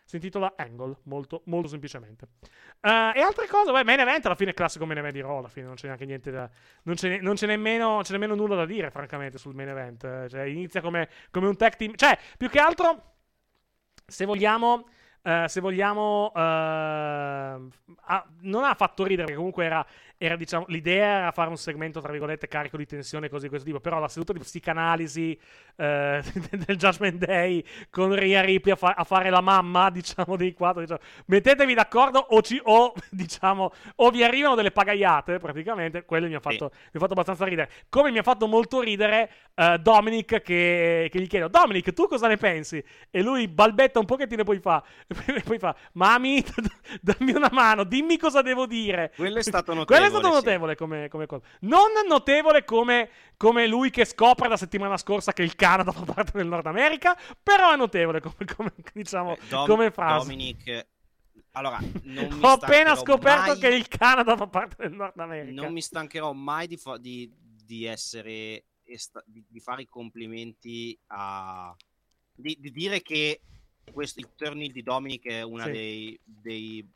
Si 0.05 0.17
intitola 0.17 0.55
Angle, 0.57 0.97
molto, 1.05 1.43
molto 1.47 1.69
semplicemente. 1.69 2.27
Eh, 2.81 3.13
e 3.15 3.21
altre 3.21 3.47
cose, 3.47 3.73
beh, 3.73 3.85
main 3.85 4.01
event 4.01 4.27
alla 4.27 4.35
fine 4.35 4.51
è 4.51 4.55
classico 4.55 4.85
main 4.85 4.99
event 4.99 5.15
di 5.15 5.21
Raw, 5.21 5.39
alla 5.39 5.49
fine 5.49 5.67
non 5.67 5.77
c'è 5.77 5.87
neanche 5.87 6.05
niente 6.05 6.31
da... 6.31 6.51
Non 6.83 6.97
c'è, 6.97 7.21
non 7.21 7.35
c'è 7.35 7.47
nemmeno, 7.47 8.01
c'è 8.03 8.13
nemmeno 8.13 8.35
nulla 8.35 8.57
da 8.57 8.67
dire, 8.67 8.91
francamente, 8.91 9.39
sul 9.39 9.55
main 9.55 9.69
event. 9.69 10.29
Cioè, 10.29 10.43
inizia 10.43 10.81
come, 10.81 11.09
come 11.31 11.47
un 11.47 11.57
tag 11.57 11.77
team... 11.77 11.95
Cioè, 11.95 12.19
più 12.37 12.51
che 12.51 12.59
altro, 12.59 13.15
se 14.05 14.25
vogliamo... 14.27 14.89
eh, 15.23 15.45
se 15.49 15.61
vogliamo, 15.61 16.33
eh, 16.35 16.41
ha- 16.41 18.27
non 18.41 18.65
ha 18.65 18.75
fatto 18.75 19.05
ridere 19.05 19.23
perché 19.23 19.37
comunque 19.37 19.65
era, 19.65 19.87
era, 20.25 20.37
diciamo, 20.37 20.67
l'idea 20.69 21.19
era 21.19 21.33
fare 21.33 21.51
un 21.51 21.57
segmento 21.57 22.01
tra 22.01 22.13
virgolette 22.13 22.47
carico 22.47 22.77
di 22.77 22.87
tensione 22.87 23.29
cose 23.29 23.43
di 23.43 23.49
questo 23.49 23.67
tipo. 23.67 23.81
Però 23.81 23.99
la 23.99 24.07
seduta 24.07 24.33
di 24.33 24.39
psicanalisi 24.39 25.37
eh, 25.75 26.23
del 26.65 26.77
Judgment 26.77 27.25
Day 27.25 27.65
con 27.91 28.15
Rhea 28.15 28.41
Ripley 28.41 28.73
a, 28.73 28.77
fa- 28.77 28.95
a 28.97 29.03
fare 29.03 29.31
la 29.31 29.41
mamma, 29.41 29.91
diciamo, 29.91 30.37
dei 30.37 30.53
quattro. 30.53 30.81
Diciamo, 30.81 31.01
mettetevi 31.27 31.75
d'accordo 31.75 32.21
o, 32.21 32.41
ci- 32.41 32.61
o, 32.63 32.93
diciamo, 33.11 33.73
o 33.97 34.11
vi 34.11 34.23
arrivano 34.23 34.55
delle 34.55 34.71
pagaiate, 34.71 35.39
praticamente. 35.39 36.05
Quello 36.05 36.29
mi 36.29 36.37
ha 36.37 36.41
fatto, 36.41 36.71
mi 36.73 36.79
ha 36.93 36.99
fatto 37.01 37.15
abbastanza 37.15 37.45
ridere. 37.45 37.69
Come 37.89 38.13
mi 38.13 38.19
ha 38.19 38.23
fatto 38.23 38.47
molto 38.47 38.81
ridere 38.81 39.29
eh, 39.57 39.79
Dominic 39.79 40.41
che, 40.41 41.09
che 41.11 41.21
gli 41.21 41.27
chiedo, 41.27 41.49
Dominic, 41.49 41.93
tu 41.93 42.07
cosa 42.07 42.29
ne 42.29 42.37
pensi? 42.37 42.83
E 43.11 43.23
lui 43.23 43.49
balbetta 43.49 43.99
un 43.99 44.05
pochettino 44.05 44.43
e 44.43 44.45
poi 44.45 44.61
fa, 44.61 44.85
e 45.27 45.43
poi 45.43 45.59
fa, 45.59 45.75
mami, 45.95 46.45
dammi 47.03 47.33
una 47.33 47.51
mano, 47.51 47.83
dimmi 47.83 48.17
cosa 48.19 48.41
devo 48.41 48.67
dire. 48.67 49.13
Quello 49.17 49.39
è 49.39 49.43
stato 49.43 49.85
Quello 49.85 50.11
è 50.19 50.23
notevole, 50.23 50.41
stato 50.41 50.41
sì. 50.41 50.45
notevole 50.45 50.77
come, 50.77 51.09
come 51.09 51.27
cosa. 51.27 51.45
Non 51.61 51.91
notevole 52.09 52.65
come, 52.65 53.11
come 53.37 53.67
lui 53.67 53.91
che 53.91 54.05
scopre 54.05 54.49
la 54.49 54.57
settimana 54.57 54.97
scorsa 54.97 55.33
che 55.33 55.43
il 55.43 55.55
Canada 55.55 55.91
fa 55.93 56.05
parte 56.05 56.33
del 56.39 56.47
Nord 56.47 56.67
America, 56.67 57.19
però 57.43 57.73
è 57.73 57.77
notevole 57.77 58.21
come, 58.21 58.37
come, 58.57 58.73
diciamo, 58.93 59.37
Eh, 59.37 59.41
Dom- 59.49 59.67
come 59.67 59.91
frase. 59.91 60.27
Dominic... 60.27 60.87
Allora, 61.55 61.79
Ho 62.41 62.49
appena 62.49 62.95
scoperto 62.97 63.51
mai- 63.51 63.59
che 63.59 63.69
il 63.69 63.87
Canada 63.89 64.37
fa 64.37 64.47
parte 64.47 64.77
del 64.89 64.93
Nord 64.93 65.19
America. 65.19 65.61
Non 65.63 65.73
mi 65.73 65.83
stancherò 65.83 66.33
mai 66.33 66.67
di, 66.67 66.77
fa- 66.79 66.97
di- 66.97 67.31
di 67.65 67.85
essere... 67.85 68.65
esta- 68.85 69.23
di, 69.27 69.45
di 69.49 69.61
fare 69.61 69.83
i 69.83 69.89
complimenti 69.89 70.99
a... 71.09 71.75
Di, 72.35 72.57
di 72.59 72.71
dire 72.71 73.03
che 73.03 73.43
questo, 73.93 74.21
il 74.21 74.31
turn 74.35 74.59
di 74.61 74.83
Dominic 74.83 75.27
è 75.27 75.43
una 75.43 75.65
Sì. 75.65 75.71
dei, 75.73 76.21
dei 76.25 76.89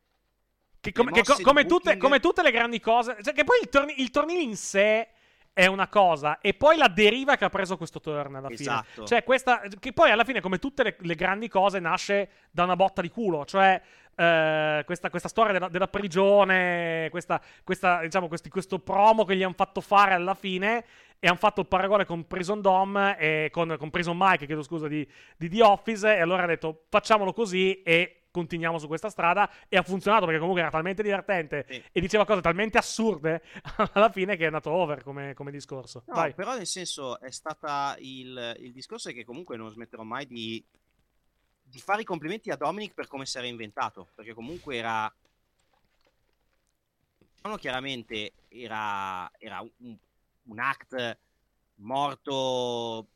Che 0.90 0.92
come, 0.92 1.10
le 1.12 1.22
che 1.22 1.32
co- 1.32 1.42
come 1.42 1.66
tutte, 1.66 1.96
come 1.96 2.20
tutte 2.20 2.42
le 2.42 2.50
grandi 2.50 2.80
cose, 2.80 3.16
cioè 3.22 3.34
che 3.34 3.44
poi 3.44 3.58
il, 3.62 3.68
torni- 3.68 4.00
il 4.00 4.10
torneo 4.10 4.38
in 4.40 4.56
sé 4.56 5.08
è 5.52 5.64
una 5.64 5.88
cosa, 5.88 6.38
e 6.40 6.52
poi 6.52 6.76
la 6.76 6.88
deriva 6.88 7.36
che 7.36 7.46
ha 7.46 7.48
preso 7.48 7.78
questo 7.78 7.98
turn 7.98 8.34
alla 8.34 8.48
fine. 8.48 8.60
Esatto. 8.60 9.04
Cioè, 9.06 9.24
questa, 9.24 9.62
che 9.80 9.92
poi 9.94 10.10
alla 10.10 10.24
fine, 10.24 10.42
come 10.42 10.58
tutte 10.58 10.82
le, 10.82 10.96
le 10.98 11.14
grandi 11.14 11.48
cose, 11.48 11.78
nasce 11.80 12.28
da 12.50 12.64
una 12.64 12.76
botta 12.76 13.00
di 13.00 13.08
culo. 13.08 13.46
Cioè, 13.46 13.80
eh, 14.14 14.82
questa, 14.84 15.08
questa 15.08 15.28
storia 15.28 15.54
della, 15.54 15.68
della 15.68 15.88
prigione, 15.88 17.08
questa, 17.10 17.40
questa, 17.64 18.02
diciamo, 18.02 18.28
questi- 18.28 18.50
questo 18.50 18.80
promo 18.80 19.24
che 19.24 19.34
gli 19.34 19.42
hanno 19.42 19.54
fatto 19.56 19.80
fare 19.80 20.12
alla 20.12 20.34
fine. 20.34 20.84
E 21.18 21.26
hanno 21.26 21.38
fatto 21.38 21.62
il 21.62 21.66
paragone 21.66 22.04
con 22.04 22.26
Prison 22.26 22.60
Dom 22.60 23.16
e 23.18 23.48
con, 23.50 23.76
con 23.78 23.88
Prison 23.88 24.14
Mike, 24.18 24.44
chiedo 24.44 24.62
scusa, 24.62 24.86
di, 24.86 25.08
di 25.38 25.48
The 25.48 25.62
Office. 25.62 26.16
E 26.16 26.20
allora 26.20 26.42
ha 26.42 26.46
detto 26.46 26.84
facciamolo 26.90 27.32
così 27.32 27.82
e 27.82 28.25
continuiamo 28.36 28.78
su 28.78 28.86
questa 28.86 29.08
strada. 29.08 29.50
E 29.68 29.78
ha 29.78 29.82
funzionato 29.82 30.24
perché 30.26 30.38
comunque 30.38 30.60
era 30.62 30.70
talmente 30.70 31.02
divertente 31.02 31.64
Sì. 31.68 31.82
e 31.90 32.00
diceva 32.00 32.26
cose 32.26 32.42
talmente 32.42 32.76
assurde 32.76 33.42
alla 33.94 34.10
fine 34.10 34.36
che 34.36 34.42
è 34.42 34.46
andato 34.46 34.70
over 34.70 35.02
come, 35.02 35.32
come 35.32 35.50
discorso. 35.50 36.02
No, 36.06 36.14
Vai. 36.14 36.34
però 36.34 36.54
nel 36.54 36.66
senso 36.66 37.18
è 37.20 37.30
stata 37.30 37.96
il, 38.00 38.56
il 38.60 38.72
discorso 38.72 39.08
è 39.08 39.14
che 39.14 39.24
comunque 39.24 39.56
non 39.56 39.70
smetterò 39.70 40.02
mai 40.02 40.26
di, 40.26 40.62
di 41.62 41.78
fare 41.78 42.02
i 42.02 42.04
complimenti 42.04 42.50
a 42.50 42.56
Dominic 42.56 42.92
per 42.92 43.06
come 43.06 43.24
si 43.24 43.38
era 43.38 43.46
inventato, 43.46 44.08
perché 44.14 44.34
comunque 44.34 44.76
era 44.76 45.12
diciamo 47.34 47.56
chiaramente 47.56 48.32
era, 48.48 49.30
era 49.38 49.60
un, 49.78 49.96
un 50.44 50.58
act 50.58 51.18
morto 51.76 53.06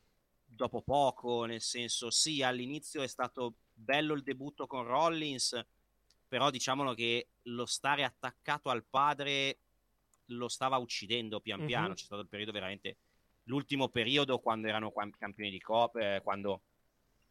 dopo 0.47 0.83
poco, 0.83 1.45
nel 1.45 1.61
senso 1.61 2.11
sì, 2.11 2.43
all'inizio 2.43 3.03
è 3.03 3.07
stato 3.07 3.55
bello 3.81 4.15
il 4.15 4.23
debutto 4.23 4.67
con 4.67 4.85
Rollins, 4.85 5.61
però 6.29 6.51
diciamolo 6.51 6.95
che 6.95 7.29
lo 7.45 7.67
stare 7.67 8.05
attaccato 8.05 8.69
al 8.71 8.85
padre 8.85 9.59
lo 10.27 10.49
stava 10.49 10.77
uccidendo 10.77 11.41
pian 11.41 11.61
Mhm. 11.61 11.67
piano. 11.67 11.95
C'è 11.95 12.05
stato 12.05 12.23
il 12.23 12.29
periodo 12.29 12.53
veramente 12.53 12.97
l'ultimo 13.45 13.89
periodo 13.89 14.39
quando 14.39 14.69
erano 14.69 14.93
campioni 15.19 15.51
di 15.51 15.61
coppia, 15.61 16.17
eh, 16.17 16.21
quando 16.23 16.63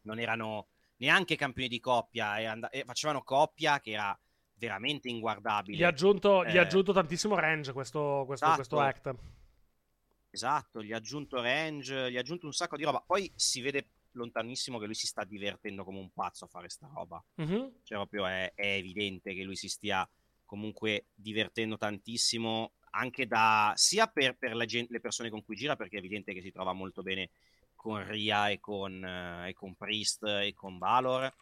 non 0.02 0.18
erano 0.18 0.66
neanche 0.96 1.36
campioni 1.36 1.68
di 1.68 1.80
coppia 1.80 2.38
e, 2.38 2.44
and- 2.44 2.68
e 2.70 2.84
facevano 2.84 3.22
coppia 3.22 3.80
che 3.80 3.92
era 3.92 4.18
veramente 4.54 5.08
inguardabile. 5.08 5.78
Gli 5.78 5.82
ha 5.84 5.88
aggiunto, 5.88 6.44
gli 6.44 6.48
ha 6.58 6.60
Eh, 6.62 6.64
aggiunto 6.66 6.92
tantissimo 6.92 7.34
range 7.36 7.72
questo, 7.72 8.24
questo, 8.26 8.44
esatto. 8.44 8.54
questo 8.56 8.80
act. 8.80 9.14
Esatto, 10.32 10.82
gli 10.82 10.92
ha 10.92 10.96
aggiunto 10.98 11.40
range, 11.40 12.10
gli 12.10 12.16
ha 12.16 12.20
aggiunto 12.20 12.44
un 12.46 12.52
sacco 12.52 12.76
di 12.76 12.84
roba. 12.84 13.00
Poi 13.00 13.32
si 13.34 13.62
vede 13.62 13.86
lontanissimo 14.12 14.78
che 14.78 14.86
lui 14.86 14.94
si 14.94 15.06
sta 15.06 15.24
divertendo 15.24 15.84
come 15.84 15.98
un 15.98 16.10
pazzo 16.10 16.44
a 16.44 16.48
fare 16.48 16.68
sta 16.68 16.90
roba. 16.92 17.22
Mhm. 17.36 17.80
Cioè, 17.82 17.98
proprio 17.98 18.26
è, 18.26 18.52
è 18.54 18.66
evidente 18.66 19.34
che 19.34 19.42
lui 19.42 19.56
si 19.56 19.68
stia 19.68 20.08
comunque 20.44 21.06
divertendo 21.14 21.76
tantissimo, 21.76 22.72
anche 22.90 23.26
da 23.26 23.72
sia 23.76 24.06
per, 24.08 24.36
per 24.36 24.56
la 24.56 24.64
gen- 24.64 24.86
le 24.88 25.00
persone 25.00 25.30
con 25.30 25.44
cui 25.44 25.56
gira, 25.56 25.76
perché 25.76 25.96
è 25.96 26.00
evidente 26.00 26.32
che 26.32 26.40
si 26.40 26.50
trova 26.50 26.72
molto 26.72 27.02
bene 27.02 27.30
con 27.76 28.04
Ria 28.06 28.48
e 28.48 28.60
con, 28.60 29.04
eh, 29.04 29.48
e 29.48 29.52
con 29.54 29.74
Priest 29.74 30.24
e 30.24 30.52
con 30.54 30.78
Valor. 30.78 31.32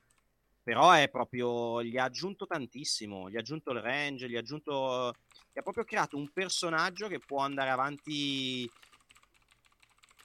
Però 0.62 0.92
è 0.92 1.08
proprio. 1.08 1.82
Gli 1.82 1.96
ha 1.96 2.04
aggiunto 2.04 2.46
tantissimo. 2.46 3.30
Gli 3.30 3.36
ha 3.36 3.40
aggiunto 3.40 3.70
il 3.70 3.80
range, 3.80 4.28
gli 4.28 4.36
ha 4.36 4.40
aggiunto. 4.40 5.14
Gli 5.50 5.58
ha 5.58 5.62
proprio 5.62 5.84
creato 5.84 6.18
un 6.18 6.28
personaggio 6.30 7.08
che 7.08 7.18
può 7.18 7.40
andare 7.40 7.70
avanti 7.70 8.70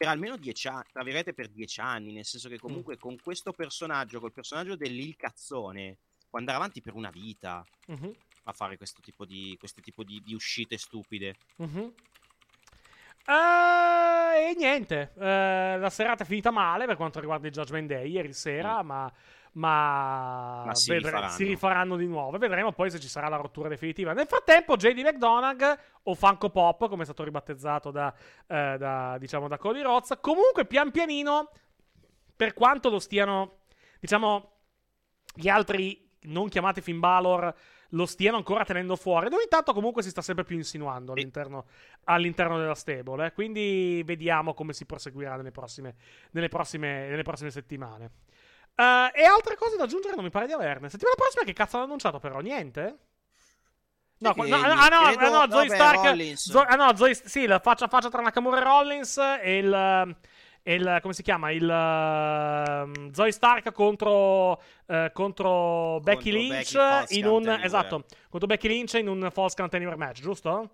per 0.03 0.11
almeno 0.11 0.35
dieci 0.35 0.67
anni, 0.67 0.83
tra 0.91 1.01
virgolette 1.01 1.33
per 1.33 1.47
dieci 1.47 1.79
anni, 1.79 2.11
nel 2.11 2.25
senso 2.25 2.49
che 2.49 2.59
comunque 2.59 2.97
con 2.97 3.17
questo 3.23 3.53
personaggio, 3.53 4.19
col 4.19 4.33
personaggio 4.33 4.75
dell'il 4.75 5.15
cazzone, 5.15 5.97
può 6.29 6.39
andare 6.39 6.57
avanti 6.57 6.81
per 6.81 6.93
una 6.93 7.09
vita. 7.09 7.65
Mhm. 7.87 8.13
a 8.45 8.51
fare 8.51 8.75
questo 8.75 8.99
tipo 9.01 9.23
di, 9.23 9.55
questo 9.57 9.79
tipo 9.79 10.03
di, 10.03 10.21
di 10.21 10.33
uscite 10.33 10.77
stupide. 10.77 11.35
Mhm. 11.55 11.93
Eh, 13.25 14.49
e 14.49 14.53
niente, 14.57 15.13
eh, 15.17 15.77
la 15.77 15.89
serata 15.89 16.23
è 16.23 16.25
finita 16.25 16.51
male 16.51 16.85
per 16.85 16.97
quanto 16.97 17.21
riguarda 17.21 17.47
il 17.47 17.53
Judgment 17.53 17.87
Day 17.87 18.11
ieri 18.11 18.33
sera, 18.33 18.83
ma, 18.83 19.09
ma, 19.53 20.63
Ma 20.65 20.75
si 20.75 20.89
vedre- 20.91 21.09
rifaranno. 21.09 21.33
si 21.33 21.43
rifaranno 21.45 21.95
di 21.95 22.07
nuovo. 22.07 22.35
e 22.35 22.39
Vedremo 22.39 22.71
poi 22.71 22.89
se 22.91 22.99
ci 22.99 23.07
sarà 23.07 23.27
la 23.29 23.35
rottura 23.37 23.69
definitiva. 23.69 24.13
Nel 24.13 24.27
frattempo, 24.27 24.75
JD 24.75 24.99
McDonagh 24.99 25.79
o 26.03 26.15
Funko 26.15 26.49
Pop, 26.49 26.87
come 26.89 27.01
è 27.01 27.05
stato 27.05 27.23
ribattezzato 27.23 27.91
da, 27.91 28.13
eh, 28.47 28.75
da, 28.77 29.17
diciamo, 29.19 29.47
da 29.47 29.57
Cody 29.57 29.81
Rhodes, 29.81 30.17
comunque 30.21 30.65
pian 30.65 30.91
pianino, 30.91 31.51
per 32.35 32.53
quanto 32.53 32.89
lo 32.89 32.99
stiano, 32.99 33.59
diciamo, 33.99 34.51
gli 35.35 35.47
altri 35.49 36.09
non 36.25 36.47
chiamati 36.49 36.81
Finn 36.81 36.99
Balor 36.99 37.53
lo 37.89 38.05
stiano 38.07 38.37
ancora 38.37 38.63
tenendo 38.65 38.95
fuori. 38.95 39.27
Ed 39.27 39.33
ogni 39.33 39.45
tanto 39.47 39.71
comunque 39.71 40.01
si 40.01 40.09
sta 40.09 40.23
sempre 40.23 40.43
più 40.43 40.55
insinuando 40.55 41.11
all'interno, 41.11 41.65
all'interno 42.05 42.57
della 42.57 42.73
stable. 42.73 43.27
eh. 43.27 43.31
Quindi 43.33 44.01
vediamo 44.03 44.55
come 44.55 44.73
si 44.73 44.85
proseguirà 44.87 45.35
nelle 45.35 45.51
prossime, 45.51 45.95
nelle 46.31 46.47
prossime, 46.47 47.07
nelle 47.07 47.21
prossime 47.21 47.51
settimane. 47.51 48.09
Eh, 48.75 49.11
e 49.13 49.23
altre 49.25 49.55
cose 49.55 49.77
da 49.77 49.83
aggiungere 49.83 50.15
non 50.15 50.23
mi 50.23 50.29
pare 50.31 50.47
di 50.47 50.53
averne. 50.53 50.89
Settimana 50.89 51.15
prossima 51.15 51.43
che 51.43 51.53
cazzo 51.53 51.75
hanno 51.75 51.85
annunciato 51.85 52.19
però? 52.19 52.39
Niente? 52.39 52.97
No, 54.19 54.33
no, 54.35 54.43
ah, 54.43 54.47
no, 54.47 54.55
ah, 54.55 54.87
no, 54.87 55.15
credo- 55.15 55.19
ah, 55.37 55.45
no, 55.45 55.51
Zoe 55.51 55.67
vabbè, 55.67 55.75
Stark. 55.75 56.03
Rollins. 56.05 56.49
Zo- 56.49 56.61
ah, 56.65 56.75
no, 56.75 56.95
Zoe, 56.95 57.13
sì, 57.13 57.45
la 57.45 57.59
faccia 57.59 57.85
a 57.85 57.87
faccia 57.89 58.09
tra 58.09 58.21
Nakamura 58.21 58.57
e 58.57 58.63
Rollins 58.63 59.17
e 59.17 59.57
il. 59.57 60.15
e 60.65 60.73
il- 60.75 60.99
come 61.01 61.13
si 61.13 61.21
chiama? 61.23 61.51
Il 61.51 61.69
ehm, 61.69 63.11
Zoe 63.11 63.31
Stark 63.31 63.71
contro, 63.73 64.61
eh, 64.85 65.09
contro 65.13 65.99
Becky 66.01 66.31
Lynch 66.31 66.73
Becky 66.73 67.19
in 67.19 67.25
un 67.25 67.49
esatto, 67.61 68.05
contro 68.29 68.47
Becky 68.47 68.67
Lynch 68.69 68.93
in 68.93 69.09
un 69.09 69.29
False 69.31 69.55
Count 69.57 69.73
Anywhere 69.73 69.97
match, 69.97 70.21
giusto? 70.21 70.69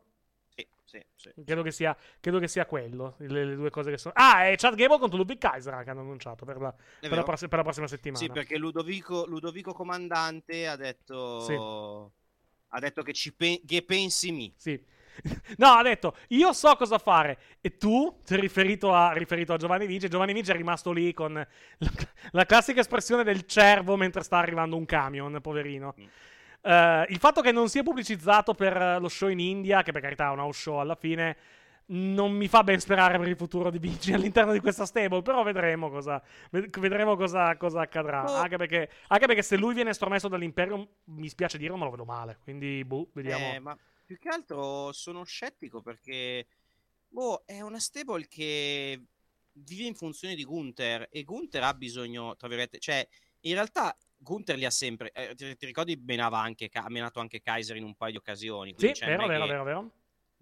Sì, 0.89 0.99
sì. 1.13 1.31
Credo 1.45 1.61
che 1.61 1.69
sia, 1.69 1.95
credo 2.19 2.39
che 2.39 2.47
sia 2.47 2.65
quello. 2.65 3.13
Le, 3.19 3.45
le 3.45 3.55
due 3.55 3.69
cose 3.69 3.91
che 3.91 3.99
sono. 3.99 4.15
Ah, 4.17 4.45
e 4.45 4.55
Chad 4.55 4.73
Gable 4.73 4.97
contro 4.97 5.19
Ludwig 5.19 5.37
Kaiser 5.37 5.83
che 5.83 5.89
hanno 5.91 5.99
annunciato 5.99 6.45
per 6.45 6.57
la, 6.59 6.73
per 6.99 7.11
la 7.11 7.21
pross- 7.21 7.47
per 7.47 7.57
la 7.57 7.63
prossima 7.63 7.85
settimana. 7.85 8.23
Sì, 8.25 8.31
perché 8.31 8.57
Ludovico, 8.57 9.27
Ludovico 9.27 9.71
Comandante 9.71 10.67
ha 10.67 10.75
detto, 10.75 11.41
Sì. 11.41 11.53
ha 11.53 12.79
detto 12.79 13.03
che, 13.03 13.13
ci 13.13 13.35
pe- 13.35 13.61
che 13.63 13.83
pensi 13.83 14.31
mi. 14.31 14.51
Sì. 14.55 14.83
No, 15.57 15.67
ha 15.73 15.83
detto, 15.83 16.15
io 16.29 16.53
so 16.53 16.75
cosa 16.75 16.97
fare. 16.97 17.37
E 17.61 17.77
tu, 17.77 18.21
è 18.25 18.35
riferito 18.35 18.93
a, 18.93 19.11
riferito 19.11 19.53
a 19.53 19.57
Giovanni 19.57 19.85
Vinci, 19.85 20.07
Giovanni 20.07 20.33
Vinci 20.33 20.49
è 20.51 20.55
rimasto 20.55 20.91
lì 20.91 21.13
con 21.13 21.33
la, 21.77 21.91
la 22.31 22.45
classica 22.45 22.79
espressione 22.79 23.23
del 23.23 23.45
cervo 23.45 23.95
mentre 23.95 24.23
sta 24.23 24.37
arrivando 24.37 24.75
un 24.75 24.85
camion, 24.85 25.39
poverino. 25.41 25.93
Mm. 25.99 26.05
Eh, 26.61 27.05
il 27.09 27.17
fatto 27.17 27.41
che 27.41 27.51
non 27.51 27.69
sia 27.69 27.83
pubblicizzato 27.83 28.53
per 28.53 28.75
eh, 28.75 28.99
lo 28.99 29.07
show 29.07 29.29
in 29.29 29.39
India, 29.39 29.83
che 29.83 29.91
per 29.91 30.01
carità 30.01 30.27
è 30.27 30.31
un 30.31 30.39
house 30.39 30.59
show 30.59 30.77
alla 30.77 30.95
fine, 30.95 31.37
non 31.91 32.31
mi 32.31 32.47
fa 32.47 32.63
ben 32.63 32.79
sperare 32.79 33.17
per 33.17 33.27
il 33.27 33.35
futuro 33.35 33.69
di 33.69 33.79
Vinci 33.79 34.11
all'interno 34.13 34.51
di 34.51 34.59
questa 34.59 34.85
stable, 34.85 35.21
però 35.21 35.43
vedremo 35.43 35.89
cosa, 35.89 36.21
ved- 36.51 36.77
vedremo 36.79 37.15
cosa, 37.15 37.55
cosa 37.57 37.81
accadrà. 37.81 38.23
Oh. 38.23 38.35
Anche, 38.35 38.57
perché, 38.57 38.89
anche 39.07 39.25
perché 39.25 39.41
se 39.41 39.57
lui 39.57 39.73
viene 39.73 39.91
estromesso 39.91 40.27
dall'impero, 40.27 40.87
mi 41.05 41.29
spiace 41.29 41.57
dirlo, 41.57 41.77
ma 41.77 41.85
lo 41.85 41.91
vedo 41.91 42.05
male. 42.05 42.39
Quindi, 42.43 42.83
boh, 42.83 43.09
vediamo. 43.13 43.53
Eh, 43.53 43.59
ma 43.59 43.77
più 44.05 44.17
che 44.17 44.29
altro 44.29 44.91
sono 44.91 45.23
scettico 45.23 45.81
perché 45.81 46.47
boh, 47.07 47.43
è 47.45 47.61
una 47.61 47.79
stable 47.79 48.27
che 48.27 48.99
vive 49.51 49.83
in 49.83 49.95
funzione 49.95 50.35
di 50.35 50.43
Gunther 50.43 51.07
e 51.11 51.23
Gunther 51.23 51.63
ha 51.63 51.73
bisogno, 51.73 52.35
tra 52.35 52.47
virgolette, 52.47 52.79
cioè 52.79 53.07
in 53.41 53.53
realtà 53.53 53.95
Gunther 54.21 54.57
li 54.57 54.65
ha 54.65 54.69
sempre, 54.69 55.11
eh, 55.11 55.33
ti, 55.33 55.55
ti 55.55 55.65
ricordi 55.65 55.95
menava 55.95 56.39
anche, 56.39 56.69
ha 56.73 56.89
menato 56.89 57.19
anche 57.21 57.41
Kaiser 57.41 57.77
in 57.77 57.83
un 57.83 57.95
paio 57.95 58.11
di 58.11 58.17
occasioni, 58.17 58.75
Sì, 58.75 58.91
cioè, 58.91 59.11
vero, 59.11 59.27
vero, 59.27 59.45
vero, 59.47 59.63
vero. 59.63 59.91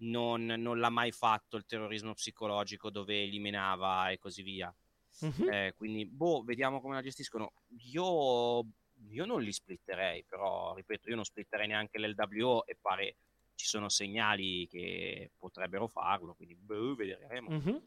Non, 0.00 0.44
non 0.46 0.78
l'ha 0.78 0.90
mai 0.90 1.10
fatto 1.12 1.56
il 1.56 1.64
terrorismo 1.66 2.14
psicologico 2.14 2.90
dove 2.90 3.24
li 3.24 3.38
menava 3.40 4.10
e 4.10 4.18
così 4.18 4.42
via. 4.42 4.74
Mhm. 5.22 5.50
Eh, 5.50 5.72
quindi, 5.76 6.06
boh, 6.06 6.42
vediamo 6.44 6.80
come 6.80 6.94
la 6.94 7.02
gestiscono. 7.02 7.52
Io, 7.92 8.64
io 9.10 9.24
non 9.24 9.42
li 9.42 9.52
splitterei, 9.52 10.24
però, 10.24 10.74
ripeto, 10.74 11.08
io 11.08 11.16
non 11.16 11.24
splitterei 11.24 11.66
neanche 11.66 11.98
l'LWO 11.98 12.64
e 12.66 12.76
pare 12.80 13.16
ci 13.54 13.66
sono 13.66 13.88
segnali 13.88 14.66
che 14.68 15.32
potrebbero 15.36 15.88
farlo, 15.88 16.34
quindi 16.34 16.54
boh, 16.54 16.94
vedremo. 16.94 17.54
Mhm. 17.54 17.80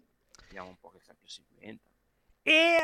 Vediamo 0.47 0.69
un 0.69 0.77
po' 0.77 0.89
che 0.91 1.01
cambio 1.01 1.27
si 1.27 1.43
inventa. 1.49 1.90
E 2.43 2.51
eh, 2.51 2.81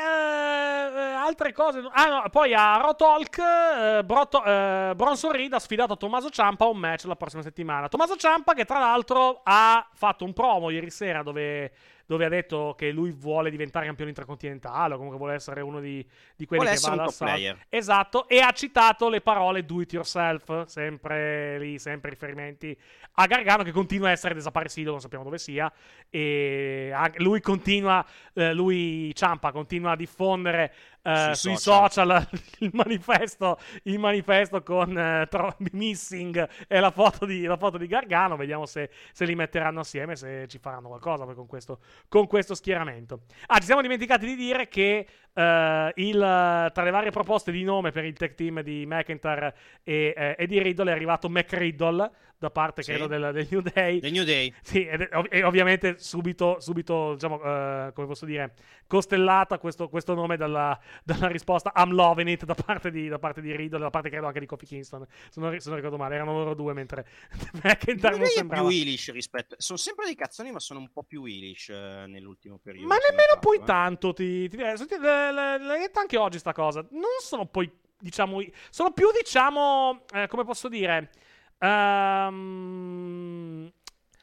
altre 1.14 1.52
cose. 1.52 1.80
Ah, 1.90 2.06
no, 2.06 2.28
poi 2.30 2.54
a 2.54 2.76
Raw 2.76 2.94
Talk, 2.94 3.38
eh, 3.38 4.04
Broto- 4.04 4.44
eh, 4.44 4.92
Bronson 4.94 5.32
Reed 5.32 5.52
ha 5.52 5.58
sfidato 5.58 5.96
Tommaso 5.96 6.30
Ciampa 6.30 6.64
a 6.64 6.68
un 6.68 6.78
match 6.78 7.04
la 7.06 7.16
prossima 7.16 7.42
settimana. 7.42 7.88
Tommaso 7.88 8.14
Ciampa, 8.14 8.54
che 8.54 8.64
tra 8.64 8.78
l'altro 8.78 9.40
ha 9.42 9.84
fatto 9.94 10.24
un 10.24 10.32
promo 10.32 10.70
ieri 10.70 10.90
sera 10.90 11.24
dove, 11.24 11.72
dove 12.08 12.24
ha 12.24 12.30
detto 12.30 12.74
che 12.74 12.90
lui 12.90 13.10
vuole 13.10 13.50
diventare 13.50 13.84
campione 13.84 14.08
intercontinentale, 14.08 14.94
o 14.94 14.96
comunque 14.96 15.18
vuole 15.18 15.34
essere 15.34 15.60
uno 15.60 15.78
di, 15.78 16.02
di 16.34 16.46
quelli 16.46 16.64
Vuole 16.64 16.78
che 16.78 16.86
va 16.86 16.92
alla 16.92 17.12
player. 17.14 17.66
Esatto, 17.68 18.26
e 18.26 18.40
ha 18.40 18.50
citato 18.52 19.10
le 19.10 19.20
parole 19.20 19.66
do 19.66 19.82
it 19.82 19.92
yourself, 19.92 20.64
sempre 20.64 21.58
lì, 21.58 21.78
sempre 21.78 22.08
riferimenti 22.08 22.74
a 23.12 23.26
Gargano 23.26 23.62
che 23.62 23.72
continua 23.72 24.08
a 24.08 24.12
essere 24.12 24.32
desaparecido, 24.32 24.90
non 24.90 25.00
sappiamo 25.00 25.22
dove 25.22 25.36
sia, 25.36 25.70
e 26.08 26.94
lui 27.16 27.42
continua, 27.42 28.02
eh, 28.32 28.54
lui 28.54 29.14
Ciampa 29.14 29.52
continua 29.52 29.90
a 29.90 29.96
diffondere 29.96 30.72
eh, 31.02 31.34
sui, 31.34 31.56
Sui 31.56 31.56
social, 31.56 32.28
il, 32.58 32.70
manifesto, 32.72 33.58
il 33.84 33.98
manifesto 33.98 34.62
con 34.62 34.96
eh, 34.96 35.26
tro- 35.28 35.56
Missing 35.72 36.48
e 36.66 36.80
la 36.80 36.90
foto, 36.90 37.24
di, 37.24 37.44
la 37.44 37.56
foto 37.56 37.78
di 37.78 37.86
Gargano, 37.86 38.36
vediamo 38.36 38.66
se, 38.66 38.90
se 39.12 39.24
li 39.24 39.34
metteranno 39.34 39.80
assieme, 39.80 40.16
se 40.16 40.46
ci 40.48 40.58
faranno 40.58 40.88
qualcosa 40.88 41.24
con 41.24 41.46
questo, 41.46 41.80
con 42.08 42.26
questo 42.26 42.54
schieramento. 42.54 43.22
Ah, 43.46 43.58
ci 43.58 43.66
siamo 43.66 43.82
dimenticati 43.82 44.26
di 44.26 44.34
dire 44.34 44.68
che 44.68 45.06
eh, 45.38 45.92
il, 45.94 46.18
tra 46.18 46.82
le 46.82 46.90
varie 46.90 47.10
proposte 47.10 47.52
di 47.52 47.62
nome 47.62 47.92
per 47.92 48.04
il 48.04 48.16
tech 48.16 48.34
team 48.34 48.60
di 48.62 48.84
McIntyre 48.86 49.54
e, 49.84 50.12
eh, 50.16 50.34
e 50.36 50.46
di 50.48 50.60
Riddle 50.60 50.90
è 50.90 50.94
arrivato 50.94 51.28
Mac 51.28 51.52
Riddle 51.52 52.10
da 52.38 52.50
parte 52.50 52.82
Sì. 52.82 52.92
credo 52.92 53.08
del, 53.08 53.30
del 53.32 53.48
New 53.50 53.60
Day. 53.60 53.98
The 53.98 54.10
New 54.10 54.24
Day. 54.24 54.54
Sì, 54.62 54.88
ov- 55.12 55.26
e 55.28 55.42
ovviamente 55.42 55.98
subito, 55.98 56.60
subito 56.60 57.14
diciamo, 57.14 57.42
eh, 57.42 57.90
come 57.92 58.06
posso 58.06 58.24
dire, 58.24 58.54
costellata 58.86 59.58
questo, 59.58 59.88
questo 59.88 60.14
nome 60.14 60.36
dalla, 60.36 60.78
dalla 61.02 61.26
risposta 61.26 61.72
I'm 61.74 61.92
loving 61.92 62.28
it 62.28 62.44
da 62.44 62.54
parte 62.54 62.90
di, 62.90 63.08
da 63.08 63.18
parte 63.18 63.40
di 63.40 63.54
Riddle, 63.54 63.80
da 63.80 63.90
parte 63.90 64.08
credo 64.08 64.26
anche 64.26 64.38
di 64.38 64.46
Kofi 64.46 64.66
Kingston, 64.66 65.04
se 65.28 65.40
non, 65.40 65.58
se 65.58 65.68
non 65.68 65.76
ricordo 65.78 65.96
male, 65.96 66.14
erano 66.14 66.32
loro 66.32 66.54
due 66.54 66.72
mentre 66.72 67.06
McIntyre 67.62 68.12
non 68.12 68.22
è 68.22 68.26
sembrava... 68.26 68.68
più 68.68 68.76
Eilish 68.76 69.10
rispetto. 69.10 69.56
Sono 69.58 69.78
sempre 69.78 70.04
dei 70.06 70.14
cazzoni, 70.14 70.52
ma 70.52 70.60
sono 70.60 70.78
un 70.78 70.90
po' 70.92 71.02
più 71.02 71.24
Eilish 71.24 71.70
eh, 71.70 72.04
nell'ultimo 72.06 72.58
periodo. 72.58 72.86
Ma 72.86 72.96
nemmeno 72.96 73.26
non 73.32 73.40
poi 73.40 73.56
eh. 73.56 73.64
tanto, 73.64 74.12
ti, 74.12 74.48
ti 74.48 74.56
direi. 74.56 74.76
L'hai 75.32 75.80
detta 75.80 76.00
anche 76.00 76.16
oggi 76.16 76.38
sta 76.38 76.52
cosa. 76.52 76.84
Non 76.90 77.20
sono 77.20 77.46
poi, 77.46 77.70
diciamo, 77.98 78.42
sono 78.70 78.92
più, 78.92 79.10
diciamo, 79.12 80.04
eh, 80.12 80.26
come 80.26 80.44
posso 80.44 80.68
dire... 80.68 81.10
ehm, 81.58 82.82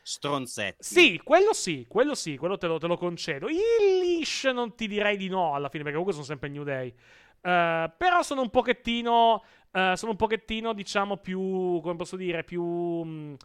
Stronzetti. 0.01 0.83
Sì, 0.83 1.19
quello 1.23 1.53
sì, 1.53 1.85
quello 1.87 2.13
sì, 2.13 2.37
quello 2.37 2.57
te 2.57 2.67
lo, 2.67 2.77
te 2.77 2.87
lo 2.87 2.97
concedo. 2.97 3.47
Il 3.47 3.57
Lish 4.01 4.43
non 4.45 4.75
ti 4.75 4.87
direi 4.87 5.17
di 5.17 5.27
no 5.29 5.55
alla 5.55 5.69
fine, 5.69 5.83
perché 5.83 5.97
comunque 5.97 6.13
sono 6.13 6.25
sempre 6.25 6.49
New 6.49 6.63
Day. 6.63 6.93
Eh, 7.41 7.91
però 7.97 8.21
sono 8.21 8.41
un 8.41 8.49
pochettino, 8.49 9.43
eh, 9.71 9.93
sono 9.95 10.11
un 10.11 10.17
pochettino, 10.17 10.73
diciamo, 10.73 11.17
più, 11.17 11.79
come 11.81 11.95
posso 11.95 12.15
dire, 12.15 12.43
più... 12.43 12.63
mh, 12.63 13.35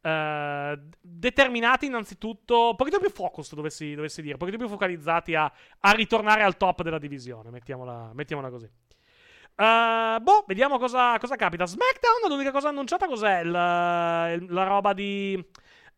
eh, 0.00 0.78
determinati 1.00 1.86
innanzitutto, 1.86 2.70
un 2.70 2.76
pochettino 2.76 3.00
più 3.02 3.10
focus 3.10 3.54
dovessi, 3.54 3.94
dovessi 3.94 4.20
dire, 4.20 4.32
un 4.34 4.38
pochettino 4.38 4.64
più 4.64 4.72
focalizzati 4.72 5.34
a, 5.34 5.50
a 5.80 5.90
ritornare 5.92 6.42
al 6.42 6.56
top 6.56 6.82
della 6.82 6.98
divisione, 6.98 7.50
mettiamola, 7.50 8.10
mettiamola 8.14 8.50
così. 8.50 8.64
Eh, 8.66 10.18
boh, 10.20 10.44
vediamo 10.46 10.78
cosa, 10.78 11.18
cosa 11.18 11.36
capita. 11.36 11.66
SmackDown, 11.66 12.28
l'unica 12.30 12.52
cosa 12.52 12.68
annunciata 12.68 13.06
cos'è? 13.06 13.40
Il- 13.40 13.50
la 13.50 14.64
roba 14.64 14.92
di... 14.92 15.44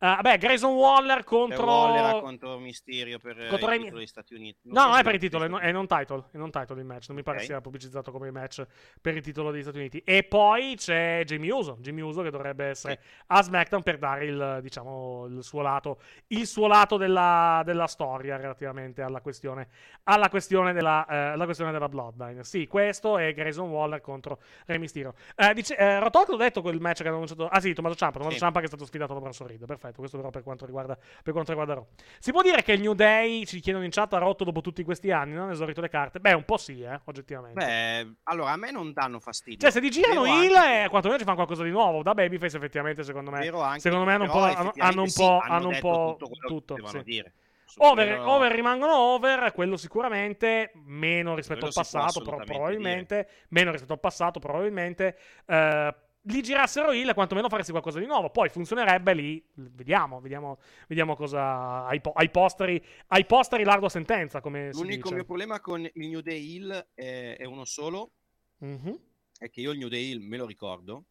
eh, 0.01 0.15
vabbè, 0.15 0.37
Grayson 0.39 0.73
Waller 0.73 1.23
contro... 1.23 1.63
Waller 1.63 2.21
contro 2.21 2.57
Mysterio 2.57 3.19
per 3.19 3.39
eh, 3.39 3.47
contro 3.47 3.71
il 3.71 3.79
titolo 3.79 3.97
degli 3.97 4.07
Stati 4.07 4.33
Uniti. 4.33 4.59
No, 4.63 4.85
non 4.85 4.93
se 4.93 4.99
è 4.99 5.03
per 5.03 5.13
il 5.13 5.19
titolo, 5.19 5.43
è 5.43 5.47
Stati 5.47 5.61
non, 5.61 5.69
è 5.69 5.71
non 5.71 5.85
title, 5.85 6.23
è 6.31 6.37
non 6.37 6.49
title 6.49 6.79
il 6.79 6.85
match, 6.85 7.07
non 7.09 7.17
mi 7.17 7.23
pare 7.23 7.39
sia 7.41 7.61
pubblicizzato 7.61 8.11
come 8.11 8.31
match 8.31 8.65
per 8.99 9.15
il 9.15 9.21
titolo 9.21 9.51
degli 9.51 9.61
Stati 9.61 9.77
Uniti. 9.77 10.01
E 10.03 10.23
poi 10.23 10.73
c'è 10.75 11.21
Jimmy 11.23 11.51
Uso, 11.51 11.77
Jimmy 11.79 12.01
Uso 12.01 12.23
che 12.23 12.31
dovrebbe 12.31 12.65
essere 12.65 12.99
a 13.27 13.43
SmackDown 13.43 13.83
per 13.83 13.99
dare 13.99 14.25
il, 14.25 14.59
diciamo, 14.63 15.27
il 15.27 15.43
suo 15.43 15.61
lato, 15.61 15.99
il 16.27 16.47
suo 16.47 16.65
lato 16.65 16.97
della, 16.97 17.61
della 17.63 17.85
storia 17.87 18.37
relativamente 18.37 19.03
alla 19.03 19.21
questione, 19.21 19.67
alla 20.05 20.29
questione 20.29 20.73
della, 20.73 21.05
eh, 21.05 21.15
alla 21.15 21.45
questione 21.45 21.71
della 21.71 21.87
Bloodline. 21.87 22.43
Sì, 22.43 22.65
questo 22.65 23.17
è 23.19 23.33
Grayson 23.33 23.69
Waller 23.69 24.01
contro 24.01 24.39
Rey 24.65 24.79
Mysterio. 24.79 25.13
Eh, 25.35 25.53
dice, 25.53 25.75
eh, 25.77 25.99
l'ho 25.99 26.37
detto 26.37 26.61
quel 26.61 26.79
match 26.79 27.01
che 27.01 27.07
hanno 27.07 27.15
annunciato, 27.15 27.47
ah 27.47 27.59
sì, 27.59 27.73
Tommaso 27.73 27.95
Ciampa, 27.95 28.17
Tommaso 28.17 28.35
Sì. 28.35 28.41
Ciampa 28.41 28.59
che 28.59 28.65
è 28.65 28.67
stato 28.67 28.85
sfidato 28.85 29.13
da 29.13 29.19
Bronson 29.19 29.47
Reed, 29.47 29.65
perfetto. 29.65 29.90
Perfetto, 29.91 29.99
questo 29.99 30.17
però 30.17 30.29
per 30.29 30.43
quanto 30.43 30.65
riguarda, 30.65 30.97
per 31.23 31.33
quanto 31.33 31.51
riguarda 31.51 31.73
Raw. 31.75 31.87
Si 32.19 32.31
può 32.31 32.41
dire 32.41 32.63
che 32.63 32.73
il 32.73 32.81
New 32.81 32.93
Day, 32.93 33.45
ci 33.45 33.59
chiedono 33.59 33.83
in 33.85 33.91
chat, 33.91 34.13
ha 34.13 34.17
rotto 34.17 34.43
dopo 34.43 34.61
tutti 34.61 34.83
questi 34.83 35.11
anni, 35.11 35.33
non 35.33 35.49
ha 35.49 35.51
esaurito 35.51 35.81
le 35.81 35.89
carte? 35.89 36.19
Beh, 36.19 36.33
un 36.33 36.45
po' 36.45 36.57
sì, 36.57 36.81
eh, 36.81 36.99
oggettivamente. 37.05 37.63
Beh, 37.63 38.15
allora 38.23 38.51
a 38.51 38.55
me 38.57 38.71
non 38.71 38.93
danno 38.93 39.19
fastidio. 39.19 39.59
Cioè, 39.59 39.71
se 39.71 39.81
ti 39.81 39.89
girano 39.89 40.25
heel, 40.25 40.55
anche- 40.55 40.89
quantomeno 40.89 41.19
ci 41.19 41.25
fanno 41.25 41.37
qualcosa 41.37 41.63
di 41.63 41.71
nuovo. 41.71 42.03
Da 42.03 42.13
Babyface, 42.13 42.57
effettivamente, 42.57 43.03
secondo 43.03 43.31
me. 43.31 43.47
anche- 43.47 43.79
secondo 43.79 44.05
me 44.05 44.13
hanno 44.13 44.23
un 44.23 44.29
però 44.29 44.47
po'. 44.47 44.55
Hanno, 44.55 44.71
hanno 44.77 45.01
un 45.01 45.11
po'. 45.13 45.39
sì, 45.43 45.51
hanno 45.51 45.67
un 45.67 45.73
detto 45.73 45.87
po' 45.87 46.15
tutto 46.17 46.75
tutto. 46.75 46.87
sì. 46.87 47.03
dire. 47.03 47.33
Over, 47.77 48.07
quello- 48.17 48.31
over 48.31 48.51
rimangono 48.51 48.93
over, 48.93 49.53
quello 49.53 49.77
sicuramente, 49.77 50.71
meno 50.83 51.35
rispetto 51.35 51.67
Quello 51.67 51.73
al 51.73 51.85
passato, 51.85 52.21
probabilmente, 52.21 53.29
meno 53.49 53.71
rispetto 53.71 53.93
al 53.93 53.99
passato, 54.01 54.39
probabilmente. 54.39 55.17
Eh, 55.45 55.95
li 56.25 56.41
girassero 56.41 56.91
il, 56.91 57.11
quantomeno 57.13 57.49
faresti 57.49 57.71
qualcosa 57.71 57.99
di 57.99 58.05
nuovo. 58.05 58.29
Poi 58.29 58.49
funzionerebbe 58.49 59.13
lì. 59.13 59.43
Vediamo, 59.53 60.19
vediamo, 60.21 60.59
vediamo 60.87 61.15
cosa. 61.15 61.85
Ai, 61.85 62.01
po- 62.01 62.13
ai 62.13 62.29
posteri, 62.29 62.83
ai 63.07 63.25
posteri 63.25 63.63
l'ardua 63.63 63.89
sentenza. 63.89 64.41
Come 64.41 64.71
L'unico 64.71 65.11
mio 65.11 65.25
problema 65.25 65.59
con 65.59 65.81
il 65.81 66.07
New 66.09 66.21
Day 66.21 66.55
Hill 66.55 66.87
è, 66.93 67.35
è 67.37 67.45
uno 67.45 67.65
solo, 67.65 68.11
Mhm. 68.59 68.99
è 69.39 69.49
che 69.49 69.61
io 69.61 69.71
il 69.71 69.79
New 69.79 69.87
Day 69.87 70.11
Hill 70.11 70.21
me 70.21 70.37
lo 70.37 70.45
ricordo 70.45 71.05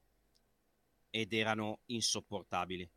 ed 1.10 1.32
erano 1.32 1.80
insopportabili. 1.86 2.88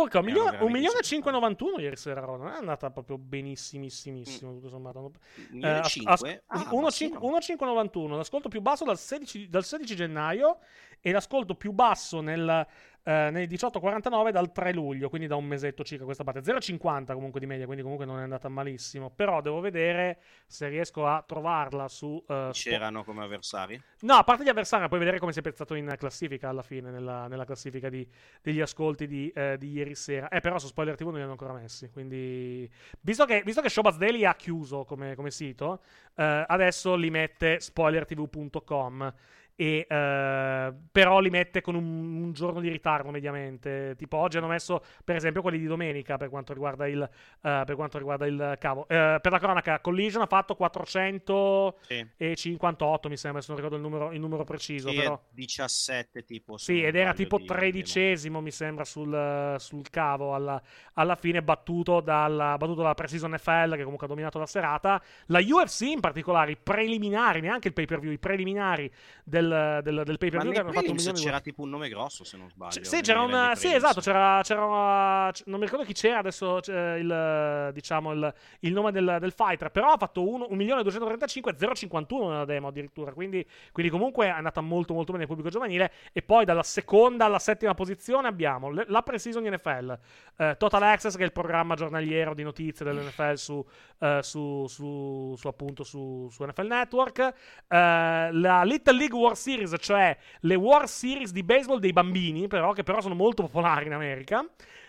Urca, 0.00 0.18
un 0.18 0.24
milione, 0.24 0.44
un 0.50 0.50
veramente 0.50 0.78
milione 0.78 0.98
e 0.98 1.02
insopportabili. 1.02 1.56
591 1.56 1.78
ieri 1.80 1.96
sera. 1.96 2.20
Non 2.26 2.48
è 2.48 2.56
andata 2.56 2.90
proprio 2.90 3.18
benissimissimo, 3.18 4.52
tutto 4.54 4.68
sommato. 4.68 5.12
New 5.50 5.58
Eh, 5.58 5.60
Day 5.60 5.78
as- 5.80 5.88
5? 5.90 6.12
as- 6.12 6.64
Ah, 6.66 6.68
1, 6.72 6.80
ma 6.82 6.90
sì, 6.90 7.08
no. 7.10 7.18
1,591, 7.20 8.16
l'ascolto 8.16 8.48
più 8.48 8.60
basso 8.60 8.84
dal 8.84 8.98
16, 8.98 9.48
dal 9.48 9.64
16 9.64 9.94
gennaio 9.96 10.58
e 11.00 11.12
l'ascolto 11.12 11.54
più 11.54 11.72
basso 11.72 12.20
nel, 12.20 12.66
eh, 13.06 13.30
nel 13.30 13.46
18,49 13.46 14.30
dal 14.32 14.50
3 14.50 14.72
luglio, 14.72 15.08
quindi 15.08 15.28
da 15.28 15.36
un 15.36 15.44
mesetto 15.44 15.84
circa 15.84 16.04
questa 16.04 16.24
parte. 16.24 16.40
0,50 16.40 17.12
comunque 17.14 17.38
di 17.38 17.46
media, 17.46 17.64
quindi 17.64 17.82
comunque 17.82 18.04
non 18.04 18.18
è 18.18 18.22
andata 18.22 18.48
malissimo. 18.48 19.10
Però 19.10 19.40
devo 19.40 19.60
vedere 19.60 20.18
se 20.46 20.66
riesco 20.68 21.06
a 21.06 21.22
trovarla 21.24 21.86
su... 21.86 22.22
eh, 22.28 22.48
C'erano 22.50 23.04
come 23.04 23.22
avversari? 23.22 23.80
No, 24.00 24.14
a 24.14 24.24
parte 24.24 24.42
gli 24.42 24.48
avversari, 24.48 24.88
puoi 24.88 24.98
vedere 24.98 25.20
come 25.20 25.32
si 25.32 25.38
è 25.38 25.42
pezzato 25.42 25.74
in 25.74 25.94
classifica 25.96 26.48
alla 26.48 26.62
fine, 26.62 26.90
nella, 26.90 27.28
nella 27.28 27.44
classifica 27.44 27.88
di- 27.88 28.08
degli 28.42 28.60
ascolti 28.60 29.06
di, 29.06 29.30
eh, 29.32 29.56
di 29.56 29.70
ieri 29.70 29.94
sera. 29.94 30.28
Eh, 30.28 30.40
però 30.40 30.58
su 30.58 30.66
Spoiler 30.66 30.96
TV 30.96 31.04
non 31.06 31.14
li 31.16 31.22
hanno 31.22 31.30
ancora 31.30 31.52
messi. 31.52 31.88
Quindi, 31.90 32.68
visto 33.02 33.24
che, 33.24 33.42
visto 33.44 33.60
che 33.60 33.68
Showbuzz 33.68 33.98
Daily 33.98 34.24
ha 34.24 34.34
chiuso 34.34 34.84
come, 34.84 35.14
come 35.14 35.30
sito, 35.30 35.80
eh, 36.16 36.44
adesso 36.48 36.96
li 36.96 37.10
mette 37.10 37.60
spoilertv.com. 37.60 39.14
E, 39.56 39.86
eh, 39.88 40.72
però 40.92 41.18
li 41.18 41.30
mette 41.30 41.62
con 41.62 41.74
un, 41.74 42.22
un 42.22 42.32
giorno 42.32 42.60
di 42.60 42.68
ritardo 42.68 43.10
mediamente. 43.10 43.94
Tipo 43.96 44.18
oggi 44.18 44.36
hanno 44.36 44.48
messo, 44.48 44.84
per 45.02 45.16
esempio, 45.16 45.40
quelli 45.40 45.58
di 45.58 45.64
domenica 45.66 46.16
per 46.18 46.28
quanto 46.28 46.52
riguarda 46.52 46.86
il, 46.86 47.02
eh, 47.02 47.62
per 47.64 47.74
quanto 47.74 47.96
riguarda 47.96 48.26
il 48.26 48.56
cavo. 48.60 48.86
Eh, 48.88 49.18
per 49.20 49.32
la 49.32 49.38
cronaca, 49.38 49.80
Collision 49.80 50.22
ha 50.22 50.26
fatto 50.26 50.54
400 50.54 51.78
Sì. 51.80 52.06
58 52.34 53.08
mi 53.08 53.16
sembra, 53.16 53.40
se 53.40 53.46
non 53.48 53.56
ricordo 53.56 53.76
il 53.76 53.82
numero, 53.82 54.12
il 54.12 54.20
numero 54.20 54.44
preciso. 54.44 54.90
Sì, 54.90 54.96
però. 54.96 55.20
17 55.30 56.24
tipo. 56.24 56.58
Sì, 56.58 56.82
ed 56.82 56.94
era 56.94 57.14
tipo 57.14 57.38
di- 57.38 57.46
tredicesimo, 57.46 58.40
mi 58.40 58.50
sembra, 58.50 58.84
sul, 58.84 59.54
sul 59.58 59.88
cavo 59.90 60.34
alla, 60.34 60.60
alla 60.94 61.16
fine, 61.16 61.42
battuto 61.42 62.00
dalla, 62.00 62.56
battuto 62.58 62.82
dalla 62.82 62.94
Precision 62.94 63.32
NFL, 63.32 63.76
che 63.76 63.82
comunque 63.82 64.06
ha 64.06 64.08
dominato 64.08 64.38
la 64.38 64.46
serata. 64.46 65.02
La 65.26 65.40
UFC 65.40 65.82
in 65.82 66.00
particolare, 66.00 66.52
i 66.52 66.56
preliminari, 66.56 67.40
neanche 67.40 67.68
il 67.68 67.74
pay 67.74 67.86
per 67.86 68.00
view, 68.00 68.12
i 68.12 68.18
preliminari 68.18 68.92
del, 69.24 69.45
del, 69.48 70.02
del 70.04 70.18
pay 70.18 70.30
per 70.30 70.40
view 70.42 70.52
che 70.52 70.58
hanno 70.60 70.72
fatto 70.72 70.90
un 70.90 70.96
milione 70.96 71.18
di 71.18 71.24
c'era 71.24 71.40
tipo 71.40 71.62
un 71.62 71.70
nome 71.70 71.88
grosso, 71.88 72.24
se 72.24 72.36
non 72.36 72.48
sbaglio. 72.48 72.80
c- 72.80 72.86
sì, 72.86 73.00
c'era 73.00 73.22
una. 73.22 73.54
Sì, 73.54 73.72
esatto. 73.72 74.00
C'era, 74.00 74.40
c'era 74.42 74.64
una- 74.64 75.30
c- 75.32 75.42
Non 75.46 75.58
mi 75.58 75.64
ricordo 75.66 75.84
chi 75.84 75.92
c'era 75.94 76.18
adesso. 76.18 76.58
c'è 76.60 76.94
il, 76.96 77.70
diciamo, 77.72 78.12
il, 78.12 78.34
il 78.60 78.72
nome 78.72 78.92
del, 78.92 79.16
del 79.20 79.32
fighter. 79.32 79.70
Però 79.70 79.92
ha 79.92 79.96
fatto 79.96 80.22
1.235.051 80.22 82.28
nella 82.28 82.44
demo 82.44 82.68
addirittura. 82.68 83.12
Quindi, 83.12 83.44
quindi, 83.72 83.90
comunque 83.90 84.26
è 84.26 84.30
andata 84.30 84.60
molto, 84.60 84.94
molto 84.94 85.12
bene 85.12 85.24
il 85.24 85.28
pubblico 85.28 85.50
giovanile. 85.50 85.92
E 86.12 86.22
poi 86.22 86.44
dalla 86.44 86.62
seconda 86.62 87.24
alla 87.24 87.38
settima 87.38 87.74
posizione 87.74 88.28
abbiamo 88.28 88.70
le- 88.70 88.84
la 88.88 89.02
Precision 89.02 89.44
NFL, 89.44 89.98
eh, 90.38 90.54
Total 90.58 90.82
Access, 90.82 91.16
che 91.16 91.22
è 91.22 91.26
il 91.26 91.32
programma 91.32 91.74
giornaliero 91.74 92.34
di 92.34 92.42
notizie 92.42 92.84
dell'NFL 92.84 93.34
su, 93.34 93.64
eh, 94.00 94.18
su, 94.22 94.66
su, 94.66 95.34
su, 95.36 95.48
appunto 95.48 95.84
su, 95.84 96.28
su 96.30 96.44
NFL 96.44 96.66
Network. 96.66 97.18
Eh, 97.18 97.32
la 97.68 98.62
Little 98.64 98.96
League 98.96 99.16
World 99.16 99.35
Series, 99.36 99.74
cioè 99.78 100.16
le 100.40 100.54
World 100.54 100.88
Series 100.88 101.30
di 101.32 101.42
baseball 101.42 101.78
dei 101.78 101.92
bambini, 101.92 102.46
però, 102.48 102.72
che 102.72 102.82
però 102.82 103.00
sono 103.00 103.14
molto 103.14 103.42
popolari 103.42 103.86
in 103.86 103.92
America. 103.92 104.44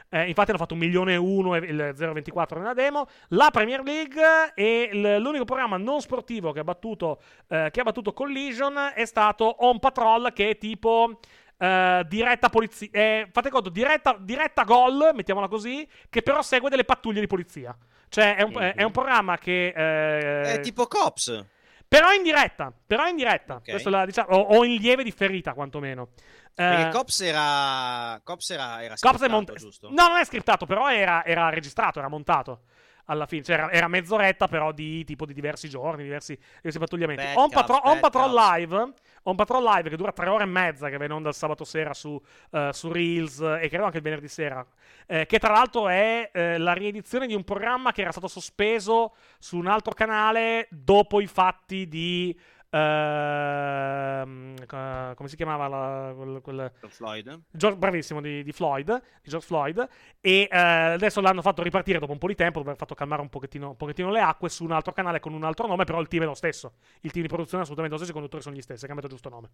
Eh, 0.09 0.27
infatti 0.29 0.51
hanno 0.51 0.59
fatto 0.59 0.73
un 0.73 0.79
milione 0.79 1.13
e 1.13 1.17
uno 1.17 1.53
e 1.55 1.59
il 1.59 1.93
0,24 1.93 2.57
nella 2.59 2.73
demo. 2.73 3.07
La 3.29 3.49
Premier 3.51 3.81
League 3.83 4.53
e 4.55 4.89
l- 4.93 5.17
l'unico 5.21 5.43
programma 5.43 5.75
non 5.75 5.99
sportivo 5.99 6.53
che 6.53 6.61
ha 6.61 6.63
battuto, 6.63 7.19
eh, 7.49 7.67
che 7.71 7.81
ha 7.81 7.83
battuto 7.83 8.13
Collision 8.13 8.93
è 8.95 9.03
stato 9.03 9.43
On 9.65 9.79
Patrol, 9.79 10.31
che 10.33 10.51
è 10.51 10.57
tipo 10.57 11.19
eh, 11.59 12.05
diretta 12.07 12.47
polizia. 12.49 12.87
eh, 12.91 13.27
fate 13.33 13.49
conto, 13.49 13.69
diretta, 13.69 14.15
diretta 14.19 14.63
gol, 14.63 15.09
mettiamola 15.13 15.47
così, 15.49 15.85
che 16.09 16.21
però 16.21 16.41
segue 16.41 16.69
delle 16.69 16.85
pattuglie 16.85 17.19
di 17.19 17.27
polizia. 17.27 17.75
Cioè, 18.09 18.35
è 18.37 18.43
un, 18.43 18.51
Mhm. 18.53 18.59
è 18.75 18.83
un 18.83 18.91
programma 18.91 19.37
che. 19.37 19.73
eh, 19.75 20.53
È 20.53 20.59
tipo 20.61 20.85
Cops. 20.87 21.45
Però 21.87 22.11
in 22.11 22.23
diretta. 22.23 22.73
Però 22.85 23.07
in 23.07 23.15
diretta. 23.15 23.55
Ok. 23.55 23.69
Questo 23.69 23.89
la, 23.89 24.05
diciamo, 24.05 24.35
o, 24.35 24.57
o 24.57 24.65
in 24.65 24.75
lieve 24.75 25.03
differita, 25.03 25.53
quantomeno. 25.53 26.09
Perché 26.53 26.87
Eh, 26.87 26.91
Cops 26.91 27.21
era. 27.21 28.19
Cops 28.23 28.49
era. 28.49 28.81
era 28.83 28.95
Cops 28.95 28.97
è 28.97 29.17
scriptato, 29.17 29.31
montato. 29.31 29.57
giusto? 29.59 29.89
No, 29.91 30.07
non 30.07 30.17
è 30.17 30.25
scriptato, 30.25 30.65
però 30.65 30.91
era, 30.91 31.23
era 31.23 31.49
registrato, 31.49 31.99
era 31.99 32.07
montato. 32.09 32.61
Alla 33.09 33.25
fine, 33.25 33.41
cioè 33.41 33.55
era, 33.55 33.71
era 33.71 33.87
mezz'oretta, 33.87 34.47
però 34.49 34.73
di 34.73 35.05
tipo 35.05 35.25
di 35.25 35.33
diversi 35.33 35.69
giorni, 35.69 36.03
diversi, 36.03 36.37
diversi 36.57 36.77
pattugliamenti. 36.77 37.23
Bad 37.23 37.37
On, 37.37 37.49
Patro- 37.49 37.81
On 37.83 37.99
Patrol. 38.01 38.33
Live, 38.33 38.93
On 39.23 39.35
Patrol 39.35 39.63
Live, 39.63 39.89
che 39.89 39.95
dura 39.95 40.11
tre 40.11 40.27
ore 40.27 40.43
e 40.43 40.47
mezza, 40.47 40.89
che 40.89 40.97
va 40.97 41.05
in 41.05 41.11
onda 41.11 41.29
il 41.29 41.35
sabato 41.35 41.63
sera 41.63 41.93
su, 41.93 42.21
eh, 42.51 42.69
su 42.73 42.91
Reels 42.91 43.39
eh, 43.39 43.59
e 43.61 43.69
credo 43.69 43.85
anche 43.85 43.97
il 43.97 44.03
venerdì 44.03 44.27
sera. 44.27 44.65
eh, 45.05 45.25
che 45.25 45.39
tra 45.39 45.53
l'altro 45.53 45.87
è 45.87 46.29
eh, 46.33 46.57
la 46.57 46.73
riedizione 46.73 47.27
di 47.27 47.33
un 47.33 47.45
programma 47.45 47.93
che 47.93 48.01
era 48.01 48.11
stato 48.11 48.27
sospeso 48.27 49.15
su 49.39 49.57
un 49.57 49.67
altro 49.67 49.93
canale 49.93 50.67
dopo 50.69 51.21
i 51.21 51.27
fatti 51.27 51.87
di. 51.87 52.37
ehm, 52.69 54.65
co- 55.09 55.15
come 55.15 55.29
si 55.29 55.35
chiamava 55.35 55.67
la- 55.67 56.13
quel- 56.15 56.41
quel, 56.41 56.71
Floyd. 56.89 57.41
George- 57.51 57.77
bravissimo 57.77 58.21
di, 58.21 58.43
di 58.43 58.51
Floyd, 58.51 59.01
di 59.21 59.29
George 59.29 59.45
Floyd, 59.47 59.87
e 60.21 60.47
eh, 60.51 60.57
adesso 60.57 61.21
l'hanno 61.21 61.41
fatto 61.41 61.61
ripartire 61.63 61.99
dopo 61.99 62.11
un 62.11 62.17
po' 62.17 62.27
di 62.27 62.35
tempo, 62.35 62.57
dopo 62.59 62.69
aver 62.69 62.79
fatto 62.79 62.95
calmare 62.95 63.21
un 63.21 63.29
pochettino, 63.29 63.69
un 63.69 63.75
pochettino 63.75 64.09
le 64.11 64.19
acque 64.21 64.49
su 64.49 64.63
un 64.63 64.71
altro 64.71 64.93
canale 64.93 65.19
con 65.19 65.33
un 65.33 65.43
altro 65.43 65.67
nome, 65.67 65.83
però 65.83 65.99
il 65.99 66.07
team 66.07 66.23
è 66.23 66.25
lo 66.25 66.33
stesso. 66.33 66.73
Il 67.01 67.11
team 67.11 67.23
di 67.23 67.29
produzione 67.29 67.59
è 67.59 67.65
assolutamente 67.65 67.97
lo 67.97 67.97
stesso, 67.97 68.11
i 68.11 68.13
conduttori 68.13 68.43
sono 68.43 68.55
gli 68.55 68.61
stessi, 68.61 68.83
ha 68.83 68.87
cambiato 68.87 69.09
giusto 69.09 69.29
nome. 69.29 69.49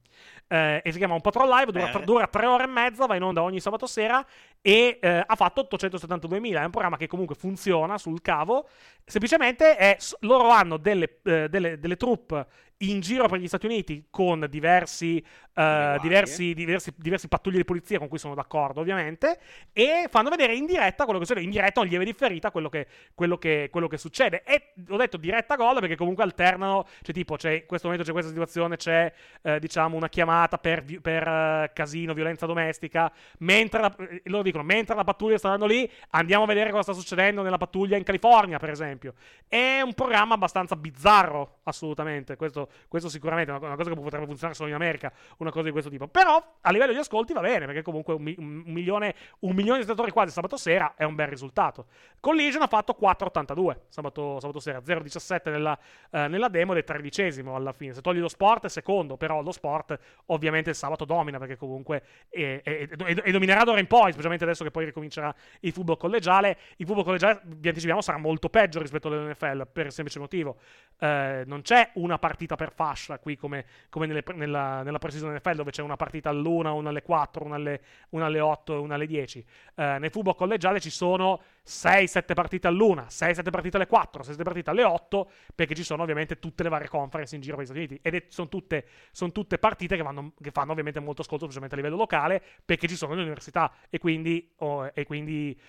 Eh, 0.47 0.81
e 0.83 0.91
si 0.91 0.97
chiama 0.97 1.13
Un 1.13 1.21
Patrol 1.21 1.49
Live, 1.49 1.71
dura, 1.71 1.87
Eh. 1.87 1.91
tre- 1.91 2.03
dura 2.03 2.27
tre 2.27 2.45
ore 2.45 2.63
e 2.63 2.67
mezza, 2.67 3.05
va 3.05 3.15
in 3.15 3.23
onda 3.23 3.41
ogni 3.41 3.59
sabato 3.59 3.85
sera 3.85 4.25
e 4.61 4.99
eh, 5.01 5.23
ha 5.25 5.35
fatto 5.35 5.67
872.000. 5.71 6.61
È 6.61 6.63
un 6.65 6.71
programma 6.71 6.97
che 6.97 7.07
comunque 7.07 7.35
funziona 7.35 7.97
sul 7.97 8.21
cavo, 8.21 8.67
semplicemente 9.05 9.75
è, 9.75 9.97
loro 10.21 10.49
hanno 10.49 10.77
delle, 10.77 11.19
eh, 11.23 11.47
delle, 11.49 11.79
delle 11.79 11.95
troupe 11.97 12.47
in 12.77 12.99
giro 12.99 13.27
per 13.27 13.39
gli 13.39 13.47
Stati 13.47 13.65
Uniti 13.65 14.07
con 14.09 14.45
diversi, 14.49 15.23
guardie. 15.53 15.99
diversi, 16.01 16.53
diversi, 16.53 16.93
diversi 16.97 17.27
pattugli 17.27 17.55
di 17.57 17.65
polizia 17.65 17.99
con 17.99 18.07
cui 18.07 18.17
sono 18.17 18.35
d'accordo, 18.35 18.81
ovviamente, 18.81 19.39
e 19.71 20.07
fanno 20.09 20.29
vedere 20.29 20.55
in 20.55 20.65
diretta 20.65 21.05
quello 21.05 21.19
che 21.19 21.25
succede, 21.25 21.45
in 21.45 21.51
diretta 21.51 21.79
o 21.79 21.83
in 21.83 21.89
lieve 21.89 22.05
differita 22.05 22.51
quello 22.51 22.69
che, 22.69 22.87
quello 23.13 23.37
che, 23.37 23.69
quello 23.71 23.87
che 23.87 23.97
succede. 23.97 24.43
E 24.43 24.73
ho 24.89 24.97
detto 24.97 25.17
diretta 25.17 25.55
gol 25.55 25.79
perché 25.79 25.95
comunque 25.95 26.23
alternano, 26.23 26.85
cioè 27.01 27.13
tipo, 27.13 27.35
c'è, 27.35 27.51
in 27.51 27.65
questo 27.65 27.87
momento 27.87 28.05
c'è 28.05 28.13
questa 28.13 28.31
situazione, 28.31 28.75
c'è 28.75 29.13
eh, 29.41 29.59
diciamo 29.59 29.95
una 29.95 30.09
chiamata 30.09 30.57
per, 30.57 30.83
per, 31.01 31.27
eh, 31.27 31.71
casino, 31.73 32.13
violenza 32.13 32.45
domestica, 32.45 33.11
mentre 33.39 33.81
la, 33.81 33.95
loro 34.25 34.43
dicono, 34.43 34.63
mentre 34.63 34.95
la 34.95 35.03
pattuglia 35.03 35.37
sta 35.37 35.49
andando 35.49 35.73
lì, 35.73 35.89
andiamo 36.11 36.43
a 36.43 36.47
vedere 36.47 36.69
cosa 36.71 36.83
sta 36.83 36.93
succedendo 36.93 37.41
nella 37.41 37.57
pattuglia 37.57 37.97
in 37.97 38.03
California, 38.03 38.57
per 38.59 38.69
esempio. 38.69 39.13
È 39.47 39.81
un 39.81 39.93
programma 39.93 40.33
abbastanza 40.33 40.75
bizzarro, 40.75 41.59
assolutamente. 41.63 42.35
Questo, 42.35 42.62
questo 42.87 43.09
sicuramente 43.09 43.51
è 43.51 43.55
una, 43.55 43.65
una 43.67 43.75
cosa 43.75 43.89
che 43.89 43.95
potrebbe 43.99 44.25
funzionare 44.25 44.55
solo 44.55 44.69
in 44.69 44.75
America, 44.75 45.11
una 45.37 45.51
cosa 45.51 45.65
di 45.65 45.71
questo 45.71 45.89
tipo. 45.89 46.07
Però 46.07 46.41
a 46.61 46.71
livello 46.71 46.91
di 46.91 46.97
ascolti 46.97 47.33
va 47.33 47.41
bene, 47.41 47.65
perché 47.65 47.81
comunque 47.81 48.13
un, 48.13 48.33
un 48.37 48.63
milione, 48.65 49.15
un 49.39 49.53
milione 49.53 49.77
di 49.77 49.83
spettatori 49.83 50.11
quasi 50.11 50.31
sabato 50.31 50.57
sera 50.57 50.93
è 50.95 51.03
un 51.03 51.15
bel 51.15 51.27
risultato. 51.27 51.85
Collision 52.19 52.61
ha 52.61 52.67
fatto 52.67 52.95
4,82 52.99 53.77
sabato, 53.89 54.39
sabato 54.39 54.59
sera, 54.59 54.79
0,17 54.79 55.51
nella, 55.51 55.77
eh, 56.11 56.27
nella 56.27 56.47
demo 56.47 56.71
ed 56.73 56.79
è 56.79 56.83
tredicesimo 56.83 57.55
alla 57.55 57.71
fine. 57.73 57.93
Se 57.93 58.01
togli 58.01 58.19
lo 58.19 58.27
sport 58.27 58.65
è 58.65 58.69
secondo, 58.69 59.17
però 59.17 59.41
lo 59.41 59.51
sport 59.51 59.97
ovviamente 60.27 60.69
il 60.69 60.75
sabato 60.75 61.05
domina, 61.05 61.37
perché 61.39 61.57
comunque 61.57 62.03
è- 62.29 62.61
è- 62.63 62.87
è- 62.87 63.21
e 63.23 63.31
dominerà 63.31 63.63
d'ora 63.63 63.79
in 63.79 63.87
poi, 63.87 64.11
specialmente 64.11 64.43
adesso 64.43 64.63
che 64.63 64.71
poi 64.71 64.85
ricomincerà 64.85 65.33
il 65.61 65.71
football 65.71 65.97
collegiale. 65.97 66.57
Il 66.77 66.85
football 66.85 67.05
collegiale, 67.05 67.41
vi 67.45 67.67
anticipiamo, 67.67 68.01
sarà 68.01 68.17
molto 68.17 68.49
peggio 68.49 68.79
rispetto 68.79 69.07
all'NFL 69.07 69.67
per 69.71 69.87
il 69.87 69.91
semplice 69.91 70.19
motivo. 70.19 70.57
Eh, 70.99 71.43
non 71.45 71.61
c'è 71.61 71.91
una 71.95 72.17
partita 72.19 72.52
partita 72.53 72.55
per 72.55 72.71
fascia, 72.73 73.19
qui 73.19 73.35
come, 73.35 73.65
come 73.89 74.05
nelle, 74.05 74.23
nella, 74.33 74.83
nella 74.83 74.97
Precision 74.99 75.33
NFL, 75.33 75.55
dove 75.55 75.71
c'è 75.71 75.81
una 75.81 75.95
partita 75.95 76.29
all'una, 76.29 76.71
una 76.71 76.89
alle 76.89 77.01
4, 77.01 77.43
una 77.43 77.55
alle, 77.55 77.81
una 78.09 78.25
alle 78.25 78.39
8 78.39 78.73
e 78.73 78.77
una 78.77 78.95
alle 78.95 79.07
10. 79.07 79.45
Eh, 79.75 79.97
nel 79.99 80.09
football 80.11 80.35
collegiale 80.35 80.79
ci 80.79 80.89
sono 80.89 81.41
6-7 81.65 82.33
partite 82.33 82.67
all'una, 82.67 83.07
6-7 83.09 83.49
partite 83.49 83.77
alle 83.77 83.87
4, 83.87 84.23
6-7 84.23 84.43
partite 84.43 84.69
alle 84.69 84.83
8, 84.83 85.29
perché 85.55 85.75
ci 85.75 85.83
sono 85.83 86.03
ovviamente 86.03 86.39
tutte 86.39 86.63
le 86.63 86.69
varie 86.69 86.87
conference 86.87 87.35
in 87.35 87.41
giro 87.41 87.55
per 87.55 87.65
gli 87.65 87.67
Stati 87.67 87.83
Uniti. 87.83 87.99
Ed 88.01 88.15
è, 88.15 88.25
sono, 88.29 88.49
tutte, 88.49 88.85
sono 89.11 89.31
tutte 89.31 89.57
partite 89.57 89.95
che, 89.95 90.03
vanno, 90.03 90.33
che, 90.41 90.51
fanno 90.51 90.71
ovviamente 90.71 90.99
molto 90.99 91.21
ascolto, 91.21 91.45
specialmente 91.45 91.75
a 91.75 91.77
livello 91.77 91.97
locale, 91.97 92.41
perché 92.63 92.87
ci 92.87 92.95
sono 92.95 93.13
le 93.13 93.21
università 93.21 93.71
e 93.89 93.97
quindi, 93.97 94.51
oh, 94.57 94.89
e 94.93 95.05
quindi 95.05 95.59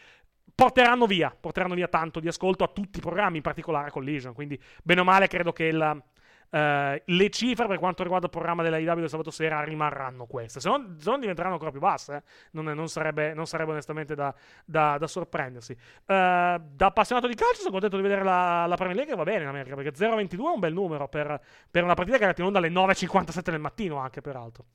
porteranno 0.55 1.07
via, 1.07 1.35
porteranno 1.39 1.75
via 1.75 1.89
tanto 1.89 2.21
di 2.21 2.29
ascolto 2.29 2.65
a 2.65 2.69
tutti 2.69 2.99
i 2.99 3.01
programmi, 3.01 3.37
in 3.37 3.43
particolare 3.43 3.89
a 3.89 3.91
Collision. 3.91 4.35
Quindi, 4.35 4.61
bene 4.83 5.01
o 5.01 5.05
male, 5.05 5.27
credo 5.27 5.53
che 5.53 5.65
il, 5.65 6.03
Uh, 6.51 7.01
le 7.05 7.31
cifre 7.31 7.67
per 7.67 7.79
quanto 7.79 8.03
riguarda 8.03 8.27
il 8.27 8.33
programma 8.33 8.63
della 8.63 8.79
IW 8.79 9.01
del 9.01 9.09
sabato 9.09 9.33
sera 9.33 9.65
rimarranno 9.65 10.25
queste, 10.27 10.61
se 10.61 10.69
non, 10.69 10.97
se 11.01 11.11
non 11.11 11.19
diventeranno 11.19 11.55
ancora 11.55 11.73
più 11.73 11.81
basse, 11.81 12.15
eh? 12.15 12.23
non, 12.53 12.65
non, 12.67 12.89
sarebbe, 12.89 13.35
non, 13.35 13.47
sarebbe, 13.47 13.73
onestamente 13.73 14.15
da, 14.15 14.33
da, 14.65 14.97
da 14.97 15.07
sorprendersi. 15.09 15.73
Uh, 15.73 15.77
da 16.07 16.87
appassionato 16.87 17.27
di 17.27 17.35
calcio 17.35 17.57
sono 17.57 17.71
contento 17.71 17.97
di 17.97 18.03
vedere 18.03 18.23
la, 18.23 18.67
la 18.67 18.77
Premier 18.77 18.97
League 18.97 19.17
va 19.17 19.25
bene 19.25 19.43
in 19.43 19.49
America 19.49 19.75
perché 19.75 19.93
0-22 19.93 20.37
è 20.37 20.53
un 20.55 20.61
bel 20.61 20.73
numero 20.73 21.09
per, 21.09 21.41
per 21.71 21.83
una 21.83 21.95
partita 21.95 22.19
che 22.19 22.23
è 22.23 22.27
andata 22.27 22.43
in 22.43 22.47
onda 22.47 22.59
alle 22.61 22.71
9.57 22.71 23.51
del 23.51 23.61
mattino 23.61 23.97
anche 23.97 24.21
peraltro. 24.21 24.67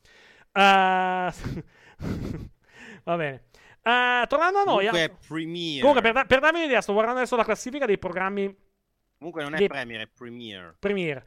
Uh, 0.51 1.31
va 3.05 3.15
bene. 3.15 3.43
Tornando 3.81 4.59
a 4.59 4.63
noi, 4.63 4.87
comunque, 4.87 5.17
Premier. 5.27 5.79
comunque 5.79 6.01
per, 6.01 6.25
per 6.25 6.39
darvi 6.39 6.59
un'idea, 6.59 6.81
sto 6.81 6.93
guardando 6.93 7.19
adesso 7.19 7.35
la 7.35 7.43
classifica 7.43 7.85
dei 7.85 7.97
programmi. 7.97 8.55
Comunque 9.17 9.43
non 9.43 9.55
è. 9.55 9.67
Premier, 9.67 10.01
è 10.01 10.07
Premier. 10.07 10.75
Premier. 10.77 11.23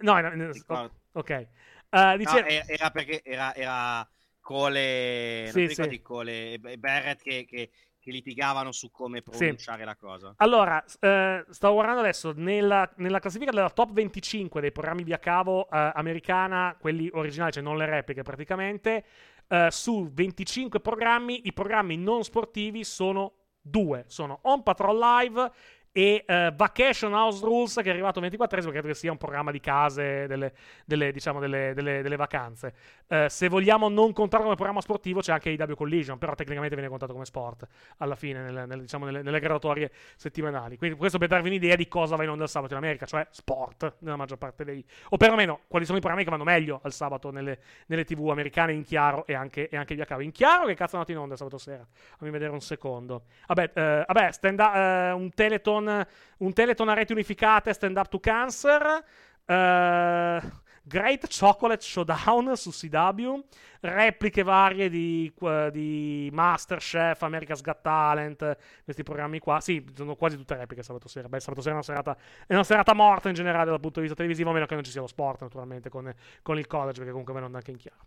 No, 0.00 0.20
no, 0.20 0.34
no 0.34 0.90
ok. 1.12 1.46
Uh, 1.90 2.16
dice... 2.16 2.40
no, 2.40 2.46
era 2.46 2.90
perché 2.90 3.22
era, 3.22 3.54
era 3.54 4.08
Cole, 4.40 5.48
sì, 5.52 5.68
sì. 5.68 6.02
Cole 6.02 6.60
e 6.60 6.76
Barrett 6.78 7.22
che, 7.22 7.46
che, 7.46 7.70
che, 7.98 8.10
litigavano 8.10 8.72
su 8.72 8.90
come 8.90 9.22
pronunciare 9.22 9.80
sì. 9.80 9.84
la 9.84 9.96
cosa. 9.96 10.34
Allora, 10.36 10.82
uh, 10.84 11.50
stavo 11.50 11.74
guardando 11.74 12.00
adesso 12.00 12.32
nella, 12.36 12.90
nella, 12.96 13.20
classifica 13.20 13.50
della 13.50 13.70
top 13.70 13.92
25 13.92 14.60
dei 14.60 14.72
programmi 14.72 15.02
via 15.02 15.18
cavo 15.18 15.60
uh, 15.60 15.66
americana, 15.70 16.76
quelli 16.78 17.08
originali, 17.12 17.52
cioè 17.52 17.62
non 17.62 17.78
le 17.78 17.86
repliche 17.86 18.22
praticamente, 18.22 19.04
uh, 19.48 19.68
su 19.70 20.10
25 20.12 20.80
programmi, 20.80 21.46
i 21.46 21.52
programmi 21.52 21.96
non 21.96 22.22
sportivi 22.22 22.84
sono 22.84 23.32
due. 23.62 24.04
Sono 24.08 24.40
On 24.42 24.62
Patrol 24.62 24.98
Live 24.98 25.52
e 25.96 26.24
uh, 26.26 26.52
Vacation 26.52 27.14
House 27.14 27.44
Rules 27.44 27.74
che 27.74 27.84
è 27.84 27.90
arrivato 27.90 28.18
24 28.18 28.58
esimo 28.58 28.72
credo 28.72 28.88
che 28.88 28.94
sia 28.94 29.12
un 29.12 29.16
programma 29.16 29.52
di 29.52 29.60
case 29.60 30.26
delle, 30.26 30.52
delle, 30.84 31.12
diciamo, 31.12 31.38
delle, 31.38 31.72
delle 31.72 32.16
vacanze. 32.16 32.74
Uh, 33.06 33.28
se 33.28 33.48
vogliamo 33.48 33.88
non 33.88 34.12
contarlo 34.12 34.46
come 34.46 34.56
programma 34.56 34.80
sportivo 34.80 35.20
c'è 35.20 35.30
anche 35.30 35.50
IW 35.50 35.74
Collision 35.74 36.18
però 36.18 36.34
tecnicamente 36.34 36.74
viene 36.74 36.90
contato 36.90 37.12
come 37.12 37.24
sport 37.26 37.68
alla 37.98 38.16
fine 38.16 38.42
nelle, 38.42 38.66
nelle, 38.66 38.82
diciamo, 38.82 39.08
nelle, 39.08 39.38
graduatorie 39.38 39.92
settimanali. 40.16 40.76
Quindi 40.78 40.96
questo 40.96 41.18
per 41.18 41.28
darvi 41.28 41.46
un'idea 41.46 41.76
di 41.76 41.86
cosa 41.86 42.16
va 42.16 42.24
in 42.24 42.30
onda 42.30 42.42
il 42.42 42.50
sabato 42.50 42.72
in 42.72 42.78
America 42.78 43.06
cioè 43.06 43.28
sport 43.30 43.98
nella 44.00 44.16
maggior 44.16 44.38
parte 44.38 44.64
dei 44.64 44.84
o 45.10 45.16
perlomeno 45.16 45.60
quali 45.68 45.84
sono 45.84 45.98
i 45.98 46.00
programmi 46.00 46.24
che 46.24 46.30
vanno 46.32 46.42
meglio 46.42 46.80
al 46.82 46.92
sabato 46.92 47.30
nelle, 47.30 47.56
tv 47.86 48.30
americane 48.30 48.72
in 48.72 48.82
chiaro 48.82 49.26
e 49.26 49.34
anche, 49.34 49.68
e 49.68 49.76
anche 49.76 49.94
via 49.94 50.06
cavo. 50.06 50.22
In 50.22 50.32
chiaro 50.32 50.66
che 50.66 50.74
cazzo 50.74 50.96
è 50.96 50.98
andato 50.98 51.12
in 51.12 51.18
onda 51.18 51.34
il 51.34 51.38
sabato 51.38 51.58
sera? 51.58 51.86
Fammi 52.18 52.32
vedere 52.32 52.50
un 52.50 52.60
secondo. 52.60 53.26
Vabbè, 53.46 53.70
uh, 53.74 54.12
vabbè 54.12 54.32
stand 54.32 54.58
up, 54.58 55.16
un 55.16 55.30
teleton 55.32 55.83
un 55.88 56.52
Teleton 56.52 56.88
a 56.88 56.94
reti 56.94 57.12
unificate, 57.12 57.72
Stand 57.72 57.96
Up 57.96 58.08
to 58.08 58.20
Cancer. 58.20 59.04
Uh, 59.46 60.40
Great 60.86 61.26
Chocolate 61.28 61.82
Showdown 61.82 62.54
su 62.56 62.70
CW, 62.70 63.42
repliche 63.80 64.42
varie 64.42 64.90
di, 64.90 65.32
uh, 65.40 65.70
di 65.70 66.28
Masterchef, 66.30 67.22
America's 67.22 67.62
Got 67.62 67.80
Talent, 67.80 68.56
questi 68.84 69.02
programmi 69.02 69.38
qua. 69.38 69.60
Sì, 69.60 69.82
sono 69.94 70.14
quasi 70.14 70.36
tutte 70.36 70.54
repliche 70.56 70.82
sabato 70.82 71.08
sera. 71.08 71.26
Beh, 71.28 71.40
sabato 71.40 71.62
sera 71.62 71.72
è 71.72 71.78
una 71.78 71.84
serata, 71.84 72.16
è 72.46 72.52
una 72.52 72.64
serata 72.64 72.92
morta 72.92 73.28
in 73.28 73.34
generale 73.34 73.70
dal 73.70 73.80
punto 73.80 74.00
di 74.00 74.06
vista 74.06 74.14
televisivo, 74.14 74.50
a 74.50 74.52
meno 74.52 74.66
che 74.66 74.74
non 74.74 74.84
ci 74.84 74.90
sia 74.90 75.00
lo 75.00 75.06
sport, 75.06 75.40
naturalmente, 75.40 75.88
con, 75.88 76.14
con 76.42 76.58
il 76.58 76.66
college, 76.66 76.98
perché 76.98 77.10
comunque 77.10 77.40
non 77.40 77.52
è 77.52 77.56
anche 77.56 77.70
in 77.70 77.78
chiaro. 77.78 78.04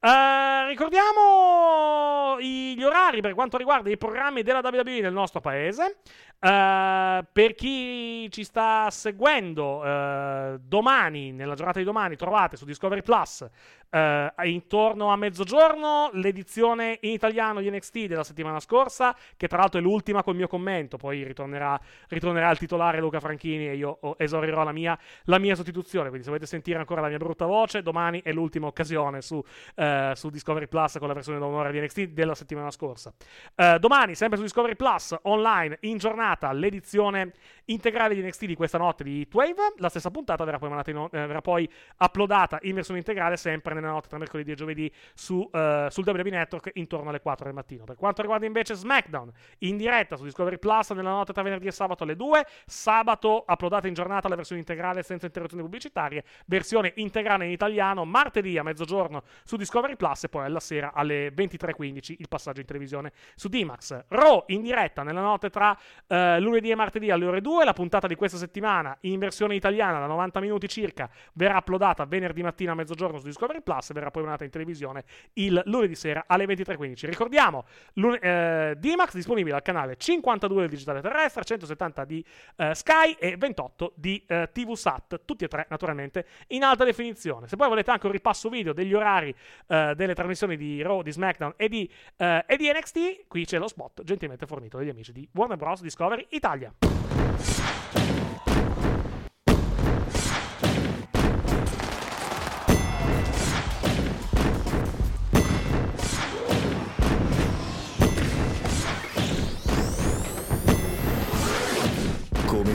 Uh, 0.00 0.68
ricordiamo 0.68 2.40
gli 2.40 2.82
orari 2.82 3.20
per 3.20 3.34
quanto 3.34 3.56
riguarda 3.56 3.90
i 3.90 3.96
programmi 3.96 4.42
della 4.42 4.60
WWE 4.62 5.00
nel 5.00 5.12
nostro 5.12 5.40
paese. 5.40 5.98
Uh, 6.40 7.24
per 7.32 7.54
chi 7.54 8.28
ci 8.32 8.42
sta 8.42 8.90
seguendo, 8.90 9.76
uh, 9.76 10.58
domani, 10.60 11.30
nella 11.30 11.54
giornata 11.54 11.78
di 11.78 11.84
domani, 11.84 12.11
trovate 12.16 12.56
su 12.56 12.64
Discovery 12.64 13.02
Plus 13.02 13.48
Uh, 13.92 14.46
intorno 14.46 15.12
a 15.12 15.16
mezzogiorno 15.16 16.08
l'edizione 16.14 16.96
in 17.02 17.10
italiano 17.10 17.60
di 17.60 17.70
NXT 17.70 18.06
della 18.06 18.24
settimana 18.24 18.58
scorsa, 18.58 19.14
che 19.36 19.48
tra 19.48 19.58
l'altro 19.58 19.80
è 19.80 19.82
l'ultima 19.82 20.22
col 20.22 20.34
mio 20.34 20.48
commento, 20.48 20.96
poi 20.96 21.22
ritornerà, 21.24 21.78
ritornerà 22.08 22.50
il 22.50 22.56
titolare 22.56 23.00
Luca 23.00 23.20
Franchini 23.20 23.68
e 23.68 23.74
io 23.74 23.98
esaurirò 24.16 24.64
la 24.64 24.72
mia, 24.72 24.98
la 25.24 25.38
mia, 25.38 25.54
sostituzione, 25.54 26.06
quindi 26.06 26.22
se 26.22 26.30
volete 26.30 26.48
sentire 26.48 26.78
ancora 26.78 27.02
la 27.02 27.08
mia 27.08 27.18
brutta 27.18 27.44
voce, 27.44 27.82
domani 27.82 28.22
è 28.22 28.32
l'ultima 28.32 28.66
occasione 28.66 29.20
su, 29.20 29.36
uh, 29.36 30.14
su 30.14 30.30
Discovery 30.30 30.68
Plus 30.68 30.96
con 30.98 31.08
la 31.08 31.14
versione 31.14 31.38
da 31.38 31.44
un'ora 31.44 31.70
di 31.70 31.78
NXT 31.78 32.02
della 32.12 32.34
settimana 32.34 32.70
scorsa. 32.70 33.12
Uh, 33.54 33.78
domani, 33.78 34.14
sempre 34.14 34.38
su 34.38 34.44
Discovery 34.44 34.74
Plus, 34.74 35.14
online, 35.24 35.76
in 35.80 35.98
giornata, 35.98 36.50
l'edizione 36.52 37.32
integrale 37.66 38.14
di 38.14 38.22
NXT 38.22 38.44
di 38.46 38.54
questa 38.54 38.78
notte 38.78 39.04
di 39.04 39.28
Twave, 39.28 39.74
la 39.76 39.90
stessa 39.90 40.10
puntata 40.10 40.44
verrà 40.44 40.58
poi, 40.58 40.70
in, 40.70 41.08
verrà 41.10 41.40
poi 41.42 41.68
uploadata 41.98 42.58
in 42.62 42.74
versione 42.74 43.00
integrale 43.00 43.36
sempre 43.36 43.74
nel 43.74 43.81
notte 43.90 44.08
tra 44.08 44.18
mercoledì 44.18 44.52
e 44.52 44.54
giovedì 44.54 44.92
su, 45.14 45.36
uh, 45.36 45.88
sul 45.88 46.06
WWE 46.06 46.30
Network 46.30 46.70
intorno 46.74 47.10
alle 47.10 47.20
4 47.20 47.46
del 47.46 47.54
mattino. 47.54 47.84
Per 47.84 47.96
quanto 47.96 48.22
riguarda 48.22 48.46
invece 48.46 48.74
SmackDown, 48.74 49.30
in 49.58 49.76
diretta 49.76 50.16
su 50.16 50.24
Discovery 50.24 50.58
Plus 50.58 50.90
nella 50.90 51.10
notte 51.10 51.32
tra 51.32 51.42
venerdì 51.42 51.66
e 51.66 51.72
sabato 51.72 52.04
alle 52.04 52.16
2, 52.16 52.46
sabato 52.66 53.44
uploadata 53.46 53.88
in 53.88 53.94
giornata 53.94 54.28
la 54.28 54.36
versione 54.36 54.60
integrale 54.60 55.02
senza 55.02 55.26
interruzioni 55.26 55.62
pubblicitarie, 55.62 56.24
versione 56.46 56.92
integrale 56.96 57.44
in 57.44 57.50
italiano 57.50 58.04
martedì 58.04 58.58
a 58.58 58.62
mezzogiorno 58.62 59.22
su 59.44 59.56
Discovery 59.56 59.96
Plus 59.96 60.24
e 60.24 60.28
poi 60.28 60.44
alla 60.44 60.60
sera 60.60 60.92
alle 60.92 61.32
23.15 61.32 62.16
il 62.18 62.28
passaggio 62.28 62.60
in 62.60 62.66
televisione 62.66 63.12
su 63.34 63.48
D-Max. 63.48 64.04
Raw 64.08 64.44
in 64.48 64.62
diretta 64.62 65.02
nella 65.02 65.20
notte 65.20 65.50
tra 65.50 65.70
uh, 65.70 66.14
lunedì 66.38 66.70
e 66.70 66.74
martedì 66.74 67.10
alle 67.10 67.26
ore 67.26 67.40
2, 67.40 67.64
la 67.64 67.72
puntata 67.72 68.06
di 68.06 68.14
questa 68.14 68.36
settimana 68.36 68.96
in 69.00 69.18
versione 69.18 69.54
italiana 69.54 69.98
da 69.98 70.06
90 70.06 70.40
minuti 70.40 70.68
circa 70.68 71.10
verrà 71.34 71.58
uploadata 71.58 72.04
venerdì 72.04 72.42
mattina 72.42 72.72
a 72.72 72.74
mezzogiorno 72.74 73.18
su 73.18 73.26
Discovery 73.26 73.62
Plus 73.62 73.71
Plus 73.72 73.92
verrà 73.92 74.10
poi 74.10 74.22
un'altra 74.22 74.44
in 74.44 74.50
televisione 74.50 75.04
il 75.34 75.60
lunedì 75.64 75.94
sera 75.94 76.24
alle 76.26 76.44
23.15. 76.44 77.06
Ricordiamo, 77.06 77.64
lun- 77.94 78.18
eh, 78.20 78.74
D-Max 78.76 79.14
disponibile 79.14 79.54
al 79.56 79.62
canale 79.62 79.96
52 79.96 80.60
del 80.60 80.70
digitale 80.70 81.00
terrestre, 81.00 81.44
170 81.44 82.04
di 82.04 82.24
eh, 82.56 82.74
Sky 82.74 83.16
e 83.18 83.36
28 83.36 83.92
di 83.96 84.22
eh, 84.26 84.50
TV 84.52 84.74
Sat, 84.74 85.22
tutti 85.24 85.44
e 85.44 85.48
tre 85.48 85.66
naturalmente 85.70 86.26
in 86.48 86.62
alta 86.62 86.84
definizione. 86.84 87.48
Se 87.48 87.56
poi 87.56 87.68
volete 87.68 87.90
anche 87.90 88.06
un 88.06 88.12
ripasso 88.12 88.48
video 88.48 88.72
degli 88.72 88.92
orari 88.92 89.34
eh, 89.66 89.94
delle 89.96 90.14
trasmissioni 90.14 90.56
di 90.56 90.82
Raw, 90.82 91.02
di 91.02 91.12
SmackDown 91.12 91.54
e 91.56 91.68
di, 91.68 91.90
eh, 92.16 92.44
e 92.46 92.56
di 92.56 92.70
NXT, 92.70 93.26
qui 93.28 93.44
c'è 93.46 93.58
lo 93.58 93.68
spot 93.68 94.02
gentilmente 94.02 94.46
fornito 94.46 94.76
dagli 94.76 94.90
amici 94.90 95.12
di 95.12 95.26
Warner 95.32 95.56
Bros. 95.56 95.80
Discovery 95.80 96.26
Italia. 96.30 96.72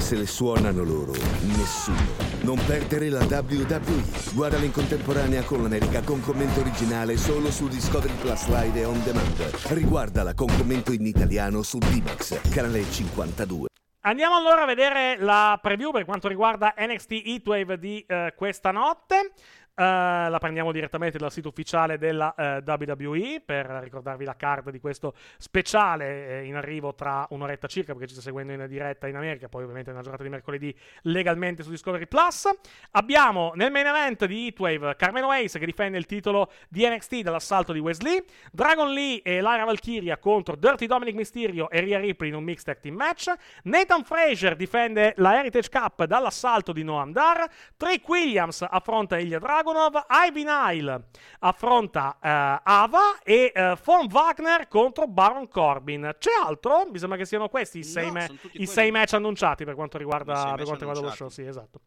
Se 0.07 0.15
le 0.15 0.25
suonano 0.25 0.84
loro. 0.85 1.11
Nessuno. 1.41 1.97
Non 2.43 2.57
perdere 2.65 3.09
la 3.09 3.25
WWE. 3.25 4.31
Guardala 4.34 4.63
in 4.63 4.71
contemporanea 4.71 5.43
con 5.43 5.61
l'America 5.61 6.01
con 6.01 6.21
commento 6.21 6.61
originale 6.61 7.17
solo 7.17 7.51
su 7.51 7.67
Discovery 7.67 8.13
Plus 8.13 8.47
Live 8.47 8.79
e 8.79 8.85
On 8.85 9.03
Demand. 9.03 9.38
Riguardala 9.67 10.34
con 10.34 10.47
commento 10.47 10.93
in 10.93 11.05
italiano 11.05 11.61
su 11.61 11.77
D-Max, 11.79 12.39
canale 12.49 12.89
52. 12.89 13.67
Andiamo 14.01 14.38
allora 14.38 14.61
a 14.61 14.65
vedere 14.65 15.17
la 15.19 15.59
preview 15.61 15.91
per 15.91 16.05
quanto 16.05 16.29
riguarda 16.29 16.73
NXT 16.77 17.11
Heatwave 17.25 17.77
di 17.77 18.05
uh, 18.07 18.34
questa 18.34 18.71
notte. 18.71 19.34
La 19.83 20.37
prendiamo 20.39 20.71
direttamente 20.71 21.17
dal 21.17 21.31
sito 21.31 21.49
ufficiale 21.49 21.97
della 21.97 22.33
uh, 22.35 22.69
WWE 22.69 23.41
per 23.45 23.65
ricordarvi 23.83 24.25
la 24.25 24.35
card 24.35 24.71
di 24.71 24.79
questo 24.79 25.13
speciale 25.37 26.41
eh, 26.41 26.45
in 26.45 26.55
arrivo 26.55 26.95
tra 26.95 27.27
un'oretta 27.29 27.67
circa 27.67 27.93
perché 27.93 28.07
ci 28.07 28.13
sta 28.13 28.23
seguendo 28.23 28.53
in 28.53 28.65
diretta 28.67 29.07
in 29.07 29.15
America, 29.15 29.49
poi 29.49 29.63
ovviamente 29.63 29.91
nella 29.91 30.01
giornata 30.01 30.23
di 30.23 30.29
mercoledì 30.29 30.75
legalmente 31.03 31.63
su 31.63 31.69
Discovery 31.69 32.07
Plus. 32.07 32.49
Abbiamo 32.91 33.51
nel 33.55 33.71
main 33.71 33.85
event 33.85 34.25
di 34.25 34.45
Heatwave 34.45 34.95
Carmelo 34.95 35.29
Ace 35.31 35.59
che 35.59 35.65
difende 35.65 35.97
il 35.97 36.05
titolo 36.05 36.51
di 36.69 36.87
NXT 36.87 37.21
dall'assalto 37.21 37.71
di 37.71 37.79
Wesley, 37.79 38.23
Dragon 38.51 38.91
Lee 38.91 39.21
e 39.21 39.41
Lyra 39.41 39.65
Valkyria 39.65 40.17
contro 40.17 40.55
Dirty 40.55 40.87
Dominic 40.87 41.15
Mysterio 41.15 41.69
e 41.69 41.81
Rhea 41.81 41.99
Ripley 41.99 42.29
in 42.29 42.35
un 42.35 42.43
mixed 42.43 42.65
tag 42.65 42.79
team 42.79 42.95
match, 42.95 43.31
Nathan 43.63 44.03
Frazier 44.03 44.55
difende 44.55 45.13
la 45.17 45.37
Heritage 45.37 45.69
Cup 45.69 46.05
dall'assalto 46.05 46.71
di 46.71 46.83
Noam 46.83 47.11
Dar, 47.11 47.47
Trick 47.75 48.07
Williams 48.07 48.65
affronta 48.67 49.19
Ilya 49.19 49.39
Dragonov, 49.68 50.06
Ivy 50.27 50.44
Nile 50.44 51.03
affronta 51.39 52.18
uh, 52.22 52.61
Ava 52.64 53.19
e 53.23 53.52
uh, 53.53 53.76
Von 53.84 54.07
Wagner 54.10 54.68
contro 54.68 55.07
Baron 55.07 55.48
Corbin. 55.49 56.15
C'è 56.18 56.30
altro? 56.45 56.88
Mi 56.89 56.98
sembra 56.98 57.18
che 57.18 57.26
siano 57.26 57.49
questi 57.49 57.80
i 57.80 57.84
sei, 57.84 58.11
No, 58.11 58.26
tutti 58.26 58.61
i 58.61 58.65
sei 58.65 58.91
match 58.91 59.14
annunciati 59.14 59.65
per 59.65 59.76
quanto 59.76 59.98
riguarda, 59.98 60.53
per 60.56 60.64
quanto 60.65 60.85
riguarda 60.85 61.02
lo 61.02 61.11
show. 61.11 61.27
Sì, 61.27 61.45
esatto. 61.45 61.81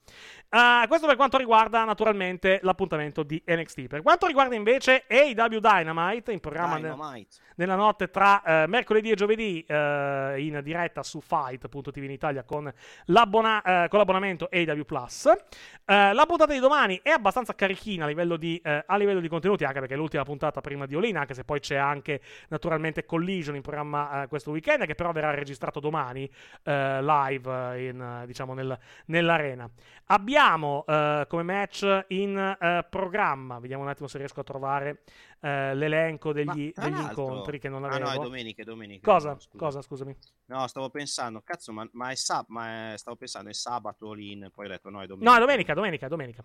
Uh, 0.50 0.86
questo 0.88 1.06
per 1.06 1.16
quanto 1.16 1.38
riguarda 1.38 1.84
naturalmente 1.84 2.60
l'appuntamento 2.62 3.22
di 3.22 3.42
NXT. 3.46 3.86
Per 3.86 4.02
quanto 4.02 4.26
riguarda 4.26 4.54
invece 4.54 5.04
AW 5.08 5.58
Dynamite, 5.58 6.32
in 6.32 6.40
programma 6.40 6.76
nel- 6.78 6.92
Dynamite. 6.92 7.36
nella 7.56 7.76
notte 7.76 8.10
tra 8.10 8.42
eh, 8.42 8.66
mercoledì 8.66 9.10
e 9.10 9.14
giovedì 9.14 9.64
eh, 9.66 10.34
in 10.38 10.60
diretta 10.62 11.02
su 11.02 11.20
Fight.tv 11.20 11.96
in 12.02 12.10
Italia 12.10 12.42
con, 12.44 12.72
l'abbona- 13.06 13.62
eh, 13.62 13.88
con 13.88 13.98
l'abbonamento 13.98 14.48
AW 14.50 14.84
Plus. 14.84 15.26
Eh, 15.26 16.12
la 16.12 16.26
puntata 16.26 16.52
di 16.52 16.58
domani 16.58 17.00
è 17.02 17.10
abbastanza 17.10 17.54
carichina 17.70 18.04
a 18.04 18.08
livello, 18.08 18.36
di, 18.36 18.60
eh, 18.64 18.82
a 18.86 18.96
livello 18.96 19.20
di 19.20 19.28
contenuti, 19.28 19.64
anche 19.64 19.78
perché 19.78 19.94
è 19.94 19.96
l'ultima 19.96 20.24
puntata 20.24 20.60
prima 20.60 20.86
di 20.86 20.94
Olin, 20.94 21.16
anche 21.16 21.34
se 21.34 21.44
poi 21.44 21.60
c'è 21.60 21.76
anche 21.76 22.20
naturalmente 22.48 23.04
Collision 23.04 23.54
in 23.54 23.62
programma 23.62 24.22
eh, 24.22 24.26
questo 24.28 24.50
weekend, 24.50 24.84
che 24.86 24.94
però 24.94 25.12
verrà 25.12 25.32
registrato 25.32 25.80
domani 25.80 26.30
eh, 26.64 27.02
live 27.02 27.74
eh, 27.76 27.88
in, 27.88 28.00
eh, 28.00 28.26
diciamo 28.26 28.54
nel- 28.54 28.78
nell'arena. 29.06 29.70
Abbiamo 30.06 30.84
eh, 30.86 31.24
come 31.28 31.42
match 31.42 32.04
in 32.08 32.56
programma, 32.90 33.58
vediamo 33.60 33.82
un 33.82 33.88
attimo 33.88 34.08
se 34.08 34.18
riesco 34.18 34.40
a 34.40 34.44
trovare 34.44 35.02
l'elenco 35.40 36.32
degli, 36.32 36.70
degli 36.74 36.98
incontri 36.98 37.58
che 37.58 37.68
non 37.68 37.84
Ah 37.84 37.88
avevo. 37.94 38.10
no, 38.10 38.14
è 38.14 38.18
domenica, 38.18 38.62
è 38.62 38.64
domenica. 38.64 39.10
Cosa? 39.10 39.38
Scusa. 39.38 39.56
Cosa, 39.64 39.82
scusami? 39.82 40.16
No, 40.46 40.66
stavo 40.66 40.90
pensando, 40.90 41.40
cazzo, 41.42 41.72
ma, 41.72 41.88
ma 41.92 42.10
è 42.10 42.14
sab- 42.16 42.48
ma 42.48 42.92
è- 42.92 42.98
stavo 42.98 43.16
pensando, 43.16 43.48
è 43.48 43.54
sabato 43.54 44.12
lì, 44.12 44.38
poi 44.52 44.66
ho 44.66 44.68
detto 44.68 44.90
no, 44.90 45.00
è 45.00 45.06
domenica. 45.06 45.30
No, 45.30 45.36
è 45.36 45.40
domenica, 45.40 45.74
domenica, 45.74 46.08
domenica. 46.08 46.44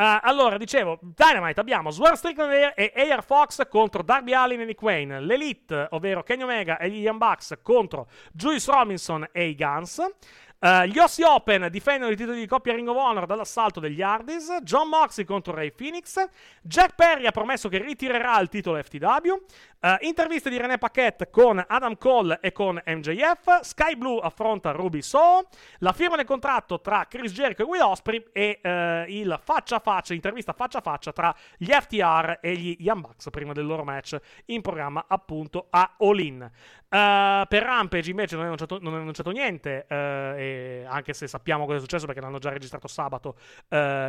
Eh, 0.00 0.18
allora, 0.22 0.56
dicevo, 0.56 0.98
Dynamite 1.02 1.60
abbiamo 1.60 1.90
Swerve 1.90 2.16
Strickland 2.16 2.72
e 2.74 2.92
AR 3.10 3.22
Fox 3.22 3.68
contro 3.68 4.02
Darby 4.02 4.32
Allin 4.32 4.60
e 4.60 4.64
Nick 4.64 4.80
Wayne. 4.80 5.20
L'Elite, 5.20 5.88
ovvero 5.90 6.22
Kenny 6.22 6.42
Omega 6.42 6.78
e 6.78 6.86
Young 6.86 7.18
Bucks 7.18 7.58
contro 7.62 8.06
Julius 8.32 8.66
Robinson 8.66 9.28
e 9.30 9.48
i 9.48 9.54
Guns. 9.54 10.02
Eh, 10.62 10.88
gli 10.88 10.98
Ossi 10.98 11.22
Open 11.22 11.68
difendono 11.70 12.12
i 12.12 12.16
titoli 12.16 12.38
di 12.38 12.46
coppia 12.46 12.74
Ring 12.74 12.86
of 12.88 12.96
Honor 12.96 13.24
dall'assalto 13.24 13.80
degli 13.80 14.00
Hardys. 14.00 14.60
John 14.62 14.88
Moxley 14.88 15.26
contro 15.26 15.54
Ray 15.54 15.72
Phoenix. 15.72 16.22
Jack 16.62 16.94
Perry 16.94 17.26
ha 17.26 17.30
promesso 17.30 17.68
che 17.68 17.78
ritirerà 17.78 18.38
il 18.40 18.48
titolo 18.48 18.82
FTW. 18.82 19.34
Eh, 19.82 19.96
interviste 20.02 20.50
di 20.50 20.58
René 20.58 20.76
Paquette 20.76 21.30
con 21.30 21.64
Adam 21.66 21.96
Cole 21.96 22.38
e 22.42 22.52
con 22.52 22.78
MJF. 22.84 23.60
Sky 23.60 23.96
Blue 23.96 24.20
affronta 24.20 24.72
Ruby 24.72 25.00
Soho. 25.00 25.48
La 25.78 25.94
firma 25.94 26.16
del 26.16 26.26
contratto 26.26 26.82
tra 26.82 27.06
Chris 27.08 27.32
Jericho 27.32 27.62
e 27.62 27.64
Will 27.64 27.80
Osprey. 27.80 28.26
E 28.30 28.58
eh, 28.60 29.04
il 29.08 29.40
faccia 29.42 29.76
a 29.76 29.78
faccia, 29.78 30.12
intervista 30.12 30.52
faccia 30.52 30.78
a 30.78 30.80
faccia 30.82 31.12
tra 31.12 31.34
gli 31.56 31.70
FTR 31.70 32.40
e 32.42 32.52
gli 32.56 32.76
Young 32.80 33.00
Bucks 33.00 33.30
prima 33.30 33.54
del 33.54 33.64
loro 33.64 33.82
match 33.82 34.18
in 34.46 34.60
programma 34.60 35.06
appunto 35.08 35.68
a 35.70 35.94
All 35.98 36.18
In. 36.18 36.42
Eh, 36.42 37.46
per 37.48 37.62
Rampage 37.62 38.10
invece 38.10 38.34
non 38.34 38.44
è 38.44 38.46
annunciato, 38.48 38.78
non 38.82 38.92
è 38.92 38.98
annunciato 38.98 39.30
niente, 39.30 39.86
anche 39.88 41.14
se 41.14 41.26
sappiamo 41.26 41.64
cosa 41.64 41.78
è 41.78 41.80
successo 41.80 42.04
perché 42.04 42.20
l'hanno 42.20 42.38
già 42.38 42.50
registrato 42.50 42.86
sabato 42.86 43.36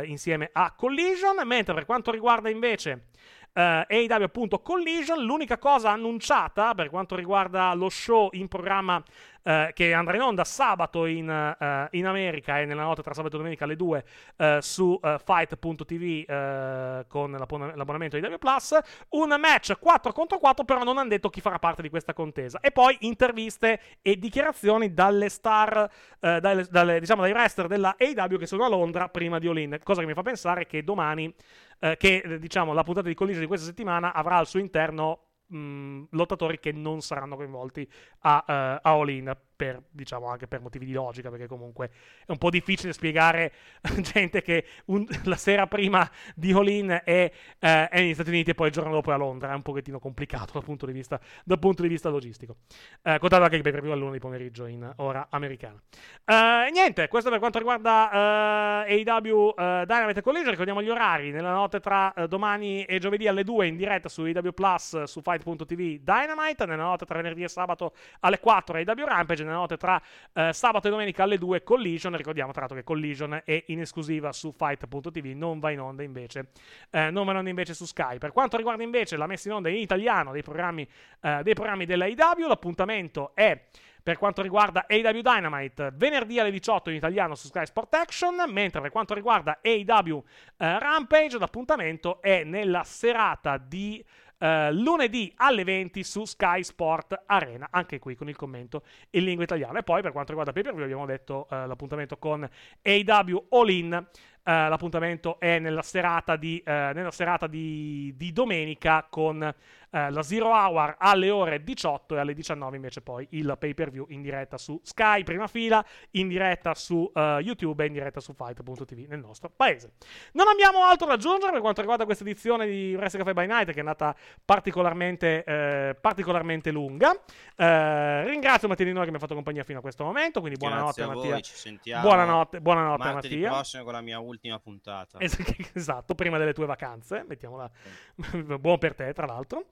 insieme 0.04 0.50
a 0.52 0.74
Collision. 0.76 1.40
Mentre 1.46 1.72
per 1.72 1.86
quanto 1.86 2.10
riguarda 2.10 2.50
invece 2.50 3.06
eh, 3.52 3.86
AEW 3.88 4.22
appunto 4.24 4.60
Collision, 4.60 5.22
l'unica 5.22 5.58
cosa 5.58 5.90
annunciata 5.90 6.74
per 6.74 6.90
quanto 6.90 7.14
riguarda 7.14 7.72
lo 7.74 7.88
show 7.88 8.28
in 8.32 8.48
programma 8.48 9.02
eh, 9.44 9.72
che 9.74 9.92
andrà 9.92 10.16
in 10.16 10.22
onda 10.22 10.44
sabato 10.44 11.04
in, 11.06 11.28
eh, 11.28 11.88
in 11.98 12.06
America 12.06 12.60
e 12.60 12.64
nella 12.64 12.82
notte 12.82 13.02
tra 13.02 13.12
sabato 13.12 13.34
e 13.34 13.38
domenica 13.38 13.64
alle 13.64 13.76
2 13.76 14.04
eh, 14.36 14.58
su 14.60 14.98
eh, 15.02 15.18
fight.tv 15.22 16.30
eh, 16.30 17.04
con 17.08 17.32
l'abbon- 17.32 17.72
l'abbonamento 17.74 18.18
di 18.18 18.24
AEW 18.24 18.38
Plus, 18.38 18.78
un 19.10 19.34
match 19.38 19.76
4 19.78 20.12
contro 20.12 20.38
4 20.38 20.64
però 20.64 20.82
non 20.84 20.98
hanno 20.98 21.08
detto 21.08 21.28
chi 21.28 21.40
farà 21.40 21.58
parte 21.58 21.82
di 21.82 21.90
questa 21.90 22.12
contesa. 22.14 22.60
E 22.60 22.70
poi 22.70 22.96
interviste 23.00 23.80
e 24.00 24.18
dichiarazioni 24.18 24.92
dalle 24.94 25.28
star 25.28 25.90
dalle, 26.18 26.66
dalle- 26.70 27.00
diciamo 27.00 27.22
dai 27.22 27.32
wrestler 27.32 27.66
della 27.66 27.96
AEW 27.98 28.38
che 28.38 28.46
sono 28.46 28.64
a 28.64 28.68
Londra 28.68 29.08
prima 29.08 29.40
di 29.40 29.48
All-In 29.48 29.80
cosa 29.82 30.00
che 30.00 30.06
mi 30.06 30.14
fa 30.14 30.22
pensare 30.22 30.66
che 30.66 30.84
domani 30.84 31.34
eh, 31.82 31.96
che 31.96 32.22
eh, 32.24 32.38
diciamo 32.38 32.72
la 32.72 32.84
puntata 32.84 33.08
di 33.08 33.14
Collision 33.14 33.42
di 33.42 33.48
questa 33.48 33.66
settimana 33.66 34.14
avrà 34.14 34.36
al 34.36 34.46
suo 34.46 34.60
interno 34.60 35.26
mh, 35.46 36.04
lottatori 36.10 36.60
che 36.60 36.70
non 36.70 37.00
saranno 37.00 37.34
coinvolti 37.34 37.88
a, 38.20 38.44
eh, 38.46 38.52
a 38.52 38.80
All 38.82 39.08
In 39.08 39.36
per, 39.54 39.82
diciamo, 39.90 40.26
anche 40.26 40.46
per 40.46 40.60
motivi 40.60 40.86
di 40.86 40.92
logica, 40.92 41.30
perché 41.30 41.46
comunque 41.46 41.90
è 42.26 42.30
un 42.30 42.38
po' 42.38 42.50
difficile 42.50 42.92
spiegare 42.92 43.52
gente 44.00 44.42
che 44.42 44.64
un- 44.86 45.06
la 45.24 45.36
sera 45.36 45.66
prima 45.66 46.08
di 46.34 46.52
All 46.52 46.68
In 46.68 47.00
è, 47.04 47.32
eh, 47.58 47.88
è 47.88 48.00
negli 48.00 48.14
Stati 48.14 48.30
Uniti 48.30 48.50
e 48.50 48.54
poi 48.54 48.68
il 48.68 48.72
giorno 48.72 48.92
dopo 48.92 49.10
è 49.10 49.14
a 49.14 49.16
Londra, 49.16 49.52
è 49.52 49.54
un 49.54 49.62
pochettino 49.62 49.98
complicato 49.98 50.52
dal 50.54 50.64
punto 50.64 50.86
di 50.86 50.92
vista, 50.92 51.20
punto 51.58 51.82
di 51.82 51.88
vista 51.88 52.08
logistico. 52.08 52.56
Eh, 53.02 53.18
contato 53.18 53.42
anche 53.42 53.56
che 53.56 53.62
per 53.62 53.80
prima 53.80 53.94
di 53.94 54.18
pomeriggio 54.18 54.66
in 54.66 54.90
ora 54.96 55.26
americana. 55.30 55.80
Eh, 56.24 56.70
niente, 56.72 57.08
questo 57.08 57.30
per 57.30 57.38
quanto 57.38 57.58
riguarda 57.58 58.84
eh, 58.86 59.04
AEW 59.06 59.54
eh, 59.56 59.84
Dynamite 59.86 60.22
Collision. 60.22 60.50
Ricordiamo 60.50 60.82
gli 60.82 60.88
orari. 60.88 61.30
Nella 61.30 61.52
notte 61.52 61.80
tra 61.80 62.12
eh, 62.14 62.28
domani 62.28 62.84
e 62.84 62.98
giovedì 62.98 63.26
alle 63.28 63.44
2 63.44 63.66
in 63.66 63.76
diretta 63.76 64.08
su 64.08 64.22
AEW 64.22 64.52
Plus 64.52 65.04
su 65.04 65.20
Fight.tv 65.20 66.00
Dynamite. 66.00 66.66
Nella 66.66 66.84
notte 66.84 67.04
tra 67.04 67.16
venerdì 67.16 67.42
e 67.42 67.48
sabato 67.48 67.94
alle 68.20 68.38
4 68.38 68.78
AEW 68.78 69.04
Rampage. 69.06 69.44
Nella 69.52 69.60
notte 69.60 69.76
tra 69.76 70.00
eh, 70.32 70.52
sabato 70.52 70.88
e 70.88 70.90
domenica 70.90 71.24
alle 71.24 71.38
2 71.38 71.62
Collision. 71.62 72.16
Ricordiamo 72.16 72.52
tra 72.52 72.60
l'altro 72.60 72.78
che 72.78 72.84
Collision 72.84 73.42
è 73.44 73.64
in 73.66 73.80
esclusiva 73.80 74.32
su 74.32 74.52
Fight.tv, 74.52 75.26
non 75.36 75.58
va 75.58 75.70
in 75.70 75.80
onda 75.80 76.02
invece, 76.02 76.48
eh, 76.90 77.10
non 77.10 77.26
va 77.26 77.32
in 77.32 77.38
onda 77.38 77.50
invece 77.50 77.74
su 77.74 77.84
Sky. 77.84 78.18
Per 78.18 78.32
quanto 78.32 78.56
riguarda 78.56 78.82
invece 78.82 79.16
la 79.16 79.26
messa 79.26 79.48
in 79.48 79.54
onda 79.54 79.68
in 79.68 79.76
italiano 79.76 80.32
dei 80.32 80.42
programmi, 80.42 80.88
eh, 81.20 81.40
dei 81.42 81.54
programmi 81.54 81.84
della 81.84 82.06
AEW, 82.06 82.48
l'appuntamento 82.48 83.32
è 83.34 83.60
per 84.02 84.18
quanto 84.18 84.42
riguarda 84.42 84.86
AW 84.88 85.20
Dynamite 85.20 85.92
venerdì 85.94 86.40
alle 86.40 86.50
18 86.50 86.90
in 86.90 86.96
italiano 86.96 87.36
su 87.36 87.46
Sky 87.46 87.66
Sport 87.66 87.94
Action, 87.94 88.34
mentre 88.48 88.80
per 88.80 88.90
quanto 88.90 89.14
riguarda 89.14 89.60
AW 89.62 90.24
eh, 90.56 90.78
Rampage 90.78 91.38
l'appuntamento 91.38 92.20
è 92.20 92.42
nella 92.42 92.82
serata 92.82 93.58
di 93.58 94.04
eh, 94.42 94.72
lunedì 94.72 95.32
alle 95.36 95.62
20 95.62 96.02
su 96.02 96.24
Sky 96.24 96.64
Sport 96.64 97.22
Arena, 97.26 97.68
anche 97.70 98.00
qui 98.00 98.16
con 98.16 98.28
il 98.28 98.34
commento 98.34 98.82
in 99.10 99.22
lingua 99.22 99.44
italiana. 99.44 99.78
E 99.78 99.82
poi 99.84 100.02
per 100.02 100.10
quanto 100.10 100.32
riguarda 100.32 100.52
pay 100.52 100.64
view 100.74 100.82
abbiamo 100.82 101.06
detto 101.06 101.46
eh, 101.48 101.64
l'appuntamento 101.64 102.16
con 102.18 102.42
AW 102.82 103.46
All 103.50 103.68
In. 103.68 104.06
Eh, 104.44 104.68
l'appuntamento 104.68 105.38
è 105.38 105.58
nella 105.58 105.82
serata 105.82 106.36
di, 106.36 106.62
eh, 106.64 106.90
nella 106.94 107.10
serata 107.10 107.46
di, 107.46 108.12
di 108.16 108.32
domenica 108.32 109.06
con 109.08 109.54
eh, 109.94 110.10
la 110.10 110.22
Zero 110.22 110.48
Hour 110.48 110.96
alle 110.98 111.28
ore 111.28 111.62
18 111.62 112.16
e 112.16 112.18
alle 112.18 112.32
19 112.32 112.76
invece 112.76 113.02
poi 113.02 113.26
il 113.32 113.54
pay 113.58 113.74
per 113.74 113.90
view 113.90 114.06
in 114.08 114.22
diretta 114.22 114.56
su 114.56 114.80
Sky, 114.82 115.22
prima 115.22 115.46
fila, 115.46 115.84
in 116.12 116.28
diretta 116.28 116.74
su 116.74 117.10
eh, 117.14 117.38
YouTube 117.42 117.84
e 117.84 117.88
in 117.88 117.92
diretta 117.92 118.18
su 118.18 118.32
Fight.tv 118.32 119.04
nel 119.08 119.20
nostro 119.20 119.52
paese. 119.54 119.92
Non 120.32 120.48
abbiamo 120.48 120.84
altro 120.84 121.06
da 121.06 121.12
aggiungere 121.12 121.52
per 121.52 121.60
quanto 121.60 121.80
riguarda 121.80 122.06
questa 122.06 122.24
edizione 122.24 122.66
di 122.66 122.94
Wrestling 122.94 123.26
Cafe 123.26 123.38
by 123.38 123.46
Night 123.46 123.66
che 123.66 123.76
è 123.76 123.80
andata 123.80 124.16
particolarmente, 124.42 125.44
eh, 125.44 125.94
particolarmente 126.00 126.70
lunga. 126.70 127.14
Ringrazio 127.54 128.68
Mattia 128.68 128.86
Di 128.86 128.92
Noi 128.92 129.04
che 129.04 129.10
mi 129.10 129.16
ha 129.16 129.20
fatto 129.20 129.34
compagnia 129.34 129.62
fino 129.62 129.78
a 129.78 129.82
questo 129.82 130.04
momento, 130.04 130.40
quindi 130.40 130.58
buonanotte 130.58 131.04
Mattia. 131.04 131.30
voi, 131.32 131.42
ci 131.42 131.54
sentiamo. 131.54 132.02
Buonanotte, 132.02 132.60
buonanotte 132.60 133.12
Mattia. 133.12 133.50
prossimo 133.50 133.84
con 133.84 133.92
la 133.92 134.00
mia 134.00 134.18
ultima 134.32 134.58
puntata. 134.58 135.18
Es- 135.18 135.36
Esatto, 135.74 136.14
prima 136.14 136.38
delle 136.38 136.52
tue 136.52 136.66
vacanze, 136.66 137.24
mettiamola 137.26 137.70
buon 138.58 138.78
per 138.78 138.94
te, 138.94 139.12
tra 139.12 139.26
l'altro. 139.26 139.66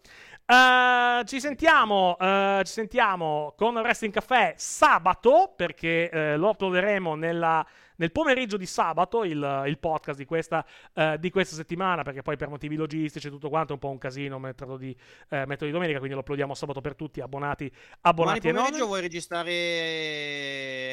Eh, 0.46 1.22
ci 1.24 1.40
sentiamo, 1.40 2.16
eh, 2.18 2.62
ci 2.64 2.72
sentiamo 2.72 3.54
con 3.56 3.76
Wrestling 3.76 4.12
Café 4.12 4.54
sabato 4.56 5.52
perché 5.56 6.08
eh, 6.10 6.36
lo 6.36 6.50
uploaderemo 6.50 7.14
nella- 7.14 7.66
nel 7.96 8.12
pomeriggio 8.12 8.56
di 8.56 8.64
sabato 8.64 9.24
il, 9.24 9.64
il 9.66 9.78
podcast 9.78 10.16
di 10.18 10.24
questa, 10.24 10.64
eh, 10.94 11.18
di 11.18 11.28
questa 11.30 11.54
settimana 11.54 12.02
perché 12.02 12.22
poi 12.22 12.36
per 12.38 12.48
motivi 12.48 12.74
logistici 12.74 13.26
e 13.26 13.30
tutto 13.30 13.50
quanto 13.50 13.72
è 13.72 13.74
un 13.74 13.78
po' 13.78 13.90
un 13.90 13.98
casino 13.98 14.38
metterlo 14.38 14.78
di, 14.78 14.90
eh, 15.28 15.44
metterlo 15.44 15.66
di 15.66 15.72
domenica 15.72 15.98
quindi 15.98 16.14
lo 16.14 16.22
uploadiamo 16.22 16.54
sabato 16.54 16.80
per 16.80 16.94
tutti 16.94 17.20
abbonati, 17.20 17.70
abbonati 18.00 18.48
e 18.48 18.52
non. 18.52 18.62
pomeriggio 18.62 18.86
vuoi 18.86 19.02
registrare 19.02 19.52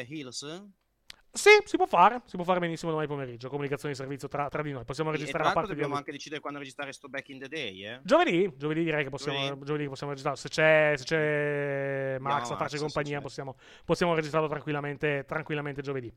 Hills? 0.06 0.66
Sì, 1.30 1.50
si 1.64 1.76
può 1.76 1.86
fare, 1.86 2.22
si 2.24 2.36
può 2.36 2.44
fare 2.44 2.58
benissimo 2.58 2.90
domani 2.90 3.06
pomeriggio, 3.06 3.48
comunicazione 3.48 3.92
di 3.92 4.00
servizio 4.00 4.28
tra, 4.28 4.48
tra 4.48 4.62
di 4.62 4.72
noi. 4.72 4.84
Possiamo 4.84 5.10
tra 5.10 5.18
registrare 5.18 5.44
la 5.48 5.52
parte 5.52 5.68
di 5.70 5.74
dobbiamo 5.76 5.96
anche 5.96 6.10
decidere 6.10 6.40
quando 6.40 6.58
registrare 6.58 6.90
sto 6.92 7.08
back 7.08 7.28
in 7.28 7.38
the 7.38 7.48
day, 7.48 7.84
eh? 7.84 8.00
Giovedì, 8.02 8.52
giovedì 8.56 8.82
direi 8.82 9.04
che 9.04 9.10
possiamo, 9.10 9.38
Giovedì. 9.38 9.64
giovedì 9.64 9.88
possiamo 9.88 10.12
registrare. 10.12 10.38
Se 10.38 10.48
c'è, 10.48 10.94
se 10.96 11.04
c'è 11.04 12.16
Max 12.18 12.50
a 12.50 12.56
Max, 12.58 12.78
compagnia, 12.78 13.20
possiamo, 13.20 13.56
possiamo 13.84 14.14
registrarlo 14.14 14.48
tranquillamente, 14.48 15.24
tranquillamente 15.26 15.82
giovedì. 15.82 16.12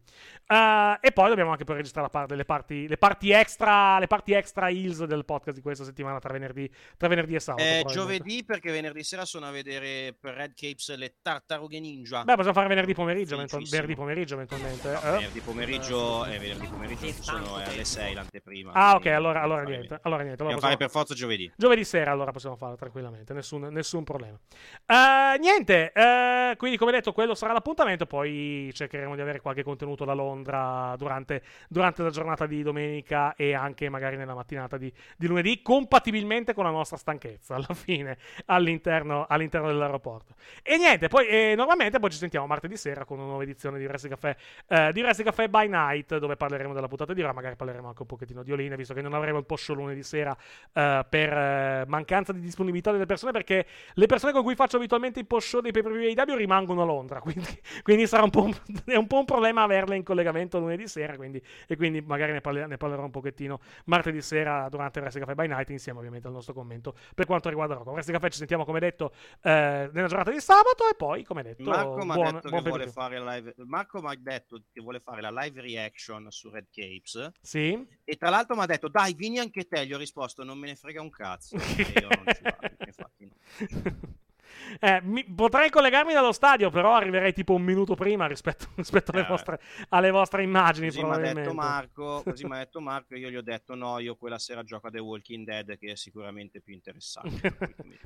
Eh, 0.47 0.97
e 1.01 1.11
poi 1.11 1.29
dobbiamo 1.29 1.51
anche 1.51 1.65
poi 1.65 1.75
registrare 1.75 2.07
la 2.07 2.11
parte- 2.11 2.35
le, 2.35 2.45
parti, 2.45 2.87
le 2.87 2.97
parti 2.97 3.31
extra, 3.31 3.99
le 3.99 4.07
parti 4.07 4.31
extra 4.31 4.69
hills 4.69 5.03
del 5.03 5.25
podcast 5.25 5.55
di 5.57 5.61
questa 5.61 5.83
settimana 5.83 6.19
tra 6.19 6.31
venerdì, 6.31 6.71
tra 6.97 7.07
venerdì 7.07 7.35
e 7.35 7.39
sabato. 7.39 7.67
Eh, 7.67 7.83
giovedì 7.87 8.43
perché 8.43 8.71
venerdì 8.71 9.03
sera 9.03 9.25
sono 9.25 9.45
a 9.45 9.51
vedere 9.51 10.15
per 10.19 10.35
Red 10.35 10.53
Capes 10.55 10.95
le 10.95 11.15
tartarughe 11.21 11.79
ninja. 11.79 12.23
Beh, 12.23 12.35
possiamo 12.35 12.53
fare 12.53 12.67
venerdì 12.67 12.93
pomeriggio, 12.93 13.35
venerdì 13.35 13.95
pomeriggio 13.95 14.33
eventualmente. 14.35 14.91
No, 14.91 15.01
eh? 15.01 15.10
Venerdì 15.17 15.39
pomeriggio, 15.41 16.25
eh, 16.25 16.37
venerdì 16.39 16.67
pomeriggio 16.67 17.11
sono 17.21 17.59
è 17.59 17.63
alle 17.65 17.85
6 17.85 18.13
l'anteprima. 18.13 18.71
Ah, 18.73 18.95
ok, 18.95 19.05
allora, 19.07 19.41
allora 19.41 19.63
niente. 19.63 19.99
Allora 20.03 20.23
niente. 20.23 20.41
Allora 20.41 20.55
possiamo- 20.55 20.59
fare 20.59 20.77
per 20.77 20.89
forza 20.89 21.13
giovedì. 21.13 21.51
Giovedì 21.55 21.83
sera 21.83 22.11
allora 22.11 22.31
possiamo 22.31 22.55
farlo 22.55 22.75
tranquillamente, 22.75 23.33
nessun, 23.33 23.67
nessun 23.71 24.03
problema. 24.03 24.37
Eh, 24.85 25.37
niente, 25.39 25.91
eh, 25.91 26.55
quindi 26.57 26.77
come 26.77 26.91
detto 26.91 27.11
quello 27.13 27.35
sarà 27.35 27.53
l'appuntamento, 27.53 28.05
poi 28.05 28.69
cercheremo 28.73 29.15
di 29.15 29.21
avere 29.21 29.39
qualche 29.39 29.63
contenuto 29.63 30.05
da 30.05 30.13
Londra 30.13 30.95
durante, 30.97 31.43
durante 31.67 32.03
la 32.03 32.09
giornata 32.09 32.45
di 32.45 32.61
domenica 32.63 33.35
e 33.35 33.53
anche 33.53 33.89
magari 33.89 34.17
nella 34.17 34.33
mattinata 34.33 34.77
di, 34.77 34.91
di 35.17 35.27
lunedì, 35.27 35.61
compatibilmente 35.61 36.53
con 36.53 36.63
la 36.63 36.71
nostra 36.71 36.97
stanchezza 36.97 37.55
alla 37.55 37.73
fine 37.73 38.17
all'interno, 38.45 39.25
all'interno 39.27 39.67
dell'aeroporto. 39.67 40.35
E 40.63 40.77
niente, 40.77 41.07
poi 41.07 41.27
eh, 41.27 41.53
normalmente 41.55 41.99
poi 41.99 42.09
ci 42.11 42.17
sentiamo 42.17 42.47
martedì 42.47 42.77
sera 42.77 43.05
con 43.05 43.17
una 43.17 43.27
nuova 43.27 43.43
edizione 43.43 43.77
di 43.77 43.85
Wrestling 43.85 44.17
Caffè, 44.17 44.35
eh, 44.67 44.90
di 44.91 45.01
Wrestling 45.01 45.29
Caffè 45.29 45.47
by 45.47 45.67
Night, 45.67 46.17
dove 46.17 46.35
parleremo 46.35 46.73
della 46.73 46.87
puntata 46.87 47.13
di 47.13 47.21
ora, 47.21 47.33
magari 47.33 47.55
parleremo 47.55 47.87
anche 47.87 48.01
un 48.01 48.07
pochettino 48.07 48.43
di 48.43 48.51
Oline, 48.51 48.75
visto 48.75 48.93
che 48.93 49.01
non 49.01 49.13
avremo 49.13 49.37
il 49.37 49.45
post-show 49.45 49.75
lunedì 49.75 50.03
sera 50.03 50.35
eh, 50.73 51.05
per 51.07 51.33
eh, 51.33 51.85
mancanza 51.87 52.33
di 52.33 52.39
disponibilità 52.39 52.91
delle 52.91 53.05
persone, 53.05 53.31
perché 53.31 53.65
le 53.93 54.05
persone 54.05 54.31
con 54.31 54.43
cui 54.43 54.55
faccio 54.55 54.77
abitualmente 54.77 55.19
i 55.19 55.25
post-show 55.25 55.61
dei 55.61 55.71
pay-per-view 55.71 56.13
AEW 56.15 56.35
rimangono 56.35 56.81
a 56.81 56.85
Londra, 56.85 57.19
quindi, 57.21 57.61
quindi 57.83 58.07
sarà 58.07 58.23
un 58.23 58.29
po' 58.29 58.43
un, 58.43 58.55
è 58.85 58.95
un 58.95 59.07
po' 59.07 59.19
un 59.19 59.25
problema 59.25 59.63
averle 59.63 59.95
in 59.95 60.03
collegamento 60.03 60.59
lunedì 60.59 60.87
sera, 60.87 61.15
quindi, 61.15 61.41
e 61.67 61.75
quindi 61.75 62.01
magari 62.01 62.31
ne, 62.31 62.41
parle- 62.41 62.67
ne 62.67 62.77
parlerò 62.77 63.03
un 63.03 63.11
pochettino 63.11 63.59
martedì 63.85 64.21
sera 64.21 64.67
durante 64.69 64.99
il 64.99 65.05
Wrestling 65.05 65.27
Caffè 65.27 65.41
by 65.41 65.53
Night, 65.53 65.69
insieme 65.69 65.99
ovviamente 65.99 66.27
al 66.27 66.33
nostro 66.33 66.53
commento 66.53 66.95
per 67.13 67.25
quanto 67.25 67.49
riguarda 67.49 67.75
Rocco. 67.75 67.91
Wrestling 67.91 68.19
Caffè 68.19 68.31
ci 68.31 68.37
sentiamo 68.37 68.65
come 68.65 68.79
detto 68.79 69.13
eh, 69.41 69.89
nella 69.91 70.07
giornata 70.07 70.31
di 70.31 70.39
sabato 70.39 70.89
e 70.89 70.95
poi 70.95 71.23
come 71.23 71.43
detto 71.43 71.69
Marco 71.69 72.03
mi 72.03 72.11
ha 72.11 72.13
buon, 72.13 72.33
detto 72.33 72.49
buon 72.49 72.63
che 72.63 72.69
vuole 72.69 72.87
fare 72.87 73.19
live. 73.19 73.53
Marco 73.65 74.01
mi 74.01 74.07
ha 74.07 74.15
detto 74.17 74.63
che 74.71 74.80
vuole 74.81 74.99
fare 74.99 75.21
la 75.21 75.31
live 75.31 75.61
reaction 75.61 76.29
su 76.31 76.49
Red 76.49 76.67
Capes. 76.69 77.31
Sì? 77.41 77.87
E 78.03 78.15
tra 78.17 78.29
l'altro 78.29 78.55
mi 78.55 78.61
ha 78.61 78.65
detto: 78.65 78.87
Dai, 78.87 79.13
vieni 79.13 79.39
anche 79.39 79.67
te. 79.67 79.85
Gli 79.85 79.93
ho 79.93 79.97
risposto: 79.97 80.43
Non 80.43 80.57
me 80.57 80.67
ne 80.67 80.75
frega 80.75 81.01
un 81.01 81.09
cazzo. 81.09 81.55
E 81.81 81.99
io 81.99 82.07
non 82.09 82.33
ci 82.33 82.41
vado. 82.41 82.75
Infatti, 82.85 83.25
no. 83.25 84.19
Eh, 84.83 84.99
mi- 85.03 85.23
potrei 85.25 85.69
collegarmi 85.69 86.11
dallo 86.13 86.31
stadio, 86.31 86.69
però 86.69 86.95
arriverei 86.95 87.33
tipo 87.33 87.53
un 87.53 87.61
minuto 87.61 87.93
prima 87.95 88.25
rispetto, 88.25 88.67
rispetto 88.77 89.11
alle, 89.11 89.21
Eh. 89.21 89.27
vostre, 89.27 89.59
alle 89.89 90.11
vostre 90.11 90.43
immagini. 90.43 90.87
Così 90.87 91.03
mi 91.03 91.11
ha 91.13 91.17
detto 91.17 91.53
Marco. 91.53 92.21
Così 92.25 92.45
mi 92.45 92.55
ha 92.55 92.57
detto 92.59 92.79
Marco. 92.81 93.13
E 93.13 93.19
io 93.19 93.29
gli 93.29 93.35
ho 93.35 93.41
detto: 93.43 93.75
No, 93.75 93.99
io 93.99 94.15
quella 94.15 94.39
sera 94.39 94.63
gioco 94.63 94.87
a 94.87 94.89
The 94.89 94.99
Walking 94.99 95.45
Dead, 95.45 95.77
che 95.77 95.91
è 95.91 95.95
sicuramente 95.95 96.61
più 96.61 96.73
interessante. 96.73 97.55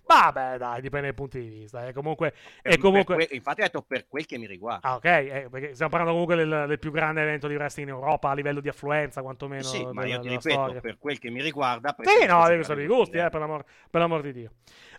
Vabbè, 0.05 0.57
dai, 0.57 0.81
dipende 0.81 1.07
dai 1.07 1.15
punti 1.15 1.39
di 1.39 1.47
vista. 1.47 1.87
eh. 1.87 1.93
Comunque, 1.93 2.33
per- 2.61 2.73
e 2.73 2.77
comunque... 2.77 3.15
per 3.15 3.27
que- 3.27 3.35
infatti, 3.35 3.61
ha 3.61 3.65
detto 3.65 3.81
per 3.81 4.07
quel 4.07 4.25
che 4.25 4.37
mi 4.37 4.47
riguarda. 4.47 4.87
Ah, 4.87 4.95
ok, 4.95 5.05
eh, 5.05 5.47
perché 5.49 5.73
stiamo 5.73 5.91
parlando 5.91 6.11
comunque 6.19 6.35
del, 6.35 6.65
del 6.67 6.79
più 6.79 6.91
grande 6.91 7.21
evento 7.21 7.47
di 7.47 7.55
wrestling 7.55 7.87
in 7.89 7.95
Europa 7.95 8.29
a 8.29 8.33
livello 8.33 8.59
di 8.59 8.67
affluenza, 8.69 9.21
quantomeno. 9.21 9.63
sì, 9.63 9.83
ma 9.85 10.01
della- 10.03 10.15
io 10.15 10.21
ti 10.21 10.27
ripeto, 10.29 10.49
storia. 10.49 10.81
per 10.81 10.97
quel 10.97 11.19
che 11.19 11.29
mi 11.29 11.41
riguarda. 11.41 11.95
Sì, 12.01 12.25
no, 12.25 12.63
sono 12.63 12.81
i 12.81 12.87
gusti, 12.87 13.17
eh, 13.17 13.29
per, 13.29 13.39
l'amor, 13.39 13.63
per 13.89 14.01
l'amor 14.01 14.21
di 14.21 14.33
Dio. 14.33 14.51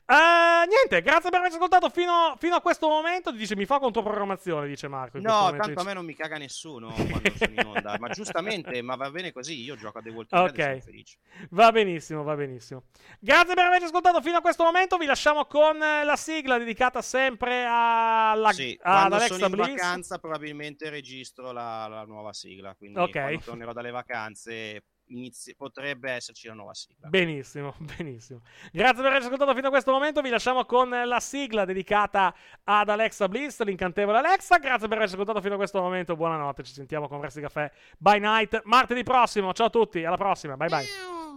Eh, 0.08 0.66
niente, 0.68 1.02
grazie 1.02 1.30
per 1.30 1.40
averci 1.40 1.56
ascoltato 1.56 1.88
fino, 1.90 2.36
fino 2.38 2.54
a 2.54 2.60
questo 2.60 2.86
momento. 2.86 3.32
Dice, 3.32 3.56
mi 3.56 3.64
fa 3.66 3.80
controprogrammazione, 3.80 4.68
dice 4.68 4.86
Marco. 4.86 5.18
No, 5.18 5.50
tanto 5.50 5.62
a 5.62 5.66
dice- 5.66 5.84
me 5.84 5.92
non 5.94 6.04
mi 6.04 6.14
caga 6.14 6.38
nessuno 6.38 6.92
quando 6.92 7.32
sono 7.36 7.52
in 7.52 7.66
onda. 7.66 7.96
ma 7.98 8.08
giustamente, 8.10 8.80
ma 8.82 8.94
va 8.94 9.10
bene 9.10 9.32
così. 9.32 9.62
Io 9.64 9.74
gioco 9.74 9.98
a 9.98 10.02
The 10.02 10.10
Walking 10.10 10.52
Dead 10.52 10.58
e 10.58 10.62
sono 10.62 10.80
felice. 10.80 11.18
Va 11.50 11.72
benissimo, 11.72 12.22
va 12.22 12.36
benissimo. 12.36 12.84
Grazie 13.18 13.54
per 13.54 13.64
averci 13.64 13.86
ascoltato 13.86 14.20
fino 14.22 14.36
a 14.36 14.40
questo 14.40 14.62
momento. 14.62 14.96
Vi 14.96 15.06
lasciamo 15.06 15.44
con 15.46 15.76
la 15.78 16.16
sigla 16.16 16.56
dedicata 16.56 17.02
sempre 17.02 17.64
alla, 17.68 18.52
Sì, 18.52 18.78
ad 18.80 19.12
Alexa 19.12 19.34
sono 19.34 19.46
in 19.46 19.50
Bliss. 19.52 19.68
vacanza 19.76 20.18
probabilmente 20.18 20.88
registro 20.88 21.50
la, 21.50 21.88
la 21.88 22.04
nuova 22.04 22.32
sigla. 22.32 22.76
Quindi 22.76 23.00
Ok. 23.00 23.10
quando 23.10 23.40
tornerò 23.40 23.72
dalle 23.72 23.90
vacanze 23.90 24.84
inizi- 25.08 25.54
potrebbe 25.54 26.10
esserci 26.12 26.46
la 26.46 26.54
nuova 26.54 26.74
sigla. 26.74 27.08
Benissimo, 27.08 27.74
benissimo. 27.96 28.40
Grazie 28.72 28.96
per 28.96 29.06
averci 29.06 29.26
ascoltato 29.26 29.54
fino 29.54 29.66
a 29.68 29.70
questo 29.70 29.92
momento. 29.92 30.20
Vi 30.20 30.28
lasciamo 30.30 30.64
con 30.64 30.88
la 30.88 31.20
sigla 31.20 31.64
dedicata 31.64 32.34
ad 32.64 32.88
Alexa 32.88 33.28
Bliss, 33.28 33.62
l'incantevole 33.62 34.18
Alexa. 34.18 34.58
Grazie 34.58 34.88
per 34.88 34.96
averci 34.96 35.14
ascoltato 35.14 35.40
fino 35.40 35.54
a 35.54 35.58
questo 35.58 35.80
momento. 35.80 36.16
Buonanotte. 36.16 36.62
Ci 36.62 36.72
sentiamo 36.72 37.08
con 37.08 37.18
Wrestling 37.18 37.46
Caffè 37.46 37.70
by 37.98 38.18
night 38.18 38.62
martedì 38.64 39.02
prossimo. 39.02 39.52
Ciao 39.52 39.66
a 39.66 39.70
tutti, 39.70 40.04
alla 40.04 40.16
prossima. 40.16 40.56
Bye 40.56 40.68
bye. 40.68 41.35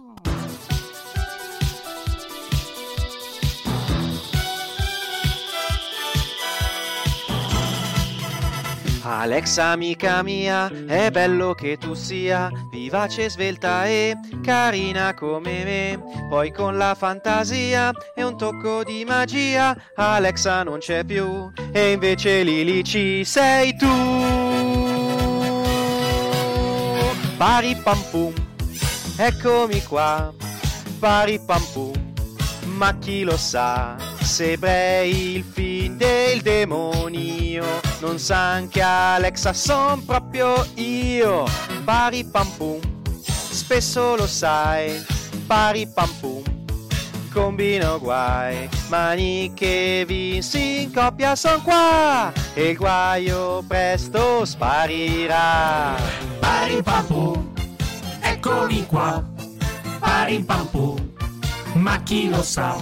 Alexa 9.12 9.72
amica 9.72 10.22
mia, 10.22 10.70
è 10.86 11.10
bello 11.10 11.52
che 11.52 11.76
tu 11.76 11.94
sia 11.94 12.48
vivace, 12.70 13.28
svelta 13.28 13.84
e 13.86 14.16
carina 14.40 15.14
come 15.14 15.64
me. 15.64 16.26
Poi 16.28 16.52
con 16.52 16.76
la 16.76 16.94
fantasia 16.94 17.90
e 18.14 18.22
un 18.22 18.38
tocco 18.38 18.84
di 18.84 19.04
magia, 19.04 19.76
Alexa 19.96 20.62
non 20.62 20.78
c'è 20.78 21.04
più 21.04 21.50
e 21.72 21.90
invece 21.90 22.44
Lili 22.44 22.84
ci 22.84 23.24
sei 23.24 23.76
tu. 23.76 23.88
Pari 27.36 27.74
pam 27.82 28.00
pum, 28.10 28.32
eccomi 29.16 29.82
qua, 29.82 30.32
pari 31.00 31.40
pam 31.44 31.62
pum. 31.72 31.99
Ma 32.80 32.96
chi 32.96 33.24
lo 33.24 33.36
sa, 33.36 33.94
se 34.22 34.56
Bray 34.56 35.34
il 35.34 35.44
film 35.44 35.98
del 35.98 36.40
demonio 36.40 37.62
non 38.00 38.18
sa 38.18 38.52
anche 38.52 38.80
Alexa 38.80 39.52
son 39.52 40.02
proprio 40.06 40.66
io. 40.76 41.44
Pari 41.84 42.24
pam 42.24 42.48
pum, 42.56 42.80
spesso 43.20 44.16
lo 44.16 44.26
sai, 44.26 44.98
pari 45.46 45.86
pam 45.88 46.08
pum. 46.20 46.42
Combino 47.30 47.98
guai, 47.98 48.66
mani 48.88 49.52
che 49.54 50.04
vinsi 50.06 50.84
in 50.84 50.90
coppia 50.90 51.36
son 51.36 51.60
qua 51.60 52.32
e 52.54 52.70
il 52.70 52.78
guaio 52.78 53.62
presto 53.68 54.46
sparirà. 54.46 55.96
Pari 56.38 56.82
pam 56.82 57.04
pum, 57.04 57.52
eccomi 58.22 58.86
qua. 58.86 59.22
Pari 59.98 60.42
pam 60.44 60.66
pum, 60.68 61.09
ma 61.80 62.02
chi 62.02 62.28
lo 62.28 62.42
sa? 62.42 62.76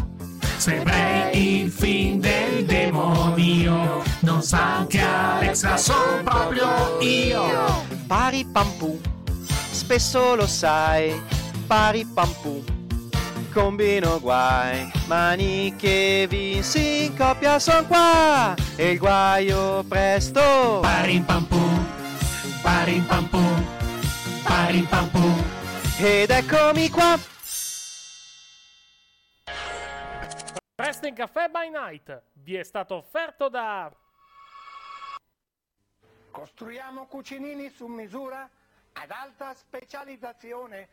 Se 0.57 0.81
Bray 0.83 1.63
il 1.63 1.71
film 1.71 2.19
del 2.19 2.67
demonio 2.67 4.03
non 4.21 4.43
sa 4.43 4.79
anche 4.79 5.01
Alexa, 5.01 5.77
sono 5.77 6.23
proprio 6.25 6.99
io. 7.01 7.85
Pari 8.07 8.45
pam 8.45 8.69
pum, 8.77 8.99
spesso 9.71 10.35
lo 10.35 10.47
sai, 10.47 11.21
pari 11.67 12.05
pam 12.05 12.33
pum. 12.43 12.63
Combino 13.53 14.21
guai, 14.21 14.91
mani 15.07 15.75
che 15.77 16.27
vinsi 16.29 17.07
in 17.07 17.17
coppia 17.17 17.59
son 17.59 17.87
qua 17.87 18.55
e 18.77 18.91
il 18.91 18.99
guaio 18.99 19.85
presto. 19.87 20.81
Pari 20.83 21.21
pam 21.21 21.45
pum, 21.45 21.87
pari 22.63 23.03
pam 23.07 23.29
pum, 23.29 23.65
pari 24.43 24.81
pam 24.89 25.09
pum. 25.11 25.43
Ed 25.99 26.31
eccomi 26.31 26.91
qua. 26.91 27.37
Wrestling 30.99 31.17
Caffè 31.17 31.49
by 31.49 31.71
night 31.71 32.23
vi 32.33 32.57
è 32.57 32.65
stato 32.65 32.97
offerto 32.97 33.49
da. 33.49 33.89
Costruiamo 36.33 37.07
cucinini 37.07 37.71
su 37.71 37.87
misura 37.87 38.51
ad 38.95 39.11
alta 39.13 39.55
specializzazione. 39.55 40.89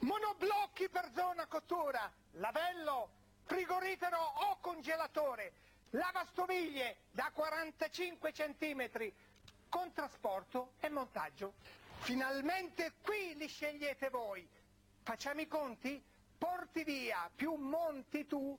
Monoblocchi 0.00 0.88
per 0.88 1.08
zona 1.14 1.46
cottura, 1.46 2.10
lavello, 2.32 3.08
frigorifero 3.44 4.18
o 4.18 4.58
congelatore, 4.60 5.52
lavastoviglie 5.90 6.96
da 7.12 7.30
45 7.32 8.32
cm, 8.32 9.12
con 9.68 9.92
trasporto 9.92 10.72
e 10.80 10.88
montaggio. 10.88 11.52
Finalmente 11.98 12.94
qui 13.00 13.36
li 13.36 13.46
scegliete 13.46 14.10
voi. 14.10 14.44
Facciamo 15.04 15.40
i 15.40 15.46
conti? 15.46 16.02
Porti 16.36 16.82
via 16.82 17.30
più 17.32 17.54
monti 17.54 18.26
tu 18.26 18.58